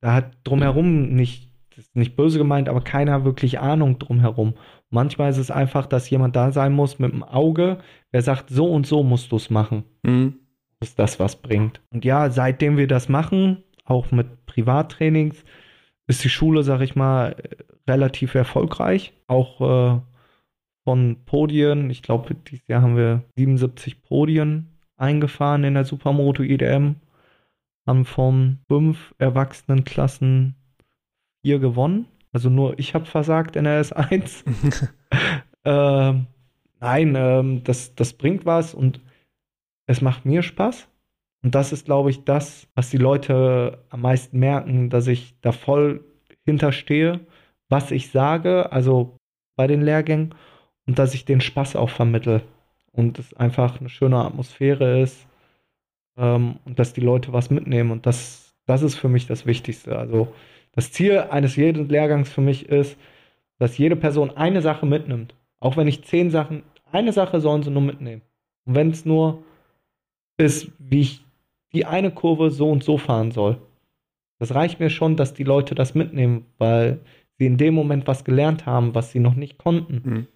da 0.02 0.14
hat 0.16 0.32
drumherum 0.46 1.14
nicht, 1.14 1.52
das 1.76 1.86
ist 1.86 1.96
nicht 1.96 2.16
böse 2.16 2.40
gemeint, 2.40 2.70
aber 2.70 2.82
keiner 2.82 3.24
wirklich 3.24 3.60
Ahnung 3.60 4.00
drumherum. 4.00 4.56
Manchmal 4.90 5.30
ist 5.30 5.38
es 5.38 5.52
einfach, 5.52 5.86
dass 5.86 6.10
jemand 6.10 6.36
da 6.36 6.52
sein 6.52 6.74
muss 6.74 7.00
mit 7.00 7.12
dem 7.12 7.24
Auge, 7.24 7.80
der 8.14 8.22
sagt, 8.22 8.50
so 8.50 8.72
und 8.72 8.88
so 8.88 9.04
musst 9.04 9.32
du 9.32 9.36
es 9.36 9.50
machen. 9.50 9.84
Mhm. 10.04 10.40
ist 10.80 10.98
das, 11.00 11.20
was 11.20 11.36
bringt. 11.38 11.82
Und 11.92 12.06
ja, 12.06 12.30
seitdem 12.30 12.78
wir 12.78 12.88
das 12.88 13.10
machen, 13.10 13.64
auch 13.84 14.12
mit 14.12 14.46
Privattrainings, 14.46 15.44
ist 16.08 16.24
die 16.24 16.30
Schule, 16.30 16.64
sag 16.64 16.82
ich 16.82 16.96
mal, 16.96 17.36
relativ 17.88 18.36
erfolgreich. 18.36 19.14
Auch 19.28 19.62
äh, 19.62 20.02
von 20.86 21.18
Podien. 21.26 21.90
Ich 21.90 22.02
glaube, 22.02 22.34
dieses 22.34 22.66
Jahr 22.68 22.82
haben 22.82 22.96
wir 22.96 23.24
77 23.36 24.04
Podien 24.04 24.68
eingefahren 24.96 25.64
in 25.64 25.74
der 25.74 25.84
Supermoto 25.84 26.44
IDM. 26.44 26.96
Haben 27.86 28.06
von 28.06 28.60
fünf 28.70 29.14
Erwachsenenklassen 29.18 30.56
vier 31.42 31.60
gewonnen. 31.60 32.06
Also 32.32 32.50
nur 32.50 32.78
ich 32.78 32.94
habe 32.94 33.06
versagt 33.06 33.56
in 33.56 33.64
der 33.64 33.84
S1. 33.84 34.44
ähm, 35.66 36.28
nein, 36.80 37.16
ähm, 37.16 37.64
das, 37.64 37.96
das 37.96 38.14
bringt 38.14 38.46
was 38.46 38.74
und 38.74 39.02
es 39.88 40.02
macht 40.02 40.26
mir 40.26 40.44
Spaß. 40.44 40.88
Und 41.44 41.56
das 41.56 41.72
ist, 41.72 41.86
glaube 41.86 42.10
ich, 42.10 42.24
das, 42.26 42.68
was 42.76 42.90
die 42.90 42.98
Leute 42.98 43.84
am 43.90 44.02
meisten 44.02 44.40
merken, 44.40 44.90
dass 44.90 45.08
ich 45.08 45.36
da 45.42 45.52
voll 45.52 46.04
hinterstehe, 46.46 47.22
was 47.70 47.92
ich 47.92 48.12
sage, 48.12 48.72
also 48.72 49.18
bei 49.56 49.68
den 49.68 49.82
Lehrgängen, 49.82 50.36
und 50.88 51.00
dass 51.00 51.14
ich 51.14 51.26
den 51.26 51.42
Spaß 51.42 51.76
auch 51.76 51.90
vermittel. 51.90 52.42
Und 52.92 53.20
es 53.20 53.34
einfach 53.34 53.80
eine 53.80 53.90
schöne 53.90 54.18
Atmosphäre 54.18 55.02
ist 55.02 55.28
ähm, 56.18 56.60
und 56.66 56.80
dass 56.80 56.94
die 56.94 57.02
Leute 57.02 57.34
was 57.34 57.50
mitnehmen. 57.50 57.92
Und 57.92 58.06
das, 58.06 58.56
das 58.66 58.82
ist 58.82 58.96
für 58.96 59.10
mich 59.10 59.28
das 59.28 59.46
Wichtigste. 59.46 59.98
Also 59.98 60.34
das 60.78 60.92
Ziel 60.92 61.18
eines 61.18 61.56
jeden 61.56 61.90
Lehrgangs 61.90 62.30
für 62.30 62.42
mich 62.42 62.70
ist, 62.70 62.98
dass 63.58 63.80
jede 63.80 63.96
Person 63.96 64.30
eine 64.38 64.62
Sache 64.62 64.86
mitnimmt. 64.86 65.34
Auch 65.60 65.76
wenn 65.76 65.88
ich 65.88 66.04
zehn 66.04 66.30
Sachen, 66.30 66.62
eine 66.92 67.14
Sache 67.14 67.42
sollen 67.42 67.64
sie 67.64 67.72
nur 67.72 67.82
mitnehmen. 67.82 68.22
Und 68.66 68.76
wenn 68.76 68.92
es 68.92 69.04
nur 69.04 69.44
ist, 70.38 70.70
wie 70.78 71.02
ich 71.02 71.26
die 71.74 71.86
eine 71.86 72.12
Kurve 72.12 72.52
so 72.52 72.70
und 72.70 72.84
so 72.84 73.00
fahren 73.00 73.32
soll. 73.32 73.58
Das 74.38 74.54
reicht 74.54 74.80
mir 74.80 74.92
schon, 74.92 75.16
dass 75.16 75.34
die 75.34 75.44
Leute 75.44 75.74
das 75.74 75.96
mitnehmen, 75.96 76.46
weil 76.60 77.00
sie 77.40 77.48
in 77.48 77.58
dem 77.58 77.74
Moment 77.74 78.06
was 78.06 78.24
gelernt 78.24 78.68
haben, 78.68 78.94
was 78.94 79.12
sie 79.12 79.20
noch 79.20 79.34
nicht 79.34 79.58
konnten. 79.58 80.02
Mhm. 80.04 80.28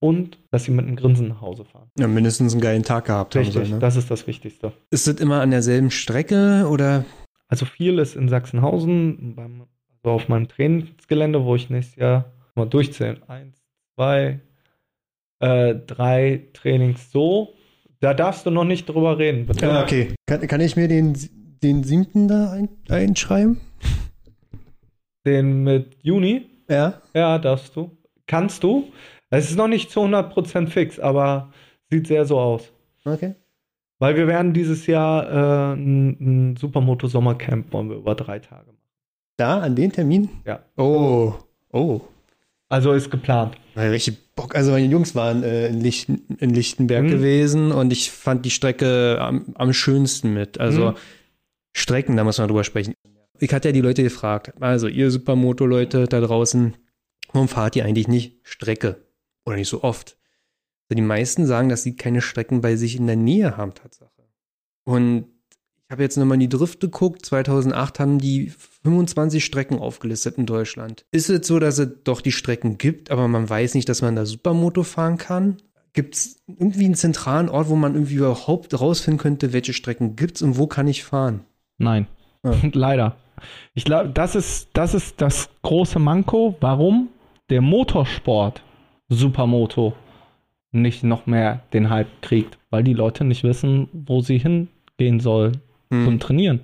Und 0.00 0.38
dass 0.50 0.64
sie 0.64 0.70
mit 0.70 0.86
einem 0.86 0.96
Grinsen 0.96 1.28
nach 1.28 1.42
Hause 1.42 1.66
fahren. 1.66 1.90
Ja, 1.98 2.08
mindestens 2.08 2.54
einen 2.54 2.62
geilen 2.62 2.84
Tag 2.84 3.04
gehabt 3.04 3.36
Richtig, 3.36 3.54
haben. 3.54 3.60
Richtig, 3.60 3.74
ne? 3.74 3.80
das 3.80 3.96
ist 3.96 4.10
das 4.10 4.26
Wichtigste. 4.26 4.72
Ist 4.88 5.06
das 5.06 5.16
immer 5.16 5.42
an 5.42 5.50
derselben 5.50 5.90
Strecke 5.90 6.66
oder? 6.70 7.04
Also 7.48 7.66
viel 7.66 7.98
ist 7.98 8.16
in 8.16 8.30
Sachsenhausen, 8.30 9.34
beim, 9.36 9.66
also 10.04 10.14
auf 10.14 10.28
meinem 10.28 10.48
Trainingsgelände, 10.48 11.44
wo 11.44 11.56
ich 11.56 11.70
nächstes 11.70 11.96
Jahr 11.96 12.32
mal 12.54 12.66
durchzählen. 12.66 13.22
Eins, 13.26 13.56
zwei, 13.94 14.40
äh, 15.40 15.74
drei 15.74 16.48
Trainings 16.52 17.10
so. 17.10 17.54
Da 18.00 18.12
darfst 18.12 18.44
du 18.44 18.50
noch 18.50 18.64
nicht 18.64 18.86
drüber 18.86 19.18
reden. 19.18 19.46
Bitte. 19.46 19.66
Ja, 19.66 19.82
okay. 19.82 20.14
Kann, 20.26 20.46
kann 20.46 20.60
ich 20.60 20.76
mir 20.76 20.88
den, 20.88 21.16
den 21.62 21.84
siebten 21.84 22.28
da 22.28 22.52
ein, 22.52 22.68
einschreiben? 22.90 23.60
Den 25.26 25.64
mit 25.64 25.96
Juni? 26.02 26.50
Ja. 26.68 27.00
Ja, 27.14 27.38
darfst 27.38 27.74
du. 27.74 27.96
Kannst 28.26 28.62
du. 28.62 28.92
Es 29.30 29.50
ist 29.50 29.56
noch 29.56 29.68
nicht 29.68 29.90
zu 29.90 30.00
100% 30.00 30.66
fix, 30.66 31.00
aber 31.00 31.50
sieht 31.90 32.06
sehr 32.06 32.26
so 32.26 32.38
aus. 32.38 32.70
Okay. 33.06 33.34
Weil 33.98 34.16
wir 34.16 34.26
werden 34.26 34.52
dieses 34.52 34.86
Jahr 34.86 35.24
äh, 35.24 35.74
ein, 35.74 36.52
ein 36.52 36.56
Supermoto 36.56 37.06
Sommercamp 37.06 37.72
wollen 37.72 37.88
wir 37.88 37.96
über 37.96 38.14
drei 38.14 38.38
Tage 38.38 38.66
machen. 38.66 38.73
Da, 39.36 39.60
an 39.60 39.74
den 39.74 39.92
Termin? 39.92 40.28
Ja. 40.44 40.62
Oh. 40.76 41.34
Oh. 41.72 42.00
Also 42.68 42.92
ist 42.92 43.10
geplant. 43.10 43.56
Ja, 43.74 43.82
richtig 43.82 44.34
Bock. 44.34 44.54
Also 44.54 44.70
meine 44.72 44.86
Jungs 44.86 45.14
waren 45.14 45.42
äh, 45.42 45.68
in, 45.68 45.80
Lichten, 45.80 46.22
in 46.38 46.50
Lichtenberg 46.50 47.04
mhm. 47.04 47.10
gewesen 47.10 47.72
und 47.72 47.92
ich 47.92 48.10
fand 48.10 48.44
die 48.44 48.50
Strecke 48.50 49.18
am, 49.20 49.54
am 49.54 49.72
schönsten 49.72 50.32
mit. 50.32 50.60
Also 50.60 50.92
mhm. 50.92 50.96
Strecken, 51.72 52.16
da 52.16 52.24
muss 52.24 52.38
man 52.38 52.48
drüber 52.48 52.64
sprechen. 52.64 52.94
Ich 53.38 53.52
hatte 53.52 53.68
ja 53.68 53.72
die 53.72 53.80
Leute 53.80 54.02
gefragt, 54.02 54.52
also 54.60 54.86
ihr 54.86 55.10
Supermoto-Leute 55.10 56.06
da 56.06 56.20
draußen, 56.20 56.76
warum 57.32 57.48
fahrt 57.48 57.74
ihr 57.76 57.84
eigentlich 57.84 58.08
nicht 58.08 58.38
Strecke? 58.44 59.04
Oder 59.44 59.56
nicht 59.56 59.68
so 59.68 59.82
oft? 59.82 60.16
Also 60.88 60.96
die 60.96 61.02
meisten 61.02 61.46
sagen, 61.46 61.68
dass 61.68 61.82
sie 61.82 61.96
keine 61.96 62.20
Strecken 62.20 62.60
bei 62.60 62.76
sich 62.76 62.96
in 62.96 63.06
der 63.06 63.16
Nähe 63.16 63.56
haben, 63.56 63.74
Tatsache. 63.74 64.10
Und 64.84 65.26
ich 65.86 65.92
habe 65.92 66.02
jetzt 66.02 66.16
nochmal 66.16 66.36
in 66.36 66.40
die 66.40 66.48
Drift 66.48 66.80
geguckt. 66.80 67.26
2008 67.26 68.00
haben 68.00 68.18
die 68.18 68.50
25 68.84 69.44
Strecken 69.44 69.78
aufgelistet 69.78 70.38
in 70.38 70.46
Deutschland. 70.46 71.04
Ist 71.10 71.28
es 71.28 71.46
so, 71.46 71.58
dass 71.58 71.78
es 71.78 71.90
doch 72.04 72.22
die 72.22 72.32
Strecken 72.32 72.78
gibt, 72.78 73.10
aber 73.10 73.28
man 73.28 73.48
weiß 73.48 73.74
nicht, 73.74 73.88
dass 73.90 74.00
man 74.00 74.16
da 74.16 74.24
Supermoto 74.24 74.82
fahren 74.82 75.18
kann? 75.18 75.58
Gibt 75.92 76.14
es 76.14 76.42
irgendwie 76.46 76.86
einen 76.86 76.94
zentralen 76.94 77.50
Ort, 77.50 77.68
wo 77.68 77.76
man 77.76 77.94
irgendwie 77.94 78.14
überhaupt 78.14 78.80
rausfinden 78.80 79.18
könnte, 79.18 79.52
welche 79.52 79.74
Strecken 79.74 80.16
gibt 80.16 80.36
es 80.36 80.42
und 80.42 80.56
wo 80.56 80.66
kann 80.66 80.88
ich 80.88 81.04
fahren? 81.04 81.40
Nein. 81.76 82.06
Ja. 82.42 82.54
Leider. 82.72 83.16
Ich 83.74 83.84
glaube, 83.84 84.08
das 84.08 84.34
ist, 84.34 84.70
das 84.72 84.94
ist 84.94 85.20
das 85.20 85.50
große 85.60 85.98
Manko, 85.98 86.56
warum 86.60 87.08
der 87.50 87.60
Motorsport 87.60 88.62
Supermoto 89.10 89.92
nicht 90.72 91.04
noch 91.04 91.26
mehr 91.26 91.62
den 91.74 91.90
Hype 91.90 92.22
kriegt, 92.22 92.58
weil 92.70 92.82
die 92.82 92.94
Leute 92.94 93.24
nicht 93.24 93.44
wissen, 93.44 93.88
wo 93.92 94.22
sie 94.22 94.38
hingehen 94.38 95.20
sollen 95.20 95.60
hm. 96.00 96.04
zum 96.04 96.20
Trainieren. 96.20 96.60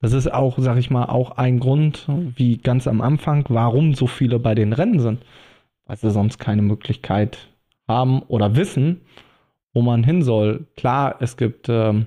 Das 0.00 0.12
ist 0.12 0.32
auch, 0.32 0.58
sag 0.58 0.78
ich 0.78 0.90
mal, 0.90 1.04
auch 1.06 1.32
ein 1.32 1.60
Grund, 1.60 2.08
wie 2.36 2.58
ganz 2.58 2.88
am 2.88 3.00
Anfang, 3.00 3.44
warum 3.48 3.94
so 3.94 4.08
viele 4.08 4.40
bei 4.40 4.54
den 4.54 4.72
Rennen 4.72 4.98
sind. 4.98 5.24
Weil 5.86 5.96
sie 5.96 6.10
sonst 6.10 6.38
keine 6.38 6.62
Möglichkeit 6.62 7.48
haben 7.86 8.22
oder 8.22 8.56
wissen, 8.56 9.02
wo 9.72 9.82
man 9.82 10.02
hin 10.02 10.22
soll. 10.22 10.66
Klar, 10.76 11.16
es 11.20 11.36
gibt 11.36 11.68
ähm, 11.68 12.06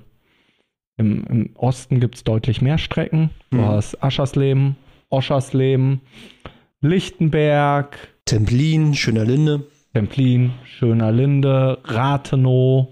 im, 0.98 1.24
im, 1.24 1.50
Osten 1.56 2.00
gibt 2.00 2.16
es 2.16 2.24
deutlich 2.24 2.60
mehr 2.60 2.78
Strecken. 2.78 3.30
Du 3.50 3.58
mhm. 3.58 3.66
hast 3.66 4.02
Aschersleben, 4.02 4.76
Oschersleben, 5.08 6.00
Lichtenberg, 6.80 7.96
Templin, 8.24 8.94
Schöner 8.94 9.24
Linde. 9.24 9.66
Templin, 9.94 10.52
Schöner 10.64 11.12
Linde, 11.12 11.78
Rathenow. 11.84 12.88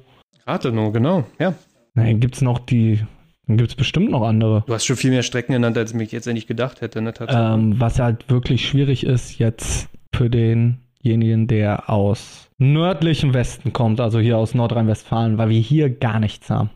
Rathenow, 0.46 0.92
genau, 0.92 1.24
ja. 1.38 1.54
Dann 1.94 2.20
gibt 2.20 2.36
es 2.36 2.42
noch 2.42 2.58
die, 2.58 3.00
dann 3.46 3.58
gibt 3.58 3.70
es 3.70 3.76
bestimmt 3.76 4.10
noch 4.10 4.22
andere. 4.22 4.64
Du 4.66 4.72
hast 4.72 4.86
schon 4.86 4.96
viel 4.96 5.10
mehr 5.10 5.22
Strecken 5.22 5.52
genannt, 5.52 5.76
als 5.76 5.92
ich 5.92 6.12
jetzt 6.12 6.26
eigentlich 6.26 6.46
gedacht 6.46 6.80
hätte. 6.80 7.02
Ne, 7.02 7.12
ähm, 7.28 7.78
was 7.78 7.98
halt 7.98 8.30
wirklich 8.30 8.66
schwierig 8.66 9.04
ist 9.04 9.38
jetzt 9.38 9.88
für 10.14 10.30
denjenigen, 10.30 11.46
der 11.46 11.90
aus 11.90 12.48
nördlichen 12.58 13.34
Westen 13.34 13.72
kommt, 13.72 14.00
also 14.00 14.18
hier 14.18 14.38
aus 14.38 14.54
Nordrhein-Westfalen, 14.54 15.36
weil 15.36 15.50
wir 15.50 15.60
hier 15.60 15.90
gar 15.90 16.20
nichts 16.20 16.48
haben. 16.48 16.70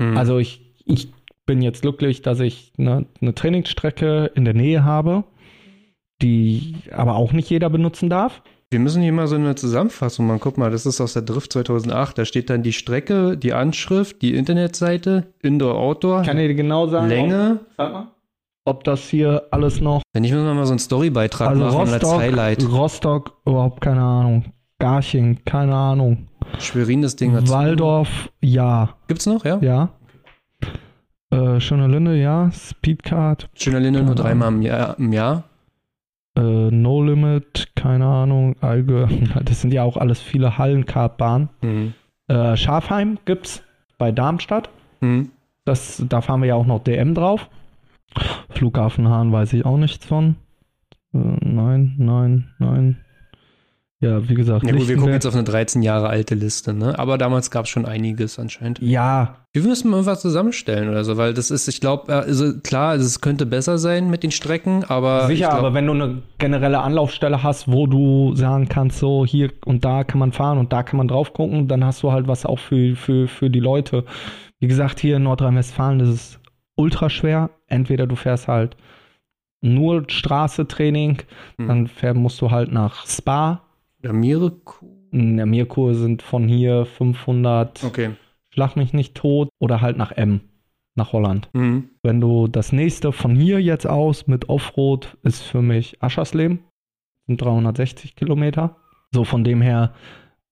Hm. 0.00 0.16
Also 0.16 0.38
ich, 0.38 0.74
ich 0.86 1.12
bin 1.44 1.60
jetzt 1.60 1.82
glücklich, 1.82 2.22
dass 2.22 2.40
ich 2.40 2.72
eine, 2.78 3.06
eine 3.20 3.34
Trainingsstrecke 3.34 4.30
in 4.34 4.44
der 4.44 4.54
Nähe 4.54 4.84
habe, 4.84 5.24
die 6.22 6.76
aber 6.92 7.16
auch 7.16 7.32
nicht 7.32 7.50
jeder 7.50 7.68
benutzen 7.68 8.08
darf. 8.08 8.42
Wir 8.74 8.80
müssen 8.80 9.02
hier 9.02 9.12
mal 9.12 9.28
so 9.28 9.36
eine 9.36 9.54
Zusammenfassung 9.54 10.26
machen. 10.26 10.40
Guck 10.40 10.58
mal, 10.58 10.68
das 10.68 10.84
ist 10.84 11.00
aus 11.00 11.12
der 11.12 11.22
Drift 11.22 11.52
2008. 11.52 12.18
Da 12.18 12.24
steht 12.24 12.50
dann 12.50 12.64
die 12.64 12.72
Strecke, 12.72 13.36
die 13.36 13.52
Anschrift, 13.52 14.20
die 14.20 14.34
Internetseite, 14.34 15.32
Indoor, 15.42 15.76
Outdoor. 15.76 16.22
Kann 16.22 16.38
dir 16.38 16.52
genau 16.54 16.88
sagen? 16.88 17.08
Länge. 17.08 17.60
Ob, 17.60 17.66
sag 17.76 17.92
mal. 17.92 18.08
Ob 18.64 18.82
das 18.82 19.08
hier 19.08 19.44
alles 19.52 19.80
noch. 19.80 20.02
Wenn 20.12 20.24
ich 20.24 20.32
muss 20.32 20.42
mal 20.42 20.66
so 20.66 20.72
einen 20.72 20.80
Storybeitrag 20.80 21.50
also 21.50 21.62
machen 21.66 21.76
Rostock, 21.76 22.02
als 22.02 22.20
Highlight. 22.20 22.68
Rostock, 22.68 23.40
überhaupt 23.46 23.80
keine 23.80 24.02
Ahnung. 24.02 24.46
Garching, 24.80 25.44
keine 25.44 25.76
Ahnung. 25.76 26.26
Schwerin, 26.58 27.02
das 27.02 27.14
Ding 27.14 27.32
hat 27.32 27.48
Waldorf, 27.48 28.28
ja. 28.40 28.96
Gibt's 29.06 29.26
noch, 29.26 29.44
ja? 29.44 29.58
Ja. 29.60 29.90
Äh, 31.30 31.60
Schöner 31.60 31.86
Linde, 31.86 32.16
ja. 32.16 32.50
Speedcard. 32.50 33.48
Schöner 33.54 33.78
Linde 33.78 34.02
nur 34.02 34.16
dreimal 34.16 34.48
im 34.48 34.62
Jahr. 34.62 34.98
Im 34.98 35.12
Jahr. 35.12 35.44
Äh, 36.36 36.40
no 36.70 37.02
Limit, 37.02 37.76
keine 37.76 38.06
Ahnung, 38.06 38.56
Alge, 38.60 39.08
das 39.44 39.60
sind 39.60 39.72
ja 39.72 39.82
auch 39.82 39.96
alles 39.96 40.20
viele 40.20 40.58
Hallenkartbahnen. 40.58 41.48
Mhm. 41.62 41.94
Äh, 42.28 42.56
Schafheim 42.56 43.18
gibt's 43.24 43.62
bei 43.98 44.10
Darmstadt. 44.10 44.70
Mhm. 45.00 45.30
Das, 45.64 46.04
da 46.08 46.20
fahren 46.20 46.40
wir 46.40 46.48
ja 46.48 46.54
auch 46.54 46.66
noch 46.66 46.82
DM 46.82 47.14
drauf. 47.14 47.48
Flughafen 48.50 49.08
Hahn 49.08 49.32
weiß 49.32 49.52
ich 49.54 49.64
auch 49.64 49.76
nichts 49.78 50.06
von. 50.06 50.36
Äh, 51.12 51.18
nein, 51.18 51.94
nein, 51.98 52.50
nein. 52.58 53.03
Ja, 54.04 54.28
wie 54.28 54.34
gesagt. 54.34 54.66
Ja, 54.66 54.72
gut, 54.72 54.86
wir 54.86 54.96
gucken 54.96 55.14
jetzt 55.14 55.24
auf 55.24 55.34
eine 55.34 55.44
13 55.44 55.82
Jahre 55.82 56.08
alte 56.08 56.34
Liste, 56.34 56.74
ne? 56.74 56.98
Aber 56.98 57.16
damals 57.16 57.50
gab 57.50 57.64
es 57.64 57.70
schon 57.70 57.86
einiges 57.86 58.38
anscheinend. 58.38 58.80
Ja. 58.82 59.36
Wir 59.52 59.62
müssen 59.62 59.90
mal 59.90 59.98
irgendwas 59.98 60.20
zusammenstellen 60.20 60.90
oder 60.90 61.04
so, 61.04 61.16
weil 61.16 61.32
das 61.32 61.50
ist, 61.50 61.68
ich 61.68 61.80
glaube, 61.80 62.12
also 62.12 62.58
klar, 62.60 62.96
es 62.96 63.20
könnte 63.20 63.46
besser 63.46 63.78
sein 63.78 64.10
mit 64.10 64.22
den 64.22 64.30
Strecken, 64.30 64.84
aber. 64.84 65.26
Sicher, 65.26 65.48
glaub, 65.48 65.60
aber 65.60 65.74
wenn 65.74 65.86
du 65.86 65.92
eine 65.92 66.22
generelle 66.38 66.80
Anlaufstelle 66.80 67.42
hast, 67.42 67.70
wo 67.70 67.86
du 67.86 68.34
sagen 68.34 68.68
kannst, 68.68 68.98
so 68.98 69.24
hier 69.24 69.50
und 69.64 69.84
da 69.84 70.04
kann 70.04 70.18
man 70.18 70.32
fahren 70.32 70.58
und 70.58 70.72
da 70.72 70.82
kann 70.82 70.98
man 70.98 71.08
drauf 71.08 71.32
gucken, 71.32 71.66
dann 71.66 71.84
hast 71.84 72.02
du 72.02 72.12
halt 72.12 72.28
was 72.28 72.44
auch 72.44 72.58
für, 72.58 72.94
für, 72.96 73.26
für 73.26 73.48
die 73.48 73.60
Leute. 73.60 74.04
Wie 74.60 74.66
gesagt, 74.66 75.00
hier 75.00 75.16
in 75.16 75.22
Nordrhein-Westfalen 75.22 76.00
ist 76.00 76.08
es 76.08 76.38
ultra 76.76 77.08
schwer. 77.08 77.50
Entweder 77.68 78.06
du 78.06 78.16
fährst 78.16 78.48
halt 78.48 78.76
nur 79.62 80.04
Straße-Training, 80.08 81.22
hm. 81.56 81.68
dann 81.68 81.86
fähr, 81.86 82.12
musst 82.12 82.40
du 82.42 82.50
halt 82.50 82.70
nach 82.70 83.06
Spa 83.06 83.63
ja, 84.04 84.12
Mirko? 84.12 84.86
Ja, 85.12 85.46
Mirko 85.46 85.92
sind 85.94 86.22
von 86.22 86.48
hier 86.48 86.86
500 86.86 87.84
okay. 87.84 88.10
Schlag 88.50 88.76
mich 88.76 88.92
nicht 88.92 89.14
tot 89.14 89.48
oder 89.58 89.80
halt 89.80 89.96
nach 89.96 90.12
M, 90.12 90.40
nach 90.94 91.12
Holland. 91.12 91.48
Mhm. 91.52 91.90
Wenn 92.02 92.20
du 92.20 92.46
das 92.46 92.72
nächste 92.72 93.12
von 93.12 93.34
hier 93.34 93.60
jetzt 93.60 93.86
aus 93.86 94.26
mit 94.26 94.48
Offroad 94.48 95.16
ist 95.22 95.42
für 95.42 95.62
mich 95.62 96.02
Aschersleben, 96.02 96.60
sind 97.26 97.40
360 97.40 98.14
Kilometer. 98.16 98.76
So 99.12 99.24
von 99.24 99.44
dem 99.44 99.60
her 99.60 99.94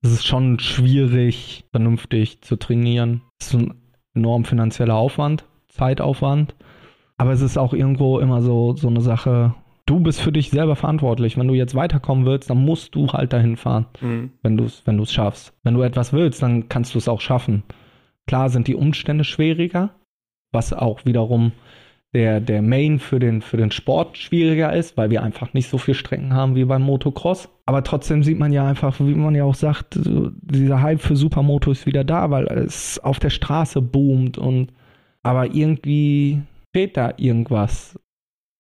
ist 0.03 0.13
es 0.13 0.25
schon 0.25 0.59
schwierig, 0.59 1.65
vernünftig 1.71 2.43
zu 2.43 2.57
trainieren. 2.57 3.23
Es 3.39 3.49
ist 3.49 3.61
ein 3.61 3.75
enorm 4.15 4.45
finanzieller 4.45 4.97
Aufwand, 4.97 5.45
Zeitaufwand. 5.69 6.57
Aber 7.17 7.33
es 7.33 7.41
ist 7.41 7.57
auch 7.57 7.73
irgendwo 7.73 8.19
immer 8.19 8.43
so, 8.43 8.75
so 8.75 8.89
eine 8.89 9.01
Sache, 9.01 9.55
du 9.93 10.01
bist 10.01 10.21
für 10.21 10.33
dich 10.33 10.51
selber 10.51 10.75
verantwortlich. 10.77 11.37
Wenn 11.37 11.49
du 11.49 11.55
jetzt 11.55 11.75
weiterkommen 11.75 12.25
willst, 12.25 12.49
dann 12.51 12.65
musst 12.65 12.95
du 12.95 13.09
halt 13.09 13.33
dahin 13.33 13.57
fahren, 13.57 13.87
Mhm. 14.01 14.31
wenn 14.43 14.57
du 14.57 14.65
es 14.65 14.83
wenn 14.87 14.97
du's 14.97 15.13
schaffst. 15.13 15.53
Wenn 15.63 15.75
du 15.75 15.83
etwas 15.83 16.13
willst, 16.13 16.43
dann 16.43 16.69
kannst 16.69 16.95
du 16.95 16.99
es 16.99 17.09
auch 17.09 17.21
schaffen. 17.21 17.63
Klar 18.27 18.49
sind 18.51 18.69
die 18.69 18.75
Umstände 18.75 19.25
schwieriger, 19.25 19.91
was 20.53 20.73
auch 20.73 21.05
wiederum 21.05 21.53
der, 22.15 22.41
der 22.41 22.63
Main 22.63 22.99
für 22.99 23.19
den, 23.19 23.41
für 23.43 23.57
den 23.57 23.71
Sport 23.71 24.19
schwieriger 24.19 24.73
ist, 24.75 24.97
weil 24.97 25.11
wir 25.11 25.23
einfach 25.23 25.55
nicht 25.55 25.69
so 25.69 25.79
viel 25.79 25.95
Strecken 25.95 26.35
haben 26.35 26.55
wie 26.55 26.65
beim 26.65 26.83
Motocross. 26.83 27.49
Aber 27.67 27.83
trotzdem 27.85 28.23
sieht 28.23 28.39
man 28.39 28.53
ja 28.53 28.67
einfach, 28.67 28.99
wie 29.01 29.15
man 29.15 29.35
ja 29.35 29.45
auch 29.45 29.55
sagt, 29.55 29.99
dieser 30.03 30.83
Hype 30.83 31.01
für 31.01 31.17
Supermoto 31.17 31.71
ist 31.71 31.87
wieder 31.87 32.05
da, 32.05 32.31
weil 32.31 32.47
es 32.47 32.99
auf 32.99 33.19
der 33.19 33.31
Straße 33.31 33.81
boomt 33.81 34.37
und 34.39 34.73
aber 35.23 35.55
irgendwie 35.55 36.43
fehlt 36.75 36.97
da 36.97 37.15
irgendwas. 37.17 37.99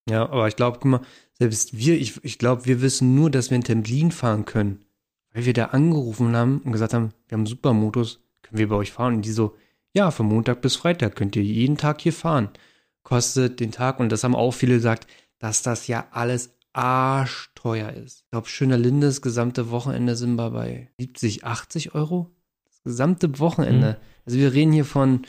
Ja, 0.08 0.28
aber 0.28 0.48
ich 0.48 0.56
glaube, 0.56 0.78
guck 0.80 0.90
mal, 0.90 1.00
selbst 1.38 1.76
wir, 1.76 1.98
ich, 1.98 2.22
ich 2.24 2.38
glaube, 2.38 2.66
wir 2.66 2.82
wissen 2.82 3.14
nur, 3.14 3.30
dass 3.30 3.50
wir 3.50 3.56
in 3.56 3.64
Templin 3.64 4.10
fahren 4.10 4.44
können, 4.44 4.84
weil 5.32 5.44
wir 5.44 5.52
da 5.52 5.66
angerufen 5.66 6.34
haben 6.36 6.60
und 6.64 6.72
gesagt 6.72 6.94
haben, 6.94 7.12
wir 7.28 7.38
haben 7.38 7.46
Supermotos, 7.46 8.20
können 8.42 8.58
wir 8.58 8.68
bei 8.68 8.76
euch 8.76 8.92
fahren? 8.92 9.14
Und 9.16 9.24
die 9.24 9.32
so, 9.32 9.56
ja, 9.92 10.10
von 10.10 10.26
Montag 10.26 10.60
bis 10.60 10.76
Freitag 10.76 11.16
könnt 11.16 11.36
ihr 11.36 11.42
jeden 11.42 11.76
Tag 11.76 12.00
hier 12.00 12.12
fahren. 12.12 12.48
Kostet 13.02 13.60
den 13.60 13.72
Tag, 13.72 14.00
und 14.00 14.10
das 14.10 14.24
haben 14.24 14.34
auch 14.34 14.52
viele 14.52 14.74
gesagt, 14.74 15.06
dass 15.38 15.62
das 15.62 15.86
ja 15.86 16.06
alles 16.10 16.54
arschteuer 16.72 17.90
ist. 17.92 18.22
Ich 18.24 18.30
glaube, 18.30 18.48
Schöner 18.48 18.78
Lindes 18.78 19.22
gesamte 19.22 19.70
Wochenende 19.70 20.16
sind 20.16 20.36
wir 20.36 20.50
bei 20.50 20.90
70, 20.98 21.44
80 21.44 21.94
Euro. 21.94 22.30
Das 22.64 22.82
gesamte 22.82 23.38
Wochenende. 23.38 23.98
Also 24.24 24.38
wir 24.38 24.52
reden 24.52 24.72
hier 24.72 24.84
von 24.84 25.22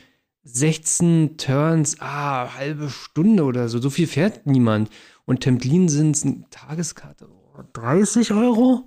16 0.44 1.36
Turns, 1.38 1.96
ah, 2.00 2.48
halbe 2.56 2.88
Stunde 2.90 3.44
oder 3.44 3.68
so. 3.68 3.78
So 3.80 3.90
viel 3.90 4.06
fährt 4.06 4.46
niemand. 4.46 4.90
Und 5.24 5.40
Templin 5.40 5.88
sind 5.88 6.16
es 6.16 6.24
eine 6.24 6.44
Tageskarte. 6.50 7.26
Oh, 7.28 7.62
30 7.72 8.32
Euro? 8.32 8.82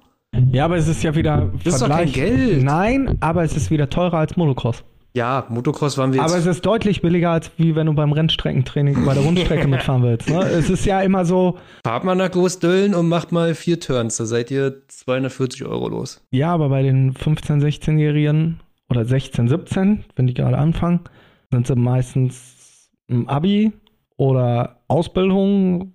Ja, 0.52 0.66
aber 0.66 0.78
es 0.78 0.88
ist 0.88 1.04
ja 1.04 1.16
wieder 1.16 1.52
Das 1.64 1.76
ist 1.76 1.82
doch 1.82 1.90
kein 1.90 2.12
Geld. 2.12 2.64
Nein, 2.64 3.18
aber 3.22 3.44
es 3.44 3.56
ist 3.56 3.72
wieder 3.72 3.90
teurer 3.90 4.20
als 4.20 4.38
Motocross. 4.38 4.84
Ja, 5.14 5.48
Motocross 5.50 5.98
waren 5.98 6.14
wir 6.14 6.22
jetzt. 6.22 6.30
Aber 6.30 6.38
es 6.38 6.46
ist 6.46 6.64
deutlich 6.64 7.02
billiger, 7.02 7.32
als 7.32 7.50
wie 7.58 7.76
wenn 7.76 7.88
du 7.88 7.94
beim 7.94 8.12
Rennstreckentraining 8.12 9.04
bei 9.04 9.16
der 9.16 9.24
Rundstrecke 9.24 9.68
mitfahren 9.68 10.04
willst. 10.04 10.30
Ne? 10.30 10.42
Es 10.44 10.70
ist 10.70 10.86
ja 10.86 11.02
immer 11.02 11.26
so, 11.26 11.58
fahrt 11.84 12.04
mal 12.04 12.14
nach 12.14 12.30
Großdöllen 12.30 12.94
und 12.94 13.08
macht 13.08 13.32
mal 13.32 13.56
vier 13.56 13.80
Turns. 13.80 14.18
Da 14.18 14.26
seid 14.26 14.52
ihr 14.52 14.84
240 14.90 15.66
Euro 15.66 15.88
los. 15.90 16.22
ja, 16.30 16.54
aber 16.54 16.70
bei 16.70 16.84
den 16.84 17.14
15-, 17.16 17.62
16-Jährigen 17.64 18.60
oder 18.90 19.02
16-, 19.02 19.48
17, 19.50 20.04
wenn 20.16 20.28
die 20.28 20.36
gerade 20.36 20.58
anfangen, 20.60 21.00
sind 21.52 21.68
sie 21.68 21.76
meistens 21.76 22.90
im 23.08 23.28
Abi 23.28 23.72
oder 24.18 24.82
Ausbildung. 24.88 25.94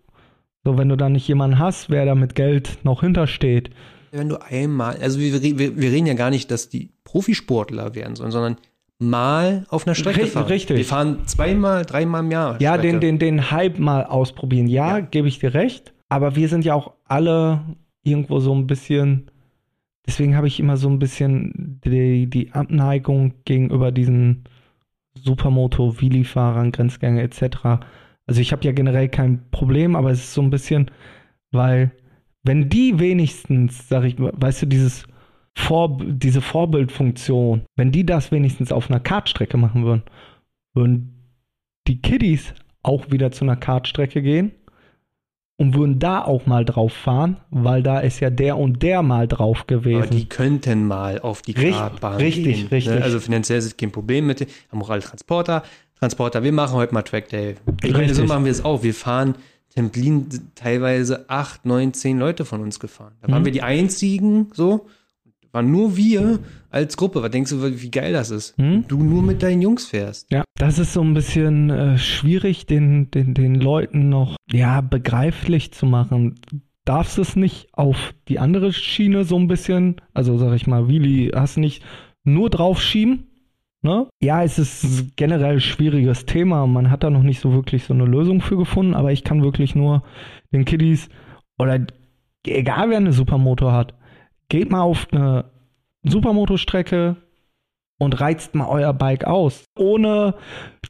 So, 0.65 0.79
wenn 0.79 0.89
du 0.89 0.97
da 0.97 1.09
nicht 1.09 1.27
jemanden 1.27 1.59
hast, 1.59 1.91
wer 1.91 2.05
da 2.07 2.15
mit 2.15 2.35
Geld 2.35 2.79
noch 2.85 3.01
hintersteht. 3.01 3.71
Wenn 4.13 4.29
du 4.29 4.37
einmal, 4.41 4.97
also 4.99 5.19
wir, 5.19 5.43
wir, 5.43 5.77
wir 5.81 5.91
reden 5.91 6.07
ja 6.07 6.15
gar 6.15 6.31
nicht, 6.31 6.51
dass 6.51 6.69
die 6.69 6.91
Profisportler 7.05 7.95
werden 7.95 8.15
sollen, 8.15 8.31
sondern 8.31 8.57
mal 8.99 9.67
auf 9.71 9.87
einer 9.87 9.95
Strecke 9.95 10.27
fahren. 10.27 10.47
richtig. 10.47 10.77
Wir 10.77 10.85
fahren 10.85 11.19
zweimal, 11.27 11.85
dreimal 11.85 12.23
im 12.23 12.31
Jahr. 12.31 12.61
Ja, 12.61 12.75
Strecke. 12.75 13.01
den, 13.01 13.01
den, 13.01 13.19
den 13.19 13.51
Hype 13.51 13.79
mal 13.79 14.05
ausprobieren. 14.05 14.69
Ja, 14.69 14.99
Ja. 14.99 15.01
gebe 15.01 15.27
ich 15.29 15.41
dir 15.41 15.55
recht. 15.55 15.93
Aber 16.09 16.37
wir 16.37 16.49
sind 16.49 16.65
ja 16.65 16.75
auch 16.75 16.93
alle 17.07 17.63
irgendwo 18.05 18.39
so 18.39 18.55
ein 18.55 18.67
bisschen. 18.67 19.31
Deswegen 20.07 20.37
habe 20.37 20.47
ich 20.47 20.61
immer 20.61 20.77
so 20.77 20.89
ein 20.89 20.99
bisschen 20.99 21.81
die, 21.85 22.29
die 22.29 22.53
Abneigung 22.53 23.35
gegenüber 23.45 23.91
diesen 23.93 24.45
Supermoto, 25.23 26.01
Wheelie-Fahrern, 26.01 26.73
Grenzgänge 26.73 27.23
etc. 27.23 27.85
Also 28.27 28.41
ich 28.41 28.53
habe 28.53 28.65
ja 28.65 28.73
generell 28.73 29.09
kein 29.09 29.51
Problem, 29.51 29.97
aber 29.97 30.11
es 30.11 30.21
ist 30.21 30.35
so 30.35 30.43
ein 30.43 30.51
bisschen, 30.51 30.91
weil 31.51 31.93
wenn 32.43 32.69
die 32.69 32.99
wenigstens, 32.99 33.89
sag 33.89 34.05
ich, 34.05 34.17
weißt 34.19 34.63
du, 34.63 34.67
dieses 34.67 35.07
Vor 35.55 35.99
diese 36.03 36.41
Vorbildfunktion, 36.41 37.63
wenn 37.77 37.93
die 37.93 38.07
das 38.07 38.33
wenigstens 38.33 38.73
auf 38.73 38.91
einer 38.91 39.01
Kartstrecke 39.01 39.57
machen 39.57 39.85
würden, 39.85 40.03
würden 40.75 41.37
die 41.87 42.01
Kiddies 42.01 42.55
auch 42.83 43.11
wieder 43.11 43.31
zu 43.33 43.45
einer 43.45 43.57
Kartstrecke 43.57 44.23
gehen 44.23 44.53
und 45.63 45.75
würden 45.75 45.99
da 45.99 46.23
auch 46.25 46.45
mal 46.47 46.65
drauf 46.65 46.93
fahren, 46.93 47.37
weil 47.51 47.83
da 47.83 48.01
ist 48.01 48.21
ja 48.21 48.31
der 48.31 48.59
und 48.59 48.83
der 48.83 49.03
mal 49.03 49.29
drauf 49.29 49.59
Aber 49.61 49.67
gewesen. 49.79 50.11
die 50.11 50.29
könnten 50.29 50.87
mal 50.87 51.21
auf 51.21 51.41
die 51.43 51.55
Kartbahn 51.55 52.17
richtig, 52.17 52.45
gehen. 52.57 52.67
richtig. 52.69 52.87
Ne? 52.95 53.03
Also 53.03 53.21
finanziell 53.21 53.59
ist 53.59 53.79
kein 53.79 53.93
Problem 53.93 54.27
mit 54.27 54.47
auch 54.73 54.91
alle 54.91 55.01
Transporter. 55.03 55.63
Transporter, 55.99 56.43
wir 56.43 56.53
machen 56.53 56.75
heute 56.75 56.93
mal 56.95 57.03
Track 57.03 57.29
Day. 57.29 57.55
Ich 57.85 57.93
meine, 57.93 58.05
Richtig. 58.05 58.17
so 58.19 58.25
machen 58.25 58.45
wir 58.45 58.51
es 58.51 58.65
auch. 58.65 58.83
Wir 58.83 58.93
fahren 58.93 59.37
Templin 59.73 60.27
teilweise 60.57 61.31
acht, 61.31 61.65
neun, 61.65 61.95
zehn 61.95 62.19
Leute 62.19 62.45
von 62.45 62.61
uns 62.61 62.81
gefahren. 62.81 63.13
Da 63.23 63.29
waren 63.31 63.43
Mhm. 63.43 63.45
wir 63.47 63.53
die 63.53 63.63
einzigen, 63.63 64.49
so. 64.53 64.87
Waren 65.53 65.71
nur 65.71 65.97
wir 65.97 66.41
als 66.71 66.97
Gruppe. 66.97 67.23
Was 67.23 67.31
denkst 67.31 67.51
du, 67.51 67.83
wie 67.83 67.91
geil 67.91 68.13
das 68.13 68.31
ist? 68.31 68.59
Mhm. 68.59 68.87
Du 68.89 69.03
nur 69.03 69.23
mit 69.23 69.43
deinen 69.43 69.63
Jungs 69.63 69.87
fährst. 69.87 70.31
Ja, 70.33 70.45
das 70.57 70.79
ist 70.79 70.95
so 70.95 71.03
ein 71.03 71.15
bisschen 71.15 71.71
äh, 71.71 71.99
schwierig, 71.99 72.67
den, 72.67 73.11
den, 73.11 73.35
den 73.35 73.55
Leuten 73.55 74.09
noch 74.09 74.37
ja, 74.51 74.81
begreiflich 74.81 75.73
zu 75.73 75.87
machen. 75.87 76.41
Darfst 76.85 77.19
es 77.19 77.37
nicht 77.37 77.69
auf 77.73 78.15
die 78.29 78.39
andere 78.39 78.73
Schiene 78.73 79.25
so 79.25 79.37
ein 79.37 79.47
bisschen, 79.47 80.01
also 80.15 80.39
sag 80.39 80.55
ich 80.55 80.67
mal, 80.67 80.89
Willi, 80.89 81.31
hast 81.35 81.59
nicht 81.59 81.85
nur 82.25 82.51
draufschieben? 82.51 83.29
Ne? 83.83 84.09
Ja, 84.21 84.43
es 84.43 84.59
ist 84.59 85.17
generell 85.17 85.55
ein 85.55 85.61
schwieriges 85.61 86.25
Thema. 86.25 86.67
Man 86.67 86.91
hat 86.91 87.03
da 87.03 87.11
noch 87.11 87.23
nicht 87.23 87.41
so 87.41 87.53
wirklich 87.53 87.85
so 87.85 87.93
eine 87.93 88.05
Lösung 88.05 88.41
für 88.41 88.57
gefunden, 88.57 88.95
aber 88.95 89.13
ich 89.13 89.25
kann 89.25 89.43
wirklich 89.43 89.75
nur 89.75 90.03
den 90.53 90.65
Kiddies 90.65 91.09
oder 91.59 91.85
egal 92.47 92.91
wer 92.91 92.97
eine 92.97 93.13
Supermoto 93.13 93.73
hat, 93.73 93.95
geht 94.49 94.71
mal 94.71 94.83
auf 94.83 95.07
eine 95.13 95.47
Supermoto-Strecke, 96.05 97.17
und 98.03 98.21
reizt 98.21 98.57
mal 98.57 98.67
euer 98.67 98.93
Bike 98.93 99.25
aus. 99.25 99.65
Ohne 99.79 100.35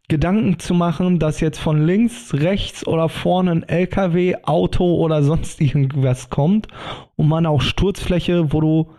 Gedanken 0.09 0.59
zu 0.59 0.73
machen, 0.73 1.19
dass 1.19 1.41
jetzt 1.41 1.59
von 1.59 1.85
links, 1.85 2.33
rechts 2.33 2.87
oder 2.87 3.11
vorne 3.11 3.51
ein 3.51 3.63
LKW, 3.63 4.37
Auto 4.45 4.97
oder 4.97 5.23
sonst 5.23 5.61
irgendwas 5.61 6.31
kommt 6.31 6.69
und 7.17 7.29
man 7.29 7.45
auch 7.45 7.61
Sturzfläche, 7.61 8.53
wo 8.53 8.61
du 8.63 8.95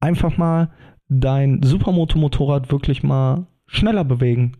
einfach 0.00 0.38
mal 0.38 0.70
dein 1.08 1.62
Supermoto-Motorrad 1.62 2.72
wirklich 2.72 3.02
mal 3.02 3.46
schneller 3.66 4.04
bewegen 4.04 4.56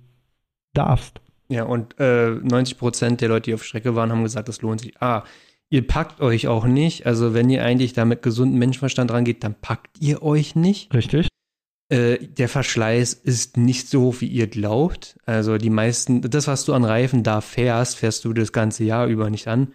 darfst. 0.75 1.21
Ja, 1.49 1.65
und 1.65 1.99
äh, 1.99 2.31
90 2.31 2.77
Prozent 2.77 3.21
der 3.23 3.31
Leute, 3.31 3.45
die 3.45 3.55
auf 3.55 3.65
Strecke 3.65 3.95
waren, 3.95 4.13
haben 4.13 4.23
gesagt, 4.23 4.49
das 4.49 4.61
lohnt 4.61 4.83
sich. 4.83 5.01
Ah, 5.01 5.25
ihr 5.71 5.87
packt 5.87 6.21
euch 6.21 6.49
auch 6.49 6.67
nicht. 6.67 7.07
Also 7.07 7.35
wenn 7.35 7.51
ihr 7.51 7.65
eigentlich 7.65 7.93
da 7.93 8.05
mit 8.05 8.23
gesundem 8.23 8.59
Menschenverstand 8.59 9.11
rangeht, 9.11 9.45
dann 9.45 9.55
packt 9.55 10.01
ihr 10.01 10.23
euch 10.23 10.57
nicht. 10.57 10.93
Richtig? 10.95 11.29
Äh, 11.91 12.19
der 12.19 12.49
Verschleiß 12.49 13.15
ist 13.15 13.57
nicht 13.57 13.89
so 13.89 14.03
hoch, 14.03 14.17
wie 14.21 14.27
ihr 14.27 14.47
glaubt. 14.47 15.19
Also 15.25 15.59
die 15.59 15.71
meisten, 15.71 16.21
das, 16.23 16.47
was 16.47 16.65
du 16.65 16.75
an 16.75 16.85
Reifen 16.85 17.23
da 17.23 17.41
fährst, 17.41 17.97
fährst 17.97 18.25
du 18.25 18.33
das 18.33 18.53
ganze 18.53 18.85
Jahr 18.85 19.07
über 19.07 19.31
nicht 19.31 19.49
an. 19.49 19.73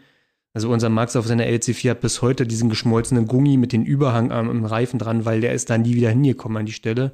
Also 0.54 0.72
unser 0.72 0.90
Max 0.90 1.16
auf 1.16 1.26
seiner 1.26 1.46
LC4 1.46 1.92
hat 1.92 2.02
bis 2.02 2.22
heute 2.22 2.46
diesen 2.46 2.70
geschmolzenen 2.70 3.26
Gummi 3.26 3.58
mit 3.58 3.74
dem 3.74 3.84
Überhang 3.84 4.32
am, 4.32 4.50
am 4.50 4.66
Reifen 4.66 5.00
dran, 5.00 5.26
weil 5.26 5.42
der 5.42 5.54
ist 5.54 5.72
da 5.72 5.80
nie 5.80 5.96
wieder 5.96 6.12
hingekommen 6.12 6.58
an 6.58 6.68
die 6.68 6.74
Stelle. 6.74 7.12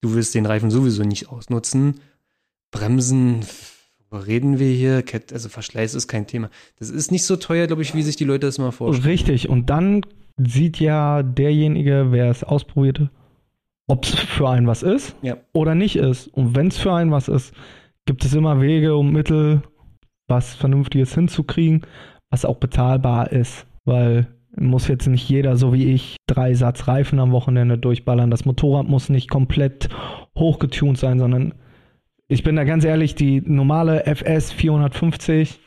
Du 0.00 0.14
wirst 0.14 0.34
den 0.36 0.46
Reifen 0.46 0.70
sowieso 0.70 1.02
nicht 1.02 1.28
ausnutzen. 1.28 2.00
Bremsen, 2.70 3.40
worüber 4.10 4.26
reden 4.26 4.58
wir 4.58 4.70
hier? 4.70 5.02
Also 5.32 5.48
Verschleiß 5.48 5.94
ist 5.94 6.08
kein 6.08 6.26
Thema. 6.26 6.50
Das 6.78 6.90
ist 6.90 7.12
nicht 7.12 7.24
so 7.24 7.36
teuer, 7.36 7.66
glaube 7.66 7.82
ich, 7.82 7.94
wie 7.94 8.02
sich 8.02 8.16
die 8.16 8.24
Leute 8.24 8.46
das 8.46 8.58
mal 8.58 8.70
vorstellen. 8.72 9.06
Richtig. 9.08 9.48
Und 9.48 9.70
dann 9.70 10.02
sieht 10.36 10.78
ja 10.80 11.22
derjenige, 11.22 12.08
wer 12.10 12.30
es 12.30 12.44
ausprobierte, 12.44 13.10
ob 13.86 14.04
es 14.04 14.14
für 14.14 14.48
einen 14.48 14.66
was 14.66 14.82
ist 14.82 15.14
Ja. 15.22 15.36
oder 15.52 15.74
nicht 15.74 15.96
ist. 15.96 16.28
Und 16.28 16.54
wenn 16.56 16.68
es 16.68 16.76
für 16.78 16.92
einen 16.92 17.10
was 17.10 17.28
ist, 17.28 17.54
gibt 18.04 18.24
es 18.24 18.34
immer 18.34 18.60
Wege 18.60 18.96
und 18.96 19.12
Mittel, 19.12 19.62
was 20.28 20.54
Vernünftiges 20.54 21.14
hinzukriegen, 21.14 21.82
was 22.30 22.44
auch 22.44 22.56
bezahlbar 22.56 23.32
ist. 23.32 23.66
Weil 23.84 24.28
muss 24.56 24.88
jetzt 24.88 25.06
nicht 25.06 25.28
jeder, 25.28 25.56
so 25.56 25.72
wie 25.72 25.92
ich, 25.92 26.16
drei 26.26 26.54
Satz 26.54 26.88
Reifen 26.88 27.18
am 27.20 27.30
Wochenende 27.30 27.78
durchballern. 27.78 28.30
Das 28.30 28.44
Motorrad 28.44 28.88
muss 28.88 29.08
nicht 29.08 29.28
komplett 29.28 29.88
hochgetunt 30.36 30.98
sein, 30.98 31.18
sondern 31.18 31.54
ich 32.28 32.42
bin 32.42 32.56
da 32.56 32.64
ganz 32.64 32.84
ehrlich, 32.84 33.14
die 33.14 33.40
normale 33.40 34.04
FS 34.06 34.52
450, 34.52 35.60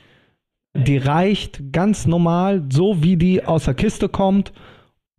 die 0.75 0.97
reicht 0.97 1.71
ganz 1.71 2.05
normal, 2.05 2.63
so 2.71 3.03
wie 3.03 3.17
die 3.17 3.43
aus 3.45 3.65
der 3.65 3.73
Kiste 3.73 4.09
kommt 4.09 4.51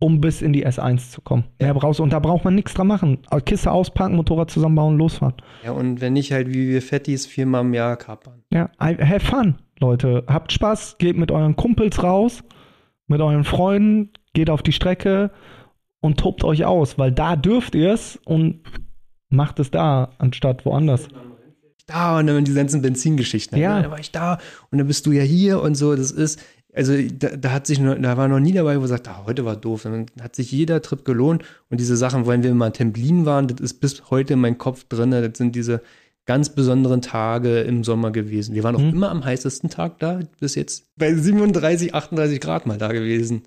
um 0.03 0.19
bis 0.19 0.41
in 0.41 0.51
die 0.51 0.65
S1 0.65 1.11
zu 1.11 1.21
kommen. 1.21 1.43
Ja. 1.59 1.67
Mehr 1.67 1.73
brauchst. 1.75 1.99
Und 1.99 2.11
da 2.11 2.17
braucht 2.19 2.43
man 2.43 2.55
nichts 2.55 2.73
dran 2.73 2.87
machen. 2.87 3.19
Kiste 3.45 3.71
auspacken, 3.71 4.15
Motorrad 4.15 4.49
zusammenbauen, 4.49 4.97
losfahren. 4.97 5.35
Ja, 5.63 5.71
und 5.73 6.01
wenn 6.01 6.13
nicht 6.13 6.31
halt 6.31 6.49
wie 6.49 6.69
wir 6.69 6.81
Fettis 6.81 7.27
viermal 7.27 7.61
im 7.61 7.73
Jahr 7.75 7.97
kapern. 7.97 8.41
Ja, 8.51 8.71
I- 8.81 8.97
have 8.97 9.19
fun, 9.19 9.57
Leute. 9.79 10.23
Habt 10.25 10.51
Spaß, 10.51 10.97
geht 10.97 11.17
mit 11.17 11.31
euren 11.31 11.55
Kumpels 11.55 12.01
raus, 12.01 12.43
mit 13.05 13.21
euren 13.21 13.43
Freunden, 13.43 14.09
geht 14.33 14.49
auf 14.49 14.63
die 14.63 14.71
Strecke 14.71 15.29
und 16.01 16.19
tobt 16.19 16.43
euch 16.43 16.65
aus, 16.65 16.97
weil 16.97 17.11
da 17.11 17.35
dürft 17.35 17.75
ihr 17.75 17.93
es 17.93 18.15
und 18.25 18.61
macht 19.29 19.59
es 19.59 19.69
da, 19.69 20.09
anstatt 20.17 20.65
woanders. 20.65 21.09
Da 21.87 22.19
und 22.19 22.27
dann 22.27 22.43
diese 22.45 22.57
ganzen 22.57 22.81
Benzingeschichten. 22.81 23.57
Ja. 23.57 23.81
Da 23.81 23.91
war 23.91 23.99
ich 23.99 24.11
da 24.11 24.39
und 24.69 24.77
dann 24.77 24.87
bist 24.87 25.05
du 25.05 25.11
ja 25.11 25.23
hier 25.23 25.61
und 25.61 25.75
so. 25.75 25.95
Das 25.95 26.11
ist, 26.11 26.39
also 26.73 26.93
da, 27.17 27.35
da 27.35 27.51
hat 27.51 27.67
sich 27.67 27.79
noch, 27.79 27.95
da 27.99 28.17
war 28.17 28.27
noch 28.27 28.39
nie 28.39 28.53
dabei, 28.53 28.79
wo 28.81 28.87
sagt, 28.87 29.07
ah, 29.07 29.23
heute 29.25 29.43
war 29.45 29.55
doof. 29.55 29.85
Und 29.85 29.91
dann 29.91 30.23
hat 30.23 30.35
sich 30.35 30.51
jeder 30.51 30.81
Trip 30.81 31.03
gelohnt. 31.03 31.43
Und 31.69 31.79
diese 31.79 31.97
Sachen, 31.97 32.27
wenn 32.27 32.43
wir 32.43 32.53
mal 32.53 32.67
in 32.67 32.73
Templin 32.73 33.25
waren, 33.25 33.47
das 33.47 33.59
ist 33.59 33.79
bis 33.81 34.09
heute 34.09 34.33
in 34.33 34.39
meinem 34.41 34.57
Kopf 34.57 34.85
drin. 34.85 35.11
Das 35.11 35.37
sind 35.37 35.55
diese 35.55 35.81
ganz 36.25 36.49
besonderen 36.49 37.01
Tage 37.01 37.61
im 37.61 37.83
Sommer 37.83 38.11
gewesen. 38.11 38.53
Wir 38.55 38.63
waren 38.63 38.75
auch 38.75 38.81
Mhm. 38.81 38.89
immer 38.93 39.09
am 39.09 39.25
heißesten 39.25 39.69
Tag 39.69 39.99
da, 39.99 40.19
bis 40.39 40.55
jetzt 40.55 40.85
bei 40.95 41.13
37, 41.13 41.93
38 41.95 42.39
Grad 42.39 42.65
mal 42.67 42.77
da 42.77 42.91
gewesen. 42.91 43.41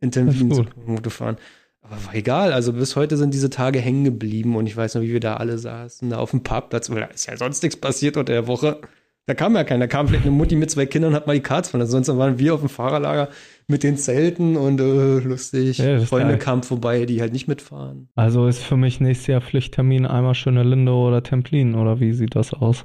In 0.00 0.10
Templin 0.12 0.48
Das 0.48 0.58
zu 0.58 0.64
ist 0.64 0.86
Motofahren. 0.86 1.36
Aber 1.82 1.96
war 2.06 2.14
egal, 2.14 2.52
also 2.52 2.72
bis 2.72 2.94
heute 2.94 3.16
sind 3.16 3.34
diese 3.34 3.50
Tage 3.50 3.80
hängen 3.80 4.04
geblieben 4.04 4.56
und 4.56 4.66
ich 4.66 4.76
weiß 4.76 4.94
noch, 4.94 5.02
wie 5.02 5.12
wir 5.12 5.20
da 5.20 5.36
alle 5.36 5.58
saßen, 5.58 6.10
da 6.10 6.18
auf 6.18 6.30
dem 6.30 6.42
Parkplatz, 6.42 6.90
weil 6.90 7.00
da 7.00 7.06
ist 7.06 7.26
ja 7.26 7.36
sonst 7.36 7.62
nichts 7.62 7.78
passiert 7.78 8.16
unter 8.16 8.32
der 8.32 8.46
Woche. 8.46 8.80
Da 9.26 9.34
kam 9.34 9.54
ja 9.54 9.62
keiner, 9.62 9.84
da 9.84 9.86
kam 9.86 10.08
vielleicht 10.08 10.24
eine 10.24 10.32
Mutti 10.32 10.56
mit 10.56 10.70
zwei 10.70 10.86
Kindern 10.86 11.10
und 11.10 11.16
hat 11.16 11.26
mal 11.26 11.34
die 11.34 11.42
Karts 11.42 11.70
von, 11.70 11.80
ansonsten 11.80 12.18
waren 12.18 12.38
wir 12.38 12.54
auf 12.54 12.60
dem 12.60 12.68
Fahrerlager 12.68 13.28
mit 13.68 13.82
den 13.82 13.96
Zelten 13.96 14.56
und 14.56 14.80
äh, 14.80 15.18
lustig. 15.20 15.78
Ja, 15.78 16.00
Freunde 16.00 16.38
kamen 16.38 16.62
vorbei, 16.62 17.04
die 17.04 17.20
halt 17.20 17.32
nicht 17.32 17.46
mitfahren. 17.46 18.08
Also 18.16 18.46
ist 18.46 18.62
für 18.62 18.76
mich 18.76 19.00
nächstes 19.00 19.28
Jahr 19.28 19.40
Pflichttermin 19.40 20.06
einmal 20.06 20.34
schöne 20.34 20.64
Linde 20.64 20.92
oder 20.92 21.22
Templin 21.22 21.74
oder 21.74 22.00
wie 22.00 22.12
sieht 22.12 22.34
das 22.34 22.52
aus? 22.52 22.84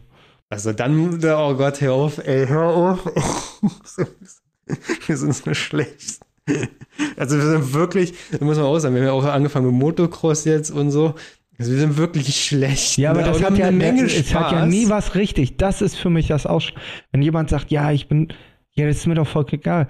Also 0.49 0.73
dann, 0.73 1.19
oh 1.23 1.53
Gott, 1.55 1.81
hör 1.81 1.93
auf, 1.93 2.25
ey, 2.25 2.47
hör 2.47 2.67
auf. 2.67 3.05
wir 5.07 5.17
sind 5.17 5.35
so 5.35 5.53
schlecht. 5.53 6.19
Also 7.15 7.35
wir 7.37 7.45
sind 7.45 7.73
wirklich, 7.73 8.13
das 8.31 8.41
muss 8.41 8.57
man 8.57 8.65
auch 8.65 8.79
sagen, 8.79 8.95
wir 8.95 9.01
haben 9.01 9.07
ja 9.07 9.13
auch 9.13 9.23
angefangen 9.23 9.67
mit 9.67 9.75
Motocross 9.75 10.45
jetzt 10.45 10.71
und 10.71 10.89
so. 10.89 11.13
Also 11.59 11.71
wir 11.71 11.79
sind 11.79 11.97
wirklich 11.97 12.43
schlecht. 12.43 12.97
Ja, 12.97 13.11
aber 13.11 13.21
ne? 13.21 13.27
das 13.27 13.43
hat 13.43 13.57
ja, 13.57 13.67
eine 13.67 13.77
Menge 13.77 14.03
es 14.05 14.33
hat 14.33 14.51
ja 14.51 14.59
Spaß. 14.59 14.69
nie 14.69 14.89
was 14.89 15.15
richtig. 15.15 15.57
Das 15.57 15.81
ist 15.81 15.95
für 15.95 16.09
mich 16.09 16.27
das 16.27 16.45
Aus. 16.45 16.71
Wenn 17.11 17.21
jemand 17.21 17.49
sagt, 17.49 17.71
ja, 17.71 17.91
ich 17.91 18.07
bin, 18.07 18.29
ja, 18.71 18.87
das 18.87 18.97
ist 18.97 19.07
mir 19.07 19.15
doch 19.15 19.27
voll 19.27 19.45
egal. 19.51 19.89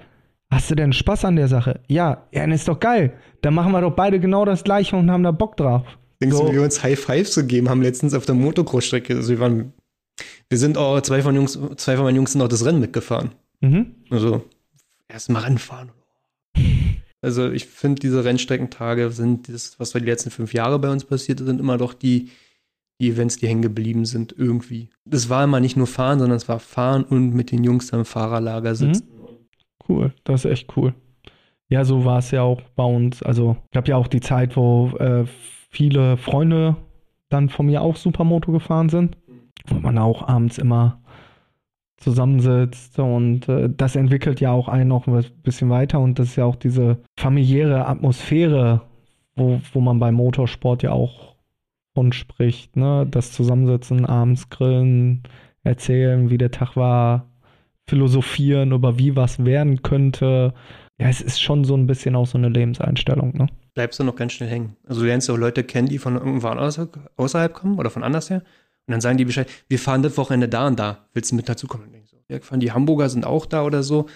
Hast 0.50 0.70
du 0.70 0.74
denn 0.74 0.92
Spaß 0.94 1.26
an 1.26 1.36
der 1.36 1.48
Sache? 1.48 1.80
Ja, 1.88 2.26
ja, 2.32 2.40
dann 2.40 2.52
ist 2.52 2.68
doch 2.68 2.80
geil. 2.80 3.12
Dann 3.42 3.52
machen 3.54 3.72
wir 3.72 3.82
doch 3.82 3.94
beide 3.94 4.18
genau 4.18 4.44
das 4.46 4.64
Gleiche 4.64 4.96
und 4.96 5.10
haben 5.10 5.22
da 5.22 5.30
Bock 5.30 5.56
drauf. 5.56 5.82
Denkst 6.22 6.36
So. 6.36 6.44
du, 6.44 6.50
wie 6.50 6.54
wir 6.56 6.62
uns 6.62 6.82
High 6.82 6.98
Fives 6.98 7.34
gegeben 7.34 7.68
haben 7.68 7.82
letztens 7.82 8.14
auf 8.14 8.24
der 8.24 8.34
Motocross-Strecke? 8.34 9.14
Also 9.16 9.28
wir 9.30 9.40
waren, 9.40 9.72
wir 10.48 10.58
sind 10.58 10.78
auch, 10.78 11.00
zwei 11.02 11.20
von 11.22 11.34
Jungs, 11.34 11.58
zwei 11.76 11.96
von 11.96 12.04
meinen 12.06 12.16
Jungs 12.16 12.32
sind 12.32 12.40
auch 12.40 12.48
das 12.48 12.64
Rennen 12.64 12.80
mitgefahren. 12.80 13.32
Mhm. 13.60 13.94
Also, 14.10 14.42
erst 15.06 15.28
mal 15.30 15.40
Rennen 15.40 15.58
fahren. 15.58 15.90
Also, 17.20 17.50
ich 17.50 17.66
finde, 17.66 18.00
diese 18.00 18.24
Rennstreckentage 18.24 19.10
sind 19.10 19.48
das, 19.48 19.78
was 19.80 19.92
wir 19.92 20.00
die 20.00 20.06
letzten 20.06 20.30
fünf 20.30 20.54
Jahre 20.54 20.78
bei 20.78 20.90
uns 20.90 21.04
passiert 21.04 21.40
ist, 21.40 21.46
sind 21.46 21.58
immer 21.58 21.76
doch 21.76 21.92
die, 21.92 22.30
die 23.00 23.10
Events, 23.10 23.38
die 23.38 23.48
hängen 23.48 23.62
geblieben 23.62 24.04
sind, 24.04 24.34
irgendwie. 24.36 24.90
Das 25.04 25.28
war 25.28 25.42
immer 25.42 25.58
nicht 25.58 25.76
nur 25.76 25.88
fahren, 25.88 26.20
sondern 26.20 26.36
es 26.36 26.48
war 26.48 26.60
fahren 26.60 27.04
und 27.04 27.34
mit 27.34 27.50
den 27.50 27.64
Jungs 27.64 27.88
da 27.88 27.98
im 27.98 28.04
Fahrerlager 28.04 28.74
sitzen. 28.74 29.08
Cool, 29.88 30.12
das 30.24 30.44
ist 30.44 30.50
echt 30.50 30.76
cool. 30.76 30.94
Ja, 31.68 31.84
so 31.84 32.04
war 32.04 32.18
es 32.18 32.30
ja 32.30 32.42
auch 32.42 32.60
bei 32.76 32.84
uns. 32.84 33.22
Also, 33.22 33.56
gab 33.72 33.88
ja 33.88 33.96
auch 33.96 34.06
die 34.06 34.20
Zeit, 34.20 34.56
wo 34.56 34.90
äh, 34.98 35.24
viele 35.70 36.16
Freunde 36.16 36.76
dann 37.30 37.48
von 37.48 37.66
mir 37.66 37.82
auch 37.82 37.96
Supermoto 37.96 38.52
gefahren 38.52 38.88
sind, 38.88 39.16
wo 39.66 39.74
man 39.80 39.98
auch 39.98 40.26
abends 40.26 40.58
immer 40.58 41.02
zusammensitzt 41.98 42.98
und 42.98 43.48
äh, 43.48 43.68
das 43.74 43.96
entwickelt 43.96 44.40
ja 44.40 44.52
auch 44.52 44.68
einen 44.68 44.88
noch 44.88 45.06
ein 45.06 45.24
bisschen 45.42 45.68
weiter 45.68 46.00
und 46.00 46.18
das 46.18 46.28
ist 46.28 46.36
ja 46.36 46.44
auch 46.44 46.56
diese 46.56 46.98
familiäre 47.18 47.86
Atmosphäre, 47.86 48.82
wo, 49.36 49.60
wo 49.72 49.80
man 49.80 49.98
beim 49.98 50.14
Motorsport 50.14 50.82
ja 50.82 50.92
auch 50.92 51.34
von 51.94 52.12
spricht, 52.12 52.76
ne? 52.76 53.06
Das 53.10 53.32
Zusammensitzen, 53.32 54.06
abends 54.06 54.48
grillen, 54.50 55.24
erzählen, 55.64 56.30
wie 56.30 56.38
der 56.38 56.52
Tag 56.52 56.76
war, 56.76 57.26
philosophieren 57.88 58.72
über 58.72 58.98
wie 58.98 59.16
was 59.16 59.44
werden 59.44 59.82
könnte. 59.82 60.54
Ja, 61.00 61.08
es 61.08 61.20
ist 61.20 61.40
schon 61.40 61.64
so 61.64 61.76
ein 61.76 61.86
bisschen 61.86 62.14
auch 62.14 62.26
so 62.26 62.38
eine 62.38 62.48
Lebenseinstellung, 62.48 63.36
ne? 63.36 63.46
Bleibst 63.74 63.98
du 63.98 64.04
noch 64.04 64.16
ganz 64.16 64.32
schnell 64.32 64.48
hängen. 64.48 64.76
Also, 64.86 65.00
du 65.02 65.06
lernst 65.06 65.30
auch 65.30 65.36
Leute 65.36 65.64
kennen, 65.64 65.88
die 65.88 65.98
von 65.98 66.16
irgendwo 66.16 66.48
außer- 66.48 66.88
außerhalb 67.16 67.52
kommen 67.54 67.78
oder 67.78 67.90
von 67.90 68.02
anders 68.02 68.30
her. 68.30 68.42
Und 68.88 68.92
dann 68.92 69.02
sagen 69.02 69.18
die 69.18 69.26
Bescheid, 69.26 69.48
wir 69.68 69.78
fahren 69.78 70.02
das 70.02 70.16
Wochenende 70.16 70.48
da 70.48 70.66
und 70.66 70.78
da. 70.78 71.06
Willst 71.12 71.30
du 71.30 71.36
mit 71.36 71.46
dazukommen? 71.46 71.88
Und 71.88 71.94
ich 71.94 72.08
so, 72.08 72.16
ja, 72.28 72.40
fahren 72.40 72.58
die 72.58 72.72
Hamburger 72.72 73.10
sind 73.10 73.26
auch 73.26 73.44
da 73.44 73.62
oder 73.62 73.82
so. 73.82 74.06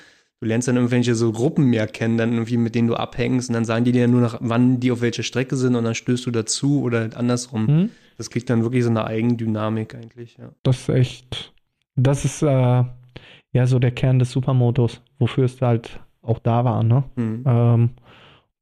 Du 0.41 0.47
lernst 0.47 0.67
dann 0.67 0.77
irgendwelche 0.77 1.15
so 1.15 1.31
Gruppen 1.31 1.67
mehr 1.67 1.87
kennen, 1.87 2.17
dann 2.17 2.33
irgendwie 2.33 2.57
mit 2.57 2.75
denen 2.75 2.89
du 2.89 2.95
abhängst 2.95 3.51
und 3.51 3.55
dann 3.55 3.67
sagen 3.67 3.85
die 3.85 3.93
dir 3.93 4.09
nur 4.09 4.23
noch, 4.23 4.39
wann 4.41 4.81
die 4.81 4.91
auf 4.91 5.03
welche 5.03 5.23
Strecke 5.23 5.57
sind 5.57 5.77
und 5.77 5.85
dann 5.85 5.95
stößt 5.95 6.25
du 6.25 6.31
dazu 6.31 6.83
oder 6.83 7.11
andersrum. 7.15 7.69
Hm? 7.69 7.91
Das 8.17 8.31
kriegt 8.31 8.49
dann 8.49 8.63
wirklich 8.63 8.83
so 8.83 8.91
eine 8.91 9.05
Eigendynamik 9.05 9.95
eigentlich, 9.95 10.39
ja. 10.39 10.51
Das 10.63 10.81
ist 10.81 10.89
echt, 10.89 11.53
das 11.97 12.25
ist 12.25 12.43
äh, 12.43 12.47
ja 12.47 13.67
so 13.67 13.79
der 13.79 13.91
Kern 13.91 14.19
des 14.19 14.33
Supermotos, 14.33 15.03
wofür 15.19 15.45
es 15.45 15.61
halt 15.61 16.01
auch 16.23 16.39
da 16.39 16.65
war, 16.65 16.83
ne? 16.83 17.05
Hm. 17.15 17.45
Ähm, 17.47 17.91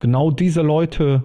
genau 0.00 0.32
diese 0.32 0.62
Leute 0.62 1.24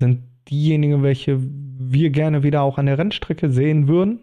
sind 0.00 0.24
diejenigen, 0.50 1.02
welche 1.02 1.38
wir 1.40 2.10
gerne 2.10 2.42
wieder 2.42 2.62
auch 2.62 2.78
an 2.78 2.86
der 2.86 2.98
Rennstrecke 2.98 3.50
sehen 3.50 3.88
würden, 3.88 4.20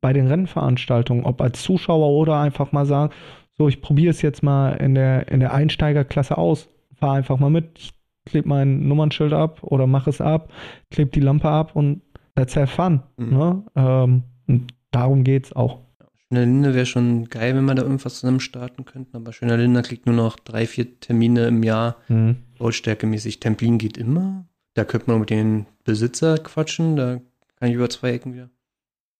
bei 0.00 0.12
den 0.12 0.26
Rennveranstaltungen, 0.26 1.24
ob 1.24 1.40
als 1.40 1.62
Zuschauer 1.62 2.08
oder 2.08 2.38
einfach 2.38 2.72
mal 2.72 2.86
sagen, 2.86 3.12
so, 3.56 3.68
ich 3.68 3.80
probiere 3.80 4.10
es 4.10 4.22
jetzt 4.22 4.42
mal 4.42 4.72
in 4.72 4.94
der, 4.94 5.28
in 5.28 5.40
der 5.40 5.54
Einsteigerklasse 5.54 6.36
aus, 6.36 6.68
fahr 6.94 7.14
einfach 7.14 7.38
mal 7.38 7.50
mit, 7.50 7.78
ich 7.78 7.92
klebe 8.24 8.48
mein 8.48 8.88
Nummernschild 8.88 9.32
ab 9.32 9.62
oder 9.62 9.86
mache 9.86 10.10
es 10.10 10.20
ab, 10.20 10.52
klebe 10.90 11.10
die 11.10 11.20
Lampe 11.20 11.48
ab 11.48 11.76
und 11.76 12.02
let's 12.36 12.56
have 12.56 12.66
fun. 12.66 13.02
Mhm. 13.16 13.30
Ne? 13.30 13.62
Ähm, 13.76 14.22
und 14.46 14.74
darum 14.90 15.24
geht's 15.24 15.52
auch. 15.52 15.80
Schöner 16.28 16.46
Linde 16.46 16.74
wäre 16.74 16.86
schon 16.86 17.26
geil, 17.26 17.54
wenn 17.54 17.64
wir 17.64 17.74
da 17.74 17.82
irgendwas 17.82 18.20
zusammen 18.20 18.40
starten 18.40 18.84
könnten, 18.84 19.16
aber 19.16 19.32
Schöner 19.32 19.56
Linde 19.56 19.82
kriegt 19.82 20.06
nur 20.06 20.16
noch 20.16 20.36
drei, 20.38 20.66
vier 20.66 20.98
Termine 20.98 21.46
im 21.46 21.62
Jahr. 21.62 21.96
Mhm. 22.08 22.36
Lautstärkemäßig. 22.58 23.40
Templin 23.40 23.78
geht 23.78 23.96
immer. 23.96 24.46
Da 24.74 24.84
könnte 24.84 25.10
man 25.10 25.20
mit 25.20 25.30
den 25.30 25.66
Besitzer 25.84 26.38
quatschen. 26.38 26.96
Da 26.96 27.20
kann 27.56 27.68
ich 27.68 27.74
über 27.74 27.88
zwei 27.88 28.12
Ecken 28.12 28.34
wieder. 28.34 28.50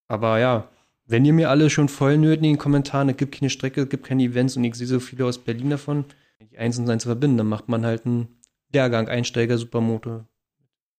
Aber 0.07 0.39
ja, 0.39 0.69
wenn 1.07 1.25
ihr 1.25 1.33
mir 1.33 1.49
alle 1.49 1.69
schon 1.69 1.87
voll 1.87 2.17
nöten 2.17 2.45
in 2.45 2.53
den 2.53 2.57
Kommentaren, 2.57 3.09
es 3.09 3.17
gibt 3.17 3.35
keine 3.35 3.49
Strecke, 3.49 3.81
es 3.81 3.89
gibt 3.89 4.05
keine 4.05 4.23
Events 4.23 4.57
und 4.57 4.63
ich 4.63 4.75
sehe 4.75 4.87
so 4.87 4.99
viele 4.99 5.25
aus 5.25 5.37
Berlin 5.37 5.69
davon, 5.69 6.05
die 6.51 6.57
eins 6.57 6.77
und 6.77 6.89
eins 6.89 7.05
verbinden, 7.05 7.37
dann 7.37 7.47
macht 7.47 7.69
man 7.69 7.85
halt 7.85 8.05
einen 8.05 8.27
Lehrgang, 8.73 9.07
Einsteiger, 9.07 9.57
Supermoto. 9.57 10.25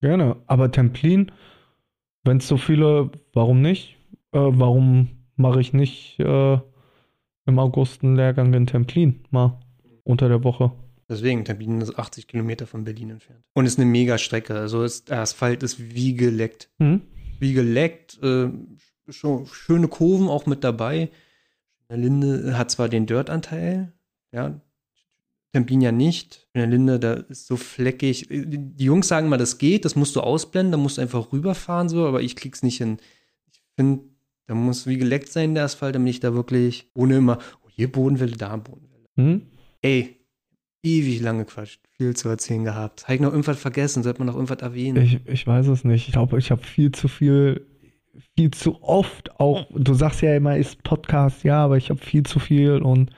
Gerne. 0.01 0.37
Aber 0.47 0.71
Templin, 0.71 1.33
wenn 2.25 2.39
es 2.39 2.49
so 2.49 2.57
viele, 2.57 3.11
warum 3.33 3.63
nicht? 3.63 3.97
Äh, 4.33 4.39
warum 4.41 5.09
mache 5.37 5.61
ich 5.61 5.73
nicht 5.73 6.19
äh, 6.19 6.59
im 7.47 7.59
August 7.59 8.03
einen 8.03 8.17
Lehrgang 8.17 8.53
in 8.55 8.67
Templin 8.67 9.25
mal 9.31 9.59
unter 10.05 10.29
der 10.29 10.45
Woche? 10.45 10.73
Deswegen, 11.09 11.45
Templin 11.45 11.81
ist 11.81 11.97
80 11.97 12.27
Kilometer 12.27 12.67
von 12.67 12.85
Berlin 12.85 13.11
entfernt. 13.11 13.45
Und 13.55 13.67
ist 13.67 13.79
eine 13.79 13.87
Mega-Strecke. 13.87 14.55
Also 14.55 14.83
ist, 14.83 15.09
der 15.11 15.21
Asphalt 15.21 15.63
ist 15.63 15.95
wie 15.95 16.15
geleckt. 16.15 16.69
Hm? 16.79 17.03
Wie 17.39 17.53
geleckt. 17.53 18.21
Äh, 18.23 18.51
schon 19.09 19.47
schöne 19.47 19.89
Kurven 19.89 20.29
auch 20.29 20.47
mit 20.47 20.65
dabei. 20.65 21.11
Linde 21.89 22.59
hat 22.59 22.71
zwar 22.71 22.89
den 22.89 23.07
Dirt-Anteil, 23.07 23.93
ja. 24.33 24.61
Templin 25.53 25.81
ja 25.81 25.93
nicht. 25.93 26.49
In 26.53 26.59
der 26.59 26.69
Linde, 26.69 26.99
da 26.99 27.13
ist 27.15 27.47
so 27.47 27.57
fleckig. 27.57 28.27
Die 28.29 28.85
Jungs 28.85 29.09
sagen 29.09 29.29
mal, 29.29 29.39
das 29.39 29.59
geht, 29.59 29.85
das 29.85 29.97
musst 29.97 30.17
du 30.17 30.21
ausblenden, 30.21 30.73
da 30.73 30.79
musst 30.79 30.99
du 30.99 31.03
einfach 31.03 31.33
rüberfahren, 31.33 31.89
so, 31.89 32.07
aber 32.07 32.21
ich 32.21 32.37
krieg's 32.37 32.63
nicht 32.63 32.79
hin. 32.79 32.99
Ich 33.51 33.63
finde, 33.77 34.05
da 34.47 34.55
muss 34.55 34.87
wie 34.87 34.99
geleckt 34.99 35.31
sein, 35.31 35.55
der 35.55 35.65
Asphalt, 35.65 35.95
damit 35.95 36.11
ich 36.11 36.21
da 36.21 36.35
wirklich 36.35 36.91
ohne 36.95 37.17
immer, 37.17 37.39
oh, 37.65 37.69
hier 37.71 37.91
Bodenwelle, 37.91 38.37
da 38.37 38.57
Bodenwelle. 38.57 39.07
Hm? 39.17 39.47
Ey, 39.81 40.26
ewig 40.87 41.21
lange 41.21 41.45
Quatsch, 41.45 41.79
viel 41.97 42.15
zu 42.15 42.29
erzählen 42.29 42.65
gehabt. 42.65 43.05
Habe 43.05 43.17
ich 43.17 43.21
noch 43.21 43.31
irgendwas 43.31 43.59
vergessen? 43.59 44.03
Sollte 44.03 44.21
man 44.21 44.29
noch 44.29 44.35
irgendwas 44.35 44.63
erwähnen? 44.63 45.03
Ich, 45.03 45.21
ich 45.27 45.47
weiß 45.47 45.67
es 45.67 45.85
nicht. 45.85 46.07
Ich 46.07 46.13
glaube, 46.13 46.39
ich 46.39 46.51
habe 46.51 46.63
viel 46.63 46.93
zu 46.93 47.09
viel, 47.09 47.67
viel 48.37 48.51
zu 48.53 48.83
oft 48.83 49.39
auch, 49.41 49.67
du 49.75 49.95
sagst 49.95 50.23
ja 50.23 50.35
immer, 50.35 50.57
ist 50.57 50.83
Podcast, 50.85 51.43
ja, 51.45 51.65
aber 51.65 51.77
ich 51.77 51.91
habe 51.91 52.01
viel 52.01 52.23
zu 52.23 52.39
viel 52.39 52.83
und 52.83 53.11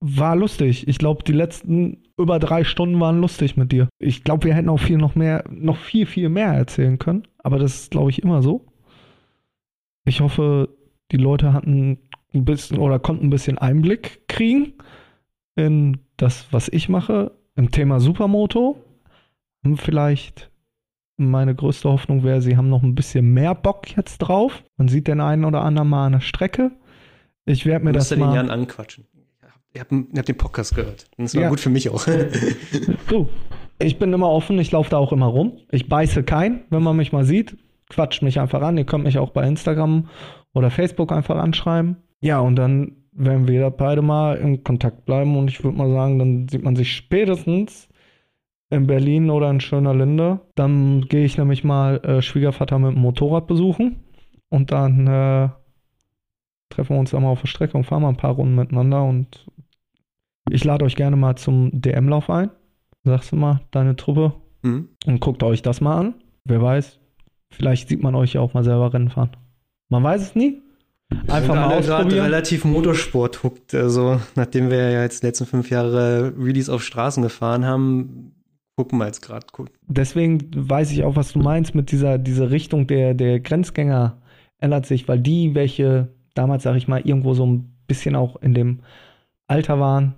war 0.00 0.36
lustig. 0.36 0.86
Ich 0.86 0.98
glaube, 0.98 1.24
die 1.24 1.32
letzten 1.32 2.04
über 2.16 2.38
drei 2.38 2.64
Stunden 2.64 3.00
waren 3.00 3.20
lustig 3.20 3.56
mit 3.56 3.72
dir. 3.72 3.88
Ich 3.98 4.22
glaube, 4.22 4.46
wir 4.46 4.54
hätten 4.54 4.68
auch 4.68 4.80
viel 4.80 4.98
noch 4.98 5.14
mehr, 5.14 5.44
noch 5.50 5.76
viel, 5.76 6.06
viel 6.06 6.28
mehr 6.28 6.52
erzählen 6.52 6.98
können. 6.98 7.26
Aber 7.38 7.58
das 7.58 7.82
ist, 7.82 7.90
glaube 7.90 8.10
ich, 8.10 8.22
immer 8.22 8.42
so. 8.42 8.66
Ich 10.04 10.20
hoffe, 10.20 10.68
die 11.10 11.16
Leute 11.16 11.52
hatten 11.52 11.98
ein 12.34 12.44
bisschen 12.44 12.78
oder 12.78 12.98
konnten 12.98 13.26
ein 13.26 13.30
bisschen 13.30 13.58
Einblick 13.58 14.28
kriegen 14.28 14.74
in 15.58 15.98
das, 16.16 16.46
was 16.52 16.68
ich 16.68 16.88
mache, 16.88 17.32
im 17.56 17.70
Thema 17.70 18.00
Supermoto. 18.00 18.76
haben 19.64 19.76
vielleicht 19.76 20.50
meine 21.16 21.54
größte 21.54 21.88
Hoffnung 21.90 22.22
wäre, 22.22 22.40
sie 22.40 22.56
haben 22.56 22.68
noch 22.68 22.84
ein 22.84 22.94
bisschen 22.94 23.34
mehr 23.34 23.54
Bock 23.54 23.96
jetzt 23.96 24.18
drauf. 24.18 24.62
Man 24.76 24.86
sieht 24.86 25.08
den 25.08 25.20
einen 25.20 25.44
oder 25.44 25.62
anderen 25.62 25.88
mal 25.88 26.06
an 26.06 26.12
der 26.12 26.20
Strecke. 26.20 26.70
Ich 27.44 27.66
werde 27.66 27.84
mir 27.84 27.92
das 27.92 28.16
mal. 28.16 28.28
den 28.28 28.34
Jan 28.36 28.50
anquatschen. 28.50 29.04
Ihr 29.74 29.80
habt, 29.80 29.90
ihr 29.92 30.06
habt 30.16 30.28
den 30.28 30.36
Podcast 30.36 30.76
gehört. 30.76 31.06
Das 31.18 31.34
war 31.34 31.42
Ja. 31.42 31.48
gut 31.48 31.58
für 31.60 31.70
mich 31.70 31.90
auch. 31.90 32.04
Du, 33.08 33.28
ich 33.80 33.98
bin 33.98 34.12
immer 34.12 34.28
offen, 34.30 34.58
ich 34.60 34.70
laufe 34.70 34.90
da 34.90 34.98
auch 34.98 35.12
immer 35.12 35.26
rum. 35.26 35.58
Ich 35.70 35.88
beiße 35.88 36.22
kein, 36.22 36.62
wenn 36.70 36.82
man 36.84 36.96
mich 36.96 37.12
mal 37.12 37.24
sieht. 37.24 37.56
Quatscht 37.88 38.22
mich 38.22 38.38
einfach 38.38 38.62
an. 38.62 38.78
Ihr 38.78 38.84
könnt 38.84 39.04
mich 39.04 39.18
auch 39.18 39.30
bei 39.30 39.46
Instagram 39.46 40.08
oder 40.54 40.70
Facebook 40.70 41.10
einfach 41.10 41.36
anschreiben. 41.36 41.96
Ja, 42.20 42.38
und 42.40 42.56
dann 42.56 42.92
werden 43.18 43.48
wir 43.48 43.70
beide 43.70 44.02
mal 44.02 44.36
in 44.36 44.62
Kontakt 44.64 45.04
bleiben 45.04 45.36
und 45.36 45.48
ich 45.50 45.62
würde 45.62 45.76
mal 45.76 45.90
sagen, 45.90 46.18
dann 46.18 46.48
sieht 46.48 46.62
man 46.62 46.76
sich 46.76 46.94
spätestens 46.94 47.88
in 48.70 48.86
Berlin 48.86 49.30
oder 49.30 49.50
in 49.50 49.60
Schöner 49.60 49.94
Linde. 49.94 50.40
Dann 50.54 51.02
gehe 51.02 51.24
ich 51.24 51.38
nämlich 51.38 51.64
mal 51.64 51.96
äh, 52.04 52.22
Schwiegervater 52.22 52.78
mit 52.78 52.94
dem 52.94 53.00
Motorrad 53.00 53.46
besuchen 53.46 54.04
und 54.48 54.72
dann 54.72 55.06
äh, 55.06 55.48
treffen 56.70 56.94
wir 56.96 57.00
uns 57.00 57.10
dann 57.10 57.22
mal 57.22 57.30
auf 57.30 57.40
der 57.40 57.48
Strecke 57.48 57.76
und 57.76 57.84
fahren 57.84 58.02
mal 58.02 58.10
ein 58.10 58.16
paar 58.16 58.34
Runden 58.34 58.54
miteinander 58.54 59.04
und 59.04 59.46
ich 60.50 60.64
lade 60.64 60.84
euch 60.84 60.96
gerne 60.96 61.16
mal 61.16 61.36
zum 61.36 61.70
DM-Lauf 61.72 62.30
ein. 62.30 62.50
Sagst 63.04 63.32
du 63.32 63.36
mal, 63.36 63.60
deine 63.70 63.96
Truppe 63.96 64.34
Mhm. 64.62 64.88
und 65.06 65.20
guckt 65.20 65.42
euch 65.44 65.62
das 65.62 65.80
mal 65.80 65.98
an. 65.98 66.14
Wer 66.44 66.60
weiß, 66.60 66.98
vielleicht 67.50 67.88
sieht 67.88 68.02
man 68.02 68.14
euch 68.16 68.32
ja 68.32 68.40
auch 68.40 68.54
mal 68.54 68.64
selber 68.64 68.92
Rennen 68.92 69.08
fahren. 69.10 69.36
Man 69.88 70.02
weiß 70.02 70.20
es 70.20 70.34
nie. 70.34 70.62
Einfach 71.26 71.54
Wenn 71.54 71.60
mal 71.60 71.74
ausprobieren. 71.78 72.24
relativ 72.24 72.64
Motorsport 72.64 73.42
huckt. 73.42 73.74
Also, 73.74 74.20
nachdem 74.34 74.70
wir 74.70 74.90
ja 74.90 75.02
jetzt 75.02 75.22
die 75.22 75.26
letzten 75.26 75.46
fünf 75.46 75.70
Jahre 75.70 76.34
Release 76.38 76.72
auf 76.72 76.82
Straßen 76.82 77.22
gefahren 77.22 77.64
haben, 77.64 78.32
gucken 78.76 78.98
wir 78.98 79.06
jetzt 79.06 79.22
gerade. 79.22 79.46
Deswegen 79.86 80.50
weiß 80.54 80.92
ich 80.92 81.04
auch, 81.04 81.16
was 81.16 81.32
du 81.32 81.38
meinst 81.38 81.74
mit 81.74 81.90
dieser, 81.92 82.18
dieser 82.18 82.50
Richtung 82.50 82.86
der, 82.86 83.14
der 83.14 83.40
Grenzgänger 83.40 84.18
ändert 84.58 84.86
sich, 84.86 85.08
weil 85.08 85.18
die, 85.18 85.54
welche 85.54 86.08
damals, 86.34 86.62
sag 86.64 86.76
ich 86.76 86.88
mal, 86.88 87.00
irgendwo 87.00 87.32
so 87.34 87.46
ein 87.46 87.74
bisschen 87.86 88.14
auch 88.14 88.36
in 88.42 88.54
dem 88.54 88.80
Alter 89.46 89.80
waren, 89.80 90.14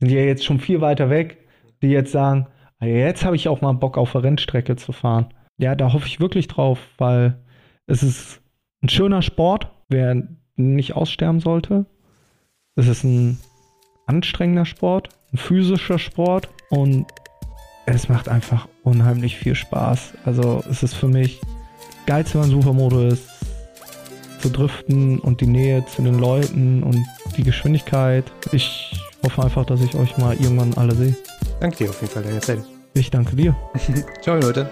sind 0.00 0.10
ja 0.10 0.20
jetzt 0.20 0.44
schon 0.44 0.60
viel 0.60 0.80
weiter 0.82 1.08
weg, 1.08 1.38
die 1.82 1.88
jetzt 1.88 2.12
sagen, 2.12 2.46
"Ah, 2.78 2.84
jetzt 2.86 3.24
habe 3.24 3.36
ich 3.36 3.48
auch 3.48 3.62
mal 3.62 3.72
Bock 3.72 3.96
auf 3.96 4.14
eine 4.14 4.24
Rennstrecke 4.24 4.76
zu 4.76 4.92
fahren. 4.92 5.28
Ja, 5.58 5.74
da 5.74 5.92
hoffe 5.94 6.06
ich 6.06 6.20
wirklich 6.20 6.46
drauf, 6.48 6.78
weil 6.98 7.38
es 7.86 8.02
ist 8.02 8.42
ein 8.82 8.90
schöner 8.90 9.22
Sport, 9.22 9.70
wer 9.88 10.22
nicht 10.56 10.94
aussterben 10.94 11.40
sollte. 11.40 11.86
Es 12.74 12.88
ist 12.88 13.04
ein 13.04 13.38
anstrengender 14.06 14.64
Sport, 14.64 15.08
ein 15.32 15.38
physischer 15.38 15.98
Sport 15.98 16.48
und 16.70 17.06
es 17.86 18.08
macht 18.08 18.28
einfach 18.28 18.68
unheimlich 18.82 19.36
viel 19.36 19.54
Spaß. 19.54 20.14
Also 20.24 20.62
es 20.68 20.82
ist 20.82 20.94
für 20.94 21.08
mich 21.08 21.40
geil, 22.06 22.24
wenn 22.32 22.40
man 22.42 22.50
Supermoto 22.50 23.00
ist, 23.02 23.28
zu 24.40 24.50
driften 24.50 25.18
und 25.18 25.40
die 25.40 25.46
Nähe 25.46 25.84
zu 25.86 26.02
den 26.02 26.18
Leuten 26.18 26.82
und 26.82 27.04
die 27.36 27.42
Geschwindigkeit. 27.42 28.24
Ich 28.52 28.92
hoffe 29.24 29.42
einfach, 29.42 29.64
dass 29.64 29.80
ich 29.80 29.94
euch 29.94 30.16
mal 30.18 30.34
irgendwann 30.34 30.74
alle 30.74 30.94
sehe. 30.94 31.16
Danke 31.60 31.76
dir 31.76 31.90
auf 31.90 32.00
jeden 32.00 32.12
Fall, 32.12 32.22
deine 32.22 32.40
Zeit. 32.40 32.62
Ich 32.94 33.10
danke 33.10 33.36
dir. 33.36 33.54
Ciao, 34.22 34.36
Leute. 34.36 34.68